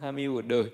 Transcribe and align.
tham 0.00 0.16
yêu 0.16 0.36
ở 0.36 0.42
đời. 0.42 0.64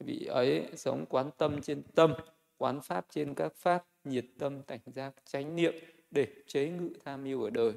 Vị 0.00 0.24
ấy 0.24 0.64
sống 0.76 1.06
quán 1.06 1.30
tâm 1.38 1.62
trên 1.62 1.82
tâm 1.94 2.14
quán 2.58 2.80
pháp 2.80 3.06
trên 3.10 3.34
các 3.34 3.52
pháp 3.56 3.84
nhiệt 4.04 4.24
tâm 4.38 4.62
cảnh 4.62 4.80
giác 4.86 5.12
chánh 5.24 5.56
niệm 5.56 5.74
để 6.10 6.26
chế 6.46 6.68
ngự 6.68 6.88
tham 7.04 7.24
yêu 7.24 7.42
ở 7.42 7.50
đời. 7.50 7.72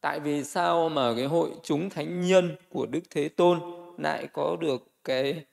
Tại 0.00 0.20
vì 0.20 0.44
sao 0.44 0.88
mà 0.88 1.14
cái 1.16 1.24
hội 1.24 1.50
chúng 1.62 1.90
thánh 1.90 2.20
nhân 2.20 2.56
của 2.68 2.86
đức 2.86 3.00
thế 3.10 3.28
tôn 3.28 3.60
lại 3.98 4.26
có 4.32 4.56
được 4.60 4.92
cái 5.04 5.44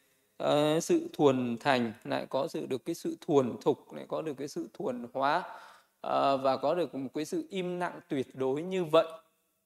uh, 0.44 0.84
sự 0.84 1.10
thuần 1.14 1.58
thành 1.60 1.94
lại 2.04 2.26
có 2.30 2.48
sự 2.48 2.66
được 2.66 2.86
cái 2.86 2.96
sự 2.96 3.18
thuần 3.22 3.58
thục 3.62 3.94
lại 3.94 4.06
có 4.08 4.22
được 4.22 4.34
cái 4.38 4.48
sự 4.48 4.70
thuần 4.74 5.06
hóa 5.14 5.38
uh, 6.08 6.42
và 6.44 6.58
có 6.62 6.76
được 6.76 6.96
một 6.96 7.10
cái 7.14 7.26
sự 7.26 7.48
im 7.50 7.80
lặng 7.80 8.00
tuyệt 8.10 8.36
đối 8.36 8.62
như 8.62 8.84
vậy? 8.84 9.06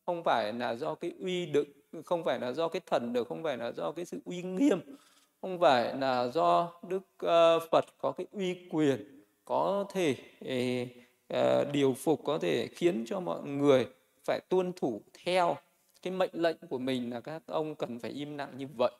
Không 0.05 0.23
phải 0.23 0.53
là 0.53 0.75
do 0.75 0.95
cái 0.95 1.13
uy 1.19 1.45
đức 1.45 1.65
không 2.05 2.23
phải 2.23 2.39
là 2.39 2.51
do 2.51 2.67
cái 2.67 2.81
thần 2.85 3.13
được, 3.13 3.27
không 3.27 3.43
phải 3.43 3.57
là 3.57 3.71
do 3.71 3.91
cái 3.91 4.05
sự 4.05 4.19
uy 4.25 4.41
nghiêm. 4.41 4.79
Không 5.41 5.59
phải 5.59 5.97
là 5.97 6.27
do 6.27 6.71
đức 6.89 7.03
ờ, 7.17 7.59
phật 7.71 7.85
có 7.97 8.11
cái 8.11 8.27
uy 8.31 8.67
quyền 8.69 9.23
có 9.45 9.85
thể 9.93 10.15
ờ, 11.27 11.65
điều 11.65 11.93
phục, 11.93 12.21
có 12.25 12.37
thể 12.37 12.67
khiến 12.67 13.03
cho 13.07 13.19
mọi 13.19 13.43
người 13.43 13.87
phải 14.23 14.39
tuân 14.49 14.73
thủ 14.73 15.01
theo 15.25 15.57
cái 16.01 16.13
mệnh 16.13 16.31
lệnh 16.33 16.57
của 16.69 16.77
mình 16.77 17.13
là 17.13 17.19
các 17.19 17.43
ông 17.45 17.75
cần 17.75 17.99
phải 17.99 18.11
im 18.11 18.37
lặng 18.37 18.53
như 18.57 18.67
vậy. 18.77 18.91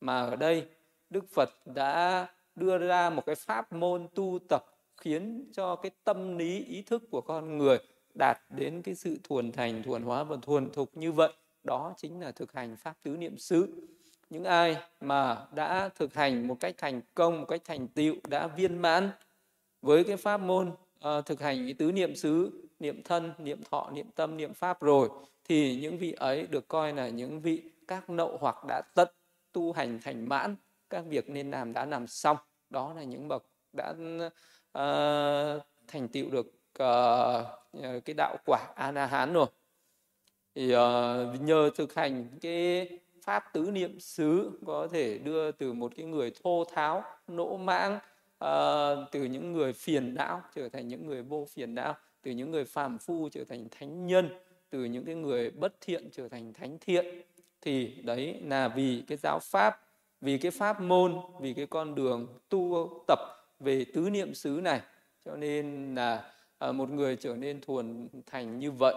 Mà 0.00 0.20
ở 0.20 0.36
đây, 0.36 0.64
đức 1.10 1.24
phật 1.34 1.48
đã 1.74 2.26
đưa 2.54 2.78
ra 2.78 3.10
một 3.10 3.26
cái 3.26 3.34
pháp 3.34 3.72
môn 3.72 4.08
tu 4.14 4.38
tập 4.48 4.64
khiến 4.96 5.50
cho 5.52 5.76
cái 5.76 5.90
tâm 6.04 6.38
lý, 6.38 6.64
ý 6.64 6.82
thức 6.82 7.02
của 7.10 7.20
con 7.20 7.58
người 7.58 7.78
đạt 8.14 8.40
đến 8.50 8.82
cái 8.82 8.94
sự 8.94 9.18
thuần 9.24 9.52
thành 9.52 9.82
thuần 9.82 10.02
hóa 10.02 10.24
và 10.24 10.36
thuần 10.42 10.72
thục 10.72 10.96
như 10.96 11.12
vậy 11.12 11.32
đó 11.64 11.94
chính 11.96 12.20
là 12.20 12.32
thực 12.32 12.52
hành 12.52 12.76
pháp 12.76 12.94
tứ 13.02 13.16
niệm 13.16 13.38
xứ. 13.38 13.88
Những 14.30 14.44
ai 14.44 14.76
mà 15.00 15.46
đã 15.54 15.88
thực 15.88 16.14
hành 16.14 16.48
một 16.48 16.56
cách 16.60 16.74
thành 16.78 17.00
công 17.14 17.40
một 17.40 17.46
cách 17.48 17.62
thành 17.64 17.88
tựu 17.88 18.14
đã 18.28 18.46
viên 18.46 18.78
mãn 18.78 19.10
với 19.82 20.04
cái 20.04 20.16
pháp 20.16 20.40
môn 20.40 20.68
uh, 20.68 21.26
thực 21.26 21.40
hành 21.40 21.64
cái 21.64 21.74
tứ 21.78 21.92
niệm 21.92 22.16
xứ 22.16 22.50
niệm 22.80 23.02
thân 23.02 23.32
niệm 23.38 23.60
thọ 23.70 23.90
niệm 23.90 24.06
tâm 24.14 24.36
niệm 24.36 24.54
pháp 24.54 24.80
rồi 24.80 25.08
thì 25.44 25.80
những 25.80 25.98
vị 25.98 26.12
ấy 26.12 26.46
được 26.46 26.68
coi 26.68 26.92
là 26.92 27.08
những 27.08 27.40
vị 27.40 27.62
các 27.88 28.10
nậu 28.10 28.38
hoặc 28.40 28.56
đã 28.68 28.82
tận 28.94 29.08
tu 29.52 29.72
hành 29.72 29.98
thành 30.02 30.28
mãn 30.28 30.56
các 30.90 31.04
việc 31.08 31.30
nên 31.30 31.50
làm 31.50 31.72
đã 31.72 31.84
làm 31.84 32.06
xong. 32.06 32.36
Đó 32.70 32.94
là 32.94 33.02
những 33.02 33.28
bậc 33.28 33.44
đã 33.72 33.90
uh, 33.90 35.62
thành 35.88 36.08
tựu 36.12 36.30
được 36.30 36.46
uh, 36.82 37.67
Ờ, 37.72 38.00
cái 38.00 38.14
đạo 38.14 38.36
quả 38.46 38.68
a 38.74 38.92
la 38.92 39.06
hán 39.06 39.32
rồi. 39.32 39.46
Thì 40.54 40.74
uh, 40.74 41.40
nhờ 41.40 41.70
thực 41.76 41.94
hành 41.94 42.26
cái 42.40 42.88
pháp 43.22 43.52
tứ 43.52 43.70
niệm 43.72 44.00
xứ 44.00 44.50
có 44.66 44.88
thể 44.92 45.18
đưa 45.18 45.52
từ 45.52 45.72
một 45.72 45.92
cái 45.96 46.06
người 46.06 46.32
thô 46.42 46.64
tháo 46.74 47.04
nỗ 47.28 47.56
mãng 47.56 47.98
uh, 48.44 49.10
từ 49.12 49.24
những 49.24 49.52
người 49.52 49.72
phiền 49.72 50.14
não 50.14 50.42
trở 50.54 50.68
thành 50.68 50.88
những 50.88 51.06
người 51.06 51.22
vô 51.22 51.46
phiền 51.54 51.74
não 51.74 51.94
từ 52.22 52.30
những 52.30 52.50
người 52.50 52.64
phàm 52.64 52.98
phu 52.98 53.28
trở 53.28 53.44
thành 53.44 53.68
thánh 53.70 54.06
nhân 54.06 54.28
từ 54.70 54.84
những 54.84 55.04
cái 55.04 55.14
người 55.14 55.50
bất 55.50 55.74
thiện 55.80 56.08
trở 56.12 56.28
thành 56.28 56.52
thánh 56.52 56.78
thiện. 56.78 57.22
Thì 57.60 57.86
đấy 57.86 58.40
là 58.44 58.68
vì 58.68 59.04
cái 59.06 59.18
giáo 59.18 59.38
pháp 59.42 59.80
vì 60.20 60.38
cái 60.38 60.50
pháp 60.50 60.80
môn 60.80 61.16
vì 61.40 61.54
cái 61.54 61.66
con 61.66 61.94
đường 61.94 62.26
tu 62.48 62.88
tập 63.06 63.18
về 63.60 63.84
tứ 63.94 64.10
niệm 64.10 64.34
xứ 64.34 64.60
này. 64.62 64.80
Cho 65.24 65.36
nên 65.36 65.94
là 65.94 66.14
uh, 66.14 66.37
Ờ, 66.58 66.72
một 66.72 66.90
người 66.90 67.16
trở 67.16 67.36
nên 67.36 67.60
thuần 67.60 68.08
thành 68.26 68.58
như 68.58 68.70
vậy. 68.70 68.94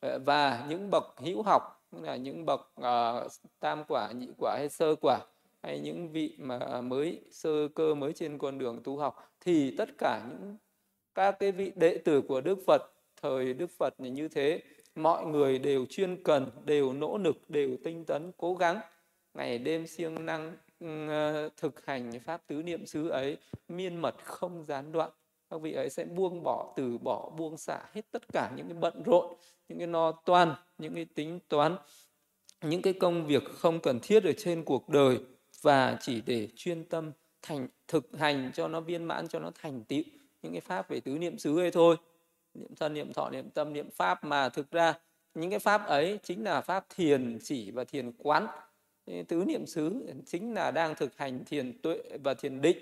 Ờ, 0.00 0.18
và 0.18 0.66
những 0.68 0.90
bậc 0.90 1.04
hữu 1.16 1.42
học 1.42 1.62
là 1.92 2.16
những 2.16 2.46
bậc 2.46 2.60
uh, 2.80 3.32
tam 3.60 3.84
quả 3.88 4.12
nhị 4.12 4.28
quả 4.38 4.56
hay 4.56 4.68
sơ 4.68 4.94
quả 5.00 5.20
hay 5.62 5.80
những 5.80 6.12
vị 6.12 6.36
mà 6.38 6.80
mới 6.80 7.20
sơ 7.30 7.68
cơ 7.74 7.94
mới 7.94 8.12
trên 8.12 8.38
con 8.38 8.58
đường 8.58 8.80
tu 8.84 8.96
học 8.98 9.16
thì 9.40 9.76
tất 9.76 9.88
cả 9.98 10.22
những 10.28 10.56
các 11.14 11.36
cái 11.40 11.52
vị 11.52 11.72
đệ 11.76 11.98
tử 11.98 12.22
của 12.22 12.40
Đức 12.40 12.58
Phật 12.66 12.82
thời 13.22 13.54
Đức 13.54 13.70
Phật 13.78 13.94
là 13.98 14.08
như 14.08 14.28
thế. 14.28 14.62
Mọi 14.94 15.26
người 15.26 15.58
đều 15.58 15.86
chuyên 15.86 16.22
cần 16.22 16.50
đều 16.64 16.92
nỗ 16.92 17.18
lực 17.18 17.50
đều 17.50 17.76
tinh 17.84 18.04
tấn 18.04 18.32
cố 18.36 18.54
gắng. 18.54 18.80
Ngày 19.34 19.58
đêm 19.58 19.86
siêng 19.86 20.26
năng 20.26 20.56
uh, 20.84 21.56
thực 21.56 21.86
hành 21.86 22.12
pháp 22.20 22.46
tứ 22.46 22.62
niệm 22.62 22.86
xứ 22.86 23.08
ấy 23.08 23.36
miên 23.68 23.96
mật 23.96 24.14
không 24.24 24.64
gián 24.64 24.92
đoạn 24.92 25.10
các 25.50 25.60
vị 25.60 25.72
ấy 25.72 25.90
sẽ 25.90 26.04
buông 26.04 26.42
bỏ, 26.42 26.72
từ 26.76 26.98
bỏ, 26.98 27.30
buông 27.36 27.56
xả 27.56 27.80
hết 27.92 28.02
tất 28.10 28.32
cả 28.32 28.52
những 28.56 28.66
cái 28.68 28.76
bận 28.80 29.02
rộn, 29.02 29.34
những 29.68 29.78
cái 29.78 29.86
no 29.86 30.12
toan, 30.12 30.54
những 30.78 30.94
cái 30.94 31.04
tính 31.04 31.40
toán, 31.48 31.76
những 32.62 32.82
cái 32.82 32.92
công 32.92 33.26
việc 33.26 33.44
không 33.44 33.80
cần 33.80 34.00
thiết 34.02 34.24
ở 34.24 34.32
trên 34.32 34.64
cuộc 34.64 34.88
đời 34.88 35.18
và 35.62 35.98
chỉ 36.00 36.20
để 36.20 36.48
chuyên 36.56 36.84
tâm 36.84 37.12
thành, 37.42 37.68
thực 37.88 38.18
hành 38.18 38.50
cho 38.54 38.68
nó 38.68 38.80
viên 38.80 39.04
mãn, 39.04 39.28
cho 39.28 39.38
nó 39.38 39.50
thành 39.62 39.84
tựu. 39.84 40.02
Những 40.42 40.52
cái 40.52 40.60
pháp 40.60 40.88
về 40.88 41.00
tứ 41.00 41.18
niệm 41.18 41.38
xứ 41.38 41.58
ấy 41.58 41.70
thôi. 41.70 41.96
Niệm 42.54 42.74
thân, 42.76 42.94
niệm 42.94 43.12
thọ, 43.12 43.30
niệm 43.30 43.50
tâm, 43.50 43.72
niệm 43.72 43.90
pháp 43.90 44.24
mà 44.24 44.48
thực 44.48 44.70
ra 44.70 44.94
những 45.34 45.50
cái 45.50 45.58
pháp 45.58 45.86
ấy 45.86 46.18
chính 46.22 46.44
là 46.44 46.60
pháp 46.60 46.86
thiền 46.96 47.38
chỉ 47.42 47.70
và 47.70 47.84
thiền 47.84 48.12
quán. 48.12 48.46
Tứ 49.28 49.44
niệm 49.46 49.66
xứ 49.66 50.06
chính 50.26 50.54
là 50.54 50.70
đang 50.70 50.94
thực 50.94 51.16
hành 51.16 51.44
thiền 51.44 51.82
tuệ 51.82 52.02
và 52.24 52.34
thiền 52.34 52.60
định 52.60 52.78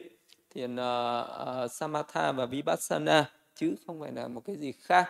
thiền 0.54 0.74
uh, 0.74 0.80
uh, 1.64 1.70
samatha 1.70 2.32
và 2.32 2.46
vipassana 2.46 3.30
chứ 3.54 3.74
không 3.86 4.00
phải 4.00 4.12
là 4.12 4.28
một 4.28 4.42
cái 4.44 4.56
gì 4.56 4.72
khác. 4.72 5.08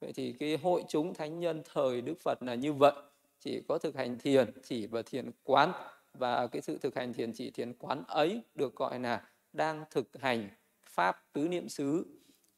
Vậy 0.00 0.12
thì 0.12 0.32
cái 0.32 0.58
hội 0.62 0.84
chúng 0.88 1.14
thánh 1.14 1.40
nhân 1.40 1.62
thời 1.74 2.00
đức 2.00 2.14
phật 2.20 2.42
là 2.42 2.54
như 2.54 2.72
vậy. 2.72 2.92
Chỉ 3.40 3.62
có 3.68 3.78
thực 3.78 3.96
hành 3.96 4.18
thiền 4.18 4.50
chỉ 4.62 4.86
và 4.86 5.02
thiền 5.02 5.30
quán 5.44 5.72
và 6.14 6.46
cái 6.46 6.62
sự 6.62 6.78
thực 6.78 6.96
hành 6.96 7.12
thiền 7.12 7.32
chỉ 7.32 7.50
thiền 7.50 7.72
quán 7.72 8.02
ấy 8.08 8.40
được 8.54 8.76
gọi 8.76 9.00
là 9.00 9.22
đang 9.52 9.84
thực 9.90 10.08
hành 10.20 10.48
pháp 10.84 11.22
tứ 11.32 11.48
niệm 11.48 11.68
xứ. 11.68 12.04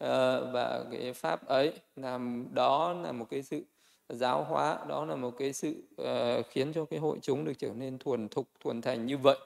Uh, 0.04 0.08
và 0.52 0.84
cái 0.92 1.12
pháp 1.12 1.46
ấy 1.46 1.72
làm 1.96 2.46
đó 2.52 2.92
là 2.92 3.12
một 3.12 3.26
cái 3.30 3.42
sự 3.42 3.62
giáo 4.08 4.44
hóa 4.44 4.78
đó 4.88 5.04
là 5.04 5.16
một 5.16 5.34
cái 5.38 5.52
sự 5.52 5.82
uh, 6.02 6.46
khiến 6.50 6.72
cho 6.72 6.84
cái 6.84 6.98
hội 6.98 7.18
chúng 7.22 7.44
được 7.44 7.52
trở 7.58 7.68
nên 7.68 7.98
thuần 7.98 8.28
thục 8.28 8.48
thuần 8.60 8.82
thành 8.82 9.06
như 9.06 9.18
vậy. 9.18 9.36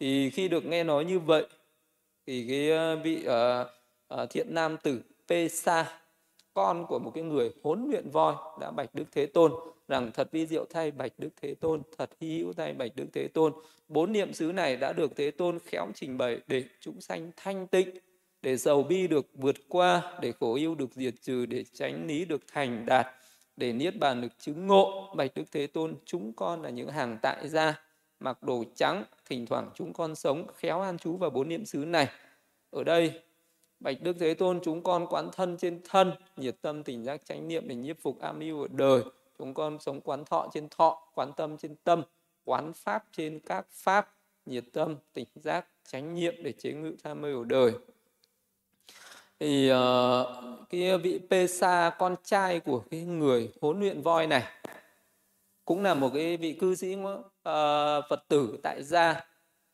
Thì 0.00 0.30
khi 0.30 0.48
được 0.48 0.64
nghe 0.64 0.84
nói 0.84 1.04
như 1.04 1.18
vậy 1.18 1.46
thì 2.26 2.46
cái 2.48 2.70
ờ, 2.70 2.96
vị 2.96 3.26
uh, 3.26 4.22
uh, 4.22 4.30
thiện 4.30 4.54
nam 4.54 4.76
tử 4.82 5.02
Pesa 5.28 6.00
con 6.54 6.86
của 6.88 6.98
một 6.98 7.10
cái 7.14 7.24
người 7.24 7.50
huấn 7.62 7.90
luyện 7.90 8.10
voi 8.10 8.34
đã 8.60 8.70
bạch 8.70 8.94
đức 8.94 9.04
thế 9.12 9.26
tôn 9.26 9.52
rằng 9.88 10.10
thật 10.14 10.28
vi 10.32 10.46
diệu 10.46 10.64
thay 10.70 10.90
bạch 10.90 11.12
đức 11.18 11.28
thế 11.42 11.54
tôn 11.54 11.82
thật 11.98 12.10
hy 12.20 12.38
hữu 12.38 12.52
thay 12.52 12.72
bạch 12.72 12.96
đức 12.96 13.06
thế 13.12 13.28
tôn. 13.28 13.52
Bốn 13.88 14.12
niệm 14.12 14.32
xứ 14.32 14.52
này 14.52 14.76
đã 14.76 14.92
được 14.92 15.16
thế 15.16 15.30
tôn 15.30 15.58
khéo 15.58 15.86
trình 15.94 16.18
bày 16.18 16.40
để 16.46 16.64
chúng 16.80 17.00
sanh 17.00 17.30
thanh 17.36 17.66
tịnh 17.66 17.88
để 18.42 18.56
giàu 18.56 18.82
bi 18.82 19.06
được 19.08 19.26
vượt 19.34 19.56
qua 19.68 20.18
để 20.20 20.32
khổ 20.40 20.54
yêu 20.54 20.74
được 20.74 20.92
diệt 20.94 21.14
trừ 21.22 21.46
để 21.46 21.64
tránh 21.72 22.06
lý 22.06 22.24
được 22.24 22.40
thành 22.52 22.86
đạt 22.86 23.06
để 23.56 23.72
niết 23.72 23.98
bàn 23.98 24.20
được 24.20 24.38
chứng 24.38 24.66
ngộ. 24.66 25.14
Bạch 25.16 25.34
đức 25.34 25.44
thế 25.52 25.66
tôn 25.66 25.94
chúng 26.04 26.32
con 26.32 26.62
là 26.62 26.70
những 26.70 26.88
hàng 26.88 27.18
tại 27.22 27.48
gia 27.48 27.85
mặc 28.20 28.42
đồ 28.42 28.64
trắng 28.74 29.04
thỉnh 29.26 29.46
thoảng 29.46 29.70
chúng 29.74 29.92
con 29.92 30.14
sống 30.14 30.46
khéo 30.56 30.80
an 30.80 30.98
trú 30.98 31.16
vào 31.16 31.30
bốn 31.30 31.48
niệm 31.48 31.66
xứ 31.66 31.78
này. 31.78 32.08
Ở 32.70 32.84
đây 32.84 33.22
bạch 33.80 33.96
đức 34.02 34.16
thế 34.20 34.34
tôn 34.34 34.60
chúng 34.62 34.82
con 34.82 35.06
quán 35.06 35.30
thân 35.32 35.56
trên 35.56 35.80
thân 35.88 36.12
nhiệt 36.36 36.56
tâm 36.62 36.82
tỉnh 36.82 37.04
giác 37.04 37.20
chánh 37.24 37.48
niệm 37.48 37.68
để 37.68 37.74
nhiếp 37.74 37.96
phục 38.02 38.20
am 38.20 38.38
mưu 38.38 38.62
ở 38.62 38.68
đời. 38.70 39.02
Chúng 39.38 39.54
con 39.54 39.78
sống 39.80 40.00
quán 40.00 40.24
thọ 40.24 40.48
trên 40.54 40.68
thọ 40.68 41.02
quán 41.14 41.32
tâm 41.36 41.56
trên 41.56 41.76
tâm 41.84 42.02
quán 42.44 42.72
pháp 42.72 43.04
trên 43.12 43.40
các 43.40 43.66
pháp 43.70 44.14
nhiệt 44.46 44.64
tâm 44.72 44.96
tỉnh 45.12 45.26
giác 45.34 45.66
chánh 45.88 46.14
niệm 46.14 46.34
để 46.42 46.52
chế 46.52 46.72
ngự 46.72 46.96
tham 47.04 47.22
mê 47.22 47.32
ở 47.32 47.44
đời. 47.44 47.72
Thì 49.40 49.72
uh, 49.72 49.78
cái 50.70 50.98
vị 50.98 51.20
Pesa 51.30 51.90
con 51.98 52.16
trai 52.24 52.60
của 52.60 52.82
cái 52.90 53.00
người 53.00 53.52
huấn 53.60 53.80
luyện 53.80 54.02
voi 54.02 54.26
này 54.26 54.44
cũng 55.64 55.82
là 55.82 55.94
một 55.94 56.10
cái 56.14 56.36
vị 56.36 56.52
cư 56.52 56.74
sĩ 56.74 56.96
Ờ, 57.46 58.02
Phật 58.08 58.24
tử 58.28 58.58
tại 58.62 58.82
gia 58.82 59.24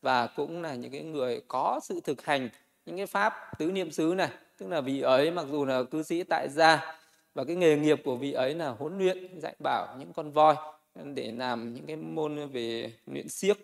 và 0.03 0.27
cũng 0.27 0.63
là 0.63 0.75
những 0.75 0.93
cái 0.93 1.03
người 1.03 1.41
có 1.49 1.81
sự 1.83 2.01
thực 2.05 2.25
hành 2.25 2.49
những 2.87 2.97
cái 2.97 3.07
pháp 3.07 3.35
tứ 3.59 3.73
niệm 3.73 3.91
xứ 3.91 4.15
này. 4.17 4.29
Tức 4.59 4.69
là 4.69 4.81
vị 4.81 5.01
ấy 5.01 5.31
mặc 5.31 5.47
dù 5.51 5.65
là 5.65 5.83
cư 5.83 6.03
sĩ 6.03 6.23
tại 6.23 6.49
gia 6.51 6.95
và 7.35 7.45
cái 7.45 7.57
nghề 7.57 7.77
nghiệp 7.77 8.01
của 8.05 8.17
vị 8.17 8.33
ấy 8.33 8.55
là 8.55 8.69
huấn 8.69 8.99
luyện, 8.99 9.41
dạy 9.41 9.55
bảo 9.63 9.97
những 9.99 10.13
con 10.13 10.31
voi 10.31 10.55
để 11.15 11.33
làm 11.37 11.75
những 11.75 11.87
cái 11.87 11.97
môn 11.97 12.49
về 12.49 12.93
luyện 13.07 13.29
siếc 13.29 13.57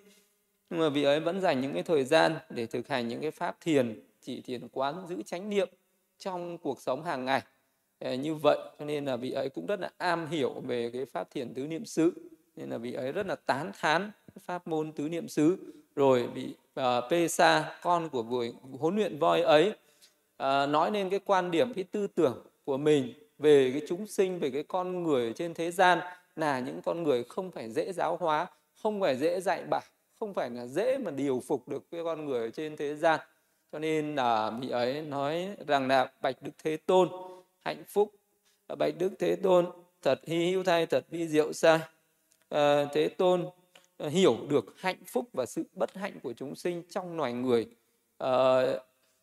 nhưng 0.70 0.80
mà 0.80 0.88
vị 0.88 1.02
ấy 1.02 1.20
vẫn 1.20 1.40
dành 1.40 1.60
những 1.60 1.74
cái 1.74 1.82
thời 1.82 2.04
gian 2.04 2.36
để 2.50 2.66
thực 2.66 2.88
hành 2.88 3.08
những 3.08 3.20
cái 3.20 3.30
pháp 3.30 3.56
thiền, 3.60 4.00
chỉ 4.20 4.40
thiền 4.40 4.68
quán, 4.68 5.06
giữ 5.08 5.22
chánh 5.22 5.50
niệm 5.50 5.68
trong 6.18 6.58
cuộc 6.58 6.80
sống 6.80 7.04
hàng 7.04 7.24
ngày. 7.24 7.42
Ờ, 7.98 8.14
như 8.14 8.34
vậy 8.34 8.58
cho 8.78 8.84
nên 8.84 9.04
là 9.04 9.16
vị 9.16 9.30
ấy 9.30 9.48
cũng 9.48 9.66
rất 9.66 9.80
là 9.80 9.90
am 9.98 10.26
hiểu 10.26 10.60
về 10.60 10.90
cái 10.92 11.04
pháp 11.04 11.30
thiền 11.30 11.54
tứ 11.54 11.66
niệm 11.66 11.84
xứ 11.84 12.12
nên 12.58 12.70
là 12.70 12.78
vị 12.78 12.92
ấy 12.92 13.12
rất 13.12 13.26
là 13.26 13.34
tán 13.34 13.72
thán 13.80 14.10
pháp 14.40 14.68
môn 14.68 14.92
tứ 14.92 15.08
niệm 15.08 15.28
xứ. 15.28 15.56
Rồi 15.96 16.26
vị 16.26 16.54
uh, 16.80 16.84
à, 16.84 17.00
Pesa 17.10 17.78
con 17.82 18.08
của 18.08 18.22
vị 18.22 18.52
huấn 18.78 18.96
luyện 18.96 19.18
voi 19.18 19.42
ấy 19.42 19.68
uh, 19.68 20.68
nói 20.68 20.90
lên 20.90 21.10
cái 21.10 21.20
quan 21.24 21.50
điểm 21.50 21.74
cái 21.74 21.84
tư 21.84 22.06
tưởng 22.06 22.46
của 22.64 22.76
mình 22.76 23.12
về 23.38 23.70
cái 23.72 23.82
chúng 23.88 24.06
sinh 24.06 24.38
về 24.38 24.50
cái 24.50 24.62
con 24.62 25.02
người 25.02 25.32
trên 25.32 25.54
thế 25.54 25.70
gian 25.70 25.98
là 26.36 26.60
những 26.60 26.82
con 26.82 27.02
người 27.02 27.24
không 27.24 27.50
phải 27.50 27.70
dễ 27.70 27.92
giáo 27.92 28.16
hóa 28.16 28.46
không 28.82 29.00
phải 29.00 29.16
dễ 29.16 29.40
dạy 29.40 29.64
bảo 29.70 29.82
không 30.20 30.34
phải 30.34 30.50
là 30.50 30.66
dễ 30.66 30.98
mà 30.98 31.10
điều 31.10 31.42
phục 31.46 31.68
được 31.68 31.84
cái 31.90 32.04
con 32.04 32.24
người 32.24 32.50
trên 32.50 32.76
thế 32.76 32.94
gian. 32.94 33.20
Cho 33.72 33.78
nên 33.78 34.14
là 34.14 34.50
vị 34.50 34.68
ấy 34.68 35.02
nói 35.02 35.48
rằng 35.66 35.88
là 35.88 36.12
bạch 36.22 36.42
đức 36.42 36.50
thế 36.64 36.76
tôn 36.76 37.08
hạnh 37.60 37.82
phúc. 37.86 38.12
Bạch 38.78 38.94
đức 38.98 39.10
thế 39.18 39.36
tôn 39.36 39.66
thật 40.02 40.20
hy 40.26 40.50
hữu 40.50 40.64
thay 40.64 40.86
thật 40.86 41.04
vi 41.10 41.28
diệu 41.28 41.52
sai. 41.52 41.78
Ờ, 42.48 42.88
thế 42.92 43.08
tôn 43.08 43.46
ờ, 43.96 44.08
hiểu 44.08 44.36
được 44.48 44.74
hạnh 44.78 45.04
phúc 45.06 45.28
và 45.32 45.46
sự 45.46 45.64
bất 45.72 45.94
hạnh 45.94 46.20
của 46.22 46.32
chúng 46.32 46.54
sinh 46.54 46.82
trong 46.90 47.16
loài 47.16 47.32
người. 47.32 47.66
À, 48.18 48.62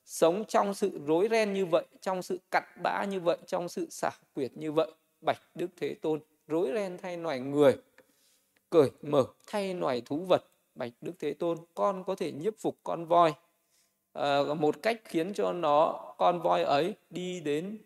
sống 0.06 0.44
trong 0.48 0.74
sự 0.74 1.00
rối 1.06 1.28
ren 1.32 1.54
như 1.54 1.66
vậy 1.66 1.86
trong 2.02 2.22
sự 2.22 2.40
cặn 2.52 2.64
bã 2.84 3.04
như 3.04 3.20
vậy 3.20 3.38
trong 3.48 3.70
sự 3.70 3.88
xảo 3.90 4.12
quyệt 4.34 4.52
như 4.58 4.72
vậy 4.72 4.92
bạch 5.22 5.42
đức 5.56 5.68
thế 5.78 5.96
tôn 6.02 6.20
rối 6.48 6.72
ren 6.74 6.98
thay 6.98 7.18
loài 7.18 7.40
người 7.40 7.78
cởi 8.76 8.92
mở 9.02 9.26
thay 9.48 9.74
loài 9.74 10.02
thú 10.06 10.18
vật. 10.18 10.44
Bạch 10.76 10.92
đức 11.02 11.14
thế 11.20 11.34
tôn 11.34 11.58
con 11.74 12.04
có 12.04 12.16
thể 12.16 12.32
nhiếp 12.32 12.54
phục 12.60 12.78
con 12.84 13.06
voi. 13.06 13.34
À, 14.14 14.40
một 14.60 14.76
cách 14.82 15.02
khiến 15.06 15.34
cho 15.34 15.54
nó 15.54 16.14
con 16.18 16.42
voi 16.42 16.64
ấy 16.64 16.94
đi 17.10 17.40
đến 17.40 17.78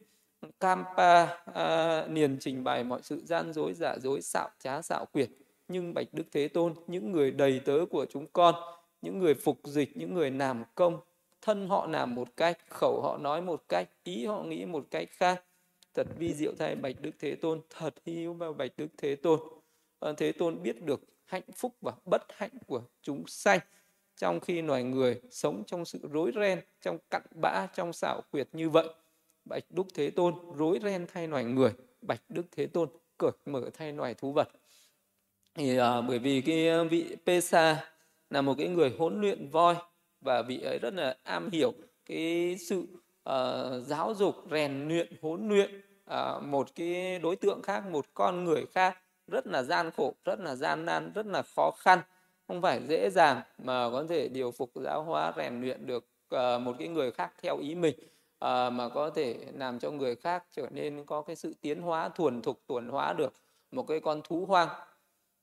Kampa 0.59 1.25
à, 1.53 2.05
niền 2.07 2.37
trình 2.39 2.63
bày 2.63 2.83
mọi 2.83 2.99
sự 3.03 3.21
gian 3.25 3.53
dối 3.53 3.73
giả 3.73 3.95
dối 4.01 4.21
xạo 4.21 4.49
trá 4.59 4.81
xạo 4.81 5.05
quyệt. 5.05 5.29
Nhưng 5.67 5.93
bạch 5.93 6.07
đức 6.11 6.23
thế 6.31 6.47
tôn 6.47 6.73
những 6.87 7.11
người 7.11 7.31
đầy 7.31 7.61
tớ 7.65 7.77
của 7.91 8.05
chúng 8.09 8.27
con 8.33 8.55
những 9.01 9.19
người 9.19 9.33
phục 9.33 9.59
dịch 9.63 9.97
những 9.97 10.13
người 10.13 10.31
làm 10.31 10.63
công 10.75 10.99
thân 11.41 11.69
họ 11.69 11.87
làm 11.87 12.15
một 12.15 12.37
cách 12.37 12.57
khẩu 12.69 13.01
họ 13.01 13.17
nói 13.17 13.41
một 13.41 13.63
cách 13.69 13.89
ý 14.03 14.25
họ 14.25 14.43
nghĩ 14.43 14.65
một 14.65 14.87
cách 14.91 15.07
khác. 15.11 15.43
Thật 15.93 16.07
vi 16.17 16.33
diệu 16.33 16.53
thay 16.59 16.75
bạch 16.75 16.95
đức 17.01 17.11
thế 17.19 17.35
tôn 17.35 17.61
thật 17.69 17.93
hiếu 18.05 18.33
và 18.33 18.51
bạch 18.51 18.71
đức 18.77 18.87
thế 18.97 19.15
tôn. 19.15 19.39
À, 19.99 20.11
thế 20.17 20.31
tôn 20.31 20.63
biết 20.63 20.81
được 20.81 21.01
hạnh 21.25 21.51
phúc 21.55 21.75
và 21.81 21.93
bất 22.05 22.21
hạnh 22.29 22.51
của 22.67 22.81
chúng 23.01 23.27
sanh. 23.27 23.59
Trong 24.17 24.39
khi 24.39 24.61
loài 24.61 24.83
người 24.83 25.21
sống 25.31 25.63
trong 25.67 25.85
sự 25.85 25.99
rối 26.11 26.31
ren 26.35 26.61
trong 26.81 26.97
cặn 27.09 27.21
bã 27.41 27.67
trong 27.75 27.93
xảo 27.93 28.21
quyệt 28.31 28.47
như 28.53 28.69
vậy 28.69 28.87
bạch 29.49 29.63
đức 29.69 29.87
thế 29.93 30.09
tôn 30.09 30.33
rối 30.57 30.79
ren 30.83 31.05
thay 31.13 31.27
loài 31.27 31.43
người 31.43 31.71
bạch 32.01 32.21
đức 32.29 32.45
thế 32.51 32.67
tôn 32.67 32.89
cởi 33.17 33.31
mở 33.45 33.69
thay 33.73 33.93
loài 33.93 34.13
thú 34.13 34.31
vật. 34.31 34.49
Thì 35.55 35.77
à, 35.77 36.01
bởi 36.01 36.19
vì 36.19 36.41
cái 36.41 36.85
vị 36.85 37.15
Pesa 37.25 37.91
là 38.29 38.41
một 38.41 38.55
cái 38.57 38.67
người 38.67 38.95
huấn 38.97 39.21
luyện 39.21 39.49
voi 39.49 39.75
và 40.21 40.41
vị 40.41 40.61
ấy 40.61 40.79
rất 40.79 40.93
là 40.93 41.17
am 41.23 41.49
hiểu 41.49 41.73
cái 42.05 42.55
sự 42.59 42.79
uh, 43.29 43.87
giáo 43.87 44.13
dục 44.17 44.35
rèn 44.51 44.87
luyện 44.87 45.13
huấn 45.21 45.49
luyện 45.49 45.81
uh, 46.11 46.43
một 46.43 46.67
cái 46.75 47.19
đối 47.19 47.35
tượng 47.35 47.61
khác 47.61 47.85
một 47.85 48.05
con 48.13 48.43
người 48.45 48.65
khác 48.73 48.97
rất 49.27 49.47
là 49.47 49.63
gian 49.63 49.91
khổ 49.91 50.13
rất 50.25 50.39
là 50.39 50.55
gian 50.55 50.85
nan 50.85 51.11
rất 51.15 51.25
là 51.25 51.41
khó 51.55 51.71
khăn. 51.71 51.99
Không 52.47 52.61
phải 52.61 52.81
dễ 52.87 53.09
dàng 53.09 53.41
mà 53.57 53.89
có 53.91 54.05
thể 54.09 54.27
điều 54.27 54.51
phục 54.51 54.71
giáo 54.75 55.03
hóa 55.03 55.33
rèn 55.37 55.61
luyện 55.61 55.85
được 55.85 56.05
uh, 56.35 56.61
một 56.61 56.75
cái 56.79 56.87
người 56.87 57.11
khác 57.11 57.33
theo 57.41 57.57
ý 57.57 57.75
mình 57.75 57.95
à, 58.39 58.69
mà 58.69 58.89
có 58.89 59.09
thể 59.09 59.35
làm 59.53 59.79
cho 59.79 59.91
người 59.91 60.15
khác 60.15 60.43
trở 60.51 60.67
nên 60.71 61.05
có 61.05 61.21
cái 61.21 61.35
sự 61.35 61.53
tiến 61.61 61.81
hóa 61.81 62.09
thuần 62.09 62.41
thục 62.41 62.61
tuần 62.67 62.89
hóa 62.89 63.13
được 63.13 63.33
một 63.71 63.87
cái 63.87 63.99
con 63.99 64.21
thú 64.23 64.45
hoang. 64.45 64.69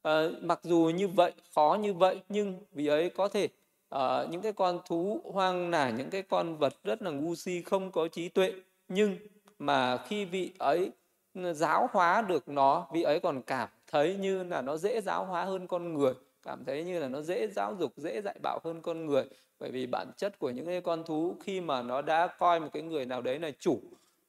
À, 0.02 0.22
mặc 0.42 0.60
dù 0.62 0.90
như 0.94 1.08
vậy 1.08 1.32
khó 1.54 1.78
như 1.80 1.94
vậy 1.94 2.20
nhưng 2.28 2.58
vì 2.72 2.86
ấy 2.86 3.10
có 3.10 3.28
thể 3.28 3.48
à, 3.88 4.24
những 4.30 4.42
cái 4.42 4.52
con 4.52 4.80
thú 4.86 5.20
hoang 5.24 5.70
là 5.70 5.90
những 5.90 6.10
cái 6.10 6.22
con 6.22 6.56
vật 6.56 6.74
rất 6.84 7.02
là 7.02 7.10
ngu 7.10 7.34
si 7.34 7.62
không 7.62 7.92
có 7.92 8.08
trí 8.08 8.28
tuệ 8.28 8.52
nhưng 8.88 9.16
mà 9.58 9.96
khi 9.96 10.24
vị 10.24 10.52
ấy 10.58 10.90
ừ, 11.34 11.52
giáo 11.52 11.88
hóa 11.92 12.22
được 12.22 12.48
nó 12.48 12.86
vị 12.92 13.02
ấy 13.02 13.20
còn 13.20 13.42
cảm 13.42 13.68
thấy 13.86 14.16
như 14.16 14.42
là 14.42 14.62
nó 14.62 14.76
dễ 14.76 15.00
giáo 15.00 15.24
hóa 15.24 15.44
hơn 15.44 15.66
con 15.66 15.94
người 15.94 16.14
cảm 16.42 16.64
thấy 16.64 16.84
như 16.84 16.98
là 16.98 17.08
nó 17.08 17.22
dễ 17.22 17.48
giáo 17.48 17.74
dục 17.80 17.92
dễ 17.96 18.20
dạy 18.22 18.38
bảo 18.42 18.58
hơn 18.64 18.82
con 18.82 19.06
người 19.06 19.24
bởi 19.60 19.70
vì 19.70 19.86
bản 19.86 20.10
chất 20.16 20.38
của 20.38 20.50
những 20.50 20.66
cái 20.66 20.80
con 20.80 21.04
thú 21.04 21.36
khi 21.40 21.60
mà 21.60 21.82
nó 21.82 22.02
đã 22.02 22.26
coi 22.26 22.60
một 22.60 22.68
cái 22.72 22.82
người 22.82 23.06
nào 23.06 23.22
đấy 23.22 23.38
là 23.38 23.50
chủ 23.60 23.80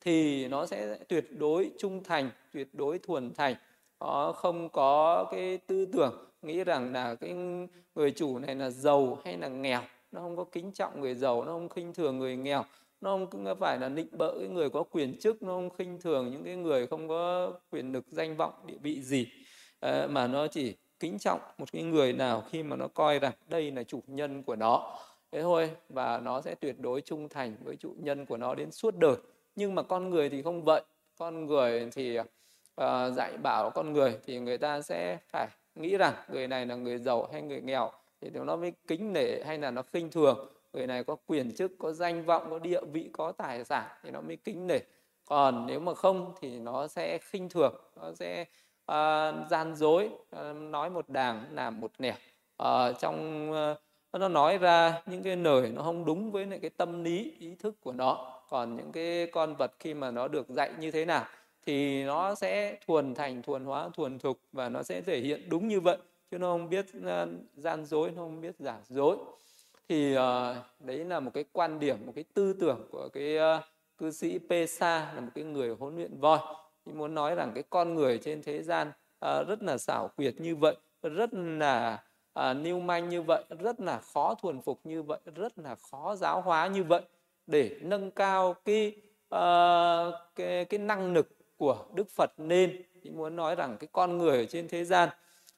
thì 0.01 0.47
nó 0.47 0.65
sẽ 0.65 0.97
tuyệt 1.07 1.25
đối 1.37 1.71
trung 1.77 2.03
thành 2.03 2.29
tuyệt 2.53 2.67
đối 2.73 2.99
thuần 2.99 3.33
thành. 3.33 3.55
Nó 3.99 4.31
không 4.35 4.69
có 4.69 5.25
cái 5.31 5.57
tư 5.57 5.85
tưởng 5.85 6.27
nghĩ 6.41 6.63
rằng 6.63 6.93
là 6.93 7.15
cái 7.15 7.35
người 7.95 8.11
chủ 8.11 8.39
này 8.39 8.55
là 8.55 8.69
giàu 8.69 9.17
hay 9.25 9.37
là 9.37 9.47
nghèo. 9.47 9.81
Nó 10.11 10.21
không 10.21 10.37
có 10.37 10.43
kính 10.43 10.71
trọng 10.71 11.01
người 11.01 11.15
giàu 11.15 11.43
nó 11.43 11.51
không 11.51 11.69
khinh 11.69 11.93
thường 11.93 12.17
người 12.17 12.37
nghèo. 12.37 12.63
Nó 13.01 13.11
không 13.11 13.55
phải 13.59 13.79
là 13.79 13.89
nịnh 13.89 14.07
bợ 14.17 14.39
cái 14.39 14.47
người 14.47 14.69
có 14.69 14.83
quyền 14.83 15.19
chức 15.19 15.43
nó 15.43 15.53
không 15.53 15.69
khinh 15.69 16.01
thường 16.01 16.31
những 16.31 16.43
cái 16.43 16.55
người 16.55 16.87
không 16.87 17.07
có 17.07 17.51
quyền 17.71 17.91
lực 17.91 18.05
danh 18.07 18.37
vọng 18.37 18.53
địa 18.65 18.77
vị 18.81 19.01
gì. 19.01 19.27
À, 19.79 20.07
mà 20.09 20.27
nó 20.27 20.47
chỉ 20.47 20.75
kính 20.99 21.19
trọng 21.19 21.39
một 21.57 21.71
cái 21.71 21.83
người 21.83 22.13
nào 22.13 22.43
khi 22.49 22.63
mà 22.63 22.75
nó 22.75 22.87
coi 22.87 23.19
rằng 23.19 23.33
đây 23.49 23.71
là 23.71 23.83
chủ 23.83 24.03
nhân 24.07 24.43
của 24.43 24.55
nó 24.55 24.99
thế 25.31 25.41
thôi 25.41 25.71
và 25.89 26.19
nó 26.19 26.41
sẽ 26.41 26.55
tuyệt 26.55 26.79
đối 26.79 27.01
trung 27.01 27.29
thành 27.29 27.55
với 27.63 27.75
chủ 27.75 27.93
nhân 27.97 28.25
của 28.25 28.37
nó 28.37 28.55
đến 28.55 28.71
suốt 28.71 28.95
đời. 28.97 29.15
Nhưng 29.55 29.75
mà 29.75 29.83
con 29.83 30.09
người 30.09 30.29
thì 30.29 30.41
không 30.41 30.63
vậy. 30.63 30.81
Con 31.17 31.45
người 31.45 31.89
thì 31.93 32.19
uh, 32.19 32.25
dạy 33.13 33.37
bảo 33.37 33.69
con 33.69 33.93
người 33.93 34.19
thì 34.25 34.39
người 34.39 34.57
ta 34.57 34.81
sẽ 34.81 35.17
phải 35.29 35.47
nghĩ 35.75 35.97
rằng 35.97 36.13
người 36.29 36.47
này 36.47 36.65
là 36.65 36.75
người 36.75 36.97
giàu 36.97 37.27
hay 37.31 37.41
người 37.41 37.61
nghèo 37.61 37.91
thì 38.21 38.29
nó 38.29 38.55
mới 38.55 38.73
kính 38.87 39.13
nể 39.13 39.43
hay 39.45 39.57
là 39.57 39.71
nó 39.71 39.81
khinh 39.81 40.11
thường. 40.11 40.49
Người 40.73 40.87
này 40.87 41.03
có 41.03 41.15
quyền 41.27 41.55
chức 41.55 41.71
có 41.79 41.91
danh 41.91 42.25
vọng 42.25 42.47
có 42.49 42.59
địa 42.59 42.81
vị 42.91 43.09
có 43.13 43.31
tài 43.31 43.65
sản 43.65 43.87
thì 44.03 44.11
nó 44.11 44.21
mới 44.21 44.35
kính 44.35 44.67
nể. 44.67 44.79
Còn 45.25 45.65
nếu 45.67 45.79
mà 45.79 45.93
không 45.93 46.33
thì 46.41 46.59
nó 46.59 46.87
sẽ 46.87 47.17
khinh 47.17 47.49
thường 47.49 47.75
nó 47.95 48.13
sẽ 48.13 48.45
uh, 48.91 49.49
gian 49.49 49.75
dối 49.75 50.09
uh, 50.35 50.55
nói 50.55 50.89
một 50.89 51.09
đàng 51.09 51.45
làm 51.51 51.79
một 51.79 51.91
nẻo. 51.99 52.15
Uh, 52.63 52.99
trong 52.99 53.49
uh, 53.51 53.77
nó 54.13 54.27
nói 54.27 54.57
ra 54.57 55.01
những 55.05 55.23
cái 55.23 55.35
lời 55.35 55.71
nó 55.75 55.81
không 55.81 56.05
đúng 56.05 56.31
với 56.31 56.45
lại 56.45 56.59
cái 56.59 56.69
tâm 56.69 57.03
lý 57.03 57.33
ý 57.39 57.55
thức 57.55 57.75
của 57.81 57.91
nó. 57.91 58.41
Còn 58.49 58.75
những 58.75 58.91
cái 58.91 59.27
con 59.31 59.55
vật 59.55 59.71
khi 59.79 59.93
mà 59.93 60.11
nó 60.11 60.27
được 60.27 60.49
dạy 60.49 60.71
như 60.79 60.91
thế 60.91 61.05
nào 61.05 61.25
thì 61.65 62.03
nó 62.03 62.35
sẽ 62.35 62.77
thuần 62.87 63.15
thành 63.15 63.41
thuần 63.41 63.65
hóa 63.65 63.89
thuần 63.93 64.19
thục 64.19 64.39
và 64.51 64.69
nó 64.69 64.83
sẽ 64.83 65.01
thể 65.01 65.19
hiện 65.19 65.49
đúng 65.49 65.67
như 65.67 65.79
vậy. 65.79 65.97
Chứ 66.31 66.37
nó 66.37 66.51
không 66.51 66.69
biết 66.69 66.85
ờ, 67.03 67.27
gian 67.55 67.85
dối 67.85 68.11
nó 68.15 68.21
không 68.21 68.41
biết 68.41 68.55
giả 68.59 68.77
dối. 68.89 69.17
Thì 69.89 70.17
uh, 70.17 70.19
đấy 70.79 71.05
là 71.05 71.19
một 71.19 71.31
cái 71.33 71.45
quan 71.51 71.79
điểm 71.79 71.97
một 72.05 72.11
cái 72.15 72.23
tư 72.33 72.53
tưởng 72.53 72.87
của 72.91 73.09
cái 73.13 73.37
uh, 73.37 73.63
cư 73.97 74.11
sĩ 74.11 74.39
Pesa 74.49 75.13
là 75.15 75.21
một 75.21 75.31
cái 75.35 75.43
người 75.43 75.69
huấn 75.69 75.95
luyện 75.95 76.19
voi. 76.19 76.39
Thì 76.85 76.91
muốn 76.91 77.15
nói 77.15 77.35
rằng 77.35 77.51
cái 77.53 77.63
con 77.69 77.95
người 77.95 78.17
trên 78.17 78.41
thế 78.43 78.63
gian 78.63 78.87
uh, 78.87 79.47
rất 79.47 79.63
là 79.63 79.77
xảo 79.77 80.07
quyệt 80.17 80.41
như 80.41 80.55
vậy 80.55 80.75
rất 81.01 81.33
là 81.33 82.03
à, 82.37 82.53
lưu 82.53 82.79
manh 82.79 83.09
như 83.09 83.21
vậy 83.21 83.43
rất 83.59 83.79
là 83.79 83.99
khó 84.13 84.35
thuần 84.41 84.61
phục 84.61 84.79
như 84.83 85.03
vậy 85.03 85.19
rất 85.35 85.59
là 85.59 85.75
khó 85.75 86.15
giáo 86.15 86.41
hóa 86.41 86.67
như 86.67 86.83
vậy. 86.83 87.01
Để 87.47 87.79
nâng 87.81 88.11
cao 88.11 88.53
cái 88.65 88.95
uh, 89.35 90.13
cái 90.35 90.65
cái 90.65 90.79
năng 90.79 91.13
lực 91.13 91.37
của 91.57 91.85
Đức 91.93 92.09
Phật 92.09 92.31
nên 92.37 92.83
thì 93.03 93.09
muốn 93.09 93.35
nói 93.35 93.55
rằng 93.55 93.77
cái 93.79 93.87
con 93.91 94.17
người 94.17 94.37
ở 94.37 94.45
trên 94.45 94.67
thế 94.67 94.85
gian 94.85 95.09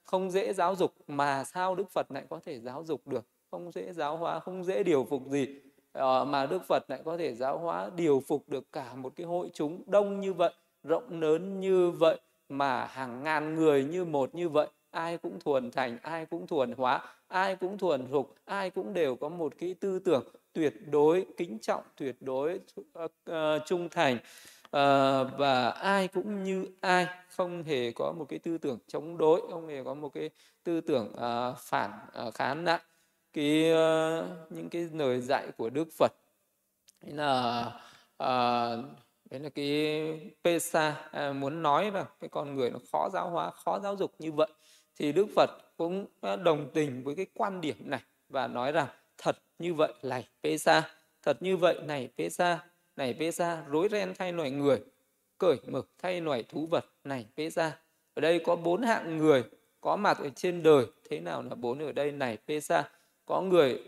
không 0.04 0.32
dễ 0.32 0.54
giáo 0.54 0.76
dục 0.76 0.94
mà 1.08 1.44
sao 1.44 1.76
Đức 1.76 1.90
Phật 1.90 2.12
lại 2.12 2.24
có 2.30 2.40
thể 2.46 2.60
giáo 2.60 2.84
dục 2.84 3.08
được? 3.08 3.26
Không 3.52 3.72
dễ 3.72 3.94
giáo 3.94 4.18
hóa 4.18 4.40
không 4.40 4.64
dễ 4.64 4.84
điều 4.84 5.08
phục 5.10 5.28
gì. 5.28 5.48
Ờ, 5.92 6.26
mà 6.26 6.46
Đức 6.46 6.64
Phật 6.68 6.84
lại 6.88 7.02
có 7.06 7.18
thể 7.18 7.34
giáo 7.34 7.58
hóa 7.58 7.90
điều 7.96 8.24
phục 8.28 8.50
được 8.50 8.72
cả 8.72 8.94
một 8.96 9.14
cái 9.16 9.26
hội 9.26 9.50
chúng 9.54 9.84
đông 9.86 10.20
như 10.20 10.34
vậy 10.34 10.54
rộng 10.84 11.22
lớn 11.22 11.60
như 11.60 11.92
vậy 11.92 12.20
mà 12.50 12.86
hàng 12.86 13.24
ngàn 13.24 13.56
người 13.56 13.84
như 13.84 14.06
một 14.06 14.36
như 14.36 14.50
vậy 14.50 14.68
ai 14.92 15.18
cũng 15.18 15.40
thuần 15.40 15.72
thành 15.72 15.98
ai 16.02 16.26
cũng 16.26 16.48
thuần 16.48 16.72
hóa 16.72 17.02
ai 17.28 17.56
cũng 17.56 17.78
thuần 17.78 18.08
thục 18.12 18.36
ai 18.46 18.70
cũng 18.70 18.94
đều 18.94 19.16
có 19.16 19.30
một 19.30 19.54
cái 19.60 19.76
tư 19.80 20.00
tưởng 20.00 20.24
tuyệt 20.54 20.74
đối 20.92 21.26
kính 21.38 21.60
trọng 21.60 21.84
tuyệt 21.98 22.16
đối 22.22 22.60
uh, 23.04 23.12
trung 23.66 23.90
thành. 23.90 24.18
Uh, 24.70 25.28
và 25.38 25.70
ai 25.70 26.08
cũng 26.08 26.44
như 26.44 26.66
ai 26.82 27.08
không 27.30 27.64
hề 27.64 27.92
có 27.92 28.14
một 28.18 28.26
cái 28.30 28.40
tư 28.40 28.58
tưởng 28.58 28.80
chống 28.88 29.18
đối 29.18 29.42
không 29.52 29.68
hề 29.68 29.84
có 29.84 29.94
một 29.94 30.10
cái 30.14 30.30
tư 30.64 30.82
tưởng 30.82 31.14
uh, 31.14 31.58
phản 31.58 31.92
uh, 32.28 32.34
kháng 32.34 32.64
nặng 32.64 32.82
cái 33.34 33.72
uh, 33.72 34.52
những 34.52 34.70
cái 34.70 34.90
lời 34.94 35.22
dạy 35.22 35.48
của 35.58 35.70
đức 35.70 35.88
phật 35.98 36.12
đấy 37.02 37.14
là 37.14 37.66
uh, 38.24 38.86
đấy 39.30 39.40
là 39.40 39.50
cái 39.50 40.32
pesa 40.44 40.96
à, 41.12 41.34
muốn 41.34 41.64
nói 41.64 41.92
là 41.92 42.06
cái 42.20 42.30
con 42.30 42.56
người 42.56 42.70
nó 42.70 42.80
khó 42.92 43.10
giáo 43.14 43.30
hóa 43.30 43.52
khó 43.52 43.80
giáo 43.80 43.96
dục 43.96 44.14
như 44.20 44.32
vậy 44.32 44.48
thì 45.00 45.12
đức 45.12 45.28
phật 45.36 45.50
cũng 45.78 46.06
à, 46.22 46.36
đồng 46.36 46.70
tình 46.74 47.04
với 47.04 47.16
cái 47.16 47.26
quan 47.34 47.62
điểm 47.62 47.76
này 47.80 48.02
và 48.30 48.48
nói 48.48 48.72
rằng, 48.72 48.88
thật 49.18 49.38
như 49.60 49.74
vậy 49.74 49.94
này 50.04 50.28
pesa 50.44 50.96
thật 51.22 51.38
như 51.42 51.58
vậy 51.58 51.80
này 51.86 52.10
pesa 52.18 52.60
này 52.96 53.16
pesa 53.20 53.64
rối 53.70 53.90
ren 53.92 54.14
thay 54.18 54.34
loài 54.34 54.52
người, 54.52 54.80
cởi 55.38 55.58
mực 55.68 55.90
thay 55.98 56.22
loài 56.22 56.44
thú 56.44 56.68
vật 56.68 56.86
này 57.04 57.26
pesa 57.38 57.78
ở 58.14 58.22
đây 58.22 58.40
có 58.46 58.56
bốn 58.56 58.82
hạng 58.82 59.18
người 59.18 59.44
có 59.82 59.96
mặt 59.96 60.18
ở 60.18 60.30
trên 60.30 60.64
đời, 60.64 60.86
thế 61.10 61.20
nào 61.20 61.42
là 61.42 61.56
bốn 61.56 61.80
ở 61.80 61.92
đây 61.92 62.12
này 62.12 62.38
pesa 62.48 62.90
có 63.26 63.42
người 63.42 63.80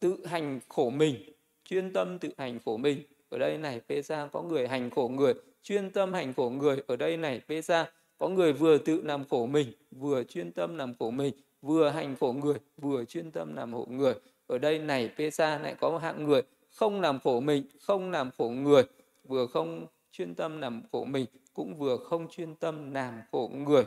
tự 0.00 0.26
hành 0.26 0.60
khổ 0.68 0.90
mình, 0.90 1.32
chuyên 1.64 1.92
tâm 1.92 2.18
tự 2.18 2.28
hành 2.38 2.58
khổ 2.64 2.76
mình, 2.76 3.02
ở 3.34 3.38
đây 3.38 3.58
này 3.58 3.80
Pesa 3.88 4.28
có 4.32 4.42
người 4.42 4.68
hành 4.68 4.90
khổ 4.90 5.08
người, 5.08 5.34
chuyên 5.62 5.90
tâm 5.90 6.12
hành 6.12 6.34
khổ 6.34 6.50
người, 6.50 6.82
ở 6.86 6.96
đây 6.96 7.16
này 7.16 7.40
Pesa 7.48 7.90
có 8.24 8.30
người 8.30 8.52
vừa 8.52 8.78
tự 8.78 9.02
làm 9.02 9.24
khổ 9.30 9.46
mình 9.46 9.72
vừa 9.90 10.24
chuyên 10.24 10.52
tâm 10.52 10.76
làm 10.76 10.94
khổ 10.98 11.10
mình 11.10 11.34
vừa 11.62 11.88
hành 11.88 12.16
khổ 12.20 12.32
người 12.32 12.54
vừa 12.76 13.04
chuyên 13.04 13.30
tâm 13.30 13.56
làm 13.56 13.72
khổ 13.72 13.86
người. 13.90 14.14
Ở 14.46 14.58
đây 14.58 14.78
này 14.78 15.10
Pesa 15.18 15.58
lại 15.58 15.74
có 15.80 15.90
một 15.90 15.98
hạng 15.98 16.24
người 16.24 16.42
không 16.70 17.00
làm 17.00 17.18
khổ 17.20 17.40
mình 17.40 17.64
không 17.80 18.10
làm 18.10 18.30
khổ 18.38 18.48
người 18.48 18.82
vừa 19.24 19.46
không 19.46 19.86
chuyên 20.12 20.34
tâm 20.34 20.60
làm 20.60 20.82
khổ 20.92 21.04
mình 21.04 21.26
cũng 21.54 21.78
vừa 21.78 21.96
không 21.96 22.28
chuyên 22.28 22.54
tâm 22.54 22.94
làm 22.94 23.14
khổ 23.32 23.50
người. 23.54 23.84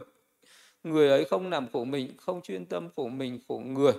Người 0.83 1.09
ấy 1.09 1.25
không 1.25 1.49
làm 1.49 1.67
khổ 1.73 1.83
mình 1.83 2.11
không 2.17 2.41
chuyên 2.41 2.65
tâm 2.65 2.89
khổ 2.95 3.07
mình 3.07 3.39
khổ 3.47 3.61
người. 3.65 3.93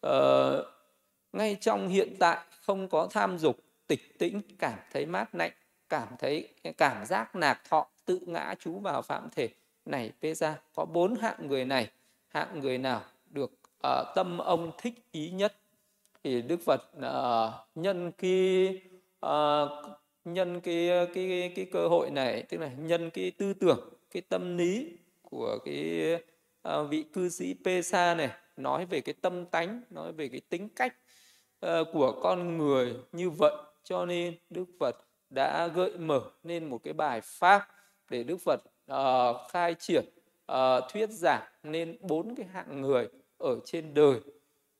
Ờ, 0.00 0.64
ngay 1.32 1.56
trong 1.60 1.88
hiện 1.88 2.14
tại 2.18 2.38
không 2.60 2.88
có 2.88 3.08
tham 3.10 3.38
dục 3.38 3.56
tịch 3.86 4.18
tĩnh 4.18 4.40
cảm 4.58 4.78
thấy 4.92 5.06
mát 5.06 5.34
lạnh 5.34 5.52
cảm 5.88 6.08
thấy 6.18 6.48
cảm 6.76 7.06
giác 7.06 7.36
nạc 7.36 7.60
thọ 7.68 7.86
tự 8.04 8.18
ngã 8.26 8.54
chú 8.58 8.78
vào 8.78 9.02
phạm 9.02 9.28
thể 9.36 9.48
này 9.84 10.12
bê 10.20 10.34
ra 10.34 10.58
có 10.74 10.84
bốn 10.84 11.14
hạng 11.14 11.46
người 11.48 11.64
này. 11.64 11.90
Hạng 12.28 12.60
người 12.60 12.78
nào 12.78 13.02
được 13.30 13.52
uh, 13.86 14.06
tâm 14.14 14.38
ông 14.38 14.72
thích 14.78 14.94
ý 15.12 15.30
nhất? 15.30 15.56
Thì 16.24 16.42
đức 16.42 16.60
phật 16.60 16.82
uh, 16.98 17.54
nhân 17.74 18.12
cái 18.12 18.80
uh, 19.26 19.68
nhân 20.24 20.60
cái, 20.60 20.88
cái 21.14 21.52
cái 21.56 21.66
cơ 21.72 21.88
hội 21.88 22.10
này 22.10 22.42
tức 22.42 22.58
là 22.58 22.70
nhân 22.78 23.10
cái 23.10 23.30
tư 23.30 23.54
tưởng 23.54 23.88
cái 24.10 24.22
tâm 24.28 24.56
lý 24.56 24.96
của 25.22 25.58
cái 25.64 26.14
uh, 26.68 26.90
vị 26.90 27.02
cư 27.12 27.28
sĩ 27.28 27.54
Pesa 27.64 28.14
này 28.14 28.30
nói 28.56 28.86
về 28.86 29.00
cái 29.00 29.14
tâm 29.20 29.46
tánh 29.46 29.80
nói 29.90 30.12
về 30.12 30.28
cái 30.28 30.40
tính 30.48 30.68
cách 30.68 30.96
uh, 31.66 31.88
của 31.92 32.20
con 32.22 32.58
người 32.58 32.96
như 33.12 33.30
vậy. 33.30 33.52
Cho 33.84 34.06
nên 34.06 34.34
đức 34.50 34.64
phật 34.80 34.96
đã 35.30 35.66
gợi 35.66 35.98
mở 35.98 36.20
nên 36.42 36.70
một 36.70 36.80
cái 36.84 36.92
bài 36.92 37.20
pháp 37.24 37.68
để 38.10 38.22
đức 38.22 38.36
phật 38.44 38.60
uh, 38.92 39.36
khai 39.50 39.74
triển 39.74 40.04
uh, 40.52 40.56
thuyết 40.92 41.10
giảng 41.10 41.42
nên 41.62 41.96
bốn 42.00 42.34
cái 42.34 42.46
hạng 42.46 42.80
người 42.80 43.08
ở 43.38 43.58
trên 43.64 43.94
đời. 43.94 44.20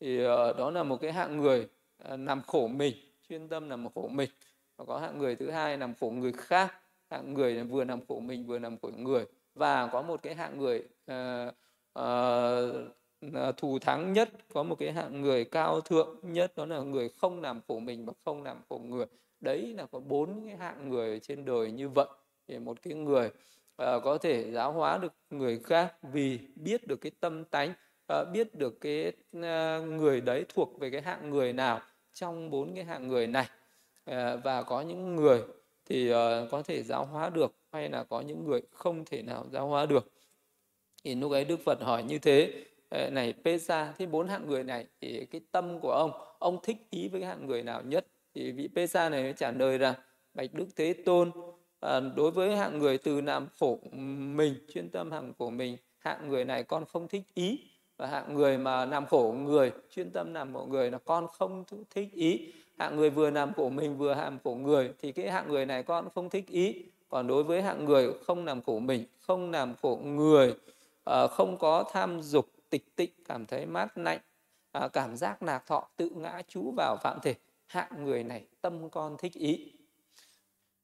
Thì 0.01 0.27
uh, 0.27 0.57
đó 0.57 0.71
là 0.71 0.83
một 0.83 1.01
cái 1.01 1.13
hạng 1.13 1.37
người 1.37 1.69
uh, 2.13 2.21
làm 2.21 2.43
khổ 2.43 2.67
mình 2.67 2.95
chuyên 3.29 3.49
tâm 3.49 3.71
làm 3.71 3.87
khổ 3.95 4.09
mình. 4.09 4.31
Và 4.77 4.85
có 4.85 4.99
hạng 4.99 5.19
người 5.19 5.37
thứ 5.37 5.51
hai 5.51 5.79
làm 5.79 5.95
khổ 6.01 6.11
người 6.11 6.33
khác 6.33 6.75
hạng 7.11 7.35
người 7.35 7.65
vừa 7.65 7.85
làm 7.85 8.07
khổ 8.07 8.21
mình 8.21 8.47
vừa 8.47 8.59
làm 8.59 8.77
khổ 8.79 8.91
người. 8.97 9.25
Và 9.55 9.87
có 9.87 10.03
một 10.03 10.23
cái 10.23 10.35
hạng 10.35 10.59
người 10.59 10.85
uh, 11.11 11.55
uh, 11.99 13.57
thù 13.57 13.79
thắng 13.79 14.13
nhất 14.13 14.31
có 14.53 14.63
một 14.63 14.79
cái 14.79 14.93
hạng 14.93 15.21
người 15.21 15.45
cao 15.45 15.81
thượng 15.81 16.19
nhất 16.23 16.53
đó 16.57 16.67
là 16.67 16.79
người 16.79 17.09
không 17.09 17.41
làm 17.41 17.61
khổ 17.69 17.79
mình 17.79 18.07
và 18.07 18.13
không 18.25 18.43
làm 18.43 18.57
khổ 18.69 18.79
người. 18.79 19.07
Đấy 19.41 19.75
là 19.77 19.87
có 19.87 20.01
bốn 20.01 20.45
cái 20.47 20.57
hạng 20.57 20.89
người 20.89 21.21
trên 21.21 21.45
đời 21.45 21.73
như 21.73 21.89
vậy. 21.89 22.07
Thì 22.49 22.59
một 22.59 22.83
cái 22.83 22.95
người 22.95 23.31
Ờ, 23.77 24.01
có 24.01 24.19
thể 24.19 24.51
giáo 24.51 24.73
hóa 24.73 24.99
được 24.99 25.13
người 25.31 25.59
khác 25.65 25.95
vì 26.03 26.39
biết 26.57 26.87
được 26.87 26.97
cái 26.97 27.13
tâm 27.21 27.45
tánh 27.45 27.73
ờ, 28.07 28.25
biết 28.33 28.55
được 28.55 28.81
cái 28.81 29.13
ờ, 29.43 29.81
người 29.81 30.21
đấy 30.21 30.45
thuộc 30.49 30.81
về 30.81 30.91
cái 30.91 31.03
hạng 31.03 31.31
người 31.31 31.53
nào 31.53 31.81
trong 32.13 32.51
bốn 32.51 32.75
cái 32.75 32.85
hạng 32.85 33.09
người 33.09 33.27
này. 33.27 33.47
Và 34.45 34.63
có 34.63 34.81
những 34.81 35.17
người 35.17 35.43
thì 35.85 36.13
uh, 36.13 36.17
có 36.51 36.63
thể 36.63 36.83
giáo 36.83 37.05
hóa 37.05 37.31
được 37.31 37.55
hay 37.73 37.89
là 37.89 38.05
có 38.05 38.21
những 38.21 38.45
người 38.45 38.61
không 38.73 39.05
thể 39.05 39.23
nào 39.23 39.47
giáo 39.53 39.69
hóa 39.69 39.87
được. 39.87 40.13
Thì 41.05 41.15
lúc 41.15 41.33
ấy 41.33 41.45
đức 41.45 41.61
phật 41.65 41.83
hỏi 41.83 42.03
như 42.03 42.19
thế 42.19 42.65
này 43.11 43.35
Pesa 43.45 43.93
thế 43.99 44.07
bốn 44.07 44.29
hạng 44.29 44.47
người 44.47 44.65
này 44.65 44.87
thì 45.01 45.27
cái 45.31 45.41
tâm 45.53 45.81
của 45.81 45.93
ông 45.93 46.11
ông 46.39 46.59
thích 46.63 46.77
ý 46.91 47.09
với 47.09 47.21
cái 47.21 47.29
hạng 47.29 47.47
người 47.47 47.63
nào 47.63 47.83
nhất? 47.83 48.07
Thì 48.35 48.53
vị 48.53 48.69
Pesa 48.75 49.09
này 49.09 49.35
trả 49.37 49.51
lời 49.51 49.79
rằng 49.79 49.95
bạch 50.35 50.55
đức 50.55 50.67
thế 50.77 50.95
tôn 51.05 51.31
à, 51.85 52.01
đối 52.01 52.31
với 52.31 52.57
hạng 52.57 52.79
người 52.79 52.99
từ 52.99 53.21
làm 53.21 53.47
khổ 53.61 53.79
mình 54.35 54.55
chuyên 54.75 54.89
tâm 54.89 55.11
hạng 55.11 55.33
của 55.39 55.51
mình 55.51 55.77
hạng 55.99 56.29
người 56.29 56.45
này 56.45 56.63
con 56.63 56.85
không 56.85 57.09
thích 57.09 57.23
ý. 57.35 57.59
Và 57.97 58.07
hạng 58.07 58.35
người 58.35 58.59
mà 58.59 58.85
làm 58.85 59.07
khổ 59.07 59.35
người 59.39 59.73
chuyên 59.91 60.11
tâm 60.11 60.35
làm 60.35 60.55
khổ 60.55 60.67
người 60.71 60.91
là 60.91 60.99
con 60.99 61.27
không 61.33 61.65
thích 61.91 62.09
ý. 62.13 62.53
Hạng 62.79 62.97
người 62.97 63.11
vừa 63.11 63.31
làm 63.31 63.53
khổ 63.55 63.69
mình 63.69 63.99
vừa 63.99 64.15
làm 64.15 64.39
khổ 64.45 64.55
người 64.55 64.93
thì 65.01 65.13
cái 65.13 65.31
hạng 65.31 65.49
người 65.49 65.67
này 65.67 65.83
con 65.83 66.09
không 66.15 66.31
thích 66.31 66.49
ý. 66.49 66.85
Còn 67.09 67.27
đối 67.27 67.45
với 67.45 67.63
hạng 67.63 67.85
người 67.85 68.13
không 68.27 68.45
làm 68.45 68.63
khổ 68.63 68.79
mình 68.79 69.05
không 69.21 69.51
làm 69.51 69.75
khổ 69.83 70.01
người 70.05 70.55
à, 71.05 71.27
không 71.27 71.57
có 71.59 71.85
tham 71.93 72.23
dục 72.23 72.47
tịch 72.71 72.97
tịnh 72.97 73.11
cảm 73.29 73.47
thấy 73.47 73.67
mát 73.67 73.99
lạnh 73.99 74.21
à, 74.73 74.89
cảm 74.89 75.17
giác 75.17 75.43
lạc 75.43 75.67
thọ 75.67 75.89
tự 75.97 76.11
ngã 76.15 76.43
chú 76.49 76.73
vào 76.77 76.97
phạm 77.03 77.19
thể 77.23 77.35
hạng 77.67 78.05
người 78.05 78.25
này 78.25 78.45
tâm 78.61 78.91
con 78.91 79.17
thích 79.19 79.33
ý 79.33 79.74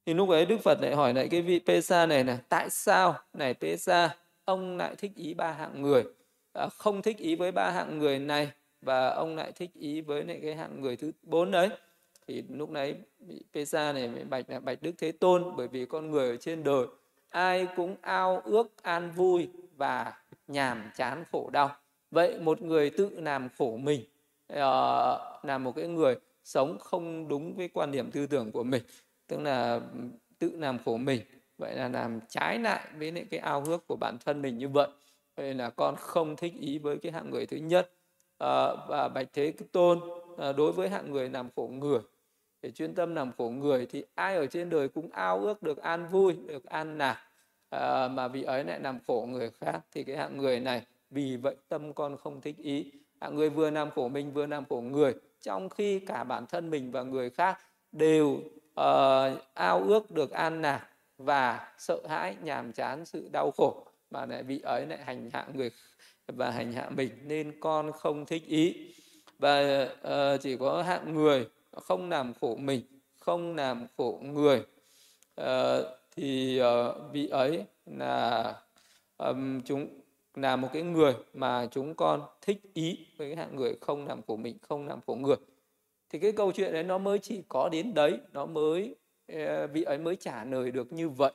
thì 0.07 0.14
lúc 0.14 0.28
ấy 0.28 0.47
đức 0.47 0.59
phật 0.61 0.78
lại 0.80 0.95
hỏi 0.95 1.14
lại 1.14 1.28
cái 1.28 1.42
vị 1.42 1.61
pesa 1.66 2.07
này 2.07 2.25
là 2.25 2.38
tại 2.49 2.71
sao 2.71 3.14
này 3.33 3.54
pesa 3.54 4.16
ông 4.45 4.76
lại 4.76 4.95
thích 4.99 5.12
ý 5.16 5.35
ba 5.35 5.52
hạng 5.52 5.83
người? 5.83 6.04
À, 6.52 6.69
không 6.69 7.02
thích 7.02 7.19
ý 7.19 7.37
với 7.37 7.52
ba 7.52 7.71
hạng 7.71 7.99
người 7.99 8.19
này 8.19 8.50
và 8.83 9.09
ông 9.09 9.37
lại 9.37 9.52
thích 9.52 9.71
ý 9.75 10.00
với 10.00 10.25
lại 10.25 10.40
cái 10.42 10.54
hạng 10.54 10.80
người 10.80 10.97
thứ 10.97 11.12
bốn 11.23 11.50
đấy 11.50 11.69
thì 12.26 12.45
lúc 12.49 12.71
đấy 12.71 12.95
vị 13.19 13.42
pesa 13.52 13.92
này 13.92 14.09
bạch 14.30 14.50
là 14.50 14.61
bạch 14.61 14.83
đức 14.83 14.92
thế 14.99 15.12
tôn 15.12 15.57
bởi 15.57 15.69
vì 15.69 15.87
con 15.87 16.11
người 16.11 16.30
ở 16.30 16.37
trên 16.37 16.64
đời 16.64 16.87
ai 17.30 17.69
cũng 17.76 17.97
ao 18.00 18.42
ước 18.45 18.83
an 18.83 19.11
vui 19.11 19.49
và 19.76 20.12
nhàm 20.49 20.90
chán 20.97 21.25
khổ 21.33 21.50
đau. 21.52 21.71
Vậy 22.11 22.38
một 22.40 22.62
người 22.62 22.90
tự 22.90 23.21
làm 23.21 23.49
khổ 23.59 23.76
mình 23.76 24.04
ờ, 24.47 25.38
uh, 25.38 25.45
là 25.45 25.59
một 25.59 25.73
cái 25.76 25.88
người 25.88 26.14
sống 26.45 26.78
không 26.78 27.28
đúng 27.28 27.54
với 27.57 27.69
quan 27.69 27.90
điểm 27.90 28.11
tư 28.11 28.26
tưởng 28.26 28.52
của 28.52 28.62
mình 28.62 28.83
tức 29.31 29.41
là 29.41 29.81
tự 30.39 30.57
làm 30.57 30.79
khổ 30.85 30.97
mình. 30.97 31.21
Vậy 31.59 31.75
là 31.75 31.89
làm 31.89 32.21
trái 32.29 32.59
lại 32.59 32.89
với 32.99 33.11
những 33.11 33.27
cái 33.31 33.41
ao 33.41 33.65
ước 33.67 33.87
của 33.87 33.97
bản 34.01 34.17
thân 34.25 34.43
mình 34.43 34.59
như 34.59 34.69
vậy. 34.69 34.89
Vậy 35.37 35.55
là 35.55 35.71
con 35.71 35.97
không 35.97 36.37
thích 36.37 36.53
ý 36.61 36.79
với 36.79 36.99
cái 36.99 37.13
hạng 37.13 37.31
người 37.31 37.47
thứ 37.47 37.57
nhất. 37.57 37.91
À, 38.39 38.75
và 38.89 39.09
bạch 39.15 39.29
thế 39.33 39.53
tôn 39.73 40.01
à, 40.39 40.53
đối 40.53 40.73
với 40.73 40.89
hạng 40.89 41.11
người 41.11 41.29
làm 41.29 41.49
khổ 41.57 41.71
người 41.73 42.01
để 42.63 42.71
chuyên 42.71 42.95
tâm 42.95 43.15
làm 43.15 43.33
khổ 43.39 43.51
người 43.51 43.87
thì 43.87 44.05
ai 44.15 44.37
ở 44.37 44.47
trên 44.47 44.71
đời 44.71 44.89
cũng 44.89 45.11
ao 45.13 45.39
ước 45.41 45.63
được 45.63 45.79
an 45.79 46.07
vui 46.09 46.37
được 46.47 46.65
an 46.65 46.99
lạc. 46.99 47.25
À, 47.71 48.09
mà 48.09 48.29
vì 48.29 48.43
ấy 48.43 48.65
lại 48.65 48.81
làm 48.81 48.99
khổ 49.07 49.29
người 49.31 49.51
khác 49.51 49.81
thì 49.93 50.05
cái 50.05 50.17
hạng 50.17 50.37
người 50.37 50.61
này 50.61 50.83
vì 51.11 51.37
vậy 51.37 51.57
tâm 51.69 51.93
con 51.93 52.17
không 52.17 52.41
thích 52.41 52.57
ý. 52.59 52.93
Hạng 53.21 53.35
người 53.35 53.51
vừa 53.51 53.71
làm 53.71 53.91
khổ 53.91 54.09
mình 54.09 54.33
vừa 54.33 54.47
làm 54.47 54.65
khổ 54.65 54.81
người 54.81 55.15
trong 55.41 55.69
khi 55.69 56.01
cả 56.01 56.25
bản 56.25 56.47
thân 56.47 56.71
mình 56.71 56.91
và 56.91 57.03
người 57.03 57.31
khác 57.31 57.59
đều 57.93 58.41
uh, 58.81 59.39
ao 59.55 59.83
ước 59.83 60.11
được 60.11 60.31
an 60.31 60.63
lạc 60.63 60.87
và 61.19 61.73
sợ 61.79 62.01
hãi 62.09 62.37
nhàm 62.43 62.73
chán 62.73 63.05
sự 63.05 63.29
đau 63.33 63.51
khổ. 63.51 63.87
Mà 64.11 64.27
lại 64.27 64.43
vị 64.43 64.61
ấy 64.61 64.87
lại 64.87 64.99
hành 65.05 65.31
hạ 65.33 65.47
người 65.55 65.71
và 66.27 66.51
hành 66.51 66.73
hạ 66.73 66.91
mình 66.97 67.11
nên 67.25 67.61
con 67.61 67.93
không 67.93 68.27
thích 68.27 68.47
ý. 68.47 68.95
Và 69.39 69.83
uh, 69.83 70.03
ờ, 70.03 70.37
chỉ 70.37 70.57
có 70.57 70.83
hạng 70.83 71.15
người 71.15 71.49
không 71.73 72.11
làm 72.11 72.33
khổ 72.41 72.57
mình 72.57 72.83
không 73.21 73.57
làm 73.57 73.87
khổ 73.97 74.21
người. 74.23 74.63
Uh, 75.41 75.47
thì 76.17 76.61
uh, 76.63 77.13
vị 77.13 77.29
ấy 77.29 77.65
là 77.87 78.55
um, 79.17 79.61
chúng 79.63 79.89
là 80.35 80.57
một 80.57 80.69
cái 80.73 80.83
người 80.83 81.15
mà 81.35 81.69
chúng 81.71 81.95
con 81.95 82.23
thích 82.41 82.61
ý. 82.75 83.07
Với 83.17 83.29
cái 83.29 83.37
hạng 83.37 83.57
người 83.57 83.75
không 83.81 84.07
làm 84.07 84.23
khổ 84.27 84.37
mình 84.37 84.59
không 84.63 84.89
làm 84.89 85.01
khổ 85.07 85.15
người 85.15 85.37
thì 86.11 86.19
cái 86.19 86.33
câu 86.33 86.52
chuyện 86.52 86.73
đấy 86.73 86.83
nó 86.83 86.99
mới 86.99 87.19
chỉ 87.19 87.43
có 87.49 87.69
đến 87.69 87.95
đấy 87.95 88.19
nó 88.33 88.47
mới 88.47 88.95
ờ, 89.33 89.67
vị 89.67 89.83
ấy 89.83 89.99
mới 89.99 90.17
trả 90.17 90.45
lời 90.45 90.71
được 90.71 90.93
như 90.93 91.09
vậy. 91.09 91.33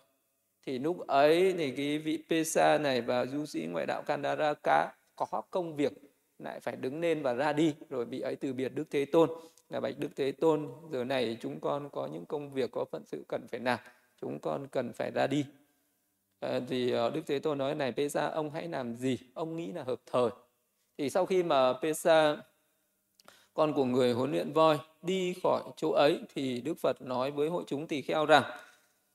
Thì 0.65 0.79
lúc 0.79 1.07
ấy 1.07 1.53
thì 1.57 1.71
cái 1.71 1.97
vị 1.97 2.23
Pesa 2.29 2.77
này 2.77 3.01
và 3.01 3.25
du 3.25 3.45
sĩ 3.45 3.65
ngoại 3.65 3.85
đạo 3.85 4.03
Kandaraka 4.05 4.91
có 5.15 5.41
công 5.51 5.75
việc 5.75 5.93
lại 6.39 6.59
phải 6.59 6.75
đứng 6.75 7.01
lên 7.01 7.21
và 7.21 7.33
ra 7.33 7.53
đi. 7.53 7.75
Rồi 7.89 8.05
vị 8.05 8.19
ấy 8.19 8.35
từ 8.35 8.53
biệt 8.53 8.69
Đức 8.69 8.87
Thế 8.91 9.05
Tôn. 9.05 9.29
Là 9.69 9.79
bạch 9.79 9.95
Đức 9.99 10.09
Thế 10.15 10.31
Tôn 10.31 10.69
giờ 10.91 11.03
này 11.03 11.37
chúng 11.41 11.59
con 11.59 11.89
có 11.89 12.07
những 12.07 12.25
công 12.25 12.53
việc 12.53 12.71
có 12.71 12.85
phận 12.91 13.05
sự 13.05 13.25
cần 13.27 13.47
phải 13.47 13.59
làm. 13.59 13.79
Chúng 14.21 14.39
con 14.39 14.67
cần 14.67 14.93
phải 14.93 15.11
ra 15.11 15.27
đi. 15.27 15.45
À, 16.39 16.59
thì 16.67 16.91
ờ, 16.91 17.09
Đức 17.09 17.21
Thế 17.27 17.39
Tôn 17.39 17.57
nói 17.57 17.75
này 17.75 17.91
Pesa 17.91 18.27
ông 18.27 18.51
hãy 18.51 18.67
làm 18.67 18.95
gì? 18.95 19.17
Ông 19.33 19.57
nghĩ 19.57 19.71
là 19.71 19.83
hợp 19.83 20.01
thời. 20.05 20.29
Thì 20.97 21.09
sau 21.09 21.25
khi 21.25 21.43
mà 21.43 21.73
Pesa 21.73 22.37
con 23.55 23.73
của 23.73 23.85
người 23.85 24.13
huấn 24.13 24.31
luyện 24.31 24.53
voi 24.53 24.79
đi 25.01 25.35
khỏi 25.43 25.63
chỗ 25.75 25.91
ấy 25.91 26.19
thì 26.35 26.61
Đức 26.61 26.79
Phật 26.79 27.01
nói 27.01 27.31
với 27.31 27.49
hội 27.49 27.63
chúng 27.67 27.87
tỳ 27.87 28.01
kheo 28.01 28.25
rằng 28.25 28.43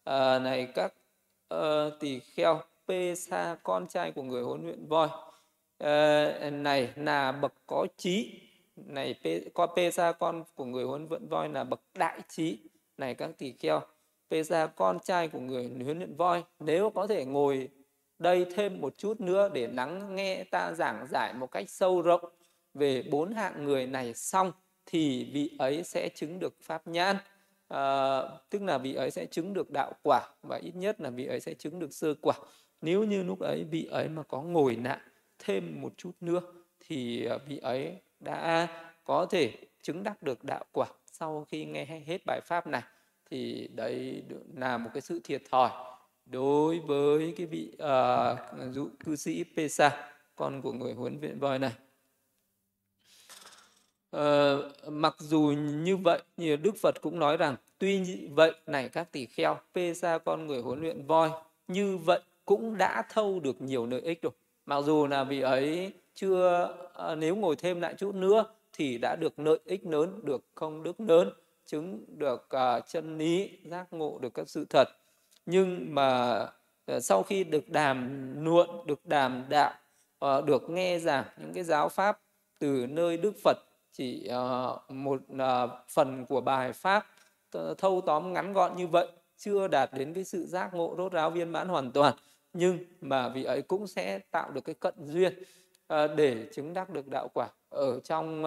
à, 0.04 0.38
này 0.38 0.68
các 0.75 0.94
uh, 1.54 1.61
tỳ 2.00 2.20
kheo 2.20 2.61
Pesa 2.88 3.56
con 3.62 3.87
trai 3.87 4.12
của 4.12 4.23
người 4.23 4.42
huấn 4.42 4.62
luyện 4.62 4.87
voi 4.87 5.09
uh, 5.85 6.52
này 6.52 6.92
là 6.97 7.32
bậc 7.32 7.52
có 7.66 7.87
trí 7.97 8.40
này 8.76 9.14
pê 9.25 9.40
con 9.54 9.92
sa 9.92 10.12
con 10.12 10.44
của 10.54 10.64
người 10.64 10.85
huấn 10.85 11.06
luyện 11.11 11.28
voi 11.28 11.49
là 11.49 11.64
bậc 11.64 11.80
đại 11.94 12.20
trí. 12.28 12.59
Này 12.99 13.14
các 13.14 13.30
tỳ 13.38 13.52
kheo 13.52 13.80
Pesa 14.30 14.66
con 14.66 14.99
trai 15.00 15.28
của 15.28 15.40
người 15.40 15.70
huấn 15.85 15.99
luyện 15.99 16.16
voi 16.16 16.44
nếu 16.59 16.90
có 16.90 17.06
thể 17.06 17.25
ngồi 17.25 17.68
đây 18.18 18.47
thêm 18.56 18.80
một 18.80 18.99
chút 18.99 19.20
nữa 19.20 19.49
để 19.54 19.66
lắng 19.66 20.16
nghe 20.16 20.44
ta 20.44 20.73
giảng 20.73 21.06
giải 21.06 21.35
một 21.35 21.50
cách 21.50 21.70
sâu 21.70 22.02
rộng 22.02 22.25
về 22.75 23.03
bốn 23.03 23.33
hạng 23.33 23.65
người 23.65 23.87
này 23.87 24.15
xong 24.15 24.53
thì 24.87 25.31
vị 25.33 25.57
ấy 25.59 25.83
sẽ 25.85 26.09
chứng 26.15 26.39
được 26.39 26.55
pháp 26.62 26.87
nhãn. 26.87 27.17
À, 27.69 28.21
tức 28.50 28.62
là 28.62 28.79
vị 28.79 28.95
ấy 28.95 29.11
sẽ 29.11 29.27
chứng 29.27 29.55
được 29.55 29.71
đạo 29.71 29.93
quả 30.03 30.29
và 30.43 30.57
ít 30.62 30.75
nhất 30.75 31.00
là 31.00 31.11
vị 31.11 31.27
ấy 31.27 31.41
sẽ 31.41 31.55
chứng 31.55 31.79
được 31.79 31.93
sơ 31.93 32.15
quả. 32.23 32.35
Nếu 32.81 33.05
như 33.05 33.23
lúc 33.23 33.41
ấy 33.41 33.65
vị 33.65 33.89
ấy 33.91 34.09
mà 34.09 34.23
có 34.23 34.43
ngồi 34.43 34.77
nạn 34.77 34.99
thêm 35.39 35.81
một 35.81 35.93
chút 35.97 36.12
nữa 36.21 36.41
thì 36.81 37.25
ờ, 37.25 37.39
vị 37.49 37.59
ấy 37.59 37.97
đã 38.21 38.69
có 39.05 39.27
thể 39.31 39.53
chứng 39.83 40.03
đắc 40.03 40.23
được 40.23 40.45
đạo 40.45 40.65
quả 40.73 40.87
sau 41.07 41.47
khi 41.49 41.65
nghe 41.65 41.85
hết 41.85 42.19
bài 42.27 42.41
pháp 42.45 42.67
này. 42.67 42.83
Thì 43.31 43.69
đấy 43.75 44.23
là 44.55 44.79
một 44.79 44.91
cái 44.95 45.00
sự 45.00 45.21
thiệt 45.25 45.43
thòi 45.50 45.71
đối 46.27 46.81
với 46.81 47.35
cái 47.37 47.47
vị 47.47 47.73
uh, 47.75 48.75
dụ 48.75 48.89
cư 49.05 49.17
sĩ 49.17 49.45
Pesa 49.57 50.12
con 50.37 50.62
của 50.62 50.73
người 50.73 50.93
huấn 50.93 51.19
viện 51.19 51.39
voi 51.39 51.59
này. 51.59 51.73
Ờ, 54.11 54.71
mặc 54.88 55.14
dù 55.19 55.55
như 55.59 55.97
vậy 55.97 56.23
như 56.37 56.57
Đức 56.57 56.76
Phật 56.76 57.00
cũng 57.00 57.19
nói 57.19 57.37
rằng 57.37 57.57
tuy 57.79 58.05
vậy 58.31 58.52
này 58.67 58.88
các 58.88 59.12
tỷ 59.12 59.26
kheo 59.26 59.57
Pesa 59.75 60.19
con 60.19 60.47
người 60.47 60.62
huấn 60.62 60.81
luyện 60.81 61.07
voi 61.07 61.31
như 61.69 61.97
vậy 61.97 62.21
cũng 62.45 62.79
đã 62.79 63.02
thâu 63.11 63.40
được 63.40 63.62
nhiều 63.62 63.87
lợi 63.87 64.00
ích 64.00 64.23
rồi. 64.23 64.33
Mặc 64.67 64.81
dù 64.85 65.07
là 65.07 65.25
vị 65.25 65.40
ấy 65.40 65.93
chưa 66.14 66.69
ờ, 66.93 67.14
nếu 67.14 67.37
ngồi 67.37 67.57
thêm 67.57 67.81
lại 67.81 67.95
chút 67.99 68.14
nữa 68.14 68.45
thì 68.73 68.99
đã 68.99 69.17
được 69.17 69.38
lợi 69.38 69.59
ích 69.64 69.87
lớn 69.87 70.21
được 70.25 70.45
công 70.55 70.83
đức 70.83 71.00
lớn 71.00 71.31
chứng 71.67 72.05
được 72.09 72.49
uh, 72.57 72.85
chân 72.88 73.19
lý 73.19 73.50
giác 73.64 73.93
ngộ 73.93 74.19
được 74.19 74.35
các 74.35 74.49
sự 74.49 74.67
thật. 74.71 74.88
Nhưng 75.47 75.95
mà 75.95 76.40
uh, 76.93 77.02
sau 77.02 77.23
khi 77.23 77.45
được 77.45 77.69
đàm 77.69 78.11
luận 78.45 78.71
được 78.87 79.07
đàm 79.07 79.45
đạo 79.49 79.75
uh, 80.25 80.45
được 80.45 80.71
nghe 80.71 80.99
giảng 80.99 81.25
những 81.37 81.52
cái 81.52 81.64
giáo 81.64 81.88
pháp 81.88 82.21
từ 82.59 82.87
nơi 82.87 83.17
đức 83.17 83.33
phật 83.45 83.57
chỉ 84.00 84.26
ờ, 84.26 84.78
một 84.88 85.21
ờ, 85.38 85.83
phần 85.88 86.26
của 86.26 86.40
bài 86.40 86.73
pháp 86.73 87.07
thâu 87.78 88.00
tóm 88.07 88.33
ngắn 88.33 88.52
gọn 88.52 88.76
như 88.76 88.87
vậy, 88.87 89.07
chưa 89.37 89.69
đạt 89.69 89.90
đến 89.92 90.14
cái 90.14 90.25
sự 90.25 90.47
giác 90.47 90.75
ngộ 90.75 90.95
rốt 90.99 91.12
ráo 91.12 91.30
viên 91.30 91.52
mãn 91.52 91.69
hoàn 91.69 91.92
toàn. 91.92 92.14
Nhưng 92.52 92.78
mà 93.00 93.28
vị 93.28 93.45
ấy 93.45 93.62
cũng 93.62 93.87
sẽ 93.87 94.19
tạo 94.19 94.50
được 94.50 94.61
cái 94.64 94.75
cận 94.75 94.95
duyên 94.99 95.42
ờ, 95.87 96.14
để 96.14 96.47
chứng 96.52 96.75
đắc 96.75 96.90
được 96.90 97.09
đạo 97.09 97.28
quả 97.35 97.49
ở 97.69 98.00
trong 98.00 98.42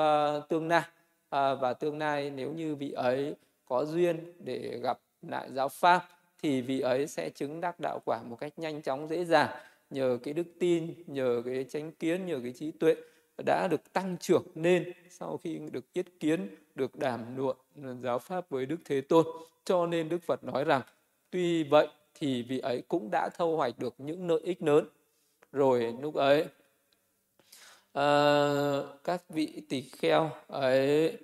tương 0.49 0.67
lai 0.67 0.83
và 1.31 1.73
tương 1.73 1.97
lai 1.97 2.29
nếu 2.29 2.51
như 2.51 2.75
vị 2.75 2.91
ấy 2.91 3.35
có 3.65 3.85
duyên 3.85 4.33
để 4.39 4.79
gặp 4.83 4.99
lại 5.21 5.49
giáo 5.51 5.69
pháp 5.69 6.07
thì 6.43 6.61
vị 6.61 6.79
ấy 6.79 7.07
sẽ 7.07 7.29
chứng 7.29 7.61
đắc 7.61 7.79
đạo 7.79 7.99
quả 8.05 8.19
một 8.23 8.35
cách 8.39 8.53
nhanh 8.59 8.81
chóng 8.81 9.07
dễ 9.07 9.25
dàng, 9.25 9.49
nhờ 9.89 10.17
cái 10.23 10.33
đức 10.33 10.47
tin, 10.59 10.93
nhờ 11.07 11.41
cái 11.45 11.65
chánh 11.69 11.91
kiến, 11.91 12.25
nhờ 12.25 12.39
cái 12.43 12.53
trí 12.53 12.71
tuệ 12.71 12.95
đã 13.37 13.67
được 13.67 13.93
tăng 13.93 14.17
trưởng 14.17 14.43
lên 14.55 14.93
sau 15.09 15.37
khi 15.37 15.59
được 15.71 15.93
yết 15.93 16.05
kiến 16.19 16.55
được 16.75 16.95
đàm 16.95 17.37
luận 17.37 17.57
giáo 18.03 18.19
pháp 18.19 18.49
với 18.49 18.65
đức 18.65 18.77
thế 18.85 19.01
tôn. 19.01 19.25
Cho 19.65 19.85
nên 19.85 20.09
đức 20.09 20.23
phật 20.23 20.43
nói 20.43 20.63
rằng 20.63 20.81
tuy 21.29 21.63
vậy 21.63 21.87
thì 22.13 22.43
vị 22.43 22.59
ấy 22.59 22.81
cũng 22.87 23.09
đã 23.11 23.29
thâu 23.37 23.57
hoạch 23.57 23.79
được 23.79 23.93
những 23.97 24.27
lợi 24.27 24.39
ích 24.43 24.61
lớn. 24.61 24.87
Rồi 25.51 25.95
lúc 26.01 26.15
ấy 26.15 26.41
uh, 27.99 28.85
các 29.03 29.29
vị 29.29 29.61
tỳ 29.69 29.81
kheo 29.81 30.31
ấy 30.47 31.17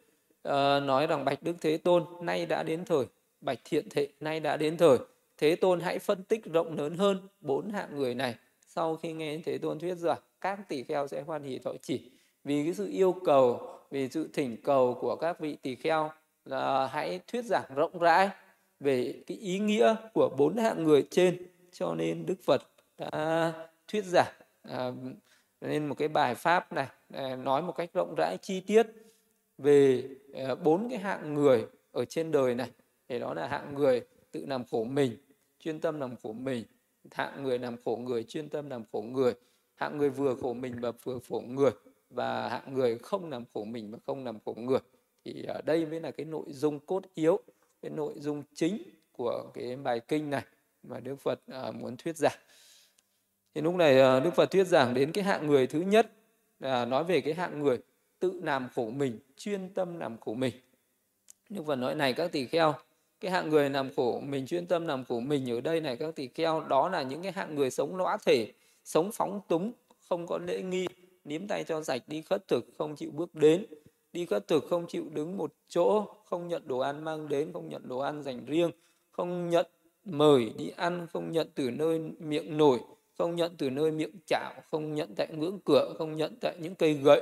uh, 0.48 0.84
nói 0.84 1.08
rằng 1.08 1.25
bạch 1.25 1.44
đức 1.44 1.56
thế 1.62 1.78
tôn 1.78 2.06
nay 2.22 2.46
đã 2.46 2.63
đến 2.63 2.86
thời 2.86 3.06
bạch 3.42 3.60
thiện 3.63 3.89
thệ 3.89 4.08
nay 4.20 4.39
đã 4.39 4.58
đến 4.58 4.78
thời. 4.78 4.98
Thế 5.38 5.56
tôn 5.56 5.80
hãy 5.80 6.00
phân 6.00 6.24
tích 6.24 6.46
rộng 6.46 6.78
lớn 6.78 6.98
hơn 6.98 7.28
bốn 7.42 7.70
hạng 7.70 7.96
người 7.96 8.16
này. 8.16 8.36
Sau 8.68 8.96
khi 8.96 9.13
nghe 9.13 9.42
thế 9.46 9.58
tôn 9.58 9.80
thuyết 9.80 9.96
giảng 9.96 10.20
các 10.41 10.60
tỷ 10.69 10.84
kheo 10.84 11.08
sẽ 11.08 11.22
hoan 11.22 11.43
hỷ 11.43 11.60
thọ 11.60 11.72
chỉ. 11.81 12.12
Vì 12.43 12.63
cái 12.63 12.74
sự 12.74 12.89
yêu 12.91 13.15
cầu 13.25 13.79
vì 13.91 14.10
sự 14.10 14.29
thỉnh 14.34 14.58
cầu 14.63 14.98
của 15.01 15.15
các 15.15 15.39
vị 15.39 15.55
tỷ 15.55 15.75
kheo 15.75 16.12
là 16.46 16.88
hãy 16.88 17.19
thuyết 17.27 17.46
giảng 17.46 17.75
rộng 17.75 18.00
rãi 18.00 18.29
về 18.79 19.24
cái 19.27 19.38
ý 19.38 19.60
nghĩa 19.60 19.96
của 20.13 20.29
bốn 20.38 20.58
hạng 20.58 20.84
người 20.84 21.08
trên. 21.12 21.48
Cho 21.72 21.96
nên 21.96 22.25
đức 22.25 22.36
phật 22.43 22.62
đã 22.98 23.53
thuyết 23.88 24.05
giảng 24.05 24.34
à, 24.62 24.91
nên 25.62 25.88
một 25.88 25.96
cái 25.98 26.08
bài 26.08 26.36
pháp 26.36 26.74
này 26.74 26.88
à, 27.13 27.36
nói 27.36 27.62
một 27.62 27.72
cách 27.72 27.89
rộng 27.93 28.15
rãi 28.17 28.38
chi 28.41 28.60
tiết 28.60 28.88
về 29.58 30.03
à, 30.34 30.55
bốn 30.55 30.89
cái 30.89 31.00
hạng 31.00 31.34
người 31.34 31.65
ở 31.91 32.05
trên 32.05 32.31
đời 32.31 32.55
này. 32.55 32.69
Thì 33.10 33.19
đó 33.19 33.34
là 33.34 33.48
hạng 33.48 33.74
người 33.74 34.02
tự 34.32 34.45
làm 34.45 34.63
khổ 34.71 34.84
mình 34.84 35.17
chuyên 35.60 35.80
tâm 35.80 35.99
làm 35.99 36.15
khổ 36.23 36.34
mình 36.34 36.63
hạng 37.12 37.43
người 37.43 37.60
làm 37.60 37.75
khổ 37.86 37.95
người 37.95 38.23
chuyên 38.23 38.49
tâm 38.49 38.69
làm 38.69 38.84
khổ 38.91 39.02
người 39.02 39.34
hạng 39.80 39.98
người 39.98 40.10
vừa 40.10 40.36
khổ 40.36 40.54
mình 40.54 40.80
và 40.80 40.92
vừa 41.04 41.20
khổ 41.30 41.44
người. 41.48 41.72
Và 42.10 42.50
hạng 42.50 42.74
người 42.74 42.98
không 42.98 43.30
làm 43.30 43.44
khổ 43.54 43.63
mình 43.63 43.92
và 43.92 43.98
không 44.06 44.26
làm 44.26 44.39
khổ 44.46 44.54
người. 44.58 44.80
Thì 45.26 45.44
ở 45.44 45.62
đây 45.62 45.86
mới 45.86 46.00
là 46.00 46.12
cái 46.12 46.26
nội 46.26 46.46
dung 46.50 46.80
cốt 46.80 47.04
yếu, 47.13 47.39
cái 47.82 47.92
nội 47.92 48.13
dung 48.18 48.44
chính 48.56 48.84
của 49.12 49.52
cái 49.54 49.76
bài 49.76 50.00
kinh 50.00 50.30
này 50.30 50.44
mà 50.84 51.00
Đức 51.00 51.15
Phật 51.15 51.39
à, 51.48 51.72
muốn 51.72 51.98
thuyết 51.98 52.18
giảng. 52.18 52.38
Thì 53.56 53.62
lúc 53.62 53.76
này 53.76 54.00
à, 54.02 54.20
đức 54.20 54.36
phật 54.36 54.52
thuyết 54.52 54.68
giảng 54.68 54.94
đến 54.94 55.12
cái 55.12 55.24
hạng 55.24 55.48
người 55.48 55.68
thứ 55.68 55.82
nhất 55.82 56.12
là 56.60 56.86
nói 56.86 57.04
về 57.04 57.22
cái 57.22 57.34
hạng 57.34 57.60
người 57.60 57.78
tự 58.20 58.42
làm 58.44 58.68
khổ 58.76 58.89
mình, 58.89 59.20
chuyên 59.38 59.70
tâm 59.74 60.00
làm 60.00 60.18
khổ 60.18 60.34
mình. 60.34 60.54
Đức 61.50 61.63
phật 61.68 61.76
nói, 61.76 61.96
này 61.96 62.13
các 62.13 62.32
tỳ 62.32 62.46
kheo, 62.46 62.74
cái 63.20 63.32
hạng 63.32 63.50
người 63.50 63.70
làm 63.70 63.89
khổ 63.96 64.20
mình, 64.20 64.46
chuyên 64.46 64.68
tâm 64.68 64.88
làm 64.88 65.06
khổ 65.06 65.20
mình 65.20 65.52
ở 65.52 65.62
đây 65.62 65.82
này 65.82 65.98
các 65.98 66.15
tỳ 66.15 66.28
kheo, 66.28 66.62
đó 66.62 66.89
là 66.89 67.02
những 67.02 67.22
cái 67.22 67.32
hạng 67.32 67.56
người 67.56 67.72
sống 67.72 67.98
lõa 67.98 68.18
thể 68.26 68.54
sống 68.84 69.12
phóng 69.13 69.42
túng 69.48 69.72
không 70.10 70.28
có 70.28 70.38
lễ 70.38 70.62
nghi 70.62 70.88
niếm 71.24 71.48
tay 71.48 71.63
cho 71.63 71.84
sạch 71.84 72.02
đi 72.08 72.22
khất 72.22 72.48
thực 72.48 72.65
không 72.78 72.96
chịu 72.96 73.12
bước 73.12 73.36
đến 73.36 73.65
đi 74.13 74.26
khất 74.26 74.48
thực 74.48 74.65
không 74.70 74.88
chịu 74.88 75.06
đứng 75.13 75.38
một 75.38 75.54
chỗ 75.68 76.06
không 76.26 76.48
nhận 76.48 76.68
đồ 76.68 76.80
ăn 76.80 77.04
mang 77.04 77.30
đến 77.30 77.54
không 77.54 77.70
nhận 77.70 77.88
đồ 77.88 78.00
ăn 78.00 78.24
dành 78.24 78.46
riêng 78.46 78.72
không 79.12 79.50
nhận 79.50 79.65
mời 80.06 80.52
đi 80.58 80.70
ăn 80.76 81.08
không 81.13 81.32
nhận 81.32 81.48
từ 81.56 81.72
nơi 81.72 82.00
miệng 82.20 82.58
nổi 82.58 82.80
không 83.18 83.36
nhận 83.36 83.56
từ 83.58 83.70
nơi 83.70 83.92
miệng 83.92 84.12
chảo 84.26 84.54
không 84.72 84.96
nhận 84.96 85.15
tại 85.15 85.28
ngưỡng 85.38 85.60
cửa 85.65 85.94
không 85.98 86.15
nhận 86.15 86.36
tại 86.42 86.56
những 86.60 86.76
cây 86.76 86.94
gậy 86.94 87.22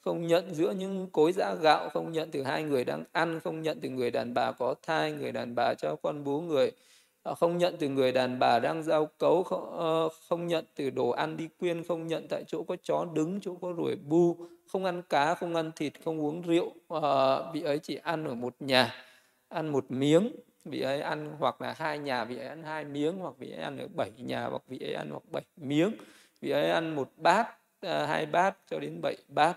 không 0.00 0.26
nhận 0.26 0.54
giữa 0.54 0.72
những 0.72 1.08
cối 1.12 1.32
giã 1.32 1.54
gạo 1.54 1.88
không 1.88 2.12
nhận 2.12 2.30
từ 2.30 2.42
hai 2.42 2.62
người 2.62 2.84
đang 2.84 3.04
ăn 3.12 3.40
không 3.44 3.62
nhận 3.62 3.80
từ 3.80 3.88
người 3.88 4.10
đàn 4.10 4.34
bà 4.34 4.52
có 4.52 4.74
thai 4.82 5.12
người 5.12 5.32
đàn 5.32 5.54
bà 5.54 5.74
cho 5.74 5.96
con 6.02 6.24
bú 6.24 6.40
người 6.40 6.70
họ 7.28 7.34
không 7.34 7.58
nhận 7.58 7.74
từ 7.78 7.88
người 7.88 8.12
đàn 8.12 8.38
bà 8.38 8.58
đang 8.58 8.82
giao 8.82 9.06
cấu 9.06 9.42
không, 9.42 9.70
ờ, 9.78 10.08
không 10.28 10.46
nhận 10.46 10.64
từ 10.74 10.90
đồ 10.90 11.10
ăn 11.10 11.36
đi 11.36 11.48
quyên 11.60 11.84
không 11.84 12.06
nhận 12.06 12.26
tại 12.30 12.44
chỗ 12.46 12.62
có 12.62 12.76
chó 12.82 13.04
đứng 13.14 13.40
chỗ 13.40 13.54
có 13.62 13.72
ruồi 13.72 13.96
bu 13.96 14.36
không 14.66 14.84
ăn 14.84 15.02
cá 15.08 15.34
không 15.34 15.54
ăn 15.54 15.72
thịt 15.76 15.92
không 16.04 16.20
uống 16.20 16.42
rượu. 16.42 16.72
Ờ, 16.88 17.50
vị 17.52 17.62
ấy 17.62 17.78
chỉ 17.78 17.96
ăn 17.96 18.24
ở 18.24 18.34
một 18.34 18.54
nhà 18.60 18.94
ăn 19.48 19.68
một 19.68 19.84
miếng. 19.88 20.32
Vị 20.64 20.80
ấy 20.80 21.00
ăn 21.00 21.36
hoặc 21.38 21.60
là 21.60 21.74
hai 21.78 21.98
nhà 21.98 22.24
vị 22.24 22.36
ấy 22.36 22.46
ăn 22.48 22.62
hai 22.62 22.84
miếng 22.84 23.18
hoặc 23.18 23.34
vị 23.38 23.50
ấy 23.50 23.62
ăn 23.62 23.78
ở 23.78 23.86
bảy 23.96 24.10
nhà 24.16 24.46
hoặc 24.46 24.62
vị 24.68 24.78
ấy 24.78 24.94
ăn 24.94 25.10
hoặc 25.10 25.22
bảy 25.32 25.44
miếng. 25.56 25.92
Vị 26.40 26.50
ấy 26.50 26.70
ăn 26.70 26.94
một 26.96 27.10
bát 27.16 27.46
à, 27.80 28.06
hai 28.06 28.26
bát 28.26 28.56
cho 28.70 28.78
đến 28.78 29.00
bảy 29.02 29.16
bát 29.28 29.54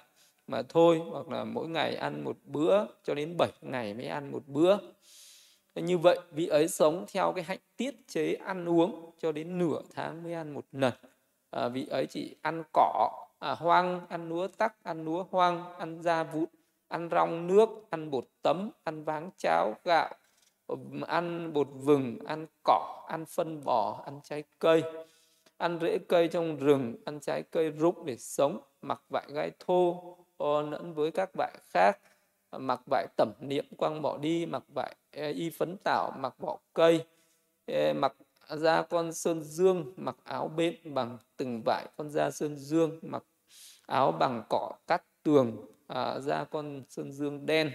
mà 0.48 0.62
thôi 0.70 1.02
hoặc 1.12 1.30
là 1.30 1.44
mỗi 1.44 1.68
ngày 1.68 1.96
ăn 1.96 2.24
một 2.24 2.38
bữa 2.46 2.86
cho 3.04 3.14
đến 3.16 3.36
bảy 3.38 3.52
ngày 3.62 3.94
mới 3.94 4.08
ăn 4.08 4.32
một 4.32 4.44
bữa 4.48 4.78
như 5.76 5.98
vậy 5.98 6.20
vị 6.32 6.48
ấy 6.48 6.68
sống 6.68 7.06
theo 7.14 7.34
cái 7.36 7.44
hạnh 7.44 7.60
tiết 7.78 7.96
chế 8.08 8.34
ăn 8.34 8.70
uống 8.70 9.12
cho 9.20 9.32
đến 9.32 9.58
nửa 9.58 9.82
tháng 9.94 10.24
mới 10.24 10.34
ăn 10.34 10.54
một 10.54 10.66
lần. 10.72 10.94
À, 11.50 11.68
vị 11.68 11.88
ấy 11.88 12.06
chỉ 12.06 12.36
ăn 12.42 12.64
cỏ 12.74 13.10
à, 13.40 13.52
hoang 13.52 14.08
ăn 14.08 14.30
lúa 14.30 14.48
tắc 14.48 14.84
ăn 14.84 15.06
lúa 15.06 15.26
hoang 15.32 15.74
ăn 15.78 16.02
da 16.02 16.24
vụn 16.24 16.46
ăn 16.88 17.10
rong 17.12 17.48
nước 17.48 17.70
ăn 17.90 18.12
bột 18.12 18.28
tấm 18.42 18.72
ăn 18.84 19.04
váng 19.04 19.30
cháo 19.38 19.76
gạo 19.84 20.14
ăn 21.08 21.54
bột 21.54 21.68
vừng 21.74 22.18
ăn 22.26 22.46
cỏ 22.64 23.06
ăn 23.08 23.26
phân 23.26 23.64
bò 23.64 24.02
ăn 24.06 24.20
trái 24.24 24.44
cây. 24.60 24.84
Ăn 25.58 25.80
rễ 25.82 25.98
cây 26.08 26.28
trong 26.28 26.58
rừng 26.58 26.96
ăn 27.06 27.20
trái 27.20 27.44
cây 27.52 27.70
rụng 27.70 28.06
để 28.06 28.18
sống 28.18 28.60
mặc 28.82 29.02
vải 29.10 29.26
gai 29.34 29.52
thô 29.60 30.18
lẫn 30.40 30.94
với 30.94 31.12
các 31.12 31.30
vải 31.34 31.54
khác 31.70 32.00
mặc 32.60 32.82
vải 32.92 33.08
tẩm 33.18 33.34
niệm 33.40 33.66
quăng 33.78 34.02
bỏ 34.02 34.18
đi 34.18 34.46
mặc 34.46 34.64
vải 34.76 34.96
e, 35.12 35.32
y 35.32 35.50
phấn 35.50 35.78
tảo 35.84 36.12
mặc 36.18 36.34
vỏ 36.40 36.60
cây 36.74 37.06
e, 37.66 37.94
mặc 37.94 38.14
da 38.50 38.82
con 38.82 39.14
sơn 39.14 39.42
dương 39.42 39.94
mặc 39.98 40.16
áo 40.24 40.48
bên 40.48 40.76
bằng 40.94 41.18
từng 41.38 41.62
vải 41.66 41.86
con 41.98 42.10
da 42.10 42.32
sơn 42.32 42.58
dương 42.58 43.00
mặc 43.02 43.24
áo 43.88 44.12
bằng 44.12 44.44
cỏ 44.50 44.72
cắt 44.88 45.04
tường 45.24 45.58
à, 45.88 46.20
da 46.20 46.44
con 46.44 46.84
sơn 46.90 47.14
dương 47.14 47.46
đen. 47.46 47.72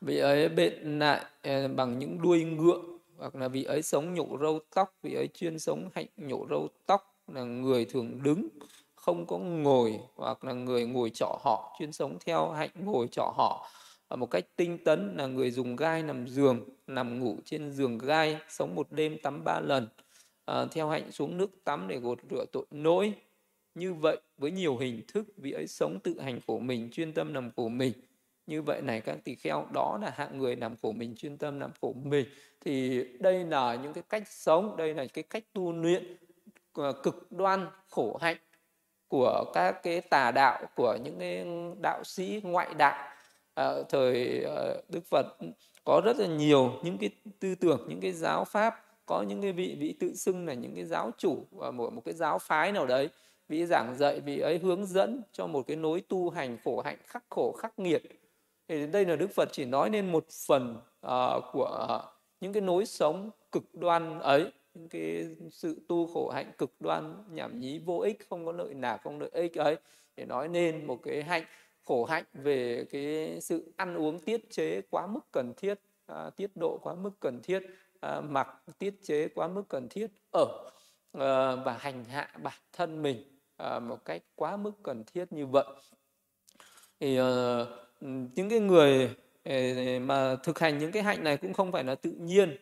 Vị 0.00 0.18
ấy 0.18 0.48
bệnh 0.48 0.98
lại 0.98 1.24
e, 1.42 1.68
bằng 1.68 1.98
những 1.98 2.22
đuôi 2.22 2.44
ngựa 2.44 2.82
hoặc 3.16 3.34
là 3.34 3.48
vị 3.48 3.64
ấy 3.64 3.82
sống 3.82 4.14
nhổ 4.14 4.38
râu 4.40 4.58
tóc 4.74 4.98
vị 5.02 5.14
ấy 5.14 5.28
chuyên 5.34 5.58
sống 5.58 5.90
hạnh 5.94 6.06
nhổ 6.16 6.46
râu 6.50 6.68
tóc 6.86 7.22
là 7.26 7.42
người 7.44 7.84
thường 7.84 8.22
đứng 8.22 8.48
không 9.06 9.26
có 9.26 9.38
ngồi 9.38 10.00
hoặc 10.16 10.44
là 10.44 10.52
người 10.52 10.86
ngồi 10.86 11.10
trọ 11.10 11.38
họ 11.44 11.76
chuyên 11.78 11.92
sống 11.92 12.18
theo 12.26 12.50
hạnh 12.50 12.70
ngồi 12.74 13.08
trọ 13.08 13.32
họ. 13.36 13.70
Một 14.16 14.30
cách 14.30 14.44
tinh 14.56 14.78
tấn 14.84 15.16
là 15.16 15.26
người 15.26 15.50
dùng 15.50 15.76
gai 15.76 16.02
nằm 16.02 16.28
giường 16.28 16.68
nằm 16.86 17.18
ngủ 17.20 17.36
trên 17.44 17.72
giường 17.72 17.98
gai 17.98 18.36
sống 18.48 18.74
một 18.74 18.92
đêm 18.92 19.18
tắm 19.22 19.44
ba 19.44 19.60
lần 19.60 19.88
à, 20.44 20.66
theo 20.70 20.88
hạnh 20.88 21.12
xuống 21.12 21.36
nước 21.36 21.50
tắm 21.64 21.88
để 21.88 21.98
gột 21.98 22.18
rửa 22.30 22.44
tội 22.52 22.66
lỗi 22.70 23.12
như 23.74 23.94
vậy 23.94 24.16
với 24.38 24.50
nhiều 24.50 24.76
hình 24.76 25.02
thức 25.08 25.26
vị 25.36 25.52
ấy 25.52 25.66
sống 25.66 25.98
tự 26.02 26.20
hành 26.20 26.40
của 26.46 26.58
mình 26.58 26.88
chuyên 26.92 27.12
tâm 27.12 27.32
nằm 27.32 27.50
của 27.50 27.68
mình. 27.68 27.92
Như 28.46 28.62
vậy 28.62 28.82
này 28.82 29.00
các 29.00 29.18
tỳ 29.24 29.34
kheo 29.34 29.66
đó 29.74 29.98
là 30.02 30.10
hạng 30.10 30.38
người 30.38 30.56
làm 30.56 30.76
khổ 30.82 30.92
mình 30.92 31.14
chuyên 31.16 31.36
tâm 31.38 31.60
làm 31.60 31.70
khổ 31.80 31.94
mình. 32.04 32.26
Thì 32.60 33.04
đây 33.20 33.44
là 33.44 33.74
những 33.74 33.92
cái 33.92 34.04
cách 34.08 34.28
sống 34.28 34.76
đây 34.76 34.94
là 34.94 35.06
cái 35.06 35.24
cách 35.30 35.44
tu 35.52 35.72
luyện 35.72 36.16
à, 36.74 36.92
cực 37.02 37.32
đoan 37.32 37.66
khổ 37.90 38.18
hạnh 38.20 38.36
của 39.08 39.44
các 39.54 39.82
cái 39.82 40.00
tà 40.00 40.30
đạo 40.30 40.66
của 40.76 40.98
những 41.04 41.18
cái 41.18 41.46
đạo 41.80 42.04
sĩ 42.04 42.40
ngoại 42.44 42.74
đạo. 42.74 43.08
À, 43.54 43.72
thời 43.88 44.42
ờ, 44.42 44.82
Đức 44.88 45.06
Phật 45.06 45.26
có 45.84 46.00
rất 46.04 46.16
là 46.18 46.26
nhiều 46.26 46.72
những 46.82 46.98
cái 46.98 47.10
tư 47.40 47.54
tưởng 47.54 47.86
những 47.88 48.00
cái 48.00 48.12
giáo 48.12 48.44
pháp 48.44 48.82
có 49.06 49.22
những 49.22 49.42
cái 49.42 49.52
vị 49.52 49.76
vị 49.78 49.96
tự 50.00 50.14
xưng 50.14 50.46
là 50.46 50.54
những 50.54 50.74
cái 50.74 50.84
giáo 50.84 51.10
chủ 51.18 51.46
và 51.50 51.70
một 51.70 51.92
một 51.92 52.02
cái 52.04 52.14
giáo 52.14 52.38
phái 52.38 52.72
nào 52.72 52.86
đấy 52.86 53.08
vị 53.48 53.66
giảng 53.66 53.94
dạy 53.98 54.20
vị 54.20 54.38
ấy 54.38 54.58
hướng 54.58 54.86
dẫn 54.86 55.22
cho 55.32 55.46
một 55.46 55.66
cái 55.66 55.76
nối 55.76 56.00
tu 56.08 56.30
hành 56.30 56.58
khổ 56.64 56.82
hạnh 56.84 56.98
khắc 57.06 57.24
khổ 57.28 57.52
khắc 57.52 57.78
nghiệt. 57.78 58.02
Thì 58.68 58.86
đây 58.86 59.04
là 59.04 59.16
Đức 59.16 59.30
Phật 59.30 59.48
chỉ 59.52 59.64
nói 59.64 59.90
lên 59.90 60.12
một 60.12 60.26
phần 60.46 60.76
uh, 61.06 61.44
của 61.52 62.00
những 62.40 62.52
cái 62.52 62.60
nối 62.60 62.86
sống 62.86 63.30
cực 63.52 63.74
đoan 63.74 64.20
ấy 64.20 64.52
những 64.76 64.88
cái 64.88 65.36
sự 65.50 65.80
tu 65.88 66.06
khổ 66.06 66.30
hạnh 66.34 66.52
cực 66.58 66.80
đoan 66.80 67.14
nhảm 67.30 67.60
nhí 67.60 67.78
vô 67.78 67.98
ích 67.98 68.26
không 68.30 68.46
có 68.46 68.52
lợi 68.52 68.74
nào 68.74 68.98
không 68.98 69.20
lợi 69.20 69.30
ích 69.32 69.54
ấy 69.54 69.76
để 70.16 70.24
nói 70.24 70.48
nên 70.48 70.86
một 70.86 71.00
cái 71.02 71.22
hạnh 71.22 71.44
khổ 71.84 72.04
hạnh 72.04 72.24
về 72.32 72.84
cái 72.90 73.38
sự 73.40 73.72
ăn 73.76 73.94
uống 73.94 74.18
tiết 74.18 74.50
chế 74.50 74.80
quá 74.90 75.06
mức 75.06 75.20
cần 75.32 75.52
thiết 75.56 75.80
à, 76.06 76.30
tiết 76.30 76.50
độ 76.54 76.78
quá 76.82 76.94
mức 76.94 77.10
cần 77.20 77.42
thiết 77.42 77.62
à, 78.00 78.20
mặc 78.20 78.48
tiết 78.78 78.94
chế 79.02 79.28
quá 79.28 79.48
mức 79.48 79.62
cần 79.68 79.88
thiết 79.88 80.06
ở 80.32 80.70
à, 81.12 81.56
và 81.56 81.76
hành 81.80 82.04
hạ 82.04 82.30
bản 82.42 82.58
thân 82.72 83.02
mình 83.02 83.22
à, 83.56 83.78
một 83.78 84.04
cách 84.04 84.22
quá 84.34 84.56
mức 84.56 84.72
cần 84.82 85.04
thiết 85.04 85.32
như 85.32 85.46
vậy. 85.46 85.66
Thì 87.00 87.18
à, 87.18 87.64
những 88.00 88.48
cái 88.48 88.60
người 88.60 89.10
ờ, 89.44 89.54
mà 90.00 90.36
thực 90.42 90.58
hành 90.58 90.78
những 90.78 90.92
cái 90.92 91.02
hạnh 91.02 91.24
này 91.24 91.36
cũng 91.36 91.52
không 91.52 91.72
phải 91.72 91.84
là 91.84 91.94
tự 91.94 92.10
nhiên 92.10 92.56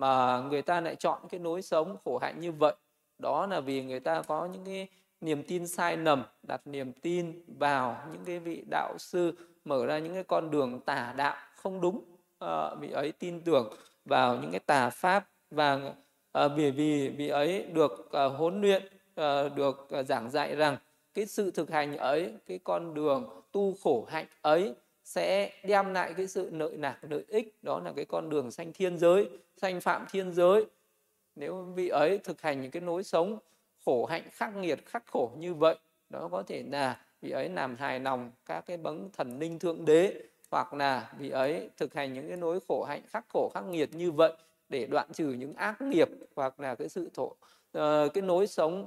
mà 0.00 0.40
người 0.50 0.62
ta 0.62 0.80
lại 0.80 0.96
chọn 0.96 1.18
cái 1.28 1.40
lối 1.40 1.62
sống 1.62 1.96
khổ 2.04 2.18
hạnh 2.18 2.40
như 2.40 2.52
vậy. 2.52 2.74
Đó 3.18 3.46
là 3.46 3.60
vì 3.60 3.82
người 3.82 4.00
ta 4.00 4.22
có 4.22 4.46
những 4.46 4.64
cái 4.64 4.88
niềm 5.20 5.42
tin 5.42 5.66
sai 5.66 5.96
lầm 5.96 6.24
đặt 6.42 6.60
niềm 6.66 6.92
tin 6.92 7.42
vào 7.58 7.96
những 8.12 8.24
cái 8.24 8.38
vị 8.38 8.62
đạo 8.70 8.94
sư 8.98 9.32
mở 9.64 9.86
ra 9.86 9.98
những 9.98 10.14
cái 10.14 10.24
con 10.24 10.50
đường 10.50 10.80
tà 10.80 11.14
đạo 11.16 11.36
không 11.56 11.80
đúng 11.80 12.04
à, 12.38 12.74
vị 12.74 12.90
ấy 12.90 13.12
tin 13.12 13.40
tưởng 13.40 13.72
vào 14.04 14.36
những 14.36 14.50
cái 14.50 14.60
tà 14.60 14.90
pháp 14.90 15.28
và 15.50 15.94
à, 16.32 16.48
vì 16.48 16.70
vì 16.70 17.08
vị 17.08 17.28
ấy 17.28 17.62
được 17.62 18.12
à, 18.12 18.24
huấn 18.24 18.60
luyện 18.60 18.82
à, 19.14 19.48
được 19.48 19.90
à, 19.90 20.02
giảng 20.02 20.30
dạy 20.30 20.56
rằng 20.56 20.76
cái 21.14 21.26
sự 21.26 21.50
thực 21.50 21.70
hành 21.70 21.96
ấy 21.96 22.34
cái 22.46 22.58
con 22.64 22.94
đường 22.94 23.42
tu 23.52 23.74
khổ 23.82 24.06
hạnh 24.10 24.26
ấy 24.42 24.74
sẽ 25.10 25.52
đem 25.64 25.94
lại 25.94 26.14
cái 26.16 26.26
sự 26.26 26.50
lợi 26.52 26.76
lạc 26.76 26.98
lợi 27.10 27.24
ích 27.28 27.58
đó 27.62 27.80
là 27.84 27.92
cái 27.96 28.04
con 28.04 28.30
đường 28.30 28.50
sanh 28.50 28.72
thiên 28.72 28.98
giới 28.98 29.28
sanh 29.56 29.80
phạm 29.80 30.06
thiên 30.10 30.32
giới. 30.32 30.64
Nếu 31.34 31.62
vị 31.76 31.88
ấy 31.88 32.18
thực 32.18 32.40
hành 32.40 32.62
những 32.62 32.70
cái 32.70 32.82
nối 32.82 33.04
sống 33.04 33.38
khổ 33.84 34.06
hạnh 34.06 34.22
khắc 34.32 34.56
nghiệt 34.56 34.78
khắc 34.86 35.06
khổ 35.06 35.30
như 35.38 35.54
vậy 35.54 35.76
đó 36.08 36.28
có 36.32 36.42
thể 36.42 36.62
là 36.70 37.00
vị 37.20 37.30
ấy 37.30 37.48
làm 37.48 37.76
hài 37.76 38.00
lòng 38.00 38.32
các 38.46 38.60
cái 38.66 38.76
bấng 38.76 39.10
thần 39.12 39.38
linh 39.38 39.58
thượng 39.58 39.84
đế 39.84 40.22
hoặc 40.50 40.74
là 40.74 41.12
vị 41.18 41.30
ấy 41.30 41.70
thực 41.76 41.94
hành 41.94 42.12
những 42.12 42.28
cái 42.28 42.36
nỗi 42.36 42.58
khổ 42.68 42.84
hạnh 42.88 43.02
khắc 43.08 43.24
khổ 43.28 43.50
khắc 43.54 43.64
nghiệt 43.64 43.94
như 43.94 44.10
vậy 44.10 44.32
để 44.68 44.86
đoạn 44.86 45.12
trừ 45.12 45.24
những 45.24 45.54
ác 45.54 45.82
nghiệp 45.82 46.08
hoặc 46.36 46.60
là 46.60 46.74
cái 46.74 46.88
sự 46.88 47.10
thổ 47.14 47.24
uh, 47.26 48.14
cái 48.14 48.22
nối 48.22 48.46
sống 48.46 48.86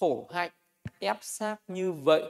khổ 0.00 0.28
hạnh 0.32 0.50
ép 0.98 1.16
sát 1.20 1.56
như 1.68 1.92
vậy 1.92 2.22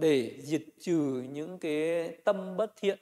để 0.00 0.36
diệt 0.40 0.62
trừ 0.80 1.24
những 1.32 1.58
cái 1.58 2.08
tâm 2.24 2.56
bất 2.56 2.72
thiện 2.76 2.98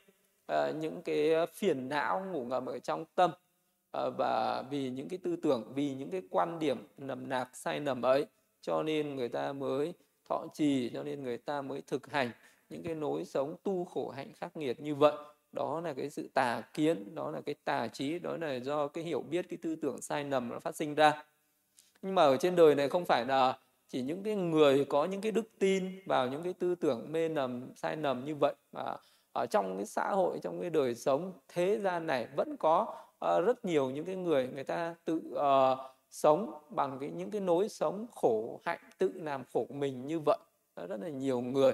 à, 0.47 0.71
những 0.71 1.03
cái 1.03 1.47
phiền 1.55 1.89
não 1.89 2.25
ngủ 2.33 2.45
ngầm 2.45 2.67
ở 2.67 2.79
trong 2.79 3.05
tâm 3.15 3.31
à, 3.93 4.03
và 4.19 4.63
vì 4.71 4.91
những 4.91 5.09
cái 5.09 5.19
tư 5.23 5.37
tưởng 5.37 5.73
vì 5.75 5.95
những 5.95 6.11
cái 6.11 6.23
quan 6.31 6.59
điểm 6.59 6.87
nầm 6.97 7.29
nạc 7.29 7.57
sai 7.57 7.81
nầm 7.81 8.03
ấy 8.03 8.27
cho 8.61 8.83
nên 8.83 9.17
người 9.17 9.29
ta 9.29 9.53
mới 9.53 9.95
thọ 10.29 10.47
trì 10.55 10.91
cho 10.95 11.03
nên 11.03 11.23
người 11.23 11.39
ta 11.39 11.63
mới 11.63 11.83
thực 11.87 12.11
hành 12.11 12.31
những 12.69 12.83
cái 12.83 12.95
nối 12.95 13.25
sống 13.25 13.57
tu 13.63 13.85
khổ 13.85 14.11
hạnh 14.11 14.33
khắc 14.33 14.57
nghiệt 14.57 14.81
như 14.81 14.95
vậy. 14.95 15.13
Đó 15.53 15.81
là 15.81 15.95
cái 15.95 16.11
sự 16.11 16.29
tà 16.35 16.61
kiến 16.73 17.15
đó 17.15 17.31
là 17.31 17.41
cái 17.41 17.55
tà 17.65 17.89
trí 17.89 18.19
đó 18.19 18.37
là 18.37 18.55
do 18.55 18.89
cái 18.89 19.05
hiểu 19.05 19.21
biết 19.21 19.47
cái 19.49 19.59
tư 19.63 19.77
tưởng 19.77 20.03
sai 20.03 20.25
nầm 20.25 20.49
nó 20.49 20.61
phát 20.61 20.77
sinh 20.77 20.95
ra. 20.95 21.25
Nhưng 22.03 22.15
mà 22.15 22.23
ở 22.23 22.37
trên 22.37 22.57
đời 22.57 22.75
này 22.75 22.89
không 22.89 23.05
phải 23.05 23.27
là 23.27 23.59
chỉ 23.91 24.03
những 24.03 24.23
cái 24.23 24.35
người 24.35 24.85
có 24.85 25.05
những 25.05 25.21
cái 25.21 25.33
đức 25.33 25.49
tin 25.59 26.01
vào 26.07 26.29
những 26.29 26.43
cái 26.43 26.53
tư 26.53 26.75
tưởng 26.75 27.13
mê 27.13 27.29
nầm 27.29 27.73
sai 27.77 27.97
nầm 27.97 28.25
như 28.25 28.35
vậy 28.35 28.55
mà 28.73 28.97
ở 29.33 29.47
trong 29.47 29.77
cái 29.77 29.87
xã 29.87 30.11
hội 30.11 30.39
trong 30.43 30.61
cái 30.61 30.71
đời 30.71 30.95
sống 30.95 31.33
thế 31.49 31.79
gian 31.79 32.07
này 32.07 32.29
vẫn 32.37 32.57
có 32.57 32.97
uh, 33.25 33.45
rất 33.47 33.65
nhiều 33.65 33.91
những 33.91 34.05
cái 34.05 34.17
người 34.17 34.49
người 34.55 34.65
ta 34.65 34.95
tự 35.05 35.21
uh, 35.35 35.79
sống 36.11 36.53
bằng 36.71 36.99
cái 37.01 37.11
những 37.11 37.31
cái 37.31 37.41
nối 37.41 37.69
sống 37.69 38.07
khổ 38.15 38.61
hạnh 38.65 38.81
tự 38.99 39.13
làm 39.15 39.45
khổ 39.53 39.67
mình 39.71 40.07
như 40.07 40.21
vậy. 40.21 40.39
Rất 40.89 41.01
là 41.01 41.09
nhiều 41.09 41.41
người 41.41 41.73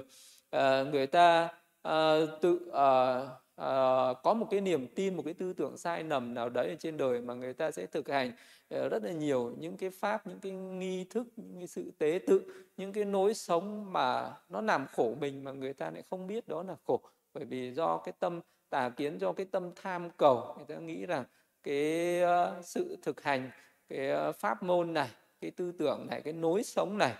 uh, 0.55 0.87
người 0.91 1.07
ta 1.07 1.49
uh, 1.87 2.41
tự 2.41 2.53
uh, 2.53 3.27
uh, 3.61 4.17
có 4.23 4.33
một 4.33 4.47
cái 4.51 4.61
niềm 4.61 4.87
tin 4.95 5.15
một 5.15 5.23
cái 5.25 5.33
tư 5.33 5.53
tưởng 5.53 5.77
sai 5.77 6.03
nầm 6.03 6.33
nào 6.33 6.49
đấy 6.49 6.69
ở 6.69 6.75
trên 6.79 6.97
đời 6.97 7.21
mà 7.21 7.33
người 7.33 7.53
ta 7.53 7.71
sẽ 7.71 7.85
thực 7.85 8.09
hành. 8.09 8.31
Ờ, 8.69 8.89
rất 8.89 9.03
là 9.03 9.11
nhiều 9.11 9.53
những 9.59 9.77
cái 9.77 9.89
pháp, 9.89 10.27
những 10.27 10.39
cái 10.39 10.51
nghi 10.51 11.03
thức, 11.09 11.27
những 11.35 11.57
cái 11.57 11.67
sự 11.67 11.91
tế 11.97 12.19
tự, 12.27 12.41
những 12.77 12.93
cái 12.93 13.05
nối 13.05 13.33
sống 13.33 13.93
mà 13.93 14.33
nó 14.49 14.61
làm 14.61 14.85
khổ 14.95 15.15
mình 15.19 15.43
mà 15.43 15.51
người 15.51 15.73
ta 15.73 15.91
lại 15.91 16.03
không 16.09 16.27
biết 16.27 16.47
đó 16.47 16.63
là 16.63 16.75
khổ. 16.87 17.01
Bởi 17.33 17.45
vì 17.45 17.71
do 17.71 17.97
cái 17.97 18.13
tâm, 18.19 18.41
tà 18.69 18.89
kiến 18.89 19.17
do 19.17 19.33
cái 19.33 19.45
tâm 19.45 19.71
tham 19.75 20.09
cầu, 20.17 20.53
người 20.57 20.65
ta 20.65 20.75
nghĩ 20.75 21.05
rằng 21.05 21.23
cái 21.63 22.19
ờ, 22.21 22.61
sự 22.63 22.97
thực 23.01 23.21
hành, 23.23 23.51
cái 23.89 24.09
ờ, 24.09 24.31
pháp 24.31 24.63
môn 24.63 24.93
này, 24.93 25.09
cái 25.41 25.51
tư 25.51 25.71
tưởng 25.71 26.07
này, 26.09 26.21
cái 26.21 26.33
nối 26.33 26.63
sống 26.63 26.97
này, 26.97 27.13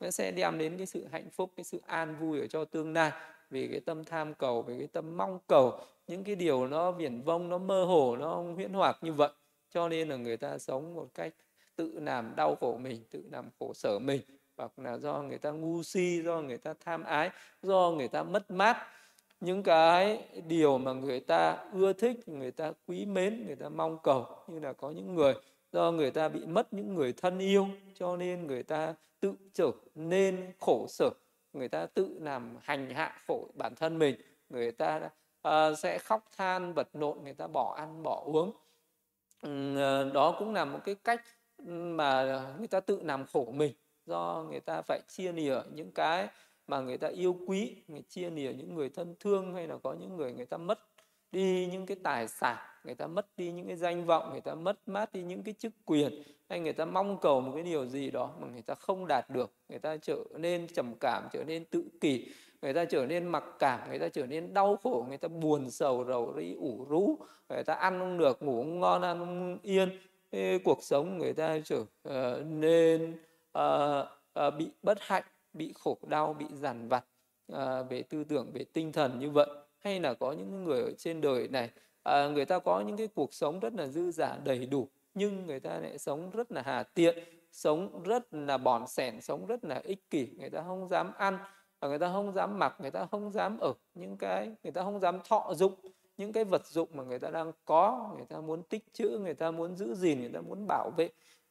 nó 0.00 0.10
sẽ 0.10 0.30
đem 0.30 0.58
đến 0.58 0.76
cái 0.76 0.86
sự 0.86 1.06
hạnh 1.12 1.30
phúc, 1.30 1.50
cái 1.56 1.64
sự 1.64 1.80
an 1.86 2.16
vui 2.20 2.40
ở 2.40 2.46
cho 2.46 2.64
tương 2.64 2.92
lai. 2.92 3.12
Vì 3.50 3.68
cái 3.68 3.80
tâm 3.80 4.04
tham 4.04 4.34
cầu, 4.34 4.62
vì 4.62 4.78
cái 4.78 4.86
tâm 4.86 5.16
mong 5.16 5.38
cầu, 5.46 5.78
những 6.06 6.24
cái 6.24 6.34
điều 6.34 6.66
nó 6.66 6.92
viển 6.92 7.22
vông, 7.22 7.48
nó 7.48 7.58
mơ 7.58 7.84
hồ, 7.84 8.16
nó 8.16 8.42
huyễn 8.56 8.72
hoặc 8.72 8.96
như 9.02 9.12
vậy 9.12 9.30
cho 9.74 9.88
nên 9.88 10.08
là 10.08 10.16
người 10.16 10.36
ta 10.36 10.58
sống 10.58 10.94
một 10.94 11.08
cách 11.14 11.34
tự 11.76 12.00
làm 12.00 12.36
đau 12.36 12.56
khổ 12.60 12.78
mình 12.78 13.04
tự 13.10 13.24
làm 13.30 13.48
khổ 13.58 13.72
sở 13.74 13.98
mình 13.98 14.20
hoặc 14.56 14.78
là 14.78 14.98
do 14.98 15.22
người 15.22 15.38
ta 15.38 15.50
ngu 15.50 15.82
si 15.82 16.22
do 16.24 16.40
người 16.40 16.58
ta 16.58 16.74
tham 16.84 17.04
ái 17.04 17.30
do 17.62 17.90
người 17.90 18.08
ta 18.08 18.22
mất 18.22 18.50
mát 18.50 18.76
những 19.40 19.62
cái 19.62 20.28
điều 20.46 20.78
mà 20.78 20.92
người 20.92 21.20
ta 21.20 21.56
ưa 21.72 21.92
thích 21.92 22.28
người 22.28 22.50
ta 22.50 22.72
quý 22.86 23.06
mến 23.06 23.46
người 23.46 23.56
ta 23.56 23.68
mong 23.68 23.98
cầu 24.02 24.26
như 24.46 24.58
là 24.58 24.72
có 24.72 24.90
những 24.90 25.14
người 25.14 25.34
do 25.72 25.92
người 25.92 26.10
ta 26.10 26.28
bị 26.28 26.46
mất 26.46 26.72
những 26.72 26.94
người 26.94 27.12
thân 27.12 27.38
yêu 27.38 27.68
cho 27.94 28.16
nên 28.16 28.46
người 28.46 28.62
ta 28.62 28.94
tự 29.20 29.34
trở 29.52 29.70
nên 29.94 30.52
khổ 30.60 30.86
sở 30.88 31.10
người 31.52 31.68
ta 31.68 31.86
tự 31.86 32.18
làm 32.20 32.56
hành 32.62 32.90
hạ 32.90 33.18
khổ 33.26 33.48
bản 33.54 33.74
thân 33.74 33.98
mình 33.98 34.16
người 34.48 34.72
ta 34.72 35.10
uh, 35.48 35.78
sẽ 35.78 35.98
khóc 35.98 36.28
than 36.36 36.72
vật 36.74 36.88
lộn, 36.92 37.18
người 37.24 37.34
ta 37.34 37.46
bỏ 37.46 37.74
ăn 37.76 38.02
bỏ 38.02 38.22
uống 38.24 38.52
Ờ, 39.76 40.10
đó 40.14 40.36
cũng 40.38 40.54
là 40.54 40.64
một 40.64 40.78
cái 40.84 40.94
cách 40.94 41.22
mà 41.64 42.40
người 42.58 42.66
ta 42.66 42.80
tự 42.80 43.00
làm 43.02 43.26
khổ 43.26 43.52
mình, 43.54 43.72
do 44.06 44.44
người 44.50 44.60
ta 44.60 44.82
phải 44.82 45.00
chia 45.08 45.32
lìa 45.32 45.60
những 45.72 45.92
cái 45.92 46.28
mà 46.66 46.80
người 46.80 46.98
ta 46.98 47.08
yêu 47.08 47.36
quý 47.46 47.76
người 47.88 48.02
chia 48.08 48.30
lìa 48.30 48.52
những 48.52 48.74
người 48.74 48.88
thân 48.88 49.14
thương, 49.20 49.54
hay 49.54 49.66
là 49.66 49.76
có 49.82 49.92
những 50.00 50.16
người 50.16 50.32
người 50.32 50.46
ta 50.46 50.56
mất 50.56 50.78
đi 51.34 51.68
những 51.72 51.86
cái 51.86 51.96
tài 52.02 52.28
sản 52.28 52.56
người 52.84 52.94
ta 52.94 53.06
mất 53.06 53.26
đi 53.36 53.52
những 53.52 53.66
cái 53.66 53.76
danh 53.76 54.06
vọng 54.06 54.30
người 54.32 54.40
ta 54.40 54.54
mất 54.54 54.88
mát 54.88 55.12
đi 55.12 55.22
những 55.22 55.42
cái 55.42 55.54
chức 55.58 55.72
quyền 55.84 56.22
hay 56.48 56.60
người 56.60 56.72
ta 56.72 56.84
mong 56.84 57.18
cầu 57.20 57.40
một 57.40 57.52
cái 57.54 57.62
điều 57.62 57.86
gì 57.86 58.10
đó 58.10 58.30
mà 58.40 58.46
người 58.52 58.62
ta 58.62 58.74
không 58.74 59.06
đạt 59.06 59.30
được 59.30 59.52
người 59.68 59.78
ta 59.78 59.96
trở 59.96 60.24
nên 60.36 60.66
trầm 60.74 60.94
cảm 61.00 61.28
trở 61.32 61.44
nên 61.44 61.64
tự 61.64 61.84
kỷ 62.00 62.26
người 62.62 62.72
ta 62.72 62.84
trở 62.84 63.06
nên 63.06 63.26
mặc 63.26 63.44
cảm 63.58 63.88
người 63.88 63.98
ta 63.98 64.08
trở 64.08 64.26
nên 64.26 64.54
đau 64.54 64.76
khổ 64.82 65.06
người 65.08 65.18
ta 65.18 65.28
buồn 65.28 65.70
sầu 65.70 66.04
rầu 66.04 66.34
rĩ 66.36 66.54
ủ 66.54 66.86
rũ 66.88 67.18
người 67.48 67.64
ta 67.64 67.74
ăn 67.74 67.98
không 67.98 68.18
được 68.18 68.42
ngủ 68.42 68.62
không 68.62 68.80
ngon 68.80 69.02
ăn 69.02 69.18
không 69.18 69.58
yên 69.62 69.98
cái 70.32 70.58
cuộc 70.64 70.78
sống 70.82 71.18
người 71.18 71.32
ta 71.32 71.58
trở 71.64 71.80
uh, 71.80 72.46
nên 72.46 73.16
uh, 73.58 74.06
uh, 74.46 74.54
bị 74.58 74.70
bất 74.82 74.98
hạnh 75.00 75.24
bị 75.52 75.72
khổ 75.78 75.98
đau 76.06 76.34
bị 76.34 76.46
giàn 76.52 76.88
vặt 76.88 77.04
uh, 77.52 77.58
về 77.90 78.02
tư 78.02 78.24
tưởng 78.24 78.50
về 78.52 78.64
tinh 78.72 78.92
thần 78.92 79.18
như 79.18 79.30
vậy 79.30 79.48
hay 79.84 80.00
là 80.00 80.14
có 80.14 80.32
những 80.32 80.64
người 80.64 80.82
ở 80.82 80.92
trên 80.98 81.20
đời 81.20 81.48
này 81.48 81.70
à, 82.02 82.28
người 82.28 82.44
ta 82.44 82.58
có 82.58 82.80
những 82.80 82.96
cái 82.96 83.08
cuộc 83.14 83.34
sống 83.34 83.60
rất 83.60 83.74
là 83.74 83.86
dư 83.86 84.10
giả 84.10 84.38
đầy 84.44 84.66
đủ 84.66 84.88
nhưng 85.14 85.46
người 85.46 85.60
ta 85.60 85.78
lại 85.78 85.98
sống 85.98 86.30
rất 86.30 86.52
là 86.52 86.62
hà 86.62 86.82
tiện 86.82 87.18
sống 87.52 88.02
rất 88.02 88.34
là 88.34 88.58
bòn 88.58 88.86
sẻn 88.86 89.20
sống 89.20 89.46
rất 89.46 89.64
là 89.64 89.80
ích 89.84 90.10
kỷ 90.10 90.28
người 90.38 90.50
ta 90.50 90.62
không 90.66 90.88
dám 90.88 91.12
ăn 91.18 91.38
và 91.80 91.88
người 91.88 91.98
ta 91.98 92.12
không 92.12 92.32
dám 92.32 92.58
mặc 92.58 92.76
người 92.80 92.90
ta 92.90 93.06
không 93.10 93.30
dám 93.30 93.58
ở 93.58 93.72
những 93.94 94.16
cái 94.16 94.52
người 94.62 94.72
ta 94.72 94.82
không 94.82 95.00
dám 95.00 95.18
thọ 95.28 95.54
dụng 95.54 95.74
những 96.16 96.32
cái 96.32 96.44
vật 96.44 96.66
dụng 96.66 96.88
mà 96.92 97.02
người 97.02 97.18
ta 97.18 97.30
đang 97.30 97.52
có 97.64 98.12
người 98.16 98.26
ta 98.26 98.40
muốn 98.40 98.62
tích 98.62 98.84
trữ 98.92 99.18
người 99.18 99.34
ta 99.34 99.50
muốn 99.50 99.76
giữ 99.76 99.94
gìn 99.94 100.20
người 100.20 100.30
ta 100.34 100.40
muốn 100.40 100.66
bảo 100.68 100.90
vệ 100.96 101.08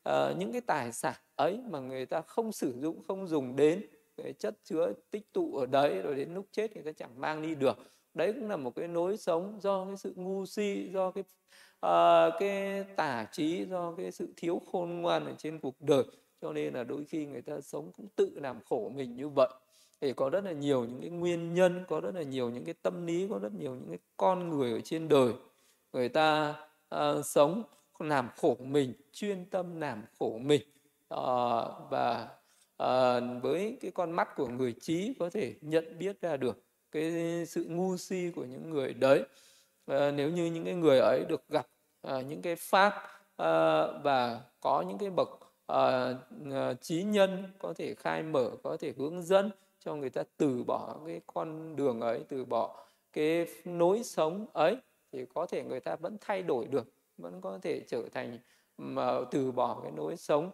uh, 0.10 0.38
những 0.38 0.52
cái 0.52 0.62
tài 0.62 0.91
sản 0.91 1.15
ấy 1.36 1.60
mà 1.69 1.80
người 1.80 2.06
ta 2.06 2.22
không 2.22 2.52
sử 2.52 2.74
dụng 2.80 3.04
không 3.08 3.28
dùng 3.28 3.56
đến 3.56 3.86
cái 4.17 4.34
chất 4.34 4.56
chứa 4.63 4.93
tích 5.12 5.34
tụ 5.34 5.56
ở 5.56 5.65
đấy 5.65 6.02
rồi 6.02 6.15
đến 6.15 6.34
lúc 6.34 6.46
chết 6.52 6.74
người 6.74 6.84
ta 6.84 6.91
chẳng 6.91 7.22
mang 7.22 7.41
đi 7.41 7.56
được 7.56 7.78
đấy 8.13 8.34
cũng 8.34 8.49
là 8.49 8.58
một 8.58 8.76
cái 8.76 8.88
nối 8.88 9.17
sống 9.17 9.60
do 9.62 9.86
cái 9.86 9.97
sự 9.97 10.13
ngu 10.15 10.45
si 10.45 10.89
do 10.93 11.12
cái 11.12 11.23
uh, 11.86 12.34
cái 12.39 12.84
tả 12.95 13.28
trí 13.32 13.65
do 13.65 13.93
cái 13.97 14.12
sự 14.12 14.34
thiếu 14.38 14.62
khôn 14.71 14.89
ngoan 14.89 15.26
ở 15.26 15.34
trên 15.38 15.60
cuộc 15.60 15.82
đời. 15.82 16.04
Cho 16.41 16.54
nên 16.54 16.73
là 16.73 16.84
đôi 16.84 17.06
khi 17.06 17.26
người 17.26 17.41
ta 17.41 17.62
sống 17.62 17.91
cũng 17.97 18.08
tự 18.15 18.39
làm 18.41 18.60
khổ 18.69 18.91
mình 18.95 19.15
như 19.15 19.30
vậy. 19.30 19.49
Thì 20.02 20.13
có 20.13 20.30
rất 20.30 20.43
là 20.43 20.52
nhiều 20.52 20.86
những 20.86 21.02
cái 21.02 21.10
nguyên 21.10 21.54
nhân 21.54 21.84
có 21.88 21.99
rất 21.99 22.15
là 22.15 22.21
nhiều 22.21 22.49
những 22.49 22.65
cái 22.65 22.73
tâm 22.82 23.06
lý 23.06 23.28
có 23.30 23.39
rất 23.39 23.54
nhiều 23.54 23.76
những 23.76 23.89
cái 23.89 23.99
con 24.17 24.49
người 24.49 24.71
ở 24.71 24.80
trên 24.80 25.08
đời. 25.08 25.34
Người 25.93 26.10
ta 26.10 26.56
uh, 26.95 27.26
sống 27.26 27.63
làm 27.99 28.30
khổ 28.38 28.58
mình 28.60 28.93
chuyên 29.12 29.45
tâm 29.45 29.82
làm 29.82 30.04
khổ 30.19 30.38
mình. 30.38 30.62
Uh, 31.13 31.19
và 31.89 32.28
uh, 32.84 33.43
với 33.43 33.78
cái 33.82 33.91
con 33.91 34.12
mắt 34.12 34.36
của 34.36 34.47
người 34.47 34.76
trí 34.82 35.13
có 35.19 35.30
thể 35.30 35.56
nhận 35.62 35.99
biết 35.99 36.21
ra 36.21 36.38
được 36.38 36.63
cái 36.94 37.46
sự 37.46 37.66
ngu 37.70 37.98
si 37.98 38.32
của 38.36 38.46
những 38.46 38.70
người 38.70 38.94
đấy. 38.94 39.24
À, 39.86 40.12
nếu 40.12 40.30
như 40.30 40.46
những 40.46 40.66
cái 40.66 40.74
người 40.74 41.00
ấy 41.00 41.26
được 41.30 41.44
gặp 41.50 41.68
à, 42.02 42.22
những 42.22 42.42
cái 42.42 42.56
pháp 42.56 42.94
à, 43.38 43.88
và 44.04 44.42
có 44.62 44.82
những 44.88 44.98
cái 44.98 45.10
bậc 45.10 45.30
à, 45.68 46.14
trí 46.82 47.04
nhân 47.04 47.44
có 47.60 47.74
thể 47.74 47.94
khai 47.94 48.24
mở 48.24 48.52
có 48.64 48.78
thể 48.78 48.94
hướng 48.98 49.24
dẫn 49.24 49.52
cho 49.80 49.96
người 49.96 50.10
ta 50.10 50.24
từ 50.38 50.64
bỏ 50.64 51.00
cái 51.08 51.22
con 51.28 51.76
đường 51.76 52.02
ấy 52.02 52.24
từ 52.30 52.46
bỏ 52.46 52.86
cái 53.14 53.48
nối 53.66 54.04
sống 54.04 54.46
ấy 54.54 54.78
thì 55.12 55.26
có 55.34 55.46
thể 55.46 55.64
người 55.64 55.80
ta 55.80 55.96
vẫn 55.96 56.18
thay 56.22 56.44
đổi 56.44 56.68
được 56.68 56.94
vẫn 57.18 57.42
có 57.42 57.60
thể 57.62 57.82
trở 57.88 58.04
thành 58.14 58.40
mà 58.78 59.20
từ 59.32 59.52
bỏ 59.52 59.80
cái 59.84 59.92
nối 59.92 60.18
sống 60.18 60.52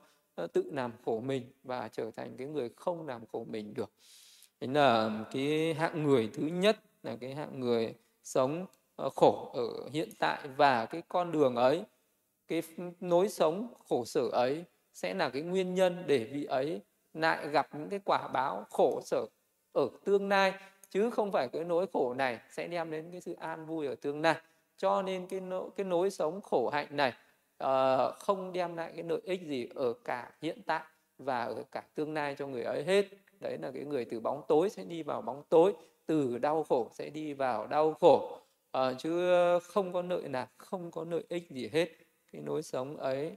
tự 0.54 0.72
làm 0.72 0.92
khổ 1.06 1.20
mình 1.20 1.52
và 1.64 1.88
trở 1.88 2.12
thành 2.12 2.38
cái 2.38 2.48
người 2.48 2.70
không 2.76 3.08
làm 3.08 3.26
khổ 3.32 3.46
mình 3.50 3.74
được 3.74 3.92
đấy 4.62 4.70
là 4.74 5.10
cái 5.32 5.74
hạng 5.74 6.04
người 6.04 6.30
thứ 6.34 6.44
nhất 6.44 6.80
là 7.04 7.16
cái 7.22 7.36
hạng 7.36 7.60
người 7.60 7.94
sống 8.24 8.66
ờ, 8.96 9.10
khổ 9.10 9.52
ở 9.54 9.90
hiện 9.92 10.10
tại 10.20 10.48
và 10.58 10.86
cái 10.86 11.02
con 11.08 11.32
đường 11.32 11.56
ấy 11.56 11.84
cái 12.48 12.62
nối 13.00 13.30
sống 13.30 13.68
khổ 13.90 14.06
sở 14.06 14.22
ấy 14.32 14.64
sẽ 14.94 15.14
là 15.14 15.30
cái 15.30 15.42
nguyên 15.42 15.74
nhân 15.74 16.04
để 16.08 16.24
vị 16.24 16.44
ấy 16.44 16.82
lại 17.14 17.48
gặp 17.48 17.68
những 17.74 17.90
cái 17.90 18.00
quả 18.06 18.28
báo 18.28 18.66
khổ 18.70 19.02
sở 19.06 19.26
ở 19.74 19.90
tương 20.06 20.30
lai. 20.30 20.54
Chứ 20.90 21.10
không 21.10 21.32
phải 21.32 21.48
cái 21.48 21.64
nỗi 21.64 21.86
khổ 21.94 22.14
này 22.14 22.40
sẽ 22.50 22.68
đem 22.68 22.92
đến 22.92 23.12
cái 23.12 23.22
sự 23.22 23.34
an 23.40 23.66
vui 23.66 23.88
ở 23.88 23.96
tương 23.96 24.22
lai. 24.22 24.36
Cho 24.78 25.02
nên 25.02 25.28
cái 25.28 25.40
nỗi, 25.40 25.70
cái 25.76 25.86
nối 25.86 26.10
sống 26.12 26.42
khổ 26.42 26.70
hạnh 26.70 26.88
này 26.92 27.14
uh, 27.64 28.16
không 28.20 28.54
đem 28.54 28.76
lại 28.76 28.92
cái 28.96 29.04
lợi 29.04 29.22
ích 29.24 29.42
gì 29.42 29.68
ở 29.76 29.94
cả 29.94 30.32
hiện 30.42 30.62
tại 30.66 30.84
và 31.18 31.44
ở 31.44 31.64
cả 31.72 31.84
tương 31.96 32.14
lai 32.14 32.36
cho 32.38 32.48
người 32.48 32.64
ấy 32.64 32.84
hết 32.84 33.06
đấy 33.40 33.58
là 33.62 33.72
cái 33.72 33.86
người 33.86 34.06
từ 34.06 34.20
bóng 34.20 34.42
tối 34.48 34.70
sẽ 34.70 34.84
đi 34.84 35.04
vào 35.04 35.22
bóng 35.22 35.44
tối 35.50 35.74
từ 36.06 36.38
đau 36.38 36.64
khổ 36.64 36.90
sẽ 36.94 37.10
đi 37.10 37.34
vào 37.34 37.68
đau 37.68 37.94
khổ. 37.94 38.40
À, 38.72 38.94
chứ 38.94 39.34
không 39.60 39.94
có 39.94 40.02
lợi 40.02 40.28
nào 40.28 40.48
không 40.58 40.92
có 40.92 41.06
lợi 41.10 41.24
ích 41.30 41.50
gì 41.50 41.70
hết. 41.74 41.90
Cái 42.32 42.42
nối 42.42 42.64
sống 42.64 42.98
ấy 42.98 43.32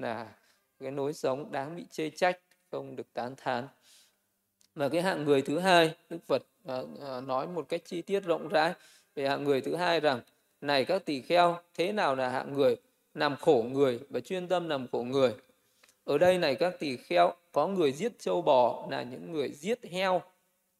là 0.00 0.34
cái 0.80 0.90
nối 0.90 1.12
sống 1.12 1.52
đáng 1.52 1.76
bị 1.76 1.84
chê 1.90 2.10
trách 2.10 2.40
không 2.70 2.96
được 2.96 3.12
tán 3.12 3.34
thán. 3.36 3.68
Và 4.74 4.88
cái 4.88 5.02
hạng 5.02 5.24
người 5.24 5.42
thứ 5.42 5.58
hai 5.58 5.94
đức 6.10 6.18
phật 6.26 6.42
à, 6.64 6.82
à, 7.02 7.20
nói 7.20 7.46
một 7.46 7.68
cách 7.68 7.82
chi 7.84 8.02
tiết 8.02 8.20
rộng 8.20 8.48
rãi 8.48 8.74
về 9.14 9.28
hạng 9.28 9.44
người 9.44 9.60
thứ 9.60 9.76
hai 9.76 10.00
rằng 10.00 10.20
này 10.60 10.84
các 10.84 11.04
tỳ 11.04 11.20
kheo 11.20 11.58
thế 11.74 11.92
nào 11.92 12.14
là 12.14 12.28
hạng 12.28 12.52
người? 12.52 12.76
Làm 13.14 13.36
khổ 13.36 13.64
người 13.70 14.00
và 14.10 14.20
chuyên 14.20 14.48
tâm 14.48 14.68
làm 14.68 14.86
khổ 14.92 15.02
người? 15.02 15.34
Ở 16.10 16.18
đây 16.18 16.38
này 16.38 16.54
các 16.54 16.78
tỳ 16.78 16.96
kheo 16.96 17.32
có 17.52 17.66
người 17.66 17.92
giết 17.92 18.18
châu 18.18 18.42
bò 18.42 18.86
là 18.90 19.02
những 19.02 19.32
người 19.32 19.52
giết 19.52 19.84
heo 19.84 20.22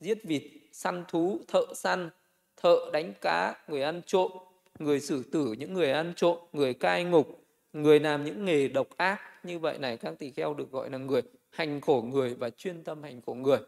giết 0.00 0.18
vịt 0.24 0.42
săn 0.72 1.04
thú 1.08 1.38
thợ 1.48 1.64
săn 1.74 2.10
thợ 2.56 2.76
đánh 2.92 3.12
cá 3.20 3.54
người 3.68 3.82
ăn 3.82 4.02
trộm 4.06 4.30
người 4.78 5.00
xử 5.00 5.22
tử 5.32 5.54
những 5.58 5.74
người 5.74 5.92
ăn 5.92 6.12
trộm 6.16 6.38
người 6.52 6.74
cai 6.74 7.04
ngục 7.04 7.40
người 7.72 8.00
làm 8.00 8.24
những 8.24 8.44
nghề 8.44 8.68
độc 8.68 8.88
ác. 8.96 9.20
Như 9.42 9.58
vậy 9.58 9.78
này 9.78 9.96
các 9.96 10.14
tỳ 10.18 10.30
kheo 10.30 10.54
được 10.54 10.70
gọi 10.70 10.90
là 10.90 10.98
người 10.98 11.22
hành 11.50 11.80
khổ 11.80 12.04
người 12.10 12.34
và 12.34 12.50
chuyên 12.50 12.84
tâm 12.84 13.02
hành 13.02 13.20
khổ 13.26 13.34
người. 13.34 13.58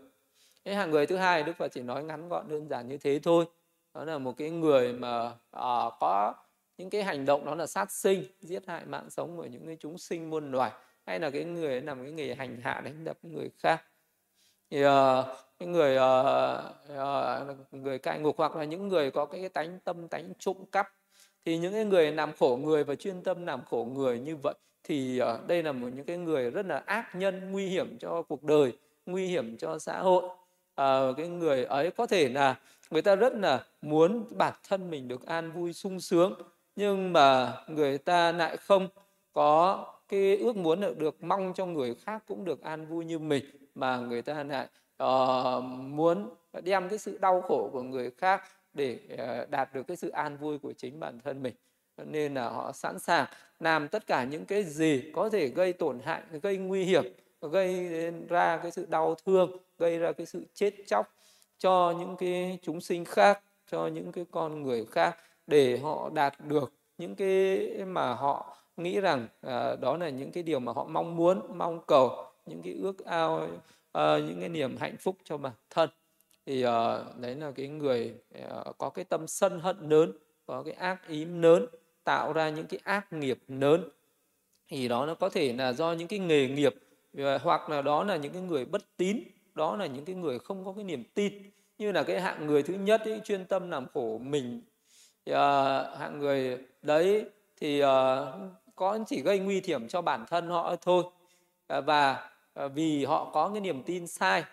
Cái 0.65 0.75
hàng 0.75 0.91
người 0.91 1.07
thứ 1.07 1.17
hai 1.17 1.43
đức 1.43 1.57
phật 1.57 1.73
chỉ 1.73 1.83
nói 1.83 2.05
ngắn 2.05 2.29
gọn 2.29 2.49
đơn 2.49 2.69
giản 2.69 2.89
như 2.89 2.99
thế 2.99 3.21
thôi. 3.23 3.45
Đó 3.95 4.05
là 4.05 4.19
một 4.19 4.37
cái 4.37 4.51
người 4.51 4.93
mà 4.93 5.25
à, 5.51 5.91
có 6.01 6.35
những 6.79 6.91
cái 6.91 7.03
hành 7.03 7.25
động 7.25 7.45
đó 7.45 7.55
là 7.55 7.67
sát 7.67 7.91
sinh 7.91 8.25
giết 8.41 8.67
hại 8.67 8.85
mạng 8.85 9.11
sống 9.11 9.37
của 9.37 9.45
những 9.45 9.67
cái 9.67 9.77
chúng 9.81 9.99
sinh 9.99 10.31
muôn 10.31 10.53
loài 10.53 10.73
hay 11.07 11.21
là 11.21 11.31
cái 11.31 11.45
người 11.45 11.81
làm 11.81 12.03
cái 12.03 12.13
nghề 12.13 12.35
hành 12.35 12.61
hạ 12.63 12.81
đánh 12.85 13.05
đập 13.05 13.19
người 13.23 13.51
khác. 13.59 13.85
Thì 14.71 14.85
uh, 14.85 14.91
cái 15.59 15.69
người 15.69 15.97
uh, 15.97 16.65
uh, 16.93 17.75
người 17.75 17.99
cai 17.99 18.19
ngục 18.19 18.35
hoặc 18.39 18.57
là 18.57 18.65
những 18.65 18.89
người 18.89 19.11
có 19.11 19.27
cái 19.27 19.49
tánh 19.49 19.79
tâm 19.85 20.09
tánh 20.09 20.33
trộm 20.39 20.57
cắp 20.73 20.89
thì 21.45 21.59
những 21.59 21.73
cái 21.73 21.85
người 21.85 22.13
làm 22.13 22.33
khổ 22.39 22.59
người 22.63 22.85
và 22.85 22.95
chuyên 22.95 23.23
tâm 23.23 23.47
làm 23.47 23.65
khổ 23.65 23.89
người 23.95 24.21
như 24.21 24.37
vậy 24.37 24.55
thì 24.85 25.21
uh, 25.23 25.47
đây 25.47 25.63
là 25.63 25.73
một 25.73 25.89
những 25.95 26.05
cái 26.05 26.17
người 26.17 26.51
rất 26.51 26.67
là 26.67 26.83
ác 26.87 27.15
nhân 27.15 27.53
nguy 27.53 27.67
hiểm 27.67 27.99
cho 27.99 28.23
cuộc 28.23 28.43
đời 28.43 28.73
nguy 29.07 29.27
hiểm 29.27 29.57
cho 29.57 29.79
xã 29.79 30.01
hội. 30.01 30.25
Uh, 30.25 31.17
cái 31.17 31.29
người 31.29 31.65
ấy 31.65 31.91
có 31.91 32.07
thể 32.07 32.29
là 32.29 32.61
người 32.91 33.03
ta 33.03 33.17
rất 33.17 33.33
là 33.35 33.65
muốn 33.83 34.25
bản 34.31 34.53
thân 34.69 34.91
mình 34.91 35.09
được 35.09 35.27
an 35.27 35.53
vui 35.53 35.73
sung 35.73 36.01
sướng 36.01 36.35
nhưng 36.77 37.13
mà 37.13 37.53
người 37.69 37.99
ta 37.99 38.33
lại 38.33 38.57
không 38.57 38.89
có 39.33 39.87
cái 40.13 40.37
ước 40.37 40.57
muốn 40.57 40.81
được, 40.81 40.99
được 40.99 41.25
mong 41.25 41.53
cho 41.55 41.67
người 41.67 41.95
khác 41.95 42.23
cũng 42.29 42.45
được 42.45 42.63
an 42.63 42.87
vui 42.87 43.05
như 43.05 43.19
mình 43.19 43.45
mà 43.75 43.97
người 43.97 44.23
ta 44.23 44.45
lại 44.45 44.69
uh, 45.03 45.65
muốn 45.65 46.31
đem 46.63 46.89
cái 46.89 46.99
sự 46.99 47.19
đau 47.19 47.41
khổ 47.41 47.71
của 47.73 47.83
người 47.83 48.11
khác 48.11 48.43
để 48.75 48.99
uh, 49.15 49.51
đạt 49.51 49.75
được 49.75 49.83
cái 49.87 49.97
sự 49.97 50.09
an 50.09 50.37
vui 50.37 50.59
của 50.59 50.73
chính 50.73 51.01
bản 51.01 51.21
thân 51.25 51.43
mình. 51.43 51.55
Nên 52.05 52.35
là 52.35 52.49
họ 52.49 52.73
sẵn 52.73 52.99
sàng 52.99 53.27
làm 53.61 53.89
tất 53.89 54.07
cả 54.07 54.25
những 54.25 54.45
cái 54.45 54.65
gì 54.65 55.13
có 55.15 55.31
thể 55.31 55.49
gây 55.49 55.73
tổn 55.73 55.99
hại 56.05 56.23
gây 56.43 56.57
nguy 56.57 56.85
hiểm 56.85 57.05
gây 57.41 57.91
ra 58.29 58.57
cái 58.63 58.71
sự 58.71 58.87
đau 58.91 59.15
thương 59.27 59.57
gây 59.79 59.99
ra 59.99 60.13
cái 60.13 60.27
sự 60.27 60.45
chết 60.55 60.75
chóc 60.87 61.15
cho 61.59 61.95
những 61.99 62.17
cái 62.17 62.59
chúng 62.63 62.81
sinh 62.81 63.05
khác 63.05 63.41
cho 63.71 63.87
những 63.87 64.13
cái 64.13 64.27
con 64.31 64.63
người 64.63 64.85
khác 64.85 65.17
để 65.47 65.79
họ 65.79 66.11
đạt 66.15 66.35
được 66.49 66.73
những 66.99 67.15
cái 67.15 67.69
mà 67.87 68.15
họ 68.15 68.62
nghĩ 68.83 69.01
rằng 69.01 69.27
à, 69.41 69.77
đó 69.77 69.97
là 69.97 70.09
những 70.09 70.33
cái 70.33 70.43
điều 70.43 70.61
mà 70.61 70.73
họ 70.73 70.85
mong 70.85 71.17
muốn 71.17 71.59
mong 71.59 71.81
cầu 71.87 72.25
những 72.47 72.63
cái 72.63 72.75
ước 72.83 73.05
ao 73.05 73.49
à, 73.93 74.19
những 74.19 74.41
cái 74.41 74.49
niềm 74.49 74.77
hạnh 74.77 74.97
phúc 75.01 75.17
cho 75.25 75.37
bản 75.39 75.53
thân. 75.71 75.91
Thì 76.47 76.63
à, 76.63 76.99
đấy 77.17 77.35
là 77.35 77.51
cái 77.51 77.69
người 77.69 78.15
à, 78.35 78.65
có 78.79 78.91
cái 78.91 79.05
tâm 79.05 79.27
sân 79.27 79.61
hận 79.61 79.77
lớn 79.91 80.13
có 80.47 80.63
cái 80.63 80.75
ác 80.75 81.09
ý 81.09 81.25
lớn 81.25 81.67
tạo 82.05 82.33
ra 82.33 82.49
những 82.49 82.67
cái 82.67 82.81
ác 82.85 83.13
nghiệp 83.13 83.39
lớn. 83.49 83.89
Thì 84.69 84.89
đó 84.89 85.07
nó 85.07 85.15
có 85.15 85.29
thể 85.29 85.53
là 85.53 85.73
do 85.73 85.93
những 85.93 86.09
cái 86.09 86.19
nghề 86.19 86.49
nghiệp 86.49 86.75
hoặc 87.43 87.71
là 87.71 87.83
đó 87.83 88.05
là 88.05 88.17
những 88.17 88.33
cái 88.33 88.43
người 88.43 88.65
bất 88.65 88.83
tín 88.97 89.19
đó 89.55 89.77
là 89.77 89.87
những 89.87 90.05
cái 90.05 90.15
người 90.15 90.39
không 90.39 90.65
có 90.65 90.73
cái 90.73 90.85
niềm 90.85 91.05
tin. 91.15 91.51
Như 91.79 91.93
là 91.93 92.03
cái 92.03 92.21
hạng 92.21 92.47
người 92.47 92.63
thứ 92.63 92.75
nhất 92.75 93.01
ấy, 93.05 93.21
chuyên 93.25 93.45
tâm 93.45 93.71
làm 93.71 93.87
khổ 93.95 94.19
mình. 94.19 94.63
Thì, 95.27 95.33
uh, 95.33 95.39
hạng 95.99 96.19
người 96.19 96.59
đấy 96.83 97.25
thì 97.61 97.83
uh, 97.85 97.89
có 98.77 98.99
chỉ 99.07 99.23
gây 99.23 99.39
nguy 99.39 99.63
hiểm 99.65 99.89
cho 99.89 100.03
bản 100.03 100.25
thân 100.31 100.49
họ 100.49 100.77
thôi. 100.77 101.05
À, 101.67 101.81
và 101.81 102.31
à, 102.55 102.69
vì 102.69 103.05
họ 103.05 103.31
có 103.33 103.49
cái 103.49 103.61
niềm 103.61 103.83
tin 103.83 104.07
sai 104.07 104.45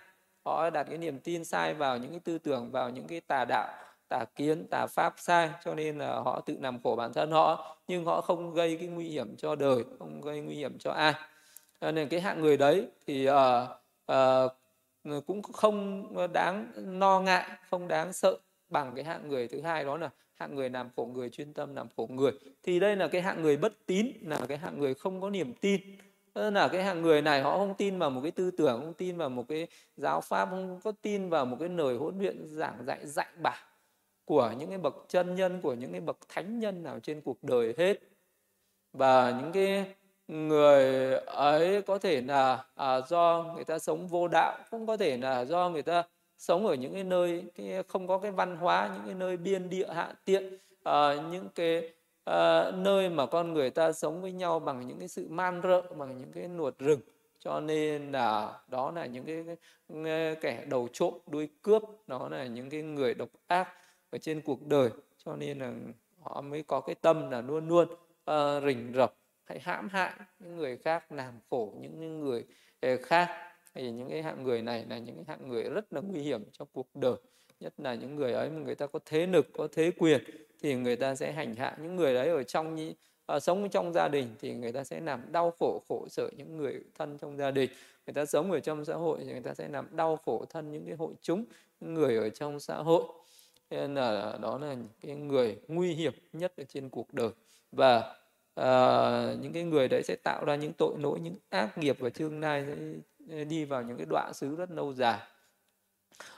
họ 0.45 0.69
đặt 0.69 0.83
cái 0.83 0.97
niềm 0.97 1.19
tin 1.19 1.45
sai 1.45 1.73
vào 1.73 1.97
những 1.97 2.11
cái 2.11 2.19
tư 2.19 2.37
tưởng 2.37 2.71
vào 2.71 2.89
những 2.89 3.07
cái 3.07 3.21
tà 3.21 3.45
đạo 3.45 3.73
tà 4.09 4.25
kiến 4.35 4.67
tà 4.67 4.87
pháp 4.87 5.13
sai 5.17 5.49
cho 5.65 5.75
nên 5.75 5.97
là 5.97 6.15
họ 6.15 6.41
tự 6.45 6.57
làm 6.61 6.81
khổ 6.83 6.95
bản 6.95 7.13
thân 7.13 7.31
họ 7.31 7.77
nhưng 7.87 8.05
họ 8.05 8.21
không 8.21 8.53
gây 8.53 8.77
cái 8.77 8.87
nguy 8.87 9.09
hiểm 9.09 9.37
cho 9.37 9.55
đời 9.55 9.83
không 9.99 10.21
gây 10.21 10.41
nguy 10.41 10.55
hiểm 10.55 10.79
cho 10.79 10.91
ai. 10.91 11.13
Nên 11.81 12.09
cái 12.09 12.21
hạng 12.21 12.41
người 12.41 12.57
đấy 12.57 12.87
thì 13.07 13.29
uh, 13.29 13.35
uh, 14.11 15.25
cũng 15.25 15.41
không 15.41 16.07
đáng 16.33 16.71
no 16.75 17.19
ngại 17.19 17.49
không 17.69 17.87
đáng 17.87 18.13
sợ 18.13 18.37
bằng 18.69 18.91
cái 18.95 19.03
hạng 19.03 19.27
người 19.27 19.47
thứ 19.47 19.61
hai 19.61 19.85
đó 19.85 19.97
là 19.97 20.09
hạng 20.39 20.55
người 20.55 20.69
làm 20.69 20.89
khổ 20.95 21.05
người 21.13 21.29
chuyên 21.29 21.53
tâm 21.53 21.75
làm 21.75 21.87
khổ 21.97 22.07
người. 22.11 22.31
Thì 22.63 22.79
đây 22.79 22.95
là 22.95 23.07
cái 23.07 23.21
hạng 23.21 23.41
người 23.41 23.57
bất 23.57 23.73
tín 23.85 24.07
là 24.21 24.45
cái 24.47 24.57
hạng 24.57 24.79
người 24.79 24.93
không 24.93 25.21
có 25.21 25.29
niềm 25.29 25.53
tin. 25.53 25.81
Là 26.35 26.67
cái 26.67 26.83
hạng 26.83 27.01
người 27.01 27.21
này 27.21 27.41
họ 27.41 27.57
không 27.57 27.73
tin 27.77 27.99
vào 27.99 28.09
một 28.09 28.21
cái 28.21 28.31
tư 28.31 28.51
tưởng 28.51 28.79
không 28.81 28.93
tin 28.93 29.17
vào 29.17 29.29
một 29.29 29.45
cái 29.47 29.67
giáo 29.95 30.21
pháp 30.21 30.49
không 30.49 30.79
có 30.83 30.91
tin 31.01 31.29
vào 31.29 31.45
một 31.45 31.57
cái 31.59 31.69
lời 31.69 31.97
huấn 31.97 32.19
luyện 32.19 32.47
giảng 32.47 32.85
dạy 32.85 33.07
dạy 33.07 33.27
bảo 33.41 33.57
của 34.25 34.53
những 34.59 34.69
cái 34.69 34.77
bậc 34.77 35.05
chân 35.07 35.35
nhân 35.35 35.61
của 35.61 35.73
những 35.73 35.91
cái 35.91 36.01
bậc 36.01 36.17
thánh 36.29 36.59
nhân 36.59 36.83
nào 36.83 36.99
trên 36.99 37.21
cuộc 37.21 37.43
đời 37.43 37.73
hết. 37.77 37.99
Và 38.93 39.39
những 39.41 39.51
cái 39.51 39.85
người 40.27 41.13
ấy 41.25 41.81
có 41.81 41.97
thể 41.97 42.21
là 42.21 42.65
à, 42.75 43.01
do 43.01 43.53
người 43.55 43.63
ta 43.63 43.79
sống 43.79 44.07
vô 44.07 44.27
đạo 44.27 44.57
cũng 44.71 44.87
có 44.87 44.97
thể 44.97 45.17
là 45.17 45.45
do 45.45 45.69
người 45.69 45.81
ta 45.81 46.03
sống 46.39 46.67
ở 46.67 46.73
những 46.73 46.93
cái 46.93 47.03
nơi 47.03 47.43
cái 47.55 47.83
không 47.87 48.07
có 48.07 48.17
cái 48.17 48.31
văn 48.31 48.55
hóa 48.55 48.89
những 48.93 49.05
cái 49.05 49.15
nơi 49.15 49.37
biên 49.37 49.69
địa 49.69 49.87
hạ 49.93 50.13
tiện 50.25 50.57
à, 50.83 51.15
những 51.31 51.47
cái 51.55 51.93
à, 52.23 52.71
nơi 52.71 53.09
mà 53.09 53.25
con 53.25 53.53
người 53.53 53.69
ta 53.69 53.91
sống 53.91 54.21
với 54.21 54.31
nhau 54.31 54.59
bằng 54.59 54.87
những 54.87 54.99
cái 54.99 55.07
sự 55.07 55.27
man 55.29 55.61
rợ 55.63 55.81
bằng 55.81 56.17
những 56.17 56.31
cái 56.31 56.47
nuột 56.47 56.79
rừng. 56.79 56.99
Cho 57.39 57.59
nên 57.59 58.11
là 58.11 58.59
đó 58.67 58.91
là 58.91 59.05
những 59.05 59.25
cái, 59.25 59.45
cái 60.03 60.35
kẻ 60.35 60.65
đầu 60.69 60.87
trộm 60.93 61.13
đuôi 61.27 61.49
cướp 61.61 61.83
đó 62.07 62.29
là 62.29 62.47
những 62.47 62.69
cái 62.69 62.81
người 62.81 63.13
độc 63.13 63.29
ác 63.47 63.69
ở 64.09 64.17
trên 64.17 64.41
cuộc 64.41 64.67
đời. 64.67 64.89
Cho 65.25 65.35
nên 65.35 65.59
là 65.59 65.73
họ 66.21 66.41
mới 66.41 66.63
có 66.63 66.81
cái 66.81 66.95
tâm 66.95 67.31
là 67.31 67.41
luôn 67.41 67.67
luôn 67.67 67.87
uh, 68.31 68.63
rình 68.65 68.91
rập 68.95 69.13
hãy 69.43 69.59
hãm 69.59 69.89
hại 69.89 70.13
những 70.39 70.55
người 70.57 70.77
khác 70.77 71.11
làm 71.11 71.33
khổ 71.49 71.73
những 71.79 72.19
người 72.19 72.45
khác 73.03 73.48
thì 73.79 73.91
những 73.91 74.09
cái 74.09 74.23
hạng 74.23 74.43
người 74.43 74.61
này 74.61 74.85
là 74.89 74.97
những 74.97 75.15
cái 75.15 75.25
hạng 75.27 75.49
người 75.49 75.63
rất 75.63 75.93
là 75.93 76.01
nguy 76.01 76.21
hiểm 76.21 76.43
cho 76.51 76.65
cuộc 76.65 76.87
đời. 76.95 77.15
Nhất 77.59 77.73
là 77.77 77.95
những 77.95 78.15
người 78.15 78.33
ấy 78.33 78.49
mà 78.49 78.59
người 78.59 78.75
ta 78.75 78.87
có 78.87 78.99
thế 79.05 79.25
lực 79.25 79.47
có 79.53 79.67
thế 79.71 79.91
quyền 79.97 80.23
thì 80.61 80.75
người 80.75 80.95
ta 80.95 81.15
sẽ 81.15 81.31
hành 81.31 81.55
hạ 81.55 81.77
những 81.81 81.95
người 81.95 82.13
đấy 82.13 82.29
ở 82.29 82.43
trong 82.43 82.91
uh, 83.35 83.43
sống 83.43 83.69
trong 83.69 83.93
gia 83.93 84.07
đình 84.07 84.27
thì 84.41 84.53
người 84.53 84.71
ta 84.71 84.83
sẽ 84.83 84.99
làm 84.99 85.31
đau 85.31 85.53
khổ 85.59 85.81
khổ 85.89 86.07
sở 86.09 86.29
những 86.37 86.57
người 86.57 86.83
thân 86.97 87.17
trong 87.17 87.37
gia 87.37 87.51
đình. 87.51 87.69
Người 88.05 88.13
ta 88.13 88.25
sống 88.25 88.51
ở 88.51 88.59
trong 88.59 88.85
xã 88.85 88.93
hội 88.93 89.19
thì 89.25 89.31
người 89.31 89.41
ta 89.41 89.53
sẽ 89.53 89.67
làm 89.67 89.95
đau 89.95 90.19
khổ 90.25 90.45
thân 90.49 90.71
những 90.71 90.85
cái 90.85 90.95
hội 90.95 91.13
chúng 91.21 91.45
những 91.79 91.93
người 91.93 92.17
ở 92.17 92.29
trong 92.29 92.59
xã 92.59 92.75
hội. 92.75 93.03
Nên 93.69 93.95
là 93.95 94.37
đó 94.41 94.57
là 94.57 94.75
cái 95.01 95.15
người 95.15 95.57
nguy 95.67 95.93
hiểm 95.93 96.13
nhất 96.33 96.53
ở 96.57 96.63
trên 96.63 96.89
cuộc 96.89 97.13
đời. 97.13 97.29
Và 97.71 98.15
à, 98.55 99.33
những 99.41 99.53
cái 99.53 99.63
người 99.63 99.87
đấy 99.87 100.03
sẽ 100.03 100.15
tạo 100.23 100.45
ra 100.45 100.55
những 100.55 100.73
tội 100.73 100.95
lỗi 100.99 101.19
những 101.19 101.35
ác 101.49 101.77
nghiệp 101.77 101.97
và 101.99 102.09
tương 102.09 102.39
lai 102.39 102.65
Ờ, 103.31 103.43
đi 103.43 103.65
vào 103.65 103.83
những 103.83 103.97
cái 103.97 104.05
đoạn 104.05 104.33
xứ 104.33 104.55
rất 104.55 104.71
lâu 104.71 104.93
dài. 104.93 105.19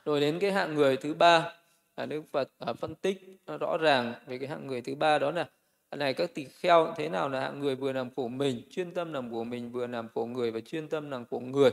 Rồi 0.05 0.21
đến 0.21 0.39
cái 0.39 0.51
hạng 0.51 0.75
người 0.75 0.97
thứ 0.97 1.13
ba, 1.13 1.53
là 1.97 2.05
đức 2.05 2.21
phật 2.31 2.51
à, 2.59 2.73
phân 2.73 2.95
tích 2.95 3.41
rõ 3.59 3.77
ràng 3.77 4.13
về 4.27 4.37
cái 4.37 4.47
hạng 4.47 4.67
người 4.67 4.81
thứ 4.81 4.95
ba 4.95 5.19
đó 5.19 5.31
là, 5.31 5.49
này, 5.95 6.13
các 6.13 6.33
tỳ 6.33 6.45
kheo, 6.45 6.93
thế 6.97 7.09
nào 7.09 7.29
là 7.29 7.39
hạng 7.39 7.59
người 7.59 7.75
vừa 7.75 7.93
làm 7.93 8.09
khổ 8.15 8.27
mình, 8.27 8.61
chuyên 8.69 8.93
tâm 8.93 9.13
làm 9.13 9.31
của 9.31 9.43
mình, 9.43 9.71
vừa 9.71 9.87
làm 9.87 10.07
khổ 10.15 10.25
người 10.25 10.51
và 10.51 10.59
chuyên 10.59 10.89
tâm 10.89 11.11
làm 11.11 11.25
khổ 11.25 11.39
người? 11.39 11.71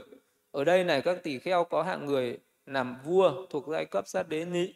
Ở 0.50 0.64
đây 0.64 0.84
này, 0.84 1.02
các 1.02 1.22
tỳ 1.22 1.38
kheo 1.38 1.64
có 1.64 1.82
hạng 1.82 2.06
người 2.06 2.38
làm 2.66 2.96
vua 3.04 3.46
thuộc 3.50 3.64
giai 3.68 3.84
cấp 3.84 4.08
sát 4.08 4.28
đế 4.28 4.44
nị 4.44 4.74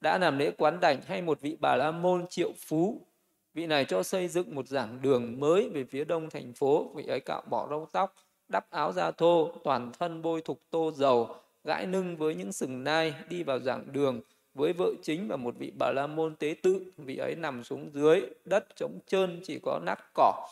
đã 0.00 0.18
làm 0.18 0.38
lễ 0.38 0.50
quán 0.58 0.80
đảnh 0.80 1.00
hay 1.06 1.22
một 1.22 1.40
vị 1.40 1.56
bà 1.60 1.76
la 1.76 1.90
môn 1.90 2.26
triệu 2.26 2.52
phú. 2.58 3.06
Vị 3.54 3.66
này 3.66 3.84
cho 3.84 4.02
xây 4.02 4.28
dựng 4.28 4.54
một 4.54 4.68
giảng 4.68 5.02
đường 5.02 5.40
mới 5.40 5.68
về 5.68 5.84
phía 5.84 6.04
đông 6.04 6.30
thành 6.30 6.52
phố, 6.52 6.92
vị 6.96 7.06
ấy 7.06 7.20
cạo 7.20 7.42
bỏ 7.50 7.66
râu 7.70 7.88
tóc 7.92 8.14
đắp 8.48 8.70
áo 8.70 8.92
da 8.92 9.10
thô, 9.10 9.50
toàn 9.64 9.92
thân 9.98 10.22
bôi 10.22 10.40
thục 10.40 10.60
tô 10.70 10.92
dầu, 10.94 11.28
gãi 11.64 11.86
nưng 11.86 12.16
với 12.16 12.34
những 12.34 12.52
sừng 12.52 12.84
nai, 12.84 13.14
đi 13.28 13.42
vào 13.42 13.58
giảng 13.58 13.92
đường 13.92 14.20
với 14.54 14.72
vợ 14.72 14.90
chính 15.02 15.28
và 15.28 15.36
một 15.36 15.54
vị 15.58 15.72
bà 15.78 15.92
la 15.92 16.06
môn 16.06 16.36
tế 16.36 16.54
tự. 16.62 16.92
Vị 16.96 17.16
ấy 17.16 17.34
nằm 17.34 17.64
xuống 17.64 17.90
dưới 17.94 18.20
đất 18.44 18.76
trống 18.76 18.98
trơn, 19.06 19.40
chỉ 19.44 19.58
có 19.62 19.80
nát 19.86 19.98
cỏ. 20.14 20.48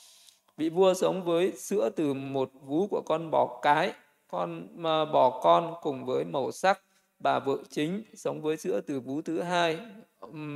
Vị 0.57 0.69
vua 0.69 0.95
sống 0.95 1.25
với 1.25 1.53
sữa 1.53 1.91
từ 1.97 2.15
một 2.15 2.51
vú 2.53 2.87
của 2.87 3.03
con 3.07 3.31
bò 3.31 3.61
cái, 3.63 3.93
con 4.29 4.67
mà 4.75 5.05
bò 5.05 5.41
con 5.43 5.75
cùng 5.83 6.05
với 6.05 6.25
màu 6.25 6.53
sắc 6.53 6.81
bà 7.19 7.39
vợ 7.39 7.57
chính 7.71 8.03
sống 8.15 8.43
với 8.43 8.57
sữa 8.57 8.81
từ 8.81 9.01
vú 9.01 9.23
thứ 9.23 9.41
hai. 9.41 9.79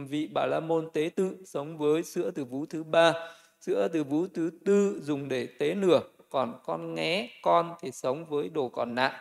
Vị 0.08 0.28
bà 0.34 0.46
la 0.46 0.60
môn 0.60 0.90
tế 0.92 1.10
tự 1.16 1.36
sống 1.44 1.78
với 1.78 2.02
sữa 2.02 2.30
từ 2.30 2.44
vú 2.44 2.66
thứ 2.66 2.84
ba. 2.84 3.14
Sữa 3.60 3.88
từ 3.92 4.04
vú 4.04 4.26
thứ 4.34 4.50
tư 4.64 5.00
dùng 5.02 5.28
để 5.28 5.46
tế 5.46 5.74
nửa 5.74 6.00
còn 6.30 6.60
con 6.64 6.94
nghé 6.94 7.30
con 7.42 7.74
thì 7.80 7.90
sống 7.90 8.24
với 8.24 8.48
đồ 8.48 8.68
còn 8.68 8.94
nạn 8.94 9.12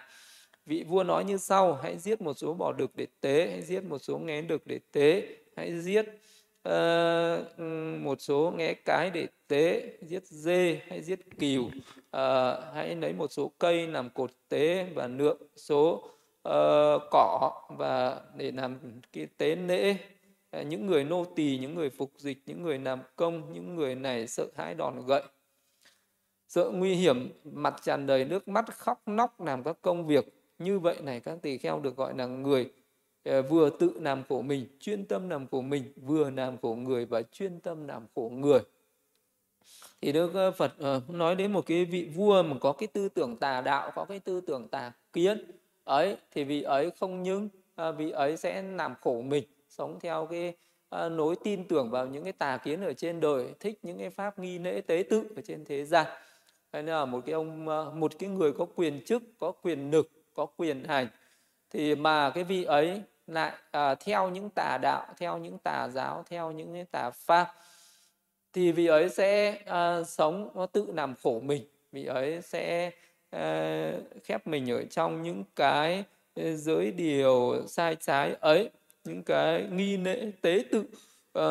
vị 0.66 0.84
vua 0.88 1.04
nói 1.04 1.26
như 1.26 1.38
sau 1.38 1.74
hãy 1.74 1.98
giết 1.98 2.22
một 2.22 2.34
số 2.34 2.54
bò 2.54 2.74
đực 2.74 2.96
để 2.96 3.08
tế 3.22 3.48
hãy 3.52 3.62
giết 3.62 3.84
một 3.84 3.98
số 3.98 4.18
nghé 4.18 4.42
đực 4.42 4.68
để 4.68 4.80
tế 4.92 5.38
hãy 5.56 5.80
giết 5.80 6.06
uh, 6.70 7.60
một 8.02 8.22
số 8.22 8.54
nghé 8.58 8.74
cái 8.74 9.10
để 9.10 9.28
tế 9.48 9.98
giết 10.02 10.24
dê 10.28 10.82
hay 10.88 11.02
giết 11.02 11.20
cừu 11.40 11.64
uh, 11.66 11.72
hãy 12.74 12.96
lấy 12.96 13.14
một 13.14 13.32
số 13.32 13.52
cây 13.60 13.88
làm 13.88 14.10
cột 14.10 14.32
tế 14.50 14.88
và 14.96 15.08
lượng 15.08 15.42
số 15.56 16.10
uh, 16.50 17.02
cỏ 17.12 17.52
và 17.78 18.22
để 18.36 18.52
làm 18.52 18.80
cái 19.14 19.28
tế 19.38 19.56
lễ 19.56 19.98
những 20.66 20.88
người 20.88 21.04
nô 21.04 21.26
tỳ 21.36 21.58
những 21.58 21.76
người 21.76 21.90
phục 21.90 22.12
dịch 22.18 22.38
những 22.46 22.64
người 22.64 22.80
làm 22.80 23.00
công 23.16 23.54
những 23.54 23.76
người 23.76 23.96
này 23.96 24.28
sợ 24.28 24.48
hãi 24.56 24.76
đòn 24.76 25.06
gậy 25.06 25.24
sợ 26.48 26.70
nguy 26.74 26.96
hiểm, 26.96 27.30
mặt 27.44 27.76
tràn 27.84 28.08
đầy 28.08 28.26
nước 28.26 28.48
mắt, 28.48 28.66
khóc, 28.78 29.02
nóc, 29.06 29.42
làm 29.42 29.64
các 29.64 29.78
công 29.82 30.08
việc. 30.08 30.34
Như 30.60 30.80
vậy 30.80 30.98
này, 31.02 31.20
các 31.20 31.38
tỳ 31.42 31.58
kheo 31.58 31.80
được 31.80 31.98
gọi 31.98 32.18
là 32.18 32.26
người 32.26 32.72
ờ, 33.24 33.42
vừa 33.42 33.70
tự 33.70 33.92
làm 34.02 34.24
khổ 34.30 34.42
mình, 34.42 34.66
chuyên 34.80 35.06
tâm 35.06 35.30
làm 35.30 35.48
khổ 35.48 35.62
mình, 35.62 35.84
vừa 35.96 36.30
làm 36.30 36.58
khổ 36.58 36.76
người 36.76 37.06
và 37.06 37.22
chuyên 37.22 37.60
tâm 37.60 37.88
làm 37.88 38.06
khổ 38.16 38.32
người. 38.34 38.60
Thì 40.02 40.12
đức 40.12 40.34
ờ, 40.34 40.52
phật 40.52 40.74
ờ, 40.80 41.02
nói 41.10 41.36
đến 41.36 41.54
một 41.54 41.66
cái 41.66 41.86
vị 41.86 42.10
vua 42.16 42.44
mà 42.44 42.56
có 42.62 42.74
cái 42.74 42.88
tư 42.88 43.10
tưởng 43.10 43.36
tà 43.36 43.62
đạo, 43.62 43.92
có 43.96 44.06
cái 44.06 44.20
tư 44.20 44.42
tưởng 44.42 44.68
tà 44.68 44.92
kiến, 45.14 45.52
ấy, 45.84 46.18
thì 46.32 46.44
vị 46.44 46.62
ấy 46.62 46.92
không 47.00 47.24
những 47.24 47.50
vị 47.98 48.12
ấy 48.12 48.38
sẽ 48.38 48.62
làm 48.62 48.96
khổ 49.02 49.22
mình, 49.22 49.44
sống 49.70 50.00
theo 50.00 50.28
cái 50.32 50.54
nối 51.10 51.36
tin 51.44 51.68
tưởng 51.68 51.92
vào 51.92 52.08
những 52.08 52.24
cái 52.24 52.34
tà 52.34 52.58
kiến 52.58 52.82
ở 52.82 52.94
trên 52.94 53.20
đời, 53.20 53.48
thích 53.60 53.80
những 53.84 53.98
cái 53.98 54.10
pháp 54.10 54.40
nghi 54.40 54.60
lễ 54.60 54.82
tế 54.82 55.04
tự 55.10 55.24
ở 55.36 55.42
trên 55.42 55.66
thế 55.66 55.86
gian 55.86 56.08
hay 56.74 56.84
là 56.84 57.06
một 57.06 57.24
cái 57.26 57.34
ông 57.34 57.68
ờ, 57.68 57.92
một 57.96 58.12
cái 58.20 58.30
người 58.30 58.52
có 58.54 58.66
quyền 58.76 59.02
chức 59.06 59.24
có 59.40 59.52
quyền 59.52 59.92
lực 59.92 60.10
có 60.34 60.46
quyền 60.46 60.84
hành 60.84 61.08
thì 61.70 61.96
mà 61.96 62.30
cái 62.30 62.44
vị 62.44 62.64
ấy 62.64 63.02
lại 63.28 63.54
à, 63.72 63.96
theo 63.96 64.30
những 64.30 64.50
tà 64.50 64.78
đạo 64.82 65.06
theo 65.18 65.38
những 65.38 65.58
tà 65.58 65.88
giáo 65.94 66.24
theo 66.30 66.52
những 66.52 66.74
cái 66.74 66.86
tà 66.92 67.10
pháp 67.10 67.54
thì 68.58 68.72
vị 68.72 68.86
ấy 68.86 69.10
sẽ 69.10 69.58
à, 69.66 70.04
sống 70.04 70.50
nó 70.56 70.66
tự 70.66 70.86
làm 70.96 71.16
khổ 71.24 71.40
mình. 71.40 71.64
Vị 71.92 72.06
ấy 72.06 72.42
sẽ 72.42 72.92
à, 73.30 73.92
khép 74.24 74.48
mình 74.48 74.72
ở 74.72 74.84
trong 74.84 75.24
những 75.24 75.44
cái 75.56 76.04
giới 76.36 76.92
điều 76.92 77.64
sai 77.68 77.96
trái 77.96 78.36
ấy 78.40 78.70
những 79.04 79.24
cái 79.24 79.68
nghi 79.72 79.98
lễ 79.98 80.32
tế 80.42 80.64
tự 80.72 80.84
à, 81.34 81.48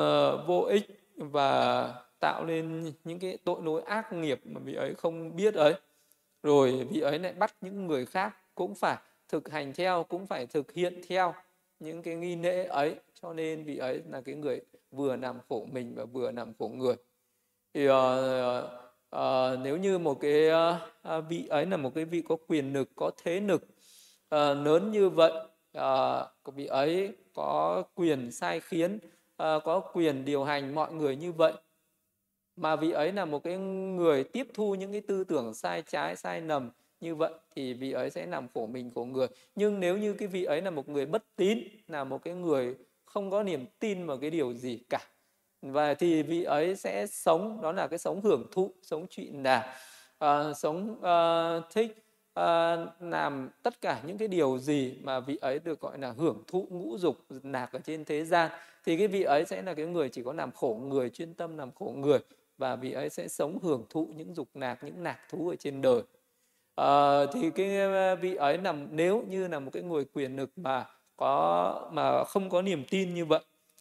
vô 0.47 0.61
ích 0.61 0.87
và 1.17 1.95
tạo 2.21 2.45
nên 2.45 2.93
những 3.05 3.19
cái 3.19 3.39
tội 3.45 3.63
lỗi 3.63 3.83
ác 3.83 4.13
nghiệp 4.13 4.41
mà 4.45 4.61
vị 4.65 4.75
ấy 4.75 4.95
không 4.95 5.37
biết 5.37 5.55
ấy. 5.55 5.75
Rồi 6.43 6.87
vị 6.91 7.01
ấy 7.01 7.19
lại 7.19 7.33
bắt 7.33 7.57
những 7.61 7.87
người 7.87 8.07
khác 8.07 8.37
cũng 8.55 8.75
phải 8.75 8.97
thực 9.29 9.49
hành 9.49 9.73
theo 9.73 10.05
cũng 10.05 10.27
phải 10.27 10.47
thực 10.47 10.73
hiện 10.73 11.01
theo 11.09 11.35
những 11.81 12.03
cái 12.03 12.15
nghi 12.15 12.37
lễ 12.37 12.65
ấy. 12.65 12.95
Cho 13.23 13.33
nên 13.33 13.65
vị 13.65 13.77
ấy 13.77 14.03
là 14.11 14.21
cái 14.21 14.35
người 14.35 14.61
vừa 14.91 15.17
làm 15.17 15.37
khổ 15.49 15.67
mình 15.73 15.95
và 15.97 16.05
vừa 16.05 16.31
làm 16.31 16.53
khổ 16.59 16.69
người. 16.69 16.97
Thì 17.75 17.89
uh, 17.89 17.95
uh, 19.17 19.59
nếu 19.63 19.77
như 19.77 19.99
một 19.99 20.21
cái 20.21 20.49
uh, 20.51 21.25
vị 21.29 21.47
ấy 21.47 21.67
là 21.67 21.77
một 21.77 21.95
cái 21.95 22.05
vị 22.05 22.23
có 22.29 22.37
quyền 22.49 22.73
lực 22.73 22.89
có 22.97 23.11
thế 23.25 23.41
lực 23.41 23.63
uh, 24.35 24.57
lớn 24.65 24.93
như 24.93 25.09
vậy 25.09 25.33
uh, 25.79 26.55
vị 26.55 26.67
ấy 26.67 27.17
có 27.35 27.83
quyền 27.95 28.33
sai 28.33 28.61
khiến 28.61 28.99
uh, 29.43 29.63
có 29.65 29.81
quyền 29.93 30.25
điều 30.25 30.45
hành 30.45 30.75
mọi 30.75 30.93
người 30.93 31.17
như 31.17 31.33
vậy 31.33 31.53
mà 32.57 32.77
vị 32.77 32.91
ấy 32.91 33.13
là 33.13 33.25
một 33.25 33.45
cái 33.45 33.57
người 33.57 34.25
tiếp 34.25 34.49
thu 34.55 34.75
những 34.75 34.93
cái 34.93 35.01
tư 35.01 35.25
tưởng 35.25 35.55
sai 35.55 35.83
trái 35.87 36.17
sai 36.17 36.41
lầm 36.41 36.71
như 37.01 37.15
vậy 37.15 37.33
thì 37.57 37.75
vị 37.75 37.93
ấy 37.93 38.11
sẽ 38.11 38.27
làm 38.27 38.49
khổ 38.55 38.67
mình 38.67 38.91
khổ 38.95 39.05
người. 39.05 39.27
Nhưng 39.55 39.81
nếu 39.81 39.99
như 39.99 40.13
cái 40.13 40.29
vị 40.29 40.45
ấy 40.45 40.63
là 40.63 40.71
một 40.71 40.89
người 40.89 41.07
bất 41.07 41.25
tín 41.37 41.59
là 41.89 42.05
một 42.05 42.23
cái 42.23 42.35
người 42.35 42.75
không 43.05 43.31
có 43.31 43.43
niềm 43.43 43.67
tin 43.79 44.07
vào 44.07 44.19
cái 44.19 44.31
điều 44.31 44.55
gì 44.55 44.81
cả 44.91 45.01
và 45.63 45.95
thì 45.95 46.23
vị 46.23 46.43
ấy 46.43 46.77
sẽ 46.77 47.07
sống 47.07 47.61
đó 47.63 47.73
là 47.73 47.87
cái 47.87 47.99
sống 47.99 48.21
hưởng 48.21 48.47
thụ 48.53 48.73
sống 48.83 49.07
chuyện 49.11 49.43
là 49.43 49.59
uh, 49.59 50.19
ờ, 50.19 50.53
sống 50.57 50.93
uh, 50.99 51.73
thích 51.73 52.05
uh, 52.41 52.45
làm 53.01 53.51
tất 53.63 53.81
cả 53.81 54.03
những 54.07 54.19
cái 54.19 54.29
điều 54.29 54.59
gì 54.59 54.95
mà 55.03 55.21
vị 55.21 55.39
ấy 55.41 55.59
được 55.59 55.81
gọi 55.81 55.99
là 55.99 56.15
hưởng 56.19 56.43
thụ 56.47 56.67
ngũ 56.71 56.99
dục 56.99 57.17
nạc 57.43 57.73
ở 57.73 57.79
trên 57.85 58.05
thế 58.05 58.25
gian 58.25 58.51
thì 58.85 58.97
cái 58.97 59.09
vị 59.09 59.23
ấy 59.23 59.45
sẽ 59.45 59.63
là 59.63 59.75
cái 59.75 59.87
người 59.87 60.09
chỉ 60.09 60.23
có 60.23 60.33
làm 60.33 60.51
khổ 60.51 60.81
người 60.83 61.11
chuyên 61.11 61.35
tâm 61.35 61.59
làm 61.59 61.71
khổ 61.73 61.95
người 61.97 62.19
và 62.59 62.77
vị 62.77 62.93
ấy 62.93 63.11
sẽ 63.11 63.29
sống 63.29 63.59
hưởng 63.63 63.87
thụ 63.91 64.13
những 64.17 64.35
dục 64.35 64.49
nạc 64.55 64.85
những 64.85 65.03
nạc 65.03 65.19
thú 65.29 65.49
ở 65.49 65.57
trên 65.57 65.83
đời. 65.83 66.03
À, 66.77 67.27
thì 67.33 67.51
cái 67.51 67.77
ờ, 67.77 68.17
vị 68.17 68.35
ấy 68.35 68.59
nằm 68.59 68.89
nếu 68.91 69.25
như 69.29 69.49
là 69.49 69.59
một 69.59 69.71
cái 69.73 69.83
người 69.83 70.05
quyền 70.05 70.37
lực 70.37 70.51
mà 70.59 70.87
có 71.17 71.91
mà 71.93 72.25
không 72.25 72.51
có 72.51 72.63
niềm 72.63 72.85
tin 72.91 73.15
như 73.15 73.25
vậy 73.25 73.41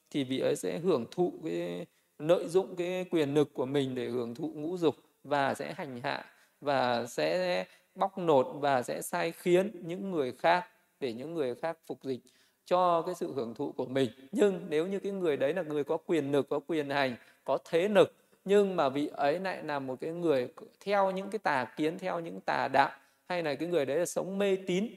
thì 0.10 0.24
vị 0.24 0.40
ấy 0.40 0.56
sẽ 0.56 0.80
hưởng 0.80 1.06
thụ 1.12 1.34
cái 1.44 1.86
lợi 2.20 2.48
dụng 2.48 2.76
cái 2.76 3.06
quyền 3.12 3.34
lực 3.34 3.54
của 3.54 3.66
mình 3.66 3.96
để 3.96 4.10
hưởng 4.10 4.36
thụ 4.36 4.52
ngũ 4.56 4.78
dục 4.78 4.96
và 5.24 5.54
sẽ 5.54 5.74
hành 5.74 6.02
hạ 6.04 6.26
và 6.62 7.06
sẽ 7.06 7.66
bóc 7.96 8.18
nột 8.18 8.48
và 8.54 8.84
sẽ 8.84 9.02
sai 9.02 9.32
khiến 9.32 9.72
những 9.88 10.12
người 10.12 10.32
khác 10.32 10.68
để 11.00 11.14
những 11.14 11.34
người 11.34 11.56
khác 11.56 11.78
phục 11.88 12.04
dịch 12.04 12.20
cho 12.66 13.02
cái 13.02 13.16
sự 13.16 13.34
hưởng 13.34 13.54
thụ 13.54 13.72
của 13.72 13.86
mình. 13.86 14.10
Nhưng 14.32 14.66
nếu 14.70 14.88
như 14.88 15.00
cái 15.00 15.12
người 15.12 15.38
đấy 15.38 15.54
là 15.54 15.62
người 15.62 15.84
có 15.84 15.98
quyền 15.98 16.32
lực 16.32 16.50
có 16.50 16.60
quyền 16.60 16.90
hành 16.90 17.16
có 17.44 17.58
thế 17.70 17.88
lực 17.88 18.14
nhưng 18.46 18.76
mà 18.76 18.90
vị 18.90 19.10
ấy 19.14 19.40
lại 19.40 19.64
là 19.64 19.80
một 19.80 20.00
cái 20.02 20.12
người 20.12 20.48
theo 20.86 21.12
những 21.12 21.30
cái 21.30 21.40
tà 21.40 21.66
kiến 21.78 21.98
theo 22.00 22.20
những 22.20 22.42
tà 22.42 22.68
đạo 22.68 22.92
hay 23.28 23.44
là 23.44 23.56
cái 23.56 23.68
người 23.68 23.86
đấy 23.86 24.00
là 24.00 24.06
sống 24.06 24.38
mê 24.38 24.58
tín 24.68 24.88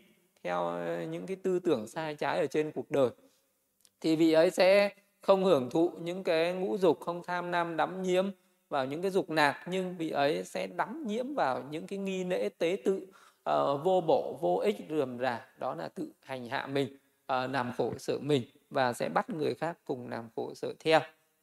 theo 0.44 0.66
ờ, 0.66 1.02
những 1.02 1.26
cái 1.26 1.36
tư 1.36 1.58
tưởng 1.58 1.86
sai 1.86 2.14
trái 2.14 2.38
ở 2.38 2.46
trên 2.46 2.72
cuộc 2.72 2.90
đời. 2.90 3.10
Thì 4.00 4.16
vị 4.16 4.32
ấy 4.32 4.50
sẽ 4.50 4.90
không 5.20 5.44
hưởng 5.44 5.70
thụ 5.70 5.90
những 6.00 6.24
cái 6.24 6.52
ngũ 6.52 6.78
dục 6.78 7.00
không 7.00 7.22
tham 7.26 7.52
lam 7.52 7.76
đắm 7.76 8.02
nhiễm 8.02 8.30
vào 8.68 8.86
những 8.86 9.02
cái 9.02 9.10
dục 9.10 9.30
nạc 9.30 9.56
nhưng 9.66 9.96
vị 9.96 10.10
ấy 10.10 10.44
sẽ 10.44 10.66
đắm 10.66 11.04
nhiễm 11.06 11.34
vào 11.34 11.62
những 11.70 11.86
cái 11.86 11.98
nghi 11.98 12.24
lễ 12.24 12.48
tế 12.58 12.76
tự 12.84 12.96
uh, 13.50 13.84
vô 13.84 14.00
bổ 14.00 14.38
vô 14.40 14.56
ích 14.56 14.76
rườm 14.88 15.18
rà. 15.18 15.46
Đó 15.58 15.74
là 15.74 15.88
tự 15.88 16.12
hành 16.22 16.48
hạ 16.48 16.66
mình 16.66 16.88
uh, 17.32 17.50
làm 17.50 17.72
khổ 17.78 17.92
sở 17.98 18.18
mình 18.18 18.42
và 18.70 18.92
sẽ 18.92 19.08
bắt 19.08 19.30
người 19.30 19.54
khác 19.54 19.78
cùng 19.84 20.08
làm 20.08 20.28
khổ 20.36 20.54
sở 20.54 20.72
theo. 20.80 21.00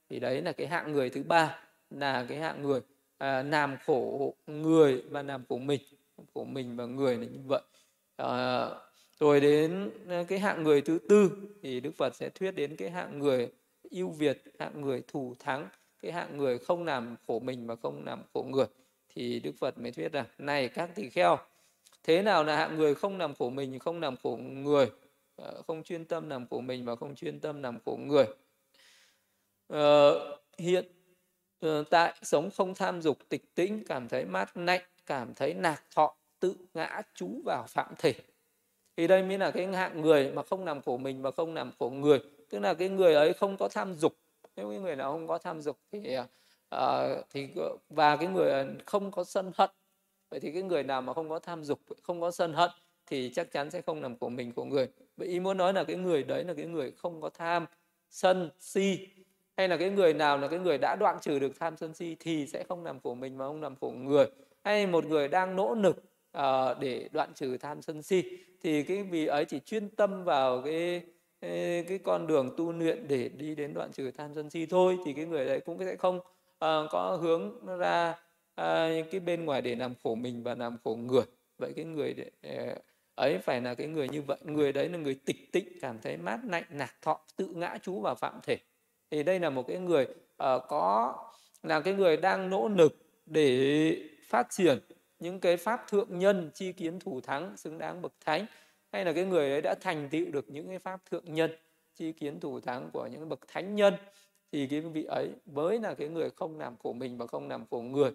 Thì 0.10 0.20
đấy 0.20 0.42
là 0.42 0.52
cái 0.52 0.68
hạng 0.68 0.92
người 0.92 1.10
thứ 1.10 1.24
ba 1.24 1.65
là 2.00 2.26
cái 2.30 2.38
hạng 2.38 2.62
người. 2.62 2.82
À, 3.18 3.44
làm 3.44 3.78
khổ 3.86 4.34
người 4.48 5.04
và 5.10 5.24
làm 5.24 5.44
khổ 5.50 5.58
mình. 5.58 5.82
Khổ 6.34 6.44
mình 6.44 6.76
và 6.76 6.86
người 6.86 7.18
là 7.18 7.26
như 7.26 7.40
vậy. 7.48 7.62
À, 8.16 8.70
rồi 9.20 9.40
đến 9.40 9.90
à, 10.10 10.24
cái 10.28 10.40
hạng 10.40 10.64
người 10.64 10.82
thứ 10.82 11.00
tư 11.10 11.32
thì 11.64 11.80
đức 11.80 11.92
phật 11.98 12.16
sẽ 12.16 12.30
thuyết 12.30 12.52
đến 12.52 12.76
cái 12.76 12.90
hạng 12.90 13.20
người 13.20 13.52
ưu 13.92 14.10
việt 14.10 14.44
hạng 14.60 14.82
người 14.82 15.04
thù 15.08 15.36
thắng 15.40 15.70
cái 16.02 16.12
hạng 16.12 16.38
người 16.38 16.58
không 16.58 16.86
làm 16.86 17.16
khổ 17.28 17.40
mình 17.40 17.68
và 17.68 17.76
không 17.76 18.06
làm 18.06 18.24
khổ 18.34 18.44
người. 18.44 18.66
Thì 19.10 19.40
đức 19.40 19.52
phật 19.60 19.80
mới 19.80 19.92
thuyết 19.92 20.12
rằng 20.12 20.26
này 20.38 20.68
các 20.68 20.90
tỳ 20.96 21.10
kheo 21.10 21.38
thế 22.04 22.22
nào 22.22 22.44
là 22.44 22.58
hạng 22.58 22.78
người 22.78 22.96
không 22.96 23.18
làm 23.18 23.36
khổ 23.36 23.50
mình 23.50 23.80
không 23.80 24.02
làm 24.02 24.16
khổ 24.24 24.38
người? 24.38 24.90
À, 25.38 25.52
không 25.68 25.84
chuyên 25.84 26.06
tâm 26.06 26.30
làm 26.30 26.48
khổ 26.48 26.60
mình 26.60 26.86
và 26.86 26.96
không 26.96 27.16
chuyên 27.16 27.40
tâm 27.40 27.64
làm 27.64 27.80
khổ 27.86 28.00
người. 28.02 28.26
Ờ, 29.68 30.38
hiện 30.58 30.86
Ờ, 31.60 31.84
tại 31.90 32.14
sống 32.22 32.50
không 32.58 32.76
tham 32.76 33.02
dục 33.02 33.18
tịch 33.30 33.56
tĩnh 33.56 33.84
cảm 33.88 34.08
thấy 34.08 34.26
mát 34.26 34.58
lạnh 34.58 34.82
cảm 35.06 35.34
thấy 35.34 35.54
nạc 35.54 35.84
thọ 35.96 36.16
tự 36.40 36.56
ngã 36.74 37.02
trú 37.14 37.42
vào 37.46 37.66
phạm 37.68 37.94
thể. 37.98 38.14
Thì 38.98 39.08
đây 39.08 39.24
mới 39.24 39.38
là 39.38 39.52
cái 39.52 39.68
hạng 39.68 40.02
người 40.02 40.32
mà 40.32 40.44
không 40.44 40.66
làm 40.66 40.82
khổ 40.82 40.98
mình 40.98 41.22
và 41.22 41.32
không 41.32 41.54
làm 41.54 41.72
khổ 41.80 41.90
người. 41.90 42.20
Tức 42.50 42.60
là 42.60 42.74
cái 42.74 42.90
người 42.90 43.16
ấy 43.16 43.34
không 43.34 43.58
có 43.58 43.68
tham 43.68 43.94
dục. 43.94 44.14
Nếu 44.56 44.70
cái 44.70 44.80
người 44.80 44.96
nào 44.96 45.12
không 45.12 45.28
có 45.28 45.38
tham 45.38 45.62
dục 45.62 45.78
thì 45.92 46.18
uh, 46.76 47.26
thì 47.30 47.48
và 47.90 48.16
cái 48.16 48.28
người 48.28 48.66
không 48.86 49.12
có 49.12 49.24
sân 49.24 49.52
hận. 49.56 49.70
Vậy 50.30 50.40
thì 50.40 50.52
cái 50.52 50.64
người 50.64 50.84
nào 50.84 51.02
mà 51.02 51.14
không 51.14 51.30
có 51.30 51.40
tham 51.40 51.64
dục 51.64 51.80
không 52.04 52.22
có 52.22 52.32
sân 52.32 52.54
hận 52.54 52.70
thì 53.06 53.32
chắc 53.36 53.52
chắn 53.52 53.72
sẽ 53.72 53.82
không 53.82 54.02
làm 54.02 54.16
của 54.18 54.30
mình 54.30 54.52
của 54.52 54.66
người. 54.66 54.90
Vậy 55.18 55.28
ý 55.28 55.40
muốn 55.40 55.58
nói 55.58 55.74
là 55.74 55.84
cái 55.84 55.96
người 55.96 56.24
đấy 56.24 56.44
là 56.44 56.54
cái 56.54 56.66
người 56.66 56.92
không 56.92 57.22
có 57.22 57.30
tham 57.30 57.66
sân 58.10 58.50
si 58.60 59.08
hay 59.58 59.68
là 59.68 59.78
cái 59.78 59.90
người 59.90 60.14
nào 60.14 60.38
là 60.38 60.48
cái 60.48 60.60
người 60.60 60.78
đã 60.78 60.96
đoạn 61.00 61.18
trừ 61.22 61.40
được 61.40 61.60
tham 61.60 61.78
sân 61.78 61.94
si 61.94 62.16
thì 62.20 62.48
sẽ 62.48 62.64
không 62.70 62.84
làm 62.84 63.00
khổ 63.00 63.14
mình 63.14 63.38
mà 63.38 63.48
không 63.48 63.62
làm 63.62 63.76
khổ 63.76 63.90
người. 63.90 64.26
Hay 64.64 64.88
một 64.88 65.06
người 65.06 65.28
đang 65.28 65.56
nỗ 65.56 65.76
lực 65.76 66.04
uh, 66.38 66.80
để 66.80 67.10
đoạn 67.12 67.34
trừ 67.34 67.58
tham 67.58 67.82
sân 67.82 68.04
si 68.04 68.24
thì 68.64 68.84
cái 68.84 69.04
vị 69.04 69.26
ấy 69.26 69.46
chỉ 69.46 69.60
chuyên 69.60 69.90
tâm 69.90 70.24
vào 70.24 70.62
cái 70.62 71.02
cái 71.88 72.00
con 72.04 72.28
đường 72.28 72.54
tu 72.58 72.72
luyện 72.72 73.08
để 73.08 73.30
đi 73.30 73.56
đến 73.56 73.74
đoạn 73.74 73.92
trừ 73.92 74.12
tham 74.12 74.32
sân 74.36 74.50
si 74.50 74.66
thôi 74.66 74.98
thì 75.06 75.14
cái 75.14 75.26
người 75.26 75.46
đấy 75.46 75.60
cũng 75.60 75.80
sẽ 75.80 75.96
không 75.96 76.18
uh, 76.18 76.90
có 76.92 77.18
hướng 77.22 77.66
ra 77.78 78.10
uh, 78.62 79.06
cái 79.12 79.20
bên 79.26 79.46
ngoài 79.46 79.62
để 79.62 79.76
làm 79.76 79.94
khổ 80.04 80.16
mình 80.16 80.44
và 80.44 80.56
làm 80.56 80.78
khổ 80.84 80.96
người. 80.96 81.24
Vậy 81.58 81.74
cái 81.76 81.86
người 81.86 82.14
để, 82.14 82.32
uh, 82.74 82.78
ấy 83.16 83.38
phải 83.38 83.62
là 83.62 83.76
cái 83.76 83.88
người 83.88 84.10
như 84.10 84.22
vậy. 84.22 84.38
Người 84.44 84.74
đấy 84.74 84.90
là 84.90 84.98
người 84.98 85.20
tịch 85.26 85.52
tịnh 85.52 85.80
cảm 85.82 86.00
thấy 86.02 86.18
mát 86.18 86.40
lạnh 86.50 86.64
nạc 86.70 86.96
thọ 87.02 87.20
tự 87.36 87.48
ngã 87.48 87.78
chú 87.82 88.02
vào 88.02 88.16
phạm 88.16 88.40
thể 88.44 88.58
thì 89.16 89.24
đây 89.24 89.40
là 89.40 89.50
một 89.50 89.68
cái 89.68 89.78
người 89.78 90.04
uh, 90.04 90.64
có 90.68 91.16
là 91.64 91.80
cái 91.80 91.94
người 91.94 92.18
đang 92.18 92.50
nỗ 92.50 92.68
lực 92.68 92.96
để 93.26 93.98
phát 94.28 94.48
triển 94.50 94.80
những 95.20 95.40
cái 95.40 95.58
pháp 95.58 95.88
thượng 95.88 96.20
nhân 96.20 96.52
chi 96.54 96.72
kiến 96.72 97.00
thủ 97.00 97.22
thắng 97.22 97.58
xứng 97.58 97.78
đáng 97.78 98.02
bậc 98.02 98.14
thánh 98.26 98.46
hay 98.92 99.06
là 99.06 99.14
cái 99.14 99.26
người 99.26 99.52
ấy 99.52 99.62
đã 99.62 99.76
thành 99.82 100.10
tựu 100.10 100.26
được 100.32 100.50
những 100.50 100.68
cái 100.68 100.80
pháp 100.80 101.00
thượng 101.12 101.34
nhân 101.34 101.52
chi 101.94 102.12
kiến 102.12 102.40
thủ 102.40 102.60
thắng 102.60 102.90
của 102.94 103.08
những 103.08 103.30
bậc 103.30 103.40
thánh 103.48 103.76
nhân. 103.76 103.94
Thì 104.52 104.68
cái 104.68 104.82
vị 104.82 105.04
ấy 105.04 105.30
mới 105.46 105.80
là 105.80 105.94
cái 105.94 106.08
người 106.08 106.30
không 106.30 106.60
làm 106.60 106.76
khổ 106.84 106.94
mình 106.94 107.18
và 107.18 107.28
không 107.28 107.50
làm 107.50 107.66
khổ 107.72 107.82
người. 107.82 108.12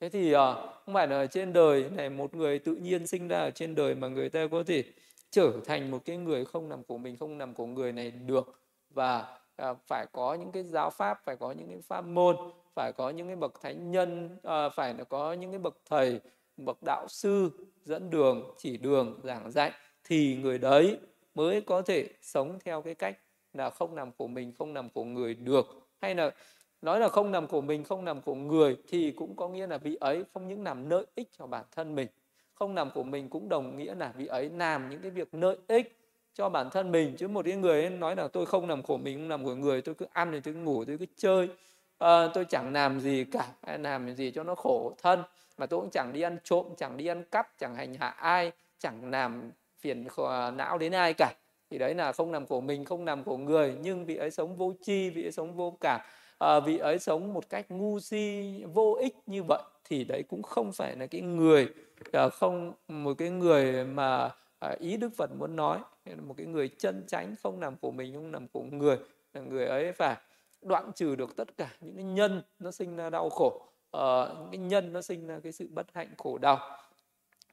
Thế 0.00 0.08
thì 0.08 0.34
uh, 0.34 0.38
không 0.84 0.94
phải 0.94 1.08
là 1.08 1.26
trên 1.26 1.52
đời 1.52 1.90
này 1.96 2.10
một 2.10 2.34
người 2.34 2.58
tự 2.58 2.76
nhiên 2.76 3.06
sinh 3.06 3.28
ra 3.28 3.38
ở 3.38 3.50
trên 3.50 3.74
đời 3.74 3.94
mà 3.94 4.08
người 4.08 4.28
ta 4.28 4.46
có 4.50 4.62
thể 4.66 4.84
trở 5.30 5.52
thành 5.64 5.90
một 5.90 6.04
cái 6.04 6.16
người 6.16 6.44
không 6.44 6.70
làm 6.70 6.82
khổ 6.88 6.98
mình 6.98 7.16
không 7.16 7.38
làm 7.38 7.54
khổ 7.54 7.66
người 7.66 7.92
này 7.92 8.10
được. 8.10 8.60
Và 8.90 9.38
à, 9.56 9.74
phải 9.86 10.06
có 10.12 10.34
những 10.34 10.52
cái 10.52 10.62
giáo 10.62 10.90
pháp 10.90 11.20
phải 11.24 11.36
có 11.36 11.52
những 11.52 11.68
cái 11.68 11.80
pháp 11.80 12.00
môn 12.06 12.36
phải 12.74 12.92
có 12.92 13.10
những 13.10 13.26
cái 13.26 13.36
bậc 13.36 13.60
thánh 13.60 13.90
nhân 13.90 14.38
à, 14.42 14.68
phải 14.68 14.94
là 14.94 15.04
có 15.04 15.32
những 15.32 15.50
cái 15.50 15.58
bậc 15.58 15.76
thầy 15.88 16.20
bậc 16.56 16.82
đạo 16.82 17.06
sư 17.08 17.50
dẫn 17.84 18.10
đường 18.10 18.54
chỉ 18.58 18.76
đường 18.76 19.20
giảng 19.22 19.50
dạy 19.50 19.72
thì 20.04 20.36
người 20.42 20.58
đấy 20.58 20.98
mới 21.34 21.60
có 21.60 21.82
thể 21.82 22.08
sống 22.20 22.58
theo 22.64 22.82
cái 22.82 22.94
cách 22.94 23.18
là 23.52 23.70
không 23.70 23.94
nằm 23.94 24.12
của 24.12 24.26
mình 24.26 24.52
không 24.58 24.74
nằm 24.74 24.88
của 24.90 25.04
người 25.04 25.34
được. 25.34 25.66
Hay 26.00 26.14
là 26.14 26.30
nói 26.82 27.00
là 27.00 27.08
không 27.08 27.32
nằm 27.32 27.46
của 27.46 27.60
mình 27.60 27.84
không 27.84 28.04
nằm 28.04 28.20
của 28.20 28.34
người 28.34 28.76
thì 28.88 29.10
cũng 29.10 29.36
có 29.36 29.48
nghĩa 29.48 29.66
là 29.66 29.78
vị 29.78 29.96
ấy 30.00 30.24
không 30.34 30.48
những 30.48 30.64
làm 30.64 30.90
lợi 30.90 31.06
ích 31.14 31.28
cho 31.38 31.46
bản 31.46 31.64
thân 31.72 31.94
mình 31.94 32.08
không 32.54 32.74
nằm 32.74 32.90
của 32.94 33.02
mình 33.02 33.28
cũng 33.28 33.48
đồng 33.48 33.76
nghĩa 33.76 33.94
là 33.94 34.12
vị 34.16 34.26
ấy 34.26 34.50
làm 34.50 34.90
những 34.90 35.02
cái 35.02 35.10
việc 35.10 35.34
lợi 35.34 35.56
ích 35.68 36.01
cho 36.34 36.48
bản 36.48 36.70
thân 36.70 36.92
mình. 36.92 37.16
Chứ 37.16 37.28
một 37.28 37.44
cái 37.44 37.56
người 37.56 37.80
ấy 37.80 37.90
nói 37.90 38.16
là 38.16 38.28
tôi 38.28 38.46
không 38.46 38.68
làm 38.68 38.82
khổ 38.82 38.96
mình 38.96 39.18
không 39.18 39.28
làm 39.28 39.44
của 39.44 39.54
người 39.54 39.82
tôi 39.82 39.94
cứ 39.94 40.06
ăn 40.12 40.32
thì 40.32 40.40
tôi 40.40 40.54
cứ 40.54 40.60
ngủ 40.60 40.84
tôi 40.84 40.98
cứ 40.98 41.06
chơi. 41.16 41.48
À, 41.98 42.28
tôi 42.34 42.44
chẳng 42.44 42.72
làm 42.72 43.00
gì 43.00 43.24
cả 43.24 43.46
hay 43.66 43.78
làm 43.78 44.14
gì 44.14 44.30
cho 44.30 44.42
nó 44.42 44.54
khổ 44.54 44.94
thân. 45.02 45.22
Mà 45.58 45.66
tôi 45.66 45.80
cũng 45.80 45.90
chẳng 45.90 46.12
đi 46.12 46.20
ăn 46.20 46.38
trộm 46.44 46.66
chẳng 46.76 46.96
đi 46.96 47.06
ăn 47.06 47.24
cắp 47.24 47.48
chẳng 47.58 47.74
hành 47.74 47.94
hạ 47.94 48.08
ai 48.08 48.52
chẳng 48.78 49.10
làm 49.10 49.50
phiền 49.80 50.06
não 50.56 50.78
đến 50.78 50.92
ai 50.92 51.14
cả. 51.14 51.34
Thì 51.70 51.78
đấy 51.78 51.94
là 51.94 52.12
không 52.12 52.32
làm 52.32 52.46
của 52.46 52.60
mình 52.60 52.84
không 52.84 53.04
làm 53.04 53.24
của 53.24 53.36
người. 53.36 53.74
Nhưng 53.82 54.04
vị 54.04 54.16
ấy 54.16 54.30
sống 54.30 54.56
vô 54.56 54.72
tri 54.82 55.10
vị 55.10 55.24
ấy 55.24 55.32
sống 55.32 55.56
vô 55.56 55.76
cảm 55.80 56.00
à, 56.42 56.60
vị 56.60 56.78
ấy 56.78 56.98
sống 56.98 57.34
một 57.34 57.48
cách 57.48 57.66
ngu 57.68 58.00
si 58.00 58.64
vô 58.72 58.96
ích 59.00 59.16
như 59.26 59.42
vậy 59.42 59.62
thì 59.84 60.04
đấy 60.04 60.22
cũng 60.28 60.42
không 60.42 60.72
phải 60.72 60.96
là 60.96 61.06
cái 61.06 61.20
người 61.20 61.68
à, 62.12 62.28
không 62.28 62.72
một 62.88 63.14
cái 63.18 63.30
người 63.30 63.84
mà 63.84 64.30
à, 64.62 64.76
ý 64.78 64.96
đức 64.96 65.10
phật 65.16 65.30
muốn 65.38 65.56
nói 65.56 65.80
một 66.26 66.34
cái 66.36 66.46
người 66.46 66.68
chân 66.68 67.04
chánh 67.06 67.34
không 67.42 67.60
làm 67.60 67.76
của 67.76 67.90
mình 67.90 68.14
không 68.14 68.32
làm 68.32 68.48
của 68.48 68.62
người 68.62 68.98
là 69.34 69.40
người 69.40 69.66
ấy 69.66 69.92
phải 69.92 70.16
đoạn 70.62 70.92
trừ 70.94 71.16
được 71.16 71.36
tất 71.36 71.56
cả 71.56 71.70
những 71.80 71.94
cái 71.94 72.04
nhân 72.04 72.42
nó 72.58 72.70
sinh 72.70 72.96
ra 72.96 73.10
đau 73.10 73.30
khổ 73.30 73.68
uh, 73.96 74.00
những 74.38 74.50
cái 74.50 74.58
nhân 74.58 74.92
nó 74.92 75.02
sinh 75.02 75.26
ra 75.26 75.40
cái 75.42 75.52
sự 75.52 75.68
bất 75.70 75.86
hạnh 75.94 76.08
khổ 76.18 76.38
đau 76.38 76.58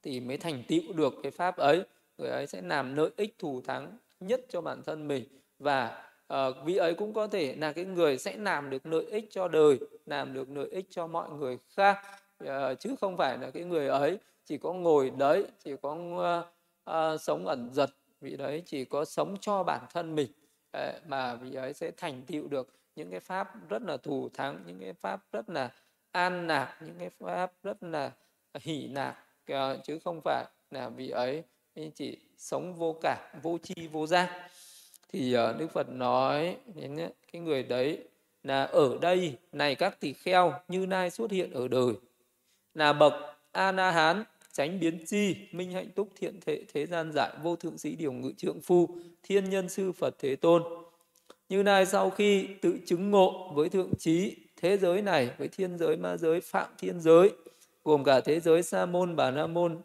thì 0.04 0.20
mới 0.20 0.38
thành 0.38 0.64
tựu 0.68 0.94
được 0.94 1.14
cái 1.24 1.32
pháp 1.32 1.58
ấy. 1.58 1.84
Người 2.18 2.30
ấy 2.30 2.48
sẽ 2.48 2.62
làm 2.62 2.96
lợi 2.96 3.10
ích 3.18 3.36
thù 3.40 3.62
thắng 3.62 3.98
nhất 4.20 4.42
cho 4.50 4.62
bản 4.62 4.82
thân 4.86 5.08
mình 5.08 5.24
và 5.60 6.06
uh, 6.34 6.56
vị 6.66 6.76
ấy 6.76 6.94
cũng 6.94 7.14
có 7.14 7.28
thể 7.28 7.56
là 7.56 7.74
cái 7.74 7.86
người 7.86 8.18
sẽ 8.18 8.38
làm 8.38 8.70
được 8.70 8.86
lợi 8.86 9.06
ích 9.06 9.28
cho 9.32 9.48
đời 9.48 9.80
làm 10.06 10.34
được 10.34 10.50
lợi 10.50 10.70
ích 10.70 10.86
cho 10.90 11.08
mọi 11.08 11.30
người 11.30 11.58
khác 11.70 11.98
uh, 12.44 12.50
chứ 12.80 12.96
không 13.02 13.18
phải 13.18 13.38
là 13.38 13.52
cái 13.52 13.64
người 13.64 13.88
ấy 13.88 14.18
chỉ 14.46 14.58
có 14.58 14.74
ngồi 14.74 15.10
đấy 15.18 15.46
chỉ 15.64 15.76
có 15.82 15.94
uh, 15.94 16.59
uh, 16.90 17.22
sống 17.22 17.48
ẩn 17.48 17.70
giật 17.74 17.90
vị 18.22 18.38
đấy 18.38 18.64
chỉ 18.66 18.86
có 18.86 19.06
sống 19.06 19.38
cho 19.42 19.64
bản 19.64 19.86
thân 19.94 20.16
mình. 20.16 20.32
Uh, 20.78 21.08
mà 21.08 21.36
vị 21.36 21.56
ấy 21.56 21.74
sẽ 21.74 21.92
thành 21.98 22.22
tựu 22.22 22.48
được 22.48 22.74
những 22.96 23.12
cái 23.12 23.20
pháp 23.20 23.70
rất 23.70 23.82
là 23.82 23.98
thù 23.98 24.30
thắng 24.34 24.64
những 24.66 24.80
cái 24.80 24.94
pháp 24.94 25.22
rất 25.32 25.50
là 25.50 25.72
an 26.12 26.48
lạc 26.48 26.78
những 26.82 26.96
cái 27.00 27.10
pháp 27.10 27.52
rất 27.64 27.84
là 27.84 28.12
hỷ 28.60 28.88
lạc 28.88 29.12
uh, 29.12 29.56
ờ, 29.56 29.78
chứ 29.84 30.00
không 30.00 30.22
phải 30.24 30.46
là 30.72 30.90
vị 30.90 31.10
ấy 31.10 31.44
chỉ 31.96 32.18
sống 32.38 32.74
vô 32.74 32.96
cảm 33.02 33.18
vô 33.42 33.58
tri 33.64 33.88
vô 33.88 34.08
giác. 34.08 34.50
Thì 35.10 35.38
uh, 35.38 35.60
đức 35.60 35.68
phật 35.72 35.90
nói 35.90 36.58
đến 36.76 36.98
cái 37.32 37.42
người 37.42 37.64
đấy 37.64 38.04
là 38.44 38.64
ở 38.64 38.98
đây 39.02 39.38
này 39.52 39.76
các 39.76 40.00
tỳ 40.00 40.14
kheo 40.14 40.54
như 40.68 40.86
nay 40.86 41.10
xuất 41.10 41.32
hiện 41.32 41.54
ở 41.54 41.68
đời. 41.68 41.94
Là 42.74 42.94
bậc 42.94 43.14
a 43.52 43.72
na 43.72 43.92
hán 43.92 44.24
tránh 44.60 44.80
biến 44.80 45.06
chi 45.06 45.36
minh 45.52 45.72
hạnh 45.72 45.90
túc 45.96 46.10
thiện 46.16 46.40
thể 46.46 46.64
thế 46.74 46.86
gian 46.86 47.12
giải 47.12 47.32
vô 47.44 47.56
thượng 47.56 47.78
sĩ 47.78 47.96
điều 47.96 48.12
ngự 48.12 48.32
trượng 48.38 48.62
phu 48.62 48.90
thiên 49.24 49.50
nhân 49.50 49.70
sư 49.70 49.92
phật 49.92 50.16
thế 50.20 50.36
tôn. 50.36 50.64
Như 51.50 51.64
nay 51.64 51.86
sau 51.86 52.10
khi 52.10 52.48
tự 52.62 52.80
chứng 52.86 53.12
ngộ 53.12 53.52
với 53.54 53.70
thượng 53.70 53.96
trí 54.00 54.36
thế 54.62 54.78
giới 54.78 55.02
này 55.02 55.30
với 55.38 55.48
thiên 55.48 55.78
giới 55.78 55.98
ma 55.98 56.18
giới 56.18 56.42
phạm 56.42 56.68
thiên 56.78 57.02
giới 57.02 57.32
gồm 57.84 58.04
cả 58.04 58.22
thế 58.22 58.40
giới 58.40 58.64
sa 58.64 58.86
môn 58.86 59.16
bà 59.16 59.32
la 59.32 59.48
môn 59.48 59.78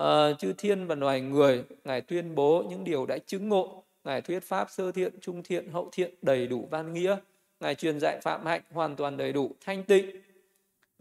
uh, 0.00 0.04
chư 0.38 0.52
thiên 0.58 0.86
và 0.86 0.94
loài 0.94 1.20
người 1.20 1.64
ngài 1.84 2.00
tuyên 2.00 2.34
bố 2.34 2.64
những 2.70 2.84
điều 2.84 3.06
đã 3.06 3.18
chứng 3.26 3.48
ngộ 3.48 3.84
ngài 4.04 4.20
thuyết 4.20 4.40
pháp 4.40 4.70
sơ 4.70 4.92
thiện 4.92 5.20
trung 5.20 5.42
thiện 5.42 5.70
hậu 5.70 5.88
thiện 5.92 6.14
đầy 6.22 6.46
đủ 6.46 6.68
văn 6.70 6.92
nghĩa. 6.92 7.16
Ngài 7.60 7.74
truyền 7.74 8.00
dạy 8.00 8.20
phạm 8.22 8.46
hạnh 8.46 8.62
hoàn 8.72 8.96
toàn 8.96 9.16
đầy 9.16 9.32
đủ 9.32 9.50
thanh 9.64 9.84
tịnh 9.84 10.06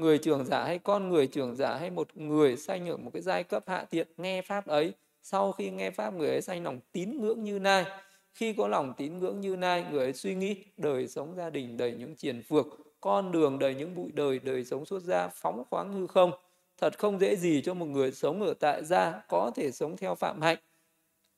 người 0.02 0.18
trưởng 0.18 0.46
giả 0.46 0.64
hay 0.64 0.80
con 0.80 1.10
người 1.10 1.28
trưởng 1.28 1.56
giả 1.56 1.76
hay 1.76 1.90
một 1.90 2.08
người 2.18 2.58
sanh 2.58 2.90
ở 2.90 2.98
một 2.98 3.10
cái 3.14 3.22
giai 3.22 3.44
cấp 3.44 3.64
hạ 3.68 3.86
tiện 3.90 4.08
nghe 4.18 4.42
pháp 4.42 4.68
ấy, 4.68 4.94
sau 5.22 5.52
khi 5.52 5.70
nghe 5.70 5.92
pháp 5.92 6.14
người 6.14 6.30
ấy 6.30 6.42
sanh 6.42 6.64
lòng 6.64 6.80
tín 6.92 7.22
ngưỡng 7.22 7.44
như 7.44 7.60
nai. 7.60 7.86
Khi 8.34 8.54
có 8.54 8.68
lòng 8.68 8.94
tín 8.98 9.20
ngưỡng 9.20 9.42
như 9.42 9.56
nai, 9.56 9.86
người 9.92 10.04
ấy 10.04 10.14
suy 10.14 10.36
nghĩ, 10.36 10.56
đời 10.78 11.08
sống 11.08 11.36
gia 11.36 11.50
đình 11.50 11.78
đầy 11.78 11.92
những 11.92 12.16
triển 12.16 12.42
phược, 12.44 12.66
con 13.02 13.32
đường 13.32 13.60
đầy 13.60 13.76
những 13.76 13.96
bụi 13.96 14.12
đời 14.14 14.40
đời 14.40 14.66
sống 14.66 14.86
xuất 14.86 15.04
gia 15.04 15.28
phóng 15.28 15.64
khoáng 15.70 15.94
hư 15.94 16.08
không. 16.08 16.32
Thật 16.78 17.00
không 17.00 17.20
dễ 17.20 17.36
gì 17.36 17.62
cho 17.62 17.74
một 17.74 17.86
người 17.86 18.12
sống 18.12 18.42
ở 18.42 18.54
tại 18.54 18.84
gia 18.84 19.22
có 19.30 19.52
thể 19.56 19.72
sống 19.72 19.98
theo 19.98 20.16
phạm 20.16 20.42
hạnh. 20.42 20.58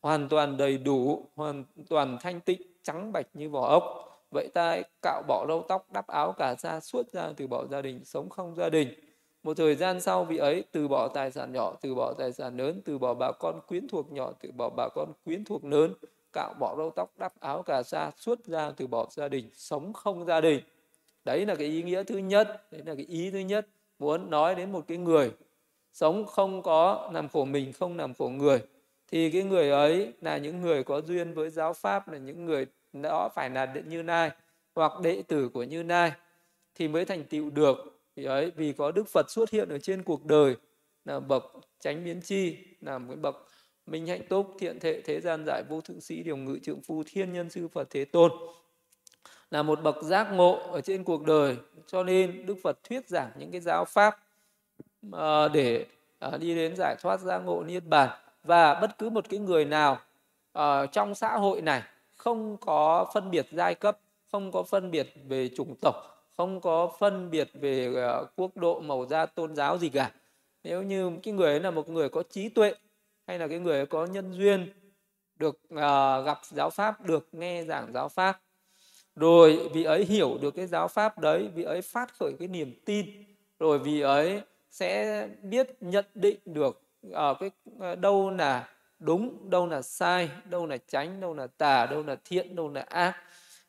Hoàn 0.02 0.30
toàn 0.30 0.58
đầy 0.58 0.78
đủ, 0.78 1.26
hoàn 1.36 1.64
toàn 1.90 2.18
thanh 2.22 2.40
tịnh, 2.40 2.62
trắng 2.84 3.12
bạch 3.12 3.28
như 3.34 3.50
vỏ 3.50 3.68
ốc 3.68 4.13
vậy 4.34 4.48
ta 4.54 4.82
cạo 5.02 5.24
bỏ 5.28 5.46
râu 5.48 5.66
tóc, 5.68 5.88
đắp 5.94 6.08
áo 6.08 6.34
cả 6.38 6.56
ra 6.56 6.80
suốt 6.80 7.12
ra 7.12 7.30
từ 7.38 7.48
bỏ 7.48 7.66
gia 7.66 7.82
đình, 7.82 8.06
sống 8.06 8.30
không 8.30 8.56
gia 8.56 8.70
đình. 8.70 8.88
Một 9.44 9.58
thời 9.58 9.76
gian 9.76 10.02
sau 10.02 10.24
vị 10.24 10.38
ấy, 10.38 10.64
từ 10.72 10.88
bỏ 10.88 11.08
tài 11.08 11.32
sản 11.32 11.54
nhỏ, 11.54 11.76
từ 11.82 11.96
bỏ 11.96 12.14
tài 12.14 12.34
sản 12.34 12.58
lớn, 12.58 12.82
từ 12.86 12.98
bỏ 12.98 13.14
bà 13.14 13.32
con 13.40 13.60
quyến 13.68 13.88
thuộc 13.88 14.12
nhỏ, 14.12 14.32
từ 14.40 14.52
bỏ 14.52 14.70
bà 14.70 14.88
con 14.96 15.14
quyến 15.26 15.46
thuộc 15.46 15.66
lớn. 15.66 15.94
Cạo 16.34 16.54
bỏ 16.60 16.76
râu 16.78 16.90
tóc, 16.90 17.14
đắp 17.18 17.40
áo 17.40 17.64
cà 17.64 17.84
sa 17.84 18.12
suốt 18.18 18.46
ra 18.46 18.72
từ 18.78 18.88
bỏ 18.88 19.08
gia 19.12 19.28
đình, 19.28 19.50
sống 19.54 19.94
không 19.94 20.26
gia 20.26 20.42
đình. 20.42 20.60
Đấy 21.26 21.46
là 21.46 21.56
cái 21.56 21.68
ý 21.68 21.84
nghĩa 21.84 22.04
thứ 22.04 22.18
nhất, 22.18 22.72
đấy 22.72 22.82
là 22.86 22.96
cái 22.96 23.06
ý 23.06 23.32
thứ 23.32 23.40
nhất 23.40 23.68
muốn 24.00 24.30
nói 24.30 24.56
đến 24.56 24.72
một 24.72 24.84
cái 24.88 24.98
người. 24.98 25.32
Sống 25.94 26.26
không 26.26 26.62
có 26.62 27.10
làm 27.14 27.30
khổ 27.30 27.46
mình, 27.46 27.74
không 27.74 27.98
làm 27.98 28.14
khổ 28.14 28.30
người. 28.30 28.62
Thì 29.12 29.32
cái 29.32 29.44
người 29.44 29.70
ấy 29.70 30.14
là 30.22 30.38
những 30.38 30.62
người 30.62 30.84
có 30.84 31.02
duyên 31.02 31.34
với 31.34 31.50
giáo 31.50 31.74
pháp, 31.74 32.10
là 32.10 32.18
những 32.18 32.46
người 32.46 32.66
đó 32.94 33.30
phải 33.36 33.50
là 33.50 33.74
như 33.86 34.04
nai 34.04 34.32
hoặc 34.76 34.92
đệ 35.02 35.24
tử 35.28 35.50
của 35.50 35.64
như 35.64 35.84
nai 35.84 36.12
thì 36.76 36.88
mới 36.88 37.06
thành 37.06 37.24
tựu 37.24 37.50
được. 37.50 37.78
Vì 38.16 38.26
ấy, 38.26 38.52
vì 38.56 38.74
có 38.74 38.92
đức 38.92 39.08
phật 39.08 39.32
xuất 39.32 39.50
hiện 39.50 39.70
ở 39.70 39.80
trên 39.80 40.04
cuộc 40.04 40.26
đời, 40.26 40.56
là 41.06 41.20
bậc 41.20 41.44
tránh 41.80 42.04
biến 42.04 42.22
chi, 42.22 42.58
là 42.82 42.98
một 42.98 43.16
bậc 43.22 43.36
minh 43.86 44.08
hạnh 44.08 44.28
túc 44.30 44.56
thiện 44.60 44.80
thệ 44.80 45.02
thế 45.02 45.22
gian 45.22 45.44
giải 45.46 45.64
vô 45.70 45.82
thượng 45.82 46.02
sĩ, 46.02 46.24
điều 46.24 46.38
ngự 46.38 46.60
trượng 46.64 46.82
phu, 46.82 47.04
thiên 47.08 47.34
nhân 47.34 47.50
sư 47.50 47.68
phật 47.68 47.90
thế 47.90 48.06
tôn. 48.06 48.32
Là 49.52 49.64
một 49.64 49.82
bậc 49.84 50.04
giác 50.04 50.28
ngộ 50.32 50.60
ở 50.72 50.82
trên 50.82 51.04
cuộc 51.04 51.26
đời. 51.26 51.58
Cho 51.88 52.04
nên 52.04 52.46
đức 52.46 52.56
phật 52.64 52.84
thuyết 52.84 53.10
giảng 53.10 53.32
những 53.40 53.52
cái 53.52 53.62
giáo 53.62 53.86
pháp 53.86 54.20
ờ, 55.12 55.50
để 55.50 55.86
ờ, 56.20 56.38
đi 56.38 56.56
đến 56.56 56.76
giải 56.76 56.96
thoát 57.02 57.20
giác 57.20 57.38
ngộ 57.38 57.64
niết 57.64 57.86
bàn. 57.86 58.10
Và 58.44 58.74
bất 58.74 58.98
cứ 58.98 59.10
một 59.10 59.30
cái 59.30 59.40
người 59.40 59.66
nào 59.66 60.00
ờ, 60.52 60.86
trong 60.86 61.16
xã 61.16 61.38
hội 61.38 61.62
này 61.62 61.84
không 62.24 62.58
có 62.58 63.12
phân 63.14 63.32
biệt 63.32 63.48
giai 63.52 63.76
cấp 63.76 64.00
không 64.32 64.52
có 64.52 64.64
phân 64.64 64.92
biệt 64.92 65.14
về 65.28 65.50
chủng 65.56 65.76
tộc 65.82 65.96
không 66.38 66.62
có 66.62 66.92
phân 67.00 67.32
biệt 67.32 67.50
về 67.54 67.90
uh, 67.90 68.30
quốc 68.36 68.58
độ 68.58 68.80
màu 68.80 69.06
da 69.06 69.26
tôn 69.26 69.56
giáo 69.56 69.78
gì 69.78 69.90
cả. 69.90 70.12
Nếu 70.64 70.84
như 70.84 71.12
cái 71.24 71.34
người 71.34 71.48
ấy 71.48 71.60
là 71.60 71.72
một 71.72 71.90
người 71.90 72.10
có 72.10 72.24
trí 72.30 72.50
tuệ 72.50 72.74
hay 73.28 73.40
là 73.40 73.48
cái 73.48 73.60
người 73.60 73.78
ấy 73.78 73.86
có 73.86 74.06
nhân 74.06 74.32
duyên 74.32 74.74
được 75.36 75.62
uh, 75.74 76.26
gặp 76.26 76.40
giáo 76.44 76.70
pháp 76.70 77.06
được 77.06 77.28
nghe 77.32 77.64
giảng 77.64 77.94
giáo 77.94 78.10
pháp 78.10 78.42
rồi 79.16 79.70
vị 79.74 79.84
ấy 79.84 80.06
hiểu 80.06 80.38
được 80.42 80.52
cái 80.52 80.68
giáo 80.68 80.88
pháp 80.88 81.20
đấy 81.20 81.50
vị 81.56 81.64
ấy 81.64 81.82
phát 81.82 82.14
khởi 82.20 82.34
cái 82.40 82.48
niềm 82.48 82.82
tin 82.86 83.06
rồi 83.60 83.80
vị 83.80 84.02
ấy 84.02 84.42
sẽ 84.72 85.28
biết 85.42 85.70
nhận 85.80 86.06
định 86.16 86.38
được 86.46 86.82
ở 87.12 87.32
uh, 87.32 87.38
cái 87.40 87.52
uh, 87.92 88.00
đâu 88.00 88.30
là 88.30 88.70
đúng 89.04 89.50
đâu 89.50 89.68
là 89.68 89.82
sai 89.82 90.30
đâu 90.46 90.66
là 90.66 90.78
tránh 90.88 91.20
đâu 91.20 91.34
là 91.34 91.48
tà 91.48 91.86
đâu 91.86 92.04
là 92.04 92.16
thiện 92.26 92.56
đâu 92.56 92.70
là 92.70 92.82
ác. 92.82 93.16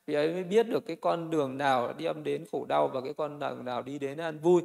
Vì 0.07 0.15
ấy 0.15 0.33
mới 0.33 0.45
biết 0.45 0.69
được 0.69 0.87
cái 0.87 0.97
con 0.97 1.31
đường 1.31 1.59
nào 1.59 1.93
đi 1.93 2.05
âm 2.05 2.25
đến 2.25 2.45
khổ 2.53 2.65
đau 2.69 2.89
và 2.89 3.01
cái 3.01 3.15
con 3.15 3.39
đường 3.39 3.65
nào 3.65 3.83
đi 3.83 3.99
đến 3.99 4.19
an 4.19 4.39
vui. 4.39 4.63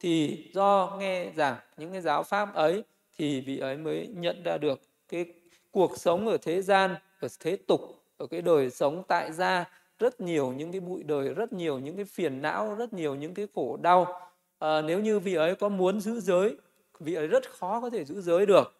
Thì 0.00 0.44
do 0.54 0.96
nghe 0.98 1.30
giảng 1.36 1.56
những 1.76 1.92
cái 1.92 2.00
giáo 2.00 2.22
pháp 2.22 2.54
ấy 2.54 2.84
thì 3.18 3.40
vị 3.40 3.58
ấy 3.58 3.76
mới 3.76 4.08
nhận 4.14 4.42
ra 4.42 4.58
được 4.58 4.80
cái 5.08 5.24
cuộc 5.70 5.98
sống 5.98 6.28
ở 6.28 6.36
thế 6.42 6.62
gian 6.62 6.94
ở 7.20 7.28
thế 7.40 7.56
tục 7.56 7.80
ở 8.16 8.26
cái 8.26 8.42
đời 8.42 8.70
sống 8.70 9.02
tại 9.08 9.32
gia 9.32 9.64
rất 9.98 10.20
nhiều 10.20 10.52
những 10.52 10.72
cái 10.72 10.80
bụi 10.80 11.02
đời 11.02 11.34
rất 11.34 11.52
nhiều 11.52 11.78
những 11.78 11.96
cái 11.96 12.04
phiền 12.04 12.42
não 12.42 12.74
rất 12.74 12.92
nhiều 12.92 13.14
những 13.14 13.34
cái 13.34 13.46
khổ 13.54 13.76
đau. 13.76 14.20
À, 14.58 14.80
nếu 14.80 15.00
như 15.00 15.18
vị 15.20 15.34
ấy 15.34 15.54
có 15.54 15.68
muốn 15.68 16.00
giữ 16.00 16.20
giới 16.20 16.56
vị 17.00 17.14
ấy 17.14 17.26
rất 17.26 17.50
khó 17.50 17.80
có 17.80 17.90
thể 17.90 18.04
giữ 18.04 18.20
giới 18.20 18.46
được 18.46 18.77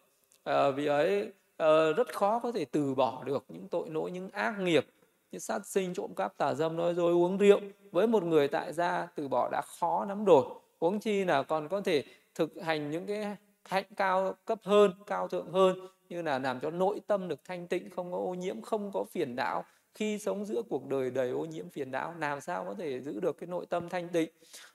à, 0.49 0.71
ấy 0.87 1.31
à, 1.57 1.67
rất 1.97 2.15
khó 2.15 2.39
có 2.39 2.51
thể 2.51 2.65
từ 2.65 2.95
bỏ 2.95 3.23
được 3.23 3.45
những 3.49 3.67
tội 3.67 3.89
lỗi 3.89 4.11
những 4.11 4.29
ác 4.29 4.59
nghiệp 4.59 4.85
như 5.31 5.39
sát 5.39 5.65
sinh 5.65 5.93
trộm 5.93 6.15
cắp 6.15 6.37
tà 6.37 6.53
dâm 6.53 6.77
nói 6.77 6.93
rồi 6.93 7.13
uống 7.13 7.37
rượu. 7.37 7.59
Với 7.91 8.07
một 8.07 8.23
người 8.23 8.47
tại 8.47 8.73
gia 8.73 9.07
từ 9.15 9.27
bỏ 9.27 9.49
đã 9.51 9.61
khó 9.79 10.05
lắm 10.05 10.25
rồi. 10.25 10.45
Huống 10.79 10.99
chi 10.99 11.25
là 11.25 11.43
còn 11.43 11.67
có 11.67 11.81
thể 11.81 12.03
thực 12.35 12.61
hành 12.61 12.91
những 12.91 13.05
cái 13.05 13.35
hạnh 13.65 13.85
cao 13.95 14.35
cấp 14.45 14.59
hơn 14.63 14.93
cao 15.07 15.27
thượng 15.27 15.51
hơn 15.51 15.87
như 16.09 16.21
là 16.21 16.39
làm 16.39 16.59
cho 16.59 16.71
nội 16.71 17.01
tâm 17.07 17.27
được 17.27 17.39
thanh 17.45 17.67
tịnh 17.67 17.89
không 17.89 18.11
có 18.11 18.17
ô 18.17 18.33
nhiễm 18.33 18.61
không 18.61 18.91
có 18.91 19.03
phiền 19.03 19.35
não. 19.35 19.63
Khi 19.93 20.19
sống 20.19 20.45
giữa 20.45 20.61
cuộc 20.69 20.87
đời 20.87 21.11
đầy 21.11 21.29
ô 21.29 21.45
nhiễm 21.45 21.69
phiền 21.69 21.91
não 21.91 22.13
làm 22.19 22.41
sao 22.41 22.65
có 22.65 22.73
thể 22.73 22.99
giữ 22.99 23.19
được 23.19 23.37
cái 23.37 23.47
nội 23.47 23.65
tâm 23.65 23.89
thanh 23.89 24.09
tịnh? 24.09 24.29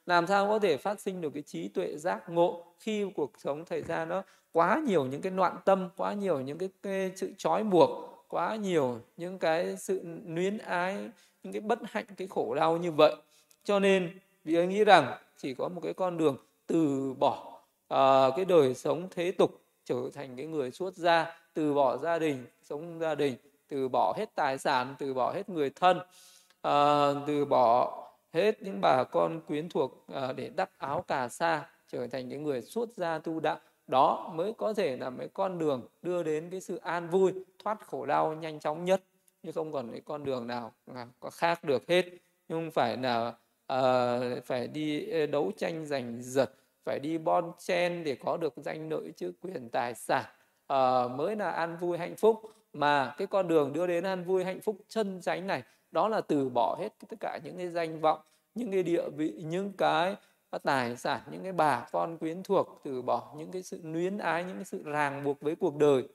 Làm 0.07 0.27
sao 0.27 0.49
có 0.49 0.59
thể 0.59 0.77
phát 0.77 1.01
sinh 1.01 1.21
được 1.21 1.31
cái 1.35 1.43
trí 1.43 1.69
tuệ 1.69 1.97
giác 1.97 2.29
ngộ 2.29 2.65
khi 2.81 3.11
cuộc 3.15 3.33
sống 3.39 3.65
thời 3.65 3.83
gian 3.83 4.09
nó 4.09 4.23
quá 4.55 4.83
nhiều 4.87 5.05
những 5.05 5.21
cái 5.21 5.33
loạn 5.33 5.57
tâm 5.65 5.89
quá 5.97 6.13
nhiều 6.13 6.41
những 6.41 6.59
cái, 6.59 6.69
cái 6.83 7.13
sự 7.17 7.33
trói 7.39 7.65
buộc 7.65 7.91
quá 8.29 8.57
nhiều 8.57 9.01
những 9.17 9.39
cái 9.39 9.77
sự 9.77 10.01
luyến 10.27 10.59
ái 10.59 11.11
những 11.43 11.53
cái 11.53 11.61
bất 11.61 11.79
hạnh 11.91 12.05
cái 12.17 12.29
khổ 12.29 12.55
đau 12.55 12.77
như 12.77 12.93
vậy. 12.93 13.17
Cho 13.65 13.79
nên 13.81 14.19
vì 14.45 14.55
ấy 14.55 14.67
nghĩ 14.67 14.85
rằng 14.85 15.19
chỉ 15.37 15.55
có 15.55 15.69
một 15.69 15.81
cái 15.85 15.95
con 15.95 16.19
đường 16.19 16.37
từ 16.67 17.15
bỏ 17.19 17.61
uh, 17.95 18.37
cái 18.37 18.45
đời 18.45 18.75
sống 18.75 19.09
thế 19.11 19.33
tục 19.33 19.61
trở 19.85 20.11
thành 20.15 20.37
cái 20.37 20.47
người 20.47 20.71
xuất 20.71 20.97
gia 20.97 21.37
từ 21.55 21.75
bỏ 21.75 21.97
gia 21.97 22.19
đình 22.19 22.47
sống 22.63 22.99
gia 23.01 23.15
đình 23.15 23.37
từ 23.69 23.89
bỏ 23.89 24.15
hết 24.17 24.35
tài 24.35 24.59
sản 24.59 24.95
từ 24.99 25.15
bỏ 25.15 25.33
hết 25.33 25.49
người 25.49 25.71
thân 25.71 25.99
uh, 25.99 27.27
từ 27.27 27.45
bỏ 27.45 28.01
hết 28.33 28.63
những 28.63 28.81
bà 28.81 29.05
con 29.05 29.41
quyến 29.47 29.69
thuộc 29.69 30.07
uh, 30.13 30.37
để 30.37 30.51
đắp 30.57 30.71
áo 30.79 31.05
cà 31.09 31.29
sa 31.29 31.67
trở 31.93 32.07
thành 32.07 32.29
những 32.29 32.43
người 32.43 32.63
xuất 32.63 32.89
gia 32.97 33.19
tu 33.19 33.41
đạo 33.41 33.59
đó 33.87 34.33
mới 34.35 34.53
có 34.53 34.75
thể 34.75 34.97
là 34.97 35.11
mấy 35.11 35.29
con 35.29 35.59
đường 35.59 35.89
đưa 36.03 36.23
đến 36.23 36.51
cái 36.51 36.61
sự 36.61 36.77
an 36.77 37.09
vui 37.09 37.33
thoát 37.65 37.87
khổ 37.87 38.07
đau 38.07 38.35
nhanh 38.35 38.61
chóng 38.61 38.85
nhất 38.85 39.03
chứ 39.43 39.53
không 39.53 39.73
còn 39.73 39.91
cái 39.91 40.01
con 40.05 40.25
đường 40.25 40.47
nào 40.47 40.73
à, 40.95 41.07
có 41.21 41.31
khác 41.31 41.65
được 41.65 41.89
hết. 41.89 42.05
Nhưng 42.49 42.71
phải 42.71 42.97
là 42.97 43.35
uh, 43.73 44.45
phải 44.45 44.69
đi 44.69 45.11
ờ, 45.11 45.27
đấu 45.27 45.53
tranh 45.57 45.87
giành 45.87 46.23
giật 46.23 46.51
phải 46.85 46.99
đi 46.99 47.19
bon 47.19 47.53
chen 47.59 48.05
để 48.05 48.17
có 48.25 48.37
được 48.37 48.55
danh 48.57 48.89
lợi 48.89 49.13
chứ 49.17 49.33
quyền 49.41 49.69
tài 49.69 49.95
sản. 49.95 50.25
Uh, 50.73 51.11
mới 51.11 51.37
là 51.37 51.51
an 51.51 51.77
vui 51.77 51.99
hạnh 51.99 52.17
phúc. 52.17 52.43
Mà 52.73 53.15
cái 53.19 53.27
con 53.27 53.49
đường 53.49 53.73
đưa 53.73 53.87
đến 53.87 54.05
an 54.05 54.25
vui 54.25 54.45
hạnh 54.45 54.61
phúc 54.61 54.77
chân 54.89 55.21
chánh 55.21 55.47
này 55.47 55.63
đó 55.95 56.09
là 56.09 56.21
từ 56.21 56.49
bỏ 56.49 56.77
hết 56.81 56.89
tất 56.99 57.17
cả 57.21 57.39
những 57.45 57.57
cái 57.57 57.69
danh 57.69 58.01
vọng 58.01 58.21
những 58.55 58.73
cái 58.73 58.83
địa 58.83 59.09
vị 59.17 59.43
những 59.47 59.73
cái 59.73 60.17
tài 60.59 60.97
sản 60.97 61.21
những 61.31 61.43
cái 61.43 61.53
bà 61.53 61.87
con 61.93 62.19
quyến 62.19 62.43
thuộc 62.43 62.81
từ 62.85 63.03
bỏ 63.03 63.35
những 63.37 63.51
cái 63.53 63.63
sự 63.63 63.81
luyến 63.83 64.19
ái 64.19 64.45
những 64.45 64.57
cái 64.57 64.65
sự 64.65 64.83
ràng 64.85 65.25
buộc 65.25 65.41
với 65.41 65.57
cuộc 65.57 65.77
đời 65.77 66.09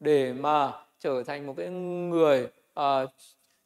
để 0.00 0.32
mà 0.32 0.72
trở 0.98 1.22
thành 1.22 1.46
một 1.46 1.54
cái 1.56 1.68
người 1.70 2.48
uh, 2.80 3.10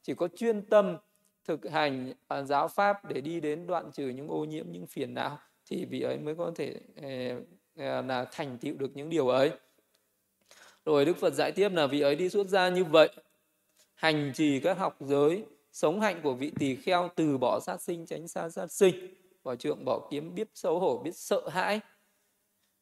chỉ 0.03 0.15
có 0.15 0.29
chuyên 0.37 0.63
tâm 0.63 0.97
thực 1.45 1.71
hành 1.71 2.11
uh, 2.11 2.47
giáo 2.47 2.69
pháp 2.69 3.05
để 3.05 3.21
đi 3.21 3.41
đến 3.41 3.67
đoạn 3.67 3.91
trừ 3.93 4.09
những 4.09 4.29
ô 4.29 4.45
nhiễm 4.45 4.67
những 4.73 4.87
phiền 4.87 5.15
não 5.15 5.39
thì 5.67 5.85
vị 5.85 6.01
ấy 6.01 6.19
mới 6.19 6.35
có 6.35 6.53
thể 6.55 6.81
uh, 6.99 7.43
uh, 7.43 8.07
là 8.07 8.27
thành 8.33 8.59
tựu 8.59 8.75
được 8.75 8.91
những 8.95 9.11
điều 9.11 9.29
ấy. 9.29 9.51
Rồi 10.85 11.05
đức 11.05 11.17
phật 11.17 11.35
dạy 11.35 11.53
tiếp 11.53 11.69
là 11.73 11.87
vị 11.87 12.01
ấy 12.01 12.17
đi 12.17 12.29
xuất 12.29 12.47
gia 12.47 12.69
như 12.69 12.85
vậy 12.85 13.09
hành 13.95 14.33
trì 14.35 14.61
các 14.61 14.79
học 14.79 14.97
giới 15.01 15.45
sống 15.73 16.01
hạnh 16.01 16.21
của 16.23 16.35
vị 16.35 16.53
tỳ 16.59 16.77
kheo 16.77 17.11
từ 17.15 17.39
bỏ 17.39 17.61
sát 17.61 17.81
sinh 17.81 18.07
tránh 18.07 18.29
xa 18.29 18.49
sát 18.49 18.73
sinh 18.73 19.15
bỏ 19.45 19.57
trượng 19.57 19.85
bỏ 19.85 20.09
kiếm 20.11 20.35
biết 20.35 20.49
xấu 20.55 20.79
hổ 20.79 20.99
biết 20.99 21.17
sợ 21.17 21.49
hãi. 21.49 21.81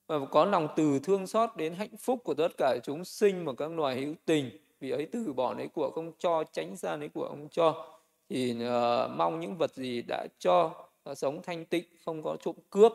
Và 0.07 0.19
có 0.31 0.45
lòng 0.45 0.69
từ 0.77 1.01
thương 1.03 1.27
xót 1.27 1.51
đến 1.57 1.75
hạnh 1.75 1.97
phúc 1.99 2.21
của 2.25 2.35
tất 2.35 2.49
cả 2.59 2.77
chúng 2.85 3.05
sinh 3.05 3.45
và 3.45 3.53
các 3.53 3.71
loài 3.71 4.01
hữu 4.01 4.15
tình. 4.25 4.51
Vì 4.81 4.91
ấy 4.91 5.09
từ 5.13 5.33
bỏ 5.33 5.55
lấy 5.55 5.69
của 5.69 5.91
không 5.95 6.13
cho 6.19 6.45
tránh 6.53 6.77
xa 6.77 6.97
lấy 6.97 7.09
của 7.09 7.25
ông 7.25 7.49
cho. 7.51 7.95
Thì 8.29 8.53
uh, 8.53 9.11
mong 9.11 9.41
những 9.41 9.57
vật 9.57 9.75
gì 9.75 10.03
đã 10.09 10.27
cho 10.39 10.75
uh, 11.11 11.19
sống 11.19 11.43
thanh 11.43 11.65
tịnh 11.65 11.85
không 12.05 12.23
có 12.23 12.37
trộm 12.41 12.57
cướp. 12.71 12.93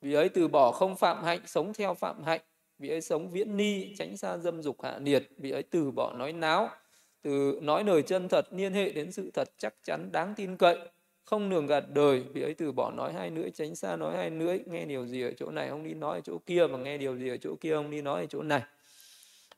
Vì 0.00 0.14
ấy 0.14 0.28
từ 0.28 0.48
bỏ 0.48 0.72
không 0.72 0.96
phạm 0.96 1.24
hạnh 1.24 1.40
sống 1.46 1.72
theo 1.72 1.94
phạm 1.94 2.22
hạnh. 2.22 2.40
Vì 2.78 2.88
ấy 2.88 3.00
sống 3.00 3.30
viễn 3.30 3.56
ni 3.56 3.94
tránh 3.96 4.16
xa 4.16 4.36
dâm 4.36 4.62
dục 4.62 4.82
hạ 4.82 4.98
nhiệt. 4.98 5.28
Vì 5.38 5.50
ấy 5.50 5.62
từ 5.62 5.90
bỏ 5.90 6.12
nói 6.12 6.32
náo. 6.32 6.68
Từ 7.22 7.58
nói 7.62 7.84
lời 7.84 8.02
chân 8.02 8.28
thật 8.28 8.46
liên 8.50 8.72
hệ 8.72 8.92
đến 8.92 9.12
sự 9.12 9.30
thật 9.34 9.50
chắc 9.58 9.74
chắn 9.82 10.12
đáng 10.12 10.34
tin 10.36 10.56
cậy 10.56 10.78
không 11.24 11.48
nường 11.48 11.66
gạt 11.66 11.84
đời 11.94 12.24
vì 12.32 12.42
ấy 12.42 12.54
từ 12.54 12.72
bỏ 12.72 12.90
nói 12.90 13.12
hai 13.12 13.30
nữa 13.30 13.48
tránh 13.54 13.74
xa 13.74 13.96
nói 13.96 14.16
hai 14.16 14.30
nữa 14.30 14.56
nghe 14.66 14.84
điều 14.84 15.06
gì 15.06 15.22
ở 15.22 15.32
chỗ 15.36 15.50
này 15.50 15.68
không 15.68 15.84
đi 15.84 15.94
nói 15.94 16.18
ở 16.18 16.20
chỗ 16.20 16.38
kia 16.46 16.66
mà 16.66 16.78
nghe 16.78 16.98
điều 16.98 17.16
gì 17.16 17.28
ở 17.28 17.36
chỗ 17.36 17.54
kia 17.60 17.74
không 17.74 17.90
đi 17.90 18.02
nói 18.02 18.20
ở 18.20 18.26
chỗ 18.26 18.42
này. 18.42 18.62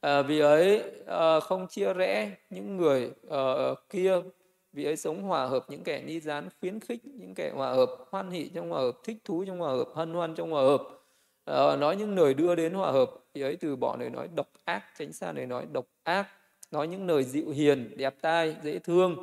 À, 0.01 0.23
vì 0.23 0.41
ấy 0.41 0.83
à, 1.07 1.41
không 1.41 1.67
chia 1.67 1.95
rẽ 1.95 2.31
những 2.51 2.77
người 2.77 3.11
à, 3.31 3.43
kia. 3.91 4.21
Vì 4.73 4.85
ấy 4.85 4.97
sống 4.97 5.23
hòa 5.23 5.47
hợp 5.47 5.65
những 5.69 5.85
kẻ 5.85 6.03
ni 6.07 6.21
gián 6.21 6.49
khuyến 6.61 6.81
khích 6.81 7.05
những 7.05 7.35
kẻ 7.35 7.51
hòa 7.55 7.73
hợp 7.73 7.91
hoan 8.11 8.31
hỷ 8.31 8.51
trong 8.55 8.71
hòa 8.71 8.81
hợp 8.81 8.99
thích 9.05 9.17
thú 9.25 9.45
trong 9.47 9.59
hòa 9.59 9.71
hợp 9.71 9.89
hân 9.95 10.15
hoan 10.15 10.35
trong 10.35 10.51
hòa 10.51 10.63
hợp. 10.63 10.83
À, 11.45 11.77
nói 11.77 11.97
những 11.97 12.17
lời 12.17 12.35
đưa 12.35 12.55
đến 12.55 12.75
hòa 12.75 12.93
hợp 12.93 13.11
vì 13.35 13.43
ấy 13.43 13.57
từ 13.57 13.77
bỏ 13.77 13.97
lời 14.01 14.11
nói 14.11 14.29
độc 14.35 14.49
ác 14.65 14.83
tránh 14.99 15.13
xa 15.13 15.33
lời 15.33 15.47
nói 15.47 15.67
độc 15.73 15.87
ác. 16.03 16.27
Nói 16.71 16.89
những 16.89 17.07
lời 17.07 17.25
dịu 17.25 17.51
hiền 17.51 17.97
đẹp 17.97 18.15
tai 18.21 18.57
dễ 18.63 18.79
thương 18.79 19.17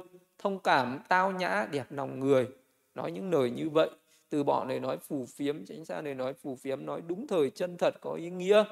thông 0.44 0.60
cảm 0.60 1.00
tao 1.10 1.32
nhã 1.32 1.68
đẹp 1.72 1.86
lòng 1.89 2.20
người. 2.20 2.48
Nói 2.96 3.12
những 3.12 3.32
lời 3.32 3.52
như 3.52 3.70
vậy 3.70 3.89
từ 4.30 4.44
bỏ 4.44 4.66
lời 4.66 4.80
nói 4.80 4.98
phù 4.98 5.26
phiếm 5.26 5.66
tránh 5.66 5.86
xa 5.86 6.02
lời 6.02 6.16
nói 6.16 6.34
phù 6.34 6.56
phiếm 6.56 6.86
nói 6.86 7.02
đúng 7.08 7.28
thời 7.28 7.50
chân 7.50 7.78
thật 7.78 7.94
có 8.02 8.14
ý 8.14 8.30
nghĩa. 8.30 8.64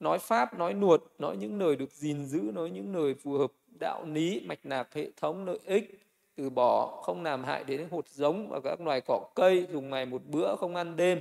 Nói 0.00 0.18
pháp 0.18 0.58
nói 0.58 0.74
nuột 0.74 1.02
nói 1.18 1.36
những 1.36 1.60
lời 1.60 1.76
được 1.76 1.92
gìn 1.92 2.24
giữ 2.24 2.40
nói 2.54 2.70
những 2.70 2.96
lời 2.96 3.14
phù 3.14 3.38
hợp 3.38 3.52
đạo 3.80 4.04
lý 4.06 4.40
mạch 4.46 4.58
nạp 4.66 4.94
hệ 4.94 5.10
thống 5.16 5.44
lợi 5.44 5.58
ích. 5.66 6.00
Từ 6.36 6.50
bỏ 6.50 7.00
không 7.02 7.22
làm 7.22 7.44
hại 7.44 7.64
đến 7.64 7.88
hột 7.90 8.08
giống 8.08 8.48
và 8.48 8.60
các 8.64 8.80
loài 8.80 9.00
cỏ 9.00 9.20
cây 9.34 9.66
dùng 9.72 9.90
ngày 9.90 10.06
một 10.06 10.22
bữa 10.26 10.56
không 10.56 10.76
ăn 10.76 10.96
đêm. 10.96 11.20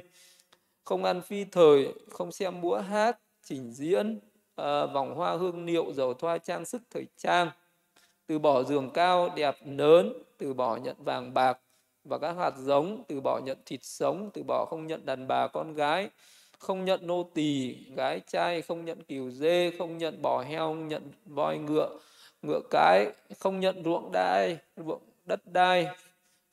Không 0.84 1.04
ăn 1.04 1.22
phi 1.22 1.45
thời 1.45 1.93
không 2.10 2.32
xem 2.32 2.62
múa 2.62 2.78
hát 2.78 3.20
trình 3.43 3.72
diễn 3.72 4.20
uh, 4.62 4.66
vòng 4.93 5.16
hoa 5.16 5.38
hương 5.38 5.66
liệu 5.66 5.93
dầu 5.93 6.14
thoa 6.14 6.38
trang 6.38 6.66
sức 6.66 6.82
thời 6.89 7.06
trang 7.18 7.49
từ 8.34 8.39
bỏ 8.39 8.63
giường 8.63 8.89
cao 8.93 9.29
đẹp 9.36 9.55
lớn 9.65 10.13
từ 10.38 10.53
bỏ 10.53 10.77
nhận 10.77 10.95
vàng 10.99 11.34
bạc 11.34 11.59
và 12.03 12.17
các 12.17 12.34
hạt 12.38 12.53
giống, 12.57 13.03
từ 13.07 13.21
bỏ 13.21 13.39
nhận 13.39 13.57
thịt 13.65 13.79
sống, 13.84 14.29
từ 14.34 14.43
bỏ 14.43 14.65
không 14.65 14.88
nhận 14.88 15.05
đàn 15.05 15.27
bà 15.27 15.47
con 15.47 15.73
gái, 15.73 16.09
không 16.59 16.86
nhận 16.86 17.07
nô 17.07 17.29
tỳ, 17.34 17.75
gái 17.95 18.21
trai, 18.27 18.61
không 18.61 18.86
nhận 18.86 19.03
cừu 19.03 19.31
dê, 19.31 19.71
không 19.77 19.97
nhận 19.97 20.21
bò 20.21 20.41
heo, 20.41 20.59
không 20.59 20.88
nhận 20.88 21.11
voi, 21.25 21.57
ngựa 21.57 21.89
ngựa 22.41 22.59
cái, 22.69 23.11
không 23.39 23.59
nhận 23.59 23.84
ruộng 23.84 24.11
đai, 24.11 24.57
ruộng 24.77 25.01
đất 25.25 25.39
đai, 25.45 25.88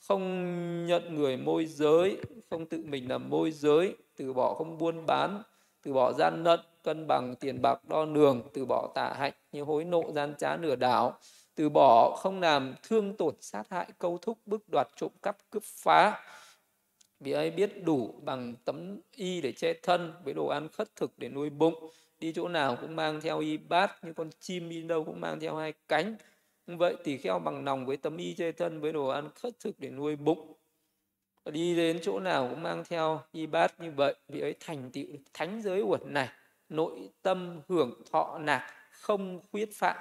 không 0.08 0.86
nhận 0.86 1.14
người 1.14 1.36
môi 1.36 1.66
giới, 1.66 2.16
không 2.50 2.66
tự 2.66 2.84
mình 2.86 3.08
làm 3.08 3.30
môi 3.30 3.50
giới, 3.50 3.94
từ 4.16 4.32
bỏ 4.32 4.54
không 4.54 4.78
buôn 4.78 5.06
bán, 5.06 5.42
từ 5.82 5.92
bỏ 5.92 6.12
gian 6.12 6.44
lận, 6.44 6.60
cân 6.82 7.06
bằng 7.06 7.34
tiền 7.40 7.62
bạc 7.62 7.80
đo 7.88 8.04
lường, 8.04 8.42
từ 8.54 8.64
bỏ 8.64 8.92
tả 8.94 9.12
hạnh 9.18 9.32
như 9.52 9.62
hối 9.62 9.84
nộ 9.84 10.12
gian 10.12 10.34
trá 10.38 10.56
nửa 10.56 10.76
đảo 10.76 11.18
từ 11.54 11.68
bỏ 11.68 12.16
không 12.16 12.40
làm 12.40 12.74
thương 12.82 13.16
tổn 13.16 13.34
sát 13.40 13.62
hại, 13.70 13.86
câu 13.98 14.18
thúc 14.18 14.38
bức 14.46 14.68
đoạt 14.72 14.88
trộm 14.96 15.10
cắp, 15.22 15.36
cướp 15.50 15.62
phá. 15.62 16.20
Vì 17.20 17.32
ấy 17.32 17.50
biết 17.50 17.84
đủ 17.84 18.20
bằng 18.22 18.54
tấm 18.64 19.00
y 19.16 19.40
để 19.40 19.52
che 19.52 19.72
thân 19.82 20.12
với 20.24 20.34
đồ 20.34 20.46
ăn 20.46 20.68
khất 20.68 20.96
thực 20.96 21.18
để 21.18 21.28
nuôi 21.28 21.50
bụng. 21.50 21.90
Đi 22.20 22.32
chỗ 22.32 22.48
nào 22.48 22.76
cũng 22.80 22.96
mang 22.96 23.20
theo 23.20 23.40
y 23.40 23.56
bát, 23.56 24.04
như 24.04 24.12
con 24.12 24.30
chim 24.40 24.68
đi 24.68 24.82
đâu 24.82 25.04
cũng 25.04 25.20
mang 25.20 25.40
theo 25.40 25.56
hai 25.56 25.72
cánh. 25.88 26.16
Vậy 26.66 26.96
tỳ 27.04 27.16
kheo 27.16 27.38
bằng 27.38 27.64
lòng 27.64 27.86
với 27.86 27.96
tấm 27.96 28.16
y 28.16 28.34
che 28.34 28.52
thân 28.52 28.80
với 28.80 28.92
đồ 28.92 29.06
ăn 29.06 29.28
khất 29.34 29.60
thực 29.60 29.80
để 29.80 29.90
nuôi 29.90 30.16
bụng. 30.16 30.52
Đi 31.44 31.76
đến 31.76 31.98
chỗ 32.02 32.20
nào 32.20 32.48
cũng 32.50 32.62
mang 32.62 32.84
theo 32.88 33.20
y 33.32 33.46
bát 33.46 33.80
như 33.80 33.90
vậy, 33.90 34.14
vì 34.28 34.40
ấy 34.40 34.54
thành 34.60 34.90
tựu 34.90 35.06
thánh 35.34 35.62
giới 35.62 35.80
uẩn 35.80 36.00
này. 36.04 36.28
Nội 36.68 37.10
tâm 37.22 37.60
hưởng 37.68 38.02
thọ 38.12 38.38
nạc, 38.38 38.62
không 38.90 39.40
khuyết 39.50 39.70
phạm 39.74 39.96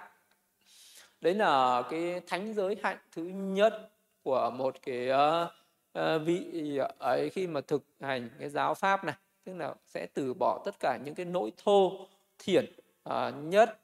đấy 1.22 1.34
là 1.34 1.84
cái 1.90 2.22
thánh 2.28 2.54
giới 2.54 2.78
hạnh 2.84 2.98
thứ 3.12 3.24
nhất 3.24 3.92
của 4.24 4.52
một 4.56 4.76
cái 4.82 5.10
uh, 5.10 6.22
vị 6.26 6.80
ấy 6.98 7.30
khi 7.30 7.48
mà 7.48 7.62
thực 7.62 7.84
hành 8.00 8.30
cái 8.40 8.50
giáo 8.50 8.74
pháp 8.74 9.04
này. 9.04 9.16
Tức 9.44 9.54
là 9.56 9.76
sẽ 9.86 10.08
từ 10.14 10.34
bỏ 10.34 10.62
tất 10.66 10.76
cả 10.80 11.00
những 11.06 11.16
cái 11.16 11.26
nỗi 11.26 11.52
thô 11.64 12.08
thiển 12.40 12.66
uh, 13.10 13.14
nhất 13.44 13.80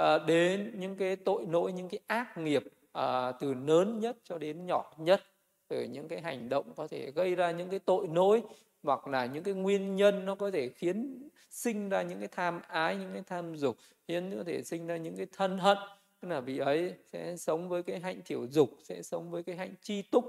uh, 0.00 0.04
đến 0.26 0.74
những 0.78 0.96
cái 0.96 1.16
tội 1.16 1.46
lỗi 1.50 1.72
những 1.72 1.88
cái 1.88 2.00
ác 2.06 2.38
nghiệp 2.38 2.64
uh, 2.98 3.04
từ 3.40 3.54
lớn 3.54 3.98
nhất 4.00 4.16
cho 4.24 4.38
đến 4.38 4.66
nhỏ 4.66 4.92
nhất. 4.98 5.22
Từ 5.68 5.82
những 5.82 6.08
cái 6.08 6.20
hành 6.20 6.48
động 6.48 6.72
có 6.76 6.86
thể 6.86 7.10
gây 7.10 7.34
ra 7.34 7.50
những 7.50 7.70
cái 7.70 7.78
tội 7.78 8.08
lỗi 8.14 8.42
hoặc 8.82 9.08
là 9.08 9.26
những 9.26 9.42
cái 9.42 9.54
nguyên 9.54 9.96
nhân 9.96 10.24
nó 10.24 10.34
có 10.34 10.50
thể 10.50 10.68
khiến 10.68 11.28
sinh 11.50 11.88
ra 11.88 12.02
những 12.02 12.18
cái 12.18 12.28
tham 12.28 12.60
ái 12.68 12.96
những 12.96 13.12
cái 13.12 13.22
tham 13.26 13.56
dục 13.56 13.76
khiến 14.08 14.36
có 14.38 14.44
thể 14.44 14.62
sinh 14.62 14.86
ra 14.86 14.96
những 14.96 15.16
cái 15.16 15.26
thân 15.32 15.58
hận 15.58 15.78
tức 16.20 16.28
là 16.28 16.40
vị 16.40 16.58
ấy 16.58 16.94
sẽ 17.12 17.36
sống 17.36 17.68
với 17.68 17.82
cái 17.82 18.00
hạnh 18.00 18.20
thiểu 18.24 18.46
dục 18.46 18.70
sẽ 18.82 19.02
sống 19.02 19.30
với 19.30 19.42
cái 19.42 19.56
hạnh 19.56 19.74
chi 19.82 20.02
túc. 20.02 20.24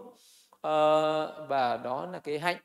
Uh, 0.67 1.49
và 1.49 1.79
đó 1.83 2.05
là 2.11 2.19
cái 2.19 2.39
hạnh 2.39 2.57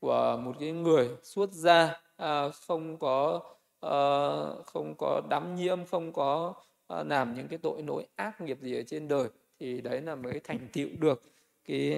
của 0.00 0.40
một 0.42 0.52
cái 0.60 0.72
người 0.72 1.08
xuất 1.22 1.52
gia 1.52 2.00
uh, 2.22 2.54
không 2.66 2.98
có 2.98 3.40
uh, 3.86 4.66
không 4.66 4.94
có 4.98 5.22
đắm 5.30 5.54
nhiễm 5.54 5.84
không 5.84 6.12
có 6.12 6.54
uh, 6.92 7.06
làm 7.06 7.34
những 7.34 7.48
cái 7.48 7.58
tội 7.58 7.82
lỗi 7.82 8.06
ác 8.16 8.40
nghiệp 8.40 8.58
gì 8.60 8.76
ở 8.76 8.82
trên 8.86 9.08
đời. 9.08 9.28
Thì 9.60 9.80
đấy 9.80 10.00
là 10.00 10.14
mới 10.14 10.40
thành 10.44 10.68
tựu 10.72 10.88
được 10.98 11.22
cái 11.64 11.96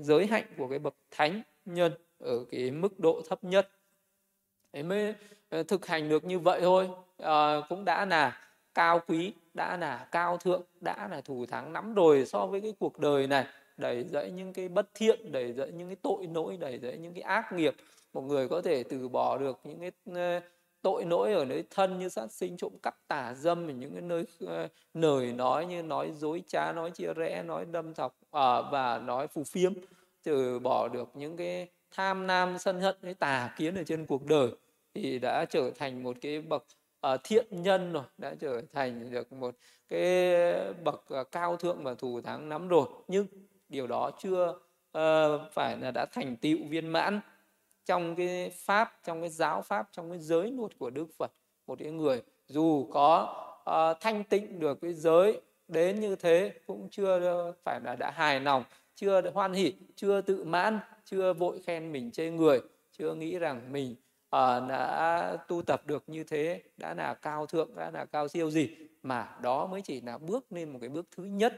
giới 0.00 0.26
hạnh 0.26 0.44
của 0.58 0.68
cái 0.68 0.78
bậc 0.78 0.94
thánh 1.10 1.42
nhân 1.64 1.92
ở 2.18 2.44
cái 2.50 2.70
mức 2.70 3.00
độ 3.00 3.22
thấp 3.28 3.44
nhất. 3.44 3.70
Ấy 4.72 4.82
mới 4.82 5.14
thực 5.68 5.86
hành 5.86 6.08
được 6.08 6.24
như 6.24 6.38
vậy 6.38 6.60
thôi. 6.60 6.88
À, 7.18 7.60
cũng 7.68 7.84
đã 7.84 8.04
là 8.04 8.40
cao 8.74 9.00
quý 9.06 9.32
đã 9.54 9.76
là 9.76 10.08
cao 10.12 10.36
thượng 10.36 10.62
đã 10.80 11.08
là 11.10 11.20
thủ 11.20 11.46
thắng 11.46 11.72
lắm 11.72 11.94
rồi 11.94 12.26
so 12.26 12.46
với 12.46 12.60
cái 12.60 12.74
cuộc 12.78 12.98
đời 12.98 13.26
này 13.26 13.46
đầy 13.76 14.04
dẫy 14.04 14.30
những 14.30 14.52
cái 14.52 14.68
bất 14.68 14.88
thiện 14.94 15.32
đầy 15.32 15.52
dẫy 15.52 15.72
những 15.72 15.88
cái 15.88 15.96
tội 16.02 16.26
lỗi 16.34 16.56
đầy 16.56 16.78
dẫy 16.78 16.98
những 16.98 17.14
cái 17.14 17.22
ác 17.22 17.52
nghiệp. 17.52 17.74
Một 18.12 18.20
người 18.20 18.48
có 18.48 18.62
thể 18.62 18.82
từ 18.82 19.08
bỏ 19.08 19.38
được 19.38 19.60
những 19.64 19.80
cái 19.80 19.90
ờ, 20.14 20.40
tội 20.82 21.04
lỗi 21.04 21.32
ở 21.32 21.44
nơi 21.44 21.64
thân 21.70 21.98
như 21.98 22.08
sát 22.08 22.32
sinh 22.32 22.56
trộm 22.56 22.72
cắp 22.82 23.08
tà 23.08 23.34
dâm 23.34 23.68
ở 23.68 23.72
những 23.72 23.92
cái 23.92 24.02
nơi 24.02 24.24
ờ, 24.40 24.64
uh, 24.64 24.70
lời 24.94 25.32
nói 25.32 25.66
như 25.66 25.82
nói 25.82 26.12
dối 26.16 26.42
trá 26.46 26.72
nói 26.72 26.90
chia 26.90 27.14
rẽ 27.14 27.42
nói 27.42 27.64
đâm 27.64 27.94
thọc 27.94 28.18
uh, 28.22 28.30
và 28.72 29.00
nói 29.04 29.26
phù 29.26 29.44
phiếm 29.44 29.72
từ 30.22 30.58
bỏ 30.58 30.88
được 30.88 31.10
những 31.14 31.36
cái 31.36 31.68
tham 31.90 32.26
nam 32.26 32.58
sân 32.58 32.80
hận 32.80 32.96
cái 33.02 33.14
tà 33.14 33.54
kiến 33.58 33.74
ở 33.74 33.84
trên 33.84 34.06
cuộc 34.06 34.26
đời 34.26 34.48
thì 34.94 35.18
đã 35.18 35.44
trở 35.44 35.70
thành 35.70 36.02
một 36.02 36.16
cái 36.20 36.40
bậc 36.40 36.64
uh, 37.06 37.20
thiện 37.24 37.46
nhân 37.50 37.92
rồi. 37.92 38.02
Đã 38.18 38.34
trở 38.40 38.62
thành 38.72 39.10
được 39.10 39.32
một 39.32 39.54
cái 39.88 40.34
bậc 40.84 41.04
uh, 41.20 41.30
cao 41.32 41.56
thượng 41.56 41.84
và 41.84 41.94
thù 41.94 42.20
thắng 42.20 42.48
lắm 42.48 42.68
rồi. 42.68 42.86
Nhưng 43.08 43.26
điều 43.68 43.86
đó 43.86 44.10
chưa 44.20 44.48
uh, 44.98 45.52
phải 45.52 45.78
là 45.78 45.90
đã 45.90 46.06
thành 46.12 46.36
tựu 46.36 46.58
viên 46.68 46.88
mãn 46.88 47.20
trong 47.84 48.16
cái 48.16 48.50
pháp 48.50 48.92
trong 49.04 49.20
cái 49.20 49.30
giáo 49.30 49.62
pháp 49.62 49.88
trong 49.92 50.10
cái 50.10 50.18
giới 50.18 50.50
luật 50.50 50.78
của 50.78 50.90
đức 50.90 51.06
phật. 51.18 51.32
Một 51.66 51.78
cái 51.78 51.90
người 51.90 52.22
dù 52.46 52.88
có 52.92 53.34
uh, 53.70 54.00
thanh 54.00 54.24
tịnh 54.24 54.60
được 54.60 54.78
cái 54.82 54.92
giới 54.92 55.40
đến 55.68 56.00
như 56.00 56.16
thế 56.16 56.52
cũng 56.66 56.88
chưa 56.90 57.52
phải 57.64 57.80
là 57.84 57.96
đã 57.96 58.10
hài 58.10 58.40
lòng 58.40 58.64
chưa 58.94 59.30
hoan 59.34 59.52
hỷ 59.52 59.74
chưa 59.96 60.20
tự 60.20 60.44
mãn 60.44 60.78
chưa 61.04 61.32
vội 61.32 61.60
khen 61.66 61.92
mình 61.92 62.10
chê 62.10 62.30
người 62.30 62.60
chưa 62.92 63.14
nghĩ 63.14 63.38
rằng 63.38 63.72
mình 63.72 63.96
uh, 64.36 64.68
đã 64.68 65.36
tu 65.48 65.62
tập 65.62 65.82
được 65.86 66.04
như 66.06 66.24
thế 66.24 66.62
đã 66.76 66.94
là 66.94 67.14
cao 67.14 67.46
thượng 67.46 67.76
đã 67.76 67.90
là 67.90 68.04
cao 68.04 68.28
siêu 68.28 68.50
gì 68.50 68.68
mà 69.02 69.28
đó 69.42 69.66
mới 69.66 69.80
chỉ 69.80 70.00
là 70.00 70.18
bước 70.18 70.52
lên 70.52 70.72
một 70.72 70.78
cái 70.80 70.88
bước 70.88 71.06
thứ 71.16 71.24
nhất 71.24 71.54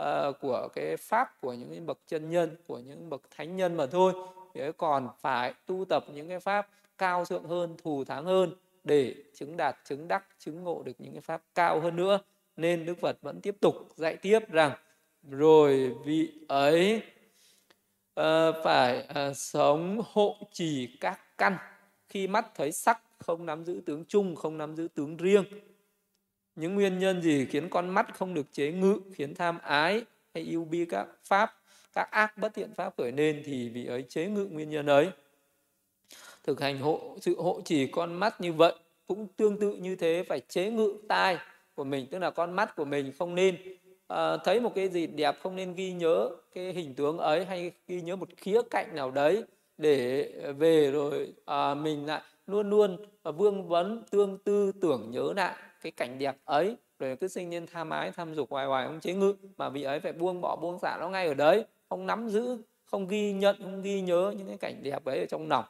uh, 0.00 0.40
của 0.40 0.68
cái 0.74 0.96
pháp 0.96 1.40
của 1.40 1.52
những 1.52 1.86
bậc 1.86 1.98
chân 2.06 2.30
nhân 2.30 2.56
của 2.66 2.78
những 2.78 3.10
bậc 3.10 3.22
thánh 3.36 3.56
nhân 3.56 3.76
mà 3.76 3.86
thôi. 3.86 4.12
Thế 4.54 4.72
còn 4.76 5.08
phải 5.20 5.54
tu 5.66 5.84
tập 5.84 6.04
những 6.14 6.28
cái 6.28 6.40
pháp 6.40 6.68
cao 6.98 7.24
thượng 7.24 7.44
hơn 7.44 7.76
thù 7.82 8.04
thắng 8.04 8.24
hơn 8.24 8.54
để 8.84 9.14
chứng 9.34 9.56
đạt 9.56 9.76
chứng 9.84 10.08
đắc 10.08 10.24
chứng 10.38 10.64
ngộ 10.64 10.82
được 10.82 10.92
những 10.98 11.12
cái 11.12 11.20
pháp 11.20 11.42
cao 11.54 11.80
hơn 11.80 11.96
nữa. 11.96 12.18
Nên 12.56 12.86
đức 12.86 12.98
phật 13.00 13.16
vẫn 13.22 13.40
tiếp 13.40 13.56
tục 13.60 13.74
dạy 13.96 14.16
tiếp 14.16 14.38
rằng 14.50 14.72
rồi 15.30 15.94
vị 16.04 16.32
ấy 16.48 17.02
uh, 18.20 18.24
phải 18.64 19.08
uh, 19.10 19.36
sống 19.36 20.02
hộ 20.12 20.36
trì 20.52 20.96
các 21.00 21.38
căn 21.38 21.56
khi 22.14 22.26
mắt 22.26 22.54
thấy 22.54 22.72
sắc 22.72 23.00
không 23.18 23.46
nắm 23.46 23.64
giữ 23.64 23.80
tướng 23.86 24.04
chung 24.08 24.36
không 24.36 24.58
nắm 24.58 24.76
giữ 24.76 24.88
tướng 24.94 25.16
riêng. 25.16 25.44
Những 26.56 26.74
nguyên 26.74 26.98
nhân 26.98 27.22
gì 27.22 27.46
khiến 27.46 27.68
con 27.70 27.88
mắt 27.88 28.14
không 28.14 28.34
được 28.34 28.46
chế 28.52 28.72
ngự 28.72 29.00
khiến 29.14 29.34
tham 29.34 29.58
ái 29.62 30.04
hay 30.34 30.42
yêu 30.42 30.64
bi 30.64 30.84
các 30.84 31.06
pháp 31.24 31.54
các 31.92 32.10
ác 32.10 32.38
bất 32.38 32.54
thiện 32.54 32.74
pháp 32.74 32.94
khởi 32.96 33.12
lên 33.12 33.42
thì 33.44 33.68
vị 33.68 33.86
ấy 33.86 34.04
chế 34.08 34.26
ngự 34.26 34.46
nguyên 34.46 34.70
nhân 34.70 34.86
ấy. 34.86 35.10
Thực 36.44 36.60
hành 36.60 36.78
hộ 36.78 37.16
sự 37.20 37.42
hộ 37.42 37.60
trì 37.64 37.86
con 37.86 38.14
mắt 38.14 38.40
như 38.40 38.52
vậy 38.52 38.74
cũng 39.06 39.26
tương 39.36 39.58
tự 39.58 39.74
như 39.74 39.96
thế 39.96 40.24
phải 40.28 40.40
chế 40.40 40.70
ngự 40.70 40.94
tai 41.08 41.38
của 41.74 41.84
mình 41.84 42.06
tức 42.10 42.18
là 42.18 42.30
con 42.30 42.52
mắt 42.52 42.76
của 42.76 42.84
mình 42.84 43.12
không 43.18 43.34
nên 43.34 43.56
uh, 44.12 44.18
thấy 44.44 44.60
một 44.60 44.72
cái 44.74 44.88
gì 44.88 45.06
đẹp 45.06 45.36
không 45.42 45.56
nên 45.56 45.74
ghi 45.74 45.92
nhớ 45.92 46.30
cái 46.54 46.72
hình 46.72 46.94
tướng 46.94 47.18
ấy 47.18 47.44
hay 47.44 47.72
ghi 47.88 48.00
nhớ 48.00 48.16
một 48.16 48.28
khía 48.36 48.60
cạnh 48.70 48.94
nào 48.94 49.10
đấy 49.10 49.44
để 49.78 50.32
về 50.58 50.90
rồi 50.90 51.34
à, 51.46 51.74
mình 51.74 52.06
lại 52.06 52.22
luôn 52.46 52.70
luôn 52.70 52.96
à, 53.22 53.30
vương 53.30 53.68
vấn 53.68 54.02
tương 54.10 54.38
tư 54.38 54.72
tưởng 54.80 55.10
nhớ 55.10 55.32
lại 55.36 55.54
cái 55.82 55.92
cảnh 55.92 56.18
đẹp 56.18 56.36
ấy. 56.44 56.76
Rồi 56.98 57.16
cứ 57.16 57.28
sinh 57.28 57.50
nhân 57.50 57.66
tham 57.66 57.90
ái 57.90 58.10
tham 58.10 58.34
dục 58.34 58.50
hoài 58.50 58.66
hoài 58.66 58.86
không 58.86 59.00
chế 59.00 59.12
ngự. 59.12 59.34
Mà 59.56 59.68
vị 59.68 59.82
ấy 59.82 60.00
phải 60.00 60.12
buông 60.12 60.40
bỏ 60.40 60.56
buông 60.56 60.78
xả 60.78 60.96
nó 61.00 61.08
ngay 61.08 61.26
ở 61.26 61.34
đấy. 61.34 61.64
Không 61.88 62.06
nắm 62.06 62.28
giữ 62.28 62.58
không 62.84 63.08
ghi 63.08 63.32
nhận 63.32 63.56
không 63.62 63.82
ghi 63.82 64.00
nhớ 64.00 64.34
những 64.38 64.48
cái 64.48 64.56
cảnh 64.56 64.82
đẹp 64.82 65.04
ấy 65.04 65.20
ở 65.20 65.26
trong 65.26 65.48
lòng. 65.48 65.64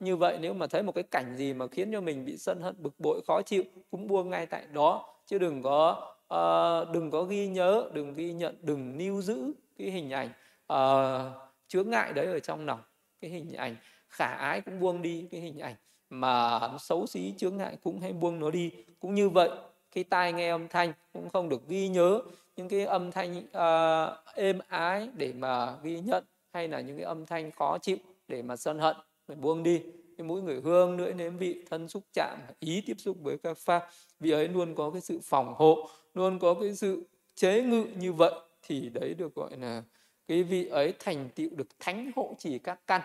Như 0.00 0.16
vậy 0.16 0.38
nếu 0.40 0.54
mà 0.54 0.66
thấy 0.66 0.82
một 0.82 0.94
cái 0.94 1.04
cảnh 1.04 1.36
gì 1.36 1.54
mà 1.54 1.66
khiến 1.66 1.92
cho 1.92 2.00
mình 2.00 2.24
bị 2.24 2.36
sân 2.36 2.60
hận 2.62 2.74
bực 2.78 2.94
bội 2.98 3.20
khó 3.26 3.42
chịu 3.42 3.62
cũng 3.90 4.06
buông 4.06 4.30
ngay 4.30 4.46
tại 4.46 4.66
đó. 4.72 5.14
Chứ 5.26 5.38
đừng 5.38 5.62
có 5.62 6.12
uh, 6.34 6.94
đừng 6.94 7.10
có 7.10 7.22
ghi 7.22 7.48
nhớ 7.48 7.90
đừng 7.92 8.14
ghi 8.14 8.32
nhận 8.32 8.56
đừng 8.62 8.98
lưu 8.98 9.22
giữ 9.22 9.52
cái 9.78 9.90
hình 9.90 10.10
ảnh 10.10 10.28
uh, 10.72 11.32
chướng 11.68 11.90
ngại 11.90 12.12
đấy 12.12 12.26
ở 12.26 12.40
trong 12.40 12.66
lòng 12.66 12.80
cái 13.20 13.30
hình 13.30 13.52
ảnh 13.52 13.76
khả 14.08 14.26
ái 14.26 14.60
cũng 14.60 14.80
buông 14.80 15.02
đi 15.02 15.28
cái 15.30 15.40
hình 15.40 15.58
ảnh 15.58 15.74
mà 16.10 16.60
xấu 16.78 17.06
xí 17.06 17.34
chướng 17.36 17.56
ngại 17.56 17.76
cũng 17.82 18.00
hay 18.00 18.12
buông 18.12 18.40
nó 18.40 18.50
đi. 18.50 18.72
Cũng 19.00 19.14
như 19.14 19.28
vậy 19.28 19.50
cái 19.92 20.04
tai 20.04 20.32
nghe 20.32 20.50
âm 20.50 20.68
thanh 20.68 20.92
cũng 21.12 21.28
không 21.30 21.48
được 21.48 21.68
ghi 21.68 21.88
nhớ. 21.88 22.20
Những 22.56 22.68
cái 22.68 22.84
âm 22.84 23.10
thanh 23.10 23.38
uh, 23.38 24.34
êm 24.34 24.58
ái 24.68 25.08
để 25.14 25.32
mà 25.32 25.76
ghi 25.82 26.00
nhận 26.00 26.24
hay 26.52 26.68
là 26.68 26.80
những 26.80 26.96
cái 26.96 27.04
âm 27.04 27.26
thanh 27.26 27.50
khó 27.50 27.78
chịu 27.78 27.96
để 28.28 28.42
mà 28.42 28.56
sân 28.56 28.78
hận 28.78 28.96
phải 29.26 29.36
buông 29.36 29.62
đi. 29.62 29.82
Cái 30.18 30.26
mũi 30.26 30.42
người 30.42 30.60
hương 30.64 30.96
lưỡi 30.96 31.12
nếm 31.12 31.36
vị 31.36 31.64
thân 31.70 31.88
xúc 31.88 32.02
chạm 32.12 32.38
ý 32.60 32.82
tiếp 32.86 32.96
xúc 32.98 33.16
với 33.22 33.38
các 33.38 33.58
pháp 33.58 33.88
vì 34.20 34.30
ấy 34.30 34.48
luôn 34.48 34.74
có 34.74 34.90
cái 34.90 35.00
sự 35.00 35.18
phòng 35.22 35.54
hộ 35.56 35.88
luôn 36.14 36.38
có 36.38 36.54
cái 36.54 36.74
sự 36.74 37.02
chế 37.34 37.62
ngự 37.62 37.86
như 37.96 38.12
vậy 38.12 38.32
thì 38.62 38.88
đấy 38.88 39.14
được 39.14 39.34
gọi 39.34 39.50
là 39.56 39.82
cái 40.30 40.42
vị 40.42 40.66
ấy 40.66 40.94
thành 40.98 41.28
tựu 41.34 41.48
được 41.56 41.68
thánh 41.80 42.10
hộ 42.16 42.34
trì 42.38 42.58
các 42.58 42.80
căn. 42.86 43.00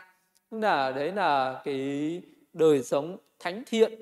Tức 0.50 0.60
là 0.60 0.92
đấy 0.92 1.12
là 1.12 1.62
cái 1.64 2.22
đời 2.54 2.84
sống 2.84 3.18
thánh 3.40 3.64
thiện 3.66 3.94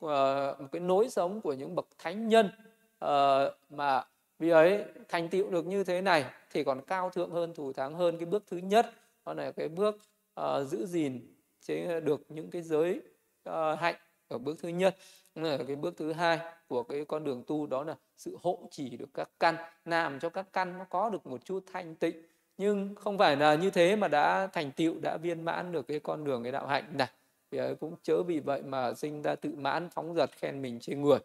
ờ, 0.00 0.56
một 0.58 0.66
cái 0.72 0.80
nối 0.80 1.08
sống 1.08 1.40
của 1.40 1.52
những 1.52 1.74
bậc 1.74 1.86
thánh 1.98 2.28
nhân 2.28 2.50
ờ, 2.98 3.54
mà 3.70 4.04
vị 4.38 4.48
ấy 4.48 4.84
thành 5.08 5.28
tựu 5.28 5.50
được 5.50 5.66
như 5.66 5.84
thế 5.84 6.00
này 6.00 6.24
thì 6.50 6.64
còn 6.64 6.80
cao 6.86 7.10
thượng 7.10 7.30
hơn 7.30 7.54
thủ 7.54 7.72
thắng 7.72 7.94
hơn 7.94 8.16
cái 8.18 8.26
bước 8.26 8.44
thứ 8.46 8.56
nhất. 8.56 8.92
Đó 9.26 9.34
là 9.34 9.52
cái 9.52 9.68
bước 9.68 9.96
uh, 10.40 10.68
giữ 10.68 10.86
gìn 10.86 11.34
chế 11.60 12.00
được 12.00 12.20
những 12.28 12.50
cái 12.50 12.62
giới 12.62 13.00
uh, 13.48 13.78
hạnh 13.78 13.96
ở 14.28 14.38
bước 14.38 14.58
thứ 14.62 14.68
nhất. 14.68 14.96
Ở 15.34 15.64
cái 15.66 15.76
bước 15.76 15.94
thứ 15.96 16.12
hai 16.12 16.38
của 16.68 16.82
cái 16.82 17.04
con 17.04 17.24
đường 17.24 17.42
tu 17.46 17.66
đó 17.66 17.84
là 17.84 17.96
sự 18.16 18.36
hộ 18.42 18.68
chỉ 18.70 18.96
được 18.96 19.08
các 19.14 19.30
căn 19.40 19.56
làm 19.84 20.20
cho 20.20 20.28
các 20.28 20.52
căn 20.52 20.78
nó 20.78 20.84
có 20.84 21.10
được 21.10 21.26
một 21.26 21.44
chút 21.44 21.64
thanh 21.72 21.94
tịnh 21.94 22.31
nhưng 22.62 22.94
không 22.94 23.18
phải 23.18 23.36
là 23.36 23.54
như 23.54 23.70
thế 23.70 23.96
mà 23.96 24.08
đã 24.08 24.46
thành 24.46 24.70
tựu 24.70 24.94
đã 25.02 25.16
viên 25.16 25.44
mãn 25.44 25.72
được 25.72 25.86
cái 25.88 26.00
con 26.00 26.24
đường 26.24 26.42
cái 26.42 26.52
đạo 26.52 26.66
hạnh. 26.66 26.84
Này 26.98 27.08
vì 27.50 27.58
ấy 27.58 27.74
cũng 27.74 27.96
chớ 28.02 28.22
vì 28.22 28.40
vậy 28.40 28.62
mà 28.62 28.94
sinh 28.94 29.22
ra 29.22 29.34
tự 29.34 29.50
mãn 29.56 29.88
phóng 29.90 30.14
dật 30.14 30.30
khen 30.32 30.62
mình 30.62 30.80
trên 30.80 31.02
người 31.02 31.18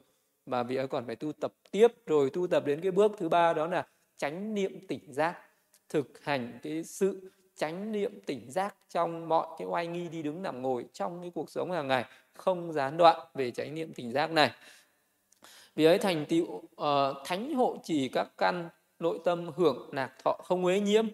mà 0.46 0.64
vì 0.64 0.76
ấy 0.76 0.88
còn 0.88 1.06
phải 1.06 1.16
tu 1.16 1.32
tập 1.32 1.54
tiếp 1.72 1.88
rồi 2.06 2.30
tu 2.30 2.48
tập 2.48 2.64
đến 2.66 2.82
cái 2.82 2.92
bước 2.92 3.12
thứ 3.18 3.30
ba 3.30 3.54
đó 3.54 3.68
là 3.68 3.88
chánh 4.18 4.54
niệm 4.54 4.88
tỉnh 4.88 5.14
giác 5.14 5.38
thực 5.90 6.24
hành 6.24 6.60
cái 6.64 6.84
sự 6.84 7.32
chánh 7.56 7.92
niệm 7.92 8.20
tỉnh 8.26 8.52
giác 8.52 8.76
trong 8.90 9.30
mọi 9.30 9.48
cái 9.60 9.68
oai 9.68 9.88
nghi 9.88 10.08
đi 10.08 10.22
đứng 10.22 10.42
nằm 10.42 10.62
ngồi 10.62 10.86
trong 10.94 11.22
cái 11.22 11.32
cuộc 11.36 11.50
sống 11.50 11.72
hàng 11.72 11.88
ngày 11.88 12.06
không 12.34 12.74
gián 12.74 12.98
đoạn 12.98 13.20
về 13.34 13.52
chánh 13.52 13.76
niệm 13.76 13.94
tỉnh 13.94 14.12
giác 14.12 14.32
này. 14.32 14.52
Vì 15.76 15.86
ấy 15.86 15.98
thành 15.98 16.26
tựu 16.26 16.46
uh, 16.46 16.68
thánh 17.26 17.54
hộ 17.54 17.78
trì 17.84 18.10
các 18.10 18.28
căn 18.38 18.70
nội 19.00 19.20
tâm 19.26 19.52
hưởng 19.56 19.90
nạc 19.92 20.12
thọ 20.24 20.38
không 20.44 20.66
uế 20.66 20.80
nhiễm 20.80 21.08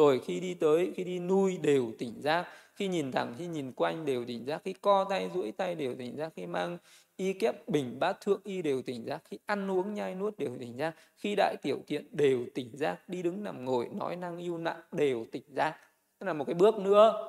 rồi 0.00 0.20
khi 0.24 0.40
đi 0.40 0.54
tới 0.54 0.92
khi 0.96 1.04
đi 1.04 1.18
nuôi 1.18 1.58
đều 1.62 1.92
tỉnh 1.98 2.14
giác 2.20 2.46
khi 2.74 2.88
nhìn 2.88 3.12
thẳng 3.12 3.34
khi 3.38 3.46
nhìn 3.46 3.72
quanh 3.72 4.04
đều 4.04 4.24
tỉnh 4.24 4.44
giác 4.44 4.62
khi 4.64 4.72
co 4.72 5.04
tay 5.04 5.30
duỗi 5.34 5.52
tay 5.52 5.74
đều 5.74 5.94
tỉnh 5.94 6.16
giác 6.16 6.32
khi 6.36 6.46
mang 6.46 6.78
y 7.16 7.32
kép 7.32 7.68
bình 7.68 7.98
bát 8.00 8.20
thượng 8.20 8.40
y 8.44 8.62
đều 8.62 8.82
tỉnh 8.82 9.04
giác 9.04 9.22
khi 9.24 9.38
ăn 9.46 9.70
uống 9.70 9.94
nhai 9.94 10.14
nuốt 10.14 10.38
đều 10.38 10.50
tỉnh 10.60 10.78
giác 10.78 10.94
khi 11.16 11.34
đại 11.36 11.56
tiểu 11.62 11.78
tiện 11.86 12.06
đều 12.10 12.46
tỉnh 12.54 12.70
giác 12.72 13.08
đi 13.08 13.22
đứng 13.22 13.44
nằm 13.44 13.64
ngồi 13.64 13.88
nói 13.92 14.16
năng 14.16 14.38
yêu 14.38 14.58
nặng 14.58 14.80
đều 14.92 15.26
tỉnh 15.32 15.42
giác. 15.48 15.76
Tức 16.18 16.26
là 16.26 16.32
một 16.32 16.44
cái 16.44 16.54
bước 16.54 16.78
nữa. 16.78 17.28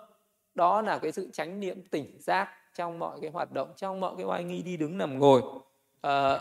Đó 0.56 0.82
là 0.82 1.00
cái 1.00 1.12
sự 1.12 1.30
chánh 1.34 1.60
niệm 1.60 1.82
tỉnh 1.92 2.18
giác 2.20 2.50
trong 2.76 3.00
mọi 3.00 3.18
cái 3.22 3.32
hoạt 3.32 3.52
động 3.52 3.74
trong 3.76 4.00
mọi 4.00 4.16
cái 4.18 4.26
oai 4.26 4.44
nghi 4.44 4.62
đi 4.62 4.78
đứng 4.78 4.98
nằm 4.98 5.20
ngồi. 5.20 5.42
À, 6.02 6.40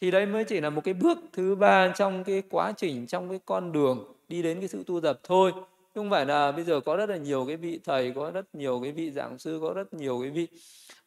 thì 0.00 0.10
đây 0.10 0.26
mới 0.26 0.44
chỉ 0.44 0.60
là 0.60 0.70
một 0.70 0.84
cái 0.84 0.94
bước 0.94 1.18
thứ 1.32 1.54
ba 1.54 1.92
trong 1.96 2.24
cái 2.24 2.42
quá 2.50 2.72
trình 2.76 3.06
trong 3.06 3.28
cái 3.28 3.40
con 3.44 3.72
đường 3.72 4.12
đi 4.32 4.42
đến 4.42 4.60
cái 4.60 4.68
sự 4.68 4.84
tu 4.86 5.00
tập 5.00 5.20
thôi. 5.22 5.52
Không 5.94 6.10
phải 6.10 6.26
là 6.26 6.52
bây 6.52 6.64
giờ 6.64 6.80
có 6.80 6.96
rất 6.96 7.10
là 7.10 7.16
nhiều 7.16 7.44
cái 7.46 7.56
vị 7.56 7.80
thầy 7.84 8.12
có 8.12 8.30
rất 8.30 8.54
nhiều 8.54 8.80
cái 8.82 8.92
vị 8.92 9.10
giảng 9.10 9.38
sư 9.38 9.58
có 9.62 9.72
rất 9.72 9.94
nhiều 9.94 10.20
cái 10.20 10.30
vị 10.30 10.48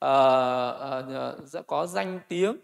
uh, 0.06 1.60
uh, 1.60 1.68
có 1.68 1.88
danh 1.88 2.20
tiếng 2.28 2.52
uh, 2.52 2.56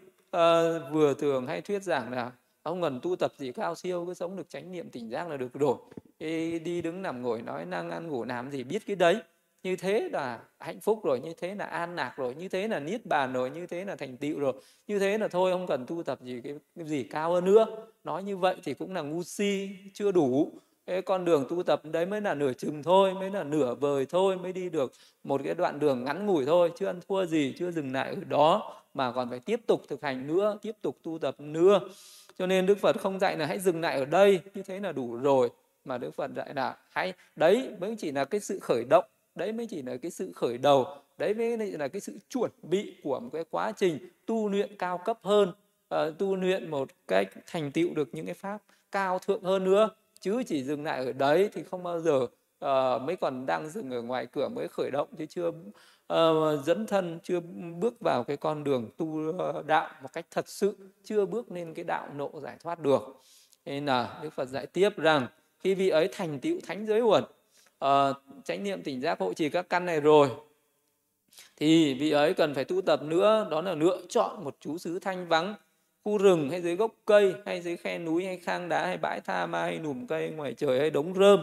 vừa 0.92 1.14
thường 1.18 1.46
hay 1.46 1.60
thuyết 1.60 1.82
giảng 1.82 2.12
là 2.12 2.32
ông 2.62 2.82
cần 2.82 3.00
tu 3.02 3.16
tập 3.16 3.32
gì 3.38 3.52
cao 3.52 3.74
siêu 3.74 4.04
cứ 4.06 4.14
sống 4.14 4.36
được 4.36 4.48
chánh 4.48 4.72
niệm 4.72 4.90
tỉnh 4.90 5.10
giác 5.10 5.28
là 5.28 5.36
được 5.36 5.54
rồi. 5.54 5.76
Đi 6.64 6.82
đứng 6.82 7.02
nằm 7.02 7.22
ngồi 7.22 7.42
nói 7.42 7.64
năng 7.64 7.90
ăn 7.90 8.08
ngủ 8.08 8.24
làm 8.24 8.50
gì 8.50 8.64
biết 8.64 8.82
cái 8.86 8.96
đấy 8.96 9.16
như 9.62 9.76
thế 9.76 10.08
là 10.12 10.40
hạnh 10.60 10.80
phúc 10.80 11.04
rồi 11.04 11.20
như 11.20 11.34
thế 11.40 11.54
là 11.54 11.64
an 11.64 11.96
lạc 11.96 12.14
rồi 12.16 12.34
như 12.34 12.48
thế 12.48 12.68
là 12.68 12.80
niết 12.80 13.06
bàn 13.06 13.32
rồi 13.32 13.50
như 13.50 13.66
thế 13.66 13.84
là 13.84 13.96
thành 13.96 14.16
tựu 14.16 14.38
rồi. 14.38 14.52
Như 14.86 14.98
thế 14.98 15.18
là 15.18 15.28
thôi 15.28 15.52
không 15.52 15.66
cần 15.66 15.86
tu 15.86 16.02
tập 16.02 16.18
gì 16.22 16.40
cái, 16.44 16.54
cái 16.76 16.86
gì 16.86 17.02
cao 17.02 17.32
hơn 17.32 17.44
nữa. 17.44 17.66
Nói 18.04 18.22
như 18.22 18.36
vậy 18.36 18.56
thì 18.64 18.74
cũng 18.74 18.94
là 18.94 19.02
ngu 19.02 19.22
si 19.22 19.70
chưa 19.94 20.12
đủ. 20.12 20.52
Cái 20.86 21.02
con 21.02 21.24
đường 21.24 21.46
tu 21.48 21.62
tập 21.62 21.82
đấy 21.84 22.06
mới 22.06 22.20
là 22.20 22.34
nửa 22.34 22.52
chừng 22.52 22.82
thôi 22.82 23.14
mới 23.14 23.30
là 23.30 23.44
nửa 23.44 23.74
vời 23.74 24.06
thôi 24.06 24.36
mới 24.36 24.52
đi 24.52 24.70
được 24.70 24.92
một 25.24 25.40
cái 25.44 25.54
đoạn 25.54 25.78
đường 25.78 26.04
ngắn 26.04 26.26
ngủi 26.26 26.46
thôi 26.46 26.72
chưa 26.76 26.86
ăn 26.86 27.00
thua 27.08 27.26
gì 27.26 27.54
chưa 27.58 27.70
dừng 27.70 27.92
lại 27.92 28.08
ở 28.08 28.24
đó 28.28 28.76
mà 28.94 29.12
còn 29.12 29.30
phải 29.30 29.40
tiếp 29.40 29.60
tục 29.66 29.82
thực 29.88 30.02
hành 30.02 30.26
nữa 30.26 30.58
tiếp 30.62 30.76
tục 30.82 30.98
tu 31.02 31.18
tập 31.18 31.34
nữa. 31.38 31.80
Cho 32.38 32.46
nên 32.46 32.66
đức 32.66 32.78
phật 32.78 33.00
không 33.00 33.18
dạy 33.18 33.36
là 33.36 33.46
hãy 33.46 33.58
dừng 33.58 33.80
lại 33.80 33.98
ở 33.98 34.04
đây 34.04 34.40
như 34.54 34.62
thế 34.62 34.80
là 34.80 34.92
đủ 34.92 35.16
rồi. 35.16 35.50
Mà 35.84 35.98
đức 35.98 36.14
phật 36.14 36.30
dạy 36.36 36.54
là 36.54 36.76
hãy 36.90 37.12
đấy 37.36 37.70
mới 37.80 37.96
chỉ 37.98 38.12
là 38.12 38.24
cái 38.24 38.40
sự 38.40 38.58
khởi 38.58 38.84
động 38.90 39.04
đấy 39.34 39.52
mới 39.52 39.66
chỉ 39.66 39.82
là 39.82 39.96
cái 39.96 40.10
sự 40.10 40.32
khởi 40.34 40.58
đầu 40.58 40.86
đấy 41.18 41.34
mới 41.34 41.56
là 41.56 41.88
cái 41.88 42.00
sự 42.00 42.18
chuẩn 42.28 42.50
bị 42.62 42.96
của 43.02 43.20
một 43.20 43.30
cái 43.32 43.44
quá 43.50 43.72
trình 43.76 43.98
tu 44.26 44.48
luyện 44.48 44.76
cao 44.76 44.98
cấp 44.98 45.18
hơn 45.22 45.52
uh, 45.94 46.18
tu 46.18 46.36
luyện 46.36 46.70
một 46.70 46.88
cách 47.08 47.28
thành 47.46 47.72
tựu 47.72 47.94
được 47.94 48.08
những 48.12 48.26
cái 48.26 48.34
pháp 48.34 48.62
cao 48.92 49.18
thượng 49.18 49.42
hơn 49.42 49.64
nữa. 49.64 49.90
Chứ 50.20 50.42
chỉ 50.46 50.64
dừng 50.64 50.84
lại 50.84 51.06
ở 51.06 51.12
đấy 51.12 51.50
thì 51.52 51.62
không 51.62 51.82
bao 51.82 52.00
giờ 52.00 52.26
ờ, 52.58 52.94
uh, 52.96 53.02
mới 53.02 53.16
còn 53.16 53.46
đang 53.46 53.68
dừng 53.68 53.90
ở 53.90 54.02
ngoài 54.02 54.26
cửa 54.26 54.48
mới 54.48 54.68
khởi 54.68 54.90
động 54.90 55.08
chứ 55.18 55.26
chưa 55.26 55.52
ờ, 56.06 56.54
uh, 56.54 56.64
dẫn 56.64 56.86
thân 56.86 57.18
chưa 57.22 57.40
bước 57.78 58.00
vào 58.00 58.24
cái 58.24 58.36
con 58.36 58.64
đường 58.64 58.90
tu 58.96 59.32
đạo 59.66 59.90
một 60.02 60.08
cách 60.12 60.26
thật 60.30 60.48
sự 60.48 60.76
chưa 61.04 61.26
bước 61.26 61.52
lên 61.52 61.74
cái 61.74 61.84
đạo 61.84 62.08
nộ 62.16 62.30
giải 62.42 62.56
thoát 62.62 62.80
được. 62.80 63.20
Nên 63.64 63.86
là 63.86 64.20
đức 64.22 64.32
phật 64.32 64.48
dạy 64.48 64.66
tiếp 64.66 64.90
rằng 64.96 65.26
khi 65.58 65.74
vị 65.74 65.88
ấy 65.88 66.08
thành 66.12 66.38
tựu 66.40 66.58
thánh 66.66 66.86
giới 66.86 67.00
uẩn 67.00 67.24
Ờ, 67.82 68.10
uh, 68.10 68.44
chánh 68.44 68.64
niệm 68.64 68.82
tỉnh 68.82 69.00
giác 69.00 69.20
hộ 69.20 69.34
trì 69.34 69.48
các 69.48 69.68
căn 69.68 69.86
này 69.86 70.00
rồi. 70.00 70.30
Thì 71.56 71.94
vị 71.94 72.10
ấy 72.10 72.34
cần 72.34 72.54
phải 72.54 72.64
tu 72.64 72.80
tập 72.80 73.02
nữa 73.02 73.48
đó 73.50 73.60
là 73.60 73.74
lựa 73.74 74.00
chọn 74.08 74.44
một 74.44 74.56
chú 74.60 74.78
xứ 74.78 74.98
thanh 74.98 75.28
vắng 75.28 75.54
khu 76.04 76.18
rừng 76.18 76.50
hay 76.50 76.62
dưới 76.62 76.76
gốc 76.76 76.94
cây 77.04 77.34
hay 77.46 77.60
dưới 77.60 77.76
khe 77.76 77.98
núi 77.98 78.24
hay 78.24 78.36
khang 78.36 78.68
đá 78.68 78.86
hay 78.86 78.96
bãi 78.96 79.20
tha 79.20 79.46
ma 79.46 79.62
hay 79.62 79.78
nùm 79.78 80.06
cây 80.06 80.30
ngoài 80.30 80.54
trời 80.54 80.78
hay 80.78 80.90
đống 80.90 81.14
rơm. 81.14 81.40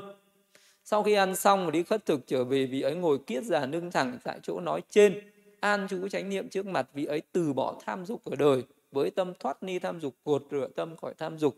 Sau 0.84 1.04
khi 1.04 1.14
ăn 1.14 1.36
xong 1.36 1.66
và 1.66 1.72
đi 1.72 1.84
khất 1.84 2.06
thực 2.06 2.28
trở 2.28 2.44
về 2.44 2.66
vị 2.66 2.82
ấy 2.82 2.96
ngồi 2.96 3.20
kiết 3.28 3.44
già 3.44 3.66
nương 3.66 3.92
thẳng 3.92 4.18
tại 4.24 4.40
chỗ 4.44 4.60
nói 4.60 4.82
trên 4.90 5.32
an 5.60 5.88
chú 5.90 6.08
chánh 6.08 6.30
niệm 6.30 6.50
trước 6.50 6.66
mặt 6.66 6.90
vị 6.94 7.06
ấy 7.06 7.22
từ 7.32 7.54
bỏ 7.54 7.76
tham 7.86 8.06
dục 8.06 8.22
ở 8.26 8.36
đời 8.36 8.64
với 8.92 9.12
tâm 9.12 9.34
thoát 9.40 9.64
ni 9.64 9.80
tham 9.80 10.00
dục 10.00 10.16
cột 10.24 10.44
rửa 10.52 10.68
tâm 10.76 10.96
khỏi 10.96 11.14
tham 11.18 11.38
dục. 11.38 11.58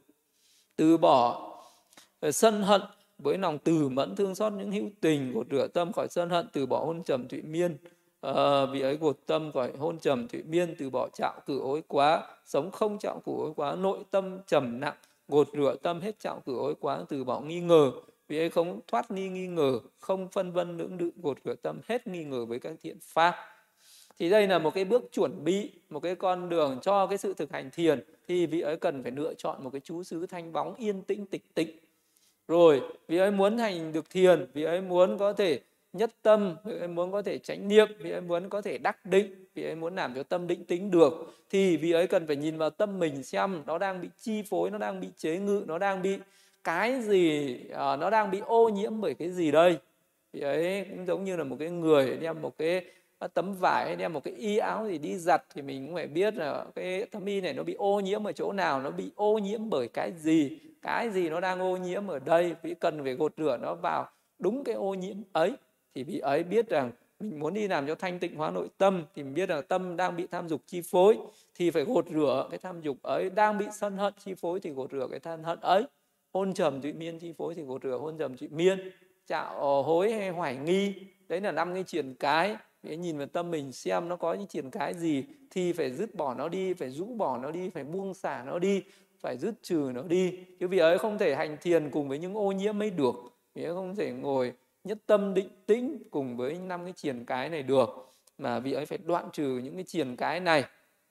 Từ 0.75 0.97
bỏ 0.97 1.51
ờ, 2.19 2.31
sân 2.31 2.61
hận 2.61 2.81
với 3.23 3.37
lòng 3.37 3.57
từ 3.63 3.89
mẫn 3.89 4.15
thương 4.15 4.35
xót 4.35 4.53
những 4.53 4.71
hữu 4.71 4.89
tình 5.01 5.33
gột 5.33 5.47
rửa 5.51 5.67
tâm 5.67 5.91
khỏi 5.91 6.07
sân 6.09 6.29
hận 6.29 6.47
từ 6.53 6.65
bỏ 6.65 6.85
hôn 6.85 7.03
trầm 7.03 7.27
thụy 7.27 7.41
miên. 7.41 7.77
À, 8.21 8.65
vì 8.65 8.81
ấy 8.81 8.97
gột 8.97 9.17
tâm 9.25 9.51
khỏi 9.51 9.71
hôn 9.77 9.99
trầm 9.99 10.27
thụy 10.27 10.43
miên 10.43 10.75
từ 10.77 10.89
bỏ 10.89 11.09
trạo 11.13 11.33
cử 11.45 11.59
ối 11.59 11.83
quá 11.87 12.27
sống 12.45 12.71
không 12.71 12.97
trạo 12.99 13.21
cử 13.25 13.31
ối 13.37 13.53
quá 13.55 13.75
nội 13.75 13.99
tâm 14.11 14.37
trầm 14.47 14.79
nặng 14.79 14.95
gột 15.27 15.47
rửa 15.53 15.75
tâm 15.83 16.01
hết 16.01 16.19
trạo 16.19 16.39
cử 16.45 16.57
ối 16.57 16.75
quá 16.79 16.99
từ 17.09 17.23
bỏ 17.23 17.41
nghi 17.41 17.59
ngờ. 17.59 17.91
Vì 18.27 18.37
ấy 18.37 18.49
không 18.49 18.79
thoát 18.87 19.11
nghi 19.11 19.29
nghi 19.29 19.47
ngờ 19.47 19.79
không 19.99 20.27
phân 20.27 20.51
vân 20.51 20.77
lưỡng 20.77 20.97
lự 20.99 21.11
gột 21.23 21.37
rửa 21.45 21.55
tâm 21.55 21.79
hết 21.87 22.07
nghi 22.07 22.23
ngờ 22.23 22.45
với 22.45 22.59
các 22.59 22.73
thiện 22.81 22.97
pháp. 23.01 23.35
Thì 24.19 24.29
đây 24.29 24.47
là 24.47 24.59
một 24.59 24.73
cái 24.73 24.85
bước 24.85 25.03
chuẩn 25.11 25.43
bị 25.43 25.71
một 25.89 25.99
cái 25.99 26.15
con 26.15 26.49
đường 26.49 26.79
cho 26.81 27.07
cái 27.07 27.17
sự 27.17 27.33
thực 27.33 27.51
hành 27.51 27.69
thiền. 27.71 28.03
Thì 28.27 28.45
vị 28.45 28.61
ấy 28.61 28.77
cần 28.77 29.03
phải 29.03 29.11
lựa 29.11 29.33
chọn 29.33 29.63
một 29.63 29.69
cái 29.69 29.81
chú 29.83 30.03
xứ 30.03 30.25
thanh 30.25 30.53
bóng 30.53 30.75
yên 30.75 31.01
tĩnh 31.01 31.25
tịch 31.25 31.43
tịnh 31.53 31.69
rồi 32.47 32.81
vị 33.07 33.17
ấy 33.17 33.31
muốn 33.31 33.57
hành 33.57 33.93
được 33.93 34.09
thiền 34.09 34.47
vị 34.53 34.63
ấy 34.63 34.81
muốn 34.81 35.17
có 35.17 35.33
thể 35.33 35.59
nhất 35.93 36.11
tâm 36.21 36.55
vị 36.65 36.79
ấy 36.79 36.87
muốn 36.87 37.11
có 37.11 37.21
thể 37.21 37.37
tránh 37.37 37.67
niệm 37.67 37.87
vị 37.99 38.11
ấy 38.11 38.21
muốn 38.21 38.49
có 38.49 38.61
thể 38.61 38.77
đắc 38.77 39.05
định 39.05 39.45
vị 39.55 39.63
ấy 39.63 39.75
muốn 39.75 39.95
làm 39.95 40.13
cho 40.15 40.23
tâm 40.23 40.47
định 40.47 40.65
tính 40.65 40.91
được 40.91 41.13
thì 41.49 41.77
vị 41.77 41.91
ấy 41.91 42.07
cần 42.07 42.27
phải 42.27 42.35
nhìn 42.35 42.57
vào 42.57 42.69
tâm 42.69 42.99
mình 42.99 43.23
xem 43.23 43.63
nó 43.65 43.77
đang 43.77 44.01
bị 44.01 44.09
chi 44.17 44.43
phối 44.49 44.69
nó 44.69 44.77
đang 44.77 44.99
bị 44.99 45.07
chế 45.17 45.37
ngự 45.37 45.63
nó 45.67 45.77
đang 45.77 46.01
bị 46.01 46.17
cái 46.63 47.01
gì 47.01 47.57
uh, 47.67 47.99
nó 47.99 48.09
đang 48.09 48.31
bị 48.31 48.39
ô 48.39 48.69
nhiễm 48.69 49.01
bởi 49.01 49.13
cái 49.13 49.31
gì 49.31 49.51
đây. 49.51 49.77
Vị 50.33 50.41
ấy 50.41 50.85
cũng 50.89 51.05
giống 51.05 51.23
như 51.23 51.35
là 51.35 51.43
một 51.43 51.55
cái 51.59 51.69
người 51.69 52.17
đem 52.21 52.41
một 52.41 52.57
cái 52.57 52.85
tấm 53.27 53.53
vải 53.53 53.85
hay 53.85 53.95
đem 53.95 54.13
một 54.13 54.23
cái 54.23 54.33
y 54.33 54.57
áo 54.57 54.87
gì 54.87 54.97
đi 54.97 55.15
giặt 55.15 55.43
thì 55.53 55.61
mình 55.61 55.85
cũng 55.85 55.95
phải 55.95 56.07
biết 56.07 56.35
là 56.35 56.65
cái 56.75 57.05
tấm 57.05 57.25
y 57.25 57.41
này 57.41 57.53
nó 57.53 57.63
bị 57.63 57.73
ô 57.73 57.99
nhiễm 57.99 58.27
ở 58.27 58.31
chỗ 58.31 58.51
nào, 58.51 58.81
nó 58.81 58.91
bị 58.91 59.11
ô 59.15 59.37
nhiễm 59.37 59.69
bởi 59.69 59.87
cái 59.87 60.11
gì 60.17 60.59
cái 60.81 61.09
gì 61.09 61.29
nó 61.29 61.39
đang 61.39 61.59
ô 61.59 61.77
nhiễm 61.77 62.07
ở 62.07 62.19
đây. 62.19 62.55
Vì 62.61 62.73
cần 62.73 63.03
phải 63.03 63.13
gột 63.13 63.33
rửa 63.37 63.57
nó 63.61 63.75
vào 63.75 64.07
đúng 64.39 64.63
cái 64.63 64.75
ô 64.75 64.93
nhiễm 64.93 65.17
ấy 65.33 65.53
thì 65.95 66.03
vị 66.03 66.19
ấy 66.19 66.43
biết 66.43 66.69
rằng 66.69 66.91
mình 67.19 67.39
muốn 67.39 67.53
đi 67.53 67.67
làm 67.67 67.87
cho 67.87 67.95
thanh 67.95 68.19
tịnh 68.19 68.35
hóa 68.35 68.51
nội 68.51 68.67
tâm 68.77 69.05
thì 69.15 69.23
mình 69.23 69.33
biết 69.33 69.49
rằng 69.49 69.63
tâm 69.67 69.97
đang 69.97 70.15
bị 70.15 70.27
tham 70.27 70.47
dục 70.49 70.61
chi 70.65 70.81
phối 70.81 71.17
thì 71.55 71.71
phải 71.71 71.83
gột 71.83 72.05
rửa 72.09 72.47
cái 72.49 72.59
tham 72.59 72.81
dục 72.81 72.97
ấy. 73.01 73.29
Đang 73.29 73.57
bị 73.57 73.65
sân 73.71 73.97
hận 73.97 74.13
chi 74.25 74.33
phối 74.33 74.59
thì 74.59 74.69
gột 74.69 74.91
rửa 74.91 75.07
cái 75.11 75.19
thân 75.19 75.43
hận 75.43 75.59
ấy. 75.61 75.83
Hôn 76.33 76.53
trầm 76.53 76.81
tụy 76.81 76.93
miên 76.93 77.19
chi 77.19 77.33
phối 77.37 77.55
thì 77.55 77.61
gột 77.61 77.83
rửa 77.83 77.97
hôn 77.97 78.17
trầm 78.17 78.37
tụy 78.37 78.47
miên. 78.47 78.91
Chạo 79.27 79.83
hối 79.83 80.11
hay 80.11 80.29
hoài 80.29 80.55
nghi. 80.55 80.93
Đấy 81.27 81.41
là 81.41 81.51
năm 81.51 81.73
cái 81.73 81.83
triển 81.83 82.15
cái 82.19 82.55
để 82.83 82.97
nhìn 82.97 83.17
vào 83.17 83.27
tâm 83.27 83.51
mình 83.51 83.71
xem 83.71 84.09
nó 84.09 84.15
có 84.15 84.33
những 84.33 84.47
triển 84.47 84.69
cái 84.71 84.93
gì 84.93 85.23
thì 85.49 85.73
phải 85.73 85.91
dứt 85.91 86.15
bỏ 86.15 86.33
nó 86.33 86.49
đi 86.49 86.73
phải 86.73 86.89
rũ 86.89 87.05
bỏ 87.05 87.37
nó 87.37 87.51
đi 87.51 87.69
phải 87.69 87.83
buông 87.83 88.13
xả 88.13 88.43
nó 88.45 88.59
đi 88.59 88.83
phải 89.21 89.37
dứt 89.37 89.53
trừ 89.61 89.91
nó 89.93 90.01
đi. 90.01 90.39
Chứ 90.59 90.67
vì 90.67 90.77
ấy 90.77 90.97
không 90.97 91.17
thể 91.17 91.35
hành 91.35 91.57
thiền 91.61 91.89
cùng 91.91 92.09
với 92.09 92.19
những 92.19 92.33
ô 92.33 92.51
nhiễm 92.51 92.79
mới 92.79 92.89
được. 92.89 93.15
Vì 93.55 93.63
ấy 93.63 93.73
không 93.73 93.95
thể 93.95 94.11
ngồi 94.11 94.53
nhất 94.83 94.97
tâm 95.05 95.33
định 95.33 95.49
tĩnh 95.65 96.03
cùng 96.11 96.37
với 96.37 96.59
năm 96.59 96.83
cái 96.83 96.93
triển 96.93 97.25
cái 97.25 97.49
này 97.49 97.63
được. 97.63 97.89
Mà 98.37 98.59
vì 98.59 98.73
ấy 98.73 98.85
phải 98.85 98.97
đoạn 98.97 99.29
trừ 99.33 99.61
những 99.63 99.75
cái 99.75 99.83
triển 99.83 100.15
cái 100.15 100.39
này. 100.39 100.63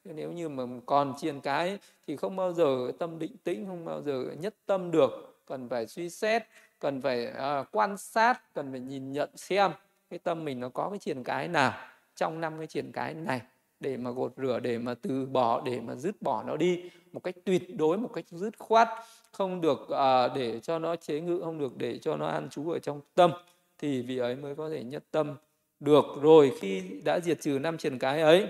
Nếu 0.05 0.33
như 0.33 0.49
mà 0.49 0.65
còn 0.87 1.15
triển 1.19 1.41
cái 1.41 1.79
thì 2.07 2.17
không 2.17 2.37
bao 2.37 2.53
giờ 2.53 2.93
tâm 2.99 3.19
định 3.19 3.37
tĩnh 3.45 3.67
không 3.67 3.85
bao 3.85 4.03
giờ 4.03 4.25
nhất 4.41 4.55
tâm 4.67 4.91
được. 4.91 5.43
Cần 5.47 5.69
phải 5.69 5.87
suy 5.87 6.11
xét 6.11 6.43
cần 6.79 7.03
phải 7.03 7.27
uh, 7.27 7.67
quan 7.73 7.97
sát 7.97 8.55
cần 8.55 8.71
phải 8.71 8.81
nhìn 8.81 9.13
nhận 9.13 9.31
xem 9.37 9.71
cái 10.11 10.19
tâm 10.19 10.45
mình 10.45 10.61
nó 10.61 10.69
có 10.69 10.91
cái 10.91 10.99
triển 10.99 11.25
cái 11.25 11.49
nào 11.49 11.73
trong 12.17 12.41
năm 12.41 12.59
cái 12.59 12.67
triển 12.67 12.93
cái 12.93 13.15
này 13.15 13.41
để 13.81 13.97
mà 13.97 14.11
gột 14.11 14.33
rửa 14.37 14.61
để 14.63 14.79
mà 14.79 14.95
từ 14.95 15.27
bỏ 15.27 15.63
để 15.65 15.81
mà 15.81 15.95
dứt 15.95 16.23
bỏ 16.23 16.43
nó 16.43 16.57
đi 16.57 16.91
một 17.13 17.21
cách 17.21 17.35
tuyệt 17.45 17.77
đối 17.77 17.99
một 17.99 18.11
cách 18.15 18.25
dứt 18.31 18.59
khoát 18.59 18.89
không 19.33 19.61
được 19.61 19.81
uh, 19.81 20.37
để 20.37 20.61
cho 20.61 20.79
nó 20.79 20.97
chế 20.97 21.21
ngự 21.21 21.41
không 21.45 21.59
được 21.59 21.77
để 21.77 21.99
cho 21.99 22.17
nó 22.17 22.27
an 22.27 22.49
trú 22.51 22.71
ở 22.71 22.79
trong 22.79 23.01
tâm 23.15 23.31
thì 23.79 24.03
vị 24.03 24.19
ấy 24.19 24.37
mới 24.37 24.55
có 24.55 24.71
thể 24.71 24.85
nhất 24.85 25.05
tâm 25.11 25.37
được. 25.81 26.05
Rồi 26.21 26.53
khi 26.61 26.83
đã 27.05 27.21
diệt 27.21 27.41
trừ 27.41 27.59
năm 27.59 27.79
triển 27.79 27.99
cái 27.99 28.23
ấy 28.23 28.47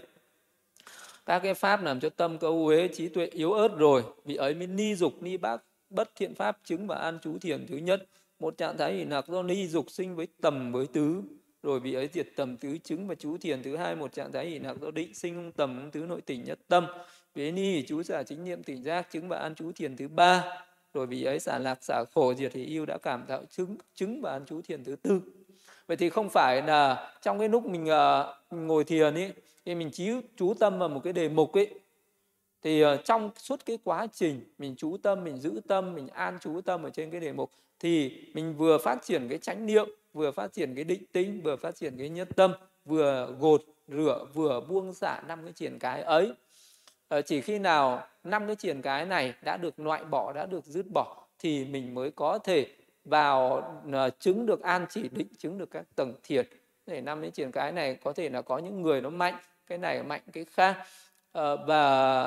các 1.27 1.39
cái 1.39 1.55
pháp 1.55 1.83
làm 1.83 2.01
cho 2.01 2.09
tâm 2.09 2.39
câu 2.39 2.67
uế 2.67 2.89
trí 2.89 3.09
tuệ 3.09 3.27
yếu 3.27 3.53
ớt 3.53 3.77
rồi 3.77 4.03
vị 4.25 4.37
ấy 4.37 4.55
mới 4.55 4.67
ni 4.67 4.95
dục 4.95 5.23
ni 5.23 5.37
bác 5.37 5.63
bất 5.91 6.11
thiện 6.17 6.35
pháp 6.35 6.59
chứng 6.65 6.87
và 6.87 6.97
an 6.97 7.19
trú 7.23 7.39
thiền 7.39 7.67
thứ 7.67 7.77
nhất. 7.77 8.07
Một 8.39 8.59
trạng 8.59 8.79
thái 8.79 8.95
hình 8.95 9.09
nặc 9.09 9.29
do 9.29 9.43
ni 9.43 9.67
dục 9.67 9.91
sinh 9.91 10.17
với 10.17 10.29
tầm 10.41 10.73
với 10.73 10.87
tứ 10.87 11.23
rồi 11.63 11.81
vị 11.81 11.95
ấy 11.95 12.09
diệt 12.13 12.29
tầm 12.37 12.57
tứ 12.57 12.79
chứng 12.79 13.07
và 13.07 13.15
chú 13.15 13.39
thiền 13.39 13.63
thứ 13.63 13.77
hai 13.77 13.97
một 13.97 14.13
trạng 14.13 14.33
thái 14.33 14.47
hỷ 14.47 14.59
nặng 14.59 14.77
do 14.81 14.91
định 14.91 15.15
sinh 15.15 15.35
không 15.35 15.53
tầm 15.53 15.91
tứ 15.91 16.01
nội 16.01 16.21
tỉnh 16.21 16.45
nhất 16.45 16.59
tâm. 16.69 16.87
Vị 17.35 17.53
ni 17.53 17.63
hỷ 17.63 17.83
chú 17.87 18.03
xả 18.03 18.23
chính 18.23 18.45
niệm 18.45 18.63
tỉnh 18.63 18.83
giác 18.83 19.11
chứng 19.11 19.29
và 19.29 19.39
an 19.39 19.55
chú 19.55 19.73
thiền 19.73 19.97
thứ 19.97 20.09
ba. 20.09 20.45
Rồi 20.95 21.07
vị 21.07 21.25
ấy 21.25 21.41
xả 21.41 21.59
lạc 21.59 21.85
xả 21.85 22.05
khổ 22.15 22.35
diệt 22.35 22.55
hỷ 22.55 22.65
yêu 22.65 22.87
đã 22.87 22.99
cảm 23.03 23.25
tạo 23.29 23.45
chứng 23.51 23.77
chứng 23.95 24.21
và 24.21 24.33
an 24.33 24.45
chú 24.47 24.63
thiền 24.63 24.85
thứ 24.85 24.97
tư. 24.97 25.21
Vậy 25.87 25.97
thì 25.97 26.11
không 26.11 26.29
phải 26.31 26.63
là 26.63 27.13
trong 27.23 27.39
cái 27.39 27.49
lúc 27.49 27.67
mình, 27.67 27.85
uh, 27.85 28.53
ngồi 28.53 28.85
thiền 28.85 29.15
ấy 29.15 29.33
thì 29.65 29.75
mình 29.75 29.91
chú 29.93 30.21
chú 30.37 30.55
tâm 30.55 30.79
vào 30.79 30.89
một 30.89 31.01
cái 31.05 31.13
đề 31.13 31.29
mục 31.29 31.53
ấy 31.53 31.81
thì 32.63 32.85
uh, 32.85 32.89
trong 33.05 33.31
suốt 33.37 33.67
cái 33.67 33.79
quá 33.85 34.07
trình 34.13 34.45
mình 34.59 34.75
chú 34.79 34.97
tâm 34.97 35.25
mình 35.25 35.39
giữ 35.39 35.61
tâm 35.69 35.95
mình 35.95 36.09
an 36.09 36.39
chú 36.41 36.61
tâm 36.61 36.83
ở 36.83 36.91
trên 36.91 37.11
cái 37.11 37.21
đề 37.21 37.33
mục 37.33 37.51
thì 37.81 38.25
mình 38.35 38.55
vừa 38.57 38.79
phát 38.79 38.99
triển 39.03 39.29
cái 39.29 39.39
chánh 39.39 39.67
niệm 39.67 39.89
vừa 40.13 40.31
phát 40.31 40.53
triển 40.53 40.75
cái 40.75 40.85
định 40.85 41.03
tính 41.13 41.41
vừa 41.43 41.57
phát 41.57 41.77
triển 41.77 41.99
cái 41.99 42.09
nhất 42.09 42.29
tâm 42.37 42.53
vừa 42.85 43.35
gột 43.39 43.65
rửa 43.89 44.27
vừa 44.35 44.61
buông 44.61 44.95
xả 44.95 45.23
năm 45.29 45.41
cái 45.45 45.53
triển 45.53 45.79
cái 45.79 46.03
ấy. 46.03 46.33
Uh, 47.15 47.27
chỉ 47.27 47.41
khi 47.41 47.59
nào 47.59 48.07
năm 48.25 48.47
cái 48.47 48.57
triển 48.57 48.83
cái 48.83 49.07
này 49.07 49.35
đã 49.43 49.57
được 49.57 49.81
loại 49.81 50.05
bỏ 50.05 50.33
đã 50.33 50.47
được 50.47 50.65
dứt 50.65 50.87
bỏ 50.95 51.27
thì 51.39 51.65
mình 51.65 51.95
mới 51.95 52.11
có 52.11 52.39
thể 52.39 52.67
vào 53.05 53.63
ờ, 53.93 54.11
chứng 54.11 54.47
được 54.47 54.61
an 54.61 54.87
chỉ 54.91 55.09
định 55.09 55.29
chứng 55.39 55.59
được 55.59 55.71
các 55.71 55.85
tầng 55.97 56.15
thiệt. 56.23 56.49
Để 56.87 57.01
năm 57.01 57.21
cái 57.21 57.31
triển 57.31 57.51
cái 57.53 57.73
này 57.73 57.95
có 57.95 58.13
thể 58.13 58.29
là 58.29 58.43
có 58.43 58.59
những 58.59 58.83
người 58.83 59.01
nó 59.01 59.11
mạnh 59.11 59.35
cái 59.67 59.79
này 59.79 60.03
mạnh 60.03 60.21
cái 60.33 60.45
khác. 60.45 60.77
Uh, 61.39 61.61
và 61.67 62.25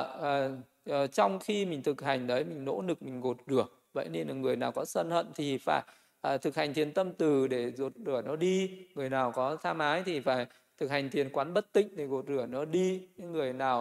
uh, 0.90 1.12
trong 1.12 1.38
khi 1.38 1.66
mình 1.66 1.82
thực 1.82 2.02
hành 2.02 2.26
đấy 2.26 2.44
mình 2.44 2.64
nỗ 2.64 2.82
lực 2.82 3.02
mình 3.02 3.20
gột 3.20 3.36
rửa 3.46 3.66
vậy 3.94 4.08
nên 4.08 4.28
là 4.28 4.34
người 4.34 4.56
nào 4.56 4.72
có 4.72 4.84
sân 4.84 5.10
hận 5.10 5.26
thì 5.34 5.58
phải 5.58 5.82
à, 6.20 6.36
thực 6.36 6.56
hành 6.56 6.74
thiền 6.74 6.92
tâm 6.92 7.12
từ 7.12 7.46
để 7.46 7.70
gột 7.70 7.92
rửa 8.06 8.22
nó 8.26 8.36
đi. 8.36 8.86
Người 8.94 9.10
nào 9.10 9.32
có 9.32 9.56
tham 9.56 9.78
ái 9.78 10.02
thì 10.06 10.20
phải 10.20 10.46
thực 10.78 10.90
hành 10.90 11.10
thiền 11.10 11.30
quán 11.30 11.54
bất 11.54 11.72
tịnh 11.72 11.96
để 11.96 12.06
gột 12.06 12.24
rửa 12.28 12.46
nó 12.46 12.64
đi. 12.64 13.08
Những 13.16 13.32
người 13.32 13.52
nào 13.52 13.80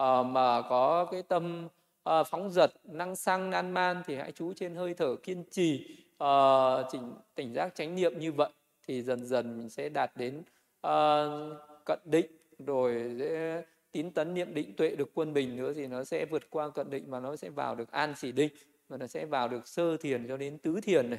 uh, 0.00 0.26
mà 0.26 0.62
có 0.68 1.08
cái 1.12 1.22
tâm 1.22 1.68
uh, 2.10 2.26
phóng 2.26 2.50
dật 2.50 2.70
năng 2.84 3.16
xăng 3.16 3.50
nan 3.50 3.70
man 3.70 4.02
thì 4.06 4.14
hãy 4.14 4.32
chú 4.32 4.52
trên 4.52 4.74
hơi 4.74 4.94
thở 4.94 5.16
kiên 5.22 5.44
trì 5.50 5.96
uh, 6.24 6.86
chỉnh 6.92 7.14
tỉnh 7.34 7.54
giác 7.54 7.74
chánh 7.74 7.94
niệm 7.94 8.18
như 8.18 8.32
vậy. 8.32 8.50
Thì 8.86 9.02
dần 9.02 9.26
dần 9.26 9.58
mình 9.58 9.70
sẽ 9.70 9.88
đạt 9.88 10.16
đến 10.16 10.42
uh, 10.86 11.56
cận 11.84 11.98
định 12.04 12.26
rồi 12.58 13.16
sẽ 13.18 13.62
tín 13.92 14.10
tấn 14.10 14.34
niệm 14.34 14.54
định 14.54 14.76
tuệ 14.76 14.96
được 14.96 15.10
quân 15.14 15.32
bình 15.32 15.56
nữa 15.56 15.72
thì 15.74 15.86
nó 15.86 16.04
sẽ 16.04 16.24
vượt 16.24 16.50
qua 16.50 16.70
cận 16.70 16.90
định 16.90 17.10
mà 17.10 17.20
nó 17.20 17.36
sẽ 17.36 17.50
vào 17.50 17.74
được 17.74 17.90
an 17.90 18.14
chỉ 18.16 18.32
định 18.32 18.52
và 18.94 18.98
nó 18.98 19.06
sẽ 19.06 19.26
vào 19.26 19.48
được 19.48 19.68
sơ 19.68 19.96
thiền 19.96 20.28
cho 20.28 20.36
đến 20.36 20.58
tứ 20.58 20.80
thiền 20.80 21.10
này. 21.10 21.18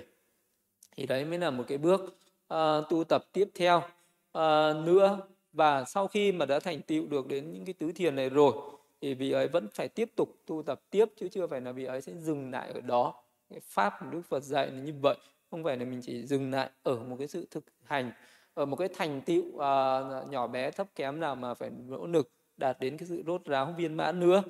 Thì 0.95 1.05
đấy 1.05 1.25
mới 1.25 1.39
là 1.39 1.51
một 1.51 1.63
cái 1.67 1.77
bước 1.77 2.01
uh, 2.53 2.89
tu 2.89 3.03
tập 3.03 3.25
tiếp 3.33 3.49
theo. 3.55 3.77
Uh, 3.77 4.85
nữa 4.85 5.27
và 5.53 5.85
sau 5.85 6.07
khi 6.07 6.31
mà 6.31 6.45
đã 6.45 6.59
thành 6.59 6.81
tựu 6.81 7.07
được 7.07 7.27
đến 7.27 7.51
những 7.51 7.65
cái 7.65 7.73
tứ 7.73 7.91
thiền 7.91 8.15
này 8.15 8.29
rồi 8.29 8.53
thì 9.01 9.13
vị 9.13 9.31
ấy 9.31 9.47
vẫn 9.47 9.67
phải 9.73 9.87
tiếp 9.87 10.11
tục 10.15 10.29
tu 10.45 10.63
tập 10.63 10.81
tiếp 10.89 11.05
chứ 11.15 11.27
chưa 11.31 11.47
phải 11.47 11.61
là 11.61 11.71
vị 11.71 11.85
ấy 11.85 12.01
sẽ 12.01 12.13
dừng 12.13 12.51
lại 12.51 12.71
ở 12.73 12.81
đó. 12.81 13.23
Cái 13.49 13.59
pháp 13.63 13.93
của 13.99 14.05
đức 14.11 14.21
phật 14.29 14.43
dạy 14.43 14.71
là 14.71 14.81
như 14.81 14.93
vậy 15.01 15.17
không 15.51 15.63
phải 15.63 15.77
là 15.77 15.85
mình 15.85 15.99
chỉ 16.03 16.25
dừng 16.25 16.51
lại 16.51 16.69
ở 16.83 16.95
một 16.95 17.15
cái 17.19 17.27
sự 17.27 17.47
thực 17.51 17.63
hành 17.83 18.11
ở 18.53 18.65
một 18.65 18.75
cái 18.75 18.87
thành 18.95 19.21
tựu 19.21 19.43
uh, 19.45 20.29
nhỏ 20.29 20.47
bé 20.47 20.71
thấp 20.71 20.87
kém 20.95 21.19
nào 21.19 21.35
mà 21.35 21.53
phải 21.53 21.69
nỗ 21.69 22.07
lực 22.07 22.31
đạt 22.57 22.79
đến 22.79 22.97
cái 22.97 23.07
sự 23.07 23.23
rốt 23.27 23.45
ráo 23.45 23.75
viên 23.77 23.97
mãn 23.97 24.19
nữa. 24.19 24.43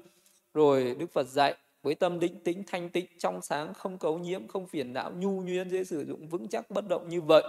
Rồi 0.54 0.96
đức 1.00 1.12
phật 1.12 1.28
dạy 1.28 1.56
với 1.86 1.96
tâm 1.96 2.20
định 2.20 2.40
tĩnh, 2.44 2.64
thanh 2.68 2.90
tịnh, 2.90 3.06
trong 3.20 3.42
sáng, 3.42 3.74
không 3.74 3.98
cấu 3.98 4.20
nhiễm, 4.20 4.48
không 4.48 4.68
phiền 4.68 4.94
não, 4.94 5.12
nhu 5.12 5.42
nhuyễn, 5.42 5.70
dễ 5.70 5.84
sử 5.84 6.06
dụng, 6.06 6.28
vững 6.28 6.48
chắc, 6.48 6.72
bất 6.72 6.88
động 6.88 7.10
như 7.10 7.22
vậy. 7.22 7.44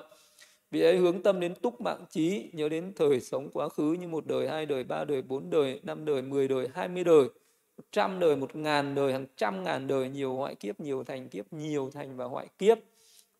Vì 0.71 0.81
ấy 0.83 0.97
hướng 0.97 1.23
tâm 1.23 1.41
đến 1.41 1.55
túc 1.55 1.81
mạng 1.81 2.05
trí, 2.11 2.51
nhớ 2.53 2.69
đến 2.69 2.93
thời 2.97 3.21
sống 3.21 3.49
quá 3.53 3.69
khứ 3.69 3.93
như 3.93 4.09
một 4.09 4.27
đời, 4.27 4.49
hai 4.49 4.67
đời, 4.67 4.85
ba 4.85 5.05
đời, 5.05 5.23
bốn 5.23 5.51
đời, 5.51 5.81
năm 5.83 6.05
đời, 6.05 6.23
mười 6.23 6.49
đời, 6.49 6.69
hai 6.75 6.89
mươi 6.89 7.05
đời, 7.05 7.25
một 7.77 7.85
trăm 7.93 8.21
đời, 8.21 8.37
một 8.37 8.57
ngàn 8.57 8.95
đời, 8.95 9.13
hàng 9.13 9.27
trăm 9.37 9.65
ngàn 9.65 9.87
đời, 9.87 10.09
nhiều 10.09 10.35
hoại 10.35 10.55
kiếp, 10.55 10.81
nhiều 10.81 11.05
thành 11.05 11.29
kiếp, 11.29 11.53
nhiều 11.53 11.91
thành 11.91 12.17
và 12.17 12.25
hoại 12.25 12.47
kiếp. 12.59 12.79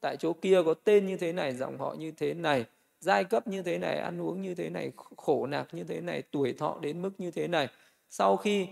Tại 0.01 0.17
chỗ 0.17 0.33
kia 0.33 0.63
có 0.63 0.75
tên 0.75 1.07
như 1.07 1.17
thế 1.17 1.33
này, 1.33 1.55
dòng 1.57 1.79
họ 1.79 1.95
như 1.99 2.13
thế 2.13 2.35
này, 2.35 2.65
giai 3.01 3.25
cấp 3.25 3.47
như 3.47 3.63
thế 3.63 3.79
này, 3.79 3.99
ăn 3.99 4.23
uống 4.23 4.43
như 4.43 4.55
thế 4.55 4.71
này 4.71 4.93
khổ 5.17 5.47
nạc 5.47 5.75
như 5.75 5.85
thế 5.85 6.01
này, 6.01 6.23
tuổi 6.23 6.53
thọ 6.53 6.79
đến 6.81 7.03
mức 7.03 7.11
như 7.19 7.31
thế 7.31 7.49
này. 7.49 7.69
Sau 8.09 8.37
khi 8.37 8.67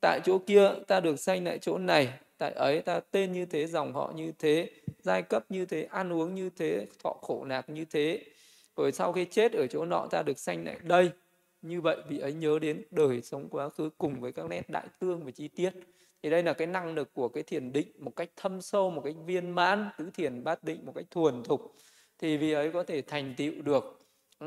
tại 0.00 0.20
chỗ 0.24 0.38
kia 0.38 0.70
ta 0.86 1.00
được 1.00 1.20
sanh 1.20 1.44
lại 1.44 1.58
chỗ 1.58 1.78
này. 1.78 2.08
Tại 2.38 2.52
ấy 2.52 2.80
ta 2.80 3.00
tên 3.10 3.32
như 3.32 3.46
thế 3.46 3.66
dòng 3.66 3.92
họ 3.92 4.12
như 4.16 4.32
thế 4.38 4.70
giai 5.02 5.22
cấp 5.22 5.44
như 5.48 5.66
thế 5.66 5.88
ăn 5.90 6.12
uống 6.12 6.34
như 6.34 6.50
thế 6.56 6.86
thọ 7.04 7.12
khổ 7.22 7.44
lạc 7.48 7.68
như 7.68 7.84
thế. 7.84 8.24
Rồi 8.76 8.92
sau 8.92 9.12
khi 9.12 9.24
chết 9.24 9.52
ở 9.52 9.66
chỗ 9.66 9.84
nọ 9.84 10.06
ta 10.10 10.22
được 10.22 10.38
sanh 10.38 10.64
lại 10.64 10.76
đây. 10.82 11.10
Như 11.62 11.80
vậy 11.80 11.96
vị 12.08 12.18
ấy 12.18 12.32
nhớ 12.32 12.58
đến 12.58 12.82
đời 12.90 13.22
sống 13.22 13.48
quá 13.48 13.68
khứ 13.68 13.90
cùng 13.98 14.20
với 14.20 14.32
các 14.32 14.46
nét 14.50 14.70
đại 14.70 14.86
tương 14.98 15.24
và 15.24 15.30
chi 15.30 15.48
tiết. 15.48 15.70
Thì 16.22 16.30
đây 16.30 16.42
là 16.42 16.52
cái 16.52 16.66
năng 16.66 16.94
lực 16.94 17.14
của 17.14 17.28
cái 17.28 17.42
thiền 17.42 17.72
định 17.72 17.88
một 17.98 18.16
cách 18.16 18.30
thâm 18.36 18.60
sâu 18.60 18.90
một 18.90 19.02
cách 19.04 19.14
viên 19.26 19.50
mãn 19.50 19.88
tứ 19.98 20.10
thiền 20.14 20.44
bát 20.44 20.64
định 20.64 20.86
một 20.86 20.92
cách 20.94 21.06
thuần 21.10 21.42
thục. 21.42 21.74
Thì 22.18 22.36
vị 22.36 22.52
ấy 22.52 22.70
có 22.72 22.82
thể 22.82 23.02
thành 23.02 23.34
tựu 23.36 23.52
được 23.62 23.98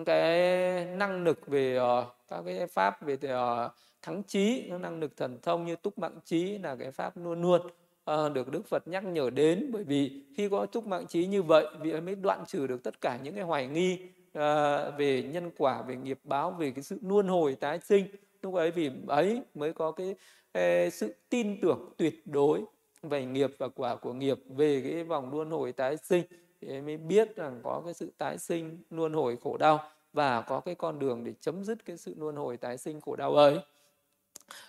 cái 0.06 0.86
năng 0.86 1.24
lực 1.24 1.48
về 1.48 1.80
uh, 1.80 2.06
các 2.28 2.42
cái 2.46 2.68
pháp 2.68 3.02
về 3.02 3.14
uh, 3.14 3.72
thắng 4.02 4.24
trí 4.24 4.72
năng 4.80 5.00
lực 5.00 5.18
thần 5.18 5.38
thông 5.42 5.66
như 5.66 5.76
túc 5.76 5.98
mạng 5.98 6.20
trí 6.26 6.58
là 6.58 6.76
cái 6.76 6.92
pháp 6.92 7.18
luôn 7.18 7.42
luôn 7.42 7.62
à, 8.06 8.30
được 8.30 8.52
đức 8.52 8.68
phật 8.68 8.88
nhắc 8.88 9.04
nhở 9.04 9.30
đến. 9.30 9.70
Bởi 9.72 9.84
vì 9.84 10.24
khi 10.36 10.50
có 10.50 10.66
túc 10.66 10.88
mạng 10.88 11.08
trí 11.08 11.26
như 11.26 11.44
vậy 11.44 11.66
vị 11.82 11.92
ấy 11.92 12.02
mới 12.02 12.16
đoạn 12.16 12.44
trừ 12.48 12.68
được 12.68 12.84
tất 12.84 13.02
cả 13.02 13.20
những 13.24 13.36
cái 13.36 13.44
hoài 13.44 13.68
nghi 13.68 14.00
à, 14.34 14.90
về 14.90 15.24
nhân 15.24 15.52
quả 15.58 15.82
về 15.82 15.96
nghiệp 15.96 16.20
báo 16.24 16.52
về 16.52 16.72
cái 16.72 16.84
sự 16.84 16.98
luân 17.02 17.28
hồi 17.28 17.56
tái 17.56 17.80
sinh. 17.80 18.06
Lúc 18.42 18.54
ấy 18.54 18.72
vì 18.72 18.92
ấy 19.08 19.42
mới 19.56 19.74
có 19.74 19.92
cái, 19.92 20.16
cái 20.54 20.92
sự 20.92 21.16
tin 21.30 21.62
tưởng 21.62 21.94
tuyệt 21.98 22.28
đối 22.28 22.62
về 23.02 23.26
nghiệp 23.26 23.52
và 23.58 23.68
quả 23.68 23.96
của 23.96 24.14
nghiệp 24.14 24.40
về 24.50 24.82
cái 24.82 25.04
vòng 25.04 25.34
luân 25.34 25.52
hồi 25.52 25.72
tái 25.72 25.98
sinh. 25.98 26.24
Thì 26.62 26.82
mới 26.82 26.98
biết 26.98 27.36
rằng 27.36 27.60
có 27.64 27.82
cái 27.86 27.94
sự 27.94 28.12
tái 28.18 28.38
sinh 28.38 28.78
luân 28.90 29.14
hồi 29.14 29.38
khổ 29.44 29.58
đau 29.58 29.80
và 30.14 30.42
có 30.42 30.60
cái 30.60 30.76
con 30.76 31.00
đường 31.00 31.24
để 31.24 31.34
chấm 31.40 31.64
dứt 31.64 31.86
cái 31.86 31.98
sự 31.98 32.16
luân 32.18 32.36
hồi 32.36 32.58
tái 32.58 32.78
sinh 32.78 33.02
khổ 33.02 33.16
đau 33.16 33.36
ấy 33.36 33.60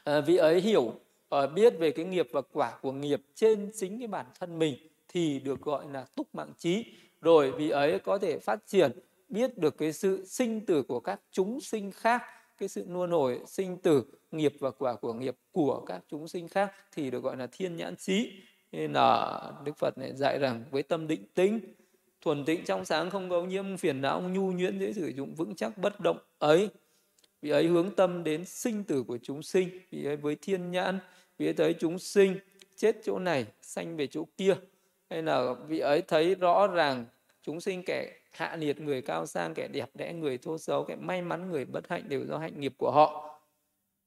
à, 0.05 0.21
vị 0.21 0.37
ấy 0.37 0.61
hiểu 0.61 0.95
ờ, 1.29 1.47
biết 1.47 1.79
về 1.79 1.91
cái 1.91 2.05
nghiệp 2.05 2.29
và 2.33 2.41
quả 2.53 2.79
của 2.83 2.93
nghiệp 2.93 3.23
trên 3.35 3.71
chính 3.75 3.99
cái 3.99 4.09
bản 4.09 4.27
thân 4.41 4.59
mình 4.59 4.75
thì 5.09 5.41
được 5.41 5.61
gọi 5.61 5.85
là 5.93 6.07
túc 6.17 6.35
mạng 6.35 6.53
trí. 6.59 6.85
Rồi 7.21 7.53
vị 7.53 7.71
ấy 7.71 7.99
có 7.99 8.19
thể 8.19 8.39
phát 8.39 8.67
triển 8.67 8.93
biết 9.29 9.59
được 9.59 9.79
cái 9.79 9.93
sự 9.93 10.25
sinh 10.27 10.67
tử 10.67 10.83
của 10.83 11.01
các 11.01 11.21
chúng 11.31 11.61
sinh 11.61 11.93
khác 11.93 12.23
cái 12.59 12.69
sự 12.69 12.85
luân 12.89 13.11
nổi 13.11 13.41
sinh 13.47 13.77
tử 13.77 14.05
nghiệp 14.31 14.55
và 14.61 14.71
quả 14.71 14.95
của 14.95 15.13
nghiệp 15.13 15.37
của 15.53 15.85
các 15.87 16.01
chúng 16.09 16.29
sinh 16.29 16.49
khác 16.49 16.73
thì 16.93 17.11
được 17.11 17.23
gọi 17.23 17.37
là 17.37 17.47
thiên 17.53 17.77
nhãn 17.77 17.97
trí. 17.97 18.33
Nên 18.73 18.93
là 18.93 19.41
đức 19.65 19.77
phật 19.79 19.99
này 19.99 20.13
dạy 20.17 20.39
rằng 20.39 20.65
với 20.71 20.83
tâm 20.83 21.07
định 21.07 21.25
tĩnh 21.35 21.61
thuần 22.21 22.45
tịnh 22.45 22.65
trong 22.65 22.85
sáng 22.85 23.11
không 23.11 23.31
có 23.31 23.43
nhiễm 23.43 23.77
phiền 23.77 24.01
não 24.01 24.21
nhu 24.21 24.53
nhuyễn 24.53 24.79
dễ 24.79 24.93
sử 24.93 25.13
dụng 25.17 25.35
vững 25.35 25.55
chắc 25.55 25.79
bất 25.79 26.01
động 26.01 26.19
ấy 26.39 26.69
vị 27.43 27.51
ấy 27.51 27.67
hướng 27.67 27.91
tâm 27.95 28.25
đến 28.25 28.45
sinh 28.45 28.85
tử 28.85 29.03
của 29.03 29.19
chúng 29.23 29.43
sinh. 29.43 29.69
Vị 29.91 30.05
ấy 30.05 30.17
với 30.17 30.37
thiên 30.43 30.71
nhãn 30.71 30.99
vị 31.39 31.47
ấy 31.47 31.53
thấy 31.53 31.75
chúng 31.79 31.99
sinh 31.99 32.39
chết 32.77 32.97
chỗ 33.05 33.19
này 33.19 33.47
sanh 33.63 33.97
về 33.97 34.07
chỗ 34.07 34.27
kia. 34.37 34.55
Hay 35.11 35.23
là 35.23 35.55
vị 35.69 35.79
ấy 35.79 36.03
thấy 36.03 36.35
rõ 36.35 36.67
ràng 36.67 37.05
chúng 37.43 37.61
sinh 37.61 37.83
kẻ 37.87 38.13
hạ 38.31 38.57
liệt 38.57 38.81
người 38.81 39.03
cao 39.03 39.27
sang 39.27 39.55
kẻ 39.55 39.69
đẹp 39.69 39.91
đẽ 39.95 40.13
người 40.13 40.39
thô 40.39 40.59
xấu 40.59 40.85
kẻ 40.85 40.97
may 40.97 41.23
mắn 41.23 41.51
người 41.51 41.65
bất 41.65 41.89
hạnh 41.89 42.09
đều 42.09 42.25
do 42.27 42.39
hạnh 42.39 42.61
nghiệp 42.61 42.75
của 42.79 42.91
họ. 42.91 43.41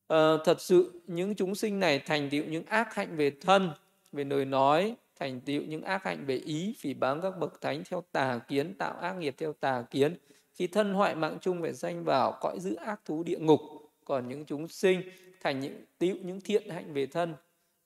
À, 0.07 0.31
thật 0.45 0.61
sự 0.61 1.01
những 1.07 1.35
chúng 1.35 1.55
sinh 1.55 1.79
này 1.79 1.99
thành 1.99 2.29
tựu 2.29 2.43
những 2.45 2.65
ác 2.65 2.93
hạnh 2.93 3.15
về 3.15 3.31
thân 3.41 3.69
về 4.11 4.23
lời 4.23 4.45
nói 4.45 4.95
thành 5.19 5.41
tựu 5.41 5.61
những 5.61 5.81
ác 5.81 6.03
hạnh 6.03 6.25
về 6.25 6.35
ý 6.35 6.75
phỉ 6.79 6.93
báng 6.93 7.21
các 7.21 7.33
bậc 7.39 7.61
thánh 7.61 7.83
theo 7.89 8.03
tà 8.11 8.39
kiến 8.47 8.73
tạo 8.73 8.93
ác 8.93 9.13
nghiệp 9.13 9.35
theo 9.37 9.53
tà 9.53 9.83
kiến 9.91 10.15
khi 10.53 10.67
thân 10.67 10.93
hoại 10.93 11.15
mạng 11.15 11.37
chung 11.41 11.61
phải 11.61 11.73
sanh 11.73 12.03
vào 12.03 12.37
cõi 12.41 12.59
giữ 12.59 12.75
ác 12.75 13.01
thú 13.05 13.23
địa 13.23 13.39
ngục 13.39 13.59
còn 14.05 14.29
những 14.29 14.45
chúng 14.45 14.67
sinh 14.67 15.01
thành 15.41 15.59
những 15.59 15.85
tựu 15.97 16.15
những 16.21 16.41
thiện 16.41 16.69
hạnh 16.69 16.93
về 16.93 17.05
thân 17.05 17.33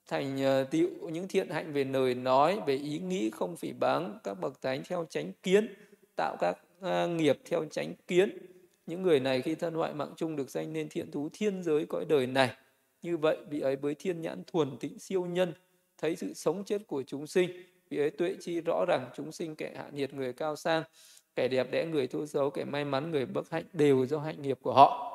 thành 0.07 0.43
ờ, 0.43 0.63
tiệu 0.63 0.89
những 1.11 1.27
thiện 1.27 1.49
hạnh 1.49 1.73
về 1.73 1.83
lời 1.83 2.15
nói 2.15 2.59
về 2.67 2.75
ý 2.75 2.99
nghĩ 2.99 3.29
không 3.29 3.57
phỉ 3.57 3.73
báng 3.73 4.19
các 4.23 4.33
bậc 4.33 4.61
thánh 4.61 4.83
theo 4.87 5.05
chánh 5.09 5.31
kiến 5.43 5.73
tạo 6.15 6.37
các 6.39 6.57
uh, 6.79 7.09
nghiệp 7.09 7.39
theo 7.45 7.65
chánh 7.71 7.93
kiến. 8.07 8.37
Những 8.85 9.01
người 9.01 9.19
này 9.19 9.41
khi 9.41 9.55
thân 9.55 9.73
hoại 9.73 9.93
mạng 9.93 10.13
chung 10.15 10.35
được 10.35 10.49
danh 10.49 10.73
nên 10.73 10.89
thiện 10.89 11.11
thú 11.11 11.29
thiên 11.33 11.63
giới 11.63 11.85
cõi 11.89 12.05
đời 12.09 12.27
này. 12.27 12.55
Như 13.01 13.17
vậy 13.17 13.37
vị 13.49 13.59
ấy 13.59 13.75
với 13.75 13.95
thiên 13.95 14.21
nhãn 14.21 14.43
thuần 14.47 14.77
tịnh 14.79 14.99
siêu 14.99 15.25
nhân 15.25 15.53
thấy 15.97 16.15
sự 16.15 16.33
sống 16.33 16.63
chết 16.65 16.87
của 16.87 17.03
chúng 17.03 17.27
sinh. 17.27 17.49
Vị 17.89 17.97
ấy 17.97 18.09
tuệ 18.09 18.35
chi 18.39 18.61
rõ 18.61 18.85
rằng 18.87 19.09
chúng 19.15 19.31
sinh 19.31 19.55
kẻ 19.55 19.73
hạ 19.75 19.89
nhiệt 19.93 20.13
người 20.13 20.33
cao 20.33 20.55
sang 20.55 20.83
kẻ 21.37 21.47
đẹp 21.47 21.67
đẽ 21.71 21.85
người 21.85 22.07
thu 22.07 22.25
xấu 22.25 22.49
kẻ 22.49 22.65
may 22.65 22.85
mắn 22.85 23.11
người 23.11 23.25
bất 23.25 23.49
hạnh 23.51 23.63
đều 23.73 24.05
do 24.05 24.19
hạnh 24.19 24.41
nghiệp 24.41 24.59
của 24.61 24.73
họ. 24.73 25.13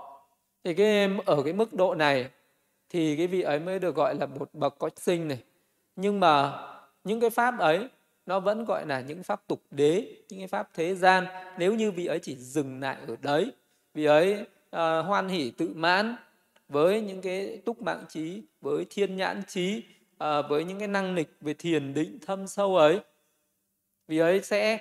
Thì 0.65 0.75
cái 0.75 1.09
ở 1.27 1.43
cái 1.43 1.53
mức 1.53 1.75
độ 1.75 1.95
này 1.95 2.29
thì 2.89 3.17
cái 3.17 3.27
vị 3.27 3.43
ấy 3.43 3.61
mới 3.61 3.79
được 3.79 3.95
gọi 3.95 4.15
là 4.15 4.27
một 4.27 4.51
bậc 4.53 4.79
có 4.79 4.91
sinh 4.97 5.29
này. 5.29 5.39
Nhưng 5.97 6.21
mà 6.21 6.53
những 7.05 7.21
cái 7.21 7.31
pháp 7.31 7.59
ấy 7.59 7.89
nó 8.27 8.41
vẫn 8.41 8.65
gọi 8.65 8.87
là 8.87 9.01
những 9.01 9.23
pháp 9.23 9.43
tục 9.47 9.63
đế 9.71 10.17
những 10.29 10.39
cái 10.39 10.49
pháp 10.49 10.69
thế 10.75 10.95
gian. 10.95 11.27
Nếu 11.59 11.75
như 11.75 11.91
vị 11.91 12.07
ấy 12.07 12.19
chỉ 12.19 12.37
dừng 12.37 12.81
lại 12.81 12.97
ở 13.07 13.17
đấy 13.23 13.53
vị 13.95 14.05
ấy 14.05 14.41
uh, 14.43 15.07
hoan 15.07 15.29
hỷ 15.29 15.51
tự 15.51 15.73
mãn 15.75 16.17
với 16.69 17.01
những 17.01 17.21
cái 17.21 17.61
túc 17.65 17.83
mạng 17.83 18.05
trí 18.09 18.43
với 18.61 18.87
thiên 18.91 19.17
nhãn 19.17 19.43
trí 19.49 19.83
uh, 20.15 20.45
với 20.49 20.65
những 20.65 20.79
cái 20.79 20.89
năng 20.89 21.15
lực 21.15 21.29
về 21.41 21.55
thiền 21.55 21.95
định 21.95 22.19
thâm 22.27 22.47
sâu 22.47 22.77
ấy 22.77 23.01
vị 24.09 24.19
ấy 24.19 24.43
sẽ 24.43 24.79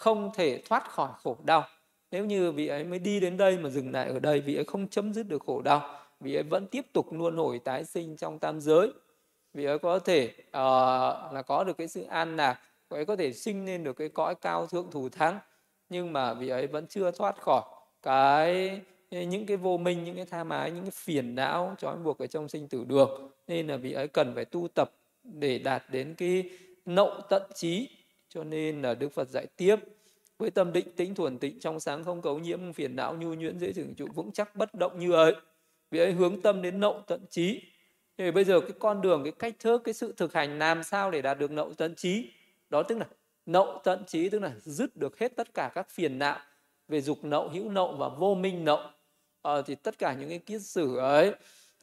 không 0.00 0.30
thể 0.34 0.62
thoát 0.68 0.90
khỏi 0.90 1.10
khổ 1.22 1.36
đau. 1.44 1.64
Nếu 2.10 2.24
như 2.24 2.52
vị 2.52 2.66
ấy 2.66 2.84
mới 2.84 2.98
đi 2.98 3.20
đến 3.20 3.36
đây 3.36 3.58
mà 3.58 3.68
dừng 3.68 3.92
lại 3.92 4.08
ở 4.08 4.18
đây 4.18 4.40
vị 4.40 4.56
ấy 4.56 4.64
không 4.64 4.88
chấm 4.88 5.14
dứt 5.14 5.28
được 5.28 5.42
khổ 5.46 5.62
đau. 5.62 5.94
Vị 6.20 6.34
ấy 6.34 6.42
vẫn 6.42 6.66
tiếp 6.66 6.86
tục 6.92 7.12
luôn 7.12 7.36
hồi 7.36 7.58
tái 7.58 7.84
sinh 7.84 8.16
trong 8.16 8.38
tam 8.38 8.60
giới. 8.60 8.92
Vị 9.54 9.64
ấy 9.64 9.78
có 9.78 9.98
thể 9.98 10.34
uh, 10.38 10.52
là 11.32 11.42
có 11.46 11.64
được 11.64 11.78
cái 11.78 11.88
sự 11.88 12.02
an 12.02 12.36
lạc 12.36 12.60
vị 12.90 12.96
ấy 12.96 13.04
có 13.04 13.16
thể 13.16 13.32
sinh 13.32 13.66
lên 13.66 13.84
được 13.84 13.92
cái 13.92 14.08
cõi 14.08 14.34
cao 14.34 14.66
thượng 14.66 14.90
thủ 14.90 15.08
thắng 15.08 15.38
nhưng 15.88 16.12
mà 16.12 16.34
vị 16.34 16.48
ấy 16.48 16.66
vẫn 16.66 16.86
chưa 16.86 17.10
thoát 17.10 17.36
khỏi 17.40 17.62
cái 18.02 18.80
những 19.10 19.46
cái 19.46 19.56
vô 19.56 19.78
minh 19.78 20.04
những 20.04 20.16
cái 20.16 20.26
tham 20.26 20.48
ái 20.48 20.70
những 20.70 20.82
cái 20.82 20.92
phiền 20.94 21.34
não 21.34 21.74
trói 21.78 21.96
buộc 21.96 22.18
ở 22.18 22.26
trong 22.26 22.48
sinh 22.48 22.68
tử 22.68 22.84
được. 22.84 23.08
Nên 23.46 23.66
là 23.66 23.76
vị 23.76 23.92
ấy 23.92 24.08
cần 24.08 24.34
phải 24.34 24.44
tu 24.44 24.68
tập 24.74 24.90
để 25.22 25.58
đạt 25.58 25.82
đến 25.90 26.14
cái 26.18 26.50
nậu 26.84 27.10
tận 27.28 27.42
trí 27.54 27.99
cho 28.30 28.44
nên 28.44 28.82
là 28.82 28.94
đức 28.94 29.12
phật 29.12 29.28
dạy 29.28 29.46
tiếp 29.56 29.76
với 30.38 30.50
tâm 30.50 30.72
định 30.72 30.92
tĩnh 30.96 31.14
thuần 31.14 31.38
tịnh 31.38 31.60
trong 31.60 31.80
sáng 31.80 32.04
không 32.04 32.22
cấu 32.22 32.38
nhiễm 32.38 32.72
phiền 32.72 32.96
não 32.96 33.14
nhu 33.14 33.34
nhuyễn 33.34 33.58
dễ 33.58 33.72
dừng 33.72 33.94
trụ 33.94 34.06
vững 34.14 34.32
chắc 34.32 34.56
bất 34.56 34.74
động 34.74 34.98
như 34.98 35.12
ấy. 35.12 35.34
Vì 35.90 35.98
ấy 35.98 36.12
hướng 36.12 36.42
tâm 36.42 36.62
đến 36.62 36.80
nậu 36.80 37.02
tận 37.06 37.26
trí. 37.30 37.62
Thì 38.18 38.30
bây 38.30 38.44
giờ 38.44 38.60
cái 38.60 38.72
con 38.78 39.00
đường 39.00 39.24
cái 39.24 39.32
cách 39.38 39.54
thức 39.58 39.82
cái 39.84 39.94
sự 39.94 40.14
thực 40.16 40.32
hành 40.32 40.58
làm 40.58 40.82
sao 40.82 41.10
để 41.10 41.22
đạt 41.22 41.38
được 41.38 41.50
nậu 41.50 41.74
tận 41.74 41.94
trí? 41.94 42.30
Đó 42.70 42.82
tức 42.82 42.98
là 42.98 43.06
nậu 43.46 43.80
tận 43.84 44.04
trí 44.06 44.28
tức 44.28 44.38
là 44.38 44.52
dứt 44.58 44.96
được 44.96 45.18
hết 45.18 45.36
tất 45.36 45.54
cả 45.54 45.70
các 45.74 45.90
phiền 45.90 46.18
não 46.18 46.38
về 46.88 47.00
dục 47.00 47.24
nậu 47.24 47.48
hữu 47.48 47.70
nậu 47.70 47.92
và 47.92 48.08
vô 48.08 48.34
minh 48.34 48.64
nậu. 48.64 48.80
À, 49.42 49.62
thì 49.66 49.74
tất 49.74 49.98
cả 49.98 50.14
những 50.14 50.28
cái 50.28 50.38
kiết 50.38 50.62
sử 50.62 50.96
ấy 50.96 51.34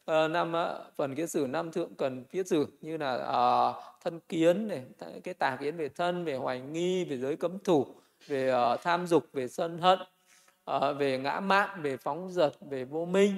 à, 0.07 0.27
năm 0.27 0.53
phần 0.95 1.15
kiết 1.15 1.29
sử 1.29 1.47
năm 1.49 1.71
thượng 1.71 1.95
cần 1.95 2.23
kiết 2.23 2.47
sử 2.47 2.67
như 2.81 2.97
là 2.97 3.13
uh, 3.15 3.75
thân 4.03 4.19
kiến 4.29 4.67
này 4.67 4.83
cái 5.23 5.33
tà 5.33 5.57
kiến 5.61 5.77
về 5.77 5.89
thân 5.89 6.25
về 6.25 6.35
hoài 6.35 6.59
nghi 6.59 7.05
về 7.05 7.17
giới 7.17 7.35
cấm 7.35 7.59
thủ 7.59 7.85
về 8.27 8.53
uh, 8.53 8.81
tham 8.81 9.07
dục 9.07 9.25
về 9.33 9.47
sân 9.47 9.77
hận 9.77 9.99
uh, 10.71 10.97
về 10.97 11.17
ngã 11.17 11.39
mạn 11.39 11.81
về 11.81 11.97
phóng 11.97 12.31
dật 12.31 12.53
về 12.69 12.85
vô 12.85 13.05
minh 13.05 13.35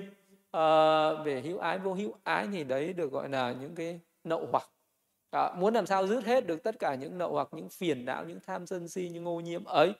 uh, 0.58 1.26
về 1.26 1.42
hữu 1.44 1.58
ái 1.58 1.80
vô 1.80 1.94
hữu 1.94 2.14
ái 2.24 2.48
thì 2.52 2.64
đấy 2.64 2.94
được 2.94 3.12
gọi 3.12 3.30
là 3.30 3.56
những 3.62 3.76
cái 3.76 4.00
nậu 4.24 4.48
hoặc. 4.52 4.70
À, 5.32 5.54
muốn 5.58 5.74
làm 5.74 5.86
sao 5.86 6.08
dứt 6.08 6.26
hết 6.26 6.48
được 6.48 6.64
tất 6.64 6.80
cả 6.80 6.96
những 6.96 7.18
nậu 7.18 7.34
hoặc 7.34 7.48
những 7.52 7.70
phiền 7.70 8.06
não 8.06 8.26
những 8.26 8.40
tham 8.46 8.66
sân 8.66 8.88
si 8.88 9.10
những 9.10 9.28
ô 9.28 9.40
nhiễm 9.40 9.64
ấy 9.64 9.94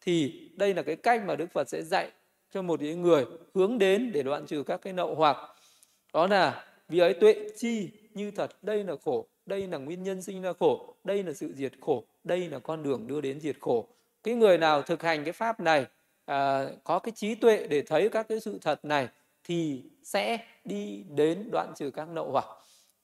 thì 0.00 0.48
đây 0.56 0.74
là 0.74 0.82
cái 0.82 0.96
cách 0.96 1.22
mà 1.26 1.36
đức 1.36 1.46
phật 1.52 1.68
sẽ 1.68 1.82
dạy 1.82 2.10
cho 2.50 2.62
một 2.62 2.80
những 2.80 3.02
người 3.02 3.24
hướng 3.54 3.78
đến 3.78 4.12
để 4.12 4.22
đoạn 4.22 4.46
trừ 4.46 4.62
các 4.62 4.82
cái 4.82 4.92
nậu 4.92 5.14
hoặc 5.14 5.36
đó 6.16 6.26
là 6.26 6.64
vì 6.88 6.98
ấy 6.98 7.14
tuệ 7.14 7.48
chi 7.56 7.90
như 8.14 8.30
thật 8.30 8.50
đây 8.62 8.84
là 8.84 8.94
khổ 9.04 9.26
đây 9.46 9.66
là 9.66 9.78
nguyên 9.78 10.02
nhân 10.02 10.22
sinh 10.22 10.42
ra 10.42 10.52
khổ 10.60 10.94
đây 11.04 11.22
là 11.22 11.32
sự 11.32 11.52
diệt 11.54 11.72
khổ 11.80 12.04
đây 12.24 12.48
là 12.48 12.58
con 12.58 12.82
đường 12.82 13.06
đưa 13.06 13.20
đến 13.20 13.40
diệt 13.40 13.56
khổ. 13.60 13.86
Cái 14.22 14.34
người 14.34 14.58
nào 14.58 14.82
thực 14.82 15.02
hành 15.02 15.24
cái 15.24 15.32
pháp 15.32 15.60
này 15.60 15.86
à, 16.24 16.66
có 16.84 16.98
cái 16.98 17.12
trí 17.16 17.34
tuệ 17.34 17.66
để 17.66 17.82
thấy 17.82 18.08
các 18.08 18.28
cái 18.28 18.40
sự 18.40 18.58
thật 18.62 18.84
này 18.84 19.08
thì 19.44 19.82
sẽ 20.02 20.38
đi 20.64 21.04
đến 21.14 21.48
đoạn 21.52 21.72
trừ 21.76 21.90
các 21.90 22.08
nậu 22.08 22.30
hoặc. 22.30 22.44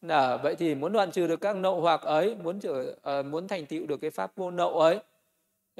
Là 0.02 0.36
vậy 0.36 0.54
thì 0.58 0.74
muốn 0.74 0.92
đoạn 0.92 1.10
trừ 1.10 1.26
được 1.26 1.40
các 1.40 1.56
nậu 1.56 1.80
hoặc 1.80 2.02
ấy 2.02 2.34
muốn 2.34 2.60
trở 2.60 2.96
uh, 3.20 3.26
muốn 3.26 3.48
thành 3.48 3.66
tựu 3.66 3.86
được 3.86 4.00
cái 4.00 4.10
pháp 4.10 4.36
vô 4.36 4.50
nậu 4.50 4.80
ấy 4.80 4.98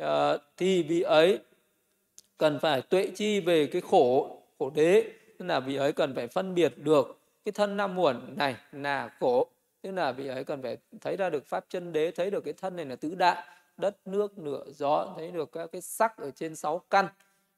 uh, 0.01 0.41
thì 0.57 0.83
vị 0.83 1.01
ấy 1.03 1.39
cần 2.39 2.59
phải 2.63 2.83
tuệ 2.83 3.07
chi 3.15 3.41
về 3.41 3.67
cái 3.67 3.83
khổ 3.83 4.39
khổ 4.59 4.71
đế. 4.75 5.05
Tức 5.39 5.45
là 5.45 5.61
vị 5.61 5.77
ấy 5.77 5.93
cần 5.93 6.15
phải 6.15 6.29
phân 6.29 6.55
biệt 6.55 6.73
được 6.77 7.22
cái 7.45 7.53
thân 7.53 7.77
năm 7.77 7.95
muộn 7.95 8.37
này 8.37 8.57
là 8.73 9.11
khổ. 9.21 9.49
Tức 9.83 9.91
là 9.93 10.13
vị 10.13 10.27
ấy 10.27 10.45
cần 10.45 10.63
phải 10.63 10.77
thấy 11.01 11.17
ra 11.17 11.31
được 11.31 11.47
pháp 11.47 11.65
chân 11.69 11.93
đế, 11.93 12.11
thấy 12.11 12.31
được 12.31 12.45
cái 12.45 12.55
thân 12.55 12.77
này 12.77 12.85
là 12.85 12.97
tứ 12.97 13.15
đại, 13.15 13.45
đất, 13.77 13.97
nước 14.05 14.39
nửa 14.39 14.65
gió, 14.75 15.15
thấy 15.17 15.31
được 15.31 15.53
các 15.53 15.73
cái 15.73 15.81
sắc 15.81 16.17
ở 16.17 16.31
trên 16.31 16.57
sáu 16.57 16.79
căn 16.79 17.09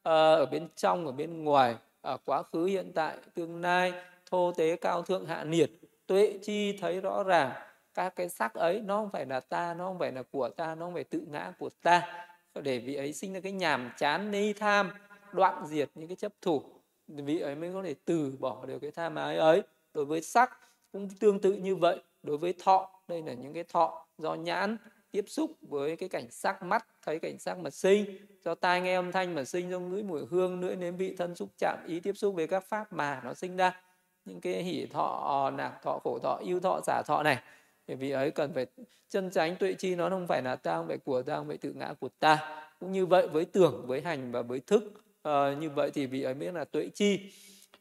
ờ, 0.02 0.36
ở 0.36 0.46
bên 0.46 0.68
trong, 0.76 1.06
ở 1.06 1.12
bên 1.12 1.44
ngoài 1.44 1.76
ở 2.04 2.16
quá 2.24 2.42
khứ, 2.42 2.64
hiện 2.64 2.92
tại, 2.94 3.16
tương 3.34 3.60
lai, 3.60 3.92
thô 4.30 4.52
tế, 4.56 4.76
cao 4.76 5.02
thượng, 5.02 5.26
hạ 5.26 5.44
nhiệt, 5.44 5.70
tuệ 6.06 6.38
chi, 6.42 6.78
thấy 6.80 7.00
rõ 7.00 7.22
ràng. 7.22 7.52
Các 7.94 8.16
cái 8.16 8.28
sắc 8.28 8.54
ấy, 8.54 8.80
nó 8.80 8.96
không 8.96 9.10
phải 9.10 9.26
là 9.26 9.40
ta, 9.40 9.74
nó 9.74 9.86
không 9.86 9.98
phải 9.98 10.12
là 10.12 10.22
của 10.22 10.48
ta, 10.48 10.74
nó 10.74 10.86
không 10.86 10.94
phải 10.94 11.04
tự 11.04 11.20
ngã 11.30 11.52
của 11.58 11.70
ta. 11.82 12.26
Để 12.54 12.78
vị 12.78 12.94
ấy 12.94 13.12
sinh 13.12 13.32
ra 13.32 13.40
cái 13.40 13.52
nhàm 13.52 13.90
chán, 13.98 14.30
ni 14.30 14.52
tham, 14.52 14.90
đoạn 15.32 15.66
diệt 15.66 15.90
những 15.94 16.08
cái 16.08 16.16
chấp 16.16 16.32
thủ 16.40 16.62
vị 17.08 17.40
ấy 17.40 17.54
mới 17.54 17.72
có 17.72 17.82
thể 17.82 17.94
từ 18.04 18.32
bỏ 18.38 18.64
được 18.66 18.78
cái 18.78 18.90
tham 18.90 19.14
ái 19.14 19.36
ấy. 19.36 19.62
Đối 19.94 20.04
với 20.04 20.22
sắc 20.22 20.58
cũng 20.92 21.08
tương 21.20 21.40
tự 21.40 21.52
như 21.52 21.76
vậy. 21.76 22.02
Đối 22.22 22.38
với 22.38 22.54
thọ, 22.64 22.90
đây 23.08 23.22
là 23.22 23.32
những 23.32 23.54
cái 23.54 23.64
thọ 23.64 24.06
do 24.18 24.34
nhãn 24.34 24.76
tiếp 25.10 25.24
xúc 25.28 25.50
với 25.60 25.96
cái 25.96 26.08
cảnh 26.08 26.30
sắc 26.30 26.62
mắt, 26.62 26.86
thấy 27.02 27.18
cảnh 27.18 27.38
sắc 27.38 27.58
mà 27.58 27.70
sinh. 27.70 28.06
Do 28.44 28.54
tai 28.54 28.80
nghe 28.80 28.94
âm 28.94 29.12
thanh 29.12 29.34
mà 29.34 29.44
sinh, 29.44 29.70
do 29.70 29.78
ngửi 29.78 30.02
mùi 30.02 30.26
hương, 30.30 30.60
lưỡi 30.60 30.76
nếm 30.76 30.96
vị 30.96 31.14
thân 31.18 31.34
xúc 31.34 31.48
chạm, 31.58 31.78
ý 31.86 32.00
tiếp 32.00 32.16
xúc 32.16 32.34
với 32.34 32.46
các 32.46 32.64
pháp 32.68 32.92
mà 32.92 33.20
nó 33.24 33.34
sinh 33.34 33.56
ra. 33.56 33.80
Những 34.24 34.40
cái 34.40 34.62
hỷ 34.62 34.86
thọ, 34.86 35.50
nạc 35.50 35.82
thọ 35.82 35.98
khổ 36.04 36.18
thọ 36.22 36.40
yêu 36.44 36.60
thọ 36.60 36.80
giả 36.86 37.02
thọ 37.06 37.22
này 37.22 37.38
bởi 37.86 37.96
vì 37.96 38.10
ấy 38.10 38.30
cần 38.30 38.52
phải 38.54 38.66
chân 39.08 39.30
tránh. 39.30 39.56
Tuệ 39.56 39.74
chi 39.74 39.94
nó 39.94 40.10
không 40.10 40.26
phải 40.26 40.42
là 40.42 40.56
ta 40.56 40.76
không 40.76 40.88
phải 40.88 40.98
của 40.98 41.22
ta 41.22 41.36
không 41.36 41.48
phải 41.48 41.58
tự 41.58 41.72
ngã 41.72 41.94
của 42.00 42.08
ta. 42.18 42.66
Cũng 42.80 42.92
như 42.92 43.06
vậy 43.06 43.28
với 43.28 43.44
tưởng, 43.44 43.84
với 43.86 44.00
hành 44.00 44.32
và 44.32 44.42
với 44.42 44.60
thức 44.60 44.82
à, 45.24 45.54
như 45.60 45.70
vậy 45.70 45.90
thì 45.94 46.06
vị 46.06 46.22
ấy 46.22 46.34
biết 46.34 46.54
là 46.54 46.64
tuệ 46.64 46.88
chi. 46.94 47.20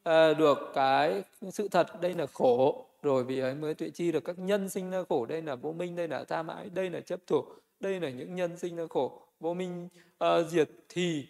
À, 0.03 0.33
được 0.33 0.57
cái 0.73 1.23
sự 1.51 1.67
thật 1.67 2.01
đây 2.01 2.13
là 2.13 2.25
khổ. 2.33 2.85
Rồi 3.01 3.23
vị 3.23 3.39
ấy 3.39 3.55
mới 3.55 3.73
tuệ 3.73 3.89
chi 3.89 4.11
được 4.11 4.23
các 4.25 4.39
nhân 4.39 4.69
sinh 4.69 4.91
ra 4.91 5.03
khổ. 5.09 5.25
Đây 5.25 5.41
là 5.41 5.55
vô 5.55 5.71
minh 5.71 5.95
đây 5.95 6.07
là 6.07 6.23
tha 6.23 6.43
mãi 6.43 6.69
đây 6.73 6.89
là 6.89 6.99
chấp 6.99 7.19
thủ 7.27 7.43
đây 7.79 7.99
là 7.99 8.09
những 8.09 8.35
nhân 8.35 8.57
sinh 8.57 8.75
ra 8.75 8.83
khổ. 8.89 9.21
Vô 9.39 9.53
minh 9.53 9.87
uh, 10.23 10.47
diệt 10.49 10.69
thì 10.89 11.27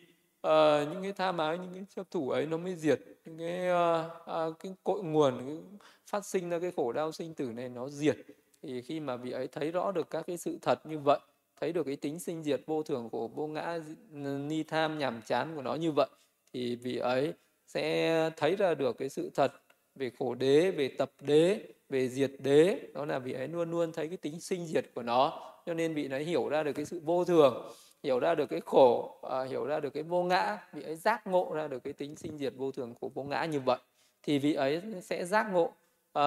uh, 0.47 0.51
những 0.91 1.03
cái 1.03 1.13
tha 1.13 1.33
ái 1.37 1.57
những 1.57 1.73
cái 1.73 1.85
chấp 1.95 2.11
thủ 2.11 2.29
ấy 2.29 2.45
nó 2.45 2.57
mới 2.57 2.75
diệt. 2.75 2.99
Những 3.25 3.37
cái 3.37 3.69
uh, 3.69 4.51
uh, 4.51 4.59
cái 4.59 4.73
cội 4.83 5.03
nguồn 5.03 5.37
cái 5.37 5.57
phát 6.07 6.25
sinh 6.25 6.49
ra 6.49 6.59
cái 6.59 6.71
khổ 6.75 6.91
đau 6.91 7.11
sinh 7.11 7.33
tử 7.33 7.45
này 7.45 7.69
nó 7.69 7.89
diệt. 7.89 8.17
Thì 8.61 8.81
khi 8.81 8.99
mà 8.99 9.15
vị 9.15 9.31
ấy 9.31 9.47
thấy 9.47 9.71
rõ 9.71 9.91
được 9.91 10.09
các 10.09 10.27
cái 10.27 10.37
sự 10.37 10.57
thật 10.61 10.85
như 10.85 10.99
vậy 10.99 11.19
thấy 11.63 11.73
được 11.73 11.83
cái 11.83 11.95
tính 11.95 12.19
sinh 12.19 12.43
diệt 12.43 12.61
vô 12.65 12.83
thường 12.83 13.09
của 13.09 13.27
vô 13.27 13.47
ngã 13.47 13.79
ni 14.47 14.63
tham 14.63 14.99
nhàm 14.99 15.21
chán 15.25 15.55
của 15.55 15.61
nó 15.61 15.75
như 15.75 15.91
vậy 15.91 16.07
thì 16.53 16.75
vị 16.75 16.97
ấy 16.97 17.33
sẽ 17.67 18.29
thấy 18.37 18.55
ra 18.55 18.73
được 18.73 18.97
cái 18.97 19.09
sự 19.09 19.31
thật 19.35 19.51
về 19.95 20.11
khổ 20.19 20.35
đế 20.35 20.71
về 20.71 20.87
tập 20.87 21.11
đế 21.21 21.59
về 21.89 22.09
diệt 22.09 22.31
đế. 22.39 22.79
Đó 22.93 23.05
là 23.05 23.19
vị 23.19 23.33
ấy 23.33 23.47
luôn 23.47 23.71
luôn 23.71 23.91
thấy 23.91 24.07
cái 24.07 24.17
tính 24.17 24.39
sinh 24.39 24.65
diệt 24.65 24.85
của 24.95 25.03
nó. 25.03 25.53
Cho 25.65 25.73
nên 25.73 25.93
vị 25.93 26.09
ấy 26.11 26.23
hiểu 26.23 26.49
ra 26.49 26.63
được 26.63 26.73
cái 26.73 26.85
sự 26.85 27.01
vô 27.03 27.25
thường 27.25 27.71
hiểu 28.03 28.19
ra 28.19 28.35
được 28.35 28.45
cái 28.49 28.61
khổ 28.65 29.19
à, 29.29 29.43
hiểu 29.43 29.65
ra 29.65 29.79
được 29.79 29.93
cái 29.93 30.03
vô 30.03 30.23
ngã. 30.23 30.57
Vị 30.73 30.83
ấy 30.83 30.95
giác 30.95 31.27
ngộ 31.27 31.53
ra 31.53 31.67
được 31.67 31.83
cái 31.83 31.93
tính 31.93 32.15
sinh 32.15 32.37
diệt 32.37 32.53
vô 32.57 32.71
thường 32.71 32.93
của 32.99 33.09
vô 33.09 33.23
ngã 33.23 33.45
như 33.45 33.59
vậy 33.59 33.79
thì 34.23 34.39
vị 34.39 34.53
ấy 34.53 34.81
sẽ 35.01 35.25
giác 35.25 35.47
ngộ 35.51 35.73
à, 36.13 36.23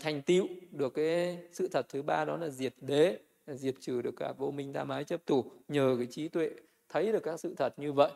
thành 0.00 0.22
tựu 0.22 0.46
được 0.70 0.94
cái 0.94 1.38
sự 1.52 1.68
thật 1.72 1.86
thứ 1.88 2.02
ba 2.02 2.24
đó 2.24 2.36
là 2.36 2.48
diệt 2.48 2.74
đế 2.80 3.18
diệt 3.46 3.74
trừ 3.80 4.02
được 4.02 4.14
cả 4.16 4.32
vô 4.38 4.50
minh 4.50 4.72
tham 4.72 4.88
ái 4.88 5.04
chấp 5.04 5.26
thủ 5.26 5.44
nhờ 5.68 5.94
cái 5.98 6.06
trí 6.10 6.28
tuệ 6.28 6.50
thấy 6.88 7.12
được 7.12 7.22
các 7.22 7.40
sự 7.40 7.54
thật 7.54 7.78
như 7.78 7.92
vậy. 7.92 8.10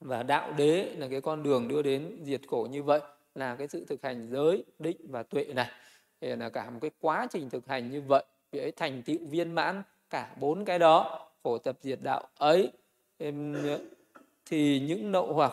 Và 0.00 0.22
đạo 0.22 0.52
đế 0.52 0.94
là 0.98 1.08
cái 1.08 1.20
con 1.20 1.42
đường 1.42 1.68
đưa 1.68 1.82
đến 1.82 2.18
diệt 2.22 2.40
khổ 2.48 2.68
như 2.70 2.82
vậy 2.82 3.00
là 3.34 3.56
cái 3.56 3.68
sự 3.68 3.84
thực 3.88 4.02
hành 4.02 4.28
giới 4.30 4.64
định 4.78 4.96
và 5.08 5.22
tuệ 5.22 5.44
này. 5.44 5.70
Thì 6.20 6.36
là 6.36 6.48
cả 6.48 6.70
một 6.70 6.78
cái 6.82 6.90
quá 7.00 7.26
trình 7.30 7.50
thực 7.50 7.66
hành 7.66 7.90
như 7.90 8.02
vậy 8.02 8.24
vì 8.52 8.58
ấy 8.58 8.72
thành 8.72 9.02
tựu 9.02 9.18
viên 9.30 9.52
mãn 9.52 9.82
cả 10.10 10.36
bốn 10.40 10.64
cái 10.64 10.78
đó 10.78 11.28
khổ 11.42 11.58
tập 11.58 11.78
diệt 11.82 11.98
đạo 12.02 12.28
ấy 12.38 12.70
thì 14.46 14.80
những 14.80 15.12
nậu 15.12 15.32
hoặc. 15.32 15.52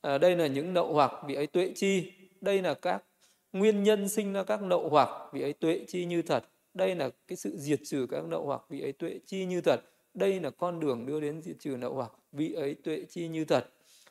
À, 0.00 0.18
đây 0.18 0.36
là 0.36 0.46
những 0.46 0.74
nậu 0.74 0.92
hoặc 0.92 1.12
vì 1.26 1.34
ấy 1.34 1.46
tuệ 1.46 1.72
chi. 1.74 2.12
Đây 2.40 2.62
là 2.62 2.74
các 2.74 3.04
nguyên 3.52 3.82
nhân 3.82 4.08
sinh 4.08 4.32
ra 4.32 4.42
các 4.44 4.62
nậu 4.62 4.88
hoặc 4.88 5.08
vì 5.32 5.42
ấy 5.42 5.52
tuệ 5.52 5.84
chi 5.88 6.04
như 6.04 6.22
thật 6.22 6.44
đây 6.74 6.94
là 6.94 7.10
cái 7.28 7.36
sự 7.36 7.56
diệt 7.56 7.80
trừ 7.84 8.06
các 8.10 8.24
nậu 8.24 8.46
hoặc 8.46 8.62
vị 8.68 8.80
ấy 8.80 8.92
tuệ 8.92 9.18
chi 9.26 9.44
như 9.44 9.60
thật. 9.60 9.80
Đây 10.14 10.40
là 10.40 10.50
con 10.50 10.80
đường 10.80 11.06
đưa 11.06 11.20
đến 11.20 11.42
diệt 11.42 11.56
trừ 11.60 11.76
nậu 11.76 11.94
hoặc 11.94 12.12
vị 12.32 12.52
ấy 12.52 12.74
tuệ 12.74 13.04
chi 13.08 13.28
như 13.28 13.44
thật. 13.44 13.66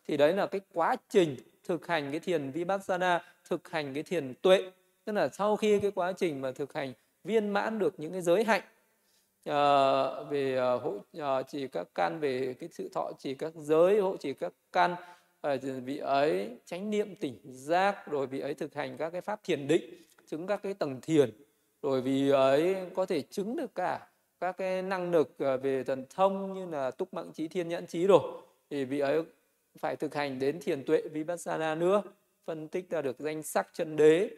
Thì 0.07 0.17
đấy 0.17 0.33
là 0.33 0.47
cái 0.47 0.61
quá 0.73 0.95
trình 1.09 1.35
thực 1.63 1.87
hành 1.87 2.11
cái 2.11 2.19
thiền 2.19 2.51
vipassana 2.51 3.21
thực 3.49 3.69
hành 3.69 3.93
cái 3.93 4.03
thiền 4.03 4.33
tuệ. 4.41 4.71
Tức 5.05 5.13
là 5.13 5.29
sau 5.29 5.55
khi 5.55 5.79
cái 5.79 5.91
quá 5.91 6.13
trình 6.17 6.41
mà 6.41 6.51
thực 6.51 6.73
hành 6.73 6.93
viên 7.23 7.49
mãn 7.49 7.79
được 7.79 7.99
những 7.99 8.11
cái 8.11 8.21
giới 8.21 8.43
hạnh 8.43 8.61
uh, 9.49 10.29
về 10.29 10.59
uh, 10.75 10.81
hộ 10.81 10.91
uh, 11.17 11.45
chỉ 11.47 11.67
các 11.67 11.87
căn 11.95 12.19
về 12.19 12.55
cái 12.59 12.69
sự 12.71 12.89
thọ 12.93 13.11
chỉ 13.19 13.35
các 13.35 13.53
giới 13.55 13.99
hộ 13.99 14.17
chỉ 14.19 14.33
các 14.33 14.53
căn 14.71 14.91
uh, 14.93 14.99
ờ, 15.41 15.57
vị 15.85 15.97
ấy 15.97 16.49
chánh 16.65 16.89
niệm 16.89 17.15
tỉnh 17.15 17.39
giác 17.43 18.07
rồi 18.07 18.27
vị 18.27 18.39
ấy 18.39 18.53
thực 18.53 18.73
hành 18.75 18.97
các 18.97 19.09
cái 19.09 19.21
pháp 19.21 19.43
thiền 19.43 19.67
định 19.67 19.93
chứng 20.27 20.47
các 20.47 20.63
cái 20.63 20.73
tầng 20.73 21.01
thiền 21.01 21.42
rồi 21.83 22.01
vì 22.01 22.29
ấy 22.29 22.75
có 22.95 23.05
thể 23.05 23.21
chứng 23.21 23.55
được 23.55 23.75
cả 23.75 24.07
các 24.39 24.57
cái 24.57 24.81
năng 24.81 25.11
lực 25.11 25.39
à, 25.39 25.57
về 25.57 25.83
thần 25.83 26.05
thông 26.09 26.53
như 26.53 26.65
là 26.65 26.91
túc 26.91 27.13
mạng 27.13 27.31
trí 27.33 27.47
thiên 27.47 27.69
nhãn 27.69 27.87
trí 27.87 28.07
rồi. 28.07 28.41
Thì 28.69 28.85
vị 28.85 28.99
ấy 28.99 29.23
phải 29.79 29.95
thực 29.95 30.15
hành 30.15 30.39
đến 30.39 30.59
thiền 30.59 30.83
tuệ 30.83 31.01
vipassana 31.01 31.75
nữa 31.75 32.01
phân 32.45 32.67
tích 32.67 32.89
ra 32.89 33.01
được 33.01 33.19
danh 33.19 33.43
sắc 33.43 33.67
chân 33.73 33.95
đế 33.95 34.29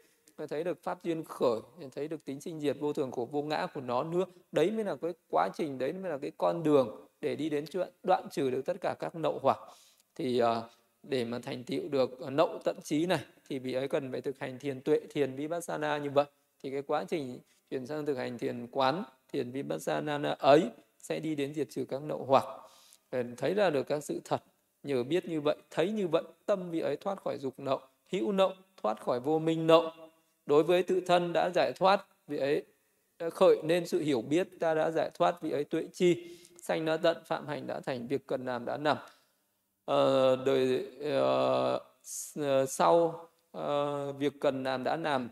thấy 0.49 0.63
được 0.63 0.83
pháp 0.83 1.03
duyên 1.03 1.23
khởi 1.23 1.59
thấy 1.95 2.07
được 2.07 2.25
tính 2.25 2.41
sinh 2.41 2.59
diệt 2.59 2.77
vô 2.79 2.93
thường 2.93 3.11
của 3.11 3.25
vô 3.25 3.41
ngã 3.41 3.67
của 3.73 3.81
nó 3.81 4.03
nữa. 4.03 4.25
Đấy 4.51 4.71
mới 4.71 4.83
là 4.83 4.95
cái 4.95 5.13
quá 5.29 5.49
trình 5.55 5.77
đấy 5.77 5.93
mới 5.93 6.11
là 6.11 6.17
cái 6.17 6.31
con 6.37 6.63
đường 6.63 7.07
để 7.21 7.35
đi 7.35 7.49
đến 7.49 7.65
chuyện 7.65 7.89
đoạn 8.03 8.29
trừ 8.31 8.49
được 8.49 8.61
tất 8.65 8.81
cả 8.81 8.95
các 8.99 9.15
nậu 9.15 9.39
hoặc. 9.41 9.59
Thì 10.15 10.41
uh, 10.43 10.47
để 11.03 11.25
mà 11.25 11.39
thành 11.39 11.63
tựu 11.63 11.87
được 11.89 12.21
nậu 12.31 12.59
tận 12.63 12.77
trí 12.83 13.05
này 13.05 13.19
thì 13.49 13.59
vị 13.59 13.73
ấy 13.73 13.87
cần 13.87 14.11
phải 14.11 14.21
thực 14.21 14.39
hành 14.39 14.59
thiền 14.59 14.81
tuệ 14.81 14.99
thiền 15.09 15.35
vipassana 15.35 15.97
như 15.97 16.09
vậy 16.09 16.25
thì 16.63 16.71
cái 16.71 16.81
quá 16.81 17.05
trình 17.07 17.39
chuyển 17.69 17.87
sang 17.87 18.05
thực 18.05 18.17
hành 18.17 18.37
thiền 18.37 18.67
quán 18.67 19.03
thiền 19.33 19.51
vipassana 19.51 20.35
ấy 20.39 20.69
sẽ 20.99 21.19
đi 21.19 21.35
đến 21.35 21.53
diệt 21.53 21.67
trừ 21.69 21.85
các 21.85 22.01
nậu 22.01 22.25
hoặc. 22.25 22.43
Ờ, 23.09 23.23
thấy 23.37 23.53
ra 23.53 23.69
được 23.69 23.83
các 23.83 24.03
sự 24.03 24.21
thật 24.23 24.43
nhờ 24.83 25.03
biết 25.03 25.25
như 25.25 25.41
vậy 25.41 25.55
thấy 25.71 25.91
như 25.91 26.07
vậy 26.07 26.23
tâm 26.45 26.71
vị 26.71 26.79
ấy 26.79 26.97
thoát 26.97 27.21
khỏi 27.21 27.37
dục 27.37 27.59
nậu 27.59 27.79
hữu 28.11 28.31
nậu 28.31 28.53
thoát 28.83 29.01
khỏi 29.01 29.19
vô 29.19 29.39
minh 29.39 29.67
nậu. 29.67 29.91
Đối 30.45 30.63
với 30.63 30.83
tự 30.83 31.01
thân 31.07 31.33
đã 31.33 31.49
giải 31.55 31.73
thoát 31.75 32.05
vị 32.27 32.37
ấy 32.37 32.63
khởi 33.31 33.57
nên 33.63 33.87
sự 33.87 33.99
hiểu 33.99 34.21
biết 34.21 34.47
ta 34.59 34.73
đã 34.73 34.91
giải 34.91 35.09
thoát 35.13 35.41
vị 35.41 35.51
ấy 35.51 35.63
tuệ 35.63 35.87
chi. 35.93 36.37
Sanh 36.61 36.85
đã 36.85 36.97
tận 36.97 37.17
phạm 37.25 37.47
hành 37.47 37.67
đã 37.67 37.79
thành 37.79 38.07
việc 38.07 38.27
cần 38.27 38.45
làm 38.45 38.65
đã 38.65 38.77
nằm. 38.77 38.97
Uh, 39.91 40.39
đời 40.45 40.87
uh, 42.39 42.69
sau 42.69 43.27
uh, 43.57 44.15
việc 44.17 44.33
cần 44.41 44.63
làm 44.63 44.83
đã 44.83 44.95
làm 44.97 45.29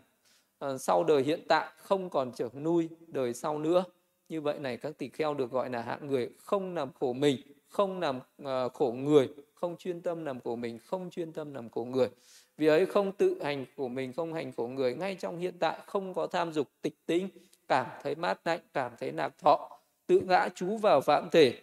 Ờ, 0.64 0.78
sau 0.78 1.04
đời 1.04 1.22
hiện 1.22 1.40
tại 1.48 1.66
không 1.76 2.10
còn 2.10 2.32
trở 2.32 2.48
nuôi 2.62 2.88
đời 3.06 3.34
sau 3.34 3.58
nữa. 3.58 3.84
Như 4.28 4.40
vậy 4.40 4.58
này 4.58 4.76
các 4.76 4.98
tỳ 4.98 5.08
kheo 5.08 5.34
được 5.34 5.50
gọi 5.50 5.70
là 5.70 5.82
hạng 5.82 6.06
người 6.06 6.30
không 6.38 6.74
làm 6.74 6.88
khổ 7.00 7.12
mình 7.12 7.36
không 7.68 8.00
làm 8.00 8.16
uh, 8.16 8.22
ờ, 8.44 8.68
khổ 8.68 8.92
người 8.92 9.28
không 9.54 9.76
chuyên 9.76 10.00
tâm 10.00 10.24
làm 10.24 10.40
khổ 10.40 10.56
mình 10.56 10.78
không 10.86 11.10
chuyên 11.10 11.32
tâm 11.32 11.54
làm 11.54 11.70
khổ 11.70 11.84
người. 11.84 12.08
Vì 12.56 12.66
ấy 12.66 12.86
không 12.86 13.12
tự 13.12 13.42
hành 13.42 13.66
của 13.76 13.88
mình 13.88 14.12
không 14.12 14.34
hành 14.34 14.52
của 14.52 14.68
người. 14.68 14.94
Ngay 14.94 15.14
trong 15.14 15.38
hiện 15.38 15.54
tại 15.58 15.78
không 15.86 16.14
có 16.14 16.26
tham 16.26 16.52
dục 16.52 16.68
tịch 16.82 16.96
tĩnh 17.06 17.28
cảm 17.68 17.86
thấy 18.02 18.14
mát 18.14 18.40
lạnh 18.44 18.60
cảm 18.74 18.92
thấy 18.98 19.12
nạc 19.12 19.38
thọ 19.38 19.80
tự 20.06 20.20
ngã 20.20 20.48
chú 20.54 20.76
vào 20.76 21.00
phạm 21.00 21.28
thể. 21.32 21.58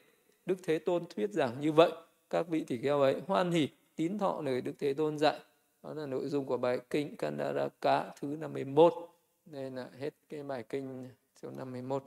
Đức 0.46 0.56
thế 0.64 0.80
tôn 0.80 1.04
thuyết 1.16 1.32
giảng 1.32 1.62
như 1.62 1.72
vậy. 1.72 1.92
Các 2.30 2.48
vị 2.48 2.64
tỷ 2.64 2.78
kheo 2.78 3.02
ấy 3.02 3.16
hoan 3.28 3.52
hỉ 3.52 3.68
tín 3.96 4.18
thọ 4.18 4.42
lời 4.42 4.62
đức 4.62 4.74
thế 4.80 4.94
tôn 4.94 5.18
dạy 5.18 5.40
đó 5.84 5.94
là 5.94 6.06
nội 6.06 6.28
dung 6.28 6.46
của 6.46 6.58
bài 6.58 6.80
kinh 6.90 7.18
Kandaraka 7.18 8.14
thứ 8.20 8.28
51 8.28 8.94
nên 9.46 9.76
là 9.76 9.90
hết 10.00 10.14
cái 10.30 10.44
bài 10.44 10.64
kinh 10.70 11.10
số 11.36 11.52
51 11.52 12.04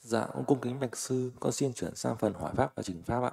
Dạ, 0.00 0.20
ông 0.20 0.44
cung 0.44 0.60
kính 0.60 0.80
bạch 0.80 0.96
sư, 0.96 1.32
con 1.40 1.52
xin 1.52 1.72
chuyển 1.72 1.94
sang 1.94 2.16
phần 2.18 2.34
hỏi 2.34 2.52
pháp 2.56 2.72
và 2.74 2.82
trình 2.82 3.02
pháp 3.02 3.22
ạ. 3.22 3.32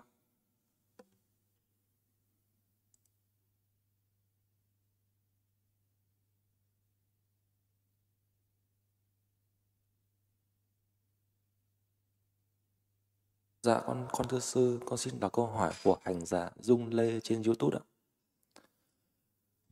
Dạ, 13.65 13.81
con 13.85 14.07
con 14.11 14.27
thưa 14.27 14.39
sư, 14.39 14.79
con 14.85 14.97
xin 14.97 15.19
đọc 15.19 15.33
câu 15.33 15.47
hỏi 15.47 15.73
của 15.83 15.97
hành 16.01 16.25
giả 16.25 16.49
Dung 16.59 16.93
Lê 16.93 17.19
trên 17.19 17.43
YouTube 17.43 17.77
ạ. 17.77 17.83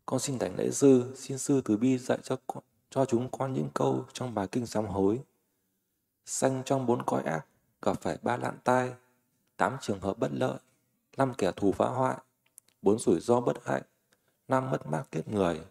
Con 0.06 0.20
xin 0.20 0.40
thánh 0.40 0.56
lễ 0.58 0.72
sư, 0.72 1.14
xin 1.16 1.38
sư 1.38 1.62
từ 1.66 1.78
bi 1.78 1.98
dạy 1.98 2.18
cho 2.24 2.38
cho 2.90 3.06
chúng 3.06 3.30
con 3.32 3.54
những 3.54 3.70
câu 3.74 4.06
trong 4.14 4.34
bài 4.34 4.48
kinh 4.52 4.66
sám 4.66 4.86
hối 4.86 5.20
sanh 6.26 6.64
trong 6.66 6.86
bốn 6.86 7.06
cõi 7.06 7.24
ác, 7.24 7.46
gặp 7.82 8.02
phải 8.02 8.18
ba 8.22 8.38
lạn 8.38 8.58
tai, 8.64 8.94
tám 9.58 9.78
trường 9.82 10.00
hợp 10.00 10.20
bất 10.20 10.32
lợi, 10.34 10.60
năm 11.18 11.34
kẻ 11.38 11.52
thù 11.56 11.72
phá 11.72 11.90
hoại, 11.90 12.18
bốn 12.82 13.00
rủi 13.00 13.20
ro 13.20 13.40
bất 13.42 13.66
hạnh, 13.66 13.84
năm 14.48 14.72
mất 14.72 14.88
mát 14.88 15.04
kết 15.12 15.28
người. 15.28 15.62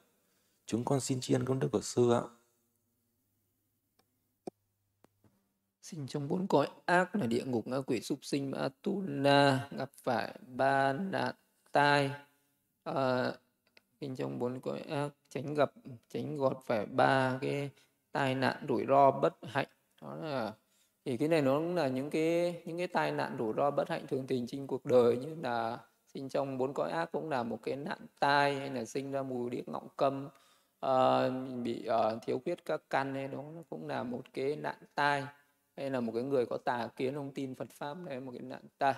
Chúng 0.66 0.84
con 0.84 1.00
xin 1.00 1.20
tri 1.20 1.34
ân 1.34 1.44
công 1.44 1.58
đức 1.58 1.68
của 1.72 1.82
sư 1.82 2.12
ạ. 2.12 2.22
Sinh 5.82 6.06
trong 6.06 6.28
bốn 6.28 6.46
cõi 6.46 6.68
ác 6.86 7.16
là 7.16 7.26
địa 7.26 7.44
ngục 7.44 7.66
ngạ 7.66 7.76
quỷ 7.86 8.00
súc 8.00 8.24
sinh 8.24 8.50
ma 8.50 8.68
tu 8.82 9.02
na 9.02 9.68
gặp 9.70 9.90
phải 10.02 10.34
ba 10.46 10.92
nạn 10.92 11.34
tai. 11.72 12.10
À, 12.84 13.32
sinh 14.00 14.16
trong 14.16 14.38
bốn 14.38 14.60
cõi 14.60 14.80
ác 14.80 15.08
tránh 15.28 15.54
gặp 15.54 15.72
tránh 16.08 16.36
gọt 16.36 16.58
phải 16.66 16.86
ba 16.86 17.38
cái 17.40 17.70
tai 18.12 18.34
nạn 18.34 18.66
rủi 18.68 18.84
ro 18.88 19.10
bất 19.10 19.34
hạnh. 19.42 19.66
Đó 20.02 20.14
là 20.14 20.52
thì 21.04 21.16
cái 21.16 21.28
này 21.28 21.42
nó 21.42 21.54
cũng 21.54 21.74
là 21.74 21.88
những 21.88 22.10
cái 22.10 22.62
những 22.64 22.78
cái 22.78 22.86
tai 22.86 23.12
nạn 23.12 23.36
rủi 23.38 23.52
ro 23.56 23.70
bất 23.70 23.88
hạnh 23.88 24.06
thường 24.06 24.26
tình 24.26 24.46
trên 24.46 24.66
cuộc 24.66 24.84
đời 24.84 25.16
như 25.16 25.36
là 25.42 25.78
sinh 26.14 26.28
trong 26.28 26.58
bốn 26.58 26.74
cõi 26.74 26.90
ác 26.90 27.12
cũng 27.12 27.30
là 27.30 27.42
một 27.42 27.58
cái 27.62 27.76
nạn 27.76 27.98
tai 28.20 28.54
hay 28.54 28.70
là 28.70 28.84
sinh 28.84 29.12
ra 29.12 29.22
mùi 29.22 29.50
điếc 29.50 29.68
ngọng 29.68 29.88
câm 29.96 30.28
uh, 30.86 31.32
bị 31.62 31.88
uh, 31.88 32.22
thiếu 32.22 32.40
khuyết 32.44 32.64
các 32.64 32.82
căn 32.90 33.14
hay 33.14 33.28
đó 33.28 33.42
nó 33.54 33.62
cũng 33.70 33.88
là 33.88 34.02
một 34.02 34.22
cái 34.32 34.56
nạn 34.56 34.76
tai 34.94 35.24
hay 35.76 35.90
là 35.90 36.00
một 36.00 36.12
cái 36.14 36.22
người 36.22 36.46
có 36.46 36.56
tà 36.56 36.88
kiến 36.96 37.14
không 37.14 37.34
tin 37.34 37.54
Phật 37.54 37.70
pháp 37.70 37.96
đấy 38.06 38.20
một 38.20 38.32
cái 38.32 38.42
nạn 38.42 38.62
tai 38.78 38.94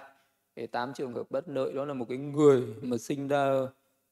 để 0.57 0.66
tám 0.66 0.93
trường 0.95 1.14
hợp 1.14 1.31
bất 1.31 1.49
lợi 1.49 1.72
đó 1.72 1.85
là 1.85 1.95
một 1.95 2.07
cái 2.09 2.18
người 2.18 2.62
mà 2.83 2.97
sinh 2.99 3.29
ra 3.29 3.61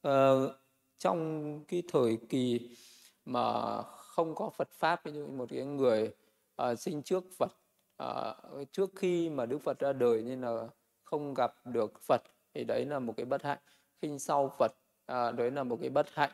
uh, 0.09 0.51
trong 0.99 1.65
cái 1.65 1.83
thời 1.93 2.19
kỳ 2.29 2.77
mà 3.25 3.83
không 3.83 4.35
có 4.35 4.51
Phật 4.51 4.69
pháp 4.73 5.05
ví 5.05 5.13
dụ 5.13 5.27
một 5.27 5.47
cái 5.51 5.65
người 5.65 6.13
uh, 6.63 6.79
sinh 6.79 7.03
trước 7.03 7.25
Phật 7.39 7.53
uh, 8.03 8.73
trước 8.73 8.91
khi 8.97 9.31
mà 9.31 9.47
Đức 9.47 9.59
Phật 9.59 9.79
ra 9.79 9.93
đời 9.93 10.23
nên 10.23 10.41
là 10.41 10.69
không 11.05 11.35
gặp 11.35 11.55
được 11.65 12.01
Phật 12.03 12.23
thì 12.55 12.65
đấy 12.65 12.85
là 12.85 12.99
một 12.99 13.15
cái 13.17 13.27
bất 13.27 13.43
hạnh. 13.43 13.59
Khinh 14.03 14.19
sau 14.19 14.55
Phật 14.59 14.73
uh, 15.13 15.35
đấy 15.35 15.51
là 15.51 15.65
một 15.65 15.79
cái 15.81 15.91
bất 15.91 16.07
hạnh. 16.15 16.31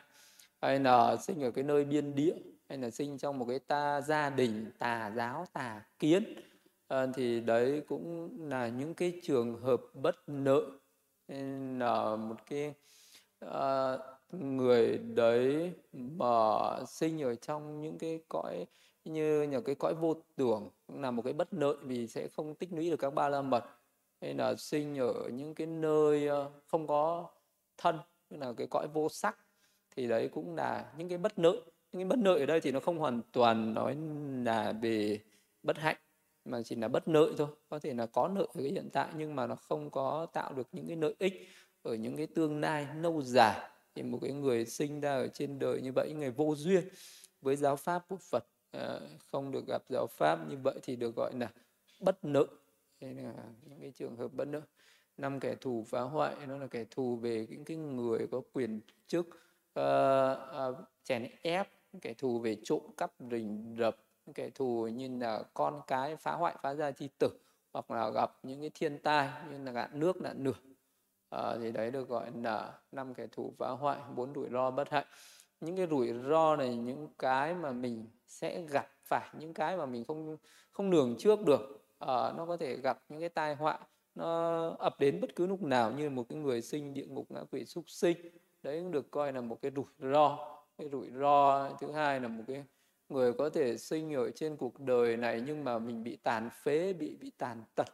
Hay 0.61 0.79
là 0.79 1.17
sinh 1.17 1.43
ở 1.43 1.51
cái 1.51 1.63
nơi 1.63 1.85
biên 1.85 2.15
địa 2.15 2.35
hay 2.69 2.77
là 2.77 2.89
sinh 2.89 3.17
trong 3.17 3.39
một 3.39 3.45
cái 3.49 3.59
ta 3.59 4.01
gia 4.01 4.29
đình 4.29 4.71
tà 4.79 5.11
giáo 5.15 5.45
tà 5.53 5.81
kiến. 5.99 6.35
À, 6.87 7.05
thì 7.15 7.39
đấy 7.39 7.81
cũng 7.87 8.29
là 8.49 8.67
những 8.67 8.93
cái 8.93 9.19
trường 9.23 9.61
hợp 9.61 9.81
bất 9.93 10.15
nợ. 10.27 10.61
Là 11.77 12.15
một 12.15 12.35
cái 12.49 12.73
à, 13.39 13.97
người 14.31 14.97
đấy 14.97 15.71
mà 15.91 16.45
sinh 16.87 17.21
ở 17.21 17.35
trong 17.35 17.81
những 17.81 17.97
cái 17.97 18.19
cõi 18.29 18.65
như 19.05 19.41
những 19.41 19.63
cái 19.63 19.75
cõi 19.75 19.93
vô 19.95 20.15
tưởng 20.35 20.69
là 20.87 21.11
một 21.11 21.21
cái 21.21 21.33
bất 21.33 21.53
lợi 21.53 21.75
vì 21.81 22.07
sẽ 22.07 22.27
không 22.27 22.55
tích 22.55 22.73
lũy 22.73 22.89
được 22.89 22.97
các 22.97 23.13
ba 23.13 23.29
la 23.29 23.41
mật. 23.41 23.63
Hay 24.21 24.33
là 24.33 24.55
sinh 24.55 24.97
ở 24.97 25.29
những 25.33 25.55
cái 25.55 25.67
nơi 25.67 26.27
ờ, 26.27 26.51
không 26.67 26.87
có 26.87 27.29
thân 27.77 27.99
là 28.29 28.53
cái 28.57 28.67
cõi 28.67 28.87
vô 28.93 29.09
sắc. 29.09 29.37
Thì 29.95 30.07
đấy 30.07 30.29
cũng 30.33 30.55
là 30.55 30.93
những 30.97 31.09
cái 31.09 31.17
bất 31.17 31.39
lợi 31.39 31.59
những 31.91 32.09
cái 32.09 32.17
bất 32.17 32.19
lợi 32.25 32.39
ở 32.39 32.45
đây 32.45 32.61
thì 32.61 32.71
nó 32.71 32.79
không 32.79 32.97
hoàn 32.97 33.21
toàn 33.31 33.73
nói 33.73 33.97
là 34.45 34.73
về 34.81 35.19
bất 35.63 35.77
hạnh 35.77 35.97
mà 36.45 36.61
chỉ 36.63 36.75
là 36.75 36.87
bất 36.87 37.07
lợi 37.07 37.33
thôi. 37.37 37.47
Có 37.69 37.79
thể 37.79 37.93
là 37.93 38.05
có 38.05 38.27
lợi 38.27 38.47
ở 38.53 38.61
cái 38.61 38.71
hiện 38.71 38.89
tại 38.93 39.07
nhưng 39.17 39.35
mà 39.35 39.47
nó 39.47 39.55
không 39.55 39.89
có 39.89 40.27
tạo 40.33 40.53
được 40.53 40.67
những 40.71 40.87
cái 40.87 40.97
lợi 40.97 41.15
ích 41.19 41.47
ở 41.83 41.95
những 41.95 42.17
cái 42.17 42.27
tương 42.27 42.61
lai 42.61 42.87
lâu 42.95 43.21
dài. 43.21 43.69
Thì 43.95 44.03
một 44.03 44.19
cái 44.21 44.31
người 44.31 44.65
sinh 44.65 44.99
ra 44.99 45.15
ở 45.15 45.27
trên 45.27 45.59
đời 45.59 45.81
như 45.81 45.91
vậy 45.91 46.13
người 46.13 46.31
vô 46.31 46.55
duyên 46.55 46.83
với 47.41 47.55
giáo 47.55 47.75
pháp 47.75 48.05
của 48.09 48.17
Phật 48.31 48.45
ờ, 48.71 49.01
không 49.31 49.51
được 49.51 49.67
gặp 49.67 49.81
giáo 49.89 50.07
pháp 50.07 50.49
như 50.49 50.57
vậy 50.57 50.79
thì 50.83 50.95
được 50.95 51.15
gọi 51.15 51.33
là 51.33 51.51
bất 51.99 52.25
nợ. 52.25 52.45
Đây 53.01 53.13
là 53.13 53.33
những 53.65 53.81
cái 53.81 53.91
trường 53.91 54.15
hợp 54.15 54.33
bất 54.33 54.47
nợ. 54.47 54.61
Năm 55.17 55.39
kẻ 55.39 55.55
thù 55.61 55.85
phá 55.87 56.01
hoại 56.01 56.35
nó 56.47 56.57
là 56.57 56.67
kẻ 56.67 56.85
thù 56.91 57.15
về 57.15 57.47
những 57.49 57.65
cái 57.65 57.77
người 57.77 58.27
có 58.31 58.41
quyền 58.53 58.81
chức 59.07 59.27
uh, 59.79 60.37
uh, 60.69 60.75
chèn 61.03 61.27
ép 61.41 61.67
kẻ 62.01 62.13
thù 62.13 62.39
về 62.39 62.57
trộm 62.63 62.81
cắp 62.97 63.11
rình 63.31 63.75
rập 63.79 63.97
kẻ 64.33 64.49
thù 64.49 64.87
như 64.87 65.17
là 65.19 65.43
con 65.53 65.81
cái 65.87 66.15
phá 66.15 66.31
hoại 66.31 66.55
phá 66.61 66.75
gia 66.75 66.91
chi 66.91 67.09
tử 67.19 67.29
hoặc 67.73 67.91
là 67.91 68.09
gặp 68.09 68.31
những 68.43 68.61
cái 68.61 68.71
thiên 68.73 68.99
tai 68.99 69.29
như 69.51 69.63
là 69.63 69.71
ngạn 69.71 69.99
nước 69.99 70.21
nạn 70.21 70.43
nửa 70.43 70.53
à, 71.29 71.39
ờ, 71.39 71.59
thì 71.61 71.71
đấy 71.71 71.91
được 71.91 72.09
gọi 72.09 72.31
là 72.43 72.73
năm 72.91 73.13
kẻ 73.13 73.27
thù 73.31 73.53
phá 73.57 73.69
hoại 73.69 73.99
bốn 74.15 74.33
rủi 74.33 74.49
ro 74.49 74.71
bất 74.71 74.89
hạnh. 74.89 75.05
Những 75.61 75.77
cái 75.77 75.87
rủi 75.87 76.13
ro 76.29 76.55
này 76.55 76.75
những 76.75 77.07
cái 77.19 77.53
mà 77.53 77.71
mình 77.71 78.07
sẽ 78.27 78.61
gặp 78.61 78.87
phải 79.03 79.29
những 79.39 79.53
cái 79.53 79.77
mà 79.77 79.85
mình 79.85 80.05
không 80.05 80.37
không 80.71 80.91
lường 80.91 81.15
trước 81.19 81.39
được 81.45 81.61
à, 81.99 82.33
nó 82.37 82.45
có 82.45 82.57
thể 82.57 82.77
gặp 82.77 83.03
những 83.09 83.19
cái 83.19 83.29
tai 83.29 83.55
họa 83.55 83.79
nó 84.15 84.69
ập 84.79 84.99
đến 84.99 85.21
bất 85.21 85.35
cứ 85.35 85.47
lúc 85.47 85.61
nào 85.61 85.91
như 85.91 86.09
một 86.09 86.25
cái 86.29 86.39
người 86.39 86.61
sinh 86.61 86.93
địa 86.93 87.05
ngục 87.05 87.31
ngã 87.31 87.43
quỷ 87.51 87.65
súc 87.65 87.89
sinh. 87.89 88.17
Đấy 88.63 88.79
cũng 88.79 88.91
được 88.91 89.11
coi 89.11 89.33
là 89.33 89.41
một 89.41 89.61
cái 89.61 89.71
rủi 89.75 89.85
ro 90.13 90.58
cái 90.79 90.89
rủi 90.91 91.09
ro. 91.19 91.69
Thứ 91.79 91.91
hai 91.91 92.19
là 92.19 92.27
một 92.27 92.43
cái 92.47 92.63
người 93.09 93.33
có 93.33 93.49
thể 93.49 93.77
sinh 93.77 94.13
ở 94.13 94.31
trên 94.31 94.57
cuộc 94.57 94.79
đời 94.79 95.17
này 95.17 95.43
nhưng 95.45 95.63
mà 95.63 95.79
mình 95.79 96.03
bị 96.03 96.15
tàn 96.15 96.49
phế 96.63 96.93
bị 96.93 97.15
bị 97.15 97.31
tàn 97.37 97.63
tật. 97.75 97.87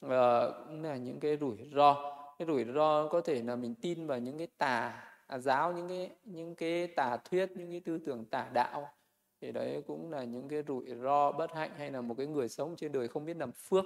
À, 0.00 0.42
cũng 0.66 0.82
là 0.82 0.96
những 0.96 1.20
cái 1.20 1.36
rủi 1.40 1.56
ro. 1.74 2.14
Cái 2.38 2.48
rủi 2.48 2.64
ro 2.74 3.08
có 3.08 3.20
thể 3.20 3.42
là 3.42 3.56
mình 3.56 3.74
tin 3.74 4.06
vào 4.06 4.18
những 4.18 4.38
cái 4.38 4.48
tà 4.58 5.04
giáo 5.38 5.72
những 5.72 5.88
cái 5.88 6.10
những 6.24 6.54
cái 6.54 6.86
tà 6.86 7.16
thuyết 7.16 7.50
những 7.56 7.70
cái 7.70 7.80
tư 7.80 7.98
tưởng 8.06 8.24
tà 8.24 8.50
đạo. 8.52 8.88
Thì 9.40 9.52
đấy 9.52 9.82
cũng 9.86 10.10
là 10.10 10.24
những 10.24 10.48
cái 10.48 10.62
rủi 10.68 10.86
ro 11.02 11.32
bất 11.32 11.52
hạnh 11.54 11.70
hay 11.76 11.90
là 11.90 12.00
một 12.00 12.14
cái 12.18 12.26
người 12.26 12.48
sống 12.48 12.76
trên 12.76 12.92
đời 12.92 13.08
không 13.08 13.24
biết 13.24 13.36
làm 13.36 13.52
phước. 13.52 13.84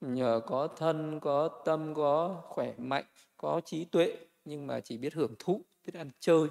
Nhờ 0.00 0.40
có 0.46 0.68
thân 0.76 1.20
có 1.20 1.62
tâm 1.64 1.94
có 1.94 2.42
khỏe 2.44 2.74
mạnh 2.78 3.04
có 3.36 3.60
trí 3.64 3.84
tuệ 3.84 4.16
nhưng 4.44 4.66
mà 4.66 4.80
chỉ 4.80 4.98
biết 4.98 5.14
hưởng 5.14 5.34
thụ 5.38 5.60
biết 5.86 5.94
ăn 5.94 6.10
chơi 6.20 6.48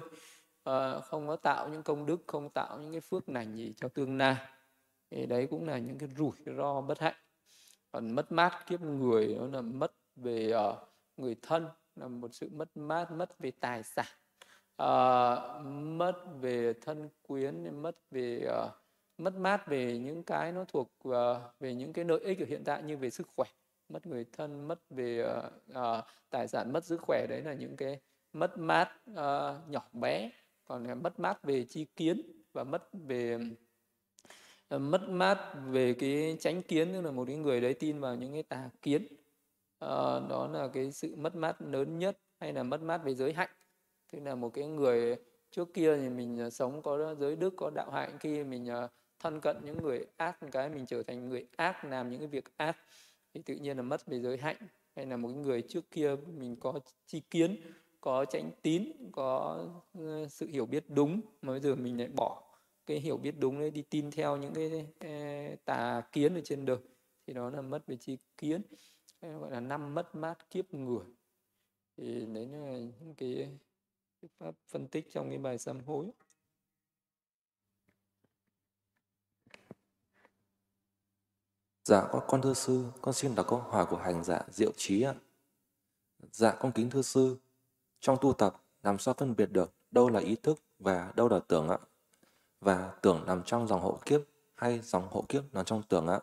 à, 0.64 1.00
không 1.00 1.28
có 1.28 1.36
tạo 1.36 1.68
những 1.68 1.82
công 1.82 2.06
đức 2.06 2.24
không 2.26 2.50
tạo 2.50 2.78
những 2.78 2.92
cái 2.92 3.00
phước 3.00 3.28
lành 3.28 3.56
gì 3.56 3.74
cho 3.76 3.88
tương 3.88 4.18
lai. 4.18 4.36
Thì 5.10 5.26
đấy 5.26 5.46
cũng 5.50 5.68
là 5.68 5.78
những 5.78 5.98
cái 5.98 6.08
rủi 6.16 6.32
ro 6.56 6.80
bất 6.80 7.00
hạnh. 7.00 7.14
Còn 7.92 8.12
mất 8.12 8.32
mát 8.32 8.66
kiếp 8.66 8.80
người 8.80 9.36
nó 9.40 9.46
là 9.46 9.60
mất 9.60 9.92
về 10.16 10.52
uh, 10.54 10.78
người 11.16 11.36
thân 11.42 11.68
là 11.96 12.08
một 12.08 12.34
sự 12.34 12.48
mất 12.52 12.76
mát 12.76 13.10
mất 13.10 13.38
về 13.38 13.50
tài 13.60 13.82
sản. 13.82 14.06
Uh, 14.82 15.66
mất 15.82 16.12
về 16.40 16.72
thân 16.80 17.08
quyến 17.22 17.82
mất 17.82 17.96
về 18.10 18.48
uh, 18.64 18.70
mất 19.18 19.34
mát 19.34 19.66
về 19.66 19.98
những 19.98 20.22
cái 20.22 20.52
nó 20.52 20.64
thuộc 20.64 20.92
uh, 21.08 21.14
về 21.60 21.74
những 21.74 21.92
cái 21.92 22.04
lợi 22.04 22.20
ích 22.20 22.38
ở 22.38 22.46
hiện 22.48 22.64
tại 22.64 22.82
như 22.82 22.96
về 22.96 23.10
sức 23.10 23.28
khỏe. 23.36 23.48
Mất 23.88 24.06
người 24.06 24.26
thân 24.32 24.68
mất 24.68 24.80
về 24.90 25.24
uh, 25.38 25.78
uh, 25.78 26.04
tài 26.30 26.48
sản 26.48 26.72
mất 26.72 26.84
sức 26.84 27.00
khỏe 27.00 27.26
đấy 27.28 27.42
là 27.42 27.52
những 27.52 27.76
cái 27.76 28.00
mất 28.32 28.58
mát 28.58 28.88
uh, 29.10 29.68
nhỏ 29.68 29.88
bé 29.92 30.30
còn 30.64 30.86
à, 30.86 30.94
mất 30.94 31.20
mát 31.20 31.42
về 31.42 31.64
chi 31.64 31.86
kiến 31.96 32.22
và 32.52 32.64
mất 32.64 32.88
về 32.92 33.38
à, 34.68 34.78
mất 34.78 35.08
mát 35.08 35.38
về 35.70 35.94
cái 35.94 36.36
tránh 36.40 36.62
kiến 36.62 36.92
tức 36.92 37.00
là 37.00 37.10
một 37.10 37.24
cái 37.26 37.36
người 37.36 37.60
đấy 37.60 37.74
tin 37.74 38.00
vào 38.00 38.16
những 38.16 38.32
cái 38.32 38.42
tà 38.42 38.70
kiến. 38.82 39.06
À, 39.78 40.20
đó 40.28 40.48
là 40.52 40.68
cái 40.68 40.92
sự 40.92 41.16
mất 41.16 41.36
mát 41.36 41.62
lớn 41.62 41.98
nhất 41.98 42.18
hay 42.40 42.52
là 42.52 42.62
mất 42.62 42.82
mát 42.82 42.98
về 42.98 43.14
giới 43.14 43.32
hạnh. 43.32 43.50
Tức 44.12 44.20
là 44.24 44.34
một 44.34 44.50
cái 44.54 44.66
người 44.66 45.16
trước 45.50 45.74
kia 45.74 45.96
thì 45.96 46.08
mình 46.08 46.40
à, 46.40 46.50
sống 46.50 46.82
có 46.82 47.14
giới 47.14 47.36
đức 47.36 47.54
có 47.56 47.70
đạo 47.70 47.90
hạnh 47.90 48.16
khi 48.20 48.44
mình 48.44 48.68
thân 49.18 49.40
cận 49.40 49.56
những 49.64 49.82
người 49.82 50.06
ác 50.16 50.42
một 50.42 50.48
cái 50.52 50.68
mình 50.68 50.86
trở 50.86 51.02
thành 51.02 51.28
người 51.28 51.46
ác 51.56 51.84
làm 51.84 52.10
những 52.10 52.18
cái 52.20 52.28
việc 52.28 52.44
ác 52.56 52.76
thì 53.34 53.42
tự 53.42 53.54
nhiên 53.54 53.76
là 53.76 53.82
mất 53.82 54.06
về 54.06 54.20
giới 54.20 54.36
hạnh. 54.36 54.56
Hay 54.96 55.06
là 55.06 55.16
một 55.16 55.28
cái 55.28 55.36
người 55.36 55.62
trước 55.62 55.90
kia 55.90 56.16
mình 56.36 56.56
có 56.60 56.80
chi 57.06 57.20
kiến 57.30 57.56
có 58.02 58.24
tránh 58.24 58.50
tín 58.62 58.92
có 59.12 59.58
ờ, 59.94 60.28
sự 60.28 60.46
hiểu 60.46 60.66
biết 60.66 60.84
đúng 60.88 61.20
mà 61.42 61.52
bây 61.52 61.60
giờ 61.60 61.74
mình 61.74 61.98
lại 61.98 62.08
bỏ 62.08 62.42
cái 62.86 63.00
hiểu 63.00 63.16
biết 63.16 63.34
đúng 63.38 63.60
đấy 63.60 63.70
đi 63.70 63.82
tin 63.82 64.10
theo 64.10 64.36
những 64.36 64.54
cái 64.54 64.86
ờ, 65.00 65.08
tà 65.64 66.02
kiến 66.12 66.34
ở 66.34 66.40
trên 66.44 66.64
đời. 66.64 66.78
Thì 67.26 67.34
đó 67.34 67.50
là 67.50 67.60
mất 67.60 67.86
về 67.86 67.96
chi 67.96 68.18
kiến 68.38 68.62
gọi 69.20 69.50
là 69.50 69.60
năm 69.60 69.94
mất 69.94 70.14
mát 70.14 70.50
kiếp 70.50 70.74
người. 70.74 71.06
Thì 71.96 72.26
đấy 72.26 72.48
là 72.48 72.78
những 72.78 73.14
cái 73.16 73.48
pháp 74.38 74.54
phân 74.68 74.88
tích 74.88 75.08
trong 75.12 75.28
cái 75.28 75.38
bài 75.38 75.58
sám 75.58 75.80
hối. 75.80 76.06
Dạ 81.84 82.08
con, 82.12 82.22
con 82.28 82.42
thưa 82.42 82.54
sư, 82.54 82.84
con 83.02 83.14
xin 83.14 83.34
đọc 83.34 83.46
câu 83.48 83.58
hỏi 83.58 83.86
của 83.86 83.96
hành 83.96 84.24
giả 84.24 84.42
Diệu 84.48 84.72
Trí 84.76 85.02
ạ. 85.02 85.14
Dạ 86.32 86.56
con 86.60 86.72
kính 86.72 86.90
thưa 86.90 87.02
sư, 87.02 87.36
trong 88.02 88.18
tu 88.20 88.32
tập 88.32 88.56
làm 88.82 88.98
sao 88.98 89.14
phân 89.14 89.36
biệt 89.36 89.52
được 89.52 89.72
đâu 89.90 90.08
là 90.08 90.20
ý 90.20 90.36
thức 90.36 90.62
và 90.78 91.12
đâu 91.16 91.28
là 91.28 91.40
tưởng 91.48 91.68
ạ? 91.68 91.78
Và 92.60 92.92
tưởng 93.02 93.24
nằm 93.26 93.42
trong 93.42 93.66
dòng 93.66 93.80
hộ 93.80 93.98
kiếp 94.04 94.20
hay 94.54 94.80
dòng 94.80 95.08
hộ 95.10 95.24
kiếp 95.28 95.54
nằm 95.54 95.64
trong 95.64 95.82
tưởng 95.88 96.06
ạ? 96.06 96.20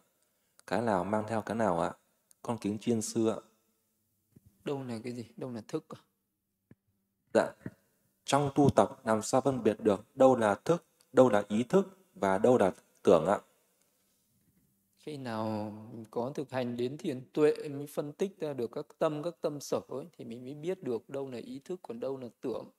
Cái 0.68 0.82
nào 0.82 1.04
mang 1.04 1.24
theo 1.28 1.42
cái 1.42 1.56
nào 1.56 1.80
ạ? 1.80 1.94
Con 2.42 2.58
kính 2.58 2.78
chiên 2.80 3.02
sư 3.02 3.28
ạ. 3.28 3.36
Đâu 4.64 4.84
là 4.84 5.00
cái 5.04 5.14
gì? 5.14 5.26
Đâu 5.38 5.52
là 5.52 5.62
thức 5.68 5.86
à? 5.90 6.00
Dạ, 7.34 7.52
trong 8.26 8.52
tu 8.56 8.70
tập 8.70 9.00
làm 9.04 9.22
sao 9.22 9.42
phân 9.42 9.64
biệt 9.64 9.80
được 9.80 10.16
đâu 10.16 10.36
là 10.36 10.56
thức, 10.56 10.86
đâu 11.14 11.30
là 11.30 11.44
ý 11.48 11.64
thức 11.64 11.98
và 12.14 12.38
đâu 12.38 12.58
là 12.58 12.72
tưởng 13.04 13.26
ạ? 13.26 13.40
Khi 15.10 15.18
nào 15.18 15.74
có 16.12 16.32
thực 16.36 16.52
hành 16.52 16.78
đến 16.78 16.98
thiền 16.98 17.22
tuệ 17.34 17.54
mới 17.70 17.88
phân 17.88 18.14
tích 18.14 18.40
ra 18.40 18.54
được 18.54 18.72
các 18.72 18.86
tâm 19.00 19.24
các 19.24 19.36
tâm 19.42 19.60
sở 19.60 19.82
ấy, 19.88 20.06
thì 20.18 20.26
mình 20.26 20.44
mới 20.44 20.54
biết 20.54 20.84
được 20.84 21.10
đâu 21.10 21.30
là 21.30 21.38
ý 21.38 21.62
thức 21.66 21.80
còn 21.84 22.00
đâu 22.00 22.18
là 22.18 22.28
tưởng. 22.42 22.72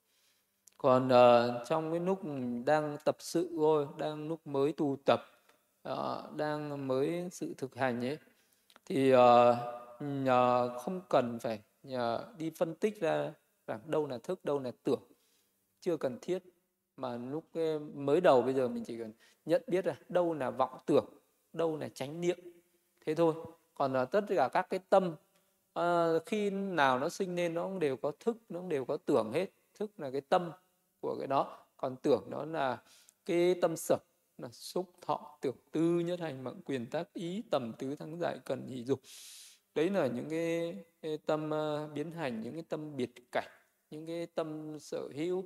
Còn 0.78 1.07
uh, 1.09 1.69
trong 1.69 1.90
cái 1.90 2.01
lúc 2.01 2.20
đang 2.65 2.97
tập 3.05 3.16
sự 3.19 3.51
thôi 3.57 3.86
đang 3.98 4.28
lúc 4.28 4.47
mới 4.47 4.73
tu 4.73 4.97
tập 5.07 5.20
uh, 5.89 6.36
đang 6.36 6.89
mới 6.89 7.28
sự 7.32 7.55
thực 7.59 7.77
hành 7.77 8.05
ấy 8.05 8.19
thì 8.86 9.15
uh, 9.15 9.19
nhờ 10.01 10.78
không 10.78 11.01
cần 11.09 11.39
phải 11.39 11.61
nhờ 11.82 12.24
đi 12.39 12.51
phân 12.51 12.74
tích 12.74 13.01
ra 13.01 13.32
rằng 13.66 13.81
đâu 13.86 14.07
là 14.07 14.19
thức 14.19 14.44
đâu 14.44 14.59
là 14.59 14.73
tưởng. 14.82 15.02
Chưa 15.81 15.97
cần 15.97 16.19
thiết 16.23 16.43
mà 16.97 17.16
lúc 17.16 17.44
mới 17.94 18.20
đầu 18.20 18.43
bây 18.43 18.55
giờ 18.55 18.69
mình 18.69 18.85
chỉ 18.85 18.98
cần 18.98 19.12
nhận 19.44 19.62
biết 19.66 19.86
là 19.86 19.97
đâu 20.09 20.35
là 20.35 20.51
vọng 20.51 20.78
tưởng 20.86 21.20
đâu 21.53 21.77
là 21.77 21.89
chánh 21.89 22.21
niệm. 22.21 22.39
Thế 23.07 23.15
thôi. 23.15 23.35
Còn 23.75 23.93
là 23.93 24.05
tất 24.05 24.25
cả 24.29 24.49
các 24.53 24.67
cái 24.71 24.81
tâm 24.89 25.17
à, 25.73 26.09
khi 26.27 26.51
nào 26.51 26.99
nó 26.99 27.09
sinh 27.09 27.37
lên 27.37 27.55
nó 27.55 27.63
cũng 27.63 27.79
đều 27.79 27.97
có 27.97 28.13
thức 28.21 28.37
nó 28.49 28.61
cũng 28.61 28.69
đều 28.69 28.85
có 28.85 28.97
tưởng 28.97 29.33
hết. 29.33 29.47
Thức 29.75 30.01
là 30.01 30.11
cái 30.11 30.21
tâm 30.21 30.51
của 31.01 31.17
cái 31.19 31.27
đó. 31.27 31.67
Còn 31.77 31.97
tưởng 31.97 32.31
đó 32.31 32.45
là 32.45 32.83
cái 33.27 33.55
tâm 33.63 33.77
sở 33.77 33.97
là 34.39 34.49
xúc 34.53 34.93
thọ 35.01 35.39
tưởng 35.41 35.57
tư 35.73 36.01
nhất 36.01 36.21
hành 36.21 36.45
mạng 36.45 36.61
quyền 36.65 36.87
tác 36.87 37.13
ý 37.13 37.43
tầm 37.51 37.73
tứ 37.79 37.97
thắng 37.97 38.19
giải 38.19 38.39
cần 38.45 38.67
hỷ 38.67 38.85
dục. 38.85 39.01
Đấy 39.75 39.91
là 39.91 40.07
những 40.07 40.31
cái, 40.31 40.77
cái 41.03 41.19
tâm 41.27 41.51
uh, 41.51 41.93
biến 41.95 42.13
hành 42.13 42.41
những 42.41 42.53
cái 42.53 42.63
tâm 42.69 42.97
biệt 42.97 43.11
cảnh 43.33 43.49
những 43.91 44.07
cái 44.07 44.27
tâm 44.27 44.79
sở 44.81 45.09
hữu 45.15 45.39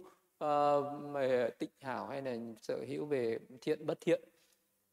uh, 0.45 1.13
về 1.13 1.51
tịnh 1.59 1.71
hảo 1.81 2.07
hay 2.07 2.23
là 2.23 2.37
sở 2.63 2.85
hữu 2.89 3.07
về 3.07 3.39
thiện 3.61 3.87
bất 3.87 3.99
thiện 4.01 4.23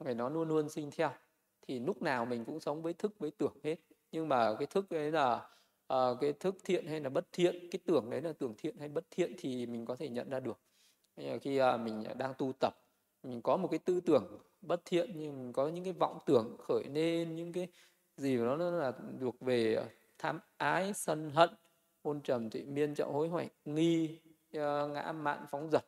phải 0.04 0.16
nó 0.16 0.30
luôn 0.30 0.48
luôn 0.48 0.70
sinh 0.70 0.92
theo? 0.92 1.12
Thì 1.68 1.80
lúc 1.80 2.02
nào 2.02 2.26
mình 2.26 2.46
cũng 2.46 2.60
sống 2.60 2.82
với 2.82 2.94
thức 2.94 3.20
với 3.20 3.32
tưởng 3.32 3.54
hết. 3.64 3.76
Nhưng 4.12 4.30
mà 4.30 4.56
cái 4.60 4.68
thức 4.68 4.92
đấy 4.92 5.12
là 5.12 5.50
uh, 5.94 6.18
cái 6.22 6.34
thức 6.34 6.56
thiện 6.64 6.88
hay 6.88 7.00
là 7.00 7.10
bất 7.10 7.26
thiện 7.32 7.70
cái 7.72 7.80
tưởng 7.86 8.10
đấy 8.10 8.22
là 8.22 8.34
tưởng 8.34 8.54
thiện 8.58 8.78
hay 8.78 8.90
bất 8.90 9.06
thiện 9.12 9.36
thì 9.38 9.66
mình 9.66 9.86
có 9.86 9.96
thể 9.96 10.10
nhận 10.10 10.30
ra 10.30 10.40
được. 10.40 10.60
Khi 11.42 11.62
uh, 11.62 11.80
mình 11.80 12.04
đang 12.18 12.34
tu 12.38 12.54
tập 12.60 12.74
mình 13.24 13.42
có 13.42 13.58
một 13.58 13.68
cái 13.68 13.80
tư 13.80 14.00
tưởng 14.00 14.38
bất 14.62 14.82
thiện 14.86 15.12
nhưng 15.16 15.38
mình 15.38 15.54
có 15.54 15.68
những 15.68 15.84
cái 15.84 15.94
vọng 15.94 16.20
tưởng 16.26 16.58
khởi 16.60 16.84
lên 16.84 17.36
những 17.36 17.54
cái 17.54 17.68
gì 18.18 18.38
của 18.38 18.44
nó 18.44 18.56
là 18.56 18.94
thuộc 19.20 19.42
về 19.42 19.86
tham 20.18 20.40
ái 20.58 20.94
sân 20.94 21.30
hận 21.30 21.50
hôn 22.04 22.22
trầm 22.22 22.50
thị 22.50 22.64
miên 22.64 22.96
trọng 22.96 23.14
hối 23.14 23.28
hoại 23.28 23.50
nghi 23.66 24.20
uh, 24.58 24.92
ngã 24.92 25.12
mạn 25.12 25.46
phóng 25.52 25.70
dật. 25.72 25.86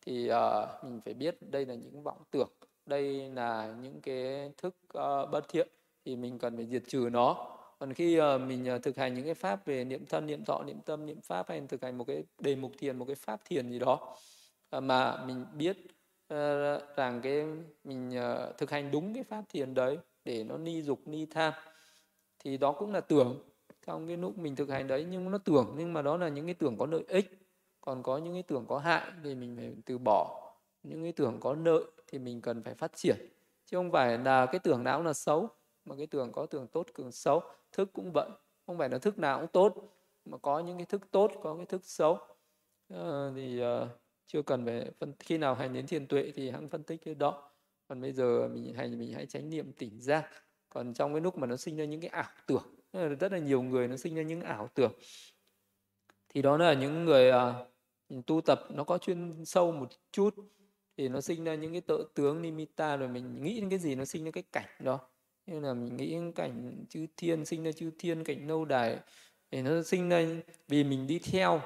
Thì 0.00 0.30
uh, 0.30 0.84
mình 0.84 1.00
phải 1.04 1.14
biết 1.14 1.36
đây 1.50 1.66
là 1.66 1.74
những 1.74 2.02
vọng 2.02 2.22
tưởng 2.30 2.50
đây 2.86 3.30
là 3.34 3.74
những 3.82 4.00
cái 4.00 4.50
thức 4.56 4.76
uh, 4.98 5.30
bất 5.30 5.48
thiện 5.48 5.68
thì 6.04 6.16
mình 6.16 6.38
cần 6.38 6.56
phải 6.56 6.66
diệt 6.66 6.82
trừ 6.88 7.08
nó. 7.12 7.56
Còn 7.78 7.94
khi 7.94 8.20
uh, 8.20 8.40
mình 8.40 8.74
uh, 8.76 8.82
thực 8.82 8.96
hành 8.96 9.14
những 9.14 9.24
cái 9.24 9.34
pháp 9.34 9.66
về 9.66 9.84
niệm 9.84 10.06
thân 10.06 10.26
niệm 10.26 10.44
thọ 10.44 10.62
niệm 10.62 10.80
tâm 10.80 11.06
niệm 11.06 11.20
pháp 11.20 11.48
hay 11.48 11.62
thực 11.68 11.82
hành 11.82 11.98
một 11.98 12.04
cái 12.06 12.24
đề 12.38 12.56
mục 12.56 12.72
thiền 12.78 12.98
một 12.98 13.04
cái 13.04 13.16
pháp 13.16 13.40
thiền 13.44 13.70
gì 13.70 13.78
đó 13.78 14.16
uh, 14.76 14.82
mà 14.82 15.24
mình 15.24 15.44
biết 15.54 15.76
uh, 16.34 16.96
rằng 16.96 17.20
cái 17.22 17.44
mình 17.84 18.10
uh, 18.18 18.58
thực 18.58 18.70
hành 18.70 18.90
đúng 18.90 19.14
cái 19.14 19.22
pháp 19.22 19.44
thiền 19.48 19.74
đấy 19.74 19.98
để 20.24 20.44
nó 20.44 20.58
ni 20.58 20.82
dục 20.82 21.00
ni 21.06 21.26
tham 21.26 21.52
thì 22.38 22.56
đó 22.56 22.72
cũng 22.72 22.92
là 22.92 23.00
tưởng. 23.00 23.38
Trong 23.86 24.06
cái 24.06 24.16
lúc 24.16 24.38
mình 24.38 24.56
thực 24.56 24.68
hành 24.68 24.86
đấy 24.86 25.06
nhưng 25.10 25.30
nó 25.30 25.38
tưởng 25.38 25.74
nhưng 25.78 25.92
mà 25.92 26.02
đó 26.02 26.16
là 26.16 26.28
những 26.28 26.46
cái 26.46 26.54
tưởng 26.54 26.76
có 26.78 26.86
lợi 26.86 27.04
ích. 27.08 27.30
Còn 27.80 28.02
có 28.02 28.18
những 28.18 28.32
cái 28.32 28.42
tưởng 28.42 28.64
có 28.68 28.78
hại 28.78 29.12
thì 29.24 29.34
mình 29.34 29.56
phải 29.56 29.72
từ 29.86 29.98
bỏ. 29.98 30.52
Những 30.82 31.02
cái 31.02 31.12
tưởng 31.12 31.36
có 31.40 31.56
lợi 31.64 31.84
thì 32.10 32.18
mình 32.18 32.40
cần 32.40 32.62
phải 32.62 32.74
phát 32.74 32.96
triển 32.96 33.16
chứ 33.66 33.76
không 33.76 33.92
phải 33.92 34.18
là 34.18 34.46
cái 34.46 34.58
tưởng 34.58 34.84
nào 34.84 34.98
cũng 34.98 35.06
là 35.06 35.12
xấu 35.12 35.48
mà 35.84 35.96
cái 35.96 36.06
tưởng 36.06 36.32
có 36.32 36.46
tưởng 36.46 36.66
tốt 36.66 36.86
tưởng 36.94 37.12
xấu. 37.12 37.42
Thức 37.72 37.90
cũng 37.92 38.12
vậy 38.12 38.28
không 38.66 38.78
phải 38.78 38.88
là 38.88 38.98
thức 38.98 39.18
nào 39.18 39.38
cũng 39.38 39.48
tốt 39.48 39.74
mà 40.24 40.38
có 40.38 40.58
những 40.60 40.76
cái 40.76 40.86
thức 40.86 41.02
tốt 41.10 41.32
có 41.42 41.56
cái 41.56 41.66
thức 41.66 41.84
xấu. 41.84 42.18
À, 42.88 43.30
thì 43.34 43.62
uh, 43.62 43.88
chưa 44.26 44.42
cần 44.42 44.64
phải 44.64 44.90
phân 44.98 45.12
khi 45.18 45.38
nào 45.38 45.54
hành 45.54 45.72
đến 45.72 45.86
thiền 45.86 46.06
tuệ 46.06 46.32
thì 46.34 46.50
hãng 46.50 46.68
phân 46.68 46.82
tích 46.82 47.00
cái 47.04 47.14
đó. 47.14 47.50
Còn 47.88 48.00
bây 48.00 48.12
giờ 48.12 48.48
mình 48.48 48.74
hành 48.74 48.98
mình 48.98 49.12
hãy 49.12 49.26
tránh 49.26 49.50
niệm 49.50 49.72
tỉnh 49.72 50.00
giác. 50.00 50.30
Còn 50.68 50.94
trong 50.94 51.14
cái 51.14 51.20
lúc 51.20 51.38
mà 51.38 51.46
nó 51.46 51.56
sinh 51.56 51.76
ra 51.76 51.84
những 51.84 52.00
cái 52.00 52.10
ảo 52.10 52.30
tưởng 52.46 52.62
rất 53.20 53.32
là 53.32 53.38
nhiều 53.38 53.62
người 53.62 53.88
nó 53.88 53.96
sinh 53.96 54.14
ra 54.14 54.22
những 54.22 54.40
ảo 54.40 54.68
tưởng. 54.74 54.92
Thì 56.28 56.42
đó 56.42 56.56
là 56.56 56.74
những 56.74 57.04
người 57.04 57.32
uh, 57.32 58.26
tu 58.26 58.40
tập 58.40 58.60
nó 58.70 58.84
có 58.84 58.98
chuyên 58.98 59.44
sâu 59.44 59.72
một 59.72 59.88
chút 60.12 60.34
thì 61.00 61.08
nó 61.08 61.20
sinh 61.20 61.44
ra 61.44 61.54
những 61.54 61.72
cái 61.72 61.80
tự 61.80 62.08
tướng 62.14 62.42
nimitta 62.42 62.96
rồi 62.96 63.08
mình 63.08 63.42
nghĩ 63.42 63.60
đến 63.60 63.70
cái 63.70 63.78
gì 63.78 63.94
nó 63.94 64.04
sinh 64.04 64.24
ra 64.24 64.30
cái 64.30 64.42
cảnh 64.52 64.68
đó. 64.80 64.98
Như 65.46 65.60
là 65.60 65.74
mình 65.74 65.96
nghĩ 65.96 66.10
đến 66.10 66.32
cảnh 66.32 66.84
chư 66.88 67.06
thiên, 67.16 67.44
sinh 67.44 67.64
ra 67.64 67.72
chư 67.72 67.90
thiên, 67.98 68.24
cảnh 68.24 68.48
lâu 68.48 68.64
đài, 68.64 68.98
thì 69.50 69.62
nó 69.62 69.82
sinh 69.82 70.08
ra 70.08 70.24
vì 70.68 70.84
mình 70.84 71.06
đi 71.06 71.18
theo 71.18 71.60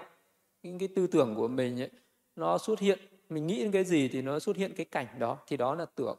những 0.62 0.78
cái 0.78 0.88
tư 0.96 1.06
tưởng 1.06 1.34
của 1.36 1.48
mình 1.48 1.80
ấy, 1.80 1.90
nó 2.36 2.58
xuất 2.58 2.80
hiện. 2.80 2.98
Mình 3.28 3.46
nghĩ 3.46 3.62
đến 3.62 3.72
cái 3.72 3.84
gì 3.84 4.08
thì 4.08 4.22
nó 4.22 4.38
xuất 4.38 4.56
hiện 4.56 4.72
cái 4.76 4.86
cảnh 4.86 5.06
đó, 5.18 5.38
thì 5.46 5.56
đó 5.56 5.74
là 5.74 5.86
tưởng. 5.94 6.16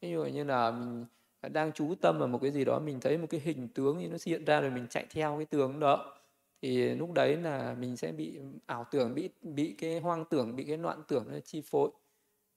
Ví 0.00 0.10
dụ 0.10 0.24
như 0.24 0.44
là 0.44 0.70
mình 0.70 1.06
đang 1.52 1.72
chú 1.72 1.94
tâm 2.00 2.18
vào 2.18 2.28
một 2.28 2.38
cái 2.42 2.50
gì 2.50 2.64
đó, 2.64 2.78
mình 2.78 3.00
thấy 3.00 3.18
một 3.18 3.26
cái 3.30 3.40
hình 3.44 3.68
tướng 3.68 3.98
thì 4.00 4.08
nó 4.08 4.16
hiện 4.26 4.44
ra 4.44 4.60
rồi 4.60 4.70
mình 4.70 4.86
chạy 4.90 5.06
theo 5.10 5.36
cái 5.36 5.46
tướng 5.46 5.80
đó. 5.80 6.14
Thì 6.62 6.94
lúc 6.94 7.12
đấy 7.12 7.36
là 7.36 7.76
mình 7.80 7.96
sẽ 7.96 8.12
bị 8.12 8.38
ảo 8.66 8.86
tưởng, 8.90 9.14
bị 9.14 9.28
bị 9.42 9.74
cái 9.78 10.00
hoang 10.00 10.24
tưởng, 10.24 10.56
bị 10.56 10.64
cái 10.64 10.78
loạn 10.78 11.02
tưởng 11.08 11.24
nó 11.32 11.40
chi 11.40 11.62
phối 11.66 11.90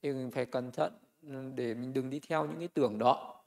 thì 0.06 0.14
mình 0.14 0.32
phải 0.32 0.46
cẩn 0.46 0.72
thận 0.72 0.94
ừ, 1.22 1.52
để 1.56 1.74
mình 1.74 1.94
đừng 1.94 2.10
đi 2.10 2.20
theo 2.20 2.46
những 2.46 2.60
cái 2.60 2.68
tưởng 2.68 2.98
đó. 3.00 3.44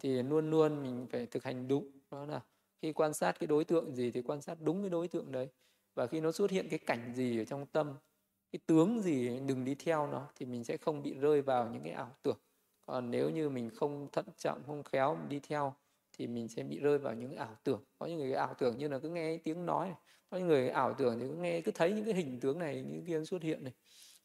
Thì 0.00 0.22
luôn 0.22 0.50
luôn 0.50 0.82
mình 0.82 1.06
phải 1.10 1.26
thực 1.26 1.44
hành 1.44 1.68
đúng, 1.68 1.90
đó 2.10 2.26
là 2.26 2.40
khi 2.82 2.92
quan 2.92 3.14
sát 3.14 3.38
cái 3.38 3.46
đối 3.46 3.64
tượng 3.64 3.94
gì 3.94 4.10
thì 4.10 4.22
quan 4.22 4.40
sát 4.40 4.58
đúng 4.60 4.82
cái 4.82 4.90
đối 4.90 5.08
tượng 5.08 5.32
đấy. 5.32 5.48
Và 5.94 6.06
khi 6.06 6.20
nó 6.20 6.32
xuất 6.32 6.50
hiện 6.50 6.68
cái 6.70 6.78
cảnh 6.78 7.12
gì 7.14 7.38
ở 7.38 7.44
trong 7.44 7.66
tâm, 7.66 7.94
cái 8.52 8.60
tướng 8.66 9.02
gì, 9.02 9.40
đừng 9.46 9.64
đi 9.64 9.74
theo 9.74 10.06
nó 10.06 10.28
thì 10.34 10.46
mình 10.46 10.64
sẽ 10.64 10.76
không 10.76 11.02
bị 11.02 11.14
rơi 11.14 11.42
vào 11.42 11.68
những 11.72 11.82
cái 11.82 11.92
ảo 11.92 12.16
tưởng. 12.22 12.38
Còn 12.86 13.10
nếu 13.10 13.30
như 13.30 13.48
mình 13.48 13.70
không 13.70 14.08
thận 14.12 14.26
trọng, 14.38 14.62
không 14.66 14.82
khéo 14.82 15.18
đi 15.28 15.40
theo 15.40 15.74
thì 16.18 16.26
mình 16.26 16.48
sẽ 16.48 16.62
bị 16.62 16.78
rơi 16.78 16.98
vào 16.98 17.14
những 17.14 17.36
ảo 17.36 17.56
tưởng. 17.64 17.84
Có 17.98 18.06
những 18.06 18.18
người 18.18 18.32
ảo 18.32 18.54
tưởng 18.58 18.78
như 18.78 18.88
là 18.88 18.98
cứ 18.98 19.08
nghe 19.08 19.38
tiếng 19.38 19.66
nói 19.66 19.88
này. 19.88 19.98
có 20.30 20.38
những 20.38 20.48
người 20.48 20.68
ảo 20.68 20.94
tưởng 20.94 21.20
thì 21.20 21.26
cứ 21.28 21.34
nghe, 21.34 21.60
cứ 21.60 21.72
thấy 21.72 21.92
những 21.92 22.04
cái 22.04 22.14
hình 22.14 22.40
tướng 22.40 22.58
này, 22.58 22.84
những 22.88 23.04
kia 23.04 23.24
xuất 23.24 23.42
hiện 23.42 23.64
này 23.64 23.72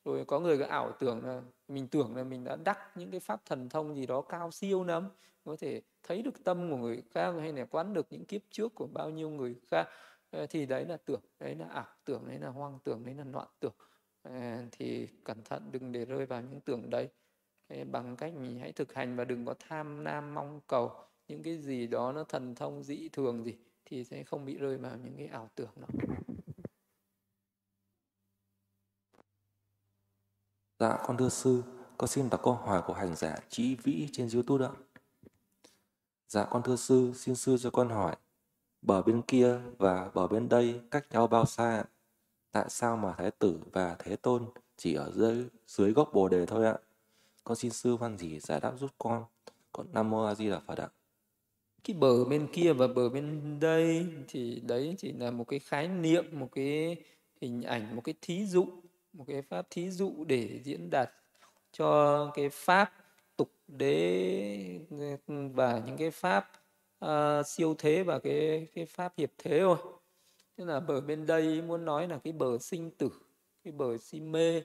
rồi 0.08 0.26
có 0.26 0.40
người 0.40 0.58
cái 0.58 0.68
ảo 0.68 0.92
tưởng 1.00 1.26
là 1.26 1.42
mình 1.68 1.88
tưởng 1.88 2.16
là 2.16 2.24
mình 2.24 2.44
đã 2.44 2.56
đắc 2.56 2.98
những 2.98 3.12
cái 3.12 3.20
pháp 3.20 3.46
thần 3.46 3.70
thông 3.70 3.96
gì 3.96 4.06
đó 4.06 4.22
cao 4.22 4.52
siêu 4.52 4.84
lắm, 4.84 5.10
có 5.46 5.56
thể 5.60 5.82
thấy 6.04 6.22
được 6.22 6.44
tâm 6.44 6.72
của 6.72 6.78
người 6.78 7.04
khác 7.12 7.32
hay 7.40 7.54
là 7.54 7.66
quán 7.66 7.94
được 7.94 8.08
những 8.10 8.26
kiếp 8.26 8.42
trước 8.52 8.76
của 8.76 8.88
bao 8.94 9.10
nhiêu 9.10 9.30
người 9.30 9.56
khác. 9.72 9.88
Ờ, 10.32 10.46
thì 10.50 10.66
đấy 10.66 10.86
là 10.86 10.98
tưởng, 11.06 11.22
đấy 11.40 11.56
là 11.56 11.66
ảo 11.68 11.88
tưởng, 12.06 12.28
đấy 12.28 12.40
là 12.40 12.50
hoang 12.50 12.80
tưởng, 12.84 13.06
đấy 13.06 13.16
là 13.16 13.24
loạn 13.24 13.48
tưởng. 13.60 13.74
Ờ, 14.24 14.32
thì 14.72 15.08
cẩn 15.24 15.44
thận 15.44 15.70
đừng 15.72 15.92
để 15.92 16.06
rơi 16.06 16.26
vào 16.26 16.42
những 16.42 16.62
tưởng 16.62 16.90
đấy. 16.90 17.10
Ờ, 17.68 17.78
bằng 17.92 18.16
cách 18.16 18.34
mình 18.34 18.60
hãy 18.60 18.72
thực 18.72 18.94
hành 18.94 19.16
và 19.16 19.26
đừng 19.26 19.46
có 19.46 19.56
tham 19.60 20.04
nam 20.04 20.34
mong 20.34 20.62
cầu 20.68 20.92
những 21.28 21.44
cái 21.44 21.58
gì 21.58 21.88
đó 21.88 22.12
nó 22.12 22.24
thần 22.24 22.56
thông 22.56 22.84
dị 22.84 23.10
thường 23.10 23.44
gì 23.44 23.56
thì 23.86 24.04
sẽ 24.04 24.24
không 24.24 24.46
bị 24.46 24.58
rơi 24.58 24.78
vào 24.78 24.98
những 25.04 25.16
cái 25.18 25.28
ảo 25.28 25.50
tưởng 25.56 25.72
đó. 25.76 25.88
Dạ, 30.80 30.98
con 31.06 31.18
thưa 31.18 31.30
sư, 31.30 31.64
con 31.98 32.08
xin 32.08 32.30
đọc 32.30 32.42
câu 32.44 32.54
hỏi 32.54 32.82
của 32.88 32.94
hành 32.94 33.16
giả 33.16 33.36
Trí 33.50 33.76
Vĩ 33.76 34.08
trên 34.12 34.30
YouTube 34.34 34.66
ạ. 34.66 34.72
Dạ, 36.28 36.46
con 36.50 36.64
thưa 36.64 36.76
sư, 36.76 37.12
xin 37.16 37.36
sư 37.36 37.58
cho 37.58 37.70
con 37.70 37.90
hỏi, 37.90 38.16
bờ 38.82 39.02
bên 39.02 39.22
kia 39.22 39.60
và 39.78 40.12
bờ 40.14 40.28
bên 40.28 40.50
đây 40.50 40.82
cách 40.92 41.06
nhau 41.12 41.28
bao 41.28 41.46
xa? 41.46 41.84
Tại 42.52 42.66
sao 42.70 42.98
mà 42.98 43.14
Thái 43.18 43.32
tử 43.32 43.60
và 43.72 43.96
Thế 44.00 44.16
Tôn 44.16 44.46
chỉ 44.78 44.94
ở 44.94 45.12
dưới 45.12 45.46
dưới 45.68 45.92
gốc 45.92 46.10
Bồ 46.14 46.30
Đề 46.30 46.46
thôi 46.46 46.66
ạ? 46.66 46.78
Con 47.44 47.58
xin 47.58 47.72
sư 47.72 47.96
văn 47.96 48.18
gì 48.18 48.40
giải 48.40 48.60
đáp 48.60 48.74
giúp 48.80 48.92
con. 48.98 49.26
Con 49.72 49.88
Nam 49.94 50.10
Mô 50.10 50.24
A 50.24 50.36
Di 50.36 50.50
Đà 50.50 50.60
Phật 50.60 50.78
ạ. 50.78 50.90
Cái 51.84 51.98
bờ 51.98 52.26
bên 52.26 52.48
kia 52.54 52.74
và 52.74 52.88
bờ 52.88 53.10
bên 53.10 53.60
đây 53.60 54.08
thì 54.28 54.60
đấy 54.60 54.96
chỉ 54.98 55.12
là 55.12 55.32
một 55.32 55.44
cái 55.44 55.60
khái 55.60 55.88
niệm, 55.88 56.40
một 56.40 56.50
cái 56.52 56.98
hình 57.42 57.62
ảnh, 57.62 57.96
một 57.96 58.02
cái 58.04 58.16
thí 58.22 58.46
dụ 58.46 58.68
một 59.18 59.24
cái 59.28 59.42
pháp 59.42 59.68
thí 59.70 59.90
dụ 59.90 60.24
để 60.28 60.60
diễn 60.64 60.90
đạt 60.90 61.10
cho 61.72 62.32
cái 62.36 62.50
pháp 62.50 62.94
tục 63.38 63.52
đế 63.68 64.80
và 65.54 65.82
những 65.86 65.98
cái 65.98 66.12
pháp 66.12 66.52
uh, 67.06 67.10
siêu 67.46 67.76
thế 67.78 68.04
và 68.04 68.20
cái 68.20 68.68
cái 68.74 68.86
pháp 68.86 69.14
hiệp 69.18 69.32
thế 69.38 69.60
thôi. 69.60 69.78
Tức 70.56 70.66
là 70.66 70.80
bờ 70.80 71.02
bên 71.02 71.26
đây 71.26 71.62
muốn 71.62 71.86
nói 71.86 72.08
là 72.08 72.18
cái 72.18 72.34
bờ 72.34 72.58
sinh 72.58 72.92
tử 72.92 73.10
cái 73.64 73.72
bờ 73.72 73.98
si 73.98 74.20
mê 74.20 74.64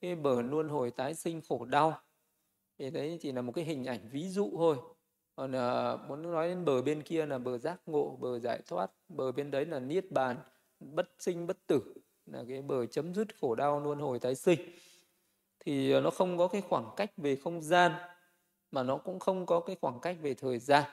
cái 0.00 0.14
bờ 0.14 0.42
luân 0.42 0.68
hồi 0.68 0.90
tái 0.90 1.14
sinh 1.14 1.40
khổ 1.48 1.64
đau. 1.64 1.98
Thì 2.78 2.90
đấy 2.90 3.18
chỉ 3.20 3.32
là 3.32 3.42
một 3.42 3.52
cái 3.52 3.64
hình 3.64 3.84
ảnh 3.84 4.08
ví 4.12 4.28
dụ 4.28 4.50
thôi. 4.56 4.76
Còn 5.36 5.50
uh, 5.50 6.08
muốn 6.08 6.22
nói 6.22 6.48
đến 6.48 6.64
bờ 6.64 6.82
bên 6.82 7.02
kia 7.02 7.26
là 7.26 7.38
bờ 7.38 7.58
giác 7.58 7.80
ngộ 7.86 8.16
bờ 8.20 8.38
giải 8.38 8.60
thoát. 8.66 8.90
Bờ 9.08 9.32
bên 9.32 9.50
đấy 9.50 9.66
là 9.66 9.78
niết 9.78 10.10
bàn 10.10 10.36
bất 10.80 11.10
sinh 11.18 11.46
bất 11.46 11.66
tử 11.66 11.94
là 12.32 12.44
cái 12.48 12.62
bờ 12.62 12.86
chấm 12.86 13.14
dứt 13.14 13.28
khổ 13.40 13.54
đau 13.54 13.80
luân 13.80 13.98
hồi 13.98 14.18
tái 14.18 14.34
sinh. 14.34 14.60
Thì 15.60 15.92
ờ, 15.92 16.00
nó 16.00 16.10
không 16.10 16.38
có 16.38 16.48
cái 16.48 16.60
khoảng 16.60 16.90
cách 16.96 17.10
về 17.16 17.36
không 17.36 17.62
gian 17.62 17.92
mà 18.70 18.82
nó 18.82 18.96
cũng 18.96 19.18
không 19.18 19.46
có 19.46 19.60
cái 19.60 19.76
khoảng 19.80 20.00
cách 20.00 20.16
về 20.22 20.34
thời 20.34 20.58
gian. 20.58 20.84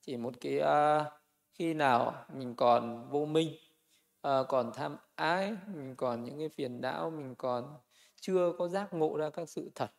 Chỉ 0.00 0.16
một 0.16 0.34
cái 0.40 0.60
uh, 0.60 1.06
khi 1.52 1.74
nào 1.74 2.24
mình 2.34 2.54
còn 2.54 3.10
vô 3.10 3.24
minh 3.24 3.48
uh, 4.28 4.48
còn 4.48 4.72
tham 4.74 4.96
ái 5.14 5.52
mình 5.74 5.94
còn 5.96 6.24
những 6.24 6.38
cái 6.38 6.48
phiền 6.48 6.80
não 6.80 7.10
mình 7.10 7.34
còn 7.34 7.78
chưa 8.20 8.52
có 8.58 8.68
giác 8.68 8.94
ngộ 8.94 9.16
ra 9.16 9.30
các 9.30 9.48
sự 9.48 9.70
thật 9.74 9.90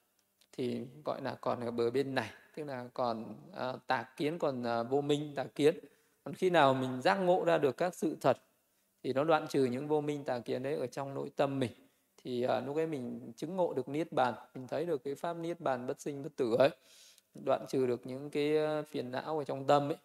thì 0.51 0.85
gọi 1.05 1.21
là 1.21 1.35
còn 1.41 1.61
ở 1.61 1.71
bờ 1.71 1.91
bên 1.91 2.15
này. 2.15 2.29
Tức 2.55 2.63
là 2.63 2.87
còn 2.93 3.35
uh, 3.49 3.87
tà 3.87 4.03
kiến 4.17 4.39
còn 4.39 4.63
uh, 4.81 4.89
vô 4.89 5.01
minh 5.01 5.33
tà 5.35 5.43
kiến. 5.43 5.75
Còn 6.23 6.33
khi 6.33 6.49
nào 6.49 6.73
mình 6.73 7.01
giác 7.01 7.15
ngộ 7.15 7.43
ra 7.45 7.57
được 7.57 7.77
các 7.77 7.95
sự 7.95 8.17
thật 8.21 8.37
thì 9.03 9.13
nó 9.13 9.23
đoạn 9.23 9.47
trừ 9.47 9.65
những 9.65 9.87
vô 9.87 10.01
minh 10.01 10.23
tà 10.23 10.39
kiến 10.39 10.63
đấy 10.63 10.75
ở 10.75 10.87
trong 10.87 11.13
nội 11.13 11.31
tâm 11.35 11.59
mình. 11.59 11.71
Thì 12.17 12.43
à, 12.43 12.59
lúc 12.59 12.75
ấy 12.75 12.87
mình 12.87 13.31
chứng 13.35 13.55
ngộ 13.55 13.73
được 13.73 13.89
niết 13.89 14.11
bàn 14.11 14.33
mình 14.55 14.67
thấy 14.67 14.85
được 14.85 15.03
cái 15.03 15.15
pháp 15.15 15.33
niết 15.33 15.59
bàn 15.59 15.87
bất 15.87 16.01
sinh 16.01 16.23
bất 16.23 16.35
tử 16.35 16.55
ấy 16.59 16.69
đoạn 17.33 17.65
trừ 17.67 17.87
được 17.87 18.07
những 18.07 18.29
cái 18.29 18.57
à, 18.57 18.81
phiền 18.81 19.11
não 19.11 19.37
ở 19.37 19.43
trong 19.43 19.67
tâm 19.67 19.89
ấy 19.89 19.97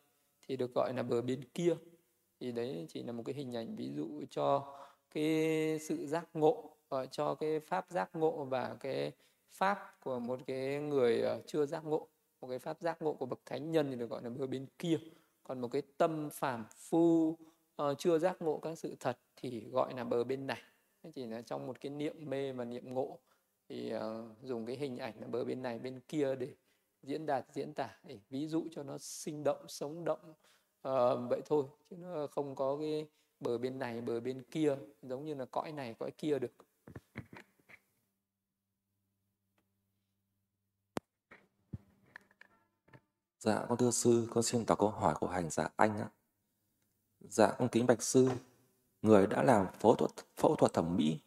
thì 0.48 0.56
được 0.56 0.74
gọi 0.74 0.92
là 0.94 1.02
bờ 1.02 1.22
bên 1.22 1.44
kia. 1.54 1.74
Thì 2.40 2.52
đấy 2.52 2.86
chỉ 2.88 3.02
là 3.02 3.12
một 3.12 3.22
cái 3.26 3.34
hình 3.34 3.56
ảnh 3.56 3.76
ví 3.76 3.92
dụ 3.96 4.22
cho 4.30 4.76
cái 5.10 5.78
sự 5.78 6.06
giác 6.06 6.28
ngộ 6.34 6.76
ờ, 6.88 7.06
cho 7.06 7.34
cái 7.34 7.60
pháp 7.60 7.90
giác 7.90 8.10
ngộ 8.14 8.44
và 8.44 8.76
cái 8.80 9.12
pháp 9.50 9.78
của 10.04 10.18
một 10.18 10.40
cái 10.46 10.80
người 10.80 11.22
à, 11.22 11.38
chưa 11.46 11.66
giác 11.66 11.84
ngộ. 11.84 12.08
Một 12.40 12.48
cái 12.48 12.58
pháp 12.58 12.80
giác 12.80 13.02
ngộ 13.02 13.12
của 13.12 13.26
bậc 13.26 13.40
thánh 13.46 13.72
nhân 13.72 13.90
thì 13.90 13.96
được 13.96 14.10
gọi 14.10 14.22
là 14.22 14.30
bờ 14.30 14.46
bên 14.46 14.66
kia. 14.78 14.98
Còn 15.44 15.60
một 15.60 15.68
cái 15.68 15.82
tâm 15.96 16.30
phàm 16.30 16.64
phu 16.76 17.36
uh, 17.82 17.98
chưa 17.98 18.18
giác 18.18 18.42
ngộ 18.42 18.58
các 18.58 18.78
sự 18.78 18.96
thật 19.00 19.18
thì 19.36 19.68
gọi 19.70 19.94
là 19.94 20.04
bờ 20.04 20.24
bên 20.24 20.46
này 20.46 20.62
chỉ 21.14 21.26
là 21.26 21.42
trong 21.42 21.66
một 21.66 21.80
cái 21.80 21.90
niệm 21.90 22.16
mê 22.18 22.52
và 22.52 22.64
niệm 22.64 22.94
ngộ 22.94 23.18
thì 23.68 23.92
uh, 23.94 24.42
dùng 24.42 24.66
cái 24.66 24.76
hình 24.76 24.96
ảnh 24.96 25.20
là 25.20 25.26
bờ 25.26 25.44
bên 25.44 25.62
này 25.62 25.78
bên 25.78 26.00
kia 26.08 26.34
để 26.34 26.54
diễn 27.02 27.26
đạt 27.26 27.46
diễn 27.52 27.74
tả 27.74 27.98
để 28.04 28.18
ví 28.30 28.48
dụ 28.48 28.66
cho 28.70 28.82
nó 28.82 28.98
sinh 28.98 29.44
động 29.44 29.64
sống 29.68 30.04
động 30.04 30.34
uh, 30.88 31.30
vậy 31.30 31.40
thôi 31.46 31.64
chứ 31.90 31.96
nó 31.96 32.26
không 32.26 32.54
có 32.54 32.76
cái 32.80 33.06
bờ 33.40 33.58
bên 33.58 33.78
này 33.78 34.00
bờ 34.00 34.20
bên 34.20 34.42
kia 34.50 34.76
giống 35.02 35.24
như 35.24 35.34
là 35.34 35.44
cõi 35.44 35.72
này 35.72 35.94
cõi 35.98 36.10
kia 36.18 36.38
được 36.38 36.52
Dạ, 43.38 43.64
con 43.68 43.78
thưa 43.78 43.90
sư, 43.90 44.28
con 44.30 44.42
xin 44.42 44.66
đọc 44.66 44.78
câu 44.78 44.90
hỏi 44.90 45.14
của 45.20 45.26
hành 45.26 45.50
giả 45.50 45.68
Anh 45.76 45.98
ạ. 45.98 46.08
Dạ 47.20 47.52
con 47.58 47.68
kính 47.68 47.86
bạch 47.86 48.02
sư, 48.02 48.28
người 49.02 49.26
đã 49.26 49.42
làm 49.42 49.66
phẫu 49.80 49.94
thuật 49.94 50.10
phẫu 50.36 50.56
thuật 50.56 50.72
thẩm 50.72 50.96
mỹ, 50.96 51.18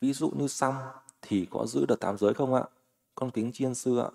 ví 0.00 0.12
dụ 0.12 0.30
như 0.30 0.48
xăm 0.48 0.74
thì 1.22 1.46
có 1.50 1.66
giữ 1.66 1.86
được 1.86 2.00
tám 2.00 2.18
giới 2.18 2.34
không 2.34 2.54
ạ? 2.54 2.62
Con 3.14 3.30
kính 3.30 3.52
chiên 3.52 3.74
sư 3.74 3.98
ạ. 3.98 4.10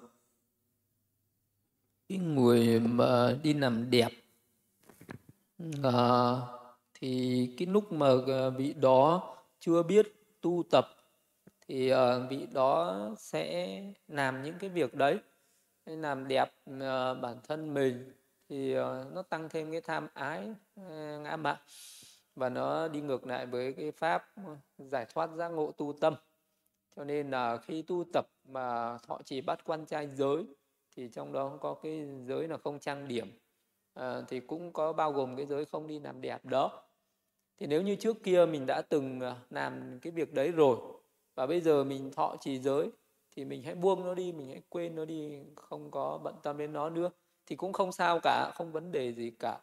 Cái 2.10 2.18
người 2.18 2.80
mà 2.80 3.38
đi 3.44 3.54
làm 3.54 3.90
đẹp 3.90 4.10
à, 5.84 6.32
thì 6.94 7.50
cái 7.58 7.68
lúc 7.68 7.92
mà 7.92 8.08
à, 8.28 8.50
vị 8.50 8.74
đó 8.74 9.36
chưa 9.60 9.84
biết 9.84 10.14
tu 10.42 10.64
tập 10.70 10.88
thì 11.68 11.90
à, 11.90 12.18
vị 12.30 12.48
đó 12.54 13.00
sẽ 13.18 13.84
làm 14.08 14.44
những 14.44 14.56
cái 14.60 14.70
việc 14.70 14.94
đấy 14.94 15.20
làm 15.86 16.28
đẹp 16.28 16.54
à, 16.82 17.14
bản 17.14 17.38
thân 17.48 17.74
mình 17.74 18.12
thì 18.56 18.73
ờ, 18.73 19.06
nó 19.14 19.22
tăng 19.22 19.49
thêm 19.49 19.72
cái 19.72 19.82
tham 19.82 20.07
ái 20.14 20.53
ờ, 20.76 21.19
ngã 21.19 21.38
mạn 21.38 21.57
và 22.36 22.49
nó 22.49 22.88
đi 22.88 23.02
ngược 23.02 23.27
lại 23.27 23.45
với 23.45 23.73
cái 23.73 23.91
pháp 23.91 24.26
ờ, 24.36 24.57
giải 24.77 25.06
thoát 25.14 25.30
giác 25.36 25.48
ngộ 25.48 25.72
tu 25.72 25.94
tâm. 25.94 26.15
Cho 26.95 27.03
nên 27.03 27.32
là 27.32 27.57
khi 27.57 27.82
tu 27.82 28.03
tập 28.14 28.26
mà 28.44 28.98
thọ 28.98 29.19
chỉ 29.26 29.41
bắt 29.41 29.60
quan 29.65 29.86
trai 29.86 30.07
giới 30.15 30.45
thì 30.95 31.10
trong 31.14 31.34
đó 31.34 31.57
có 31.61 31.73
cái 31.73 32.07
giới 32.27 32.48
là 32.48 32.57
không 32.57 32.80
trang 32.80 33.07
điểm. 33.07 33.32
À, 33.94 34.22
thì 34.27 34.40
cũng 34.40 34.73
có 34.73 34.94
bao 34.94 35.11
gồm 35.11 35.36
cái 35.36 35.45
giới 35.45 35.65
không 35.65 35.88
đi 35.88 35.99
làm 35.99 36.22
đẹp 36.22 36.45
đó. 36.45 36.84
Thì 37.57 37.68
nếu 37.68 37.82
như 37.82 37.95
trước 37.95 38.23
kia 38.23 38.45
mình 38.45 38.65
đã 38.68 38.82
từng 38.90 39.22
làm 39.49 39.99
cái 40.02 40.11
việc 40.11 40.34
đấy 40.34 40.52
rồi 40.52 40.77
và 41.36 41.48
bây 41.48 41.61
giờ 41.61 41.84
mình 41.84 42.11
thọ 42.11 42.36
trì 42.41 42.60
giới 42.60 42.90
thì 43.32 43.45
mình 43.45 43.64
hãy 43.64 43.76
buông 43.76 44.03
nó 44.03 44.14
đi 44.14 44.32
mình 44.32 44.48
hãy 44.48 44.61
quên 44.69 44.95
nó 44.95 45.06
đi 45.06 45.40
không 45.56 45.91
có 45.91 46.19
bận 46.23 46.36
tâm 46.44 46.57
đến 46.57 46.73
nó 46.73 46.90
nữa 46.90 47.11
thì 47.48 47.56
cũng 47.56 47.74
không 47.74 47.92
sao 47.92 48.20
cả 48.24 48.52
không 48.56 48.72
vấn 48.72 48.92
đề 48.92 49.14
gì 49.14 49.32
cả. 49.40 49.60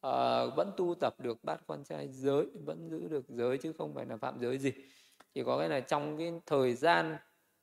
À, 0.00 0.44
vẫn 0.56 0.72
tu 0.76 0.94
tập 0.94 1.20
được 1.20 1.44
bát 1.44 1.66
quan 1.66 1.84
trai 1.84 2.08
giới 2.08 2.46
vẫn 2.64 2.90
giữ 2.90 3.08
được 3.08 3.28
giới 3.28 3.58
chứ 3.58 3.72
không 3.78 3.94
phải 3.94 4.06
là 4.06 4.16
phạm 4.16 4.38
giới 4.40 4.58
gì. 4.58 4.72
Chỉ 5.34 5.42
có 5.44 5.58
cái 5.58 5.68
là 5.68 5.80
trong 5.80 6.18
cái 6.18 6.32
thời 6.46 6.74
gian 6.74 7.16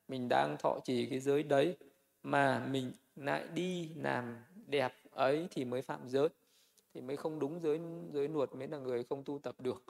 mình 0.08 0.28
đang 0.28 0.56
thọ 0.58 0.78
trì 0.84 1.06
cái 1.06 1.20
giới 1.20 1.42
đấy 1.42 1.76
mà 2.22 2.66
mình 2.70 2.92
lại 3.16 3.44
đi 3.54 3.90
làm 3.96 4.36
đẹp 4.66 4.92
ấy 5.10 5.48
thì 5.50 5.64
mới 5.64 5.82
phạm 5.82 6.08
giới. 6.08 6.28
Thì 6.94 7.00
mới 7.00 7.16
không 7.16 7.38
đúng 7.38 7.60
giới 7.62 7.80
giới 8.12 8.28
luật 8.28 8.54
mới 8.54 8.68
là 8.68 8.78
người 8.78 9.04
không 9.04 9.24
tu 9.24 9.38
tập 9.38 9.54
được. 9.58 9.84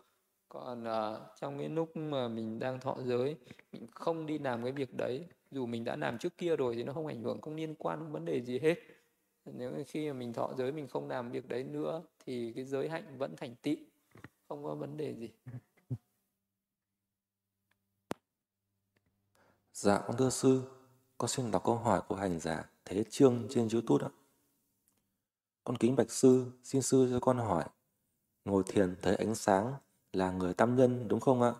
Còn 0.48 0.82
uh, 0.82 1.20
trong 1.40 1.58
cái 1.58 1.68
lúc 1.68 1.96
mà 1.96 2.28
mình 2.28 2.58
đang 2.58 2.80
thọ 2.80 2.96
giới 3.04 3.36
mình 3.72 3.86
không 3.90 4.26
đi 4.26 4.38
làm 4.38 4.62
cái 4.62 4.72
việc 4.72 4.94
đấy 4.94 5.26
dù 5.50 5.66
mình 5.66 5.84
đã 5.84 5.96
làm 5.96 6.18
trước 6.18 6.38
kia 6.38 6.56
rồi 6.56 6.74
thì 6.74 6.82
nó 6.82 6.92
không 6.92 7.06
ảnh 7.06 7.22
hưởng 7.22 7.40
không 7.40 7.56
liên 7.56 7.74
quan 7.74 7.98
không 7.98 8.12
vấn 8.12 8.24
đề 8.24 8.42
gì 8.42 8.58
hết 8.58 8.74
nếu 9.44 9.84
khi 9.86 10.08
mà 10.08 10.12
mình 10.12 10.32
thọ 10.32 10.54
giới 10.58 10.72
mình 10.72 10.88
không 10.88 11.08
làm 11.08 11.30
việc 11.30 11.48
đấy 11.48 11.64
nữa 11.64 12.02
thì 12.24 12.52
cái 12.56 12.64
giới 12.64 12.88
hạnh 12.88 13.18
vẫn 13.18 13.36
thành 13.36 13.54
tựu 13.62 13.76
không 14.48 14.64
có 14.64 14.74
vấn 14.74 14.96
đề 14.96 15.14
gì 15.14 15.30
Dạ 19.72 20.02
con 20.06 20.16
thưa 20.16 20.30
sư, 20.30 20.62
con 21.18 21.28
xin 21.28 21.50
đọc 21.50 21.64
câu 21.64 21.76
hỏi 21.76 22.02
của 22.08 22.14
hành 22.14 22.40
giả 22.40 22.70
Thế 22.84 23.04
Trương 23.10 23.46
trên 23.50 23.68
YouTube 23.72 24.06
ạ. 24.06 24.10
Con 25.64 25.76
kính 25.76 25.96
bạch 25.96 26.10
sư, 26.10 26.46
xin 26.62 26.82
sư 26.82 27.08
cho 27.10 27.20
con 27.20 27.38
hỏi, 27.38 27.64
ngồi 28.44 28.62
thiền 28.66 28.96
thấy 29.02 29.14
ánh 29.14 29.34
sáng 29.34 29.74
là 30.12 30.30
người 30.30 30.54
tam 30.54 30.76
nhân 30.76 31.08
đúng 31.08 31.20
không 31.20 31.42
ạ? 31.42 31.52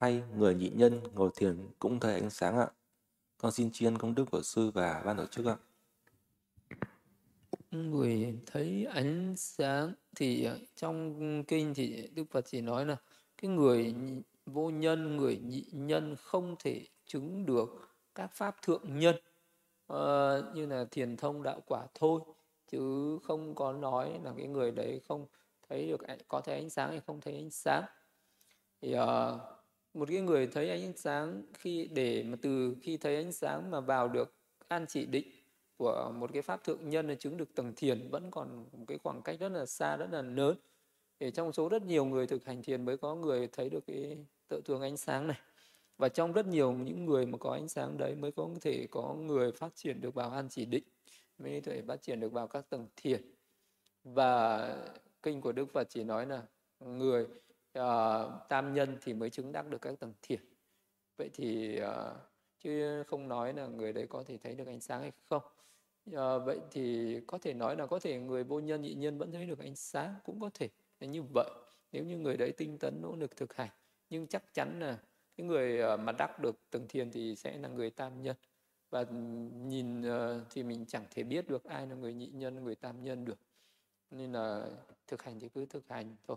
Hay 0.00 0.22
người 0.36 0.54
nhị 0.54 0.70
nhân 0.70 1.00
ngồi 1.14 1.30
thiền 1.36 1.68
cũng 1.78 2.00
thấy 2.00 2.14
ánh 2.14 2.30
sáng 2.30 2.58
ạ? 2.58 2.68
Con 3.38 3.52
xin 3.52 3.70
tri 3.72 3.86
ân 3.86 3.98
công 3.98 4.14
đức 4.14 4.24
của 4.30 4.42
sư 4.42 4.70
và 4.74 5.02
ban 5.06 5.16
tổ 5.16 5.26
chức 5.26 5.46
ạ. 5.46 5.56
Người 7.84 8.38
thấy 8.46 8.86
ánh 8.90 9.34
sáng 9.36 9.92
thì 10.16 10.44
ờ, 10.44 10.58
trong 10.76 11.44
kinh 11.44 11.74
thì 11.74 12.08
Đức 12.14 12.24
Phật 12.30 12.44
chỉ 12.46 12.60
nói 12.60 12.86
là 12.86 12.96
cái 13.42 13.50
người 13.50 13.94
vô 14.46 14.70
nhân, 14.70 15.16
người 15.16 15.36
nhị 15.36 15.64
nhân 15.72 16.16
không 16.16 16.56
thể 16.58 16.86
chứng 17.06 17.46
được 17.46 17.68
các 18.14 18.30
pháp 18.32 18.56
thượng 18.62 18.98
nhân. 18.98 19.16
À, 19.88 20.38
như 20.54 20.66
là 20.66 20.84
thiền 20.90 21.16
thông 21.16 21.42
đạo 21.42 21.60
quả 21.66 21.86
thôi 21.94 22.20
chứ 22.72 23.18
không 23.22 23.54
có 23.54 23.72
nói 23.72 24.20
là 24.24 24.32
cái 24.36 24.46
người 24.46 24.70
đấy 24.70 25.00
không 25.08 25.26
thấy 25.68 25.88
được 25.88 26.00
có 26.28 26.40
thấy 26.40 26.54
ánh 26.54 26.70
sáng 26.70 26.90
hay 26.90 27.00
không 27.06 27.20
thấy 27.20 27.34
ánh 27.34 27.50
sáng. 27.50 27.84
Thì 28.80 28.94
uh, 28.94 29.40
một 29.94 30.08
cái 30.08 30.20
người 30.20 30.46
thấy 30.46 30.70
ánh 30.70 30.92
sáng 30.96 31.42
khi 31.54 31.88
để 31.92 32.22
mà 32.22 32.36
từ 32.42 32.76
khi 32.82 32.96
thấy 32.96 33.16
ánh 33.16 33.32
sáng 33.32 33.70
mà 33.70 33.80
vào 33.80 34.08
được 34.08 34.34
an 34.68 34.86
chỉ 34.88 35.06
định 35.06 35.35
của 35.78 36.12
một 36.14 36.30
cái 36.32 36.42
pháp 36.42 36.64
thượng 36.64 36.90
nhân 36.90 37.08
là 37.08 37.14
chứng 37.14 37.36
được 37.36 37.54
tầng 37.54 37.72
thiền 37.76 38.08
vẫn 38.10 38.30
còn 38.30 38.66
một 38.72 38.84
cái 38.88 38.98
khoảng 38.98 39.22
cách 39.22 39.40
rất 39.40 39.48
là 39.48 39.66
xa 39.66 39.96
rất 39.96 40.08
là 40.10 40.22
lớn. 40.22 40.56
Để 41.20 41.30
trong 41.30 41.52
số 41.52 41.68
rất 41.68 41.82
nhiều 41.82 42.04
người 42.04 42.26
thực 42.26 42.44
hành 42.44 42.62
thiền 42.62 42.84
mới 42.84 42.96
có 42.96 43.14
người 43.14 43.48
thấy 43.52 43.70
được 43.70 43.86
cái 43.86 44.16
tự 44.48 44.60
tường 44.64 44.82
ánh 44.82 44.96
sáng 44.96 45.26
này. 45.26 45.38
Và 45.98 46.08
trong 46.08 46.32
rất 46.32 46.46
nhiều 46.46 46.72
những 46.72 47.04
người 47.04 47.26
mà 47.26 47.38
có 47.38 47.50
ánh 47.50 47.68
sáng 47.68 47.98
đấy 47.98 48.14
mới 48.14 48.32
có 48.32 48.48
thể 48.60 48.86
có 48.90 49.14
người 49.14 49.52
phát 49.52 49.72
triển 49.74 50.00
được 50.00 50.14
vào 50.14 50.30
an 50.30 50.48
chỉ 50.48 50.64
định 50.64 50.84
mới 51.38 51.60
có 51.60 51.72
thể 51.72 51.82
phát 51.82 52.02
triển 52.02 52.20
được 52.20 52.32
vào 52.32 52.46
các 52.46 52.70
tầng 52.70 52.86
thiền. 52.96 53.22
Và 54.04 54.76
kinh 55.22 55.40
của 55.40 55.52
đức 55.52 55.72
phật 55.72 55.86
chỉ 55.90 56.04
nói 56.04 56.26
là 56.26 56.42
người 56.80 57.26
uh, 57.78 58.48
tam 58.48 58.74
nhân 58.74 58.98
thì 59.02 59.14
mới 59.14 59.30
chứng 59.30 59.52
đắc 59.52 59.66
được 59.70 59.80
các 59.80 59.98
tầng 60.00 60.14
thiền. 60.22 60.40
Vậy 61.16 61.30
thì 61.34 61.80
uh, 61.82 62.16
chứ 62.58 63.02
không 63.02 63.28
nói 63.28 63.54
là 63.54 63.66
người 63.66 63.92
đấy 63.92 64.06
có 64.06 64.24
thể 64.26 64.38
thấy 64.38 64.54
được 64.54 64.66
ánh 64.66 64.80
sáng 64.80 65.00
hay 65.02 65.12
không 65.28 65.42
à, 66.12 66.38
vậy 66.38 66.60
thì 66.70 67.16
có 67.26 67.38
thể 67.38 67.54
nói 67.54 67.76
là 67.76 67.86
có 67.86 67.98
thể 67.98 68.18
người 68.18 68.44
vô 68.44 68.60
nhân 68.60 68.82
nhị 68.82 68.94
nhân 68.94 69.18
vẫn 69.18 69.32
thấy 69.32 69.46
được 69.46 69.58
ánh 69.58 69.76
sáng 69.76 70.14
cũng 70.24 70.40
có 70.40 70.50
thể 70.54 70.68
là 71.00 71.06
như 71.06 71.22
vậy. 71.22 71.50
Nếu 71.92 72.04
như 72.04 72.18
người 72.18 72.36
đấy 72.36 72.52
tinh 72.56 72.78
tấn 72.78 73.02
nỗ 73.02 73.16
lực 73.16 73.36
thực 73.36 73.54
hành 73.54 73.70
nhưng 74.10 74.26
chắc 74.26 74.54
chắn 74.54 74.80
là 74.80 74.98
cái 75.36 75.46
người 75.46 75.80
ờ, 75.80 75.96
mà 75.96 76.12
đắc 76.12 76.38
được 76.38 76.70
tầng 76.70 76.88
thiền 76.88 77.10
thì 77.10 77.36
sẽ 77.36 77.58
là 77.58 77.68
người 77.68 77.90
tam 77.90 78.22
nhân. 78.22 78.36
Và 78.90 79.04
nhìn 79.66 80.02
ờ, 80.02 80.44
thì 80.50 80.62
mình 80.62 80.86
chẳng 80.86 81.04
thể 81.10 81.22
biết 81.22 81.48
được 81.48 81.64
ai 81.64 81.86
là 81.86 81.94
người 81.94 82.14
nhị 82.14 82.26
nhân 82.26 82.64
người 82.64 82.74
tam 82.74 83.04
nhân 83.04 83.24
được. 83.24 83.38
Nên 84.10 84.32
là 84.32 84.70
thực 85.06 85.22
hành 85.22 85.40
thì 85.40 85.48
cứ 85.48 85.66
thực 85.66 85.88
hành 85.88 86.16
thôi. 86.28 86.36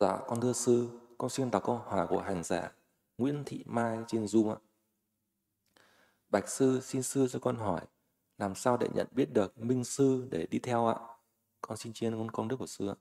Dạ, 0.00 0.18
con 0.26 0.40
thưa 0.40 0.52
sư, 0.52 0.88
con 1.18 1.30
xin 1.30 1.50
đọc 1.50 1.62
câu 1.64 1.76
hỏi 1.76 2.06
của 2.06 2.20
hành 2.20 2.44
giả. 2.44 2.72
Nguyễn 3.20 3.42
Thị 3.46 3.62
Mai 3.66 3.98
trên 4.08 4.24
Zoom 4.24 4.50
ạ. 4.50 4.58
Bạch 6.28 6.48
sư, 6.48 6.80
xin 6.80 7.02
sư 7.02 7.28
cho 7.30 7.38
con 7.38 7.56
hỏi, 7.56 7.80
làm 8.38 8.54
sao 8.54 8.76
để 8.76 8.88
nhận 8.94 9.06
biết 9.10 9.32
được 9.32 9.58
minh 9.58 9.84
sư 9.84 10.28
để 10.30 10.46
đi 10.50 10.58
theo 10.58 10.86
ạ? 10.86 10.96
Con 11.60 11.76
xin 11.76 11.92
chiên 11.92 12.12
con 12.12 12.30
công 12.30 12.48
đức 12.48 12.56
của 12.56 12.66
sư 12.66 12.88
ạ 12.88 12.96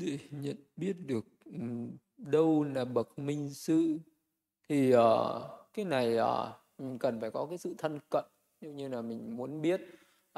để 0.00 0.18
nhận 0.30 0.56
biết 0.76 0.96
được 1.06 1.24
đâu 2.16 2.64
là 2.64 2.84
bậc 2.84 3.18
minh 3.18 3.50
sư 3.50 3.98
thì 4.68 4.94
uh, 4.96 5.00
cái 5.72 5.84
này 5.84 6.16
ờ, 6.16 6.54
uh, 6.78 6.80
mình 6.80 6.98
cần 6.98 7.20
phải 7.20 7.30
có 7.30 7.46
cái 7.46 7.58
sự 7.58 7.74
thân 7.78 7.98
cận 8.10 8.24
như 8.60 8.70
như 8.70 8.88
là 8.88 9.02
mình 9.02 9.36
muốn 9.36 9.62
biết 9.62 9.80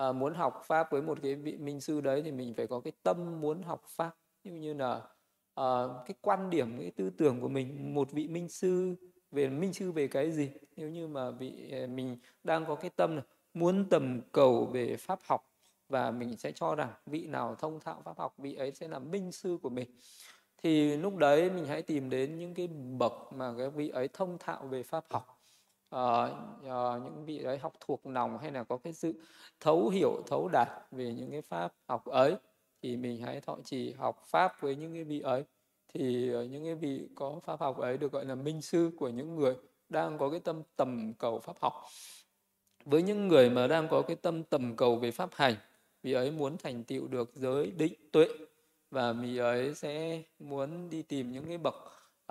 uh, 0.08 0.16
muốn 0.16 0.34
học 0.34 0.62
pháp 0.66 0.92
với 0.92 1.02
một 1.02 1.18
cái 1.22 1.34
vị 1.34 1.56
minh 1.56 1.80
sư 1.80 2.00
đấy 2.00 2.22
thì 2.22 2.32
mình 2.32 2.54
phải 2.56 2.66
có 2.66 2.80
cái 2.80 2.92
tâm 3.02 3.40
muốn 3.40 3.62
học 3.62 3.82
pháp 3.86 4.16
như 4.44 4.52
như 4.52 4.74
là 4.74 5.02
uh, 5.60 6.06
cái 6.06 6.14
quan 6.20 6.50
điểm 6.50 6.78
cái 6.80 6.90
tư 6.90 7.10
tưởng 7.10 7.40
của 7.40 7.48
mình 7.48 7.94
một 7.94 8.12
vị 8.12 8.28
minh 8.28 8.48
sư 8.48 8.94
về 9.30 9.48
minh 9.48 9.72
sư 9.72 9.92
về 9.92 10.08
cái 10.08 10.30
gì? 10.32 10.50
Nếu 10.76 10.88
như 10.88 11.08
mà 11.08 11.30
vị 11.30 11.70
ờ, 11.72 11.86
mình 11.86 12.16
đang 12.44 12.64
có 12.66 12.74
cái 12.74 12.90
tâm 12.96 13.14
này, 13.14 13.24
muốn 13.54 13.88
tầm 13.90 14.20
cầu 14.32 14.66
về 14.66 14.96
pháp 14.96 15.18
học 15.24 15.48
và 15.88 16.10
mình 16.10 16.36
sẽ 16.36 16.52
cho 16.52 16.74
rằng 16.74 16.92
vị 17.06 17.26
nào 17.26 17.56
thông 17.58 17.80
thạo 17.80 18.02
pháp 18.04 18.18
học 18.18 18.34
vị 18.38 18.54
ấy 18.54 18.72
sẽ 18.72 18.88
là 18.88 18.98
minh 18.98 19.32
sư 19.32 19.58
của 19.62 19.70
mình 19.70 19.88
thì 20.62 20.96
lúc 20.96 21.16
đấy 21.16 21.50
mình 21.50 21.66
hãy 21.66 21.82
tìm 21.82 22.10
đến 22.10 22.38
những 22.38 22.54
cái 22.54 22.66
bậc 22.98 23.12
mà 23.32 23.54
cái 23.58 23.70
vị 23.70 23.88
ấy 23.88 24.08
thông 24.12 24.38
thạo 24.38 24.66
về 24.66 24.82
pháp 24.82 25.04
học. 25.10 25.38
À, 25.90 26.22
à, 26.64 26.98
những 27.04 27.24
vị 27.24 27.42
ấy 27.42 27.58
học 27.58 27.72
thuộc 27.80 28.06
lòng 28.06 28.38
hay 28.38 28.50
là 28.50 28.64
có 28.64 28.76
cái 28.76 28.92
sự 28.92 29.14
thấu 29.60 29.88
hiểu 29.88 30.22
thấu 30.26 30.48
đạt 30.52 30.68
về 30.90 31.14
những 31.14 31.30
cái 31.30 31.42
pháp 31.42 31.72
học 31.88 32.04
ấy 32.04 32.36
thì 32.82 32.96
mình 32.96 33.22
hãy 33.22 33.40
thọ 33.40 33.56
trì 33.64 33.92
học 33.92 34.22
pháp 34.26 34.60
với 34.60 34.76
những 34.76 34.94
cái 34.94 35.04
vị 35.04 35.20
ấy. 35.20 35.44
Thì 35.94 36.32
ờ, 36.32 36.44
những 36.44 36.64
cái 36.64 36.74
vị 36.74 37.08
có 37.14 37.40
pháp 37.44 37.60
học 37.60 37.78
ấy 37.78 37.98
được 37.98 38.12
gọi 38.12 38.24
là 38.24 38.34
minh 38.34 38.62
sư 38.62 38.90
của 38.98 39.08
những 39.08 39.36
người 39.36 39.54
đang 39.88 40.18
có 40.18 40.30
cái 40.30 40.40
tâm 40.40 40.62
tầm 40.76 41.12
cầu 41.18 41.38
pháp 41.38 41.56
học. 41.60 41.72
Với 42.84 43.02
những 43.02 43.28
người 43.28 43.50
mà 43.50 43.66
đang 43.66 43.88
có 43.88 44.02
cái 44.02 44.16
tâm 44.16 44.44
tầm 44.44 44.76
cầu 44.76 44.96
về 44.96 45.10
pháp 45.10 45.30
hành 45.34 45.54
vị 46.02 46.12
ấy 46.12 46.30
muốn 46.30 46.56
thành 46.56 46.84
tựu 46.84 47.08
được 47.08 47.30
giới 47.34 47.70
định 47.70 47.94
tuệ 48.12 48.28
và 48.90 49.12
vị 49.12 49.38
ấy 49.38 49.74
sẽ 49.74 50.22
muốn 50.38 50.90
đi 50.90 51.02
tìm 51.02 51.32
những 51.32 51.46
cái 51.46 51.58
bậc 51.58 51.74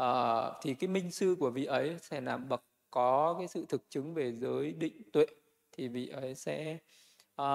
uh, 0.02 0.54
thì 0.62 0.74
cái 0.74 0.88
minh 0.88 1.12
sư 1.12 1.36
của 1.40 1.50
vị 1.50 1.66
ấy 1.66 1.98
sẽ 2.02 2.22
làm 2.22 2.50
bậc 2.50 2.64
có 2.92 3.36
cái 3.38 3.48
sự 3.48 3.66
thực 3.70 3.90
chứng 3.90 4.14
về 4.14 4.32
giới 4.32 4.72
định 4.72 5.02
tuệ. 5.14 5.26
Thì 5.72 5.88
vị 5.88 6.08
ấy 6.08 6.36
sẽ 6.36 6.78
uh, 7.42 7.48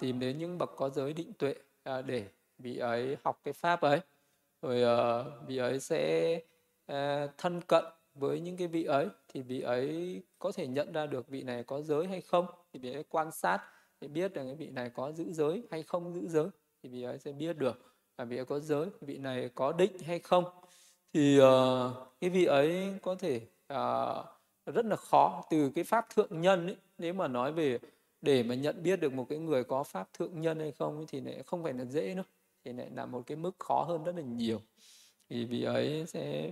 tìm 0.00 0.20
đến 0.20 0.38
những 0.38 0.58
bậc 0.58 0.70
có 0.76 0.88
giới 0.88 1.12
định 1.12 1.32
tuệ 1.32 1.54
uh, 1.90 2.06
để 2.06 2.28
vị 2.62 2.78
ấy 2.78 3.16
học 3.24 3.40
cái 3.44 3.54
pháp 3.54 3.80
ấy. 3.80 4.00
Rồi 4.62 4.82
uh, 4.82 5.48
vị 5.48 5.56
ấy 5.56 5.80
sẽ 5.80 6.34
uh, 6.92 6.96
thân 7.38 7.60
cận 7.60 7.84
với 8.14 8.40
những 8.40 8.56
cái 8.56 8.68
vị 8.68 8.84
ấy. 8.84 9.08
Thì 9.28 9.42
vị 9.42 9.60
ấy 9.60 10.22
có 10.38 10.52
thể 10.52 10.66
nhận 10.66 10.92
ra 10.92 11.06
được 11.06 11.28
vị 11.28 11.42
này 11.42 11.64
có 11.64 11.82
giới 11.82 12.06
hay 12.06 12.20
không. 12.20 12.46
Thì 12.72 12.78
vị 12.78 12.92
ấy 12.92 13.04
quan 13.08 13.30
sát 13.30 13.58
để 14.00 14.08
biết 14.08 14.32
được 14.34 14.42
cái 14.44 14.54
vị 14.54 14.70
này 14.70 14.90
có 14.94 15.12
giữ 15.12 15.32
giới 15.32 15.62
hay 15.70 15.82
không 15.82 16.12
giữ 16.14 16.28
giới. 16.28 16.46
Thì 16.82 16.88
vị 16.88 17.02
ấy 17.02 17.18
sẽ 17.18 17.32
biết 17.32 17.58
được 17.58 17.94
là 18.18 18.24
vị 18.24 18.36
ấy 18.36 18.44
có 18.44 18.60
giới 18.60 18.86
vị 19.00 19.18
này 19.18 19.50
có 19.54 19.72
định 19.72 19.98
hay 19.98 20.18
không. 20.18 20.44
Thì 21.12 21.40
uh, 21.40 21.46
cái 22.20 22.30
vị 22.30 22.44
ấy 22.44 22.94
có 23.02 23.14
thể 23.14 23.40
uh, 23.72 24.26
rất 24.74 24.84
là 24.84 24.96
khó. 24.96 25.44
Từ 25.50 25.70
cái 25.74 25.84
pháp 25.84 26.06
thượng 26.14 26.40
nhân 26.40 26.66
ấy 26.66 26.76
nếu 26.98 27.14
mà 27.14 27.28
nói 27.28 27.52
về 27.52 27.78
để 28.20 28.42
mà 28.42 28.54
nhận 28.54 28.82
biết 28.82 29.00
được 29.00 29.12
một 29.12 29.26
cái 29.28 29.38
người 29.38 29.64
có 29.64 29.82
pháp 29.82 30.08
thượng 30.12 30.40
nhân 30.40 30.58
hay 30.58 30.72
không 30.72 30.96
ấy, 30.96 31.04
thì 31.08 31.20
lại 31.20 31.42
không 31.46 31.62
phải 31.62 31.72
là 31.72 31.84
dễ 31.84 32.14
nữa 32.14 32.24
thì 32.70 32.76
lại 32.76 32.90
là 32.94 33.06
một 33.06 33.22
cái 33.26 33.36
mức 33.36 33.58
khó 33.58 33.84
hơn 33.84 34.04
rất 34.04 34.16
là 34.16 34.22
nhiều. 34.22 34.60
Thì 35.28 35.44
vị 35.44 35.62
ấy 35.62 36.04
sẽ 36.06 36.50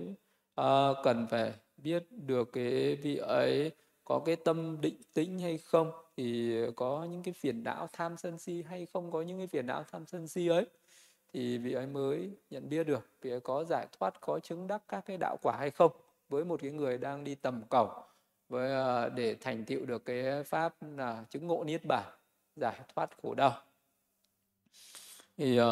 uh, 0.61 0.97
cần 1.03 1.27
phải 1.27 1.53
biết 1.77 2.11
được 2.11 2.49
cái 2.53 2.95
vị 2.95 3.17
ấy 3.17 3.71
có 4.03 4.21
cái 4.25 4.35
tâm 4.35 4.81
định 4.81 5.01
tĩnh 5.13 5.39
hay 5.39 5.57
không 5.57 5.91
thì 6.17 6.55
có 6.75 7.07
những 7.11 7.23
cái 7.23 7.33
phiền 7.33 7.63
não 7.63 7.87
tham 7.93 8.17
sân 8.17 8.39
si 8.39 8.63
hay 8.69 8.85
không 8.85 9.11
có 9.11 9.21
những 9.21 9.37
cái 9.37 9.47
phiền 9.47 9.67
não 9.67 9.83
tham 9.91 10.05
sân 10.05 10.27
si 10.27 10.47
ấy 10.47 10.65
thì 11.33 11.57
vị 11.57 11.73
ấy 11.73 11.87
mới 11.87 12.31
nhận 12.49 12.69
biết 12.69 12.83
được 12.83 13.09
vị 13.21 13.31
ấy 13.31 13.39
có 13.39 13.63
giải 13.63 13.87
thoát 13.99 14.21
có 14.21 14.39
chứng 14.39 14.67
đắc 14.67 14.83
các 14.87 15.05
cái 15.05 15.17
đạo 15.17 15.37
quả 15.41 15.57
hay 15.59 15.71
không 15.71 15.91
với 16.29 16.45
một 16.45 16.61
cái 16.61 16.71
người 16.71 16.97
đang 16.97 17.23
đi 17.23 17.35
tầm 17.35 17.61
cầu 17.69 17.89
với 18.49 18.71
ờ, 18.71 19.09
để 19.09 19.35
thành 19.41 19.65
tựu 19.65 19.85
được 19.85 20.05
cái 20.05 20.43
pháp 20.43 20.75
là 20.81 21.25
chứng 21.29 21.47
ngộ 21.47 21.63
niết 21.63 21.81
bàn 21.85 22.05
giải 22.55 22.79
thoát 22.95 23.09
khổ 23.21 23.33
đau 23.33 23.68
thì 25.39 25.61
uh, 25.61 25.67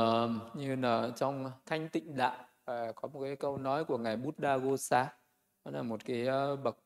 như 0.53 0.76
là 0.76 1.10
trong 1.15 1.52
thanh 1.65 1.89
tịnh 1.89 2.18
đạo 2.18 2.35
uh, 2.72 2.95
có 2.95 3.07
một 3.14 3.22
cái 3.23 3.35
câu 3.35 3.57
nói 3.57 3.84
của 3.84 3.98
ngài 3.98 4.15
Buddha 4.15 4.57
Gosa. 4.57 5.14
Đó 5.65 5.72
là 5.72 5.81
một 5.81 5.99
cái 6.06 6.27
uh, 6.53 6.60
bậc 6.64 6.77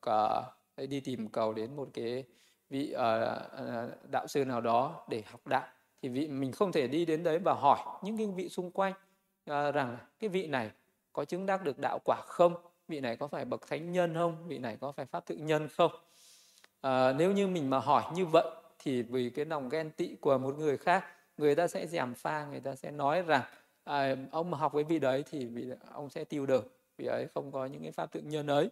uh, 0.82 0.88
đi 0.88 1.00
tìm 1.00 1.28
cầu 1.28 1.52
đến 1.52 1.76
một 1.76 1.88
cái 1.94 2.24
vị 2.70 2.94
uh, 2.94 4.10
đạo 4.10 4.26
sư 4.26 4.44
nào 4.44 4.60
đó 4.60 5.04
để 5.08 5.22
học 5.30 5.46
đạo. 5.46 5.66
Thì 6.02 6.08
vị 6.08 6.28
mình 6.28 6.52
không 6.52 6.72
thể 6.72 6.86
đi 6.86 7.04
đến 7.04 7.22
đấy 7.22 7.38
và 7.38 7.54
hỏi 7.54 7.78
những 8.02 8.16
cái 8.16 8.26
vị 8.26 8.48
xung 8.48 8.70
quanh 8.70 8.92
uh, 9.50 9.74
rằng 9.74 9.96
cái 10.20 10.30
vị 10.30 10.46
này 10.46 10.70
có 11.12 11.24
chứng 11.24 11.46
đắc 11.46 11.64
được 11.64 11.78
đạo 11.78 11.98
quả 12.04 12.16
không? 12.26 12.54
Vị 12.88 13.00
này 13.00 13.16
có 13.16 13.28
phải 13.28 13.44
bậc 13.44 13.66
thánh 13.66 13.92
nhân 13.92 14.14
không? 14.14 14.48
Vị 14.48 14.58
này 14.58 14.76
có 14.80 14.92
phải 14.92 15.06
pháp 15.06 15.26
tự 15.26 15.36
nhân 15.36 15.68
không? 15.68 15.92
Uh, 16.86 17.16
nếu 17.16 17.32
như 17.32 17.46
mình 17.46 17.70
mà 17.70 17.78
hỏi 17.78 18.02
như 18.14 18.26
vậy 18.26 18.46
thì 18.78 19.02
vì 19.02 19.30
cái 19.30 19.44
lòng 19.44 19.68
ghen 19.68 19.90
tị 19.90 20.16
của 20.20 20.38
một 20.38 20.58
người 20.58 20.76
khác 20.76 21.04
người 21.36 21.54
ta 21.54 21.68
sẽ 21.68 21.86
giảm 21.86 22.14
pha 22.14 22.46
người 22.46 22.60
ta 22.60 22.74
sẽ 22.74 22.90
nói 22.90 23.22
rằng 23.22 23.42
à, 23.84 24.16
ông 24.30 24.50
mà 24.50 24.58
học 24.58 24.72
với 24.72 24.84
vị 24.84 24.98
đấy 24.98 25.24
thì 25.30 25.46
vị, 25.46 25.70
ông 25.92 26.10
sẽ 26.10 26.24
tiêu 26.24 26.46
được 26.46 26.78
vị 26.98 27.06
ấy 27.06 27.26
không 27.34 27.52
có 27.52 27.66
những 27.66 27.82
cái 27.82 27.92
pháp 27.92 28.12
tự 28.12 28.20
nhân 28.20 28.46
ấy. 28.46 28.70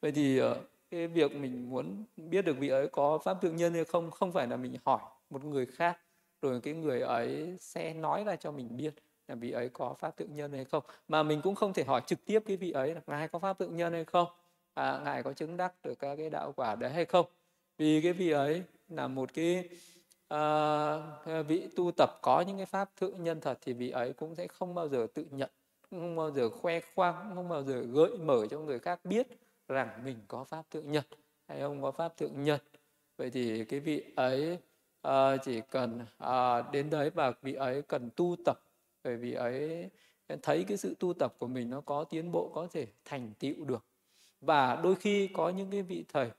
Vậy 0.00 0.12
thì 0.12 0.38
ờ, 0.38 0.60
cái 0.90 1.06
việc 1.06 1.36
mình 1.36 1.70
muốn 1.70 2.04
biết 2.16 2.44
được 2.44 2.58
vị 2.58 2.68
ấy 2.68 2.88
có 2.88 3.18
pháp 3.18 3.36
tự 3.40 3.52
nhân 3.52 3.74
hay 3.74 3.84
không 3.84 4.10
không 4.10 4.32
phải 4.32 4.46
là 4.46 4.56
mình 4.56 4.76
hỏi 4.84 5.00
một 5.30 5.44
người 5.44 5.66
khác 5.66 5.98
rồi 6.42 6.60
cái 6.60 6.74
người 6.74 7.00
ấy 7.00 7.56
sẽ 7.60 7.94
nói 7.94 8.24
ra 8.24 8.36
cho 8.36 8.52
mình 8.52 8.76
biết 8.76 8.94
là 9.28 9.34
vị 9.34 9.50
ấy 9.50 9.68
có 9.68 9.94
pháp 9.98 10.16
tự 10.16 10.26
nhân 10.26 10.52
hay 10.52 10.64
không. 10.64 10.84
Mà 11.08 11.22
mình 11.22 11.40
cũng 11.42 11.54
không 11.54 11.72
thể 11.72 11.84
hỏi 11.84 12.02
trực 12.06 12.24
tiếp 12.24 12.42
cái 12.46 12.56
vị 12.56 12.70
ấy 12.70 12.94
là 12.94 13.00
ngài 13.06 13.28
có 13.28 13.38
pháp 13.38 13.58
tự 13.58 13.68
nhân 13.68 13.92
hay 13.92 14.04
không 14.04 14.28
à, 14.74 15.00
ngài 15.04 15.22
có 15.22 15.32
chứng 15.32 15.56
đắc 15.56 15.72
được 15.82 15.98
các 15.98 16.16
cái 16.16 16.30
đạo 16.30 16.52
quả 16.56 16.74
đấy 16.74 16.90
hay 16.90 17.04
không. 17.04 17.26
Vì 17.78 18.00
cái 18.02 18.12
vị 18.12 18.30
ấy 18.30 18.62
là 18.88 19.08
một 19.08 19.34
cái 19.34 19.68
uh, 20.34 21.46
vị 21.46 21.68
tu 21.76 21.90
tập 21.96 22.18
có 22.22 22.40
những 22.40 22.56
cái 22.56 22.66
pháp 22.66 22.96
thượng 22.96 23.24
nhân 23.24 23.40
thật 23.40 23.58
thì 23.60 23.72
vị 23.72 23.90
ấy 23.90 24.12
cũng 24.12 24.34
sẽ 24.34 24.46
không 24.46 24.74
bao 24.74 24.88
giờ 24.88 25.06
tự 25.14 25.26
nhận 25.30 25.50
không 25.90 26.16
bao 26.16 26.30
giờ 26.30 26.50
khoe 26.50 26.80
khoang 26.94 27.32
không 27.34 27.48
bao 27.48 27.62
giờ 27.62 27.80
gợi 27.80 28.18
mở 28.18 28.46
cho 28.50 28.58
người 28.58 28.78
khác 28.78 29.00
biết 29.04 29.26
rằng 29.68 30.04
mình 30.04 30.16
có 30.28 30.44
pháp 30.44 30.70
thượng 30.70 30.92
nhân 30.92 31.04
hay 31.48 31.60
ông 31.60 31.82
có 31.82 31.90
pháp 31.90 32.16
thượng 32.16 32.44
nhân. 32.44 32.60
Vậy 33.16 33.30
thì 33.30 33.64
cái 33.64 33.80
vị 33.80 34.04
ấy 34.16 34.58
uh, 35.08 35.12
chỉ 35.44 35.60
cần 35.70 36.00
uh, 36.24 36.72
đến 36.72 36.90
đấy 36.90 37.10
và 37.10 37.32
vị 37.42 37.54
ấy 37.54 37.82
cần 37.82 38.10
tu 38.16 38.36
tập 38.44 38.60
bởi 39.04 39.16
vì 39.16 39.34
ấy 39.34 39.90
thấy 40.42 40.64
cái 40.68 40.76
sự 40.76 40.94
tu 40.98 41.12
tập 41.12 41.34
của 41.38 41.46
mình 41.46 41.70
nó 41.70 41.80
có 41.80 42.04
tiến 42.04 42.32
bộ 42.32 42.50
có 42.54 42.68
thể 42.72 42.86
thành 43.04 43.32
tựu 43.38 43.64
được. 43.64 43.84
Và 44.40 44.80
đôi 44.82 44.94
khi 44.94 45.28
có 45.28 45.48
những 45.48 45.70
cái 45.70 45.82
vị 45.82 46.04
thầy 46.12 46.30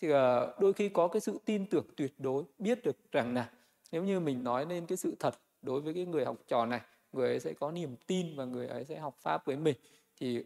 thì 0.00 0.10
ờ, 0.10 0.54
đôi 0.60 0.72
khi 0.72 0.88
có 0.88 1.08
cái 1.08 1.20
sự 1.20 1.38
tin 1.44 1.66
tưởng 1.66 1.86
tuyệt 1.96 2.14
đối 2.18 2.44
biết 2.58 2.84
được 2.84 2.96
rằng 3.12 3.34
là 3.34 3.50
nếu 3.92 4.04
như 4.04 4.20
mình 4.20 4.44
nói 4.44 4.66
lên 4.66 4.86
cái 4.86 4.96
sự 4.96 5.16
thật 5.18 5.34
đối 5.62 5.80
với 5.80 5.94
cái 5.94 6.04
người 6.06 6.24
học 6.24 6.36
trò 6.48 6.66
này 6.66 6.80
người 7.12 7.28
ấy 7.28 7.40
sẽ 7.40 7.52
có 7.52 7.70
niềm 7.70 7.96
tin 8.06 8.36
và 8.36 8.44
người 8.44 8.66
ấy 8.66 8.84
sẽ 8.84 8.98
học 8.98 9.16
pháp 9.20 9.46
với 9.46 9.56
mình 9.56 9.76
thì 10.20 10.42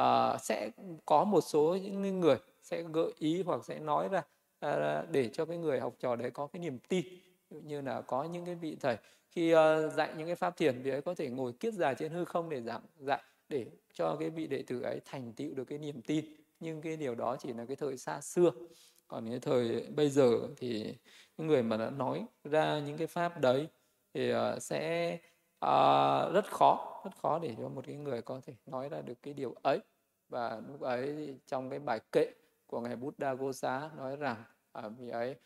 uh, 0.00 0.40
sẽ 0.40 0.70
có 1.04 1.24
một 1.24 1.40
số 1.40 1.76
những 1.82 2.20
người 2.20 2.36
sẽ 2.62 2.82
gợi 2.82 3.12
ý 3.18 3.42
hoặc 3.42 3.64
sẽ 3.64 3.78
nói 3.78 4.08
ra 4.08 4.22
uh, 4.66 5.10
để 5.10 5.28
cho 5.32 5.44
cái 5.44 5.58
người 5.58 5.80
học 5.80 5.94
trò 5.98 6.16
đấy 6.16 6.30
có 6.30 6.46
cái 6.46 6.60
niềm 6.60 6.78
tin. 6.88 7.04
Như 7.50 7.80
là 7.80 8.00
có 8.00 8.24
những 8.24 8.44
cái 8.44 8.54
vị 8.54 8.76
thầy 8.80 8.96
khi 9.30 9.54
uh, 9.54 9.58
dạy 9.92 10.14
những 10.16 10.26
cái 10.26 10.36
pháp 10.36 10.56
thiền 10.56 10.80
thì 10.84 10.90
ấy 10.90 11.02
có 11.02 11.14
thể 11.14 11.28
ngồi 11.28 11.52
kiết 11.52 11.74
già 11.74 11.94
trên 11.94 12.12
hư 12.12 12.24
không 12.24 12.48
để 12.48 12.60
giảng 12.60 12.82
dạy 12.98 13.22
để 13.48 13.66
cho 13.92 14.16
cái 14.20 14.30
vị 14.30 14.46
đệ 14.46 14.62
tử 14.62 14.82
ấy 14.82 15.00
thành 15.04 15.32
tựu 15.32 15.54
được 15.54 15.64
cái 15.64 15.78
niềm 15.78 16.02
tin. 16.02 16.24
Nhưng 16.60 16.82
cái 16.82 16.96
điều 16.96 17.14
đó 17.14 17.36
chỉ 17.40 17.52
là 17.52 17.64
cái 17.64 17.76
thời 17.76 17.96
xa 17.96 18.20
xưa 18.20 18.50
còn 19.08 19.28
cái 19.30 19.40
thời 19.40 19.86
bây 19.96 20.10
giờ 20.10 20.48
thì 20.56 20.94
những 21.36 21.46
người 21.46 21.62
mà 21.62 21.76
đã 21.76 21.90
nói 21.90 22.26
ra 22.44 22.78
những 22.78 22.96
cái 22.96 23.06
pháp 23.06 23.40
đấy 23.40 23.68
thì 24.14 24.34
uh, 24.34 24.62
sẽ 24.62 25.14
uh, 25.64 26.32
rất 26.34 26.44
khó 26.50 27.02
rất 27.04 27.10
khó 27.22 27.38
để 27.38 27.54
cho 27.58 27.68
một 27.68 27.84
cái 27.86 27.96
người 27.96 28.22
có 28.22 28.40
thể 28.46 28.54
nói 28.66 28.88
ra 28.88 29.00
được 29.00 29.22
cái 29.22 29.34
điều 29.34 29.54
ấy. 29.62 29.78
Và 30.28 30.60
lúc 30.68 30.80
ấy 30.80 31.14
thì 31.16 31.34
trong 31.46 31.70
cái 31.70 31.78
bài 31.78 32.00
kệ 32.12 32.32
của 32.66 32.80
ngài 32.80 32.96
Buddha 32.96 33.34
Gosa 33.34 33.90
nói 33.96 34.16
rằng 34.16 34.44
uh, 34.78 34.92
vị 34.98 35.08
ấy 35.08 35.36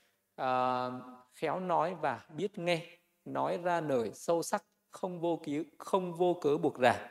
uh, 0.42 0.92
khéo 1.34 1.60
nói 1.60 1.94
và 1.94 2.26
biết 2.36 2.58
nghe 2.58 2.86
nói 3.24 3.58
ra 3.58 3.80
lời 3.80 4.10
sâu 4.14 4.42
sắc 4.42 4.64
không 4.90 5.20
vô 5.20 5.40
ký 5.44 5.64
không 5.78 6.14
vô 6.14 6.38
cớ 6.40 6.56
buộc 6.56 6.78
ràng. 6.78 7.08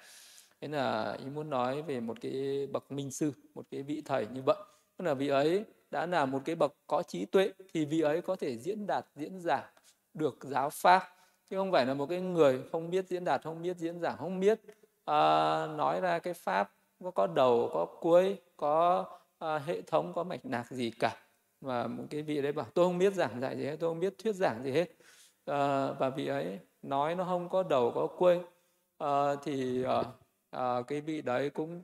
Thế 0.61 0.67
là 0.67 1.17
ý 1.19 1.25
muốn 1.25 1.49
nói 1.49 1.81
về 1.81 1.99
một 1.99 2.17
cái 2.21 2.67
bậc 2.71 2.91
minh 2.91 3.11
sư 3.11 3.33
một 3.55 3.65
cái 3.71 3.83
vị 3.83 4.01
thầy 4.05 4.27
như 4.27 4.41
vậy. 4.41 4.57
Tức 4.97 5.05
là 5.05 5.13
vị 5.13 5.27
ấy 5.27 5.65
đã 5.97 6.05
là 6.05 6.25
một 6.25 6.41
cái 6.45 6.55
bậc 6.55 6.73
có 6.87 7.03
trí 7.03 7.25
tuệ 7.25 7.51
thì 7.73 7.85
vị 7.85 8.01
ấy 8.01 8.21
có 8.21 8.35
thể 8.35 8.57
diễn 8.57 8.87
đạt 8.87 9.05
diễn 9.15 9.39
giảng 9.39 9.65
được 10.13 10.37
giáo 10.41 10.69
pháp. 10.69 11.03
Chứ 11.49 11.57
không 11.57 11.71
phải 11.71 11.85
là 11.85 11.93
một 11.93 12.05
cái 12.05 12.21
người 12.21 12.63
không 12.71 12.89
biết 12.89 13.07
diễn 13.07 13.23
đạt 13.23 13.41
không 13.43 13.61
biết 13.61 13.77
diễn 13.77 13.99
giảng 13.99 14.17
không 14.17 14.39
biết 14.39 14.59
uh, 14.65 15.69
nói 15.77 16.01
ra 16.01 16.19
cái 16.19 16.33
pháp 16.33 16.71
có 17.03 17.11
có 17.11 17.27
đầu 17.27 17.69
có 17.73 17.85
cuối 17.85 18.37
có 18.57 19.05
uh, 19.45 19.61
hệ 19.65 19.81
thống 19.81 20.13
có 20.13 20.23
mạch 20.23 20.39
lạc 20.43 20.71
gì 20.71 20.91
cả. 20.99 21.15
Và 21.61 21.87
một 21.87 22.03
cái 22.09 22.21
vị 22.21 22.41
đấy 22.41 22.51
bảo 22.51 22.65
tôi 22.73 22.85
không 22.85 22.97
biết 22.97 23.13
giảng 23.13 23.41
dạy 23.41 23.57
gì 23.57 23.65
hết 23.65 23.77
tôi 23.79 23.89
không 23.89 23.99
biết 23.99 24.13
thuyết 24.23 24.35
giảng 24.35 24.63
gì 24.63 24.71
hết. 24.71 24.89
Uh, 25.51 25.99
và 25.99 26.11
vị 26.15 26.27
ấy 26.27 26.59
nói 26.81 27.15
nó 27.15 27.23
không 27.23 27.49
có 27.49 27.63
đầu 27.63 27.91
có 27.95 28.07
cuối. 28.07 28.39
Uh, 29.03 29.39
thì 29.43 29.85
uh, 29.85 30.05
uh, 30.55 30.87
cái 30.87 31.01
vị 31.01 31.21
đấy 31.21 31.49
cũng 31.49 31.81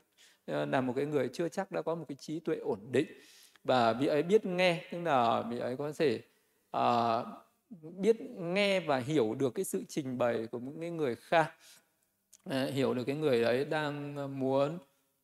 uh, 0.52 0.70
là 0.70 0.82
một 0.82 0.94
cái 0.96 1.06
người 1.06 1.30
chưa 1.34 1.50
chắc 1.50 1.72
đã 1.72 1.82
có 1.82 1.96
một 1.96 2.06
cái 2.08 2.16
trí 2.20 2.40
tuệ 2.40 2.56
ổn 2.56 2.80
định 2.92 3.08
và 3.64 3.94
vị 3.94 4.08
ấy 4.08 4.24
biết 4.24 4.46
nghe 4.46 4.86
tức 4.92 5.02
là 5.02 5.42
vị 5.42 5.60
ấy 5.60 5.78
có 5.78 5.92
thể 5.98 6.22
uh, 6.78 7.28
biết 7.82 8.18
nghe 8.38 8.80
và 8.80 8.98
hiểu 8.98 9.36
được 9.36 9.56
cái 9.56 9.66
sự 9.66 9.84
trình 9.88 10.18
bày 10.18 10.48
của 10.52 10.60
những 10.60 10.80
cái 10.82 10.90
người 10.90 11.16
khác. 11.16 11.54
Uh, 12.50 12.74
hiểu 12.74 12.94
được 12.94 13.04
cái 13.08 13.16
người 13.16 13.42
đấy 13.42 13.66
đang 13.66 14.18
à, 14.18 14.28
muốn 14.28 14.76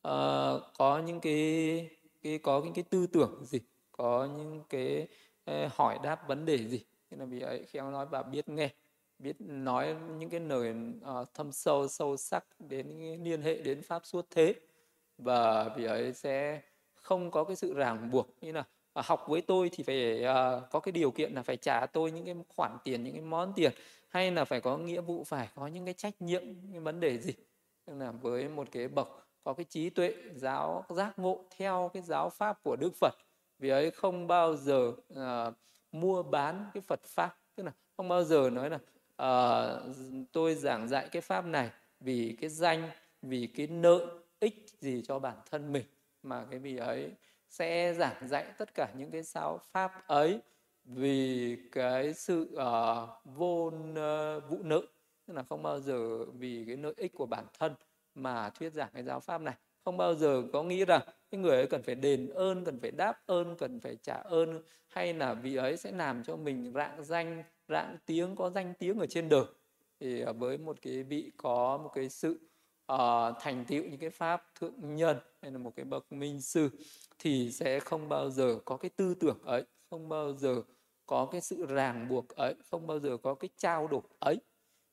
uh, 0.08 0.62
có 0.78 1.02
những 1.06 1.20
cái 1.20 1.90
cái 2.22 2.38
có 2.38 2.62
những 2.66 2.74
cái 2.74 2.84
tư 2.90 3.08
tưởng 3.08 3.46
gì 3.46 3.60
có 3.92 4.28
những 4.38 4.64
cái 4.70 5.08
uh, 5.52 5.74
hỏi 5.74 6.00
đáp 6.04 6.28
vấn 6.28 6.46
đề 6.46 6.58
gì. 6.58 6.86
Thế 7.12 7.18
là 7.18 7.26
vị 7.26 7.40
ấy 7.40 7.66
khéo 7.66 7.92
nói 7.92 8.06
và 8.06 8.24
biết 8.24 8.50
nghe 8.50 8.70
biết 9.20 9.36
nói 9.40 9.96
những 10.20 10.30
cái 10.30 10.40
lời 10.40 10.74
uh, 11.22 11.34
thâm 11.34 11.52
sâu 11.52 11.88
sâu 11.88 12.18
sắc 12.18 12.46
đến 12.60 12.88
liên 13.24 13.42
hệ 13.42 13.62
đến 13.62 13.82
pháp 13.82 14.06
suốt 14.06 14.28
thế. 14.30 14.56
Và 15.18 15.70
vị 15.70 15.86
ấy 15.86 16.14
sẽ 16.14 16.62
không 17.10 17.32
có 17.32 17.44
cái 17.44 17.56
sự 17.56 17.74
ràng 17.74 18.12
buộc 18.12 18.28
như 18.42 18.52
là 18.52 18.64
à, 18.94 19.02
học 19.06 19.26
với 19.28 19.42
tôi 19.42 19.70
thì 19.74 19.84
phải 19.84 20.24
à, 20.24 20.60
có 20.72 20.80
cái 20.80 20.92
điều 20.92 21.12
kiện 21.12 21.34
là 21.34 21.44
phải 21.44 21.58
trả 21.58 21.86
tôi 21.86 22.12
những 22.12 22.26
cái 22.26 22.36
khoản 22.56 22.78
tiền 22.84 23.04
những 23.04 23.14
cái 23.14 23.22
món 23.22 23.54
tiền 23.56 23.72
hay 24.10 24.32
là 24.32 24.46
phải 24.46 24.62
có 24.62 24.78
nghĩa 24.78 25.02
vụ 25.02 25.24
phải 25.24 25.48
có 25.56 25.68
những 25.68 25.86
cái 25.86 25.94
trách 25.94 26.22
nhiệm 26.22 26.44
những 26.72 26.84
vấn 26.84 27.00
đề 27.00 27.18
gì. 27.18 27.34
Tức 27.86 27.94
là 27.98 28.12
với 28.12 28.50
một 28.50 28.68
cái 28.72 28.88
bậc 28.88 29.08
có 29.44 29.54
cái 29.54 29.64
trí 29.64 29.90
tuệ 29.90 30.14
giáo 30.36 30.86
giác 30.90 31.20
ngộ 31.20 31.44
theo 31.58 31.92
cái 31.94 32.04
giáo 32.04 32.30
pháp 32.30 32.64
của 32.64 32.76
Đức 32.76 32.92
Phật 33.00 33.14
vì 33.60 33.70
ấy 33.70 33.92
không 33.92 34.28
bao 34.28 34.56
giờ 34.56 34.92
uh, 35.14 35.54
mua 35.92 36.24
bán 36.24 36.66
cái 36.74 36.82
Phật 36.82 37.04
pháp. 37.04 37.38
Tức 37.56 37.64
là 37.64 37.72
không 37.98 38.08
bao 38.08 38.24
giờ 38.24 38.50
nói 38.50 38.70
là 38.70 38.78
uh, 38.78 39.96
tôi 40.32 40.56
giảng 40.56 40.88
dạy 40.88 41.10
cái 41.12 41.22
pháp 41.22 41.46
này 41.46 41.70
vì 42.00 42.38
cái 42.42 42.50
danh 42.50 42.90
vì 43.22 43.48
cái 43.48 43.68
nợ 43.68 44.08
ích 44.40 44.66
gì 44.80 45.04
cho 45.08 45.20
bản 45.20 45.38
thân 45.52 45.74
mình 45.74 45.86
mà 46.24 46.46
cái 46.52 46.60
vị 46.60 46.78
ấy 46.78 47.12
sẽ 47.50 47.94
giảng 47.94 48.28
dạy 48.28 48.46
tất 48.58 48.74
cả 48.74 48.92
những 48.98 49.12
cái 49.12 49.22
giáo 49.22 49.60
pháp 49.72 50.08
ấy 50.08 50.40
vì 50.84 51.58
cái 51.72 52.14
sự 52.14 52.50
uh, 52.54 53.10
vô 53.24 53.66
uh, 53.68 54.50
vụ 54.50 54.64
nữ 54.64 54.86
tức 55.30 55.36
là 55.36 55.44
không 55.44 55.64
bao 55.64 55.80
giờ 55.80 56.26
vì 56.26 56.64
cái 56.68 56.78
lợi 56.78 56.94
ích 56.98 57.14
của 57.14 57.26
bản 57.26 57.46
thân 57.60 57.76
mà 58.16 58.50
thuyết 58.50 58.74
giảng 58.74 58.90
cái 58.94 59.04
giáo 59.04 59.20
pháp 59.20 59.42
này. 59.42 59.56
Không 59.86 59.98
bao 59.98 60.16
giờ 60.16 60.44
có 60.54 60.64
nghĩ 60.64 60.86
rằng 60.86 61.02
cái 61.32 61.42
người 61.42 61.56
ấy 61.56 61.68
cần 61.68 61.84
phải 61.84 61.96
đền 61.96 62.30
ơn 62.30 62.66
cần 62.66 62.80
phải 62.80 62.92
đáp 62.92 63.22
ơn 63.26 63.56
cần 63.58 63.80
phải 63.80 63.96
trả 63.96 64.14
ơn 64.14 64.62
hay 64.88 65.14
là 65.14 65.34
vị 65.34 65.56
ấy 65.56 65.78
sẽ 65.78 65.92
làm 65.92 66.24
cho 66.24 66.36
mình 66.36 66.72
rạng 66.76 67.04
danh 67.04 67.44
rạng 67.68 67.98
tiếng 68.06 68.36
có 68.36 68.50
danh 68.50 68.74
tiếng 68.80 69.00
ở 69.00 69.06
trên 69.06 69.30
đời. 69.30 69.46
Thì 70.00 70.22
ờ, 70.22 70.34
với 70.34 70.58
một 70.58 70.78
cái 70.82 71.04
vị 71.04 71.32
có 71.38 71.78
một 71.78 71.92
cái 71.96 72.10
sự 72.10 72.49
uh, 72.94 73.36
thành 73.40 73.66
tựu 73.68 73.84
những 73.84 74.00
cái 74.00 74.10
pháp 74.10 74.44
thượng 74.60 74.96
nhân 74.96 75.18
hay 75.42 75.52
là 75.52 75.58
một 75.58 75.76
cái 75.76 75.86
bậc 75.86 76.12
minh 76.12 76.42
sư 76.42 76.70
thì 77.20 77.52
sẽ 77.52 77.80
không 77.80 78.10
bao 78.10 78.30
giờ 78.30 78.60
có 78.66 78.78
cái 78.78 78.90
tư 78.90 79.16
tưởng 79.16 79.42
ấy 79.44 79.64
không 79.90 80.10
bao 80.10 80.34
giờ 80.34 80.62
có 81.06 81.26
cái 81.32 81.42
sự 81.42 81.66
ràng 81.66 82.08
buộc 82.10 82.30
ấy 82.30 82.56
không 82.72 82.88
bao 82.88 83.00
giờ 83.00 83.18
có 83.18 83.36
cái 83.36 83.50
trao 83.58 83.88
đổi 83.88 84.02
ấy. 84.20 84.40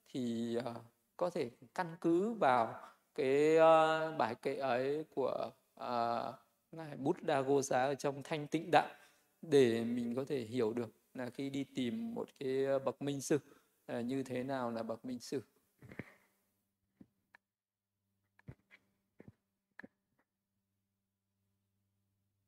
Thì 0.09 0.57
uh, 0.59 0.77
có 1.17 1.31
thể 1.31 1.51
căn 1.75 1.97
cứ 2.01 2.33
vào 2.33 2.75
cái 3.15 3.57
uh, 3.57 4.19
bài 4.19 4.35
kệ 4.43 4.57
ấy 4.57 5.05
của 5.15 5.51
uh, 5.81 6.35
ngài 6.73 6.97
Buddha 6.97 7.41
Gosa 7.41 7.85
ở 7.85 7.95
trong 7.95 8.23
thanh 8.23 8.47
tịnh 8.47 8.71
đạo 8.71 8.89
để 9.43 9.85
mình 9.85 10.15
có 10.15 10.25
thể 10.25 10.41
hiểu 10.41 10.73
được 10.73 10.91
là 11.15 11.31
khi 11.31 11.51
đi 11.51 11.65
tìm 11.65 12.15
một 12.15 12.29
cái 12.39 12.67
bậc 12.85 13.03
minh 13.03 13.21
sư 13.21 13.39
uh, 13.93 14.05
như 14.05 14.23
thế 14.23 14.43
nào 14.43 14.71
là 14.71 14.83
bậc 14.83 15.05
minh 15.05 15.19
sư. 15.19 15.43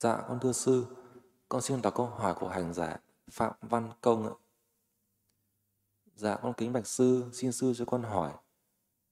Dạ 0.01 0.25
con 0.29 0.41
thưa 0.41 0.53
sư, 0.53 0.87
con 1.49 1.63
xin 1.63 1.83
đọc 1.83 1.95
câu 1.97 2.07
hỏi 2.07 2.35
của 2.35 2.49
hành 2.49 2.75
giả 2.75 2.97
Phạm 3.31 3.53
Văn 3.61 3.91
Công 4.01 4.27
ạ. 4.27 4.35
Dạ 6.15 6.37
con 6.43 6.53
kính 6.57 6.73
bạch 6.73 6.87
sư, 6.87 7.25
xin 7.33 7.53
sư 7.53 7.73
cho 7.77 7.85
con 7.85 8.03
hỏi. 8.03 8.33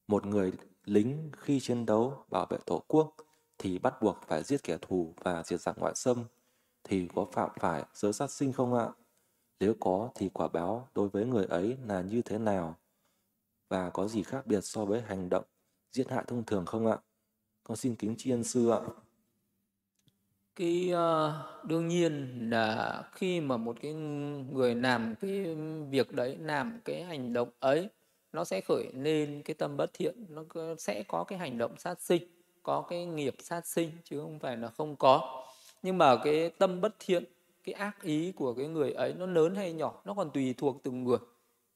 Một 0.07 0.27
người 0.27 0.53
lính 0.85 1.31
khi 1.37 1.61
chiến 1.61 1.87
đấu 1.87 2.25
bảo 2.31 2.47
vệ 2.51 2.59
tổ 2.67 2.83
quốc 2.89 3.17
thì 3.59 3.79
bắt 3.79 3.95
buộc 4.03 4.19
phải 4.27 4.43
giết 4.43 4.63
kẻ 4.63 4.79
thù 4.83 5.15
và 5.17 5.43
diệt 5.43 5.61
giặc 5.61 5.79
ngoại 5.79 5.95
xâm 5.95 6.25
thì 6.85 7.09
có 7.15 7.27
phạm 7.33 7.51
phải 7.61 7.85
giới 7.95 8.13
sát 8.13 8.31
sinh 8.31 8.53
không 8.53 8.75
ạ? 8.75 8.89
Nếu 9.61 9.75
có 9.81 10.11
thì 10.15 10.29
quả 10.29 10.49
báo 10.49 10.89
đối 10.95 11.09
với 11.09 11.25
người 11.25 11.45
ấy 11.45 11.77
là 11.87 12.01
như 12.01 12.23
thế 12.23 12.39
nào? 12.39 12.79
Và 13.69 13.91
có 13.91 14.09
gì 14.09 14.23
khác 14.23 14.47
biệt 14.47 14.61
so 14.61 14.85
với 14.85 15.03
hành 15.03 15.29
động 15.29 15.45
giết 15.93 16.11
hại 16.11 16.25
thông 16.27 16.45
thường 16.45 16.67
không 16.67 16.87
ạ? 16.87 16.99
Con 17.65 17.77
xin 17.77 17.97
kính 17.97 18.15
tri 18.19 18.31
ân 18.31 18.45
sư 18.45 18.71
ạ 18.71 18.81
cái 20.57 20.93
uh, 20.93 21.65
đương 21.65 21.89
nhiên 21.89 22.41
là 22.51 23.03
khi 23.13 23.41
mà 23.41 23.57
một 23.57 23.77
cái 23.83 23.93
người 24.53 24.75
làm 24.75 25.15
cái 25.21 25.57
việc 25.91 26.13
đấy 26.13 26.37
làm 26.41 26.81
cái 26.85 27.03
hành 27.03 27.33
động 27.33 27.49
ấy 27.61 27.89
nó 28.33 28.45
sẽ 28.45 28.61
khởi 28.61 28.85
lên 28.95 29.43
cái 29.45 29.55
tâm 29.55 29.77
bất 29.77 29.91
thiện 29.93 30.27
nó 30.29 30.43
sẽ 30.79 31.03
có 31.09 31.25
cái 31.25 31.39
hành 31.39 31.59
động 31.59 31.79
sát 31.79 32.01
sinh 32.01 32.23
có 32.67 32.83
cái 32.89 33.05
nghiệp 33.05 33.35
sát 33.41 33.67
sinh 33.67 33.91
chứ 34.05 34.21
không 34.21 34.39
phải 34.39 34.57
là 34.57 34.69
không 34.69 34.97
có. 34.97 35.45
Nhưng 35.83 35.99
mà 35.99 36.17
cái 36.25 36.51
tâm 36.51 36.81
bất 36.81 36.95
thiện 36.99 37.25
cái 37.65 37.73
ác 37.73 38.03
ý 38.03 38.33
của 38.33 38.55
cái 38.55 38.67
người 38.67 38.93
ấy 38.93 39.15
nó 39.19 39.27
lớn 39.27 39.55
hay 39.55 39.73
nhỏ 39.73 40.03
nó 40.05 40.15
còn 40.15 40.31
tùy 40.31 40.55
thuộc 40.59 40.83
từng 40.83 41.05
người. 41.05 41.19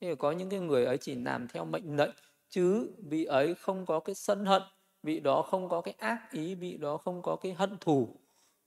Thì 0.00 0.14
có 0.14 0.32
những 0.32 0.50
cái 0.50 0.60
người 0.60 0.84
ấy 0.84 0.98
chỉ 0.98 1.14
làm 1.14 1.48
theo 1.48 1.64
mệnh 1.64 1.96
lệnh 1.96 2.10
chứ 2.48 2.90
vị 2.98 3.24
ấy 3.24 3.54
không 3.54 3.86
có 3.86 4.00
cái 4.00 4.14
sân 4.14 4.44
hận 4.44 4.62
vị 5.02 5.20
đó 5.20 5.42
không 5.42 5.68
có 5.68 5.80
cái 5.80 5.94
ác 5.98 6.32
ý 6.32 6.54
vị 6.54 6.76
đó 6.76 6.96
không 6.96 7.22
có 7.22 7.36
cái 7.36 7.52
hận 7.52 7.76
thù. 7.80 8.08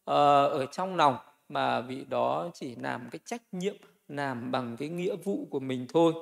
Ờ, 0.06 0.48
ở 0.48 0.66
trong 0.66 0.96
lòng 0.96 1.18
mà 1.50 1.82
vị 1.82 2.06
đó 2.10 2.50
chỉ 2.54 2.76
làm 2.76 3.10
cái 3.12 3.20
trách 3.26 3.42
nhiệm 3.52 3.76
làm 4.08 4.52
bằng 4.52 4.78
cái 4.78 4.90
nghĩa 4.90 5.16
vụ 5.16 5.48
của 5.50 5.60
mình 5.60 5.86
thôi 5.94 6.14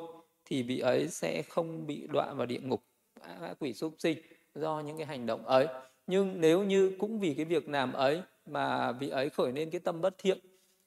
thì 0.46 0.64
vị 0.64 0.80
ấy 0.80 1.08
sẽ 1.08 1.42
không 1.50 1.88
bị 1.88 2.08
đọa 2.08 2.34
vào 2.34 2.46
địa 2.46 2.60
ngục 2.60 2.84
à, 3.22 3.54
quỷ 3.60 3.74
súc 3.74 3.96
sinh 4.00 4.18
do 4.56 4.80
những 4.80 4.98
cái 4.98 5.06
hành 5.06 5.26
động 5.26 5.46
ấy. 5.46 5.68
Nhưng 6.08 6.42
nếu 6.42 6.64
như 6.64 6.96
cũng 7.00 7.20
vì 7.20 7.34
cái 7.34 7.46
việc 7.46 7.70
làm 7.70 7.94
ấy 7.94 8.22
mà 8.46 8.92
vị 8.92 9.10
ấy 9.10 9.30
khởi 9.30 9.52
lên 9.52 9.70
cái 9.70 9.80
tâm 9.80 10.02
bất 10.02 10.18
thiện 10.18 10.40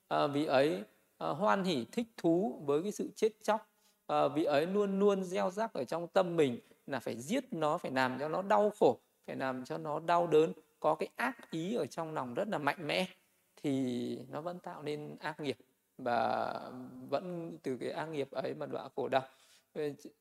à, 0.09 0.27
vị 0.27 0.45
ấy 0.45 0.83
à, 1.19 1.29
hoan 1.29 1.65
hỉ 1.65 1.85
thích 1.93 2.07
thú 2.17 2.63
với 2.67 2.83
cái 2.83 2.93
sự 2.93 3.11
chết 3.17 3.29
chóc 3.43 3.69
à, 4.07 4.29
vị 4.29 4.45
ấy 4.45 4.67
luôn 4.67 4.99
luôn 4.99 5.25
gieo 5.25 5.51
rắc 5.51 5.73
ở 5.73 5.85
trong 5.85 6.09
tâm 6.09 6.37
mình 6.37 6.59
là 6.87 7.01
phải 7.01 7.17
giết 7.21 7.45
nó 7.51 7.79
phải 7.79 7.93
làm 7.93 8.19
cho 8.19 8.29
nó 8.29 8.43
đau 8.43 8.73
khổ 8.81 8.99
phải 9.27 9.37
làm 9.37 9.65
cho 9.65 9.79
nó 9.79 10.01
đau 10.01 10.27
đớn 10.27 10.53
có 10.85 10.95
cái 10.95 11.09
ác 11.17 11.51
ý 11.51 11.75
ở 11.75 11.87
trong 11.87 12.15
lòng 12.15 12.35
rất 12.35 12.49
là 12.49 12.59
mạnh 12.59 12.87
mẽ 12.87 13.07
thì 13.63 14.19
nó 14.29 14.41
vẫn 14.41 14.59
tạo 14.59 14.83
nên 14.83 15.17
ác 15.21 15.41
nghiệp 15.41 15.57
và 15.99 16.53
vẫn 17.09 17.59
từ 17.63 17.77
cái 17.77 17.91
ác 17.91 18.07
nghiệp 18.07 18.31
ấy 18.31 18.55
mà 18.55 18.67
đọa 18.67 18.89
khổ 18.97 19.09
đau. 19.09 19.23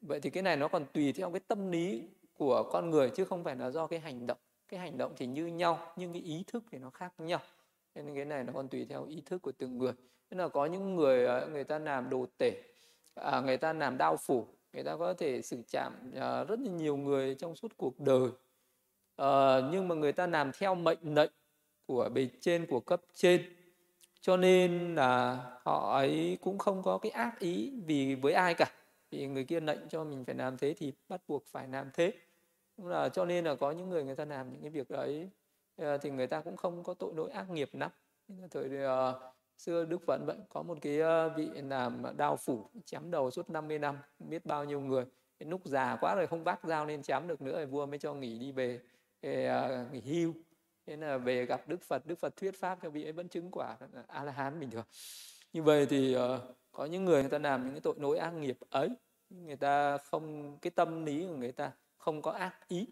Vậy 0.02 0.20
thì 0.22 0.30
cái 0.30 0.44
này 0.44 0.58
nó 0.58 0.68
còn 0.68 0.86
tùy 0.94 1.14
theo 1.14 1.32
cái 1.32 1.40
tâm 1.48 1.72
lý 1.72 2.04
của 2.34 2.70
con 2.72 2.90
người 2.90 3.10
chứ 3.10 3.26
không 3.26 3.44
phải 3.44 3.56
là 3.56 3.70
do 3.70 3.88
cái 3.88 4.00
hành 4.00 4.28
động. 4.28 4.38
Cái 4.68 4.80
hành 4.80 4.98
động 4.98 5.14
thì 5.18 5.26
như 5.26 5.46
nhau 5.46 5.94
nhưng 5.96 6.14
cái 6.14 6.22
ý 6.22 6.44
thức 6.48 6.64
thì 6.72 6.78
nó 6.78 6.90
khác 6.90 7.14
nhau. 7.18 7.40
Nên 7.96 8.16
cái 8.16 8.26
này 8.26 8.44
nó 8.44 8.54
còn 8.54 8.68
tùy 8.68 8.86
theo 8.90 9.06
ý 9.06 9.22
thức 9.26 9.42
của 9.42 9.52
từng 9.52 9.78
người. 9.78 9.94
Nên 10.32 10.38
là 10.38 10.48
có 10.48 10.66
những 10.66 10.96
người 10.96 11.26
ờ, 11.26 11.48
người 11.48 11.64
ta 11.64 11.80
làm 11.80 12.10
đồ 12.10 12.26
tể 12.38 12.64
à, 13.16 13.42
người 13.42 13.58
ta 13.58 13.74
làm 13.74 13.98
đao 13.98 14.18
phủ 14.18 14.48
người 14.74 14.84
ta 14.84 14.98
có 14.98 15.14
thể 15.14 15.42
xử 15.42 15.58
chạm 15.68 15.94
à, 16.16 16.20
ờ, 16.20 16.46
rất 16.46 16.60
là 16.60 16.72
nhiều 16.72 16.98
người 16.98 17.36
trong 17.36 17.56
suốt 17.56 17.72
cuộc 17.78 18.00
đời 18.00 18.30
à, 19.16 19.62
nhưng 19.72 19.88
mà 19.88 19.96
người 19.96 20.12
ta 20.12 20.28
làm 20.28 20.52
theo 20.60 20.76
mệnh 20.76 21.16
lệnh 21.16 21.32
của 21.86 22.10
bề 22.14 22.28
trên 22.42 22.66
của 22.66 22.80
cấp 22.80 23.02
trên. 23.14 23.44
Cho 24.22 24.38
nên 24.38 24.96
là 24.96 25.40
họ 25.64 25.94
ấy 25.96 26.38
cũng 26.42 26.58
không 26.58 26.84
có 26.84 26.98
cái 26.98 27.12
ác 27.12 27.40
ý 27.40 27.74
vì 27.86 28.16
với 28.16 28.34
ai 28.34 28.54
cả. 28.54 28.72
Vì 29.12 29.28
người 29.28 29.44
kia 29.44 29.60
lệnh 29.60 29.90
cho 29.90 30.04
mình 30.04 30.26
phải 30.26 30.36
làm 30.36 30.58
thế 30.58 30.74
thì 30.78 30.94
bắt 31.10 31.22
buộc 31.28 31.46
phải 31.48 31.68
làm 31.68 31.90
thế. 31.94 32.14
Là 32.78 33.10
cho 33.10 33.26
nên 33.26 33.46
là 33.46 33.56
có 33.56 33.72
những 33.72 33.90
người 33.90 34.04
người 34.04 34.16
ta 34.16 34.26
làm 34.26 34.52
những 34.52 34.62
cái 34.62 34.70
việc 34.70 34.90
đấy 34.90 35.30
ờ, 35.78 35.98
thì 35.98 36.10
người 36.10 36.28
ta 36.28 36.42
cũng 36.42 36.58
không 36.58 36.84
có 36.84 36.94
tội 36.94 37.14
lỗi 37.16 37.32
ác 37.32 37.50
nghiệp 37.50 37.70
lắm. 37.74 37.92
Thời 38.52 38.66
uh, 38.66 39.22
xưa 39.58 39.86
đức 39.86 40.06
vẫn 40.08 40.26
vậy 40.26 40.38
có 40.50 40.64
một 40.64 40.78
cái 40.82 41.00
uh, 41.02 41.32
vị 41.36 41.50
làm 41.70 42.04
đao 42.18 42.38
phủ 42.38 42.70
chém 42.86 43.12
đầu 43.12 43.32
suốt 43.32 43.50
50 43.50 43.80
năm 43.80 43.98
biết 44.20 44.46
bao 44.46 44.64
nhiêu 44.66 44.80
người. 44.80 45.06
Lúc 45.40 45.62
già 45.66 45.98
quá 46.02 46.16
rồi 46.16 46.28
không 46.28 46.44
vác 46.44 46.64
dao 46.64 46.86
lên 46.86 47.04
chém 47.04 47.28
được 47.28 47.42
nữa 47.42 47.56
thì 47.60 47.66
vua 47.66 47.86
mới 47.86 48.00
cho 48.00 48.14
nghỉ 48.14 48.40
đi 48.40 48.52
về. 48.52 48.80
À, 49.24 49.86
nghỉ 49.92 50.02
hưu. 50.02 50.34
Nên 50.86 51.00
là 51.00 51.18
về 51.18 51.46
gặp 51.46 51.68
đức 51.68 51.82
phật 51.82 52.06
đức 52.06 52.20
phật 52.20 52.36
thuyết 52.36 52.56
pháp 52.60 52.80
cho 52.82 52.90
vị 52.90 53.04
ấy 53.04 53.12
vẫn 53.12 53.28
chứng 53.28 53.52
quả 53.52 53.78
a 54.08 54.24
la 54.24 54.32
hán 54.32 54.60
bình 54.60 54.70
thường. 54.72 54.86
Như 55.54 55.64
vậy 55.64 55.86
thì 55.90 56.14
ờ, 56.14 56.54
có 56.72 56.86
những 56.86 57.06
người 57.06 57.22
người 57.22 57.30
ta 57.30 57.38
làm 57.38 57.64
những 57.64 57.74
cái 57.74 57.82
tội 57.82 57.96
lỗi 57.98 58.18
ác 58.18 58.32
nghiệp 58.32 58.58
ấy, 58.70 58.90
người 59.30 59.56
ta 59.56 59.98
không, 59.98 60.58
cái 60.62 60.72
tâm 60.72 61.06
lý 61.06 61.26
của 61.28 61.36
người 61.36 61.52
ta 61.52 61.72
không 61.98 62.22
có 62.22 62.32
ác 62.32 62.68
ý, 62.68 62.88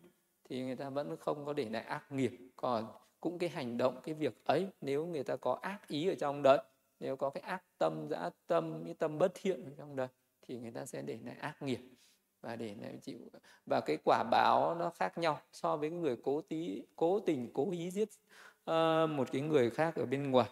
thì 0.49 0.63
người 0.63 0.75
ta 0.75 0.89
vẫn 0.89 1.17
không 1.17 1.45
có 1.45 1.53
để 1.53 1.69
lại 1.69 1.83
ác 1.83 2.11
nghiệp. 2.11 2.31
Còn 2.55 2.87
cũng 3.19 3.39
cái 3.39 3.49
hành 3.49 3.77
động, 3.77 4.01
cái 4.03 4.15
việc 4.15 4.45
ấy, 4.45 4.67
nếu 4.81 5.05
người 5.05 5.23
ta 5.23 5.35
có 5.35 5.59
ác 5.61 5.87
ý 5.87 6.07
ở 6.07 6.15
trong 6.15 6.43
đấy 6.43 6.57
nếu 6.99 7.15
có 7.15 7.29
cái 7.29 7.41
ác 7.41 7.63
tâm, 7.77 8.07
dã 8.09 8.29
tâm, 8.47 8.83
cái 8.85 8.93
tâm 8.93 9.17
bất 9.17 9.31
thiện 9.35 9.65
ở 9.65 9.71
trong 9.77 9.95
đấy 9.95 10.07
thì 10.41 10.59
người 10.59 10.71
ta 10.71 10.85
sẽ 10.85 11.01
để 11.01 11.19
lại 11.25 11.35
ác 11.35 11.61
nghiệp 11.61 11.79
và 12.41 12.55
để 12.55 12.75
lại 12.81 12.97
chịu 13.01 13.19
và 13.65 13.81
cái 13.81 13.97
quả 14.03 14.23
báo 14.23 14.75
nó 14.75 14.89
khác 14.89 15.17
nhau 15.17 15.41
so 15.51 15.77
với 15.77 15.89
người 15.89 16.15
cố 16.23 16.41
tí 16.41 16.83
cố 16.95 17.19
tình 17.19 17.49
cố 17.53 17.71
ý 17.71 17.91
giết 17.91 18.09
uh, 18.69 19.09
một 19.09 19.27
cái 19.31 19.41
người 19.41 19.69
khác 19.69 19.95
ở 19.95 20.05
bên 20.05 20.31
ngoài. 20.31 20.49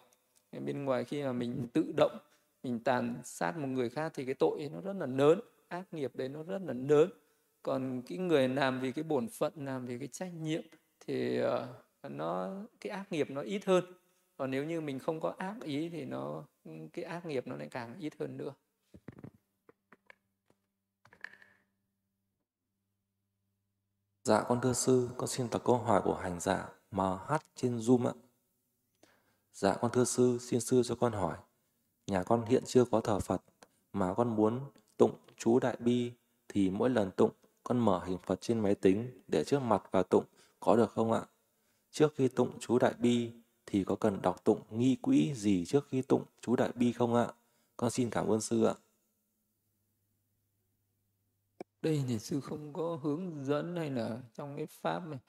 Ở 0.51 0.59
bên 0.59 0.85
ngoài 0.85 1.03
khi 1.03 1.23
mà 1.23 1.31
mình 1.31 1.67
tự 1.73 1.91
động 1.97 2.17
mình 2.63 2.79
tàn 2.79 3.15
sát 3.23 3.57
một 3.57 3.67
người 3.67 3.89
khác 3.89 4.11
thì 4.15 4.25
cái 4.25 4.35
tội 4.35 4.69
nó 4.73 4.81
rất 4.81 4.93
là 4.93 5.05
lớn 5.05 5.39
ác 5.67 5.93
nghiệp 5.93 6.15
đấy 6.15 6.29
nó 6.29 6.43
rất 6.43 6.61
là 6.61 6.73
lớn. 6.73 7.09
Còn 7.61 8.01
cái 8.07 8.17
người 8.17 8.47
làm 8.47 8.79
vì 8.79 8.91
cái 8.91 9.03
bổn 9.03 9.27
phận 9.27 9.53
làm 9.55 9.85
vì 9.85 9.99
cái 9.99 10.07
trách 10.07 10.33
nhiệm 10.33 10.61
thì 10.99 11.41
uh, 11.43 12.11
nó 12.11 12.49
cái 12.79 12.91
ác 12.91 13.11
nghiệp 13.11 13.31
nó 13.31 13.41
ít 13.41 13.65
hơn. 13.65 13.83
Còn 14.37 14.51
nếu 14.51 14.63
như 14.63 14.81
mình 14.81 14.99
không 14.99 15.19
có 15.19 15.33
ác 15.37 15.55
ý 15.63 15.89
thì 15.89 16.05
nó 16.05 16.43
cái 16.93 17.05
ác 17.05 17.25
nghiệp 17.25 17.47
nó 17.47 17.55
lại 17.55 17.67
càng 17.71 17.95
ít 17.99 18.13
hơn 18.19 18.37
nữa. 18.37 18.53
Dạ 24.29 24.41
con 24.47 24.61
thưa 24.61 24.73
sư, 24.73 25.09
con 25.17 25.27
xin 25.27 25.47
đọc 25.51 25.63
câu 25.65 25.77
hỏi 25.77 26.01
của 26.05 26.15
hành 26.15 26.39
giả 26.39 26.69
MH 26.91 27.33
trên 27.55 27.77
Zoom 27.77 28.07
ạ. 28.07 28.13
Dạ 29.53 29.77
con 29.81 29.91
thưa 29.91 30.03
sư, 30.03 30.37
xin 30.41 30.59
sư 30.59 30.81
cho 30.85 30.95
con 30.95 31.13
hỏi. 31.13 31.37
Nhà 32.07 32.23
con 32.23 32.45
hiện 32.45 32.63
chưa 32.65 32.85
có 32.85 33.01
thờ 33.01 33.19
Phật, 33.19 33.41
mà 33.93 34.13
con 34.13 34.35
muốn 34.35 34.59
tụng 34.97 35.11
chú 35.37 35.59
Đại 35.59 35.77
Bi 35.79 36.11
thì 36.47 36.69
mỗi 36.69 36.89
lần 36.89 37.11
tụng 37.11 37.31
con 37.63 37.79
mở 37.79 38.03
hình 38.05 38.17
Phật 38.25 38.41
trên 38.41 38.59
máy 38.59 38.75
tính 38.75 39.21
để 39.27 39.43
trước 39.43 39.59
mặt 39.59 39.83
và 39.91 40.03
tụng 40.03 40.23
có 40.59 40.75
được 40.75 40.91
không 40.91 41.11
ạ? 41.11 41.21
Trước 41.91 42.13
khi 42.15 42.27
tụng 42.27 42.51
chú 42.59 42.79
Đại 42.79 42.93
Bi 42.93 43.31
thì 43.65 43.83
có 43.83 43.95
cần 43.95 44.21
đọc 44.21 44.43
tụng 44.43 44.61
nghi 44.69 44.95
quỹ 45.01 45.33
gì 45.35 45.65
trước 45.65 45.87
khi 45.89 46.01
tụng 46.01 46.23
chú 46.41 46.55
Đại 46.55 46.71
Bi 46.75 46.91
không 46.91 47.15
ạ? 47.15 47.27
Con 47.77 47.91
xin 47.91 48.09
cảm 48.09 48.27
ơn 48.27 48.41
sư 48.41 48.63
ạ. 48.63 48.73
Đây 51.81 52.03
thì 52.07 52.19
sư 52.19 52.41
không 52.41 52.73
có 52.73 52.99
hướng 53.03 53.43
dẫn 53.43 53.75
hay 53.75 53.89
là 53.89 54.19
trong 54.33 54.57
cái 54.57 54.65
pháp 54.65 55.07
này 55.07 55.19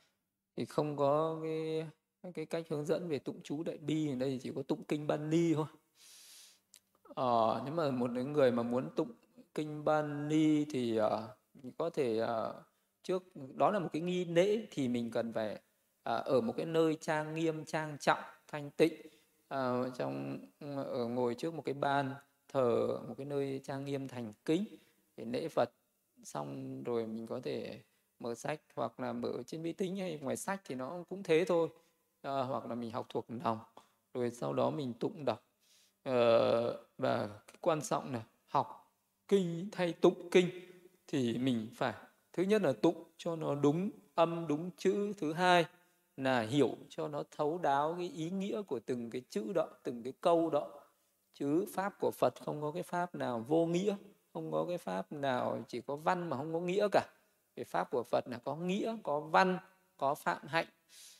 thì 0.56 0.64
không 0.64 0.97
có 0.97 1.40
cái 1.43 1.86
cái 2.35 2.47
cách 2.47 2.66
hướng 2.68 2.86
dẫn 2.86 3.09
về 3.09 3.18
tụng 3.18 3.40
chú 3.43 3.62
Đại 3.62 3.78
Bi 3.78 4.09
ở 4.09 4.14
đây 4.14 4.39
chỉ 4.43 4.52
có 4.56 4.62
tụng 4.62 4.85
kinh 4.85 5.06
Ban 5.06 5.31
Ni 5.31 5.55
thôi. 5.55 5.66
Ờ, 7.14 7.62
nếu 7.64 7.74
mà 7.74 7.90
một 7.90 8.10
người 8.10 8.52
mà 8.52 8.62
muốn 8.62 8.90
tụng 8.97 9.12
kinh 9.55 9.85
Ban 9.85 10.28
Ni 10.28 10.64
thì 10.64 11.01
uh, 11.01 11.77
có 11.78 11.90
thể 11.90 12.22
uh, 12.22 12.56
trước 13.02 13.22
đó 13.55 13.70
là 13.70 13.78
một 13.78 13.89
cái 13.93 14.02
nghi 14.02 14.24
lễ 14.24 14.66
thì 14.70 14.89
mình 14.89 15.10
cần 15.10 15.32
phải 15.32 15.55
uh, 15.55 15.60
ở 16.05 16.40
một 16.40 16.55
cái 16.56 16.66
nơi 16.66 16.98
trang 17.01 17.35
nghiêm 17.35 17.64
trang 17.64 17.98
trọng 17.98 18.22
thanh 18.48 18.70
tịnh 18.70 18.93
uh, 19.55 19.94
trong 19.98 20.39
ở 20.77 21.06
ngồi 21.06 21.35
trước 21.35 21.55
một 21.55 21.62
cái 21.64 21.74
ban 21.74 22.14
thờ 22.48 22.98
một 23.09 23.14
cái 23.18 23.27
nơi 23.27 23.60
trang 23.64 23.85
nghiêm 23.85 24.09
thành 24.09 24.32
kính 24.44 24.64
để 25.16 25.24
lễ 25.24 25.48
Phật 25.48 25.70
xong 26.24 26.82
rồi 26.84 27.06
mình 27.06 27.26
có 27.26 27.40
thể 27.44 27.82
mở 28.18 28.34
sách 28.34 28.60
hoặc 28.74 29.01
là 29.01 29.12
mở 29.12 29.42
trên 29.47 29.62
máy 29.62 29.72
tính 29.72 29.97
hay 29.97 30.18
ngoài 30.22 30.36
sách 30.36 30.60
thì 30.64 30.74
nó 30.74 31.05
cũng 31.09 31.22
thế 31.22 31.44
thôi. 31.48 31.68
À, 32.22 32.42
hoặc 32.42 32.66
là 32.66 32.74
mình 32.74 32.90
học 32.90 33.06
thuộc 33.09 33.26
lòng 33.44 33.59
rồi 34.14 34.30
sau 34.30 34.52
đó 34.52 34.70
mình 34.70 34.94
tụng 34.94 35.24
đọc. 35.24 35.44
À, 36.02 36.12
và 36.98 37.28
cái 37.47 37.56
quan 37.60 37.82
trọng 37.82 38.12
là 38.12 38.22
học 38.47 38.94
kinh 39.28 39.68
thay 39.72 39.92
tụng 39.92 40.28
kinh 40.30 40.51
thì 41.06 41.38
mình 41.38 41.68
phải 41.74 41.94
thứ 42.32 42.42
nhất 42.42 42.62
là 42.62 42.72
tụng 42.72 43.05
cho 43.16 43.36
nó 43.36 43.55
đúng 43.55 43.90
âm 44.14 44.47
đúng 44.47 44.70
chữ. 44.76 45.12
Thứ 45.18 45.32
hai 45.32 45.64
là 46.16 46.40
hiểu 46.40 46.76
cho 46.88 47.09
nó 47.09 47.22
thấu 47.30 47.59
đáo 47.59 47.94
cái 47.98 48.09
ý 48.09 48.30
nghĩa 48.30 48.62
của 48.62 48.80
từng 48.80 49.10
cái 49.10 49.22
chữ 49.30 49.52
đó 49.52 49.68
từng 49.82 50.02
cái 50.02 50.12
câu 50.20 50.51
đó. 50.51 50.80
Chứ 51.34 51.64
pháp 51.74 52.01
của 52.01 52.10
phật 52.10 52.34
không 52.44 52.60
có 52.62 52.72
cái 52.72 52.82
pháp 52.82 53.14
nào 53.14 53.44
vô 53.48 53.66
nghĩa 53.66 53.97
không 54.32 54.52
có 54.52 54.65
cái 54.69 54.78
pháp 54.78 55.12
nào 55.12 55.65
chỉ 55.69 55.81
có 55.81 55.97
văn 55.97 56.31
mà 56.31 56.36
không 56.36 56.52
có 56.52 56.61
nghĩa 56.61 56.89
cả. 56.93 57.07
Cái 57.57 57.65
pháp 57.65 57.90
của 57.90 58.02
phật 58.02 58.28
là 58.28 58.39
có 58.39 58.57
nghĩa 58.57 58.97
có 59.02 59.20
văn 59.20 59.59
có 59.97 60.15
phạm 60.15 60.47
hạnh. 60.47 60.66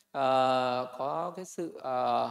Uh, 0.09 0.89
có 0.99 1.33
cái 1.37 1.45
sự 1.45 1.77
uh, 1.77 2.31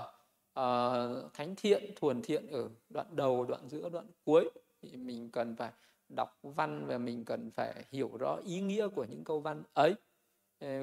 uh, 0.60 1.34
thánh 1.34 1.56
thiện 1.57 1.93
thuần 1.95 2.22
thiện 2.22 2.47
ở 2.47 2.69
đoạn 2.89 3.07
đầu 3.15 3.45
đoạn 3.45 3.69
giữa 3.69 3.89
đoạn 3.89 4.07
cuối. 4.26 4.49
Thì 4.81 4.97
mình 4.97 5.30
cần 5.31 5.56
phải 5.56 5.72
đọc 6.15 6.39
văn 6.43 6.85
và 6.88 6.97
mình 6.97 7.26
cần 7.26 7.51
phải 7.51 7.85
hiểu 7.91 8.18
rõ 8.19 8.38
ý 8.45 8.61
nghĩa 8.61 8.88
của 8.88 9.06
những 9.10 9.23
câu 9.23 9.39
văn 9.39 9.64
ấy. 9.73 9.93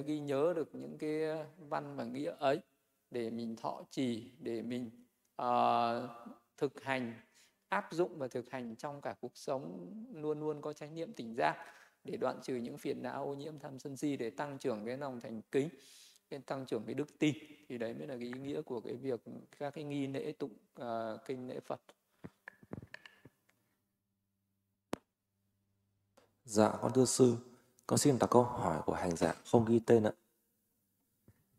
Ghi 0.07 0.19
nhớ 0.19 0.53
được 0.57 0.75
những 0.75 0.99
cái 0.99 1.45
văn 1.59 1.97
và 1.97 2.05
nghĩa 2.05 2.33
ấy 2.39 2.61
để 3.11 3.31
mình 3.31 3.57
thọ 3.57 3.83
trì 3.91 4.31
để 4.39 4.63
mình 4.63 4.91
uh, 5.43 6.11
thực 6.57 6.83
hành 6.83 7.15
áp 7.69 7.89
dụng 7.91 8.19
và 8.19 8.29
thực 8.29 8.51
hành 8.51 8.77
trong 8.77 9.01
cả 9.01 9.15
cuộc 9.21 9.37
sống 9.37 9.95
luôn 10.13 10.41
luôn 10.41 10.61
có 10.61 10.73
trách 10.73 10.93
nhiệm 10.93 11.13
tỉnh 11.13 11.35
giác 11.35 11.57
để 12.05 12.17
đoạn 12.17 12.41
trừ 12.43 12.55
những 12.55 12.79
phiền 12.79 13.03
não 13.03 13.25
ô 13.25 13.35
nhiễm 13.35 13.59
tham 13.59 13.79
sân 13.79 13.97
si 13.97 14.17
để 14.17 14.31
tăng 14.31 14.59
trưởng 14.59 14.87
cái 14.87 14.97
lòng 14.97 15.21
thành 15.21 15.43
kính 15.53 15.69
cái 16.31 16.41
tăng 16.41 16.67
trưởng 16.67 16.83
cái 16.87 16.95
đức 16.95 17.19
tin 17.19 17.35
thì 17.69 17.79
đấy 17.79 17.95
mới 17.95 18.07
là 18.07 18.15
cái 18.15 18.27
ý 18.27 18.41
nghĩa 18.41 18.63
của 18.63 18.81
cái 18.81 18.95
việc 18.95 19.21
các 19.59 19.75
cái 19.75 19.85
nghi 19.85 20.07
lễ 20.07 20.33
tụng 20.33 20.55
uh, 20.81 20.85
kinh 21.27 21.49
lễ 21.49 21.61
Phật. 21.61 21.81
Dạ 26.45 26.73
con 26.83 26.93
thưa 26.93 27.05
sư, 27.05 27.37
con 27.87 27.99
xin 27.99 28.19
đặt 28.19 28.27
câu 28.31 28.43
hỏi 28.43 28.83
của 28.87 28.95
hành 28.95 29.17
giả 29.17 29.35
không 29.51 29.65
ghi 29.65 29.81
tên 29.87 30.03
ạ. 30.03 30.13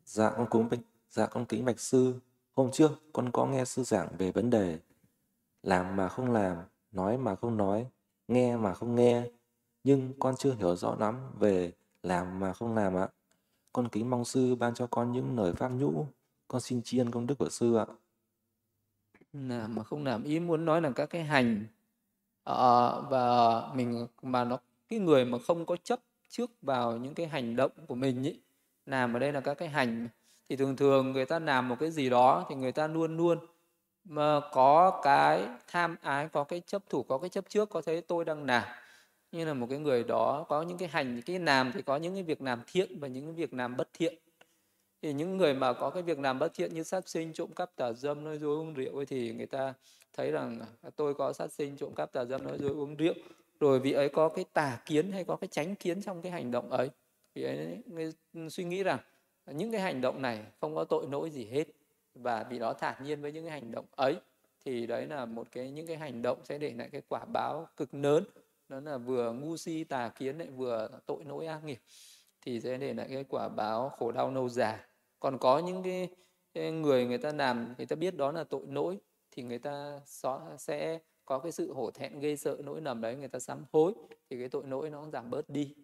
Dạ 0.04 0.30
con 0.36 0.46
cúng 0.50 0.68
bạch, 0.70 0.80
dạ 1.10 1.26
con 1.26 1.46
kính 1.46 1.64
bạch 1.64 1.80
sư. 1.80 2.14
Hôm 2.52 2.70
trước 2.72 2.90
con 3.12 3.32
có 3.32 3.46
nghe 3.46 3.64
sư 3.64 3.82
giảng 3.82 4.08
về 4.18 4.32
vấn 4.32 4.50
đề 4.50 4.78
làm 5.62 5.96
mà 5.96 6.08
không 6.08 6.32
làm, 6.32 6.56
nói 6.92 7.18
mà 7.18 7.34
không 7.34 7.56
nói, 7.56 7.86
nghe 8.28 8.56
mà 8.56 8.74
không 8.74 8.94
nghe. 8.94 9.22
Nhưng 9.84 10.12
con 10.18 10.34
chưa 10.36 10.54
hiểu 10.54 10.76
rõ 10.76 10.96
lắm 10.98 11.16
về 11.38 11.72
làm 12.02 12.40
mà 12.40 12.52
không 12.52 12.74
làm 12.74 12.96
ạ. 12.96 13.08
Con 13.72 13.88
kính 13.88 14.10
mong 14.10 14.24
sư 14.24 14.54
ban 14.54 14.74
cho 14.74 14.86
con 14.86 15.12
những 15.12 15.36
lời 15.36 15.52
pháp 15.52 15.68
nhũ. 15.68 16.06
Con 16.48 16.60
xin 16.60 16.82
tri 16.82 16.98
ân 16.98 17.10
công 17.10 17.26
đức 17.26 17.38
của 17.38 17.48
sư 17.48 17.74
ạ. 17.76 17.86
Làm 19.32 19.74
mà 19.74 19.82
không 19.84 20.04
làm 20.04 20.24
ý 20.24 20.40
muốn 20.40 20.64
nói 20.64 20.80
là 20.80 20.90
các 20.90 21.06
cái 21.06 21.24
hành 21.24 21.64
à, 22.44 22.90
và 23.10 23.62
mình 23.74 24.06
mà 24.22 24.44
nó 24.44 24.58
cái 24.88 24.98
người 24.98 25.24
mà 25.24 25.38
không 25.46 25.66
có 25.66 25.76
chấp 25.76 26.00
trước 26.28 26.50
vào 26.62 26.96
những 26.96 27.14
cái 27.14 27.26
hành 27.26 27.56
động 27.56 27.72
của 27.86 27.94
mình 27.94 28.22
ý 28.22 28.40
làm 28.86 29.16
ở 29.16 29.18
đây 29.18 29.32
là 29.32 29.40
các 29.40 29.54
cái 29.54 29.68
hành 29.68 30.08
thì 30.48 30.56
thường 30.56 30.76
thường 30.76 31.12
người 31.12 31.26
ta 31.26 31.38
làm 31.38 31.68
một 31.68 31.76
cái 31.80 31.90
gì 31.90 32.10
đó 32.10 32.46
thì 32.48 32.54
người 32.54 32.72
ta 32.72 32.86
luôn 32.86 33.16
luôn 33.16 33.38
mà 34.08 34.40
có 34.52 35.00
cái 35.02 35.46
tham 35.66 35.96
ái, 36.02 36.28
có 36.32 36.44
cái 36.44 36.62
chấp 36.66 36.82
thủ, 36.88 37.02
có 37.02 37.18
cái 37.18 37.30
chấp 37.30 37.44
trước, 37.48 37.70
có 37.70 37.82
thấy 37.82 38.00
tôi 38.00 38.24
đang 38.24 38.44
làm. 38.44 38.62
Như 39.32 39.44
là 39.44 39.54
một 39.54 39.66
cái 39.70 39.78
người 39.78 40.04
đó 40.04 40.46
có 40.48 40.62
những 40.62 40.78
cái 40.78 40.88
hành, 40.88 41.22
cái 41.26 41.38
làm 41.38 41.72
thì 41.72 41.82
có 41.82 41.96
những 41.96 42.14
cái 42.14 42.22
việc 42.22 42.42
làm 42.42 42.62
thiện 42.66 42.98
và 43.00 43.08
những 43.08 43.24
cái 43.24 43.34
việc 43.34 43.54
làm 43.54 43.76
bất 43.76 43.88
thiện. 43.92 44.14
Thì 45.02 45.12
những 45.12 45.36
người 45.36 45.54
mà 45.54 45.72
có 45.72 45.90
cái 45.90 46.02
việc 46.02 46.18
làm 46.18 46.38
bất 46.38 46.54
thiện 46.54 46.74
như 46.74 46.82
sát 46.82 47.08
sinh, 47.08 47.32
trộm 47.32 47.50
cắp, 47.56 47.76
tà 47.76 47.92
dâm, 47.92 48.24
nói 48.24 48.38
dối, 48.38 48.56
uống 48.56 48.74
rượu 48.74 48.96
ấy 48.96 49.06
thì 49.06 49.32
người 49.32 49.46
ta 49.46 49.74
thấy 50.12 50.30
rằng 50.30 50.60
à, 50.82 50.90
tôi 50.96 51.14
có 51.14 51.32
sát 51.32 51.52
sinh, 51.52 51.76
trộm 51.76 51.94
cắp, 51.94 52.12
tà 52.12 52.24
dâm, 52.24 52.44
nói 52.44 52.58
dối, 52.58 52.70
uống 52.70 52.96
rượu. 52.96 53.14
Rồi 53.60 53.80
vị 53.80 53.92
ấy 53.92 54.08
có 54.08 54.28
cái 54.28 54.44
tà 54.52 54.78
kiến 54.86 55.12
hay 55.12 55.24
có 55.24 55.36
cái 55.36 55.48
tránh 55.48 55.74
kiến 55.74 56.02
trong 56.02 56.22
cái 56.22 56.32
hành 56.32 56.50
động 56.50 56.70
ấy. 56.70 56.90
Vị 57.34 57.42
ấy 57.42 57.78
suy 58.50 58.64
nghĩ 58.64 58.82
rằng, 58.82 58.98
những 59.46 59.72
cái 59.72 59.80
hành 59.80 60.00
động 60.00 60.22
này 60.22 60.44
không 60.60 60.74
có 60.74 60.84
tội 60.84 61.06
lỗi 61.10 61.30
gì 61.30 61.46
hết 61.46 61.64
và 62.22 62.46
vì 62.50 62.58
đó 62.58 62.72
thản 62.72 63.04
nhiên 63.04 63.22
với 63.22 63.32
những 63.32 63.44
cái 63.44 63.52
hành 63.52 63.70
động 63.72 63.86
ấy 63.90 64.16
thì 64.64 64.86
đấy 64.86 65.06
là 65.06 65.24
một 65.24 65.46
cái 65.52 65.70
những 65.70 65.86
cái 65.86 65.96
hành 65.96 66.22
động 66.22 66.38
sẽ 66.44 66.58
để 66.58 66.72
lại 66.72 66.88
cái 66.92 67.02
quả 67.08 67.24
báo 67.24 67.68
cực 67.76 67.94
lớn. 67.94 68.24
Đó 68.68 68.80
là 68.80 68.98
vừa 68.98 69.32
ngu 69.32 69.56
si 69.56 69.84
tà 69.84 70.08
kiến 70.08 70.38
lại 70.38 70.48
vừa 70.48 70.88
tội 71.06 71.24
lỗi 71.24 71.46
ác 71.46 71.64
nghiệp 71.64 71.78
thì 72.40 72.60
sẽ 72.60 72.76
để 72.76 72.94
lại 72.94 73.06
cái 73.10 73.24
quả 73.28 73.48
báo 73.48 73.88
khổ 73.88 74.12
đau 74.12 74.30
lâu 74.30 74.48
dài. 74.48 74.78
Còn 75.20 75.38
có 75.38 75.58
những 75.58 75.82
cái, 75.82 76.08
cái 76.54 76.72
người 76.72 77.06
người 77.06 77.18
ta 77.18 77.32
làm 77.32 77.74
người 77.78 77.86
ta 77.86 77.96
biết 77.96 78.16
đó 78.16 78.32
là 78.32 78.44
tội 78.44 78.62
lỗi 78.68 78.98
thì 79.30 79.42
người 79.42 79.58
ta 79.58 80.00
sẽ 80.58 80.98
có 81.24 81.38
cái 81.38 81.52
sự 81.52 81.72
hổ 81.72 81.90
thẹn 81.90 82.20
gây 82.20 82.36
sợ 82.36 82.56
nỗi 82.64 82.80
lầm 82.80 83.00
đấy 83.00 83.16
người 83.16 83.28
ta 83.28 83.38
sám 83.38 83.64
hối 83.72 83.94
thì 84.30 84.38
cái 84.38 84.48
tội 84.48 84.62
lỗi 84.66 84.90
nó 84.90 85.10
giảm 85.10 85.30
bớt 85.30 85.48
đi. 85.48 85.74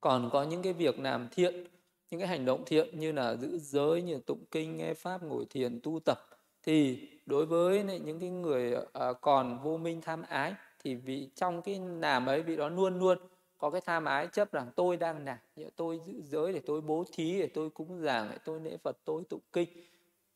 Còn 0.00 0.30
có 0.32 0.42
những 0.42 0.62
cái 0.62 0.72
việc 0.72 0.98
làm 0.98 1.28
thiện 1.32 1.66
những 2.10 2.20
cái 2.20 2.28
hành 2.28 2.44
động 2.44 2.62
thiện 2.66 3.00
như 3.00 3.12
là 3.12 3.36
giữ 3.36 3.58
giới 3.58 4.02
như 4.02 4.14
là 4.14 4.20
tụng 4.26 4.44
kinh 4.50 4.76
nghe 4.76 4.94
pháp 4.94 5.22
ngồi 5.22 5.46
thiền 5.50 5.80
tu 5.80 6.00
tập 6.04 6.18
thì 6.62 7.08
đối 7.26 7.46
với 7.46 7.82
những 7.82 8.20
cái 8.20 8.30
người 8.30 8.74
à, 8.92 9.12
còn 9.20 9.58
vô 9.62 9.76
minh 9.76 10.00
tham 10.00 10.22
ái 10.22 10.54
thì 10.84 10.94
vị 10.94 11.30
trong 11.34 11.62
cái 11.62 11.80
làm 12.00 12.26
ấy 12.26 12.42
vị 12.42 12.56
đó 12.56 12.68
luôn 12.68 12.98
luôn 12.98 13.18
có 13.58 13.70
cái 13.70 13.80
tham 13.80 14.04
ái 14.04 14.28
chấp 14.32 14.52
rằng 14.52 14.70
tôi 14.76 14.96
đang 14.96 15.24
làm 15.24 15.38
tôi 15.76 16.00
giữ 16.06 16.22
giới 16.22 16.52
để 16.52 16.60
tôi 16.66 16.80
bố 16.80 17.04
thí 17.12 17.38
để 17.38 17.46
tôi 17.46 17.70
cúng 17.70 18.00
giảng, 18.00 18.28
để 18.30 18.38
tôi 18.44 18.60
lễ 18.60 18.76
phật 18.76 18.98
tôi 19.04 19.22
tụng 19.28 19.40
kinh. 19.52 19.68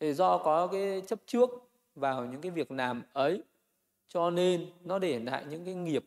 Thì 0.01 0.13
do 0.13 0.39
có 0.39 0.67
cái 0.67 1.03
chấp 1.07 1.19
trước 1.27 1.51
vào 1.95 2.25
những 2.25 2.41
cái 2.41 2.51
việc 2.51 2.71
làm 2.71 3.03
ấy 3.13 3.43
cho 4.09 4.31
nên 4.31 4.67
nó 4.85 4.99
để 4.99 5.19
lại 5.19 5.45
những 5.49 5.65
cái 5.65 5.75
nghiệp 5.75 6.05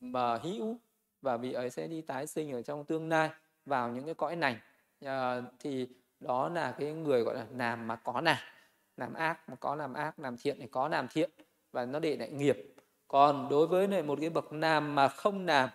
mà 0.00 0.36
hữu 0.36 0.76
và 1.22 1.36
vị 1.36 1.52
ấy 1.52 1.70
sẽ 1.70 1.86
đi 1.86 2.00
tái 2.00 2.26
sinh 2.26 2.52
ở 2.52 2.62
trong 2.62 2.84
tương 2.84 3.08
lai 3.08 3.30
vào 3.66 3.90
những 3.90 4.04
cái 4.04 4.14
cõi 4.14 4.36
này 4.36 4.56
à, 5.04 5.42
thì 5.58 5.88
đó 6.20 6.48
là 6.48 6.72
cái 6.72 6.92
người 6.92 7.22
gọi 7.22 7.34
là 7.34 7.46
làm 7.56 7.86
mà 7.86 7.96
có 7.96 8.20
làm 8.20 8.36
làm 8.96 9.14
ác 9.14 9.48
mà 9.48 9.56
có 9.56 9.74
làm 9.74 9.94
ác 9.94 10.18
làm 10.18 10.36
thiện 10.36 10.56
thì 10.60 10.66
có 10.66 10.88
làm 10.88 11.08
thiện. 11.08 11.30
Và 11.72 11.84
nó 11.84 11.98
để 11.98 12.16
lại 12.16 12.30
nghiệp. 12.30 12.74
Còn 13.08 13.48
đối 13.48 13.66
với 13.66 13.86
này 13.86 14.02
một 14.02 14.18
cái 14.20 14.30
bậc 14.30 14.52
làm 14.52 14.94
mà 14.94 15.08
không 15.08 15.46
làm 15.46 15.68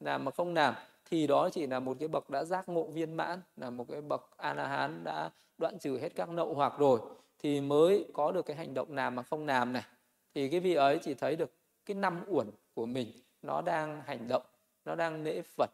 làm 0.00 0.24
mà 0.24 0.30
không 0.30 0.54
làm 0.54 0.74
thì 1.04 1.26
đó 1.26 1.48
chỉ 1.52 1.66
là 1.66 1.80
một 1.80 1.96
cái 2.00 2.08
bậc 2.08 2.30
đã 2.30 2.44
giác 2.44 2.68
ngộ 2.68 2.86
viên 2.86 3.14
mãn 3.14 3.40
là 3.56 3.70
một 3.70 3.86
cái 3.88 4.00
bậc 4.00 4.30
a 4.36 4.54
la 4.54 4.66
hán 4.66 5.04
đã 5.04 5.30
đoạn 5.58 5.78
trừ 5.78 5.98
hết 5.98 6.08
các 6.16 6.28
nậu 6.28 6.54
hoặc 6.54 6.72
rồi 6.78 7.00
thì 7.38 7.60
mới 7.60 8.06
có 8.14 8.32
được 8.32 8.46
cái 8.46 8.56
hành 8.56 8.74
động 8.74 8.92
làm 8.92 9.14
mà 9.14 9.22
không 9.22 9.46
làm 9.46 9.72
này. 9.72 9.82
Thì 10.34 10.48
cái 10.48 10.60
vị 10.60 10.74
ấy 10.74 10.98
chỉ 11.02 11.14
thấy 11.14 11.36
được 11.36 11.54
cái 11.86 11.94
năm 11.94 12.24
uẩn 12.26 12.50
của 12.74 12.86
mình 12.86 13.12
nó 13.42 13.62
đang 13.62 14.02
hành 14.06 14.28
động 14.28 14.42
nó 14.84 14.94
đang 14.94 15.22
lễ 15.22 15.42
phật 15.42 15.70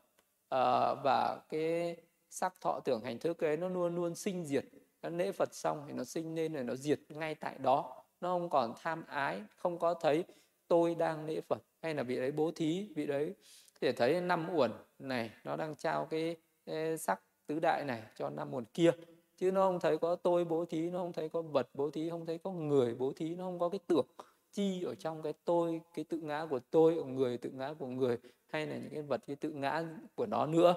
uh, 0.55 0.99
và 1.05 1.39
cái 1.49 1.97
sắc 2.37 2.61
thọ 2.61 2.81
tưởng 2.85 3.01
hành 3.05 3.19
thức 3.19 3.45
ấy 3.45 3.57
nó 3.57 3.69
luôn 3.69 3.95
luôn 3.95 4.15
sinh 4.15 4.45
diệt. 4.45 4.65
Nó 5.03 5.09
lễ 5.09 5.33
phật 5.33 5.55
xong 5.55 5.85
thì 5.87 5.93
nó 5.93 6.05
sinh 6.05 6.35
lên 6.35 6.53
rồi 6.53 6.65
nó 6.65 6.75
diệt 6.75 7.01
ngay 7.09 7.35
tại 7.35 7.59
đó. 7.59 8.05
Nó 8.21 8.29
không 8.29 8.51
còn 8.51 8.75
tham 8.83 9.05
ái 9.07 9.43
không 9.57 9.79
có 9.79 9.95
thấy 9.95 10.25
tôi 10.69 10.95
đang 10.95 11.27
lễ 11.27 11.41
phật. 11.49 11.63
Hay 11.83 11.95
là 11.95 12.03
vị 12.03 12.17
đấy 12.17 12.33
bố 12.33 12.51
thí 12.51 12.89
vị 12.97 13.07
đấy 13.07 13.35
để 13.81 13.93
thấy 13.93 14.21
năm 14.21 14.49
uẩn 14.55 14.71
này 14.99 15.31
nó 15.45 15.57
đang 15.57 15.77
trao 15.77 16.07
cái, 16.07 16.37
cái 16.67 16.99
sắc 16.99 17.21
tứ 17.47 17.59
đại 17.61 17.85
này 17.85 18.03
cho 18.17 18.31
năm 18.31 18.55
uẩn 18.55 18.65
kia. 18.75 18.91
Chứ 19.37 19.53
nó 19.53 19.63
không 19.63 19.81
thấy 19.81 19.99
có 19.99 20.17
tôi 20.17 20.45
bố 20.45 20.65
thí 20.65 20.91
nó 20.91 20.99
không 20.99 21.13
thấy 21.13 21.29
có 21.29 21.43
vật 21.43 21.69
bố 21.75 21.91
thí 21.91 22.11
không 22.11 22.27
thấy 22.27 22.39
có 22.39 22.51
người 22.51 22.95
bố 22.95 23.13
thí 23.17 23.35
nó 23.35 23.45
không 23.45 23.59
có 23.59 23.69
cái 23.69 23.81
tưởng 23.87 24.07
chi 24.53 24.83
ở 24.83 24.95
trong 24.95 25.23
cái 25.23 25.33
tôi 25.45 25.81
cái 25.95 26.05
tự 26.05 26.19
ngã 26.19 26.47
của 26.51 26.61
tôi 26.71 26.97
ở 26.97 27.05
người 27.05 27.39
tự 27.39 27.51
ngã 27.51 27.75
của 27.79 27.87
người 27.87 28.19
hay 28.47 28.67
là 28.67 28.77
những 28.77 28.91
cái 28.93 29.03
vật 29.03 29.21
cái 29.27 29.37
tự 29.37 29.51
ngã 29.51 29.85
của 30.15 30.27
nó 30.27 30.47
nữa 30.47 30.75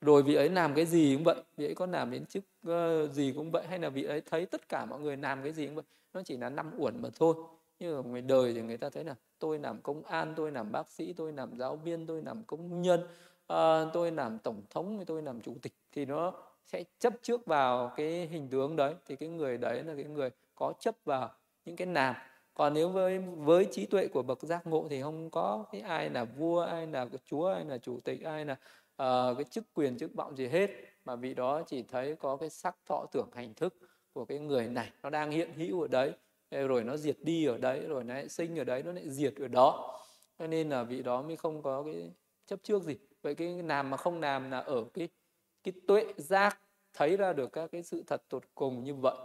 rồi 0.00 0.22
vị 0.22 0.34
ấy 0.34 0.48
làm 0.48 0.74
cái 0.74 0.86
gì 0.86 1.14
cũng 1.14 1.24
vậy 1.24 1.36
vị 1.56 1.66
ấy 1.66 1.74
có 1.74 1.86
làm 1.86 2.10
đến 2.10 2.26
chức 2.26 2.44
uh, 2.68 3.12
gì 3.12 3.32
cũng 3.36 3.50
vậy 3.50 3.66
hay 3.68 3.78
là 3.78 3.88
vị 3.88 4.04
ấy 4.04 4.20
thấy 4.20 4.46
tất 4.46 4.68
cả 4.68 4.84
mọi 4.84 5.00
người 5.00 5.16
làm 5.16 5.42
cái 5.42 5.52
gì 5.52 5.66
cũng 5.66 5.74
vậy 5.74 5.84
nó 6.14 6.22
chỉ 6.24 6.36
là 6.36 6.48
năm 6.48 6.70
uẩn 6.78 7.02
mà 7.02 7.08
thôi. 7.18 7.34
Như 7.78 7.96
mà 7.96 8.08
ngoài 8.08 8.22
đời 8.22 8.52
thì 8.54 8.62
người 8.62 8.76
ta 8.76 8.90
thấy 8.90 9.04
là 9.04 9.14
tôi 9.38 9.58
làm 9.58 9.80
công 9.82 10.02
an 10.04 10.34
tôi 10.36 10.52
làm 10.52 10.72
bác 10.72 10.88
sĩ 10.88 11.12
tôi 11.12 11.32
làm 11.32 11.56
giáo 11.56 11.76
viên 11.76 12.06
tôi 12.06 12.22
làm 12.22 12.42
công 12.46 12.82
nhân 12.82 13.00
uh, 13.52 13.92
tôi 13.92 14.10
làm 14.10 14.38
tổng 14.38 14.62
thống 14.70 15.04
tôi 15.06 15.22
làm 15.22 15.40
chủ 15.40 15.54
tịch 15.62 15.72
thì 15.92 16.04
nó 16.04 16.32
sẽ 16.64 16.84
chấp 16.98 17.12
trước 17.22 17.46
vào 17.46 17.92
cái 17.96 18.26
hình 18.26 18.48
tướng 18.48 18.76
đấy. 18.76 18.94
Thì 19.06 19.16
cái 19.16 19.28
người 19.28 19.58
đấy 19.58 19.82
là 19.82 19.94
cái 19.94 20.04
người 20.04 20.30
có 20.54 20.72
chấp 20.80 20.94
vào 21.04 21.30
những 21.64 21.76
cái 21.76 21.86
làm 21.86 22.14
còn 22.54 22.74
nếu 22.74 22.88
với 22.88 23.18
với 23.18 23.64
trí 23.70 23.86
tuệ 23.86 24.08
của 24.08 24.22
bậc 24.22 24.42
giác 24.42 24.66
ngộ 24.66 24.86
thì 24.90 25.02
không 25.02 25.30
có 25.30 25.64
cái 25.72 25.80
ai 25.80 26.10
là 26.10 26.24
vua 26.24 26.60
ai 26.60 26.86
là 26.86 27.06
chúa 27.26 27.46
ai 27.46 27.64
là 27.64 27.78
chủ 27.78 28.00
tịch 28.04 28.24
ai 28.24 28.44
là 28.44 28.56
uh, 29.00 29.36
cái 29.36 29.44
chức 29.50 29.64
quyền 29.74 29.98
chức 29.98 30.14
vọng 30.14 30.36
gì 30.36 30.46
hết 30.46 30.70
mà 31.04 31.16
vị 31.16 31.34
đó 31.34 31.62
chỉ 31.66 31.82
thấy 31.82 32.16
có 32.16 32.36
cái 32.36 32.50
sắc 32.50 32.76
thọ 32.86 33.06
tưởng 33.12 33.28
hành 33.34 33.54
thức 33.54 33.76
của 34.12 34.24
cái 34.24 34.38
người 34.38 34.68
này. 34.68 34.90
Nó 35.02 35.10
đang 35.10 35.30
hiện 35.30 35.52
hữu 35.52 35.80
ở 35.80 35.88
đấy 35.88 36.12
rồi 36.50 36.84
nó 36.84 36.96
diệt 36.96 37.16
đi 37.22 37.44
ở 37.44 37.58
đấy 37.58 37.80
rồi 37.88 38.04
nó 38.04 38.14
lại 38.14 38.28
sinh 38.28 38.58
ở 38.58 38.64
đấy 38.64 38.82
nó 38.82 38.92
lại 38.92 39.10
diệt 39.10 39.34
ở 39.36 39.48
đó. 39.48 39.98
Cho 40.38 40.46
nên 40.46 40.68
là 40.68 40.82
vị 40.82 41.02
đó 41.02 41.22
mới 41.22 41.36
không 41.36 41.62
có 41.62 41.82
cái 41.82 42.10
chấp 42.46 42.62
trước 42.62 42.82
gì. 42.82 42.98
Vậy 43.22 43.34
cái 43.34 43.62
làm 43.62 43.90
mà 43.90 43.96
không 43.96 44.20
làm 44.20 44.50
là 44.50 44.58
ở 44.58 44.84
cái 44.94 45.08
cái 45.62 45.74
tuệ 45.86 46.04
giác 46.16 46.60
thấy 46.92 47.16
ra 47.16 47.32
được 47.32 47.52
các 47.52 47.72
cái 47.72 47.82
sự 47.82 48.02
thật 48.06 48.22
tột 48.28 48.42
cùng 48.54 48.84
như 48.84 48.94
vậy 48.94 49.16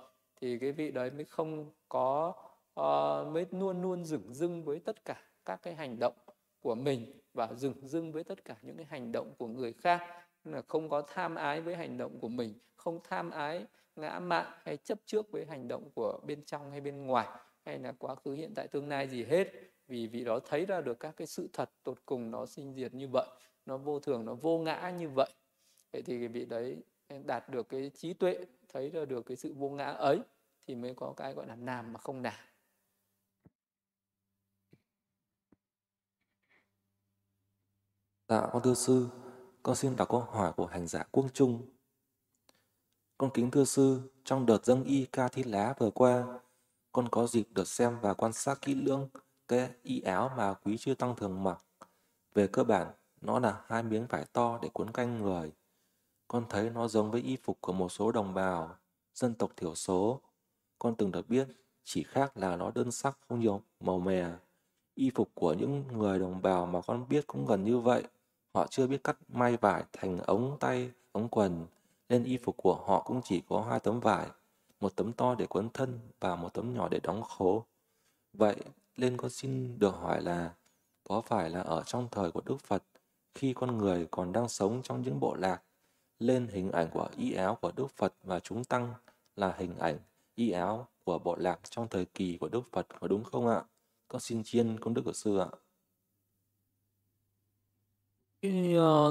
thì 0.41 0.59
cái 0.59 0.71
vị 0.71 0.91
đấy 0.91 1.11
mới 1.11 1.25
không 1.25 1.71
có 1.89 2.33
uh, 2.79 3.33
mới 3.33 3.45
luôn 3.51 3.81
luôn 3.81 4.05
dửng 4.05 4.33
dưng 4.33 4.63
với 4.63 4.79
tất 4.79 5.05
cả 5.05 5.21
các 5.45 5.59
cái 5.63 5.75
hành 5.75 5.99
động 5.99 6.13
của 6.61 6.75
mình 6.75 7.24
và 7.35 7.53
dừng 7.53 7.87
dưng 7.87 8.11
với 8.11 8.23
tất 8.23 8.45
cả 8.45 8.55
những 8.61 8.77
cái 8.77 8.85
hành 8.89 9.11
động 9.11 9.33
của 9.37 9.47
người 9.47 9.73
khác. 9.73 10.01
Là 10.43 10.61
không 10.67 10.89
có 10.89 11.01
tham 11.01 11.35
ái 11.35 11.61
với 11.61 11.75
hành 11.75 11.97
động 11.97 12.19
của 12.19 12.27
mình, 12.29 12.53
không 12.75 12.99
tham 13.03 13.31
ái 13.31 13.65
ngã 13.95 14.19
mạn 14.19 14.45
hay 14.63 14.77
chấp 14.77 14.99
trước 15.05 15.31
với 15.31 15.45
hành 15.45 15.67
động 15.67 15.89
của 15.95 16.19
bên 16.27 16.45
trong 16.45 16.71
hay 16.71 16.81
bên 16.81 17.07
ngoài, 17.07 17.27
hay 17.65 17.79
là 17.79 17.91
quá 17.97 18.15
khứ, 18.15 18.33
hiện 18.33 18.53
tại, 18.55 18.67
tương 18.67 18.89
lai 18.89 19.07
gì 19.07 19.23
hết. 19.23 19.47
Vì 19.87 20.07
vị 20.07 20.23
đó 20.23 20.39
thấy 20.45 20.65
ra 20.65 20.81
được 20.81 20.99
các 20.99 21.13
cái 21.17 21.27
sự 21.27 21.49
thật 21.53 21.69
tột 21.83 21.97
cùng 22.05 22.31
nó 22.31 22.45
sinh 22.45 22.73
diệt 22.73 22.93
như 22.93 23.07
vậy, 23.07 23.27
nó 23.65 23.77
vô 23.77 23.99
thường, 23.99 24.25
nó 24.25 24.33
vô 24.33 24.57
ngã 24.57 24.93
như 24.99 25.09
vậy. 25.09 25.29
Vậy 25.93 26.01
thì 26.01 26.19
cái 26.19 26.27
vị 26.27 26.45
đấy 26.45 26.77
đạt 27.25 27.49
được 27.49 27.69
cái 27.69 27.91
trí 27.95 28.13
tuệ, 28.13 28.45
thấy 28.69 28.89
ra 28.89 29.05
được 29.05 29.25
cái 29.25 29.37
sự 29.37 29.53
vô 29.53 29.69
ngã 29.69 29.85
ấy, 29.85 30.19
thì 30.67 30.75
mới 30.75 30.93
có 30.93 31.13
cái 31.17 31.33
gọi 31.33 31.47
là 31.47 31.55
làm 31.55 31.93
mà 31.93 31.99
không 31.99 32.21
làm 32.21 32.33
Dạ, 38.29 38.47
con 38.53 38.61
thưa 38.61 38.73
sư, 38.73 39.07
con 39.63 39.75
xin 39.75 39.95
đọc 39.95 40.09
câu 40.09 40.19
hỏi 40.19 40.53
của 40.57 40.65
hành 40.65 40.87
giả 40.87 41.03
Quốc 41.11 41.25
Trung. 41.33 41.61
Con 43.17 43.29
kính 43.33 43.51
thưa 43.51 43.63
sư, 43.65 44.01
trong 44.23 44.45
đợt 44.45 44.65
dâng 44.65 44.83
y 44.83 45.05
ca 45.05 45.27
thi 45.27 45.43
lá 45.43 45.73
vừa 45.79 45.91
qua, 45.91 46.39
con 46.91 47.09
có 47.09 47.27
dịp 47.27 47.47
được 47.51 47.67
xem 47.67 47.99
và 48.01 48.13
quan 48.13 48.33
sát 48.33 48.61
kỹ 48.61 48.75
lưỡng 48.75 49.09
cái 49.47 49.69
y 49.83 50.01
áo 50.01 50.31
mà 50.37 50.53
quý 50.53 50.77
chư 50.77 50.93
tăng 50.93 51.15
thường 51.15 51.43
mặc. 51.43 51.65
Về 52.33 52.47
cơ 52.47 52.63
bản, 52.63 52.87
nó 53.21 53.39
là 53.39 53.61
hai 53.67 53.83
miếng 53.83 54.07
vải 54.07 54.25
to 54.33 54.59
để 54.61 54.69
cuốn 54.73 54.91
canh 54.91 55.21
người. 55.21 55.51
con 56.27 56.45
thấy 56.49 56.69
nó 56.69 56.87
giống 56.87 57.11
với 57.11 57.21
y 57.21 57.37
phục 57.43 57.57
của 57.61 57.73
một 57.73 57.89
số 57.89 58.11
đồng 58.11 58.33
bào, 58.33 58.75
dân 59.13 59.33
tộc 59.33 59.51
thiểu 59.57 59.75
số. 59.75 60.21
Con 60.79 60.95
từng 60.95 61.11
được 61.11 61.29
biết, 61.29 61.47
chỉ 61.83 62.03
khác 62.03 62.37
là 62.37 62.55
nó 62.55 62.71
đơn 62.75 62.91
sắc 62.91 63.17
không 63.29 63.39
nhiều 63.39 63.61
màu 63.79 63.99
mè. 63.99 64.29
Y 64.95 65.11
phục 65.15 65.29
của 65.33 65.53
những 65.53 65.83
người 65.93 66.19
đồng 66.19 66.41
bào 66.41 66.65
mà 66.65 66.81
con 66.81 67.09
biết 67.09 67.27
cũng 67.27 67.45
gần 67.45 67.63
như 67.63 67.79
vậy. 67.79 68.03
Họ 68.55 68.67
chưa 68.69 68.87
biết 68.87 69.03
cắt 69.03 69.17
may 69.27 69.57
vải 69.57 69.83
thành 69.93 70.17
ống 70.17 70.57
tay, 70.59 70.91
ống 71.11 71.29
quần, 71.29 71.65
nên 72.09 72.23
y 72.23 72.37
phục 72.37 72.57
của 72.57 72.75
họ 72.75 73.01
cũng 73.05 73.21
chỉ 73.23 73.41
có 73.49 73.61
hai 73.69 73.79
tấm 73.79 73.99
vải, 73.99 74.27
một 74.79 74.95
tấm 74.95 75.13
to 75.13 75.35
để 75.35 75.45
quấn 75.45 75.69
thân 75.73 75.99
và 76.19 76.35
một 76.35 76.53
tấm 76.53 76.73
nhỏ 76.73 76.87
để 76.89 76.99
đóng 77.03 77.23
khố. 77.23 77.65
Vậy, 78.33 78.55
nên 78.97 79.17
con 79.17 79.29
xin 79.29 79.79
được 79.79 79.95
hỏi 79.95 80.21
là 80.21 80.53
có 81.03 81.21
phải 81.21 81.49
là 81.49 81.61
ở 81.61 81.83
trong 81.85 82.07
thời 82.11 82.31
của 82.31 82.41
Đức 82.45 82.57
Phật 82.61 82.83
khi 83.33 83.53
con 83.53 83.77
người 83.77 84.07
còn 84.11 84.31
đang 84.31 84.49
sống 84.49 84.81
trong 84.83 85.01
những 85.01 85.19
bộ 85.19 85.35
lạc 85.35 85.61
lên 86.19 86.47
hình 86.47 86.71
ảnh 86.71 86.89
của 86.93 87.09
y 87.17 87.33
áo 87.33 87.57
của 87.61 87.71
Đức 87.75 87.87
Phật 87.95 88.13
và 88.23 88.39
chúng 88.39 88.63
tăng 88.63 88.93
là 89.35 89.55
hình 89.57 89.77
ảnh 89.77 89.97
y 90.35 90.51
áo 90.51 90.87
của 91.03 91.19
bộ 91.19 91.35
lạc 91.35 91.59
trong 91.69 91.87
thời 91.87 92.05
kỳ 92.05 92.37
của 92.37 92.49
Đức 92.49 92.61
Phật 92.71 92.87
có 92.99 93.07
đúng 93.07 93.23
không 93.23 93.47
ạ? 93.47 93.63
Con 94.07 94.21
xin 94.21 94.43
chiên 94.43 94.79
công 94.79 94.93
đức 94.93 95.01
của 95.05 95.13
sư 95.13 95.37
ạ. 95.37 95.47
Cái, 98.45 98.73
ờ, 98.75 99.07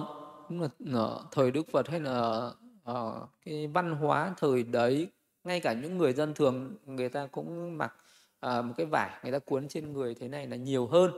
uh, 0.55 0.61
là 0.61 0.69
ờ, 0.95 1.25
thời 1.33 1.51
Đức 1.51 1.67
Phật 1.73 1.89
hay 1.89 2.01
là 2.01 2.51
ờ, 2.85 3.27
cái 3.45 3.67
văn 3.67 3.93
hóa 3.93 4.35
thời 4.37 4.63
đấy 4.63 5.09
ngay 5.45 5.61
cả 5.61 5.73
những 5.73 5.99
người 5.99 6.13
dân 6.13 6.35
thường 6.35 6.77
người 6.87 7.09
ta 7.09 7.27
cũng 7.27 7.79
mặc 7.79 7.95
một 8.43 8.75
cái 8.77 8.87
vải 8.87 9.11
người 9.23 9.33
ta 9.33 9.39
cuốn 9.39 9.69
trên 9.69 9.93
người 9.93 10.15
thế 10.15 10.29
này 10.29 10.47
là 10.47 10.57
nhiều 10.57 10.87
hơn. 10.87 11.11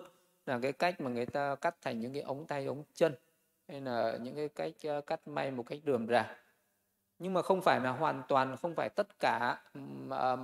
Là 0.47 0.59
cái 0.63 0.73
cách 0.73 1.01
mà 1.01 1.11
người 1.11 1.27
ta 1.27 1.55
cắt 1.55 1.77
thành 1.83 2.01
những 2.01 2.13
cái 2.13 2.23
ống 2.23 2.47
tay 2.47 2.67
ống 2.67 2.85
chân 2.95 3.15
hay 3.69 3.81
là 3.81 4.19
những 4.23 4.35
cái 4.37 4.49
cách 4.49 4.73
cắt 5.07 5.29
may 5.29 5.51
một 5.51 5.63
cách 5.67 5.79
rườm 5.87 6.09
rà. 6.09 6.37
Nhưng 7.19 7.33
mà 7.33 7.43
không 7.43 7.63
phải 7.63 7.81
là 7.81 7.91
hoàn 7.91 8.23
toàn 8.29 8.57
không 8.63 8.75
phải 8.75 8.89
tất 8.89 9.19
cả 9.19 9.63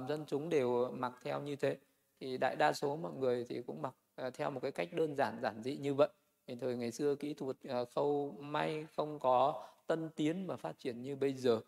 dân 0.08 0.24
chúng 0.26 0.48
đều 0.48 0.90
mặc 0.90 1.12
theo 1.24 1.40
như 1.40 1.56
thế. 1.56 1.76
Thì 2.20 2.38
đại 2.38 2.56
đa 2.56 2.72
số 2.72 2.96
mọi 2.96 3.12
người 3.12 3.44
thì 3.48 3.62
cũng 3.66 3.82
mặc 3.82 3.94
theo 4.34 4.50
một 4.50 4.60
cái 4.60 4.72
cách 4.72 4.88
đơn 4.92 5.14
giản 5.16 5.38
giản 5.42 5.62
dị 5.62 5.76
như 5.76 5.94
vậy 5.94 6.08
thì 6.46 6.54
thời 6.54 6.76
ngày 6.76 6.92
xưa 6.92 7.14
kỹ 7.14 7.34
thuật 7.34 7.56
uh, 7.82 7.88
khâu 7.94 8.36
may 8.40 8.86
không 8.96 9.18
có 9.18 9.68
tân 9.86 10.10
tiến 10.16 10.46
và 10.46 10.56
phát 10.56 10.78
triển 10.78 11.02
như 11.02 11.16
bây 11.16 11.34
giờ. 11.34 11.60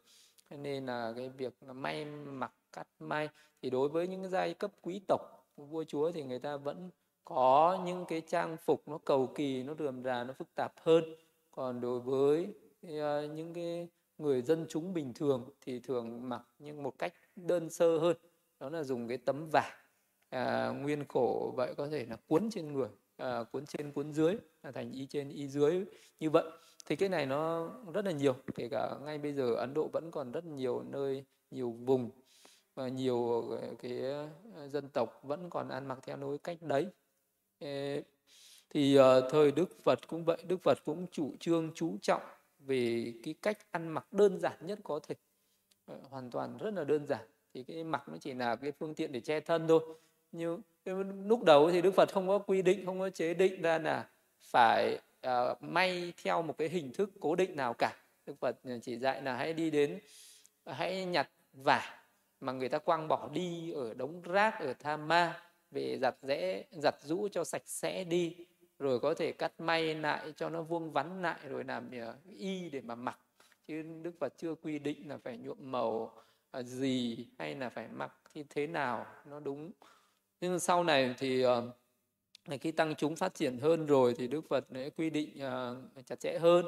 Nên 0.50 0.86
là 0.86 1.12
cái 1.16 1.28
việc 1.28 1.62
may 1.62 2.04
mặc 2.04 2.54
cắt 2.72 2.88
may 2.98 3.28
thì 3.62 3.70
đối 3.70 3.88
với 3.88 4.08
những 4.08 4.28
giai 4.28 4.54
cấp 4.54 4.72
quý 4.82 5.00
tộc 5.08 5.20
vua 5.56 5.84
chúa 5.84 6.12
thì 6.12 6.22
người 6.22 6.38
ta 6.38 6.56
vẫn 6.56 6.90
có 7.24 7.82
những 7.86 8.04
cái 8.08 8.20
trang 8.20 8.56
phục 8.64 8.88
nó 8.88 8.98
cầu 8.98 9.32
kỳ 9.34 9.62
nó 9.62 9.74
rườm 9.74 10.02
rà 10.02 10.24
nó 10.24 10.32
phức 10.32 10.54
tạp 10.54 10.72
hơn. 10.76 11.04
Còn 11.50 11.80
đối 11.80 12.00
với 12.00 12.54
à, 12.82 13.26
những 13.34 13.54
cái 13.54 13.88
người 14.18 14.42
dân 14.42 14.66
chúng 14.68 14.94
bình 14.94 15.14
thường 15.14 15.50
thì 15.60 15.80
thường 15.80 16.28
mặc 16.28 16.42
nhưng 16.58 16.82
một 16.82 16.98
cách 16.98 17.14
đơn 17.36 17.70
sơ 17.70 17.98
hơn. 17.98 18.16
Đó 18.60 18.70
là 18.70 18.82
dùng 18.82 19.08
cái 19.08 19.18
tấm 19.18 19.48
vải 19.52 19.70
à, 20.28 20.68
nguyên 20.68 21.04
khổ 21.08 21.52
vậy 21.56 21.74
có 21.74 21.88
thể 21.88 22.06
là 22.06 22.16
cuốn 22.26 22.50
trên 22.50 22.72
người 22.72 22.88
à, 23.16 23.44
cuốn 23.52 23.66
trên 23.66 23.92
cuốn 23.92 24.12
dưới 24.12 24.36
thành 24.72 24.92
y 24.92 25.06
trên 25.06 25.28
y 25.28 25.48
dưới 25.48 25.84
như 26.20 26.30
vậy. 26.30 26.44
Thì 26.86 26.96
cái 26.96 27.08
này 27.08 27.26
nó 27.26 27.70
rất 27.94 28.04
là 28.04 28.10
nhiều, 28.12 28.36
kể 28.54 28.68
cả 28.70 28.96
ngay 29.04 29.18
bây 29.18 29.32
giờ 29.32 29.54
ấn 29.54 29.74
độ 29.74 29.88
vẫn 29.92 30.10
còn 30.10 30.32
rất 30.32 30.44
nhiều 30.44 30.82
nơi, 30.82 31.24
nhiều 31.50 31.70
vùng 31.70 32.10
và 32.74 32.88
nhiều 32.88 33.50
ờ, 33.50 33.74
cái 33.78 34.00
ờ, 34.54 34.68
dân 34.68 34.88
tộc 34.88 35.20
vẫn 35.22 35.50
còn 35.50 35.68
ăn 35.68 35.88
mặc 35.88 35.98
theo 36.02 36.16
lối 36.16 36.38
cách 36.38 36.58
đấy. 36.62 36.86
Thì 38.70 38.96
ờ, 38.96 39.28
thời 39.30 39.52
Đức 39.52 39.82
Phật 39.82 40.08
cũng 40.08 40.24
vậy, 40.24 40.38
Đức 40.46 40.62
Phật 40.62 40.78
cũng 40.84 41.06
chủ 41.12 41.32
trương, 41.40 41.70
chú 41.74 41.96
trọng 42.02 42.22
về 42.58 43.12
cái 43.22 43.34
cách 43.42 43.58
ăn 43.70 43.88
mặc 43.88 44.12
đơn 44.12 44.38
giản 44.40 44.66
nhất 44.66 44.78
có 44.82 45.00
thể 45.08 45.14
hoàn 46.10 46.30
toàn 46.30 46.58
rất 46.58 46.74
là 46.74 46.84
đơn 46.84 47.06
giản. 47.06 47.26
Thì 47.54 47.64
cái 47.64 47.84
mặc 47.84 48.08
nó 48.08 48.16
chỉ 48.20 48.34
là 48.34 48.56
cái 48.56 48.72
phương 48.72 48.94
tiện 48.94 49.12
để 49.12 49.20
che 49.20 49.40
thân 49.40 49.68
thôi. 49.68 49.80
Nhưng 50.32 50.62
lúc 51.26 51.44
đầu 51.44 51.70
thì 51.70 51.82
Đức 51.82 51.94
Phật 51.94 52.12
không 52.12 52.28
có 52.28 52.38
quy 52.38 52.62
định, 52.62 52.86
không 52.86 52.98
có 52.98 53.10
chế 53.10 53.34
định 53.34 53.62
ra 53.62 53.78
là 53.78 54.10
phải 54.44 54.98
uh, 55.26 55.62
may 55.62 56.12
theo 56.24 56.42
một 56.42 56.58
cái 56.58 56.68
hình 56.68 56.92
thức 56.92 57.10
cố 57.20 57.34
định 57.34 57.56
nào 57.56 57.74
cả. 57.74 57.96
Đức 58.26 58.34
Phật 58.40 58.56
ờ, 58.64 58.78
chỉ 58.82 58.96
dạy 58.96 59.22
là 59.22 59.36
hãy 59.36 59.52
đi 59.52 59.70
đến 59.70 59.98
hãy 60.66 61.04
nhặt 61.04 61.30
vải 61.52 61.88
mà 62.40 62.52
người 62.52 62.68
ta 62.68 62.78
quăng 62.78 63.08
bỏ 63.08 63.28
đi 63.32 63.72
ở 63.72 63.94
đống 63.94 64.22
rác 64.22 64.60
ở 64.60 64.72
Tham 64.72 65.08
Ma 65.08 65.40
về 65.70 65.98
giặt 65.98 66.16
rẽ 66.22 66.64
giặt 66.70 66.94
rũ 67.02 67.28
cho 67.32 67.44
sạch 67.44 67.62
sẽ 67.66 68.04
đi 68.04 68.36
rồi 68.78 69.00
có 69.00 69.14
thể 69.14 69.32
cắt 69.32 69.52
may 69.60 69.94
lại 69.94 70.32
cho 70.36 70.48
nó 70.48 70.62
vuông 70.62 70.92
vắn 70.92 71.22
lại 71.22 71.38
rồi 71.48 71.64
làm 71.64 71.90
ờ, 72.00 72.16
y 72.38 72.70
để 72.70 72.80
mà 72.80 72.94
mặc. 72.94 73.18
Chứ 73.66 73.82
đức 74.02 74.12
phật 74.20 74.34
chưa 74.38 74.54
quy 74.54 74.78
định 74.78 75.08
là 75.08 75.18
phải 75.24 75.36
nhuộm 75.36 75.58
màu 75.60 76.12
gì 76.62 77.26
hay 77.38 77.54
là 77.54 77.68
phải 77.68 77.88
mặc 77.88 78.12
như 78.34 78.44
thế 78.50 78.66
nào 78.66 79.06
nó 79.24 79.40
đúng. 79.40 79.70
Nhưng 80.40 80.58
sau 80.60 80.84
này 80.84 81.14
thì 81.18 81.46
uh, 81.46 81.50
khi 82.60 82.72
tăng 82.72 82.94
chúng 82.94 83.16
phát 83.16 83.34
triển 83.34 83.58
hơn 83.58 83.86
rồi 83.86 84.14
thì 84.18 84.26
đức 84.26 84.48
phật 84.48 84.70
đã 84.70 84.80
quy 84.96 85.10
định 85.10 85.30
uh, 85.36 86.06
chặt 86.06 86.20
chẽ 86.20 86.38
hơn. 86.38 86.64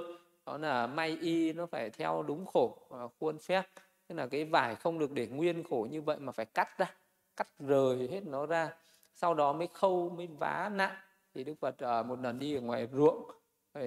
Đó 0.46 0.58
là 0.58 0.86
may 0.86 1.18
y 1.20 1.52
nó 1.52 1.66
phải 1.66 1.90
theo 1.90 2.22
đúng 2.22 2.46
khổ 2.46 2.78
uh, 3.04 3.12
khuôn 3.20 3.38
phép. 3.38 3.62
Tức 4.08 4.14
là 4.14 4.26
cái 4.26 4.44
vải 4.44 4.74
không 4.74 4.98
được 4.98 5.12
để 5.12 5.26
nguyên 5.26 5.64
khổ 5.64 5.86
như 5.90 6.02
vậy 6.02 6.16
mà 6.18 6.32
phải 6.32 6.46
cắt 6.46 6.78
ra 6.78 6.94
cắt 7.36 7.48
rời 7.58 8.08
hết 8.10 8.26
nó 8.26 8.46
ra. 8.46 8.70
Sau 9.14 9.34
đó 9.34 9.52
mới 9.52 9.68
khâu 9.72 10.08
mới 10.08 10.26
vá 10.26 10.70
nặng 10.74 10.96
thì 11.34 11.44
đức 11.44 11.54
phật 11.60 12.00
uh, 12.00 12.06
một 12.06 12.20
lần 12.20 12.38
đi 12.38 12.54
ở 12.54 12.60
ngoài 12.60 12.88
ruộng 12.92 13.30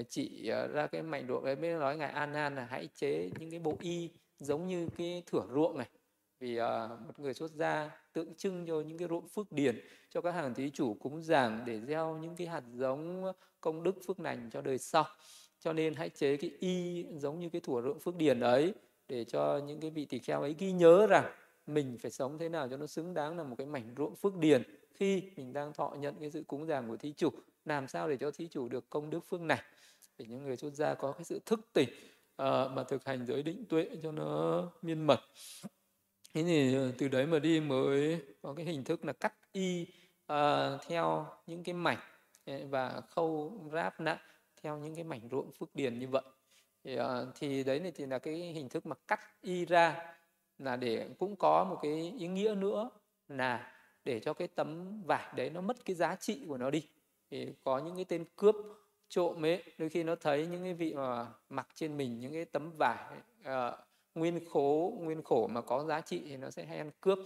chỉ 0.10 0.52
uh, 0.66 0.72
ra 0.72 0.88
cái 0.88 1.02
mảnh 1.02 1.26
ruộng 1.28 1.44
ấy 1.44 1.56
mới 1.56 1.74
nói 1.74 1.98
ngài 1.98 2.12
an 2.12 2.34
an 2.34 2.56
là 2.56 2.68
hãy 2.70 2.90
chế 2.96 3.30
những 3.40 3.52
cái 3.52 3.60
bộ 3.60 3.74
y 3.80 4.10
giống 4.38 4.68
như 4.68 4.90
cái 4.98 5.24
thửa 5.26 5.44
ruộng 5.54 5.78
này 5.78 5.88
vì 6.40 6.60
uh, 6.60 6.66
một 7.08 7.20
người 7.20 7.34
xuất 7.34 7.52
gia 7.52 7.92
tượng 8.14 8.36
trưng 8.36 8.66
cho 8.68 8.82
những 8.82 8.98
cái 8.98 9.08
ruộng 9.08 9.28
phước 9.28 9.52
điền 9.52 9.80
cho 10.10 10.22
các 10.22 10.32
hàng 10.32 10.54
thí 10.54 10.70
chủ 10.70 10.94
cúng 10.94 11.22
dường 11.22 11.60
để 11.66 11.80
gieo 11.82 12.18
những 12.18 12.36
cái 12.36 12.48
hạt 12.48 12.64
giống 12.74 13.32
công 13.62 13.84
đức 13.84 13.96
phước 14.08 14.20
lành 14.20 14.50
cho 14.54 14.62
đời 14.62 14.78
sau. 14.78 15.06
Cho 15.60 15.74
nên 15.74 15.94
hãy 15.94 16.10
chế 16.10 16.38
cái 16.38 16.52
y 16.60 17.06
giống 17.18 17.40
như 17.40 17.50
cái 17.50 17.62
thủa 17.62 17.82
ruộng 17.82 18.00
phước 18.00 18.16
điền 18.16 18.40
ấy 18.40 18.74
để 19.08 19.24
cho 19.24 19.58
những 19.58 19.80
cái 19.80 19.90
vị 19.90 20.06
tỳ 20.06 20.20
kheo 20.20 20.42
ấy 20.42 20.56
ghi 20.60 20.72
nhớ 20.72 21.08
rằng 21.10 21.32
mình 21.68 21.98
phải 22.02 22.12
sống 22.12 22.38
thế 22.38 22.50
nào 22.50 22.68
cho 22.70 22.78
nó 22.78 22.88
xứng 22.88 23.14
đáng 23.14 23.38
là 23.38 23.44
một 23.44 23.56
cái 23.58 23.68
mảnh 23.68 23.94
ruộng 23.98 24.16
phước 24.16 24.38
điền 24.38 24.64
khi 24.94 25.24
mình 25.36 25.54
đang 25.54 25.74
thọ 25.74 25.96
nhận 26.00 26.16
cái 26.20 26.32
sự 26.32 26.44
cúng 26.48 26.68
dường 26.68 26.88
của 26.88 26.98
thí 26.98 27.14
chủ. 27.14 27.30
Làm 27.66 27.88
sao 27.88 28.10
để 28.10 28.18
cho 28.18 28.32
thí 28.32 28.48
chủ 28.48 28.70
được 28.70 28.90
công 28.90 29.10
đức 29.10 29.20
phương 29.28 29.48
này? 29.48 29.62
Để 30.18 30.26
những 30.30 30.44
người 30.44 30.58
xuất 30.58 30.74
gia 30.74 30.94
có 30.94 31.12
cái 31.12 31.24
sự 31.24 31.40
thức 31.46 31.60
tỉnh 31.74 31.90
uh, 31.90 32.72
mà 32.72 32.84
thực 32.88 33.06
hành 33.06 33.26
giới 33.26 33.44
định 33.44 33.66
tuệ 33.66 33.90
cho 34.04 34.12
nó 34.12 34.64
miên 34.82 35.08
mật 35.08 35.20
thế 36.34 36.44
thì 36.44 36.76
ờ, 36.76 36.92
từ 36.98 37.08
đấy 37.08 37.26
mà 37.26 37.40
đi 37.40 37.60
mới 37.60 38.22
có 38.42 38.54
cái 38.54 38.66
hình 38.66 38.84
thức 38.84 39.06
là 39.06 39.14
cắt 39.14 39.34
y 39.52 39.88
uh, 40.32 40.82
theo 40.88 41.28
những 41.48 41.64
cái 41.64 41.74
mảnh 41.74 42.00
ờ, 42.46 42.68
và 42.70 43.02
khâu 43.02 43.62
ráp 43.74 44.00
nặng 44.00 44.18
theo 44.62 44.78
những 44.78 44.96
cái 44.96 45.04
mảnh 45.04 45.22
ruộng 45.32 45.52
phước 45.52 45.76
điền 45.76 46.00
như 46.00 46.08
vậy. 46.08 46.24
Thì, 46.84 47.00
uh, 47.00 47.06
thì 47.36 47.64
đấy 47.64 47.80
này 47.80 47.92
thì 47.96 48.06
là 48.06 48.20
cái 48.20 48.36
hình 48.36 48.70
thức 48.70 48.86
mà 48.86 48.96
cắt 49.08 49.20
y 49.42 49.66
ra 49.66 50.16
là 50.58 50.76
để 50.76 51.10
cũng 51.20 51.36
có 51.36 51.64
một 51.64 51.80
cái 51.82 52.14
ý 52.20 52.28
nghĩa 52.28 52.56
nữa 52.56 52.90
là 53.28 53.74
để 54.06 54.20
cho 54.20 54.34
cái 54.34 54.48
tấm 54.48 55.02
vải 55.06 55.34
đấy 55.36 55.50
nó 55.50 55.62
mất 55.62 55.86
cái 55.86 55.96
giá 55.96 56.16
trị 56.16 56.46
của 56.48 56.58
nó 56.58 56.70
đi. 56.70 56.88
Thì 57.32 57.48
có 57.64 57.80
những 57.80 57.96
cái 57.96 58.06
tên 58.06 58.26
cướp 58.36 58.56
trộm 59.10 59.46
ấy 59.46 59.64
đôi 59.78 59.90
khi 59.90 60.04
nó 60.04 60.16
thấy 60.16 60.48
những 60.48 60.64
cái 60.64 60.74
vị 60.74 60.94
mà 60.94 61.28
mặc 61.50 61.68
trên 61.74 61.98
mình 61.98 62.20
những 62.20 62.34
cái 62.34 62.46
tấm 62.46 62.72
vải 62.78 63.18
uh, 63.42 63.74
nguyên 64.20 64.46
khố 64.50 64.94
nguyên 65.00 65.24
khổ 65.24 65.48
mà 65.48 65.62
có 65.62 65.84
giá 65.84 66.02
trị 66.02 66.22
thì 66.26 66.38
nó 66.38 66.50
sẽ 66.50 66.66
hay 66.66 66.78
ăn 66.78 66.92
cướp. 67.02 67.20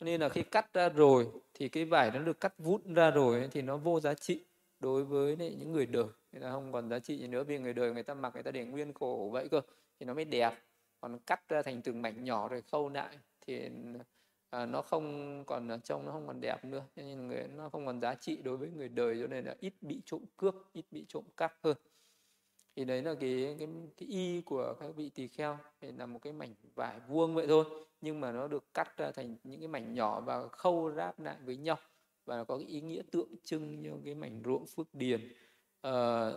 Nên 0.00 0.20
là 0.20 0.28
khi 0.28 0.42
cắt 0.42 0.74
ra 0.74 0.88
rồi 0.88 1.26
thì 1.54 1.68
cái 1.68 1.84
vải 1.84 2.10
nó 2.10 2.18
được 2.18 2.40
cắt 2.40 2.54
vút 2.58 2.82
ra 2.86 3.10
rồi 3.10 3.48
thì 3.52 3.62
nó 3.62 3.76
vô 3.76 4.00
giá 4.00 4.14
trị 4.14 4.44
đối 4.80 5.04
với 5.04 5.36
những 5.36 5.72
người 5.72 5.86
đời. 5.86 6.04
Người 6.32 6.42
ta 6.42 6.50
không 6.50 6.72
còn 6.72 6.90
giá 6.90 6.98
trị 6.98 7.18
gì 7.18 7.26
nữa 7.26 7.44
vì 7.44 7.58
người 7.58 7.72
đời 7.72 7.92
người 7.92 8.02
ta 8.02 8.14
mặc 8.14 8.34
người 8.34 8.42
ta 8.42 8.50
để 8.50 8.64
nguyên 8.64 8.92
khổ 8.92 9.30
vậy 9.32 9.48
cơ 9.48 9.60
thì 10.00 10.06
nó 10.06 10.14
mới 10.14 10.24
đẹp. 10.24 10.54
Còn 11.00 11.18
cắt 11.18 11.48
ra 11.48 11.62
thành 11.62 11.82
từng 11.82 12.02
mảnh 12.02 12.24
nhỏ 12.24 12.48
rồi 12.48 12.62
khâu 12.62 12.88
lại 12.88 13.18
thì 13.46 13.68
à, 14.50 14.66
nó 14.66 14.82
không 14.82 15.44
còn 15.44 15.80
trông 15.84 16.06
nó 16.06 16.12
không 16.12 16.26
còn 16.26 16.40
đẹp 16.40 16.64
nữa. 16.64 16.82
Nên 16.96 17.26
người 17.28 17.48
nó 17.56 17.68
không 17.68 17.86
còn 17.86 18.00
giá 18.00 18.14
trị 18.14 18.38
đối 18.42 18.56
với 18.56 18.70
người 18.70 18.88
đời 18.88 19.18
cho 19.20 19.26
nên 19.26 19.44
là 19.44 19.56
ít 19.60 19.74
bị 19.80 20.02
trộm 20.06 20.24
cướp 20.36 20.54
ít 20.72 20.84
bị 20.90 21.04
trộm 21.08 21.24
cắp 21.36 21.52
hơn 21.62 21.76
thì 22.80 22.84
đấy 22.84 23.02
là 23.02 23.14
cái 23.14 23.56
cái 23.58 23.68
cái 23.96 24.08
y 24.08 24.40
của 24.40 24.74
các 24.80 24.96
vị 24.96 25.10
tỳ 25.14 25.28
kheo 25.28 25.58
thì 25.80 25.92
là 25.92 26.06
một 26.06 26.18
cái 26.22 26.32
mảnh 26.32 26.54
vải 26.74 27.00
vuông 27.08 27.34
vậy 27.34 27.46
thôi. 27.46 27.64
Nhưng 28.00 28.20
mà 28.20 28.32
nó 28.32 28.48
được 28.48 28.74
cắt 28.74 28.96
ra 28.96 29.10
thành 29.10 29.36
những 29.44 29.60
cái 29.60 29.68
mảnh 29.68 29.94
nhỏ 29.94 30.20
và 30.20 30.48
khâu 30.48 30.92
ráp 30.96 31.20
lại 31.20 31.36
với 31.44 31.56
nhau. 31.56 31.76
Và 32.24 32.44
có 32.44 32.58
cái 32.58 32.66
ý 32.66 32.80
nghĩa 32.80 33.02
tượng 33.10 33.28
trưng 33.44 33.82
như 33.82 33.90
cái 34.04 34.14
mảnh 34.14 34.42
ruộng 34.44 34.66
phước 34.66 34.94
điền. 34.94 35.32
À, 35.80 36.30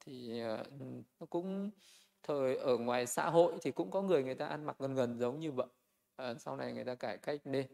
thì 0.00 0.40
ờ, 0.40 0.64
nó 1.20 1.26
cũng 1.30 1.70
thời 2.22 2.56
ở 2.56 2.78
ngoài 2.78 3.06
xã 3.06 3.30
hội 3.30 3.52
thì 3.62 3.70
cũng 3.70 3.90
có 3.90 4.02
người 4.02 4.22
người 4.22 4.34
ta 4.34 4.46
ăn 4.46 4.64
mặc 4.64 4.76
gần 4.78 4.94
gần 4.94 5.18
giống 5.18 5.40
như 5.40 5.52
vậy. 5.52 5.66
À, 6.16 6.34
sau 6.34 6.56
này 6.56 6.72
người 6.72 6.84
ta 6.84 6.94
cải 6.94 7.16
cách 7.18 7.40
lên 7.44 7.66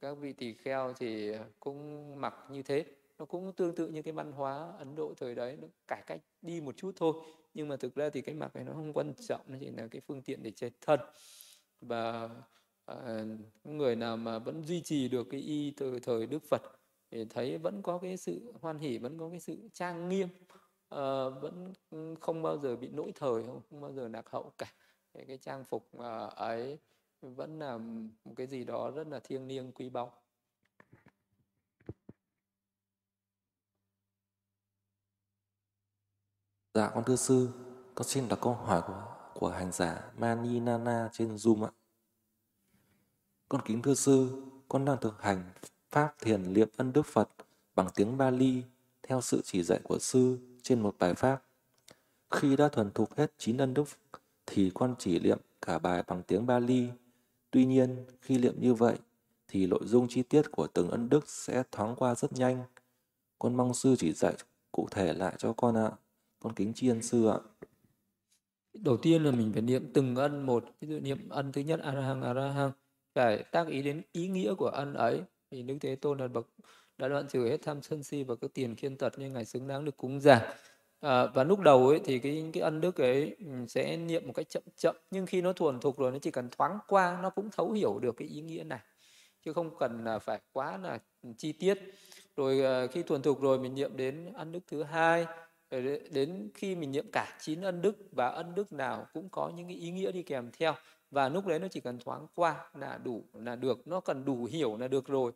các 0.00 0.14
vị 0.14 0.32
tỳ 0.32 0.54
kheo 0.54 0.92
thì 0.92 1.32
cũng 1.60 2.20
mặc 2.20 2.34
như 2.50 2.62
thế. 2.62 2.84
Nó 3.18 3.24
cũng 3.24 3.52
tương 3.52 3.74
tự 3.74 3.88
như 3.88 4.02
cái 4.02 4.12
văn 4.12 4.32
hóa 4.32 4.72
Ấn 4.78 4.94
Độ 4.94 5.14
thời 5.16 5.34
đấy 5.34 5.56
nó 5.60 5.68
cải 5.86 6.02
cách 6.06 6.20
đi 6.42 6.60
một 6.60 6.76
chút 6.76 6.92
thôi 6.96 7.14
nhưng 7.54 7.68
mà 7.68 7.76
thực 7.76 7.94
ra 7.94 8.10
thì 8.10 8.20
cái 8.20 8.34
mặc 8.34 8.56
này 8.56 8.64
nó 8.64 8.72
không 8.72 8.92
quan 8.92 9.14
trọng 9.28 9.40
nó 9.46 9.56
chỉ 9.60 9.70
là 9.70 9.88
cái 9.90 10.00
phương 10.00 10.22
tiện 10.22 10.42
để 10.42 10.50
che 10.50 10.68
thân. 10.80 11.00
Và 11.80 12.30
à, 12.84 13.24
người 13.64 13.96
nào 13.96 14.16
mà 14.16 14.38
vẫn 14.38 14.64
duy 14.64 14.82
trì 14.82 15.08
được 15.08 15.26
cái 15.30 15.40
y 15.40 15.70
từ 15.70 15.98
thời 15.98 16.26
Đức 16.26 16.42
Phật 16.50 16.62
thì 17.10 17.24
thấy 17.24 17.58
vẫn 17.58 17.82
có 17.82 17.98
cái 17.98 18.16
sự 18.16 18.52
hoan 18.60 18.78
hỷ 18.78 18.98
vẫn 18.98 19.18
có 19.18 19.30
cái 19.30 19.40
sự 19.40 19.68
trang 19.72 20.08
nghiêm 20.08 20.28
à, 20.88 21.28
vẫn 21.28 21.72
không 22.20 22.42
bao 22.42 22.58
giờ 22.58 22.76
bị 22.76 22.88
nỗi 22.88 23.12
thời 23.14 23.42
không, 23.46 23.60
không 23.70 23.80
bao 23.80 23.92
giờ 23.92 24.08
lạc 24.08 24.30
hậu 24.30 24.52
cả. 24.58 24.72
Cái, 25.14 25.24
cái 25.26 25.38
trang 25.38 25.64
phục 25.64 25.90
uh, 25.96 26.34
ấy 26.36 26.78
vẫn 27.20 27.58
là 27.58 27.78
một 28.24 28.32
cái 28.36 28.46
gì 28.46 28.64
đó 28.64 28.90
rất 28.90 29.06
là 29.08 29.20
thiêng 29.20 29.48
liêng 29.48 29.72
quý 29.72 29.88
báu. 29.88 30.21
Dạ 36.74 36.90
con 36.94 37.04
thưa 37.04 37.16
sư, 37.16 37.48
con 37.94 38.08
xin 38.08 38.28
đặt 38.28 38.38
câu 38.42 38.54
hỏi 38.54 38.82
của 38.86 39.02
của 39.34 39.48
hành 39.48 39.72
giả 39.72 40.12
Mani 40.18 40.60
Nana 40.60 41.08
trên 41.12 41.36
Zoom 41.36 41.64
ạ. 41.64 41.70
Con 43.48 43.60
kính 43.64 43.82
thưa 43.82 43.94
sư, 43.94 44.42
con 44.68 44.84
đang 44.84 45.00
thực 45.00 45.22
hành 45.22 45.52
pháp 45.90 46.14
thiền 46.20 46.52
niệm 46.52 46.68
ân 46.76 46.92
Đức 46.92 47.06
Phật 47.06 47.28
bằng 47.74 47.88
tiếng 47.94 48.16
Bali 48.16 48.62
theo 49.02 49.20
sự 49.20 49.40
chỉ 49.44 49.62
dạy 49.62 49.80
của 49.84 49.98
sư 49.98 50.38
trên 50.62 50.80
một 50.80 50.96
bài 50.98 51.14
pháp. 51.14 51.42
Khi 52.30 52.56
đã 52.56 52.68
thuần 52.68 52.90
thục 52.90 53.16
hết 53.16 53.32
chín 53.38 53.56
ân 53.56 53.74
đức 53.74 53.84
thì 54.46 54.70
con 54.74 54.94
chỉ 54.98 55.18
niệm 55.18 55.38
cả 55.62 55.78
bài 55.78 56.02
bằng 56.06 56.22
tiếng 56.22 56.46
Bali. 56.46 56.88
Tuy 57.50 57.64
nhiên, 57.64 58.06
khi 58.20 58.38
niệm 58.38 58.54
như 58.60 58.74
vậy 58.74 58.98
thì 59.48 59.66
nội 59.66 59.80
dung 59.84 60.06
chi 60.08 60.22
tiết 60.22 60.52
của 60.52 60.66
từng 60.66 60.90
ân 60.90 61.08
đức 61.08 61.28
sẽ 61.28 61.62
thoáng 61.72 61.96
qua 61.96 62.14
rất 62.14 62.32
nhanh. 62.32 62.64
Con 63.38 63.54
mong 63.54 63.74
sư 63.74 63.94
chỉ 63.98 64.12
dạy 64.12 64.34
cụ 64.72 64.88
thể 64.90 65.12
lại 65.12 65.34
cho 65.38 65.52
con 65.52 65.76
ạ. 65.76 65.90
Con 66.42 66.54
kính 66.54 66.72
tri 66.74 66.88
ân 66.88 67.02
sư 67.02 67.26
ạ. 67.26 67.38
Đầu 68.74 68.96
tiên 68.96 69.24
là 69.24 69.30
mình 69.30 69.52
phải 69.52 69.62
niệm 69.62 69.90
từng 69.94 70.16
ân 70.16 70.46
một. 70.46 70.64
Ví 70.80 70.88
dụ 70.88 71.00
niệm 71.00 71.28
ân 71.28 71.52
thứ 71.52 71.60
nhất 71.60 71.80
Arahang 71.80 72.22
Arahang. 72.22 72.72
Phải 73.14 73.44
tác 73.52 73.68
ý 73.68 73.82
đến 73.82 74.02
ý 74.12 74.28
nghĩa 74.28 74.54
của 74.54 74.68
ân 74.68 74.94
ấy. 74.94 75.20
thì 75.50 75.62
Đức 75.62 75.76
Thế 75.80 75.96
Tôn 75.96 76.18
là 76.18 76.28
bậc 76.28 76.46
đã 76.98 77.08
đoạn 77.08 77.28
trừ 77.28 77.48
hết 77.48 77.62
tham 77.62 77.82
sân 77.82 78.02
si 78.02 78.22
và 78.22 78.34
các 78.34 78.50
tiền 78.54 78.76
khiên 78.76 78.96
tật 78.96 79.18
nên 79.18 79.32
Ngài 79.32 79.44
xứng 79.44 79.68
đáng 79.68 79.84
được 79.84 79.96
cúng 79.96 80.20
dường. 80.20 80.38
À, 81.02 81.26
và 81.26 81.44
lúc 81.44 81.60
đầu 81.60 81.88
ấy 81.88 82.00
thì 82.04 82.18
cái 82.18 82.50
cái 82.52 82.62
ân 82.62 82.80
đức 82.80 82.96
ấy 82.96 83.36
ừ, 83.38 83.46
sẽ 83.68 83.96
niệm 83.96 84.26
một 84.26 84.32
cách 84.32 84.48
chậm 84.48 84.62
chậm 84.76 84.96
nhưng 85.10 85.26
khi 85.26 85.42
nó 85.42 85.52
thuần 85.52 85.80
thục 85.80 85.98
rồi 85.98 86.12
nó 86.12 86.18
chỉ 86.18 86.30
cần 86.30 86.48
thoáng 86.50 86.78
qua 86.88 87.18
nó 87.22 87.30
cũng 87.30 87.50
thấu 87.50 87.72
hiểu 87.72 87.98
được 87.98 88.16
cái 88.16 88.28
ý 88.28 88.40
nghĩa 88.40 88.64
này 88.64 88.78
chứ 89.44 89.52
không 89.52 89.78
cần 89.78 90.04
là 90.04 90.18
phải 90.18 90.40
quá 90.52 90.78
là 90.78 90.98
chi 91.36 91.52
tiết 91.52 91.78
rồi 92.36 92.64
à, 92.64 92.86
khi 92.86 93.02
thuần 93.02 93.22
thục 93.22 93.40
rồi 93.40 93.58
mình 93.58 93.74
niệm 93.74 93.96
đến 93.96 94.32
ân 94.32 94.52
đức 94.52 94.60
thứ 94.66 94.82
hai 94.82 95.26
Ờ, 95.72 95.80
đến 96.10 96.50
khi 96.54 96.74
mình 96.74 96.92
niệm 96.92 97.06
cả 97.12 97.38
chín 97.40 97.60
ân 97.60 97.82
đức 97.82 97.96
và 98.12 98.28
ân 98.28 98.54
đức 98.54 98.72
nào 98.72 99.06
cũng 99.12 99.28
có 99.28 99.52
những 99.56 99.68
cái 99.68 99.76
ý 99.76 99.90
nghĩa 99.90 100.12
đi 100.12 100.22
kèm 100.22 100.50
theo. 100.58 100.74
Và 101.10 101.28
lúc 101.28 101.46
đấy 101.46 101.58
nó 101.58 101.68
chỉ 101.68 101.80
cần 101.80 101.98
thoáng 101.98 102.26
qua 102.34 102.70
là 102.74 102.98
đủ 103.04 103.24
là 103.32 103.56
được 103.56 103.88
nó 103.88 104.00
cần 104.00 104.24
đủ 104.24 104.44
hiểu 104.44 104.76
là 104.76 104.88
được 104.88 105.06
rồi. 105.06 105.32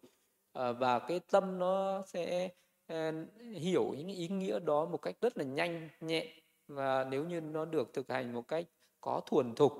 À, 0.53 0.73
và 0.73 0.99
cái 0.99 1.21
tâm 1.31 1.59
nó 1.59 2.03
sẽ 2.07 2.49
à, 2.87 3.13
hiểu 3.55 3.95
những 3.97 4.09
ý 4.09 4.29
nghĩa 4.29 4.59
đó 4.59 4.87
một 4.87 5.03
cách 5.03 5.17
rất 5.21 5.39
là 5.39 5.45
nhanh 5.45 5.89
nhẹn. 6.01 6.27
Và 6.69 7.05
nếu 7.11 7.25
như 7.25 7.41
nó 7.41 7.65
được 7.65 7.93
thực 7.93 8.09
hành 8.11 8.33
một 8.33 8.49
cách 8.49 8.67
có 9.01 9.21
thuần 9.27 9.55
thục 9.55 9.73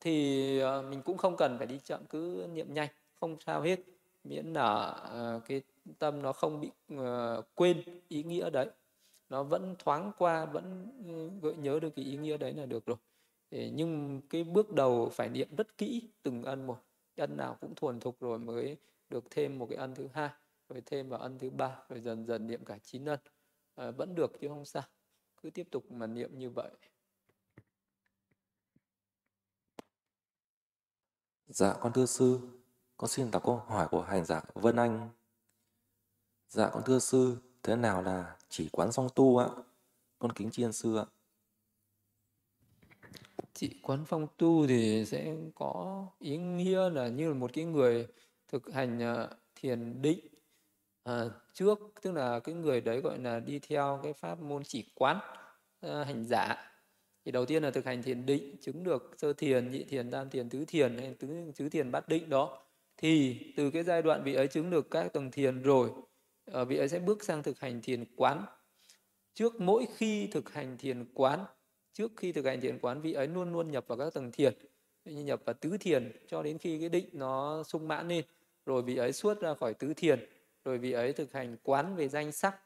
thì 0.00 0.58
à, 0.60 0.82
mình 0.82 1.02
cũng 1.02 1.16
không 1.16 1.36
cần 1.36 1.58
phải 1.58 1.66
đi 1.66 1.78
chậm 1.84 2.04
cứ 2.08 2.46
niệm 2.52 2.74
nhanh 2.74 2.88
không 3.20 3.36
sao 3.46 3.60
hết. 3.62 3.80
Miễn 4.24 4.52
là 4.52 4.90
à, 4.90 5.40
cái 5.48 5.62
tâm 5.98 6.22
nó 6.22 6.32
không 6.32 6.60
bị 6.60 6.70
à, 6.98 7.36
quên 7.54 7.82
ý 8.08 8.22
nghĩa 8.22 8.50
đấy 8.50 8.66
nó 9.30 9.42
vẫn 9.42 9.74
thoáng 9.78 10.12
qua 10.18 10.46
vẫn 10.46 10.92
ừ, 11.06 11.30
gợi 11.42 11.56
nhớ 11.56 11.80
được 11.80 11.90
cái 11.96 12.04
ý 12.04 12.16
nghĩa 12.16 12.36
đấy 12.36 12.52
là 12.52 12.66
được 12.66 12.86
rồi. 12.86 12.96
Nhưng 13.50 14.20
cái 14.30 14.44
bước 14.44 14.72
đầu 14.72 15.08
phải 15.12 15.28
niệm 15.28 15.56
rất 15.56 15.78
kỹ 15.78 16.10
từng 16.22 16.42
ân 16.42 16.66
một. 16.66 16.78
Ân 17.16 17.36
nào 17.36 17.56
cũng 17.60 17.74
thuần 17.74 18.00
thục 18.00 18.20
rồi 18.20 18.38
mới 18.38 18.76
được 19.08 19.24
thêm 19.30 19.58
một 19.58 19.66
cái 19.70 19.78
ân 19.78 19.94
thứ 19.94 20.08
hai 20.12 20.30
rồi 20.68 20.82
thêm 20.86 21.08
vào 21.08 21.20
ân 21.20 21.38
thứ 21.38 21.50
ba 21.50 21.82
rồi 21.88 22.00
dần 22.00 22.26
dần 22.26 22.46
niệm 22.46 22.64
cả 22.64 22.78
chín 22.82 23.04
ân. 23.04 23.20
À, 23.74 23.90
vẫn 23.90 24.14
được 24.14 24.32
chứ 24.40 24.48
không 24.48 24.64
sao. 24.64 24.82
Cứ 25.42 25.50
tiếp 25.50 25.68
tục 25.70 25.92
mà 25.92 26.06
niệm 26.06 26.38
như 26.38 26.50
vậy. 26.50 26.70
Dạ 31.46 31.74
con 31.80 31.92
thưa 31.92 32.06
sư, 32.06 32.40
con 32.96 33.08
xin 33.10 33.30
đọc 33.30 33.42
câu 33.44 33.56
hỏi 33.56 33.88
của 33.90 34.02
hành 34.02 34.24
giả 34.24 34.42
Vân 34.54 34.76
Anh. 34.76 35.08
Dạ 36.48 36.70
con 36.72 36.82
thưa 36.86 36.98
sư, 36.98 37.36
thế 37.62 37.76
nào 37.76 38.02
là 38.02 38.36
chỉ 38.48 38.68
quán 38.72 38.92
song 38.92 39.08
tu 39.14 39.38
ạ? 39.38 39.46
Con 40.18 40.32
kính 40.32 40.50
chiên 40.50 40.72
sư 40.72 40.96
ạ. 40.96 41.04
Chỉ 43.54 43.80
quán 43.82 44.04
phong 44.06 44.26
tu 44.36 44.66
thì 44.66 45.04
sẽ 45.04 45.36
có 45.54 46.06
ý 46.18 46.36
nghĩa 46.36 46.90
là 46.90 47.08
như 47.08 47.28
là 47.28 47.34
một 47.34 47.50
cái 47.52 47.64
người 47.64 48.06
thực 48.48 48.72
hành 48.72 49.02
à, 49.02 49.28
thiền 49.54 50.02
định 50.02 50.20
à, 51.02 51.24
trước 51.52 51.78
tức 52.02 52.12
là 52.12 52.40
cái 52.40 52.54
người 52.54 52.80
đấy 52.80 53.00
gọi 53.00 53.18
là 53.18 53.40
đi 53.40 53.58
theo 53.58 54.00
cái 54.02 54.12
pháp 54.12 54.40
môn 54.40 54.64
chỉ 54.64 54.92
quán 54.94 55.18
à, 55.80 56.04
hành 56.04 56.24
giả 56.24 56.56
thì 57.24 57.32
đầu 57.32 57.46
tiên 57.46 57.62
là 57.62 57.70
thực 57.70 57.84
hành 57.84 58.02
thiền 58.02 58.26
định 58.26 58.56
chứng 58.60 58.84
được 58.84 59.14
sơ 59.18 59.32
thiền 59.32 59.70
nhị 59.70 59.84
thiền 59.84 60.10
tam 60.10 60.30
thiền 60.30 60.48
tứ 60.48 60.64
thiền 60.64 60.98
hay 60.98 61.14
tứ 61.14 61.28
tứ 61.56 61.68
thiền 61.68 61.90
bát 61.90 62.08
định 62.08 62.30
đó 62.30 62.62
thì 62.96 63.38
từ 63.56 63.70
cái 63.70 63.82
giai 63.82 64.02
đoạn 64.02 64.22
vị 64.24 64.34
ấy 64.34 64.48
chứng 64.48 64.70
được 64.70 64.90
các 64.90 65.12
tầng 65.12 65.30
thiền 65.30 65.62
rồi 65.62 65.90
Ờ, 66.44 66.64
vị 66.64 66.76
ấy 66.76 66.88
sẽ 66.88 66.98
bước 66.98 67.24
sang 67.24 67.42
thực 67.42 67.60
hành 67.60 67.80
thiền 67.82 68.04
quán. 68.16 68.44
Trước 69.34 69.60
mỗi 69.60 69.86
khi 69.96 70.26
thực 70.26 70.52
hành 70.52 70.78
thiền 70.78 71.04
quán 71.14 71.44
trước 71.92 72.12
khi 72.16 72.32
thực 72.32 72.44
hành 72.44 72.60
thiền 72.60 72.78
quán 72.78 73.00
vị 73.00 73.12
ấy 73.12 73.28
luôn 73.28 73.52
luôn 73.52 73.70
nhập 73.70 73.84
vào 73.88 73.98
các 73.98 74.14
tầng 74.14 74.32
thiền 74.32 74.54
như 75.04 75.24
nhập 75.24 75.40
vào 75.44 75.54
tứ 75.54 75.76
thiền 75.80 76.12
cho 76.28 76.42
đến 76.42 76.58
khi 76.58 76.78
cái 76.78 76.88
định 76.88 77.08
nó 77.12 77.62
sung 77.62 77.88
mãn 77.88 78.08
lên. 78.08 78.24
Rồi 78.66 78.82
vị 78.82 78.96
ấy 78.96 79.12
xuất 79.12 79.40
ra 79.40 79.54
khỏi 79.54 79.74
tứ 79.74 79.94
thiền 79.94 80.28
rồi 80.64 80.78
vị 80.78 80.92
ấy 80.92 81.12
thực 81.12 81.32
hành 81.32 81.56
quán 81.62 81.96
về 81.96 82.08
danh 82.08 82.32
sắc. 82.32 82.60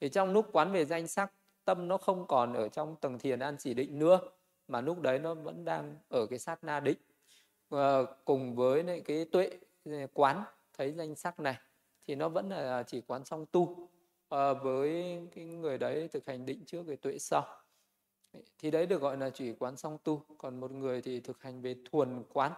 Thì 0.00 0.08
trong 0.08 0.32
lúc 0.32 0.48
quán 0.52 0.72
về 0.72 0.84
danh 0.84 1.08
sắc 1.08 1.32
tâm 1.64 1.88
nó 1.88 1.98
không 1.98 2.26
còn 2.26 2.54
ở 2.54 2.68
trong 2.68 2.96
tầng 2.96 3.18
thiền 3.18 3.38
an 3.38 3.56
chỉ 3.58 3.74
định 3.74 3.98
nữa 3.98 4.20
mà 4.68 4.80
lúc 4.80 5.00
đấy 5.00 5.18
nó 5.18 5.34
vẫn 5.34 5.64
đang 5.64 5.96
ở 6.08 6.26
cái 6.26 6.38
sát 6.38 6.64
na 6.64 6.80
định. 6.80 6.98
À, 7.70 7.98
cùng 8.24 8.54
với 8.54 9.02
cái 9.04 9.24
tuệ 9.24 9.50
quán 10.12 10.44
thấy 10.72 10.92
danh 10.92 11.14
sắc 11.14 11.40
này 11.40 11.56
thì 12.08 12.14
nó 12.14 12.28
vẫn 12.28 12.48
là 12.48 12.82
chỉ 12.82 13.00
quán 13.00 13.24
song 13.24 13.46
tu 13.52 13.88
à, 14.28 14.52
với 14.52 15.18
cái 15.34 15.44
người 15.44 15.78
đấy 15.78 16.08
thực 16.08 16.26
hành 16.26 16.46
định 16.46 16.64
trước 16.66 16.82
về 16.82 16.96
tuệ 16.96 17.18
sau. 17.18 17.46
Thì 18.58 18.70
đấy 18.70 18.86
được 18.86 19.00
gọi 19.00 19.16
là 19.16 19.30
chỉ 19.30 19.52
quán 19.52 19.76
song 19.76 19.98
tu. 20.04 20.22
Còn 20.38 20.60
một 20.60 20.70
người 20.70 21.02
thì 21.02 21.20
thực 21.20 21.42
hành 21.42 21.62
về 21.62 21.76
thuần 21.90 22.24
quán. 22.32 22.52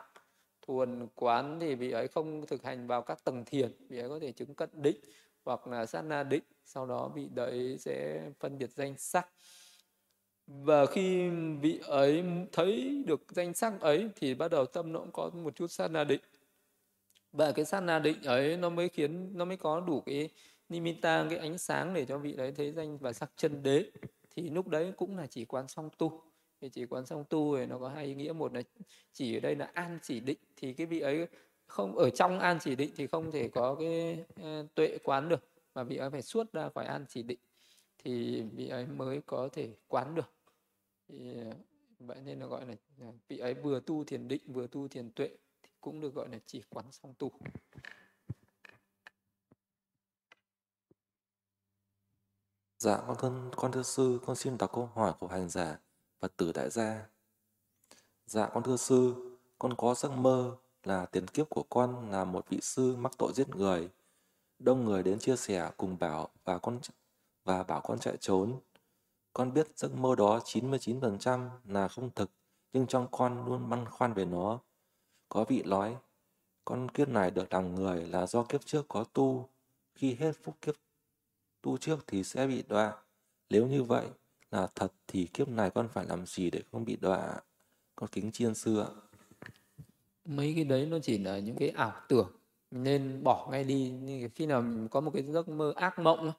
Thuần 0.67 1.09
quán 1.15 1.61
thì 1.61 1.75
vị 1.75 1.91
ấy 1.91 2.09
không 2.09 2.47
thực 2.47 2.63
hành 2.63 2.87
vào 2.87 3.03
các 3.03 3.25
tầng 3.25 3.45
thiền 3.45 3.73
vị 3.89 3.99
ấy 3.99 4.09
có 4.09 4.19
thể 4.19 4.33
chứng 4.33 4.55
cận 4.55 4.71
định 4.75 4.97
hoặc 5.45 5.67
là 5.67 5.87
sát 5.87 6.03
na 6.03 6.23
định 6.23 6.43
sau 6.65 6.87
đó 6.87 7.09
vị 7.15 7.29
đấy 7.35 7.77
sẽ 7.79 8.29
phân 8.41 8.59
biệt 8.59 8.71
danh 8.71 8.95
sắc. 8.99 9.29
Và 10.47 10.87
khi 10.87 11.29
vị 11.61 11.81
ấy 11.87 12.25
thấy 12.53 13.03
được 13.07 13.21
danh 13.29 13.55
sắc 13.55 13.81
ấy 13.81 14.11
thì 14.17 14.35
bắt 14.35 14.49
đầu 14.49 14.67
tâm 14.67 14.93
nó 14.93 15.01
cũng 15.01 15.13
có 15.13 15.31
một 15.35 15.57
chút 15.57 15.67
sát 15.67 15.91
na 15.91 16.05
định 16.05 16.21
và 17.33 17.53
cái 17.53 17.65
sát 17.65 17.81
na 17.81 17.99
định 17.99 18.23
ấy 18.23 18.57
nó 18.57 18.71
mới 18.71 18.89
khiến 18.89 19.39
nó 19.39 19.45
mới 19.45 19.57
có 19.57 19.81
đủ 19.81 20.01
cái 20.01 20.29
nimitta 20.69 21.27
cái 21.31 21.39
ánh 21.39 21.59
sáng 21.59 21.95
để 21.95 22.05
cho 22.05 22.19
vị 22.19 22.33
đấy 22.33 22.53
thấy 22.57 22.73
danh 22.73 22.99
và 22.99 23.13
sắc 23.13 23.31
chân 23.37 23.63
đế. 23.63 23.91
Thì 24.31 24.51
lúc 24.51 24.69
đấy 24.69 24.93
cũng 24.97 25.17
là 25.17 25.27
chỉ 25.27 25.45
quán 25.45 25.69
song 25.69 25.91
tu. 25.99 26.23
Thì 26.61 26.69
chỉ 26.69 26.87
quán 26.87 27.07
song 27.07 27.25
tu 27.31 27.57
thì 27.57 27.67
nó 27.67 27.79
có 27.79 27.89
hai 27.89 28.05
ý 28.05 28.15
nghĩa. 28.15 28.33
Một 28.33 28.55
là 28.55 28.63
chỉ 29.13 29.37
ở 29.37 29.41
đây 29.41 29.57
là 29.57 29.71
an 29.75 29.99
chỉ 30.03 30.21
định. 30.21 30.39
Thì 30.57 30.73
cái 30.73 30.87
vị 30.87 31.01
ấy 31.01 31.27
không 31.67 31.97
ở 31.97 32.11
trong 32.11 32.39
an 32.39 32.59
chỉ 32.61 32.77
định 32.77 32.91
thì 32.97 33.07
không 33.07 33.31
thể 33.31 33.49
có 33.49 33.75
cái 33.75 34.25
uh, 34.41 34.75
tuệ 34.75 34.99
quán 35.05 35.29
được. 35.29 35.45
Mà 35.75 35.85
vị 35.85 35.97
ấy 35.97 36.11
phải 36.11 36.23
suốt 36.23 36.53
ra 36.53 36.69
khỏi 36.75 36.85
an 36.85 37.05
chỉ 37.09 37.23
định 37.23 37.39
thì 37.99 38.43
vị 38.43 38.69
ấy 38.69 38.87
mới 38.87 39.21
có 39.27 39.49
thể 39.53 39.69
quán 39.89 40.15
được. 40.15 40.33
Thì 41.09 41.37
uh, 41.49 41.55
vậy 41.99 42.19
nên 42.25 42.39
nó 42.39 42.47
gọi 42.47 42.67
là 42.67 42.75
ờ, 43.01 43.07
vị 43.29 43.39
ấy 43.39 43.55
vừa 43.55 43.81
tu 43.81 44.05
thiền 44.05 44.29
định 44.29 44.43
vừa 44.47 44.67
tu 44.67 44.89
thiền 44.89 45.11
tuệ 45.11 45.29
cũng 45.81 46.01
được 46.01 46.15
gọi 46.15 46.29
là 46.29 46.39
chỉ 46.47 46.63
quán 46.71 46.87
song 46.93 47.15
tu 47.19 47.31
Dạ, 52.79 52.99
con 53.07 53.17
thân 53.19 53.51
con 53.57 53.73
thưa 53.73 53.83
sư, 53.83 54.21
con 54.27 54.37
xin 54.37 54.59
đọc 54.59 54.73
câu 54.73 54.91
hỏi 54.95 55.13
của 55.21 55.27
hành 55.27 55.49
giả 55.49 55.79
Phật 56.21 56.37
tử 56.37 56.53
đại 56.53 56.71
gia. 56.71 57.07
Dạ, 58.27 58.49
con 58.55 58.63
thưa 58.63 58.77
sư, 58.77 59.15
con 59.59 59.75
có 59.77 59.95
giấc 59.95 60.09
mơ 60.09 60.57
là 60.85 61.07
tiền 61.07 61.27
kiếp 61.27 61.51
của 61.51 61.63
con 61.71 62.11
là 62.11 62.25
một 62.25 62.49
vị 62.49 62.61
sư 62.61 62.97
mắc 62.97 63.13
tội 63.19 63.33
giết 63.35 63.49
người. 63.49 63.91
Đông 64.59 64.85
người 64.85 65.03
đến 65.03 65.19
chia 65.19 65.37
sẻ 65.37 65.71
cùng 65.77 65.99
bảo 65.99 66.29
và 66.45 66.59
con 66.59 66.81
và 67.45 67.63
bảo 67.63 67.81
con 67.81 67.99
chạy 67.99 68.17
trốn. 68.21 68.61
Con 69.33 69.53
biết 69.55 69.79
giấc 69.79 69.95
mơ 69.95 70.15
đó 70.15 70.41
99% 70.45 71.49
là 71.65 71.89
không 71.89 72.11
thực, 72.11 72.31
nhưng 72.73 72.87
trong 72.87 73.09
con 73.11 73.47
luôn 73.47 73.71
băn 73.71 73.89
khoăn 73.89 74.13
về 74.13 74.25
nó. 74.25 74.61
Có 75.31 75.45
vị 75.45 75.63
nói, 75.63 75.97
con 76.65 76.89
kiếp 76.89 77.09
này 77.09 77.31
được 77.31 77.53
làm 77.53 77.75
người 77.75 78.07
là 78.07 78.27
do 78.27 78.43
kiếp 78.43 78.67
trước 78.67 78.85
có 78.89 79.05
tu, 79.05 79.49
khi 79.95 80.15
hết 80.15 80.33
phúc 80.43 80.55
kiếp 80.63 80.75
tu 81.63 81.79
trước 81.79 82.05
thì 82.07 82.25
sẽ 82.25 82.47
bị 82.47 82.63
đọa. 82.69 82.97
Nếu 83.51 83.67
như 83.67 83.83
vậy 83.83 84.07
là 84.51 84.69
thật 84.75 84.93
thì 85.07 85.27
kiếp 85.27 85.49
này 85.49 85.71
con 85.71 85.89
phải 85.89 86.07
làm 86.07 86.27
gì 86.27 86.51
để 86.51 86.63
không 86.73 86.85
bị 86.85 86.97
đọa? 86.97 87.41
Con 87.97 88.09
kính 88.13 88.33
chiên 88.33 88.55
xưa. 88.55 88.95
Mấy 90.25 90.53
cái 90.55 90.65
đấy 90.65 90.87
nó 90.87 90.99
chỉ 91.03 91.19
là 91.19 91.39
những 91.39 91.57
cái 91.57 91.69
ảo 91.69 92.01
tưởng 92.09 92.31
nên 92.71 93.23
bỏ 93.25 93.49
ngay 93.51 93.65
đi 93.65 93.93
khi 94.35 94.47
nào 94.47 94.63
mình 94.63 94.89
có 94.89 95.01
một 95.01 95.11
cái 95.15 95.23
giấc 95.23 95.49
mơ 95.49 95.73
ác 95.77 95.99
mộng 95.99 96.33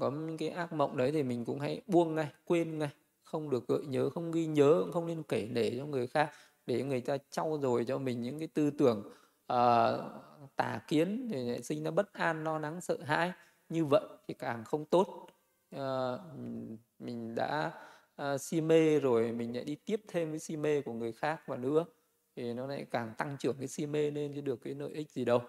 có 0.00 0.10
những 0.10 0.36
cái 0.36 0.48
ác 0.48 0.72
mộng 0.72 0.96
đấy 0.96 1.12
thì 1.12 1.22
mình 1.22 1.44
cũng 1.44 1.60
hãy 1.60 1.82
buông 1.86 2.14
ngay 2.14 2.32
quên 2.44 2.78
ngay 2.78 2.90
không 3.22 3.50
được 3.50 3.68
gợi 3.68 3.80
nhớ 3.86 4.10
không 4.10 4.32
ghi 4.32 4.46
nhớ 4.46 4.80
cũng 4.84 4.92
không 4.92 5.06
nên 5.06 5.22
kể 5.22 5.48
để 5.52 5.74
cho 5.78 5.86
người 5.86 6.06
khác 6.06 6.30
để 6.72 6.82
người 6.82 7.00
ta 7.00 7.18
trau 7.30 7.58
dồi 7.62 7.84
cho 7.84 7.98
mình 7.98 8.22
những 8.22 8.38
cái 8.38 8.48
tư 8.48 8.70
tưởng 8.70 9.12
uh, 9.52 10.00
tà 10.56 10.80
kiến 10.88 11.28
để 11.28 11.60
sinh 11.62 11.84
ra 11.84 11.90
bất 11.90 12.12
an 12.12 12.44
lo 12.44 12.58
lắng 12.58 12.80
sợ 12.80 12.98
hãi 13.04 13.32
như 13.68 13.84
vậy 13.84 14.02
thì 14.28 14.34
càng 14.34 14.64
không 14.64 14.84
tốt. 14.84 15.26
Uh, 15.76 15.80
mình 16.98 17.34
đã 17.34 17.72
uh, 18.22 18.40
si 18.40 18.60
mê 18.60 19.00
rồi 19.00 19.32
mình 19.32 19.54
lại 19.54 19.64
đi 19.64 19.76
tiếp 19.84 20.00
thêm 20.08 20.30
cái 20.30 20.38
si 20.38 20.56
mê 20.56 20.80
của 20.80 20.92
người 20.92 21.12
khác 21.12 21.42
và 21.46 21.56
nữa 21.56 21.84
thì 22.36 22.52
nó 22.52 22.66
lại 22.66 22.86
càng 22.90 23.14
tăng 23.18 23.36
trưởng 23.38 23.56
cái 23.58 23.68
si 23.68 23.86
mê 23.86 24.10
lên 24.10 24.32
chứ 24.34 24.40
được 24.40 24.60
cái 24.62 24.74
lợi 24.74 24.92
ích 24.92 25.10
gì 25.10 25.24
đâu. 25.24 25.40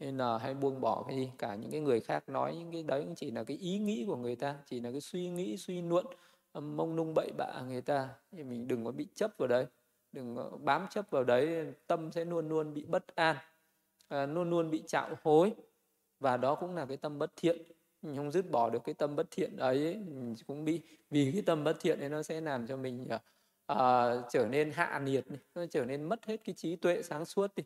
Nên 0.00 0.18
là 0.18 0.38
hãy 0.38 0.54
buông 0.54 0.80
bỏ 0.80 1.04
cái 1.08 1.16
gì 1.16 1.30
cả 1.38 1.54
những 1.54 1.70
cái 1.70 1.80
người 1.80 2.00
khác 2.00 2.28
nói 2.28 2.56
những 2.56 2.72
cái 2.72 2.82
đấy 2.82 3.02
cũng 3.04 3.14
chỉ 3.14 3.30
là 3.30 3.44
cái 3.44 3.56
ý 3.56 3.78
nghĩ 3.78 4.04
của 4.06 4.16
người 4.16 4.36
ta 4.36 4.56
chỉ 4.66 4.80
là 4.80 4.90
cái 4.90 5.00
suy 5.00 5.28
nghĩ 5.28 5.56
suy 5.56 5.82
luận 5.82 6.06
mông 6.54 6.96
nung 6.96 7.12
bậy 7.14 7.30
bạ 7.38 7.62
người 7.68 7.80
ta 7.80 8.08
thì 8.32 8.44
mình 8.44 8.68
đừng 8.68 8.84
có 8.84 8.90
bị 8.90 9.06
chấp 9.14 9.30
vào 9.38 9.48
đấy 9.48 9.66
đừng 10.12 10.36
ờ, 10.36 10.50
bám 10.50 10.86
chấp 10.90 11.10
vào 11.10 11.24
đấy 11.24 11.72
tâm 11.86 12.12
sẽ 12.12 12.24
luôn 12.24 12.48
luôn 12.48 12.74
bị 12.74 12.84
bất 12.84 13.14
an 13.14 13.36
à, 14.08 14.26
luôn 14.26 14.50
luôn 14.50 14.70
bị 14.70 14.82
trạo 14.86 15.08
hối. 15.22 15.54
Và 16.20 16.36
đó 16.36 16.54
cũng 16.54 16.74
là 16.74 16.86
cái 16.86 16.96
tâm 16.96 17.18
bất 17.18 17.32
thiện. 17.36 17.62
Mình 18.02 18.16
không 18.16 18.32
dứt 18.32 18.50
bỏ 18.50 18.70
được 18.70 18.78
cái 18.84 18.94
tâm 18.94 19.16
bất 19.16 19.26
thiện 19.30 19.56
ấy 19.56 19.94
mình 19.94 20.34
cũng 20.46 20.64
bị 20.64 20.82
vì 21.10 21.30
cái 21.32 21.42
tâm 21.42 21.64
bất 21.64 21.76
thiện 21.80 22.00
ấy 22.00 22.08
nó 22.08 22.22
sẽ 22.22 22.40
làm 22.40 22.66
cho 22.66 22.76
mình 22.76 23.08
uh, 23.72 23.78
trở 24.30 24.46
nên 24.50 24.70
hạ 24.70 25.00
nhiệt 25.04 25.24
nó 25.54 25.66
trở 25.66 25.84
nên 25.84 26.04
mất 26.04 26.24
hết 26.26 26.36
cái 26.44 26.54
trí 26.54 26.76
tuệ 26.76 27.02
sáng 27.02 27.24
suốt 27.24 27.54
đi. 27.56 27.62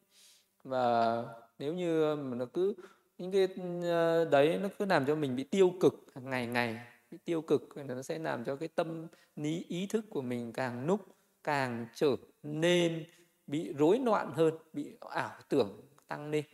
Và 0.64 1.24
nếu 1.58 1.74
như 1.74 2.16
mà 2.16 2.36
nó 2.36 2.46
cứ 2.46 2.74
những 3.18 3.32
cái 3.32 3.44
uh, 3.44 4.30
đấy 4.30 4.58
nó 4.62 4.68
cứ 4.78 4.84
làm 4.84 5.06
cho 5.06 5.14
mình 5.14 5.36
bị 5.36 5.44
tiêu 5.44 5.72
cực 5.80 5.94
ngày 6.14 6.46
ngày 6.46 6.80
bị 7.10 7.18
tiêu 7.24 7.42
cực 7.42 7.62
nó 7.86 8.02
sẽ 8.02 8.18
làm 8.18 8.44
cho 8.44 8.56
cái 8.56 8.68
tâm 8.68 9.06
lý 9.36 9.64
ý 9.68 9.86
thức 9.86 10.04
của 10.10 10.22
mình 10.22 10.52
càng 10.52 10.86
núc 10.86 11.00
càng 11.44 11.86
trở 11.94 12.16
nên 12.42 13.04
bị 13.46 13.72
rối 13.72 13.98
loạn 13.98 14.32
hơn, 14.32 14.54
bị 14.72 14.92
ảo 15.00 15.38
tưởng 15.48 15.80
tăng 16.08 16.30
lên. 16.30 16.44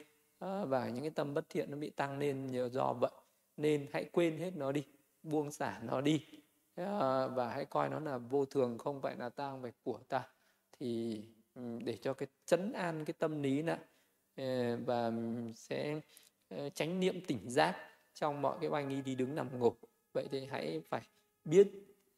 Và 0.40 0.88
những 0.88 1.02
cái 1.02 1.10
tâm 1.10 1.34
bất 1.34 1.48
thiện 1.48 1.70
nó 1.70 1.76
bị 1.76 1.90
tăng 1.90 2.18
lên 2.18 2.46
nhờ 2.46 2.68
do 2.68 2.92
vậy. 2.92 3.10
Nên 3.56 3.86
hãy 3.92 4.04
quên 4.12 4.38
hết 4.38 4.56
nó 4.56 4.72
đi, 4.72 4.84
buông 5.22 5.50
xả 5.50 5.80
nó 5.82 6.00
đi. 6.00 6.26
Và 7.34 7.52
hãy 7.54 7.64
coi 7.64 7.88
nó 7.88 8.00
là 8.00 8.18
vô 8.18 8.44
thường, 8.44 8.78
không 8.78 9.02
phải 9.02 9.16
là 9.16 9.28
ta 9.28 9.50
không 9.50 9.62
phải 9.62 9.72
của 9.82 9.98
ta. 10.08 10.28
Thì 10.78 11.22
để 11.84 11.96
cho 12.02 12.14
cái 12.14 12.28
chấn 12.46 12.72
an 12.72 13.04
cái 13.04 13.14
tâm 13.18 13.42
lý 13.42 13.62
lại 13.62 13.78
ờ, 14.36 14.76
và 14.76 15.12
sẽ 15.54 16.00
ờ, 16.48 16.68
tránh 16.68 17.00
niệm 17.00 17.20
tỉnh 17.26 17.50
giác 17.50 17.76
trong 18.14 18.42
mọi 18.42 18.58
cái 18.60 18.70
oanh 18.70 18.88
nghi 18.88 19.02
đi 19.02 19.14
đứng 19.14 19.34
nằm 19.34 19.58
ngủ. 19.58 19.72
Vậy 20.12 20.28
thì 20.30 20.46
hãy 20.46 20.80
phải 20.88 21.02
biết 21.44 21.68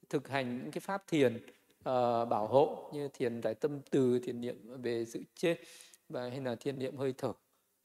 thực 0.09 0.29
hành 0.29 0.59
những 0.59 0.71
cái 0.71 0.81
pháp 0.81 1.07
thiền 1.07 1.47
uh, 1.81 2.29
bảo 2.29 2.47
hộ 2.47 2.91
như 2.93 3.09
thiền 3.09 3.43
giải 3.43 3.55
tâm 3.55 3.81
từ 3.91 4.19
thiền 4.19 4.41
niệm 4.41 4.83
về 4.83 5.05
sự 5.05 5.23
chết 5.35 5.57
và 6.09 6.29
hay 6.29 6.41
là 6.41 6.55
thiền 6.55 6.79
niệm 6.79 6.97
hơi 6.97 7.15
thở 7.19 7.33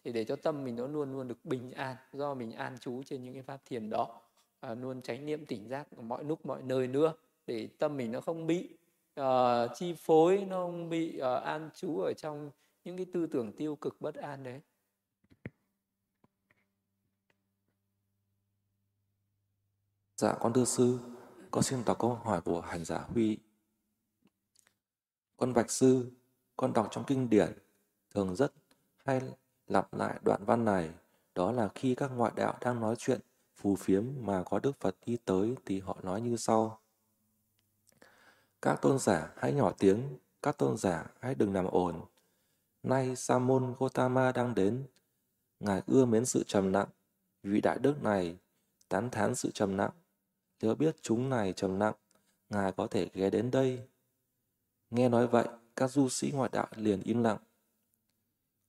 thì 0.03 0.11
để 0.11 0.23
cho 0.23 0.35
tâm 0.35 0.63
mình 0.63 0.75
nó 0.75 0.87
luôn 0.87 1.13
luôn 1.13 1.27
được 1.27 1.45
bình 1.45 1.71
an 1.71 1.95
do 2.13 2.33
mình 2.33 2.51
an 2.51 2.77
trú 2.79 3.03
trên 3.03 3.23
những 3.23 3.33
cái 3.33 3.43
pháp 3.43 3.61
thiền 3.65 3.89
đó 3.89 4.21
uh, 4.71 4.77
luôn 4.77 5.01
tránh 5.01 5.25
niệm 5.25 5.45
tỉnh 5.45 5.67
giác 5.67 5.87
ở 5.97 6.01
mọi 6.01 6.23
lúc 6.23 6.45
mọi 6.45 6.61
nơi 6.61 6.87
nữa 6.87 7.13
để 7.47 7.67
tâm 7.77 7.97
mình 7.97 8.11
nó 8.11 8.21
không 8.21 8.47
bị 8.47 8.69
uh, 9.19 9.25
chi 9.75 9.93
phối 9.97 10.45
nó 10.49 10.55
không 10.55 10.89
bị 10.89 11.17
uh, 11.17 11.43
an 11.43 11.69
trú 11.75 11.99
ở 11.99 12.13
trong 12.13 12.51
những 12.83 12.97
cái 12.97 13.05
tư 13.13 13.27
tưởng 13.27 13.51
tiêu 13.51 13.75
cực 13.75 14.01
bất 14.01 14.15
an 14.15 14.43
đấy 14.43 14.61
Dạ 20.17 20.35
con 20.39 20.53
thưa 20.53 20.65
sư, 20.65 20.99
con 21.51 21.63
xin 21.63 21.79
đọc 21.85 21.99
câu 21.99 22.13
hỏi 22.13 22.41
của 22.41 22.61
hành 22.61 22.85
giả 22.85 22.97
Huy. 22.97 23.37
Con 25.37 25.53
bạch 25.53 25.71
sư, 25.71 26.11
con 26.55 26.73
đọc 26.73 26.87
trong 26.91 27.03
kinh 27.03 27.29
điển 27.29 27.53
thường 28.13 28.35
rất 28.35 28.53
hay 29.05 29.21
lặp 29.67 29.93
lại 29.93 30.19
đoạn 30.21 30.45
văn 30.45 30.65
này, 30.65 30.89
đó 31.35 31.51
là 31.51 31.69
khi 31.75 31.95
các 31.95 32.07
ngoại 32.07 32.31
đạo 32.35 32.57
đang 32.61 32.79
nói 32.79 32.95
chuyện 32.97 33.19
phù 33.55 33.75
phiếm 33.75 34.05
mà 34.21 34.43
có 34.43 34.59
Đức 34.59 34.79
Phật 34.79 34.95
đi 35.05 35.17
tới 35.25 35.55
thì 35.65 35.79
họ 35.79 35.97
nói 36.03 36.21
như 36.21 36.37
sau. 36.37 36.79
Các 38.61 38.81
tôn 38.81 38.99
giả 38.99 39.33
hãy 39.37 39.53
nhỏ 39.53 39.71
tiếng, 39.79 40.17
các 40.41 40.57
tôn 40.57 40.77
giả 40.77 41.05
hãy 41.19 41.35
đừng 41.35 41.53
làm 41.53 41.65
ồn. 41.65 42.01
Nay 42.83 43.15
Sa 43.15 43.39
môn 43.39 43.73
Gotama 43.79 44.31
đang 44.31 44.55
đến, 44.55 44.83
Ngài 45.59 45.81
ưa 45.87 46.05
mến 46.05 46.25
sự 46.25 46.43
trầm 46.47 46.71
nặng, 46.71 46.87
vị 47.43 47.61
đại 47.61 47.77
đức 47.79 48.03
này 48.03 48.37
tán 48.89 49.09
thán 49.09 49.35
sự 49.35 49.51
trầm 49.53 49.77
nặng 49.77 49.91
nếu 50.61 50.75
biết 50.75 50.95
chúng 51.01 51.29
này 51.29 51.53
trầm 51.53 51.79
nặng, 51.79 51.93
Ngài 52.49 52.71
có 52.71 52.87
thể 52.87 53.09
ghé 53.13 53.29
đến 53.29 53.51
đây. 53.51 53.87
Nghe 54.95 55.09
nói 55.09 55.27
vậy, 55.27 55.47
các 55.75 55.91
du 55.91 56.09
sĩ 56.09 56.31
ngoại 56.31 56.49
đạo 56.53 56.67
liền 56.75 57.01
im 57.01 57.23
lặng. 57.23 57.37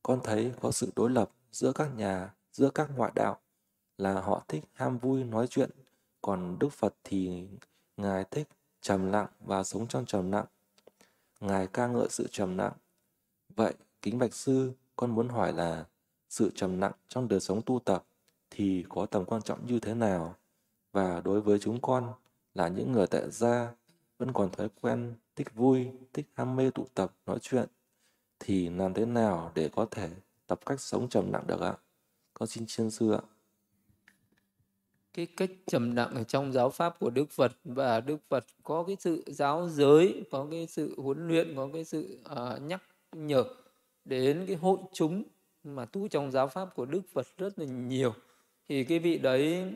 Con 0.02 0.20
thấy 0.24 0.52
có 0.60 0.70
sự 0.70 0.92
đối 0.96 1.10
lập 1.10 1.30
giữa 1.52 1.72
các 1.72 1.96
nhà, 1.96 2.34
giữa 2.52 2.70
các 2.70 2.90
ngoại 2.96 3.12
đạo 3.14 3.40
là 3.98 4.20
họ 4.20 4.44
thích 4.48 4.64
ham 4.72 4.98
vui 4.98 5.24
nói 5.24 5.46
chuyện, 5.46 5.70
còn 6.22 6.58
Đức 6.58 6.72
Phật 6.72 6.94
thì 7.04 7.48
Ngài 7.96 8.24
thích 8.30 8.48
trầm 8.80 9.12
lặng 9.12 9.26
và 9.40 9.64
sống 9.64 9.88
trong 9.88 10.06
trầm 10.06 10.32
lặng. 10.32 10.46
Ngài 11.40 11.66
ca 11.66 11.86
ngợi 11.86 12.06
sự 12.10 12.28
trầm 12.30 12.58
lặng. 12.58 12.72
Vậy, 13.48 13.74
kính 14.02 14.18
bạch 14.18 14.34
sư, 14.34 14.72
con 14.96 15.10
muốn 15.10 15.28
hỏi 15.28 15.52
là 15.52 15.84
sự 16.28 16.50
trầm 16.54 16.80
lặng 16.80 16.92
trong 17.08 17.28
đời 17.28 17.40
sống 17.40 17.62
tu 17.66 17.80
tập 17.84 18.04
thì 18.50 18.84
có 18.88 19.06
tầm 19.06 19.24
quan 19.24 19.42
trọng 19.42 19.66
như 19.66 19.80
thế 19.80 19.94
nào? 19.94 20.34
và 20.96 21.20
đối 21.20 21.40
với 21.40 21.58
chúng 21.58 21.80
con 21.80 22.12
là 22.54 22.68
những 22.68 22.92
người 22.92 23.06
tại 23.06 23.30
gia 23.30 23.74
vẫn 24.18 24.32
còn 24.32 24.50
thói 24.50 24.68
quen 24.80 25.14
thích 25.36 25.54
vui, 25.54 25.88
thích 26.12 26.26
ham 26.34 26.56
mê 26.56 26.70
tụ 26.70 26.86
tập, 26.94 27.12
nói 27.26 27.38
chuyện 27.42 27.66
thì 28.38 28.68
làm 28.68 28.94
thế 28.94 29.06
nào 29.06 29.52
để 29.54 29.70
có 29.76 29.86
thể 29.90 30.10
tập 30.46 30.60
cách 30.66 30.80
sống 30.80 31.08
trầm 31.08 31.32
lặng 31.32 31.46
được 31.46 31.60
ạ? 31.60 31.74
Con 32.34 32.48
xin 32.48 32.66
chiên 32.66 32.90
sư 32.90 33.12
ạ. 33.12 33.20
Cái 35.12 35.26
cách 35.26 35.50
trầm 35.66 35.96
lặng 35.96 36.14
ở 36.14 36.24
trong 36.24 36.52
giáo 36.52 36.70
pháp 36.70 36.98
của 36.98 37.10
Đức 37.10 37.30
Phật 37.30 37.52
và 37.64 38.00
Đức 38.00 38.16
Phật 38.28 38.44
có 38.62 38.84
cái 38.86 38.96
sự 39.00 39.24
giáo 39.26 39.68
giới, 39.68 40.24
có 40.30 40.46
cái 40.50 40.66
sự 40.66 41.00
huấn 41.00 41.28
luyện, 41.28 41.56
có 41.56 41.68
cái 41.72 41.84
sự 41.84 42.18
uh, 42.32 42.62
nhắc 42.62 42.82
nhở 43.12 43.44
đến 44.04 44.44
cái 44.46 44.56
hội 44.56 44.78
chúng 44.92 45.22
mà 45.64 45.84
tu 45.84 46.08
trong 46.08 46.30
giáo 46.30 46.48
pháp 46.48 46.74
của 46.74 46.86
Đức 46.86 47.02
Phật 47.12 47.26
rất 47.38 47.58
là 47.58 47.64
nhiều 47.66 48.14
thì 48.68 48.84
cái 48.84 48.98
vị 48.98 49.18
đấy 49.18 49.72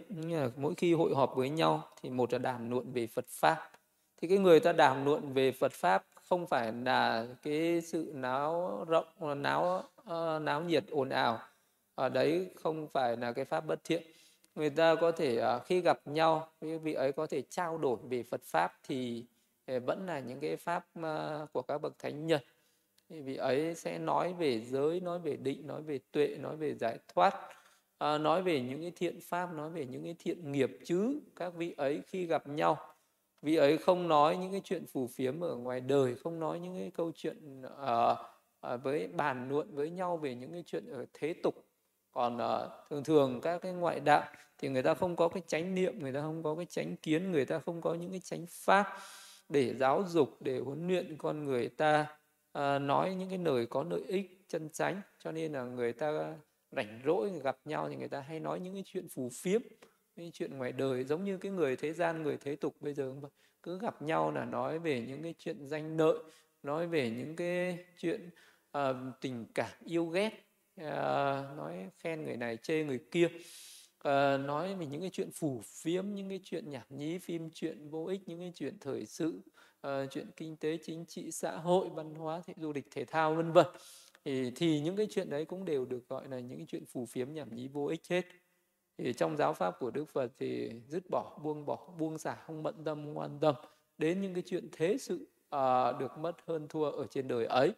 mỗi 0.57 0.75
khi 0.77 0.95
hội 0.95 1.15
họp 1.15 1.37
với 1.37 1.49
nhau 1.51 1.89
thì 2.03 2.11
một 2.11 2.33
là 2.33 2.39
đàm 2.39 2.71
luận 2.71 2.93
về 2.93 3.07
Phật 3.07 3.27
pháp 3.29 3.71
thì 4.21 4.29
cái 4.29 4.39
người 4.39 4.61
ta 4.61 4.73
đàm 4.73 5.05
luận 5.05 5.33
về 5.33 5.53
Phật 5.53 5.73
pháp 5.73 6.05
không 6.29 6.47
phải 6.47 6.73
là 6.73 7.27
cái 7.43 7.81
sự 7.81 8.13
náo 8.15 8.85
rộng, 8.89 9.43
náo 9.43 9.85
ờ, 10.05 10.39
náo 10.39 10.63
nhiệt, 10.63 10.85
ồn 10.91 11.09
ào. 11.09 11.39
Ở 11.95 12.09
đấy 12.09 12.51
không 12.57 12.89
phải 12.89 13.17
là 13.17 13.33
cái 13.33 13.45
pháp 13.45 13.67
bất 13.67 13.85
thiện. 13.85 14.03
Người 14.55 14.71
ta 14.71 14.95
có 14.95 15.13
thể 15.13 15.37
ờ, 15.37 15.59
khi 15.59 15.81
gặp 15.81 16.01
nhau 16.05 16.49
quý 16.61 16.79
vị 16.79 16.93
ấy 16.93 17.13
có 17.13 17.27
thể 17.27 17.43
trao 17.43 17.79
đổi 17.79 17.97
về 18.09 18.23
Phật 18.23 18.41
pháp 18.45 18.73
thì 18.89 19.25
ờ, 19.67 19.81
vẫn 19.81 20.07
là 20.07 20.21
những 20.21 20.41
cái 20.41 20.57
pháp 20.57 20.87
của 21.53 21.63
các 21.63 21.79
bậc 21.79 21.99
thánh 21.99 22.27
nhân. 22.27 22.41
Thì 23.09 23.21
vị 23.21 23.37
ấy 23.37 23.75
sẽ 23.75 23.99
nói 23.99 24.35
về 24.39 24.61
giới, 24.61 25.01
nói 25.01 25.19
về 25.19 25.37
định, 25.37 25.67
nói 25.67 25.83
về 25.83 25.99
tuệ, 26.13 26.37
nói 26.41 26.57
về 26.57 26.75
giải 26.75 26.99
thoát 27.15 27.35
nói 28.01 28.43
về 28.43 28.61
những 28.61 28.81
cái 28.81 28.93
thiện 28.97 29.21
pháp, 29.21 29.55
nói 29.55 29.71
về 29.71 29.87
những 29.87 30.05
cái 30.05 30.15
thiện 30.19 30.53
nghiệp 30.53 30.79
chứ. 30.85 31.21
Các 31.37 31.55
vị 31.55 31.75
ấy 31.77 32.01
khi 32.07 32.27
gặp 32.27 32.49
nhau 32.49 32.90
vị 33.43 33.57
ấy 33.57 33.79
không 33.79 34.09
nói 34.09 34.37
những 34.37 34.53
cái 34.53 34.61
chuyện 34.65 34.87
phù 34.87 35.07
phiếm 35.07 35.41
ở 35.41 35.57
ngoài 35.57 35.81
đời 35.81 36.15
không 36.17 36.41
nói 36.41 36.61
những 36.61 36.77
cái 36.79 36.91
câu 36.95 37.13
chuyện 37.15 37.63
uh, 37.63 38.19
uh, 38.75 38.83
với 38.83 39.09
bàn 39.09 39.49
luận 39.49 39.75
với 39.75 39.91
nhau 39.91 40.17
về 40.17 40.35
những 40.35 40.53
cái 40.53 40.63
chuyện 40.67 40.87
ở 40.87 41.07
thế 41.13 41.35
tục. 41.43 41.67
Còn 42.13 42.37
uh, 42.37 42.91
thường 42.91 43.05
thường 43.05 43.41
các 43.43 43.59
cái 43.59 43.73
ngoại 43.73 44.01
đạo 44.01 44.25
thì 44.59 44.69
người 44.69 44.83
ta 44.83 44.95
không 44.95 45.17
có 45.17 45.29
cái 45.29 45.43
chánh 45.47 45.75
niệm 45.75 45.99
người 45.99 46.13
ta 46.13 46.21
không 46.21 46.43
có 46.43 46.55
cái 46.55 46.67
chánh 46.69 46.97
kiến 46.97 47.33
người 47.33 47.45
ta 47.45 47.59
không 47.59 47.81
có 47.81 47.95
những 47.95 48.11
cái 48.11 48.21
chánh 48.21 48.47
pháp 48.49 48.87
để 49.49 49.75
giáo 49.75 50.05
dục 50.09 50.29
để 50.41 50.59
huấn 50.59 50.89
luyện 50.89 51.17
con 51.19 51.45
người 51.45 51.69
ta 51.69 52.07
uh, 52.59 52.83
nói 52.83 53.15
những 53.15 53.29
cái 53.29 53.39
lời 53.39 53.67
có 53.67 53.85
lợi 53.91 54.03
ích 54.09 54.45
chân 54.49 54.71
chánh. 54.71 55.01
Cho 55.19 55.33
nên 55.33 55.53
là 55.53 55.65
người 55.65 55.93
ta 55.93 56.35
rảnh 56.71 57.01
rỗi 57.05 57.31
gặp 57.43 57.59
nhau 57.65 57.89
thì 57.89 57.97
người 57.97 58.09
ta 58.09 58.21
hay 58.21 58.41
nói 58.41 58.61
những 58.61 58.75
cái 58.75 58.83
chuyện 58.87 59.09
phù 59.15 59.31
phiếm 59.43 59.61
những 60.17 60.33
chuyện 60.33 60.59
ngoài 60.59 60.73
đời 60.73 61.05
giống 61.05 61.25
như 61.25 61.39
cái 61.39 61.53
người 61.53 61.77
thế 61.77 61.93
gian 61.93 62.23
người 62.23 62.37
thế 62.37 62.57
tục 62.57 62.77
bây 62.81 62.95
giờ 62.95 63.15
cứ 63.63 63.79
gặp 63.79 64.03
nhau 64.03 64.31
là 64.31 64.45
nói 64.45 64.79
về 64.79 65.01
những 65.09 65.23
cái 65.23 65.35
chuyện 65.39 65.67
danh 65.67 65.97
nợ 65.97 66.15
nói 66.63 66.87
về 66.87 67.11
những 67.11 67.37
cái 67.37 67.79
chuyện 67.99 68.31
uh, 68.79 68.83
tình 69.21 69.47
cảm 69.55 69.71
yêu 69.85 70.07
ghét 70.07 70.31
uh, 70.81 70.87
nói 71.57 71.91
khen 71.99 72.25
người 72.25 72.37
này 72.37 72.57
chê 72.57 72.85
người 72.85 73.01
kia 73.11 73.27
uh, 74.09 74.41
nói 74.47 74.75
về 74.75 74.87
những 74.87 75.01
cái 75.01 75.11
chuyện 75.11 75.31
phủ 75.31 75.63
phiếm 75.65 76.05
những 76.15 76.29
cái 76.29 76.41
chuyện 76.45 76.71
nhảm 76.71 76.87
nhí 76.89 77.19
phim 77.19 77.51
chuyện 77.51 77.91
vô 77.91 78.05
ích 78.05 78.21
những 78.27 78.41
cái 78.41 78.53
chuyện 78.55 78.79
thời 78.81 79.07
sự 79.07 79.41
uh, 79.87 79.91
chuyện 80.11 80.27
kinh 80.37 80.57
tế 80.57 80.79
chính 80.83 81.05
trị 81.05 81.31
xã 81.31 81.57
hội 81.57 81.89
văn 81.89 82.15
hóa 82.15 82.43
thể, 82.47 82.55
du 82.57 82.73
lịch 82.73 82.91
thể 82.91 83.05
thao 83.05 83.35
vân 83.35 83.53
vân. 83.53 83.67
Thì, 84.25 84.51
thì 84.57 84.81
những 84.81 84.97
cái 84.97 85.07
chuyện 85.11 85.31
đấy 85.31 85.45
cũng 85.45 85.65
đều 85.65 85.85
được 85.85 86.09
gọi 86.09 86.29
là 86.29 86.39
những 86.39 86.59
cái 86.59 86.67
chuyện 86.69 86.85
phù 86.87 87.07
phiếm 87.07 87.33
nhảm 87.33 87.55
nhí 87.55 87.69
vô 87.69 87.87
ích 87.87 88.03
hết 88.09 88.27
thì 89.05 89.13
trong 89.13 89.37
giáo 89.37 89.55
pháp 89.55 89.79
của 89.79 89.91
Đức 89.91 90.05
Phật 90.09 90.33
thì 90.39 90.73
dứt 90.89 91.03
bỏ 91.11 91.39
buông 91.43 91.67
bỏ 91.67 91.79
buông 91.99 92.19
xả 92.19 92.35
không 92.47 92.63
bận 92.63 92.85
tâm 92.85 93.05
không 93.05 93.19
quan 93.19 93.39
tâm 93.41 93.55
đến 93.99 94.21
những 94.21 94.35
cái 94.35 94.43
chuyện 94.47 94.69
thế 94.73 94.97
sự 95.01 95.15
uh, 95.57 96.01
được 96.01 96.19
mất 96.19 96.37
hơn 96.47 96.69
thua 96.69 96.91
ở 96.91 97.07
trên 97.07 97.29
đời 97.29 97.47
ấy 97.47 97.73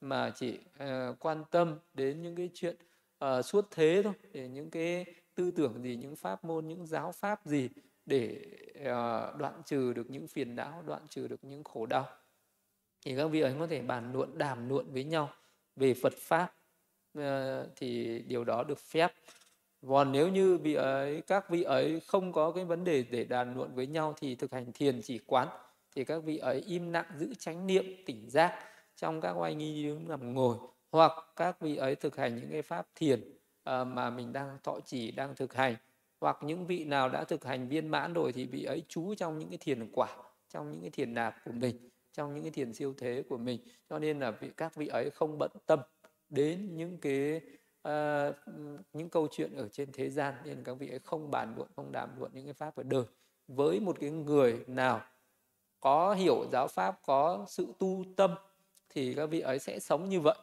mà 0.00 0.32
chỉ 0.34 0.58
uh, 0.84 1.18
quan 1.18 1.44
tâm 1.50 1.78
đến 1.94 2.22
những 2.22 2.36
cái 2.36 2.50
chuyện 2.54 2.76
uh, 3.24 3.44
suốt 3.44 3.68
thế 3.70 4.00
thôi. 4.04 4.12
Để 4.32 4.48
những 4.48 4.70
cái 4.70 5.04
tư 5.34 5.50
tưởng 5.50 5.82
gì 5.82 5.96
những 5.96 6.16
pháp 6.16 6.44
môn 6.44 6.68
những 6.68 6.86
giáo 6.86 7.12
pháp 7.12 7.40
gì 7.44 7.68
để 8.06 8.46
uh, 8.80 9.36
đoạn 9.38 9.62
trừ 9.66 9.92
được 9.92 10.10
những 10.10 10.28
phiền 10.28 10.56
não 10.56 10.82
đoạn 10.86 11.02
trừ 11.08 11.28
được 11.28 11.44
những 11.44 11.64
khổ 11.64 11.86
đau. 11.86 12.06
Thì 13.04 13.16
các 13.16 13.26
vị 13.26 13.40
ấy 13.40 13.54
có 13.58 13.66
thể 13.66 13.82
bàn 13.82 14.12
luận 14.12 14.38
đàm 14.38 14.68
luận 14.68 14.92
với 14.92 15.04
nhau 15.04 15.30
về 15.76 15.94
Phật 15.94 16.12
pháp 16.16 16.54
uh, 17.18 17.24
thì 17.76 18.18
điều 18.18 18.44
đó 18.44 18.64
được 18.64 18.78
phép 18.78 19.12
còn 19.86 20.12
nếu 20.12 20.28
như 20.28 20.58
vị 20.58 20.74
ấy 20.74 21.22
các 21.26 21.50
vị 21.50 21.62
ấy 21.62 22.00
không 22.06 22.32
có 22.32 22.52
cái 22.52 22.64
vấn 22.64 22.84
đề 22.84 23.02
để 23.02 23.24
đàn 23.24 23.56
luận 23.56 23.74
với 23.74 23.86
nhau 23.86 24.14
thì 24.20 24.34
thực 24.34 24.52
hành 24.52 24.72
thiền 24.72 25.02
chỉ 25.02 25.18
quán 25.18 25.48
thì 25.94 26.04
các 26.04 26.24
vị 26.24 26.38
ấy 26.38 26.60
im 26.66 26.92
lặng 26.92 27.06
giữ 27.16 27.34
chánh 27.34 27.66
niệm 27.66 27.84
tỉnh 28.06 28.30
giác 28.30 28.64
trong 28.96 29.20
các 29.20 29.32
oai 29.32 29.54
nghi 29.54 29.84
đứng 29.84 30.08
nằm 30.08 30.34
ngồi. 30.34 30.56
Hoặc 30.92 31.12
các 31.36 31.60
vị 31.60 31.76
ấy 31.76 31.94
thực 31.94 32.16
hành 32.16 32.36
những 32.36 32.50
cái 32.50 32.62
pháp 32.62 32.86
thiền 32.94 33.20
uh, 33.20 33.86
mà 33.86 34.10
mình 34.10 34.32
đang 34.32 34.58
thọ 34.62 34.78
chỉ 34.84 35.10
đang 35.10 35.34
thực 35.34 35.54
hành. 35.54 35.76
Hoặc 36.20 36.38
những 36.42 36.66
vị 36.66 36.84
nào 36.84 37.08
đã 37.08 37.24
thực 37.24 37.44
hành 37.44 37.68
viên 37.68 37.88
mãn 37.88 38.12
rồi 38.12 38.32
thì 38.32 38.44
vị 38.44 38.64
ấy 38.64 38.82
trú 38.88 39.14
trong 39.14 39.38
những 39.38 39.48
cái 39.48 39.58
thiền 39.58 39.90
quả 39.92 40.08
trong 40.48 40.70
những 40.70 40.80
cái 40.80 40.90
thiền 40.90 41.14
nạp 41.14 41.36
của 41.44 41.52
mình 41.52 41.90
trong 42.12 42.34
những 42.34 42.42
cái 42.42 42.50
thiền 42.50 42.72
siêu 42.72 42.94
thế 42.98 43.22
của 43.28 43.38
mình. 43.38 43.60
Cho 43.90 43.98
nên 43.98 44.20
là 44.20 44.30
vị 44.30 44.48
các 44.56 44.74
vị 44.74 44.86
ấy 44.86 45.10
không 45.10 45.38
bận 45.38 45.50
tâm 45.66 45.80
đến 46.28 46.76
những 46.76 46.98
cái 46.98 47.40
uh, 47.88 48.34
những 48.92 49.08
câu 49.08 49.28
chuyện 49.30 49.56
ở 49.56 49.68
trên 49.68 49.92
thế 49.92 50.10
gian 50.10 50.34
nên 50.44 50.64
các 50.64 50.74
vị 50.74 50.88
ấy 50.90 50.98
không 50.98 51.30
bàn 51.30 51.54
luận 51.56 51.68
không 51.76 51.92
đàm 51.92 52.18
luận 52.18 52.30
những 52.34 52.44
cái 52.44 52.54
pháp 52.54 52.76
ở 52.76 52.82
đời. 52.82 53.04
Với 53.48 53.80
một 53.80 53.96
cái 54.00 54.10
người 54.10 54.64
nào 54.66 55.00
có 55.80 56.14
hiểu 56.14 56.46
giáo 56.52 56.68
pháp 56.68 57.00
có 57.06 57.44
sự 57.48 57.66
tu 57.78 58.04
tâm 58.16 58.34
thì 58.88 59.14
các 59.14 59.26
vị 59.26 59.40
ấy 59.40 59.58
sẽ 59.58 59.78
sống 59.78 60.08
như 60.08 60.20
vậy. 60.20 60.36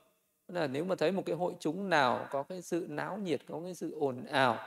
Là 0.48 0.68
nếu 0.68 0.86
mà 0.86 0.96
thấy 0.96 1.12
một 1.12 1.24
cái 1.26 1.36
hội 1.36 1.54
chúng 1.60 1.90
nào 1.90 2.28
có 2.32 2.44
cái 2.44 2.62
sự 2.62 2.86
náo 2.90 3.18
nhiệt 3.18 3.42
có 3.48 3.62
cái 3.64 3.74
sự 3.74 3.92
ồn 4.00 4.26
ào 4.26 4.58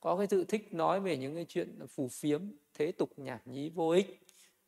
có 0.00 0.16
cái 0.16 0.26
sự 0.26 0.44
thích 0.44 0.74
nói 0.74 1.00
về 1.00 1.16
những 1.16 1.34
cái 1.34 1.46
chuyện 1.48 1.78
phù 1.88 2.08
phiếm 2.08 2.42
thế 2.74 2.92
tục 2.92 3.10
nhảm 3.16 3.38
nhí 3.44 3.70
vô 3.70 3.90
ích 3.90 4.20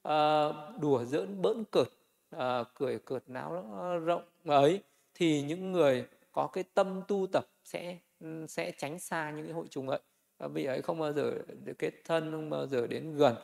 ờ, 0.03 0.53
đùa 0.81 1.05
giỡn 1.05 1.43
bỡn 1.43 1.65
cợt 1.71 1.89
à, 2.31 2.65
cười 2.75 2.99
cợt 2.99 3.23
náo 3.27 3.65
rộng 4.05 4.23
ấy 4.45 4.83
thì 5.15 5.43
những 5.43 5.73
người 5.73 6.07
có 6.33 6.47
cái 6.47 6.65
tâm 6.75 7.03
tu 7.09 7.27
tập 7.33 7.47
sẽ 7.65 7.99
ừ, 8.21 8.47
sẽ 8.49 8.73
tránh 8.79 8.99
xa 8.99 9.31
những 9.31 9.45
cái 9.45 9.55
hội 9.55 9.67
chúng 9.71 9.89
ấy. 9.89 10.01
Và 10.39 10.49
vị 10.49 10.65
ấy 10.65 10.83
không 10.83 10.99
bao 10.99 11.13
giờ 11.13 11.33
kết 11.79 11.95
thân 12.05 12.33
không 12.33 12.51
bao 12.51 12.67
giờ 12.67 12.87
đến 12.87 13.17
gần 13.17 13.35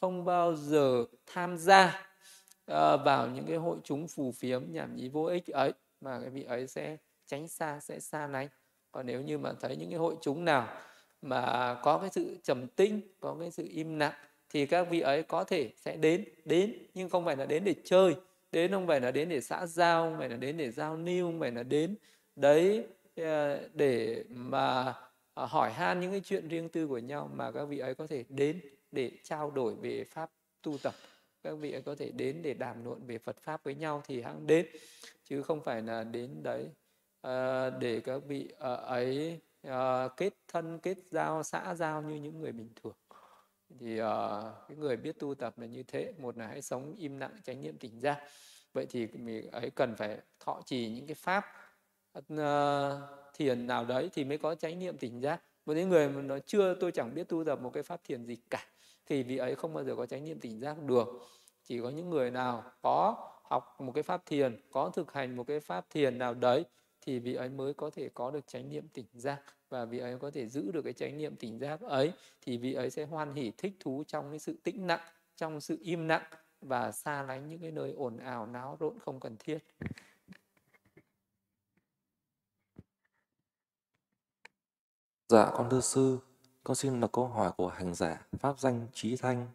không 0.00 0.24
bao 0.24 0.54
giờ 0.54 1.04
tham 1.26 1.56
gia 1.56 2.08
uh, 2.72 2.76
vào 3.04 3.26
những 3.26 3.46
cái 3.46 3.56
hội 3.56 3.78
chúng 3.84 4.08
phù 4.08 4.32
phiếm 4.32 4.62
nhảm 4.68 4.96
nhí 4.96 5.08
vô 5.08 5.24
ích 5.24 5.46
ấy 5.46 5.72
mà 6.00 6.20
cái 6.20 6.30
vị 6.30 6.42
ấy 6.42 6.66
sẽ 6.66 6.96
tránh 7.26 7.48
xa 7.48 7.80
sẽ 7.80 8.00
xa 8.00 8.26
lánh. 8.26 8.48
Còn 8.92 9.06
nếu 9.06 9.22
như 9.22 9.38
mà 9.38 9.52
thấy 9.60 9.76
những 9.76 9.90
cái 9.90 9.98
hội 9.98 10.14
chúng 10.20 10.44
nào 10.44 10.68
mà 11.22 11.74
có 11.82 11.98
cái 11.98 12.10
sự 12.12 12.36
trầm 12.42 12.66
tĩnh 12.68 13.00
có 13.20 13.36
cái 13.40 13.50
sự 13.50 13.66
im 13.70 13.98
lặng 13.98 14.12
thì 14.50 14.66
các 14.66 14.86
vị 14.90 15.00
ấy 15.00 15.22
có 15.22 15.44
thể 15.44 15.70
sẽ 15.76 15.96
đến 15.96 16.24
đến. 16.44 16.86
Nhưng 16.94 17.08
không 17.08 17.24
phải 17.24 17.36
là 17.36 17.46
đến 17.46 17.64
để 17.64 17.74
chơi 17.84 18.14
đến 18.52 18.72
không 18.72 18.86
phải 18.86 19.00
là 19.00 19.10
đến 19.10 19.28
để 19.28 19.40
xã 19.40 19.66
giao 19.66 20.10
không 20.10 20.18
phải 20.18 20.28
là 20.28 20.36
đến 20.36 20.56
để 20.56 20.70
giao 20.70 20.96
lưu 20.96 21.28
không 21.28 21.40
phải 21.40 21.52
là 21.52 21.62
đến 21.62 21.96
đấy 22.36 22.86
ờ, 23.16 23.68
để 23.74 24.24
mà 24.28 24.94
ờ, 25.34 25.46
hỏi 25.46 25.72
han 25.72 26.00
những 26.00 26.10
cái 26.10 26.20
chuyện 26.24 26.48
riêng 26.48 26.68
tư 26.68 26.86
của 26.86 26.98
nhau 26.98 27.30
mà 27.34 27.50
các 27.52 27.64
vị 27.64 27.78
ấy 27.78 27.94
có 27.94 28.06
thể 28.06 28.24
đến 28.28 28.60
để 28.92 29.10
trao 29.22 29.50
đổi 29.50 29.74
về 29.74 30.04
pháp 30.04 30.30
tu 30.62 30.78
tập. 30.82 30.94
Các 31.42 31.52
vị 31.52 31.72
ấy 31.72 31.82
có 31.82 31.94
thể 31.94 32.10
đến 32.10 32.42
để 32.42 32.54
đàm 32.54 32.84
luận 32.84 33.06
về 33.06 33.18
Phật 33.18 33.36
pháp 33.42 33.64
với 33.64 33.74
nhau 33.74 34.02
thì 34.06 34.20
hãng 34.20 34.46
đến 34.46 34.66
chứ 35.24 35.42
không 35.42 35.60
phải 35.60 35.82
là 35.82 36.04
đến 36.04 36.42
đấy. 36.42 36.68
Ờ, 37.20 37.70
để 37.70 38.00
các 38.00 38.22
vị 38.28 38.48
ấy 38.88 39.40
kết 40.16 40.34
thân 40.48 40.78
kết 40.78 40.98
giao 41.10 41.42
xã 41.42 41.74
giao 41.74 42.02
như 42.02 42.14
những 42.14 42.40
người 42.40 42.52
bình 42.52 42.68
thường. 42.82 42.96
Thì 43.80 44.00
uh, 44.00 44.06
cái 44.68 44.76
người 44.76 44.96
biết 44.96 45.18
tu 45.18 45.34
tập 45.34 45.58
là 45.58 45.66
như 45.66 45.82
thế 45.82 46.12
một 46.18 46.38
là 46.38 46.46
hãy 46.46 46.62
sống 46.62 46.94
im 46.98 47.18
lặng 47.18 47.40
tránh 47.44 47.60
niệm 47.60 47.78
tỉnh 47.78 48.00
giác. 48.00 48.18
Vậy 48.72 48.86
thì 48.90 49.06
mình 49.06 49.50
ấy 49.50 49.70
cần 49.70 49.96
phải 49.96 50.18
thọ 50.40 50.62
trì 50.66 50.88
những 50.88 51.06
cái 51.06 51.14
pháp 51.14 51.44
Ờ, 52.36 53.08
thiền 53.34 53.66
nào 53.66 53.84
đấy 53.84 54.10
thì 54.12 54.24
mới 54.24 54.38
có 54.38 54.54
chánh 54.54 54.78
niệm 54.78 54.98
tỉnh 54.98 55.20
giác. 55.20 55.42
Một 55.66 55.72
những 55.72 55.88
người 55.88 56.08
mà 56.08 56.22
nó 56.22 56.38
chưa, 56.38 56.74
tôi 56.74 56.92
chẳng 56.92 57.14
biết 57.14 57.28
tu 57.28 57.44
tập 57.44 57.60
một 57.62 57.70
cái 57.74 57.82
pháp 57.82 58.00
thiền 58.04 58.26
gì 58.26 58.36
cả, 58.50 58.66
thì 59.06 59.22
vị 59.22 59.36
ấy 59.36 59.54
không 59.54 59.74
bao 59.74 59.84
giờ 59.84 59.96
có 59.96 60.06
chánh 60.06 60.24
niệm 60.24 60.40
tỉnh 60.40 60.60
giác 60.60 60.82
được. 60.82 61.08
Chỉ 61.64 61.80
có 61.80 61.88
những 61.88 62.10
người 62.10 62.30
nào 62.30 62.64
có 62.82 63.28
học 63.44 63.80
một 63.80 63.92
cái 63.92 64.02
pháp 64.02 64.26
thiền, 64.26 64.60
có 64.72 64.90
thực 64.90 65.12
hành 65.12 65.36
một 65.36 65.46
cái 65.46 65.60
pháp 65.60 65.86
thiền 65.90 66.18
nào 66.18 66.34
đấy, 66.34 66.64
thì 67.00 67.18
vị 67.18 67.34
ấy 67.34 67.48
mới 67.48 67.74
có 67.74 67.90
thể 67.90 68.08
có 68.14 68.30
được 68.30 68.46
chánh 68.46 68.68
niệm 68.68 68.88
tỉnh 68.88 69.06
giác. 69.14 69.42
Và 69.68 69.84
vị 69.84 69.98
ấy 69.98 70.18
có 70.18 70.30
thể 70.30 70.46
giữ 70.46 70.70
được 70.72 70.82
cái 70.82 70.92
chánh 70.92 71.18
niệm 71.18 71.36
tỉnh 71.36 71.58
giác 71.58 71.80
ấy, 71.80 72.12
thì 72.42 72.56
vị 72.56 72.74
ấy 72.74 72.90
sẽ 72.90 73.04
hoan 73.04 73.34
hỉ 73.34 73.52
thích 73.58 73.72
thú 73.80 74.04
trong 74.06 74.30
cái 74.30 74.38
sự 74.38 74.56
tĩnh 74.62 74.86
lặng 74.86 75.00
trong 75.36 75.60
sự 75.60 75.78
im 75.80 76.08
lặng 76.08 76.22
và 76.60 76.92
xa 76.92 77.22
lánh 77.22 77.48
những 77.48 77.58
cái 77.58 77.70
nơi 77.70 77.92
ồn 77.96 78.16
ào, 78.16 78.46
náo 78.46 78.76
rộn 78.80 78.98
không 78.98 79.20
cần 79.20 79.36
thiết. 79.38 79.58
Dạ 85.28 85.50
con 85.54 85.70
thưa 85.70 85.80
sư, 85.80 86.18
con 86.64 86.74
xin 86.76 87.00
là 87.00 87.06
câu 87.06 87.28
hỏi 87.28 87.52
của 87.56 87.68
hành 87.68 87.94
giả 87.94 88.26
Pháp 88.38 88.58
danh 88.58 88.86
Trí 88.92 89.16
Thanh. 89.16 89.48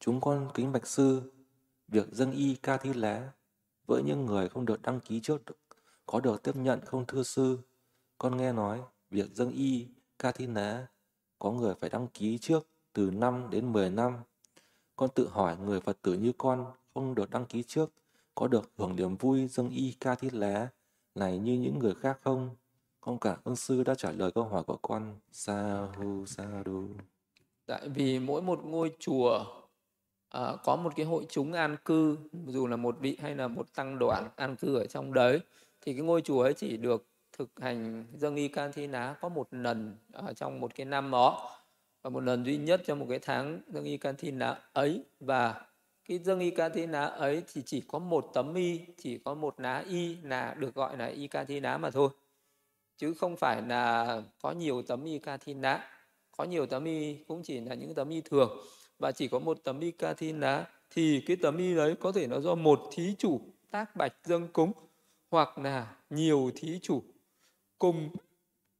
Chúng 0.00 0.20
con 0.20 0.50
kính 0.54 0.72
bạch 0.72 0.86
sư, 0.86 1.32
việc 1.88 2.06
dâng 2.12 2.32
y 2.32 2.54
ca 2.54 2.76
thi 2.76 2.92
lá 2.92 3.32
với 3.86 4.02
những 4.02 4.26
người 4.26 4.48
không 4.48 4.66
được 4.66 4.82
đăng 4.82 5.00
ký 5.00 5.20
trước 5.20 5.42
có 6.06 6.20
được 6.20 6.42
tiếp 6.42 6.56
nhận 6.56 6.80
không 6.84 7.04
thưa 7.06 7.22
sư? 7.22 7.58
Con 8.18 8.36
nghe 8.36 8.52
nói 8.52 8.82
việc 9.10 9.34
dâng 9.34 9.50
y 9.50 9.86
ca 10.18 10.32
thi 10.32 10.46
lá 10.46 10.86
có 11.38 11.50
người 11.50 11.74
phải 11.80 11.90
đăng 11.90 12.08
ký 12.08 12.38
trước 12.38 12.66
từ 12.92 13.10
5 13.10 13.50
đến 13.50 13.72
10 13.72 13.90
năm. 13.90 14.16
Con 14.96 15.10
tự 15.14 15.28
hỏi 15.28 15.56
người 15.56 15.80
Phật 15.80 16.02
tử 16.02 16.14
như 16.14 16.32
con 16.38 16.72
không 16.94 17.14
được 17.14 17.30
đăng 17.30 17.46
ký 17.46 17.62
trước 17.62 17.92
có 18.34 18.48
được 18.48 18.70
hưởng 18.76 18.96
niềm 18.96 19.16
vui 19.16 19.48
dâng 19.48 19.70
y 19.70 19.96
ca 20.00 20.14
thi 20.14 20.30
lá 20.30 20.68
này 21.14 21.38
như 21.38 21.54
những 21.54 21.78
người 21.78 21.94
khác 21.94 22.18
không? 22.24 22.56
Con 23.06 23.18
cảm 23.18 23.36
ơn 23.44 23.56
sư 23.56 23.82
đã 23.82 23.94
trả 23.94 24.12
lời 24.12 24.30
câu 24.30 24.44
hỏi 24.44 24.62
của 24.62 24.76
con. 24.82 25.14
Sa 25.32 25.86
hu 25.96 26.26
sa 26.26 26.44
du. 26.66 26.84
Tại 27.66 27.88
vì 27.88 28.18
mỗi 28.18 28.42
một 28.42 28.64
ngôi 28.64 28.92
chùa 28.98 29.44
à, 30.28 30.52
có 30.64 30.76
một 30.76 30.92
cái 30.96 31.06
hội 31.06 31.26
chúng 31.28 31.52
an 31.52 31.76
cư, 31.84 32.18
dù 32.46 32.66
là 32.66 32.76
một 32.76 32.96
vị 33.00 33.16
hay 33.22 33.34
là 33.34 33.48
một 33.48 33.66
tăng 33.74 33.98
đoàn 33.98 34.28
an 34.36 34.56
cư 34.56 34.76
ở 34.76 34.86
trong 34.86 35.12
đấy, 35.12 35.40
thì 35.80 35.92
cái 35.92 36.02
ngôi 36.02 36.22
chùa 36.22 36.42
ấy 36.42 36.54
chỉ 36.54 36.76
được 36.76 37.06
thực 37.38 37.50
hành 37.60 38.04
dâng 38.14 38.36
y 38.36 38.48
can 38.48 38.72
thi 38.72 38.86
ná 38.86 39.16
có 39.20 39.28
một 39.28 39.48
lần 39.50 39.96
ở 40.12 40.32
trong 40.32 40.60
một 40.60 40.74
cái 40.74 40.84
năm 40.84 41.10
đó 41.10 41.50
và 42.02 42.10
một 42.10 42.20
lần 42.20 42.44
duy 42.44 42.56
nhất 42.56 42.82
trong 42.86 42.98
một 42.98 43.06
cái 43.08 43.18
tháng 43.18 43.60
dâng 43.68 43.84
y 43.84 43.96
can 43.96 44.14
thi 44.18 44.30
ná 44.30 44.58
ấy 44.72 45.04
và 45.20 45.60
cái 46.08 46.18
dâng 46.18 46.40
y 46.40 46.50
ca 46.50 46.68
thi 46.68 46.86
ná 46.86 47.04
ấy 47.04 47.42
thì 47.52 47.62
chỉ 47.66 47.82
có 47.88 47.98
một 47.98 48.30
tấm 48.34 48.54
y 48.54 48.80
chỉ 48.96 49.18
có 49.18 49.34
một 49.34 49.60
ná 49.60 49.84
y 49.88 50.16
là 50.16 50.54
được 50.54 50.74
gọi 50.74 50.96
là 50.96 51.06
y 51.06 51.26
ca 51.26 51.44
thi 51.44 51.60
ná 51.60 51.78
mà 51.78 51.90
thôi 51.90 52.10
chứ 52.96 53.14
không 53.14 53.36
phải 53.36 53.62
là 53.62 54.22
có 54.42 54.52
nhiều 54.52 54.82
tấm 54.82 55.04
y 55.04 55.18
kathina 55.18 55.90
có 56.36 56.44
nhiều 56.44 56.66
tấm 56.66 56.84
y 56.84 57.14
cũng 57.14 57.42
chỉ 57.42 57.60
là 57.60 57.74
những 57.74 57.94
tấm 57.94 58.10
y 58.10 58.20
thường. 58.20 58.58
Và 58.98 59.12
chỉ 59.12 59.28
có 59.28 59.38
một 59.38 59.58
tấm 59.64 59.80
y 59.80 59.90
kathina 59.90 60.66
thì 60.90 61.22
cái 61.26 61.36
tấm 61.36 61.56
y 61.56 61.74
đấy 61.74 61.94
có 62.00 62.12
thể 62.12 62.26
nó 62.26 62.40
do 62.40 62.54
một 62.54 62.80
thí 62.92 63.14
chủ 63.18 63.40
tác 63.70 63.96
bạch 63.96 64.12
dâng 64.24 64.48
cúng 64.52 64.72
hoặc 65.30 65.58
là 65.58 65.96
nhiều 66.10 66.50
thí 66.56 66.78
chủ 66.82 67.02
cùng 67.78 68.10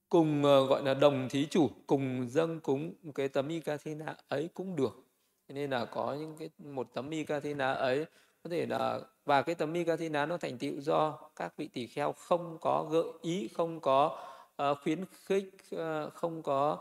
cùng 0.09 0.45
ờ, 0.45 0.67
gọi 0.67 0.83
là 0.83 0.95
đồng 0.95 1.29
thí 1.29 1.47
chủ 1.47 1.71
cùng 1.87 2.29
dâng 2.31 2.61
cúng 2.61 2.95
cái 3.15 3.29
tấm 3.29 3.49
y 3.49 3.61
kathina 3.61 4.17
ấy 4.29 4.49
cũng 4.55 4.77
được. 4.77 5.05
Nên 5.49 5.71
là 5.71 5.85
có 5.85 6.15
những 6.15 6.37
cái, 6.39 6.51
một 6.59 6.89
tấm 6.95 7.11
y 7.11 7.25
kathina 7.25 7.73
ấy 7.73 8.07
có 8.47 8.51
thể 8.51 8.67
là 8.67 9.01
và 9.25 9.43
cái 9.43 9.55
tấm 9.55 9.73
Migathina 9.73 10.27
nó 10.27 10.37
thành 10.37 10.59
tựu 10.59 10.81
do 10.81 11.19
các 11.37 11.57
vị 11.57 11.69
tỷ 11.69 11.87
kheo 11.87 12.13
không 12.13 12.59
có 12.61 12.89
gợi 12.91 13.05
ý 13.23 13.49
không 13.55 13.81
có 13.81 14.19
uh, 14.63 14.79
khuyến 14.83 15.05
khích 15.25 15.55
uh, 15.75 16.15
không 16.15 16.43
có 16.43 16.79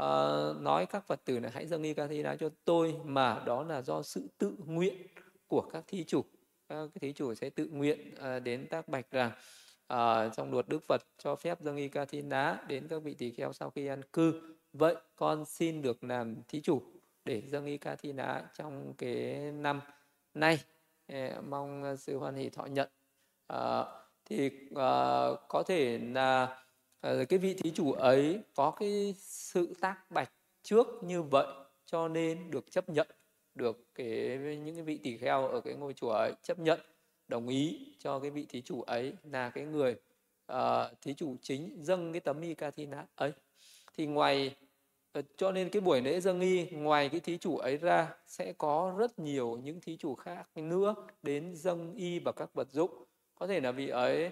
uh, 0.00 0.62
nói 0.62 0.86
các 0.86 1.06
phật 1.06 1.24
tử 1.24 1.38
là 1.38 1.50
hãy 1.52 1.66
dâng 1.66 1.82
Migathina 1.82 2.36
cho 2.36 2.48
tôi 2.64 2.96
mà 3.04 3.42
đó 3.46 3.62
là 3.62 3.82
do 3.82 4.02
sự 4.02 4.28
tự 4.38 4.56
nguyện 4.66 5.06
của 5.46 5.60
các 5.72 5.84
thí 5.86 6.04
chủ. 6.04 6.24
Các 6.68 6.88
thí 7.00 7.12
chủ 7.12 7.34
sẽ 7.34 7.50
tự 7.50 7.66
nguyện 7.66 8.14
uh, 8.14 8.42
đến 8.42 8.66
tác 8.68 8.88
bạch 8.88 9.10
rằng 9.10 9.30
uh, 9.92 10.32
trong 10.36 10.52
luật 10.52 10.68
Đức 10.68 10.82
Phật 10.88 11.02
cho 11.18 11.36
phép 11.36 11.60
dâng 11.60 11.76
y 11.76 11.88
ca 11.88 12.04
thi 12.04 12.22
ná 12.22 12.58
đến 12.68 12.88
các 12.88 13.02
vị 13.02 13.14
tỳ 13.14 13.30
kheo 13.30 13.52
sau 13.52 13.70
khi 13.70 13.86
an 13.86 14.02
cư. 14.12 14.56
Vậy 14.72 14.94
con 15.16 15.44
xin 15.44 15.82
được 15.82 16.04
làm 16.04 16.34
thí 16.48 16.60
chủ 16.60 16.82
để 17.24 17.42
dâng 17.46 17.66
y 17.66 17.78
ca 17.78 17.96
thi 17.96 18.12
ná 18.12 18.42
trong 18.58 18.94
cái 18.98 19.34
năm 19.52 19.80
nay 20.34 20.58
mong 21.48 21.82
ờ, 21.82 21.96
sự 21.96 22.18
hoan 22.18 22.34
hỷ 22.34 22.50
thọ 22.50 22.66
nhận 22.66 22.88
à, 23.46 23.56
ờ, 23.56 24.02
thì 24.24 24.50
à, 24.76 25.28
có 25.48 25.62
thể 25.66 25.98
là 25.98 26.62
à, 27.00 27.12
cái 27.28 27.38
vị 27.38 27.54
thí 27.54 27.70
chủ 27.70 27.92
ấy 27.92 28.40
có 28.54 28.70
cái 28.70 29.14
sự 29.18 29.74
tác 29.80 30.10
bạch 30.10 30.32
trước 30.62 30.86
như 31.02 31.22
vậy 31.22 31.46
cho 31.86 32.08
nên 32.08 32.50
được 32.50 32.70
chấp 32.70 32.88
nhận 32.88 33.06
được 33.54 33.94
cái 33.94 34.38
những 34.38 34.74
cái 34.74 34.84
vị 34.84 35.00
tỳ 35.02 35.16
kheo 35.16 35.48
ở 35.48 35.60
cái 35.60 35.74
ngôi 35.74 35.92
chùa 35.92 36.10
ấy 36.10 36.32
chấp 36.42 36.58
nhận 36.58 36.80
đồng 37.28 37.48
ý 37.48 37.94
cho 37.98 38.18
cái 38.18 38.30
vị 38.30 38.46
thí 38.48 38.62
chủ 38.62 38.82
ấy 38.82 39.12
là 39.22 39.50
cái 39.50 39.64
người 39.64 39.96
uh, 40.52 41.00
thí 41.02 41.14
chủ 41.14 41.36
chính 41.42 41.84
dâng 41.84 42.12
cái 42.12 42.20
tấm 42.20 42.40
y 42.40 42.54
ca 42.54 42.70
thi 42.70 42.86
ná 42.86 43.06
ấy. 43.14 43.32
Thì 43.96 44.06
ngoài 44.06 44.56
Ờ, 45.16 45.22
cho 45.36 45.52
nên 45.52 45.70
cái 45.70 45.80
buổi 45.80 46.00
lễ 46.00 46.20
dâng 46.20 46.40
y 46.40 46.66
ngoài 46.70 47.08
cái 47.08 47.20
thí 47.20 47.38
chủ 47.38 47.56
ấy 47.56 47.76
ra 47.76 48.14
sẽ 48.26 48.52
có 48.58 48.94
rất 48.98 49.18
nhiều 49.18 49.58
những 49.62 49.80
thí 49.80 49.96
chủ 49.96 50.14
khác 50.14 50.48
nữa 50.54 50.94
đến 51.22 51.54
dâng 51.54 51.94
y 51.94 52.18
và 52.18 52.32
các 52.32 52.54
vật 52.54 52.68
dụng. 52.72 53.04
Có 53.34 53.46
thể 53.46 53.60
là 53.60 53.72
vị 53.72 53.88
ấy 53.88 54.30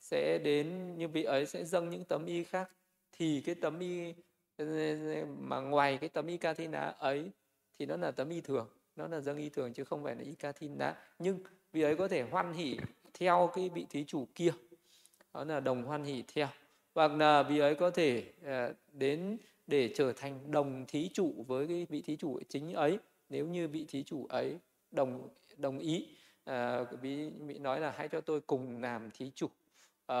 sẽ 0.00 0.38
đến 0.44 0.96
như 0.98 1.08
vị 1.08 1.22
ấy 1.22 1.46
sẽ 1.46 1.64
dâng 1.64 1.90
những 1.90 2.04
tấm 2.04 2.26
y 2.26 2.44
khác 2.44 2.70
thì 3.12 3.40
cái 3.46 3.54
tấm 3.54 3.78
y 3.78 4.14
ờ, 4.56 4.64
mà 5.38 5.60
ngoài 5.60 5.98
cái 6.00 6.08
tấm 6.08 6.26
y 6.26 6.36
ca 6.36 6.54
thi 6.54 6.66
ná 6.66 6.94
ấy 6.98 7.30
thì 7.78 7.86
nó 7.86 7.96
là 7.96 8.10
tấm 8.10 8.30
y 8.30 8.40
thường, 8.40 8.68
nó 8.96 9.08
là 9.08 9.20
dâng 9.20 9.36
y 9.38 9.48
thường 9.48 9.72
chứ 9.72 9.84
không 9.84 10.04
phải 10.04 10.14
là 10.14 10.22
y 10.22 10.34
ca 10.34 10.52
thi 10.52 10.68
ná 10.68 10.96
nhưng 11.18 11.38
vị 11.72 11.82
ấy 11.82 11.96
có 11.96 12.08
thể 12.08 12.22
hoan 12.22 12.52
hỷ 12.52 12.78
theo 13.14 13.50
cái 13.54 13.68
vị 13.68 13.86
thí 13.90 14.04
chủ 14.04 14.28
kia, 14.34 14.52
đó 15.34 15.44
là 15.44 15.60
đồng 15.60 15.84
hoan 15.84 16.04
hỷ 16.04 16.24
theo. 16.34 16.48
Hoặc 16.94 17.12
là 17.12 17.42
vị 17.42 17.58
ấy 17.58 17.74
có 17.74 17.90
thể 17.90 18.24
ờ, 18.44 18.74
đến 18.92 19.38
để 19.66 19.90
trở 19.94 20.12
thành 20.12 20.50
đồng 20.50 20.84
thí 20.88 21.10
chủ 21.14 21.44
với 21.48 21.66
cái 21.66 21.86
vị 21.90 22.02
thí 22.02 22.16
chủ 22.16 22.38
chính 22.48 22.72
ấy. 22.72 22.98
Nếu 23.28 23.46
như 23.46 23.68
vị 23.68 23.84
thí 23.88 24.02
chủ 24.02 24.26
ấy 24.26 24.58
đồng 24.90 25.28
đồng 25.56 25.78
ý 25.78 26.08
à, 26.44 26.82
vị, 27.00 27.30
vị 27.40 27.58
nói 27.58 27.80
là 27.80 27.90
hãy 27.90 28.08
cho 28.08 28.20
tôi 28.20 28.40
cùng 28.40 28.82
làm 28.82 29.10
thí 29.10 29.30
chủ 29.34 29.46
à, 30.06 30.20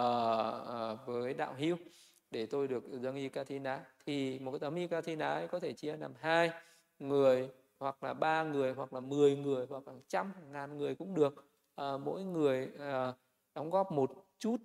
à, 0.68 0.94
với 1.06 1.34
đạo 1.34 1.54
hữu 1.58 1.76
để 2.30 2.46
tôi 2.46 2.68
được 2.68 2.84
dâng 3.02 3.16
y 3.16 3.28
kathina 3.28 3.84
thì 4.06 4.38
một 4.38 4.50
cái 4.52 4.58
tấm 4.58 4.74
y 4.74 4.86
kathina 4.86 5.28
ấy 5.28 5.48
có 5.48 5.60
thể 5.60 5.72
chia 5.72 5.96
làm 5.96 6.12
hai 6.20 6.50
người 6.98 7.48
hoặc 7.78 8.04
là 8.04 8.14
ba 8.14 8.44
người 8.44 8.72
hoặc 8.72 8.92
là 8.92 9.00
mười 9.00 9.36
người 9.36 9.66
hoặc 9.70 9.88
là 9.88 9.94
trăm 10.08 10.32
ngàn 10.52 10.78
người 10.78 10.94
cũng 10.94 11.14
được. 11.14 11.44
À, 11.74 11.96
mỗi 11.96 12.24
người 12.24 12.68
à, 12.78 13.12
đóng 13.54 13.70
góp 13.70 13.92
một 13.92 14.26
chút 14.38 14.56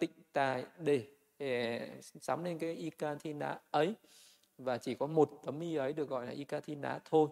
tịnh 0.00 0.10
tài 0.32 0.64
để 0.78 1.15
sắm 2.00 2.44
lên 2.44 2.58
cái 2.58 2.72
ikathina 2.72 3.58
ấy. 3.70 3.94
Và 4.58 4.78
chỉ 4.78 4.94
có 4.94 5.06
một 5.06 5.30
tấm 5.44 5.60
y 5.60 5.76
ấy 5.76 5.92
được 5.92 6.08
gọi 6.08 6.26
là 6.26 6.32
ikathina 6.32 7.00
thôi. 7.04 7.28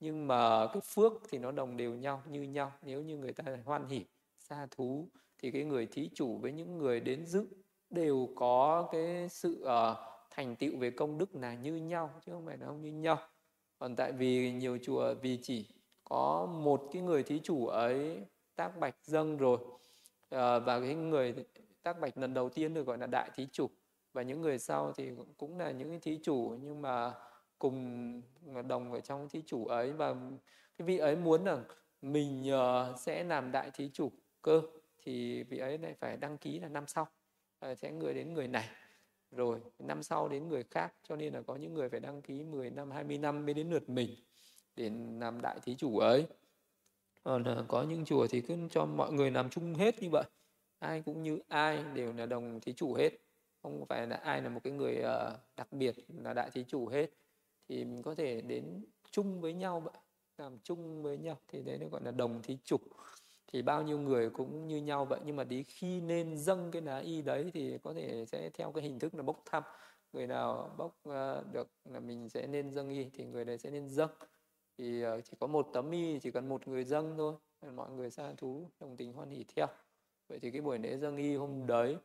Nhưng 0.00 0.26
mà 0.26 0.66
cái 0.66 0.80
phước 0.84 1.12
thì 1.28 1.38
nó 1.38 1.52
đồng 1.52 1.76
đều 1.76 1.94
nhau 1.94 2.22
như 2.28 2.42
nhau. 2.42 2.72
Nếu 2.82 3.02
như 3.02 3.18
người 3.18 3.32
ta 3.32 3.44
hoan 3.64 3.88
hỉ 3.88 4.04
xa 4.38 4.66
thú 4.70 5.08
thì 5.38 5.50
cái 5.50 5.64
người 5.64 5.86
thí 5.86 6.10
chủ 6.14 6.38
với 6.38 6.52
những 6.52 6.78
người 6.78 7.00
đến 7.00 7.26
dự 7.26 7.46
đều 7.90 8.28
có 8.36 8.88
cái 8.92 9.28
sự 9.28 9.64
uh, 9.64 9.96
thành 10.30 10.56
tựu 10.56 10.78
về 10.78 10.90
công 10.90 11.18
đức 11.18 11.34
là 11.34 11.54
như 11.54 11.76
nhau 11.76 12.10
chứ 12.26 12.32
không 12.32 12.46
phải 12.46 12.58
là 12.58 12.66
không 12.66 12.82
như 12.82 12.92
nhau. 12.92 13.18
Còn 13.78 13.96
tại 13.96 14.12
vì 14.12 14.52
nhiều 14.52 14.78
chùa 14.82 15.14
vì 15.14 15.38
chỉ 15.42 15.68
có 16.04 16.46
một 16.46 16.88
cái 16.92 17.02
người 17.02 17.22
thí 17.22 17.40
chủ 17.42 17.66
ấy 17.66 18.26
tác 18.56 18.78
bạch 18.78 18.96
dâng 19.04 19.36
rồi 19.36 19.58
uh, 19.58 20.64
và 20.64 20.80
cái 20.80 20.94
người 20.94 21.34
tác 21.82 22.00
bạch 22.00 22.18
lần 22.18 22.34
đầu 22.34 22.48
tiên 22.48 22.74
được 22.74 22.86
gọi 22.86 22.98
là 22.98 23.06
đại 23.06 23.30
thí 23.34 23.46
chủ. 23.52 23.70
Và 24.12 24.22
những 24.22 24.40
người 24.40 24.58
sau 24.58 24.92
thì 24.92 25.10
cũng 25.36 25.58
là 25.58 25.70
những 25.70 26.00
thí 26.00 26.18
chủ 26.22 26.56
nhưng 26.62 26.82
mà 26.82 27.12
cùng 27.58 28.22
đồng 28.68 28.92
ở 28.92 29.00
trong 29.00 29.28
thí 29.28 29.42
chủ 29.46 29.66
ấy. 29.66 29.92
Và 29.92 30.14
cái 30.78 30.86
vị 30.86 30.98
ấy 30.98 31.16
muốn 31.16 31.44
là 31.44 31.58
mình 32.02 32.50
uh, 32.52 33.00
sẽ 33.00 33.24
làm 33.24 33.52
đại 33.52 33.70
thí 33.74 33.90
chủ 33.92 34.12
cơ 34.42 34.62
thì 34.98 35.42
vị 35.42 35.58
ấy 35.58 35.78
lại 35.78 35.94
phải 35.94 36.16
đăng 36.16 36.38
ký 36.38 36.58
là 36.58 36.68
năm 36.68 36.84
sau. 36.86 37.06
Ờ, 37.58 37.74
sẽ 37.74 37.92
người 37.92 38.14
đến 38.14 38.34
người 38.34 38.48
này. 38.48 38.68
Rồi 39.30 39.60
năm 39.78 40.02
sau 40.02 40.28
đến 40.28 40.48
người 40.48 40.62
khác 40.70 40.94
cho 41.08 41.16
nên 41.16 41.34
là 41.34 41.42
có 41.42 41.56
những 41.56 41.74
người 41.74 41.88
phải 41.88 42.00
đăng 42.00 42.22
ký 42.22 42.44
10 42.44 42.70
năm 42.70 42.90
20 42.90 43.18
năm 43.18 43.44
mới 43.46 43.54
đến 43.54 43.70
lượt 43.70 43.88
mình 43.88 44.10
để 44.76 44.90
làm 45.20 45.40
đại 45.42 45.58
thí 45.62 45.74
chủ 45.74 45.98
ấy. 45.98 46.26
Còn 47.24 47.44
ờ, 47.44 47.64
có 47.68 47.82
những 47.82 48.04
chùa 48.04 48.26
thì 48.26 48.40
cứ 48.40 48.56
cho 48.70 48.84
mọi 48.84 49.12
người 49.12 49.30
làm 49.30 49.50
chung 49.50 49.74
hết 49.74 50.02
như 50.02 50.10
vậy 50.10 50.24
ai 50.82 51.02
cũng 51.02 51.22
như 51.22 51.38
ai 51.48 51.84
đều 51.94 52.12
là 52.12 52.26
đồng 52.26 52.60
thí 52.60 52.72
chủ 52.72 52.94
hết. 52.94 53.10
Không 53.62 53.86
phải 53.88 54.06
là 54.06 54.16
ai 54.16 54.42
là 54.42 54.48
một 54.48 54.60
cái 54.64 54.72
người 54.72 54.96
uh, 54.98 55.38
đặc 55.56 55.72
biệt 55.72 55.96
là 56.08 56.34
đại 56.34 56.50
thí 56.50 56.64
chủ 56.64 56.88
hết. 56.88 57.10
Thì 57.68 57.84
mình 57.84 58.02
có 58.02 58.14
thể 58.14 58.40
đến 58.40 58.84
chung 59.10 59.40
với 59.40 59.52
nhau 59.52 59.80
vậy 59.80 59.94
làm 60.38 60.58
chung 60.62 61.02
với 61.02 61.18
nhau 61.18 61.38
thì 61.48 61.62
đấy 61.62 61.78
nó 61.78 61.86
gọi 61.88 62.00
là 62.04 62.10
đồng 62.10 62.42
thí 62.42 62.58
chủ. 62.64 62.76
Thì 63.46 63.62
bao 63.62 63.82
nhiêu 63.82 63.98
người 63.98 64.30
cũng 64.30 64.68
như 64.68 64.76
nhau 64.76 65.04
vậy 65.04 65.20
nhưng 65.24 65.36
mà 65.36 65.44
đi 65.44 65.62
khi 65.62 66.00
nên 66.00 66.36
dâng 66.36 66.70
cái 66.72 66.82
lá 66.82 66.98
y 66.98 67.22
đấy 67.22 67.50
thì 67.54 67.78
có 67.78 67.94
thể 67.94 68.26
sẽ 68.26 68.50
theo 68.50 68.72
cái 68.72 68.82
hình 68.82 68.98
thức 68.98 69.14
là 69.14 69.22
bốc 69.22 69.42
thăm. 69.44 69.62
Người 70.12 70.26
nào 70.26 70.74
bốc 70.78 70.98
uh, 71.08 71.52
được 71.52 71.68
là 71.84 72.00
mình 72.00 72.28
sẽ 72.28 72.46
nên 72.46 72.70
dâng 72.70 72.90
y 72.90 73.04
thì 73.12 73.24
người 73.24 73.44
đấy 73.44 73.58
sẽ 73.58 73.70
nên 73.70 73.88
dâng. 73.88 74.10
Thì 74.78 75.06
uh, 75.06 75.24
chỉ 75.24 75.36
có 75.40 75.46
một 75.46 75.68
tấm 75.72 75.90
y 75.90 76.18
chỉ 76.18 76.30
cần 76.30 76.48
một 76.48 76.68
người 76.68 76.84
dâng 76.84 77.14
thôi 77.16 77.34
mọi 77.74 77.90
người 77.90 78.10
xa 78.10 78.32
thú 78.36 78.70
đồng 78.80 78.96
tình 78.96 79.12
hoan 79.12 79.30
hỷ 79.30 79.44
theo 79.56 79.66
vậy 80.32 80.38
thì 80.42 80.50
cái 80.50 80.60
buổi 80.60 80.78
lễ 80.78 80.96
dâng 80.96 81.16
y 81.16 81.36
hôm 81.36 81.66
đấy 81.66 81.96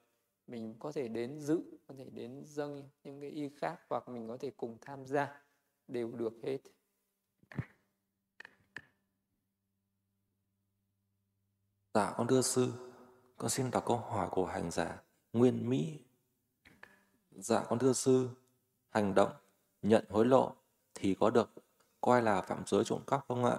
mình 0.48 0.76
có 0.80 0.92
thể 0.92 1.08
đến 1.08 1.40
dự 1.40 1.62
có 1.88 1.96
thể 1.98 2.06
đến 2.10 2.44
dâng 2.46 2.90
những 3.04 3.22
cái 3.22 3.30
y 3.30 3.50
khác 3.50 3.80
hoặc 3.90 4.10
mình 4.10 4.28
có 4.28 4.38
thể 4.38 4.52
cùng 4.58 4.78
tham 4.82 5.06
gia 5.06 5.42
đều 5.88 6.12
được 6.12 6.34
hết 6.44 6.58
Dạ 11.94 12.14
con 12.18 12.28
thưa 12.28 12.42
sư, 12.42 12.74
con 13.38 13.50
xin 13.50 13.72
đọc 13.72 13.84
câu 13.86 13.98
hỏi 13.98 14.28
của 14.32 14.46
hành 14.46 14.72
giả 14.72 15.02
Nguyên 15.34 15.70
Mỹ. 15.70 16.00
Dạ 17.32 17.64
con 17.70 17.80
thưa 17.80 17.94
sư, 17.94 18.30
hành 18.90 19.16
động 19.16 19.32
nhận 19.82 20.06
hối 20.10 20.26
lộ 20.26 20.56
thì 20.94 21.16
có 21.20 21.30
được 21.30 21.50
coi 22.02 22.22
là 22.22 22.42
phạm 22.42 22.64
giới 22.68 22.84
trộm 22.84 23.02
cắp 23.08 23.26
không 23.28 23.46
ạ? 23.46 23.58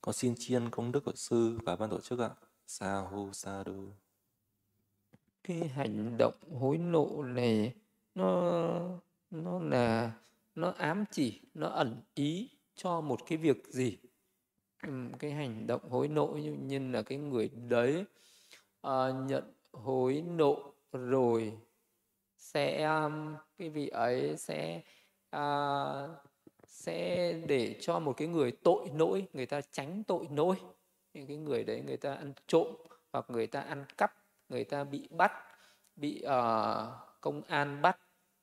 Con 0.00 0.12
xin 0.12 0.34
chiên 0.38 0.70
công 0.70 0.92
đức 0.92 1.04
của 1.04 1.14
sư 1.14 1.58
và 1.62 1.76
ban 1.76 1.90
tổ 1.90 2.00
chức 2.00 2.18
ạ. 2.18 2.30
Sa 2.72 3.04
hu 3.10 3.32
sa 3.32 3.62
đu 3.66 3.92
Cái 5.44 5.68
hành 5.68 6.16
động 6.18 6.34
hối 6.60 6.78
lộ 6.78 7.22
này 7.22 7.74
nó 8.14 8.80
nó 9.30 9.58
là 9.58 10.12
nó 10.54 10.70
ám 10.70 11.04
chỉ, 11.10 11.40
nó 11.54 11.68
ẩn 11.68 12.02
ý 12.14 12.50
cho 12.74 13.00
một 13.00 13.20
cái 13.26 13.38
việc 13.38 13.66
gì? 13.66 13.98
Cái 15.18 15.30
hành 15.30 15.66
động 15.66 15.90
hối 15.90 16.08
lộ 16.08 16.26
như, 16.26 16.52
như 16.52 16.78
là 16.78 17.02
cái 17.02 17.18
người 17.18 17.48
đấy 17.48 18.04
à, 18.80 19.10
nhận 19.26 19.52
hối 19.72 20.24
lộ 20.36 20.74
rồi 20.92 21.52
sẽ 22.36 22.84
um, 22.84 23.34
cái 23.58 23.70
vị 23.70 23.88
ấy 23.88 24.36
sẽ 24.36 24.82
uh, 25.36 26.10
sẽ 26.66 27.32
để 27.32 27.76
cho 27.80 27.98
một 27.98 28.12
cái 28.16 28.28
người 28.28 28.52
tội 28.52 28.90
lỗi 28.94 29.26
người 29.32 29.46
ta 29.46 29.60
tránh 29.60 30.04
tội 30.04 30.26
lỗi 30.36 30.56
những 31.14 31.26
cái 31.26 31.36
người 31.36 31.64
đấy 31.64 31.82
người 31.86 31.96
ta 31.96 32.14
ăn 32.14 32.32
trộm 32.46 32.66
hoặc 33.12 33.24
người 33.28 33.46
ta 33.46 33.60
ăn 33.60 33.84
cắp 33.98 34.14
người 34.48 34.64
ta 34.64 34.84
bị 34.84 35.08
bắt 35.10 35.32
bị 35.96 36.24
uh, 36.24 37.20
công 37.20 37.42
an 37.48 37.82
bắt 37.82 37.98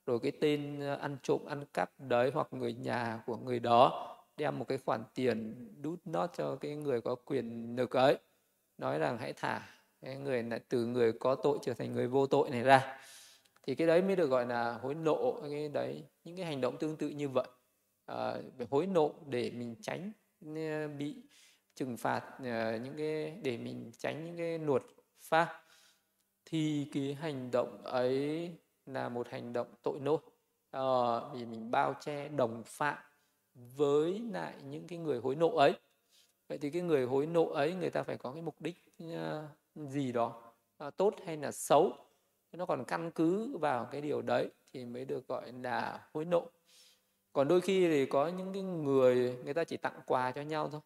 rồi 0.06 0.20
cái 0.20 0.32
tên 0.42 0.80
ờ, 0.80 0.96
ăn 0.96 1.18
trộm 1.24 1.46
ăn 1.46 1.66
cắp 1.74 1.92
đấy 2.00 2.32
hoặc 2.34 2.48
người 2.52 2.74
nhà 2.74 3.24
của 3.26 3.38
người 3.38 3.60
đó 3.60 4.16
đem 4.38 4.60
một 4.60 4.68
cái 4.68 4.78
khoản 4.78 5.04
tiền 5.16 5.68
đút 5.82 6.00
nót 6.06 6.30
cho 6.38 6.56
cái 6.56 6.76
người 6.76 7.02
có 7.02 7.16
quyền 7.16 7.76
lực 7.76 7.92
ấy. 7.92 8.18
Nói 8.78 9.00
rằng 9.00 9.18
hãy 9.18 9.34
thả 9.34 9.62
cái 10.02 10.18
người 10.18 10.44
là 10.44 10.60
từ 10.70 10.86
người 10.86 11.14
có 11.14 11.36
tội 11.36 11.58
trở 11.62 11.74
thành 11.74 11.92
người 11.92 12.08
vô 12.08 12.28
tội 12.28 12.50
này 12.50 12.64
ra. 12.64 12.98
Thì 13.68 13.76
cái 13.76 13.88
đấy 13.88 14.02
mới 14.02 14.16
được 14.16 14.30
gọi 14.30 14.46
là 14.46 14.74
hối 14.74 14.96
lộ 14.96 15.42
cái 15.42 15.70
đấy 15.70 16.04
những 16.24 16.36
cái 16.38 16.46
hành 16.46 16.62
động 16.62 16.78
tương 16.78 16.98
tự 16.98 17.10
như 17.10 17.30
vậy. 17.30 17.48
À, 18.06 18.34
hối 18.70 18.88
lộ 18.88 19.14
để 19.28 19.52
mình 19.52 19.76
tránh 19.82 20.12
bị 20.98 21.16
trừng 21.80 21.98
phạt 21.98 22.24
uh, 22.36 22.82
những 22.82 22.94
cái 22.98 23.40
để 23.44 23.58
mình 23.58 23.92
tránh 23.98 24.26
những 24.26 24.38
cái 24.38 24.60
luật 24.60 24.84
pháp 25.22 25.64
thì 26.46 26.88
cái 26.94 27.14
hành 27.14 27.52
động 27.52 27.84
ấy 27.84 28.52
là 28.86 29.10
một 29.10 29.28
hành 29.30 29.54
động 29.54 29.68
tội 29.84 30.00
lỗi. 30.00 30.18
Uh, 30.78 31.34
vì 31.34 31.46
mình 31.46 31.72
bao 31.72 31.96
che 32.02 32.28
đồng 32.28 32.64
phạm 32.66 32.98
với 33.54 34.22
lại 34.32 34.56
những 34.64 34.88
cái 34.88 35.00
người 35.00 35.20
hối 35.20 35.36
nộ 35.36 35.56
ấy. 35.56 35.74
Vậy 36.48 36.58
thì 36.58 36.70
cái 36.70 36.82
người 36.82 37.06
hối 37.06 37.26
nộ 37.26 37.46
ấy 37.46 37.74
người 37.74 37.90
ta 37.90 38.04
phải 38.04 38.18
có 38.18 38.34
cái 38.34 38.42
mục 38.42 38.62
đích 38.62 38.76
uh, 39.04 39.10
gì 39.76 40.12
đó 40.12 40.54
uh, 40.88 40.98
tốt 40.98 41.14
hay 41.26 41.38
là 41.38 41.52
xấu. 41.52 41.94
Nó 42.52 42.66
còn 42.66 42.86
căn 42.86 43.12
cứ 43.12 43.58
vào 43.58 43.88
cái 43.92 44.02
điều 44.02 44.22
đấy 44.22 44.50
thì 44.74 44.86
mới 44.86 45.06
được 45.06 45.28
gọi 45.28 45.52
là 45.64 46.08
hối 46.14 46.26
nộ. 46.26 46.50
Còn 47.34 47.48
đôi 47.48 47.62
khi 47.62 47.88
thì 47.88 48.06
có 48.06 48.28
những 48.28 48.54
cái 48.54 48.64
người 48.64 49.38
người 49.44 49.54
ta 49.54 49.64
chỉ 49.64 49.78
tặng 49.78 50.00
quà 50.06 50.32
cho 50.32 50.42
nhau 50.42 50.70
thôi 50.70 50.82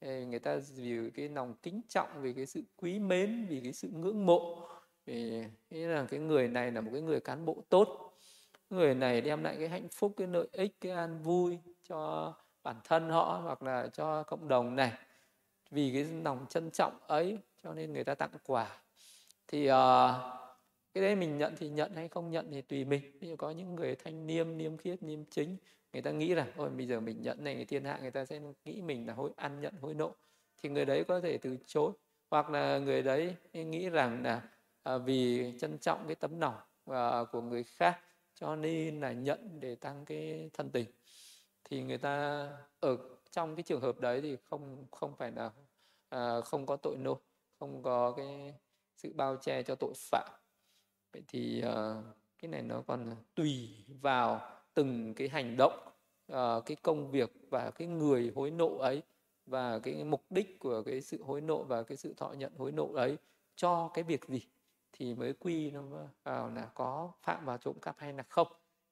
người 0.00 0.38
ta 0.38 0.56
vì 0.76 1.10
cái 1.14 1.28
lòng 1.28 1.54
kính 1.62 1.80
trọng 1.88 2.08
vì 2.22 2.32
cái 2.32 2.46
sự 2.46 2.62
quý 2.76 2.98
mến 2.98 3.46
vì 3.48 3.60
cái 3.60 3.72
sự 3.72 3.88
ngưỡng 3.88 4.26
mộ. 4.26 4.68
Vì 5.06 5.44
nghĩ 5.70 5.84
là 5.84 6.06
cái 6.10 6.20
người 6.20 6.48
này 6.48 6.72
là 6.72 6.80
một 6.80 6.90
cái 6.92 7.02
người 7.02 7.20
cán 7.20 7.44
bộ 7.44 7.62
tốt. 7.68 8.12
Người 8.70 8.94
này 8.94 9.20
đem 9.20 9.42
lại 9.42 9.56
cái 9.58 9.68
hạnh 9.68 9.88
phúc 9.92 10.12
cái 10.16 10.26
lợi 10.26 10.48
ích 10.52 10.80
cái 10.80 10.92
an 10.92 11.22
vui 11.22 11.58
cho 11.88 12.32
bản 12.62 12.76
thân 12.84 13.08
họ 13.08 13.40
hoặc 13.44 13.62
là 13.62 13.88
cho 13.92 14.22
cộng 14.22 14.48
đồng 14.48 14.76
này. 14.76 14.92
Vì 15.70 15.90
cái 15.92 16.04
lòng 16.04 16.46
trân 16.48 16.70
trọng 16.70 16.98
ấy 17.06 17.38
cho 17.62 17.74
nên 17.74 17.92
người 17.92 18.04
ta 18.04 18.14
tặng 18.14 18.30
quà. 18.46 18.80
Thì 19.48 19.64
uh, 19.64 19.74
cái 20.94 21.02
đấy 21.02 21.16
mình 21.16 21.38
nhận 21.38 21.54
thì 21.56 21.68
nhận 21.68 21.94
hay 21.94 22.08
không 22.08 22.30
nhận 22.30 22.50
thì 22.50 22.62
tùy 22.62 22.84
mình. 22.84 23.18
Ví 23.20 23.28
dụ 23.28 23.36
có 23.36 23.50
những 23.50 23.74
người 23.74 23.96
thanh 23.96 24.26
niêm 24.26 24.58
niêm 24.58 24.76
khiết 24.76 25.02
niêm 25.02 25.24
chính 25.24 25.56
người 25.96 26.02
ta 26.02 26.10
nghĩ 26.10 26.34
là 26.34 26.46
ôi 26.56 26.70
bây 26.70 26.86
giờ 26.86 27.00
mình 27.00 27.22
nhận 27.22 27.44
này 27.44 27.54
người 27.54 27.64
thiên 27.64 27.84
hạ 27.84 27.98
người 28.02 28.10
ta 28.10 28.24
sẽ 28.24 28.40
nghĩ 28.64 28.82
mình 28.82 29.06
là 29.06 29.14
hối 29.14 29.30
ăn 29.36 29.60
nhận 29.60 29.74
hối 29.80 29.94
nộ 29.94 30.14
thì 30.62 30.68
người 30.68 30.84
đấy 30.84 31.04
có 31.04 31.20
thể 31.20 31.38
từ 31.38 31.56
chối. 31.66 31.92
Hoặc 32.30 32.50
là 32.50 32.78
người 32.78 33.02
đấy 33.02 33.36
nghĩ 33.52 33.90
rằng 33.90 34.22
là 34.22 34.48
à, 34.82 34.98
vì 34.98 35.52
trân 35.60 35.78
trọng 35.78 36.06
cái 36.06 36.14
tấm 36.14 36.40
lòng 36.40 36.54
à, 36.86 37.24
của 37.32 37.40
người 37.40 37.64
khác 37.64 38.00
cho 38.34 38.56
nên 38.56 39.00
là 39.00 39.12
nhận 39.12 39.60
để 39.60 39.74
tăng 39.74 40.04
cái 40.04 40.50
thân 40.52 40.70
tình. 40.70 40.86
Thì 41.64 41.82
người 41.82 41.98
ta 41.98 42.46
ở 42.80 42.96
trong 43.30 43.56
cái 43.56 43.62
trường 43.62 43.80
hợp 43.80 44.00
đấy 44.00 44.20
thì 44.20 44.36
không 44.44 44.86
không 44.90 45.16
phải 45.16 45.30
là 45.30 45.50
à, 46.08 46.40
không 46.40 46.66
có 46.66 46.76
tội 46.76 46.96
nô 46.96 47.20
không 47.58 47.82
có 47.82 48.12
cái 48.16 48.54
sự 48.96 49.12
bao 49.14 49.36
che 49.36 49.62
cho 49.62 49.74
tội 49.74 49.92
phạm. 49.96 50.28
Vậy 51.12 51.22
thì 51.28 51.60
à, 51.60 52.02
cái 52.38 52.48
này 52.48 52.62
nó 52.62 52.82
còn 52.86 53.16
tùy 53.34 53.84
vào 54.00 54.55
từng 54.76 55.14
cái 55.14 55.28
hành 55.28 55.56
động 55.56 55.72
uh, 56.32 56.36
cái 56.66 56.76
công 56.82 57.10
việc 57.10 57.32
và 57.50 57.70
cái 57.70 57.88
người 57.88 58.32
hối 58.34 58.50
nộ 58.50 58.76
ấy 58.76 59.02
và 59.46 59.78
cái 59.78 60.04
mục 60.04 60.24
đích 60.30 60.58
của 60.58 60.82
cái 60.82 61.00
sự 61.00 61.22
hối 61.22 61.40
nộ 61.40 61.62
và 61.62 61.82
cái 61.82 61.96
sự 61.96 62.14
thọ 62.16 62.32
nhận 62.32 62.52
hối 62.58 62.72
nộ 62.72 62.92
ấy 62.94 63.16
cho 63.56 63.90
cái 63.94 64.04
việc 64.04 64.24
gì 64.28 64.46
thì 64.92 65.14
mới 65.14 65.32
quy 65.32 65.70
nó 65.70 65.82
vào 66.24 66.50
là 66.50 66.66
có 66.74 67.12
phạm 67.22 67.44
vào 67.44 67.58
trộm 67.58 67.78
cắp 67.82 67.98
hay 67.98 68.12
là 68.12 68.22
không. 68.22 68.48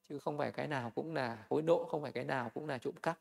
Chứ 0.08 0.18
không 0.18 0.38
phải 0.38 0.52
cái 0.52 0.68
nào 0.68 0.92
cũng 0.94 1.14
là 1.14 1.44
hối 1.50 1.62
nộ 1.62 1.84
không 1.84 2.02
phải 2.02 2.12
cái 2.12 2.24
nào 2.24 2.50
cũng 2.54 2.68
là 2.68 2.78
trộm 2.78 2.94
cắp. 3.02 3.18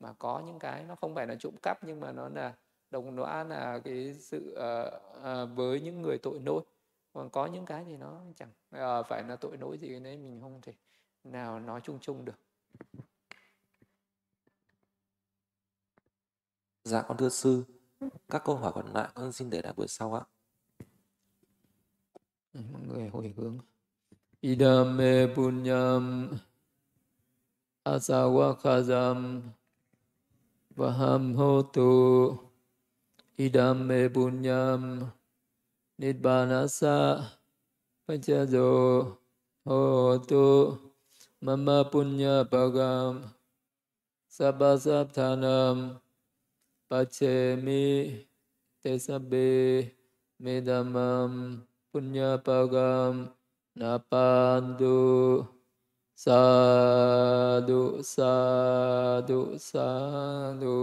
Mà 0.00 0.12
có 0.18 0.42
những 0.46 0.58
cái 0.58 0.84
nó 0.84 0.94
không 0.94 1.14
phải 1.14 1.26
là 1.26 1.34
trộm 1.34 1.54
cắp 1.62 1.84
nhưng 1.84 2.00
mà 2.00 2.12
nó 2.12 2.28
là 2.28 2.54
đồng 2.90 3.16
lõa 3.16 3.44
là 3.44 3.80
cái 3.84 4.14
sự 4.14 4.56
uh, 4.58 5.18
uh, 5.18 5.56
với 5.56 5.80
những 5.80 6.02
người 6.02 6.18
tội 6.18 6.40
lỗi 6.46 6.62
còn 7.12 7.30
có 7.30 7.46
những 7.46 7.66
cái 7.66 7.84
thì 7.84 7.96
nó 7.96 8.20
chẳng 8.36 8.48
uh, 8.76 9.06
phải 9.08 9.22
là 9.22 9.36
tội 9.36 9.56
lỗi 9.56 9.78
gì 9.78 10.00
đấy 10.00 10.16
mình 10.16 10.40
không 10.40 10.60
thể 10.62 10.72
nào 11.24 11.60
nói 11.60 11.80
chung 11.84 11.98
chung 12.00 12.24
được 12.24 12.38
Dạ 16.84 17.02
con 17.02 17.16
thưa 17.16 17.28
sư, 17.28 17.64
các 18.28 18.42
câu 18.44 18.56
hỏi 18.56 18.72
còn 18.74 18.92
lại 18.92 19.10
con 19.14 19.32
xin 19.32 19.50
để 19.50 19.62
lại 19.62 19.72
buổi 19.76 19.88
sau 19.88 20.14
ạ. 20.14 20.22
Mọi 22.52 22.82
người 22.86 23.08
hồi 23.08 23.34
hướng. 23.36 23.58
Idame 24.40 25.26
punyam 25.34 26.30
asawakazam 27.84 29.40
vaham 30.70 31.34
hotu 31.34 32.36
idame 33.36 34.08
punyam 34.08 35.06
nidbanasa 35.98 37.22
pachajo 38.06 39.04
hotu 39.64 40.76
mama 41.42 41.82
punya 41.90 42.46
bagam 42.46 43.26
sabasatanam 44.30 45.98
pacemi 46.86 48.22
tesabe 48.78 49.90
medamam 50.38 51.66
punya 51.90 52.38
bagam 52.38 53.26
napandu 53.74 55.42
sadu 56.14 57.98
sadu, 58.06 59.58
sadu. 59.58 60.78